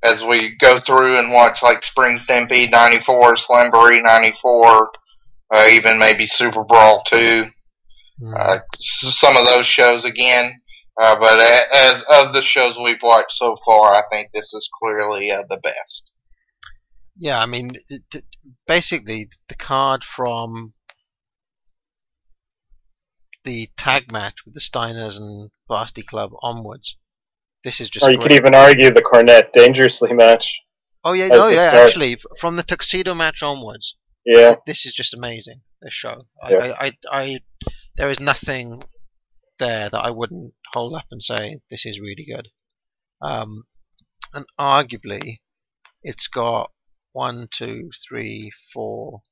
as 0.04 0.22
we 0.24 0.56
go 0.60 0.80
through 0.86 1.18
and 1.18 1.32
watch 1.32 1.58
like 1.62 1.82
Spring 1.82 2.18
Stampede 2.18 2.70
'94, 2.70 3.36
Slamboree 3.36 4.02
'94, 4.02 4.90
uh, 5.52 5.66
even 5.70 5.98
maybe 5.98 6.26
Super 6.26 6.64
Brawl 6.64 7.02
2. 7.12 7.44
Uh, 8.36 8.58
some 8.78 9.36
of 9.36 9.44
those 9.44 9.66
shows 9.66 10.04
again. 10.04 10.60
Uh, 11.00 11.16
but 11.18 11.40
as 11.40 11.94
of 12.10 12.32
the 12.34 12.42
shows 12.42 12.76
we've 12.82 13.02
watched 13.02 13.32
so 13.32 13.56
far, 13.64 13.94
I 13.94 14.02
think 14.10 14.28
this 14.32 14.52
is 14.52 14.68
clearly 14.82 15.30
uh, 15.30 15.42
the 15.48 15.58
best. 15.62 16.10
Yeah, 17.16 17.38
I 17.40 17.46
mean, 17.46 17.72
it, 17.88 18.02
it- 18.14 18.24
basically 18.66 19.28
the 19.48 19.54
card 19.54 20.02
from 20.04 20.74
the 23.44 23.68
tag 23.76 24.12
match 24.12 24.36
with 24.44 24.54
the 24.54 24.60
Steiners 24.60 25.16
and 25.16 25.50
Varsity 25.68 26.02
Club 26.02 26.30
onwards. 26.42 26.96
This 27.64 27.80
is 27.80 27.90
just 27.90 28.04
Or 28.04 28.10
you 28.10 28.18
great. 28.18 28.30
could 28.30 28.36
even 28.38 28.54
argue 28.54 28.90
the 28.90 29.02
Cornette 29.02 29.52
Dangerously 29.52 30.12
match. 30.12 30.44
oh 31.04 31.12
yeah, 31.12 31.24
as 31.26 31.30
no, 31.30 31.48
yeah, 31.48 31.72
start. 31.72 31.88
actually, 31.88 32.16
from 32.40 32.56
the 32.56 32.62
tuxedo 32.62 33.14
match 33.14 33.42
onwards, 33.42 33.94
Yeah, 34.24 34.56
this 34.66 34.86
is 34.86 34.94
just 34.94 35.14
amazing. 35.14 35.62
This 35.80 35.92
show, 35.94 36.26
Yeah. 36.48 36.74
I, 36.78 36.86
I, 36.86 36.92
I, 37.10 37.40
there 37.96 38.10
is 38.10 38.20
nothing 38.20 38.82
there 39.58 39.90
that 39.90 39.98
I 39.98 40.10
wouldn't 40.10 40.54
hold 40.72 40.94
up 40.94 41.06
and 41.10 41.22
say 41.22 41.60
this 41.70 41.84
is 41.84 42.00
really 42.00 42.24
good. 42.24 42.48
Um, 43.20 43.64
and 44.32 44.46
arguably, 44.58 45.38
it's 46.02 46.28
got 46.28 46.70
one, 47.12 47.48
two, 47.56 47.90
three, 48.08 48.50
four, 48.72 49.22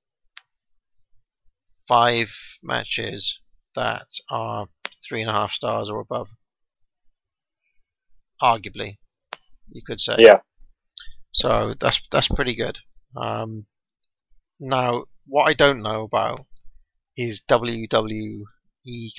five 1.89 2.29
matches 2.63 3.41
that 3.75 4.07
are 4.31 4.67
three 5.09 5.23
and 5.23 5.31
a 5.31 5.35
half 5.35 5.51
stars 5.53 5.89
or 5.91 6.01
above. 6.01 6.29
Arguably, 8.43 8.99
you 9.71 9.83
could 9.87 10.01
say. 10.01 10.17
yeah. 10.19 10.41
So 11.33 11.75
that's 11.81 12.01
that's 12.11 12.29
pretty 12.29 12.57
good. 12.57 12.79
Um, 13.17 13.67
now, 14.61 15.05
what 15.27 15.45
I 15.45 15.55
don't 15.55 15.83
know 15.83 16.03
about 16.03 16.47
is 17.17 17.43
WWE 17.51 18.45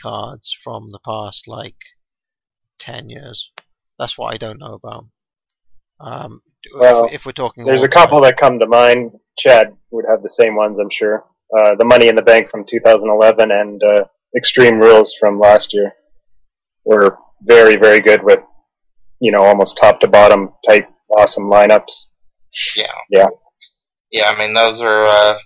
cards 0.02 0.56
from 0.64 0.90
the 0.92 1.00
past 1.06 1.48
like 1.48 1.76
ten 2.80 3.10
years. 3.10 3.52
That's 4.00 4.18
what 4.18 4.34
I 4.34 4.38
don't 4.38 4.60
know 4.60 4.74
about. 4.74 5.06
Um, 6.00 6.42
Well, 6.76 7.10
if, 7.12 7.26
we're 7.26 7.32
talking, 7.32 7.66
There's 7.66 7.84
a 7.84 7.90
couple 7.90 8.20
time. 8.20 8.24
that 8.24 8.38
come 8.38 8.60
to 8.60 8.68
mind. 8.68 9.12
Chad 9.38 9.76
would 9.92 10.06
have 10.10 10.24
the 10.24 10.30
same 10.30 10.56
ones, 10.56 10.80
I'm 10.80 10.90
sure. 10.92 11.26
Uh, 11.56 11.76
the 11.78 11.86
Money 11.86 12.08
in 12.08 12.16
the 12.16 12.24
Bank 12.24 12.50
from 12.50 12.66
2011 12.68 13.52
and 13.52 13.82
uh, 13.84 14.06
Extreme 14.36 14.80
Rules 14.80 15.16
from 15.20 15.40
last 15.40 15.74
year 15.74 15.94
were 16.86 17.18
very, 17.44 17.76
very 17.76 18.00
good 18.00 18.24
with, 18.24 18.40
you 19.20 19.32
know, 19.32 19.44
almost 19.44 19.78
top 19.80 20.00
to 20.00 20.08
bottom 20.08 20.54
type 20.68 20.88
awesome 21.16 21.50
lineups. 21.50 22.06
Yeah. 22.76 22.86
Yeah. 23.10 23.28
Yeah, 24.12 24.30
I 24.30 24.38
mean 24.38 24.54
those 24.54 24.82
are 24.82 25.04
uh, 25.04 25.38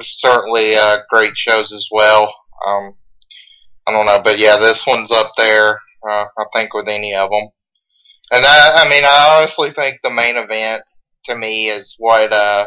certainly 0.00 0.76
uh, 0.76 0.98
great 1.10 1.32
shows 1.34 1.72
as 1.72 1.86
well. 1.90 2.34
Um, 2.66 2.94
I 3.86 3.92
don't 3.92 4.06
know, 4.06 4.20
but 4.22 4.38
yeah, 4.38 4.56
this 4.58 4.84
one's 4.86 5.10
up 5.10 5.32
there. 5.36 5.80
Uh, 6.08 6.24
I 6.38 6.44
think 6.54 6.74
with 6.74 6.88
any 6.88 7.14
of 7.14 7.30
them. 7.30 7.48
And 8.32 8.44
I, 8.44 8.84
I 8.84 8.88
mean, 8.88 9.04
I 9.04 9.36
honestly 9.38 9.72
think 9.74 9.98
the 10.02 10.10
main 10.10 10.36
event 10.36 10.82
to 11.26 11.36
me 11.36 11.68
is 11.68 11.94
what 11.98 12.32
uh, 12.32 12.66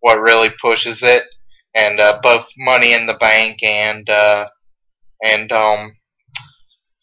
what 0.00 0.20
really 0.20 0.50
pushes 0.60 1.00
it, 1.02 1.22
and 1.74 2.00
uh, 2.00 2.20
both 2.22 2.46
Money 2.58 2.92
in 2.92 3.06
the 3.06 3.14
Bank 3.14 3.58
and 3.62 4.08
uh, 4.08 4.48
and 5.22 5.50
um, 5.52 5.96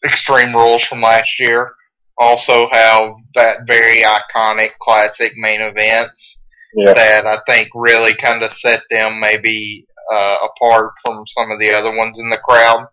Extreme 0.04 0.54
Rules 0.54 0.84
from 0.84 1.00
last 1.00 1.38
year 1.38 1.74
also 2.18 2.68
have 2.70 3.12
that 3.34 3.58
very 3.66 4.02
iconic 4.02 4.70
classic 4.80 5.32
main 5.36 5.60
events 5.60 6.43
Yeah. 6.76 6.92
that 6.94 7.26
I 7.26 7.38
think 7.48 7.68
really 7.74 8.14
kind 8.16 8.42
of 8.42 8.50
set 8.50 8.80
them 8.90 9.20
maybe 9.20 9.86
uh, 10.12 10.36
apart 10.44 10.92
from 11.04 11.24
some 11.26 11.50
of 11.50 11.58
the 11.58 11.72
other 11.72 11.96
ones 11.96 12.18
in 12.18 12.30
the 12.30 12.38
crowd 12.38 12.86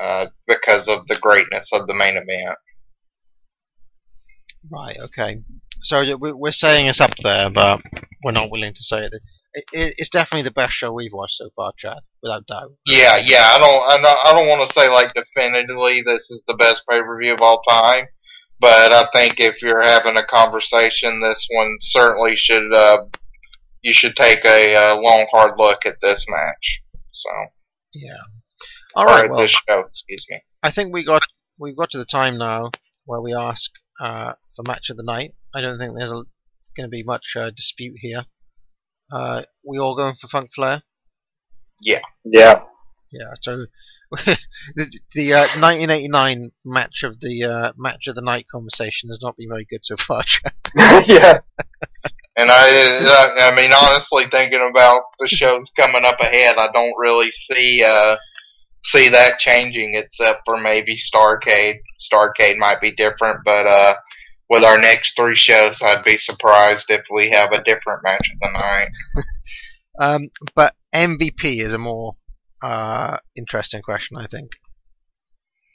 uh, 0.00 0.26
because 0.48 0.88
of 0.88 1.06
the 1.08 1.16
greatness 1.20 1.68
of 1.72 1.86
the 1.86 1.94
main 1.94 2.16
event. 2.16 2.56
Right. 4.70 4.96
Okay. 5.04 5.42
So 5.82 6.02
we're 6.18 6.52
saying 6.52 6.86
it's 6.86 7.00
up 7.00 7.14
there, 7.22 7.50
but 7.50 7.80
we're 8.22 8.32
not 8.32 8.50
willing 8.50 8.72
to 8.74 8.82
say 8.82 8.98
it. 9.06 9.12
It- 9.54 9.64
it- 9.72 9.94
It's 9.98 10.10
definitely 10.10 10.42
the 10.42 10.50
best 10.52 10.74
show 10.74 10.92
we've 10.92 11.12
watched 11.12 11.36
so 11.38 11.50
far, 11.56 11.72
Chad, 11.76 11.98
without 12.22 12.46
doubt. 12.46 12.72
Yeah, 12.86 13.16
yeah. 13.24 13.48
I 13.52 13.58
don't, 13.58 13.90
I 13.92 13.96
don't, 13.96 14.18
I 14.28 14.32
don't 14.32 14.46
want 14.48 14.68
to 14.70 14.78
say 14.78 14.88
like 14.88 15.12
definitively 15.14 16.02
this 16.04 16.30
is 16.30 16.44
the 16.46 16.54
best 16.54 16.82
pay 16.88 17.00
per 17.00 17.18
view 17.18 17.32
of 17.34 17.40
all 17.40 17.60
time, 17.62 18.06
but 18.60 18.92
I 18.92 19.06
think 19.14 19.34
if 19.38 19.62
you're 19.62 19.82
having 19.82 20.16
a 20.16 20.24
conversation, 20.26 21.20
this 21.20 21.46
one 21.50 21.76
certainly 21.80 22.34
should. 22.36 22.72
Uh, 22.74 23.06
you 23.82 23.94
should 23.94 24.14
take 24.14 24.44
a 24.44 24.74
uh, 24.74 24.96
long, 24.96 25.26
hard 25.32 25.52
look 25.56 25.78
at 25.86 25.94
this 26.02 26.24
match. 26.28 26.80
So, 27.10 27.30
Yeah. 27.94 28.16
all 28.94 29.06
right. 29.06 29.24
or 29.24 29.30
Well, 29.30 29.40
this 29.40 29.56
show. 29.68 29.80
Excuse 29.88 30.26
me. 30.28 30.40
I 30.62 30.70
think 30.70 30.92
we 30.92 31.04
got 31.04 31.22
we've 31.58 31.76
got 31.76 31.90
to 31.90 31.98
the 31.98 32.04
time 32.04 32.36
now 32.38 32.70
where 33.06 33.20
we 33.20 33.34
ask 33.34 33.70
uh, 34.00 34.34
for 34.54 34.62
match 34.66 34.90
of 34.90 34.96
the 34.96 35.02
night. 35.02 35.34
I 35.54 35.60
don't 35.62 35.78
think 35.78 35.94
there's 35.96 36.12
going 36.12 36.26
to 36.82 36.88
be 36.88 37.02
much 37.02 37.24
uh, 37.36 37.50
dispute 37.50 37.96
here. 38.00 38.24
Uh, 39.12 39.42
we 39.64 39.78
all 39.78 39.96
going 39.96 40.14
for 40.20 40.28
Funk 40.28 40.50
Flair. 40.54 40.82
Yeah. 41.80 42.00
Yeah. 42.24 42.62
Yeah, 43.10 43.34
so 43.42 43.66
the, 44.10 44.98
the 45.14 45.32
uh, 45.34 45.46
1989 45.58 46.52
match 46.64 47.02
of 47.02 47.18
the 47.20 47.44
uh, 47.44 47.72
match 47.76 48.06
of 48.06 48.14
the 48.14 48.22
night 48.22 48.46
conversation 48.50 49.08
has 49.08 49.20
not 49.22 49.36
been 49.36 49.48
very 49.48 49.66
good 49.68 49.84
so 49.84 49.96
far. 49.96 50.22
Yeah. 51.06 51.40
And 52.36 52.48
I, 52.50 53.50
I 53.50 53.54
mean, 53.54 53.70
honestly, 53.72 54.24
thinking 54.30 54.66
about 54.70 55.02
the 55.18 55.28
shows 55.28 55.70
coming 55.76 56.06
up 56.06 56.20
ahead, 56.20 56.54
I 56.56 56.68
don't 56.72 56.94
really 56.98 57.30
see 57.32 57.84
uh, 57.84 58.16
see 58.84 59.08
that 59.08 59.38
changing, 59.38 59.94
except 59.94 60.42
for 60.46 60.56
maybe 60.56 60.96
Starcade. 60.96 61.80
Starcade 62.00 62.56
might 62.56 62.80
be 62.80 62.92
different, 62.92 63.40
but 63.44 63.66
uh, 63.66 63.94
with 64.48 64.64
our 64.64 64.78
next 64.78 65.14
three 65.16 65.34
shows, 65.34 65.76
I'd 65.82 66.04
be 66.04 66.16
surprised 66.16 66.86
if 66.88 67.02
we 67.10 67.30
have 67.32 67.52
a 67.52 67.62
different 67.64 68.02
match 68.04 68.30
of 68.32 68.40
the 68.40 68.52
night. 68.52 68.88
Um, 69.98 70.30
but 70.54 70.74
MVP 70.94 71.62
is 71.62 71.74
a 71.74 71.78
more 71.78 72.14
uh, 72.62 73.18
interesting 73.36 73.82
question, 73.82 74.16
I 74.16 74.26
think. 74.26 74.50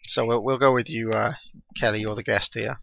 So 0.07 0.25
we'll 0.25 0.43
we'll 0.43 0.59
go 0.59 0.73
with 0.73 0.89
you, 0.89 1.11
uh, 1.11 1.33
Kelly. 1.79 2.01
You're 2.01 2.15
the 2.15 2.23
guest 2.23 2.51
here. 2.53 2.77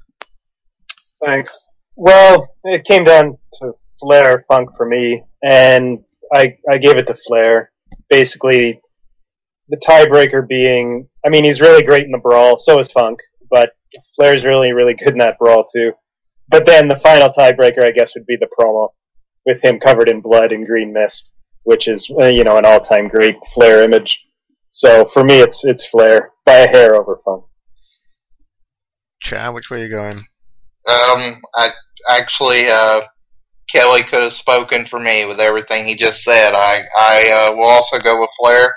Thanks. 1.25 1.69
Well, 1.95 2.49
it 2.65 2.85
came 2.85 3.05
down 3.05 3.39
to 3.61 3.73
Flair 4.01 4.45
Funk 4.49 4.71
for 4.77 4.87
me, 4.87 5.23
and 5.43 6.01
I 6.35 6.57
I 6.71 6.79
gave 6.79 6.97
it 6.97 7.07
to 7.07 7.17
Flair. 7.27 7.71
Basically, 8.11 8.81
the 9.69 9.77
tiebreaker 9.77 10.47
being, 10.47 11.09
I 11.25 11.31
mean, 11.31 11.45
he's 11.45 11.61
really 11.61 11.83
great 11.83 12.05
in 12.05 12.11
the 12.11 12.19
brawl. 12.19 12.59
So 12.59 12.79
is 12.81 12.91
Funk, 12.91 13.19
but 13.51 13.71
Flair's 14.17 14.45
really 14.45 14.73
really 14.73 14.95
good 14.95 15.13
in 15.13 15.19
that 15.19 15.39
brawl 15.39 15.67
too. 15.75 15.93
But 16.49 16.67
then 16.67 16.89
the 16.89 17.01
final 17.03 17.31
tiebreaker, 17.31 17.83
I 17.83 17.93
guess, 17.93 18.13
would 18.15 18.27
be 18.27 18.37
the 18.39 18.49
promo 18.59 18.89
with 19.47 19.63
him 19.63 19.79
covered 19.79 20.09
in 20.09 20.21
blood 20.21 20.53
and 20.53 20.67
green 20.67 20.93
mist, 20.93 21.33
which 21.65 21.89
is 21.89 22.11
uh, 22.21 22.27
you 22.27 22.45
know 22.45 22.57
an 22.59 22.65
all-time 22.67 23.09
great 23.09 23.37
Flair 23.55 23.83
image. 23.83 24.19
So 24.71 25.09
for 25.13 25.25
me, 25.25 25.41
it's 25.41 25.61
it's 25.65 25.87
Flair 25.89 26.31
by 26.45 26.59
a 26.59 26.69
hair 26.69 26.95
over 26.95 27.19
Funk. 27.25 27.45
Chad, 29.23 29.55
which 29.55 29.71
way 29.71 29.83
are 29.83 29.85
you 29.85 29.91
going? 29.91 30.19
Um, 30.89 31.41
I 31.55 31.69
actually, 32.11 32.67
uh, 32.69 33.03
Kelly 33.73 34.03
could 34.03 34.23
have 34.23 34.33
spoken 34.33 34.87
for 34.87 34.99
me 34.99 35.25
with 35.27 35.39
everything 35.41 35.87
he 35.87 35.95
just 35.95 36.23
said. 36.25 36.55
I, 36.55 36.81
I 36.97 37.31
uh, 37.31 37.55
will 37.55 37.69
also 37.69 37.99
go 38.01 38.21
with 38.21 38.31
Flair 38.41 38.75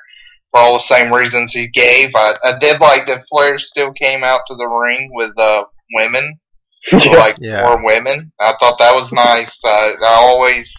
for 0.51 0.59
all 0.59 0.73
the 0.73 0.83
same 0.95 1.11
reasons 1.11 1.51
he 1.51 1.67
gave. 1.69 2.09
I, 2.15 2.35
I 2.43 2.59
did 2.59 2.79
like 2.79 3.07
that 3.07 3.25
Flair 3.29 3.57
still 3.57 3.91
came 3.93 4.23
out 4.23 4.41
to 4.49 4.55
the 4.55 4.67
ring 4.67 5.09
with 5.13 5.31
uh, 5.37 5.63
women, 5.95 6.39
like 6.91 7.37
Yeah. 7.39 7.63
more 7.63 7.83
women. 7.83 8.31
I 8.39 8.53
thought 8.59 8.77
that 8.79 8.93
was 8.95 9.11
nice. 9.11 9.57
Uh, 9.63 9.93
I 10.03 10.13
always, 10.21 10.71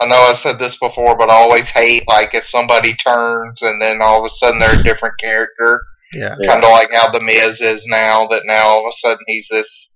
I 0.00 0.06
know 0.06 0.16
I 0.16 0.34
said 0.34 0.58
this 0.58 0.76
before, 0.78 1.16
but 1.16 1.30
I 1.30 1.34
always 1.34 1.68
hate 1.70 2.04
like 2.08 2.30
if 2.32 2.46
somebody 2.46 2.94
turns 2.94 3.62
and 3.62 3.82
then 3.82 4.00
all 4.00 4.24
of 4.24 4.30
a 4.30 4.34
sudden 4.36 4.60
they're 4.60 4.78
a 4.78 4.82
different 4.82 5.14
character 5.20 5.82
Yeah. 6.14 6.36
Yeah. 6.38 6.48
kind 6.48 6.64
of 6.64 6.70
like 6.70 6.88
how 6.92 7.10
the 7.10 7.20
Miz 7.20 7.60
is 7.60 7.84
now. 7.86 8.26
That 8.28 8.42
now 8.44 8.68
all 8.68 8.86
of 8.86 8.92
a 8.92 9.08
sudden 9.08 9.24
he's 9.26 9.48
this, 9.50 9.92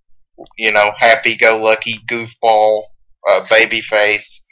you 0.59 0.73
know, 0.73 0.93
happy-go-lucky 0.99 2.01
goofball 2.11 2.83
uh, 3.29 3.47
baby 3.49 3.81
face. 3.81 4.43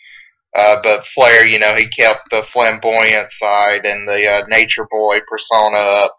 Uh, 0.56 0.76
but 0.82 1.06
Flair, 1.14 1.46
you 1.46 1.58
know, 1.58 1.74
he 1.76 1.88
kept 1.88 2.30
the 2.30 2.42
flamboyant 2.52 3.30
side 3.32 3.84
and 3.84 4.08
the 4.08 4.28
uh, 4.28 4.46
nature 4.48 4.86
boy 4.90 5.18
persona 5.28 5.78
up, 5.78 6.16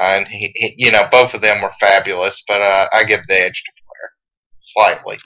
and 0.00 0.26
he, 0.26 0.50
he, 0.54 0.74
you 0.78 0.90
know, 0.90 1.02
both 1.10 1.34
of 1.34 1.42
them 1.42 1.60
were 1.60 1.72
fabulous. 1.78 2.42
But 2.48 2.62
uh, 2.62 2.88
I 2.92 3.04
give 3.04 3.20
the 3.28 3.34
edge 3.34 3.62
to 3.66 3.72
Flair 3.82 4.10
slightly. 4.60 5.18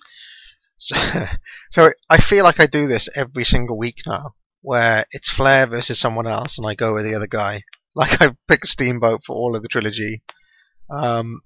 So, 1.70 1.90
I 2.10 2.20
feel 2.20 2.44
like 2.44 2.60
I 2.60 2.66
do 2.66 2.86
this 2.86 3.08
every 3.14 3.44
single 3.44 3.78
week 3.78 4.02
now, 4.06 4.34
where 4.60 5.06
it's 5.10 5.32
Flair 5.32 5.66
versus 5.66 5.98
someone 5.98 6.26
else, 6.26 6.58
and 6.58 6.66
I 6.66 6.74
go 6.74 6.94
with 6.94 7.04
the 7.04 7.14
other 7.14 7.26
guy. 7.26 7.64
Like 7.94 8.22
I 8.22 8.30
pick 8.48 8.64
Steamboat 8.64 9.20
for 9.26 9.36
all 9.36 9.54
of 9.54 9.60
the 9.60 9.68
trilogy, 9.68 10.22
um, 10.90 11.42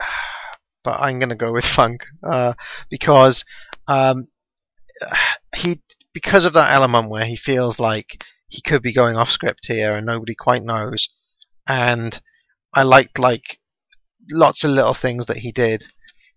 but 0.84 0.98
I'm 0.98 1.20
gonna 1.20 1.36
go 1.36 1.52
with 1.52 1.64
Funk 1.76 2.00
uh, 2.26 2.54
because 2.88 3.44
um, 3.86 4.28
he 5.54 5.82
because 6.14 6.46
of 6.46 6.54
that 6.54 6.72
element 6.72 7.10
where 7.10 7.26
he 7.26 7.36
feels 7.36 7.78
like 7.78 8.24
he 8.48 8.62
could 8.62 8.82
be 8.82 8.94
going 8.94 9.16
off 9.16 9.28
script 9.28 9.66
here 9.66 9.94
and 9.94 10.06
nobody 10.06 10.34
quite 10.34 10.64
knows, 10.64 11.10
and 11.68 12.22
I 12.74 12.82
liked 12.82 13.18
like 13.18 13.58
lots 14.30 14.64
of 14.64 14.70
little 14.70 14.94
things 14.94 15.26
that 15.26 15.38
he 15.38 15.52
did. 15.52 15.84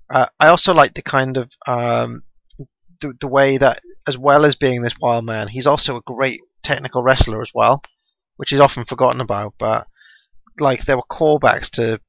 Uh, 0.09 0.27
I 0.39 0.47
also 0.47 0.73
like 0.73 0.93
the 0.93 1.01
kind 1.01 1.37
of 1.37 1.51
um, 1.67 2.23
the, 3.01 3.13
the 3.19 3.27
way 3.27 3.57
that, 3.57 3.81
as 4.07 4.17
well 4.17 4.45
as 4.45 4.55
being 4.55 4.81
this 4.81 4.95
wild 5.01 5.25
man, 5.25 5.47
he's 5.49 5.67
also 5.67 5.95
a 5.97 6.01
great 6.05 6.39
technical 6.63 7.03
wrestler 7.03 7.41
as 7.41 7.51
well, 7.53 7.81
which 8.37 8.51
is 8.51 8.59
often 8.59 8.85
forgotten 8.85 9.21
about. 9.21 9.55
But 9.59 9.87
like 10.59 10.85
there 10.85 10.97
were 10.97 11.03
callbacks 11.09 11.69
to 11.71 11.99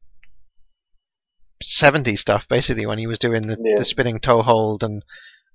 70 1.62 2.16
stuff 2.16 2.44
basically 2.48 2.84
when 2.86 2.98
he 2.98 3.06
was 3.06 3.18
doing 3.18 3.46
the, 3.46 3.56
Yeah. 3.58 3.78
the 3.78 3.84
spinning 3.84 4.20
toe 4.20 4.42
hold 4.42 4.82
and 4.82 5.02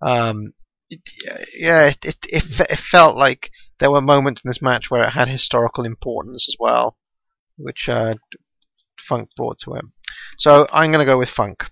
um, 0.01 0.53
it, 0.90 1.01
yeah, 1.56 1.88
it, 1.90 1.98
it 2.03 2.16
it 2.24 2.43
it 2.69 2.80
felt 2.80 3.16
like 3.16 3.51
there 3.80 3.92
were 3.92 4.01
moments 4.01 4.42
in 4.43 4.50
this 4.50 4.61
match 4.61 4.85
where 4.90 5.03
it 5.03 5.11
had 5.11 5.27
historical 5.27 5.85
importance 5.85 6.48
as 6.50 6.56
well, 6.59 6.98
which 7.58 7.88
uh, 7.88 8.16
Funk 9.08 9.30
brought 9.38 9.58
to 9.66 9.76
him. 9.76 9.93
So 10.38 10.68
I'm 10.72 10.90
going 10.92 11.06
to 11.06 11.11
go 11.11 11.19
with 11.19 11.30
Funk 11.30 11.66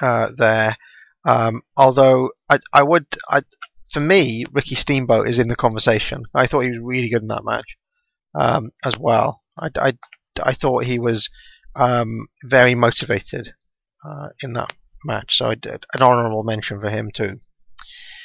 uh, 0.00 0.28
there. 0.36 0.76
Um, 1.24 1.62
although 1.76 2.30
I 2.48 2.58
I 2.72 2.82
would 2.82 3.06
I 3.28 3.42
for 3.92 4.00
me 4.00 4.44
Ricky 4.52 4.74
Steamboat 4.74 5.28
is 5.28 5.38
in 5.38 5.48
the 5.48 5.56
conversation. 5.56 6.24
I 6.34 6.46
thought 6.46 6.60
he 6.60 6.70
was 6.70 6.80
really 6.82 7.10
good 7.10 7.22
in 7.22 7.28
that 7.28 7.44
match 7.44 7.76
um, 8.34 8.70
as 8.84 8.96
well. 8.98 9.42
I, 9.58 9.70
I, 9.76 9.92
I 10.42 10.54
thought 10.54 10.84
he 10.84 10.98
was 10.98 11.28
um, 11.74 12.26
very 12.44 12.74
motivated 12.74 13.50
uh, 14.04 14.28
in 14.42 14.52
that 14.54 14.72
match. 15.04 15.36
So 15.36 15.46
I 15.46 15.54
did 15.54 15.84
an 15.94 16.02
honourable 16.02 16.44
mention 16.44 16.80
for 16.80 16.90
him 16.90 17.10
too. 17.14 17.40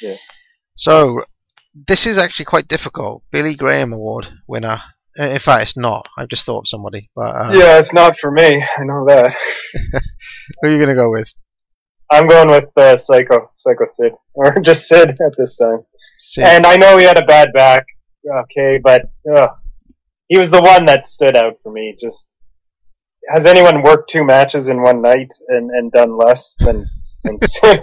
Yeah. 0.00 0.16
So 0.76 1.24
this 1.74 2.06
is 2.06 2.18
actually 2.18 2.46
quite 2.46 2.68
difficult. 2.68 3.24
Billy 3.30 3.54
Graham 3.56 3.92
Award 3.92 4.28
winner. 4.46 4.80
In 5.16 5.38
fact, 5.40 5.62
it's 5.62 5.76
not. 5.76 6.08
I've 6.16 6.28
just 6.28 6.46
thought 6.46 6.60
of 6.60 6.68
somebody. 6.68 7.10
But 7.14 7.34
uh, 7.34 7.52
Yeah, 7.52 7.78
it's 7.78 7.92
not 7.92 8.14
for 8.18 8.30
me. 8.30 8.64
I 8.78 8.84
know 8.84 9.04
that. 9.06 9.34
who 10.62 10.68
are 10.68 10.70
you 10.70 10.78
going 10.78 10.88
to 10.88 10.94
go 10.94 11.10
with? 11.10 11.28
I'm 12.10 12.26
going 12.28 12.48
with 12.50 12.70
uh, 12.76 12.96
Psycho, 12.98 13.50
Psycho 13.54 13.84
Sid, 13.86 14.12
or 14.34 14.54
just 14.62 14.86
Sid 14.88 15.10
at 15.10 15.32
this 15.38 15.56
time. 15.56 15.80
Sid. 16.18 16.44
And 16.44 16.66
I 16.66 16.76
know 16.76 16.98
he 16.98 17.04
had 17.04 17.18
a 17.18 17.24
bad 17.26 17.52
back, 17.54 17.84
okay, 18.44 18.78
but 18.82 19.10
ugh, 19.34 19.48
he 20.28 20.38
was 20.38 20.50
the 20.50 20.60
one 20.62 20.84
that 20.86 21.06
stood 21.06 21.36
out 21.36 21.54
for 21.62 21.72
me. 21.72 21.94
Just 22.00 22.28
has 23.34 23.46
anyone 23.46 23.82
worked 23.82 24.10
two 24.10 24.24
matches 24.24 24.68
in 24.68 24.82
one 24.82 25.00
night 25.00 25.32
and, 25.48 25.70
and 25.70 25.92
done 25.92 26.16
less 26.18 26.54
than, 26.58 26.84
than 27.24 27.38
Sid? 27.42 27.80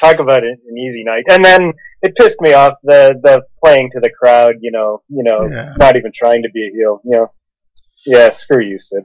Talk 0.00 0.18
about 0.18 0.44
it, 0.44 0.58
an 0.68 0.78
easy 0.78 1.04
night. 1.04 1.24
And 1.28 1.44
then 1.44 1.72
it 2.02 2.16
pissed 2.16 2.40
me 2.40 2.52
off 2.52 2.74
the 2.82 3.14
the 3.22 3.42
playing 3.62 3.90
to 3.92 4.00
the 4.00 4.10
crowd. 4.10 4.54
You 4.60 4.72
know, 4.72 5.02
you 5.08 5.22
know, 5.22 5.46
Yeah. 5.48 5.74
not 5.78 5.96
even 5.96 6.10
trying 6.14 6.42
to 6.42 6.50
be 6.52 6.68
a 6.68 6.76
heel. 6.76 7.00
You 7.04 7.10
know, 7.18 7.32
yeah, 8.04 8.30
screw 8.30 8.62
you, 8.64 8.78
Sid. 8.78 9.04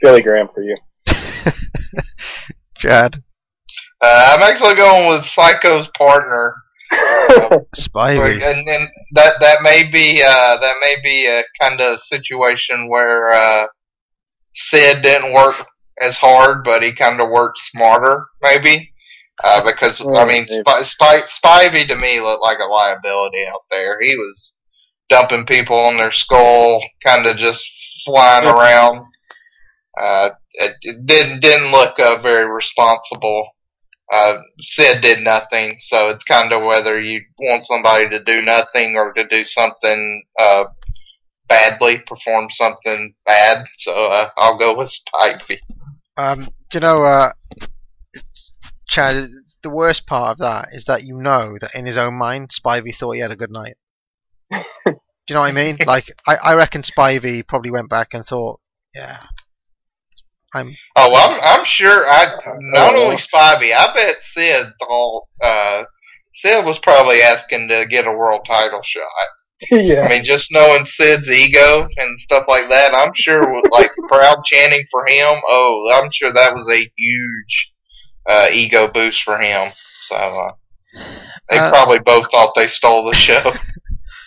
Billy 0.00 0.22
Graham 0.22 0.48
for 0.54 0.62
you. 0.62 0.76
Chad. 2.78 3.16
Uh, 4.00 4.36
I'm 4.36 4.42
actually 4.42 4.74
going 4.74 5.08
with 5.08 5.24
Psycho's 5.26 5.88
partner. 5.96 6.54
Spivey. 7.76 8.42
and 8.42 8.66
then 8.66 8.88
that 9.12 9.34
that 9.40 9.58
may 9.62 9.84
be 9.84 10.22
uh, 10.22 10.58
that 10.58 10.74
may 10.80 10.96
be 11.02 11.26
a 11.26 11.42
kind 11.60 11.80
of 11.80 12.00
situation 12.00 12.88
where 12.88 13.28
uh, 13.28 13.66
Sid 14.54 15.02
didn't 15.02 15.34
work 15.34 15.54
as 16.00 16.16
hard, 16.16 16.64
but 16.64 16.82
he 16.82 16.94
kind 16.94 17.20
of 17.20 17.28
worked 17.28 17.58
smarter, 17.72 18.26
maybe. 18.42 18.90
Uh, 19.44 19.60
because 19.64 20.00
I 20.00 20.24
mean, 20.24 20.46
maybe. 20.48 20.62
Spy, 20.66 20.82
Spy, 20.82 21.16
Spivey 21.44 21.86
to 21.88 21.96
me 21.96 22.20
looked 22.20 22.42
like 22.42 22.58
a 22.58 22.66
liability 22.66 23.44
out 23.46 23.62
there. 23.70 23.98
He 24.02 24.16
was 24.16 24.52
dumping 25.08 25.46
people 25.46 25.76
on 25.76 25.96
their 25.96 26.12
skull, 26.12 26.82
kind 27.04 27.26
of 27.26 27.36
just 27.36 27.64
flying 28.04 28.46
around. 28.46 29.06
Uh, 30.00 30.30
it, 30.52 30.72
it 30.82 31.06
didn't 31.06 31.40
didn't 31.40 31.70
look 31.70 31.98
uh, 31.98 32.20
very 32.22 32.48
responsible 32.48 33.48
uh, 34.12 34.38
Sid 34.60 35.02
did 35.02 35.22
nothing, 35.22 35.76
so 35.80 36.10
it's 36.10 36.24
kind 36.24 36.52
of 36.52 36.62
whether 36.64 37.00
you 37.00 37.20
want 37.38 37.66
somebody 37.66 38.08
to 38.08 38.22
do 38.22 38.40
nothing 38.42 38.96
or 38.96 39.12
to 39.12 39.26
do 39.26 39.44
something 39.44 40.22
uh, 40.40 40.64
badly, 41.48 41.98
perform 42.06 42.48
something 42.50 43.14
bad. 43.26 43.64
So 43.78 43.92
uh, 43.92 44.30
I'll 44.38 44.58
go 44.58 44.76
with 44.76 44.90
Spivey. 44.90 45.58
Um, 46.16 46.48
do 46.70 46.78
you 46.78 46.80
know, 46.80 47.02
uh, 47.02 47.32
Chad, 48.88 49.28
the 49.62 49.70
worst 49.70 50.06
part 50.06 50.32
of 50.32 50.38
that 50.38 50.68
is 50.72 50.86
that 50.86 51.04
you 51.04 51.16
know 51.16 51.56
that 51.60 51.74
in 51.74 51.84
his 51.84 51.98
own 51.98 52.14
mind, 52.14 52.50
Spivey 52.50 52.96
thought 52.96 53.12
he 53.12 53.20
had 53.20 53.30
a 53.30 53.36
good 53.36 53.50
night. 53.50 53.76
do 54.50 54.60
you 54.86 55.34
know 55.34 55.40
what 55.40 55.48
I 55.48 55.52
mean? 55.52 55.76
Like, 55.86 56.06
I, 56.26 56.36
I 56.36 56.54
reckon 56.54 56.82
Spivey 56.82 57.46
probably 57.46 57.70
went 57.70 57.90
back 57.90 58.08
and 58.14 58.24
thought, 58.24 58.58
yeah, 58.94 59.18
I'm, 60.54 60.74
Oh, 60.96 61.14
I'm, 61.14 61.40
I'm 61.42 61.64
sure. 61.64 62.06
I 62.08 62.26
not 62.60 62.94
only 62.96 63.16
Spivey, 63.16 63.74
I 63.74 63.92
bet 63.94 64.16
Sid 64.32 64.66
thought 64.80 65.22
uh, 65.42 65.84
Sid 66.36 66.64
was 66.64 66.78
probably 66.80 67.20
asking 67.22 67.68
to 67.68 67.86
get 67.90 68.06
a 68.06 68.12
world 68.12 68.42
title 68.46 68.80
shot. 68.84 69.28
yeah. 69.72 70.02
I 70.02 70.08
mean, 70.08 70.24
just 70.24 70.48
knowing 70.52 70.84
Sid's 70.86 71.28
ego 71.28 71.88
and 71.96 72.18
stuff 72.18 72.44
like 72.48 72.68
that, 72.70 72.94
I'm 72.94 73.12
sure, 73.14 73.40
with, 73.54 73.64
like 73.72 73.90
the 73.96 74.08
crowd 74.10 74.38
chanting 74.44 74.84
for 74.90 75.04
him. 75.06 75.40
Oh, 75.48 75.90
I'm 75.94 76.10
sure 76.12 76.32
that 76.32 76.54
was 76.54 76.68
a 76.72 76.90
huge 76.96 77.70
uh, 78.28 78.48
ego 78.52 78.88
boost 78.92 79.22
for 79.22 79.36
him. 79.38 79.72
So 80.08 80.14
uh, 80.14 80.52
they 81.50 81.58
Uh, 81.58 81.70
probably 81.70 81.98
both 81.98 82.30
thought 82.30 82.52
they 82.54 82.68
stole 82.68 83.10
the 83.10 83.16
show. 83.16 83.52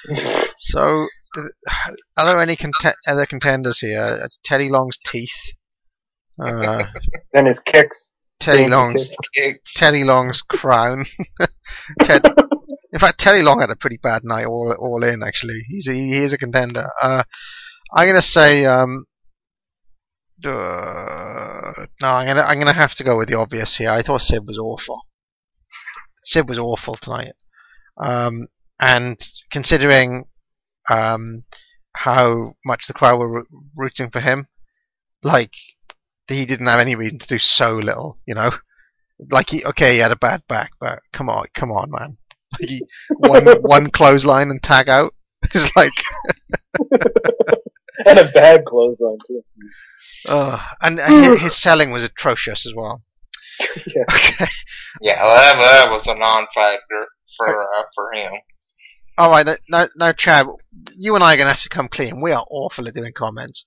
So, 0.57 1.07
are 1.37 2.25
there 2.25 2.39
any 2.39 2.55
cont- 2.55 2.95
other 3.07 3.25
contenders 3.25 3.79
here? 3.79 4.27
Teddy 4.43 4.67
Long's 4.69 4.97
teeth. 5.05 5.29
Uh, 6.41 6.83
And 7.33 7.47
his 7.47 7.59
kicks. 7.59 8.11
Teddy 8.41 8.67
Long's 8.67 9.09
Kicks. 9.35 9.73
Teddy 9.75 10.03
Long's 10.03 10.41
crown. 10.41 11.05
Ted, 12.01 12.25
in 12.91 12.99
fact, 12.99 13.19
Teddy 13.19 13.43
Long 13.43 13.61
had 13.61 13.69
a 13.69 13.75
pretty 13.75 13.99
bad 14.01 14.23
night 14.23 14.45
all 14.45 14.75
all 14.79 15.03
in. 15.03 15.21
Actually, 15.23 15.61
he's 15.69 15.87
a, 15.87 15.93
he 15.93 16.17
is 16.23 16.33
a 16.33 16.39
contender. 16.39 16.89
Uh, 16.99 17.23
I'm 17.95 18.07
gonna 18.07 18.21
say 18.21 18.65
um, 18.65 19.05
uh, 20.43 21.85
no. 22.01 22.07
I'm 22.07 22.25
gonna 22.25 22.41
I'm 22.41 22.57
gonna 22.57 22.73
have 22.73 22.95
to 22.95 23.03
go 23.03 23.17
with 23.17 23.29
the 23.29 23.37
obvious 23.37 23.77
here. 23.77 23.91
I 23.91 24.01
thought 24.01 24.21
Sid 24.21 24.41
was 24.45 24.57
awful. 24.57 25.01
Sid 26.23 26.49
was 26.49 26.57
awful 26.57 26.95
tonight. 26.99 27.33
Um, 27.97 28.47
and 28.79 29.19
considering 29.51 30.25
um, 30.89 31.43
how 31.93 32.53
much 32.65 32.85
the 32.87 32.93
crowd 32.93 33.19
were 33.19 33.45
rooting 33.75 34.09
for 34.09 34.21
him, 34.21 34.47
like 35.23 35.51
he 36.27 36.45
didn't 36.45 36.67
have 36.67 36.79
any 36.79 36.95
reason 36.95 37.19
to 37.19 37.27
do 37.27 37.39
so 37.39 37.73
little. 37.75 38.17
You 38.25 38.35
know 38.35 38.51
like 39.29 39.49
he 39.51 39.63
okay 39.63 39.93
he 39.93 39.99
had 39.99 40.11
a 40.11 40.15
bad 40.15 40.41
back 40.47 40.71
but 40.79 40.99
come 41.13 41.29
on 41.29 41.45
come 41.53 41.69
on 41.71 41.91
man 41.91 42.17
like 42.59 42.67
he, 42.69 42.83
one 43.17 43.45
one 43.61 43.91
clothesline 43.91 44.49
and 44.49 44.63
tag 44.63 44.89
out 44.89 45.13
it's 45.43 45.69
like 45.75 45.91
And 48.05 48.17
a 48.17 48.31
bad 48.31 48.65
clothesline, 48.65 49.19
too. 49.27 49.43
uh, 50.27 50.59
and, 50.81 50.99
and 50.99 51.23
his, 51.23 51.39
his 51.39 51.61
selling 51.61 51.91
was 51.91 52.03
atrocious 52.03 52.65
as 52.65 52.73
well 52.75 53.03
Yeah. 53.85 54.03
okay 54.11 54.47
Yeah, 55.01 55.23
that, 55.23 55.59
that 55.59 55.89
was 55.91 56.07
a 56.07 56.15
non-factor 56.17 57.07
for 57.37 57.61
uh, 57.63 57.83
for 57.93 58.11
him. 58.15 58.31
all 59.19 59.29
right 59.29 59.45
now- 59.45 59.57
now 59.69 59.87
now 59.95 60.11
Chad 60.13 60.47
you 60.97 61.13
and 61.13 61.23
I 61.23 61.35
are 61.35 61.37
gonna 61.37 61.53
have 61.53 61.61
to 61.61 61.69
come 61.69 61.87
clean 61.89 62.21
we 62.21 62.31
are 62.31 62.45
awful 62.49 62.87
at 62.87 62.95
doing 62.95 63.13
comments 63.15 63.65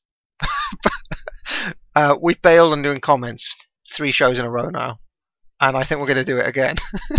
uh, 1.97 2.17
we've 2.21 2.41
bailed 2.43 2.73
on 2.73 2.83
doing 2.83 3.01
comments 3.01 3.49
three 3.95 4.13
shows 4.13 4.39
in 4.39 4.45
a 4.45 4.51
row 4.51 4.69
now 4.71 4.99
and 5.61 5.77
I 5.77 5.85
think 5.85 6.01
we're 6.01 6.07
gonna 6.09 6.25
do 6.25 6.39
it 6.39 6.47
again 6.49 6.77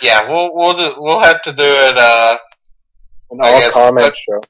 Yeah, 0.00 0.28
we'll 0.28 0.54
we'll 0.54 0.74
do, 0.76 0.94
we'll 0.98 1.20
have 1.20 1.42
to 1.42 1.52
do 1.52 1.64
it. 1.64 1.96
Uh, 1.98 2.36
An 3.30 3.38
I 3.42 3.52
all 3.52 3.58
guess 3.60 3.72
comment 3.72 4.14
show. 4.28 4.40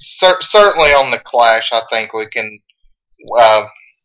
cer- 0.00 0.40
certainly 0.42 0.90
on 0.90 1.10
the 1.10 1.18
Clash, 1.18 1.70
I 1.72 1.82
think 1.90 2.12
we 2.12 2.28
can 2.30 2.58
uh, 3.38 3.64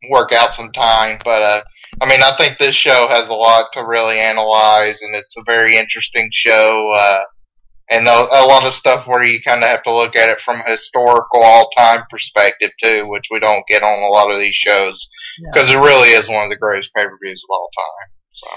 work 0.09 0.31
out 0.33 0.53
some 0.55 0.71
time. 0.71 1.19
But 1.23 1.41
uh, 1.41 1.61
I 2.01 2.07
mean, 2.07 2.21
I 2.23 2.35
think 2.37 2.57
this 2.57 2.75
show 2.75 3.07
has 3.09 3.29
a 3.29 3.33
lot 3.33 3.65
to 3.73 3.85
really 3.85 4.19
analyze, 4.19 5.01
and 5.01 5.15
it's 5.15 5.35
a 5.37 5.43
very 5.45 5.77
interesting 5.77 6.29
show. 6.31 6.91
Uh, 6.97 7.21
and 7.91 8.07
a, 8.07 8.11
a 8.11 8.47
lot 8.47 8.65
of 8.65 8.73
stuff 8.73 9.05
where 9.05 9.27
you 9.27 9.41
kind 9.45 9.63
of 9.63 9.69
have 9.69 9.83
to 9.83 9.93
look 9.93 10.15
at 10.15 10.29
it 10.29 10.39
from 10.43 10.61
a 10.61 10.71
historical 10.71 11.43
all-time 11.43 12.03
perspective 12.09 12.71
too, 12.81 13.05
which 13.07 13.25
we 13.29 13.39
don't 13.39 13.67
get 13.67 13.83
on 13.83 13.99
a 13.99 14.07
lot 14.07 14.31
of 14.31 14.39
these 14.39 14.55
shows 14.55 15.09
because 15.53 15.69
it 15.69 15.77
really 15.77 16.09
is 16.09 16.29
one 16.29 16.45
of 16.45 16.49
the 16.49 16.57
greatest 16.57 16.89
pay-per-views 16.95 17.43
of 17.43 17.53
all 17.53 17.69
time. 17.75 18.09
So. 18.31 18.47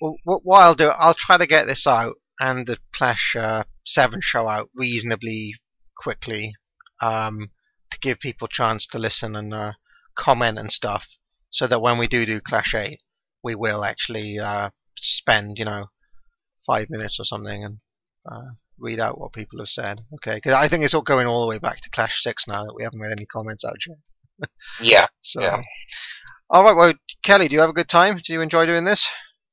Well, 0.00 0.16
what, 0.24 0.40
what 0.44 0.60
I'll 0.60 0.74
do, 0.74 0.88
I'll 0.88 1.16
try 1.18 1.38
to 1.38 1.46
get 1.46 1.66
this 1.66 1.86
out 1.86 2.16
and 2.38 2.66
the 2.66 2.76
Clash 2.94 3.34
uh, 3.34 3.64
7 3.86 4.20
show 4.22 4.46
out 4.46 4.68
reasonably 4.74 5.54
quickly 5.96 6.52
um, 7.00 7.50
to 7.90 7.98
give 8.00 8.18
people 8.18 8.46
a 8.46 8.54
chance 8.54 8.86
to 8.88 8.98
listen 8.98 9.34
and 9.34 9.54
uh, 9.54 9.72
comment 10.18 10.58
and 10.58 10.70
stuff 10.70 11.06
so 11.48 11.66
that 11.66 11.80
when 11.80 11.98
we 11.98 12.08
do 12.08 12.26
do 12.26 12.40
Clash 12.44 12.74
8, 12.74 12.98
we 13.42 13.54
will 13.54 13.84
actually 13.84 14.38
uh, 14.38 14.68
spend, 14.98 15.58
you 15.58 15.64
know, 15.64 15.86
five 16.66 16.88
minutes 16.90 17.18
or 17.18 17.24
something 17.24 17.64
and 17.64 17.78
uh, 18.30 18.52
read 18.78 18.98
out 19.00 19.18
what 19.20 19.32
people 19.32 19.58
have 19.60 19.68
said. 19.68 20.00
Okay, 20.14 20.36
because 20.36 20.54
I 20.54 20.68
think 20.68 20.84
it's 20.84 20.94
all 20.94 21.02
going 21.02 21.26
all 21.26 21.42
the 21.42 21.48
way 21.48 21.58
back 21.58 21.80
to 21.82 21.90
Clash 21.90 22.22
6 22.22 22.44
now 22.48 22.64
that 22.64 22.74
we 22.74 22.82
haven't 22.84 23.00
read 23.00 23.12
any 23.12 23.26
comments 23.26 23.64
out 23.64 23.76
yet. 23.86 23.98
Yeah, 24.80 25.06
So, 25.20 25.40
Yeah. 25.42 25.60
all 26.50 26.64
right. 26.64 26.74
Well, 26.76 26.94
Kelly, 27.24 27.48
do 27.48 27.54
you 27.54 27.60
have 27.60 27.70
a 27.70 27.74
good 27.74 27.88
time? 27.88 28.20
Do 28.24 28.32
you 28.32 28.40
enjoy 28.40 28.66
doing 28.66 28.84
this? 28.84 29.06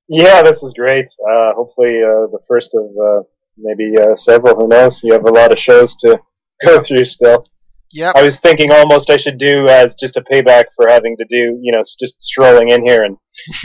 Yeah, 0.07 0.41
this 0.41 0.63
is 0.63 0.73
great. 0.75 1.05
Uh, 1.31 1.53
hopefully, 1.55 2.01
uh, 2.03 2.25
the 2.31 2.39
first 2.47 2.71
of 2.73 2.85
uh, 2.85 3.23
maybe 3.57 3.93
uh, 4.01 4.15
several. 4.15 4.55
Who 4.55 4.67
knows? 4.67 5.01
You 5.03 5.13
have 5.13 5.25
a 5.25 5.31
lot 5.31 5.51
of 5.51 5.59
shows 5.59 5.95
to 5.99 6.19
go 6.65 6.83
through 6.83 7.05
still. 7.05 7.43
Yeah. 7.91 8.11
I 8.15 8.21
was 8.23 8.39
thinking 8.39 8.71
almost 8.71 9.09
I 9.09 9.17
should 9.17 9.37
do 9.39 9.65
as 9.67 9.95
just 9.99 10.15
a 10.17 10.21
payback 10.21 10.65
for 10.75 10.87
having 10.89 11.15
to 11.17 11.25
do, 11.29 11.59
you 11.61 11.71
know, 11.75 11.81
just 11.99 12.21
strolling 12.21 12.69
in 12.69 12.85
here 12.85 13.03
and 13.03 13.17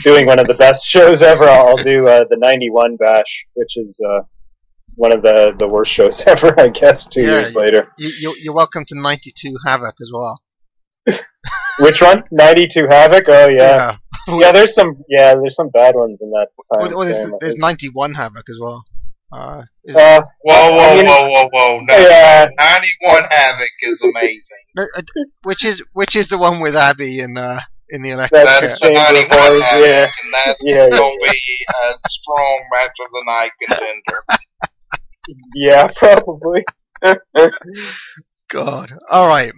doing 0.02 0.24
one 0.26 0.38
of 0.38 0.46
the 0.46 0.54
best 0.54 0.80
shows 0.86 1.20
ever. 1.22 1.44
I'll 1.44 1.76
do 1.82 2.06
uh, 2.06 2.24
the 2.30 2.36
'91 2.38 2.96
Bash, 2.96 3.44
which 3.54 3.76
is 3.76 3.98
uh, 4.06 4.20
one 4.96 5.12
of 5.12 5.22
the 5.22 5.52
the 5.58 5.66
worst 5.68 5.92
shows 5.92 6.22
ever, 6.26 6.58
I 6.58 6.68
guess. 6.68 7.06
Two 7.06 7.22
Yeah, 7.22 7.40
years 7.40 7.54
later. 7.54 7.88
You, 7.98 8.10
you, 8.18 8.36
you're 8.40 8.54
welcome 8.54 8.84
to 8.88 8.94
92 9.00 9.54
Havoc 9.66 9.94
as 10.00 10.10
well. 10.12 10.40
Which 11.80 12.00
one? 12.00 12.22
'92 12.30 12.86
Havoc. 12.88 13.24
Oh 13.28 13.48
yeah. 13.50 13.96
Yeah. 14.28 14.38
yeah, 14.40 14.52
There's 14.52 14.74
some. 14.74 14.96
Yeah, 15.08 15.34
there's 15.34 15.56
some 15.56 15.68
bad 15.70 15.94
ones 15.96 16.20
in 16.22 16.30
that 16.30 16.46
time. 16.72 16.88
Well, 16.88 16.98
well, 16.98 17.06
there's, 17.08 17.18
frame, 17.18 17.38
there's 17.40 17.56
91 17.56 18.14
Havoc 18.14 18.44
as 18.48 18.58
well. 18.60 18.84
Uh, 19.32 19.62
Uh, 19.92 20.22
Whoa, 20.42 20.70
whoa, 20.70 20.78
I 20.80 20.96
mean- 20.96 21.06
whoa, 21.06 21.28
whoa, 21.28 21.48
whoa! 21.52 21.80
No, 21.80 21.96
Yeah. 21.98 22.46
ninety-one 22.56 23.24
Havoc 23.30 23.70
is 23.82 24.00
amazing. 24.02 24.62
no, 24.76 24.86
uh, 24.96 25.02
which 25.42 25.64
is 25.64 25.82
which 25.92 26.14
is 26.14 26.28
the 26.28 26.38
one 26.38 26.60
with 26.60 26.76
Abby 26.76 27.18
in 27.18 27.36
uh, 27.36 27.60
in 27.90 28.02
the 28.02 28.10
electric 28.10 28.44
That's 28.44 28.60
chair. 28.60 28.68
That's 28.68 28.80
the 28.80 28.92
ninety-one 28.92 29.60
Havoc, 29.60 29.60
yeah. 29.84 30.02
and 30.04 30.34
that's 30.34 30.58
Yeah, 30.62 30.76
yeah, 30.88 30.98
gonna 30.98 31.16
be 31.20 31.66
a 31.82 32.08
strong 32.08 32.58
match 32.72 32.96
of 33.04 33.10
the 33.12 33.24
night 33.26 33.50
contender. 33.60 34.18
Yeah, 35.54 35.86
probably. 35.96 36.64
God. 38.50 38.92
All 39.10 39.26
right. 39.28 39.52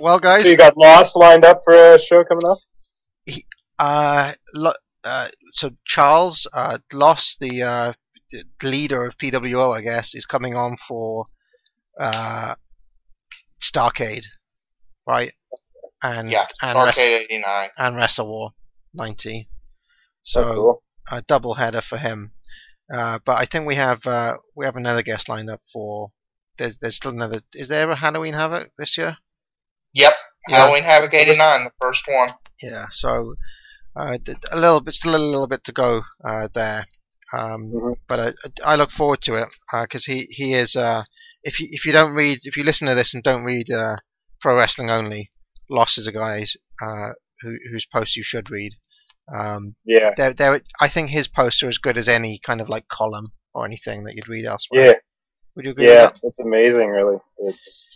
Well, 0.00 0.18
guys, 0.18 0.44
So 0.44 0.50
you 0.50 0.56
got 0.56 0.76
Loss 0.76 1.14
lined 1.16 1.44
up 1.44 1.62
for 1.64 1.74
a 1.74 1.98
show 1.98 2.24
coming 2.24 2.46
up? 2.48 2.58
uh, 3.78 4.32
lo- 4.54 4.72
uh, 5.04 5.28
so 5.54 5.70
Charles 5.86 6.46
uh, 6.52 6.78
Loss, 6.92 7.36
the 7.40 7.62
uh, 7.62 7.92
the 8.30 8.44
leader 8.62 9.04
of 9.04 9.16
PWO, 9.18 9.76
I 9.76 9.80
guess, 9.80 10.14
is 10.14 10.24
coming 10.26 10.54
on 10.54 10.76
for 10.86 11.26
uh, 11.98 12.54
Starcade, 13.62 14.24
right? 15.06 15.32
And 16.02 16.30
Yeah, 16.30 16.46
and 16.62 16.78
Wrest- 16.78 16.98
Arcade 16.98 17.22
eighty-nine. 17.22 17.70
and 17.76 17.96
Wrestle 17.96 18.28
War 18.28 18.50
90. 18.94 19.48
So 20.22 20.40
oh, 20.42 20.54
cool. 20.54 20.82
a 21.10 21.22
double 21.22 21.54
header 21.54 21.82
for 21.82 21.98
him. 21.98 22.32
Uh, 22.92 23.18
but 23.24 23.36
I 23.38 23.46
think 23.46 23.66
we 23.66 23.76
have 23.76 24.04
uh, 24.06 24.34
we 24.56 24.64
have 24.64 24.76
another 24.76 25.02
guest 25.02 25.28
lined 25.28 25.50
up 25.50 25.62
for. 25.72 26.10
There's 26.58 26.76
there's 26.80 26.96
still 26.96 27.12
another. 27.12 27.42
Is 27.54 27.68
there 27.68 27.90
a 27.90 27.96
Halloween 27.96 28.34
Havoc 28.34 28.70
this 28.78 28.96
year? 28.98 29.16
Yep, 29.94 30.12
Yeah. 30.48 30.56
Halloween 30.56 30.84
Havoc 30.84 31.14
eighty-nine, 31.14 31.64
the 31.64 31.72
first 31.80 32.04
one. 32.08 32.30
Yeah. 32.62 32.86
So 32.90 33.34
uh, 33.96 34.18
d- 34.22 34.34
a 34.50 34.58
little 34.58 34.80
bit, 34.80 34.94
still 34.94 35.14
a 35.14 35.18
little 35.18 35.48
bit 35.48 35.64
to 35.64 35.72
go 35.72 36.02
uh, 36.28 36.48
there. 36.54 36.86
Um, 37.32 37.70
Mhm. 37.72 37.94
But 38.08 38.20
I, 38.20 38.32
I 38.64 38.74
look 38.76 38.90
forward 38.90 39.22
to 39.22 39.34
it 39.40 39.48
because 39.72 40.04
he 40.06 40.26
he 40.30 40.54
is. 40.54 40.74
Uh, 40.76 41.04
if 41.42 41.60
you 41.60 41.68
if 41.70 41.86
you 41.86 41.92
don't 41.92 42.14
read 42.14 42.40
if 42.42 42.56
you 42.56 42.64
listen 42.64 42.88
to 42.88 42.94
this 42.94 43.14
and 43.14 43.22
don't 43.22 43.44
read 43.44 43.70
uh, 43.70 43.96
pro 44.40 44.56
wrestling 44.56 44.90
only, 44.90 45.30
Loss 45.70 45.96
is 45.98 46.06
a 46.08 46.12
guy 46.12 46.44
uh, 46.82 47.10
who 47.40 47.56
whose 47.70 47.86
posts 47.92 48.16
you 48.16 48.24
should 48.24 48.50
read. 48.50 48.72
Um, 49.34 49.74
Yeah, 49.84 50.10
there, 50.16 50.34
there, 50.34 50.60
I 50.80 50.88
think 50.88 51.10
his 51.10 51.28
posts 51.28 51.62
are 51.62 51.68
as 51.68 51.78
good 51.78 51.96
as 51.96 52.08
any 52.08 52.40
kind 52.44 52.60
of 52.60 52.68
like 52.68 52.88
column 52.88 53.32
or 53.54 53.64
anything 53.64 54.04
that 54.04 54.14
you'd 54.14 54.28
read 54.28 54.46
elsewhere. 54.46 54.86
yeah, 54.86 54.92
Would 55.56 55.64
you 55.64 55.70
agree 55.72 55.86
with 55.86 55.94
yeah. 55.94 56.06
that? 56.06 56.20
It's 56.22 56.40
amazing, 56.40 56.88
really. 56.88 57.16
It's 57.38 57.64
just, 57.64 57.86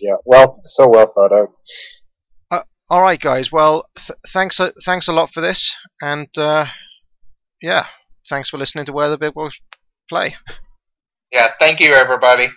yeah, 0.00 0.16
well, 0.24 0.60
so 0.64 0.88
well 0.88 1.12
thought 1.14 1.32
out. 1.32 1.48
All 2.90 3.00
right, 3.00 3.20
guys. 3.20 3.50
Well, 3.50 3.86
th- 3.96 4.18
thanks, 4.34 4.60
a- 4.60 4.72
thanks 4.84 5.08
a 5.08 5.12
lot 5.12 5.30
for 5.32 5.40
this, 5.40 5.74
and 6.02 6.28
uh, 6.36 6.66
yeah, 7.62 7.84
thanks 8.28 8.50
for 8.50 8.58
listening 8.58 8.84
to 8.86 8.92
Where 8.92 9.08
the 9.08 9.16
Big 9.16 9.32
Boys 9.32 9.54
Play. 10.10 10.34
Yeah, 11.30 11.48
thank 11.58 11.80
you 11.80 11.94
everybody. 11.94 12.48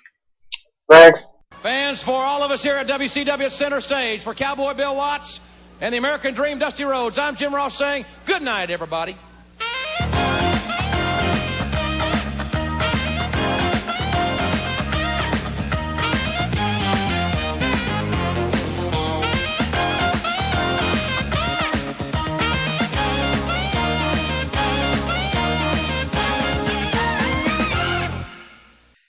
Thanks. 0.92 1.26
Fans, 1.64 2.04
for 2.04 2.12
all 2.22 2.44
of 2.44 2.52
us 2.52 2.62
here 2.64 2.76
at 2.76 2.88
WCW 2.88 3.50
Center 3.50 3.80
Stage, 3.80 4.24
for 4.24 4.34
Cowboy 4.34 4.74
Bill 4.74 4.96
Watts 4.96 5.40
and 5.82 5.94
the 5.94 5.98
American 5.98 6.34
Dream 6.34 6.60
Dusty 6.60 6.84
Rhodes, 6.84 7.18
I'm 7.18 7.36
Jim 7.36 7.54
Ross 7.54 7.78
saying 7.78 8.06
good 8.26 8.42
night, 8.42 8.70
everybody. 8.70 9.18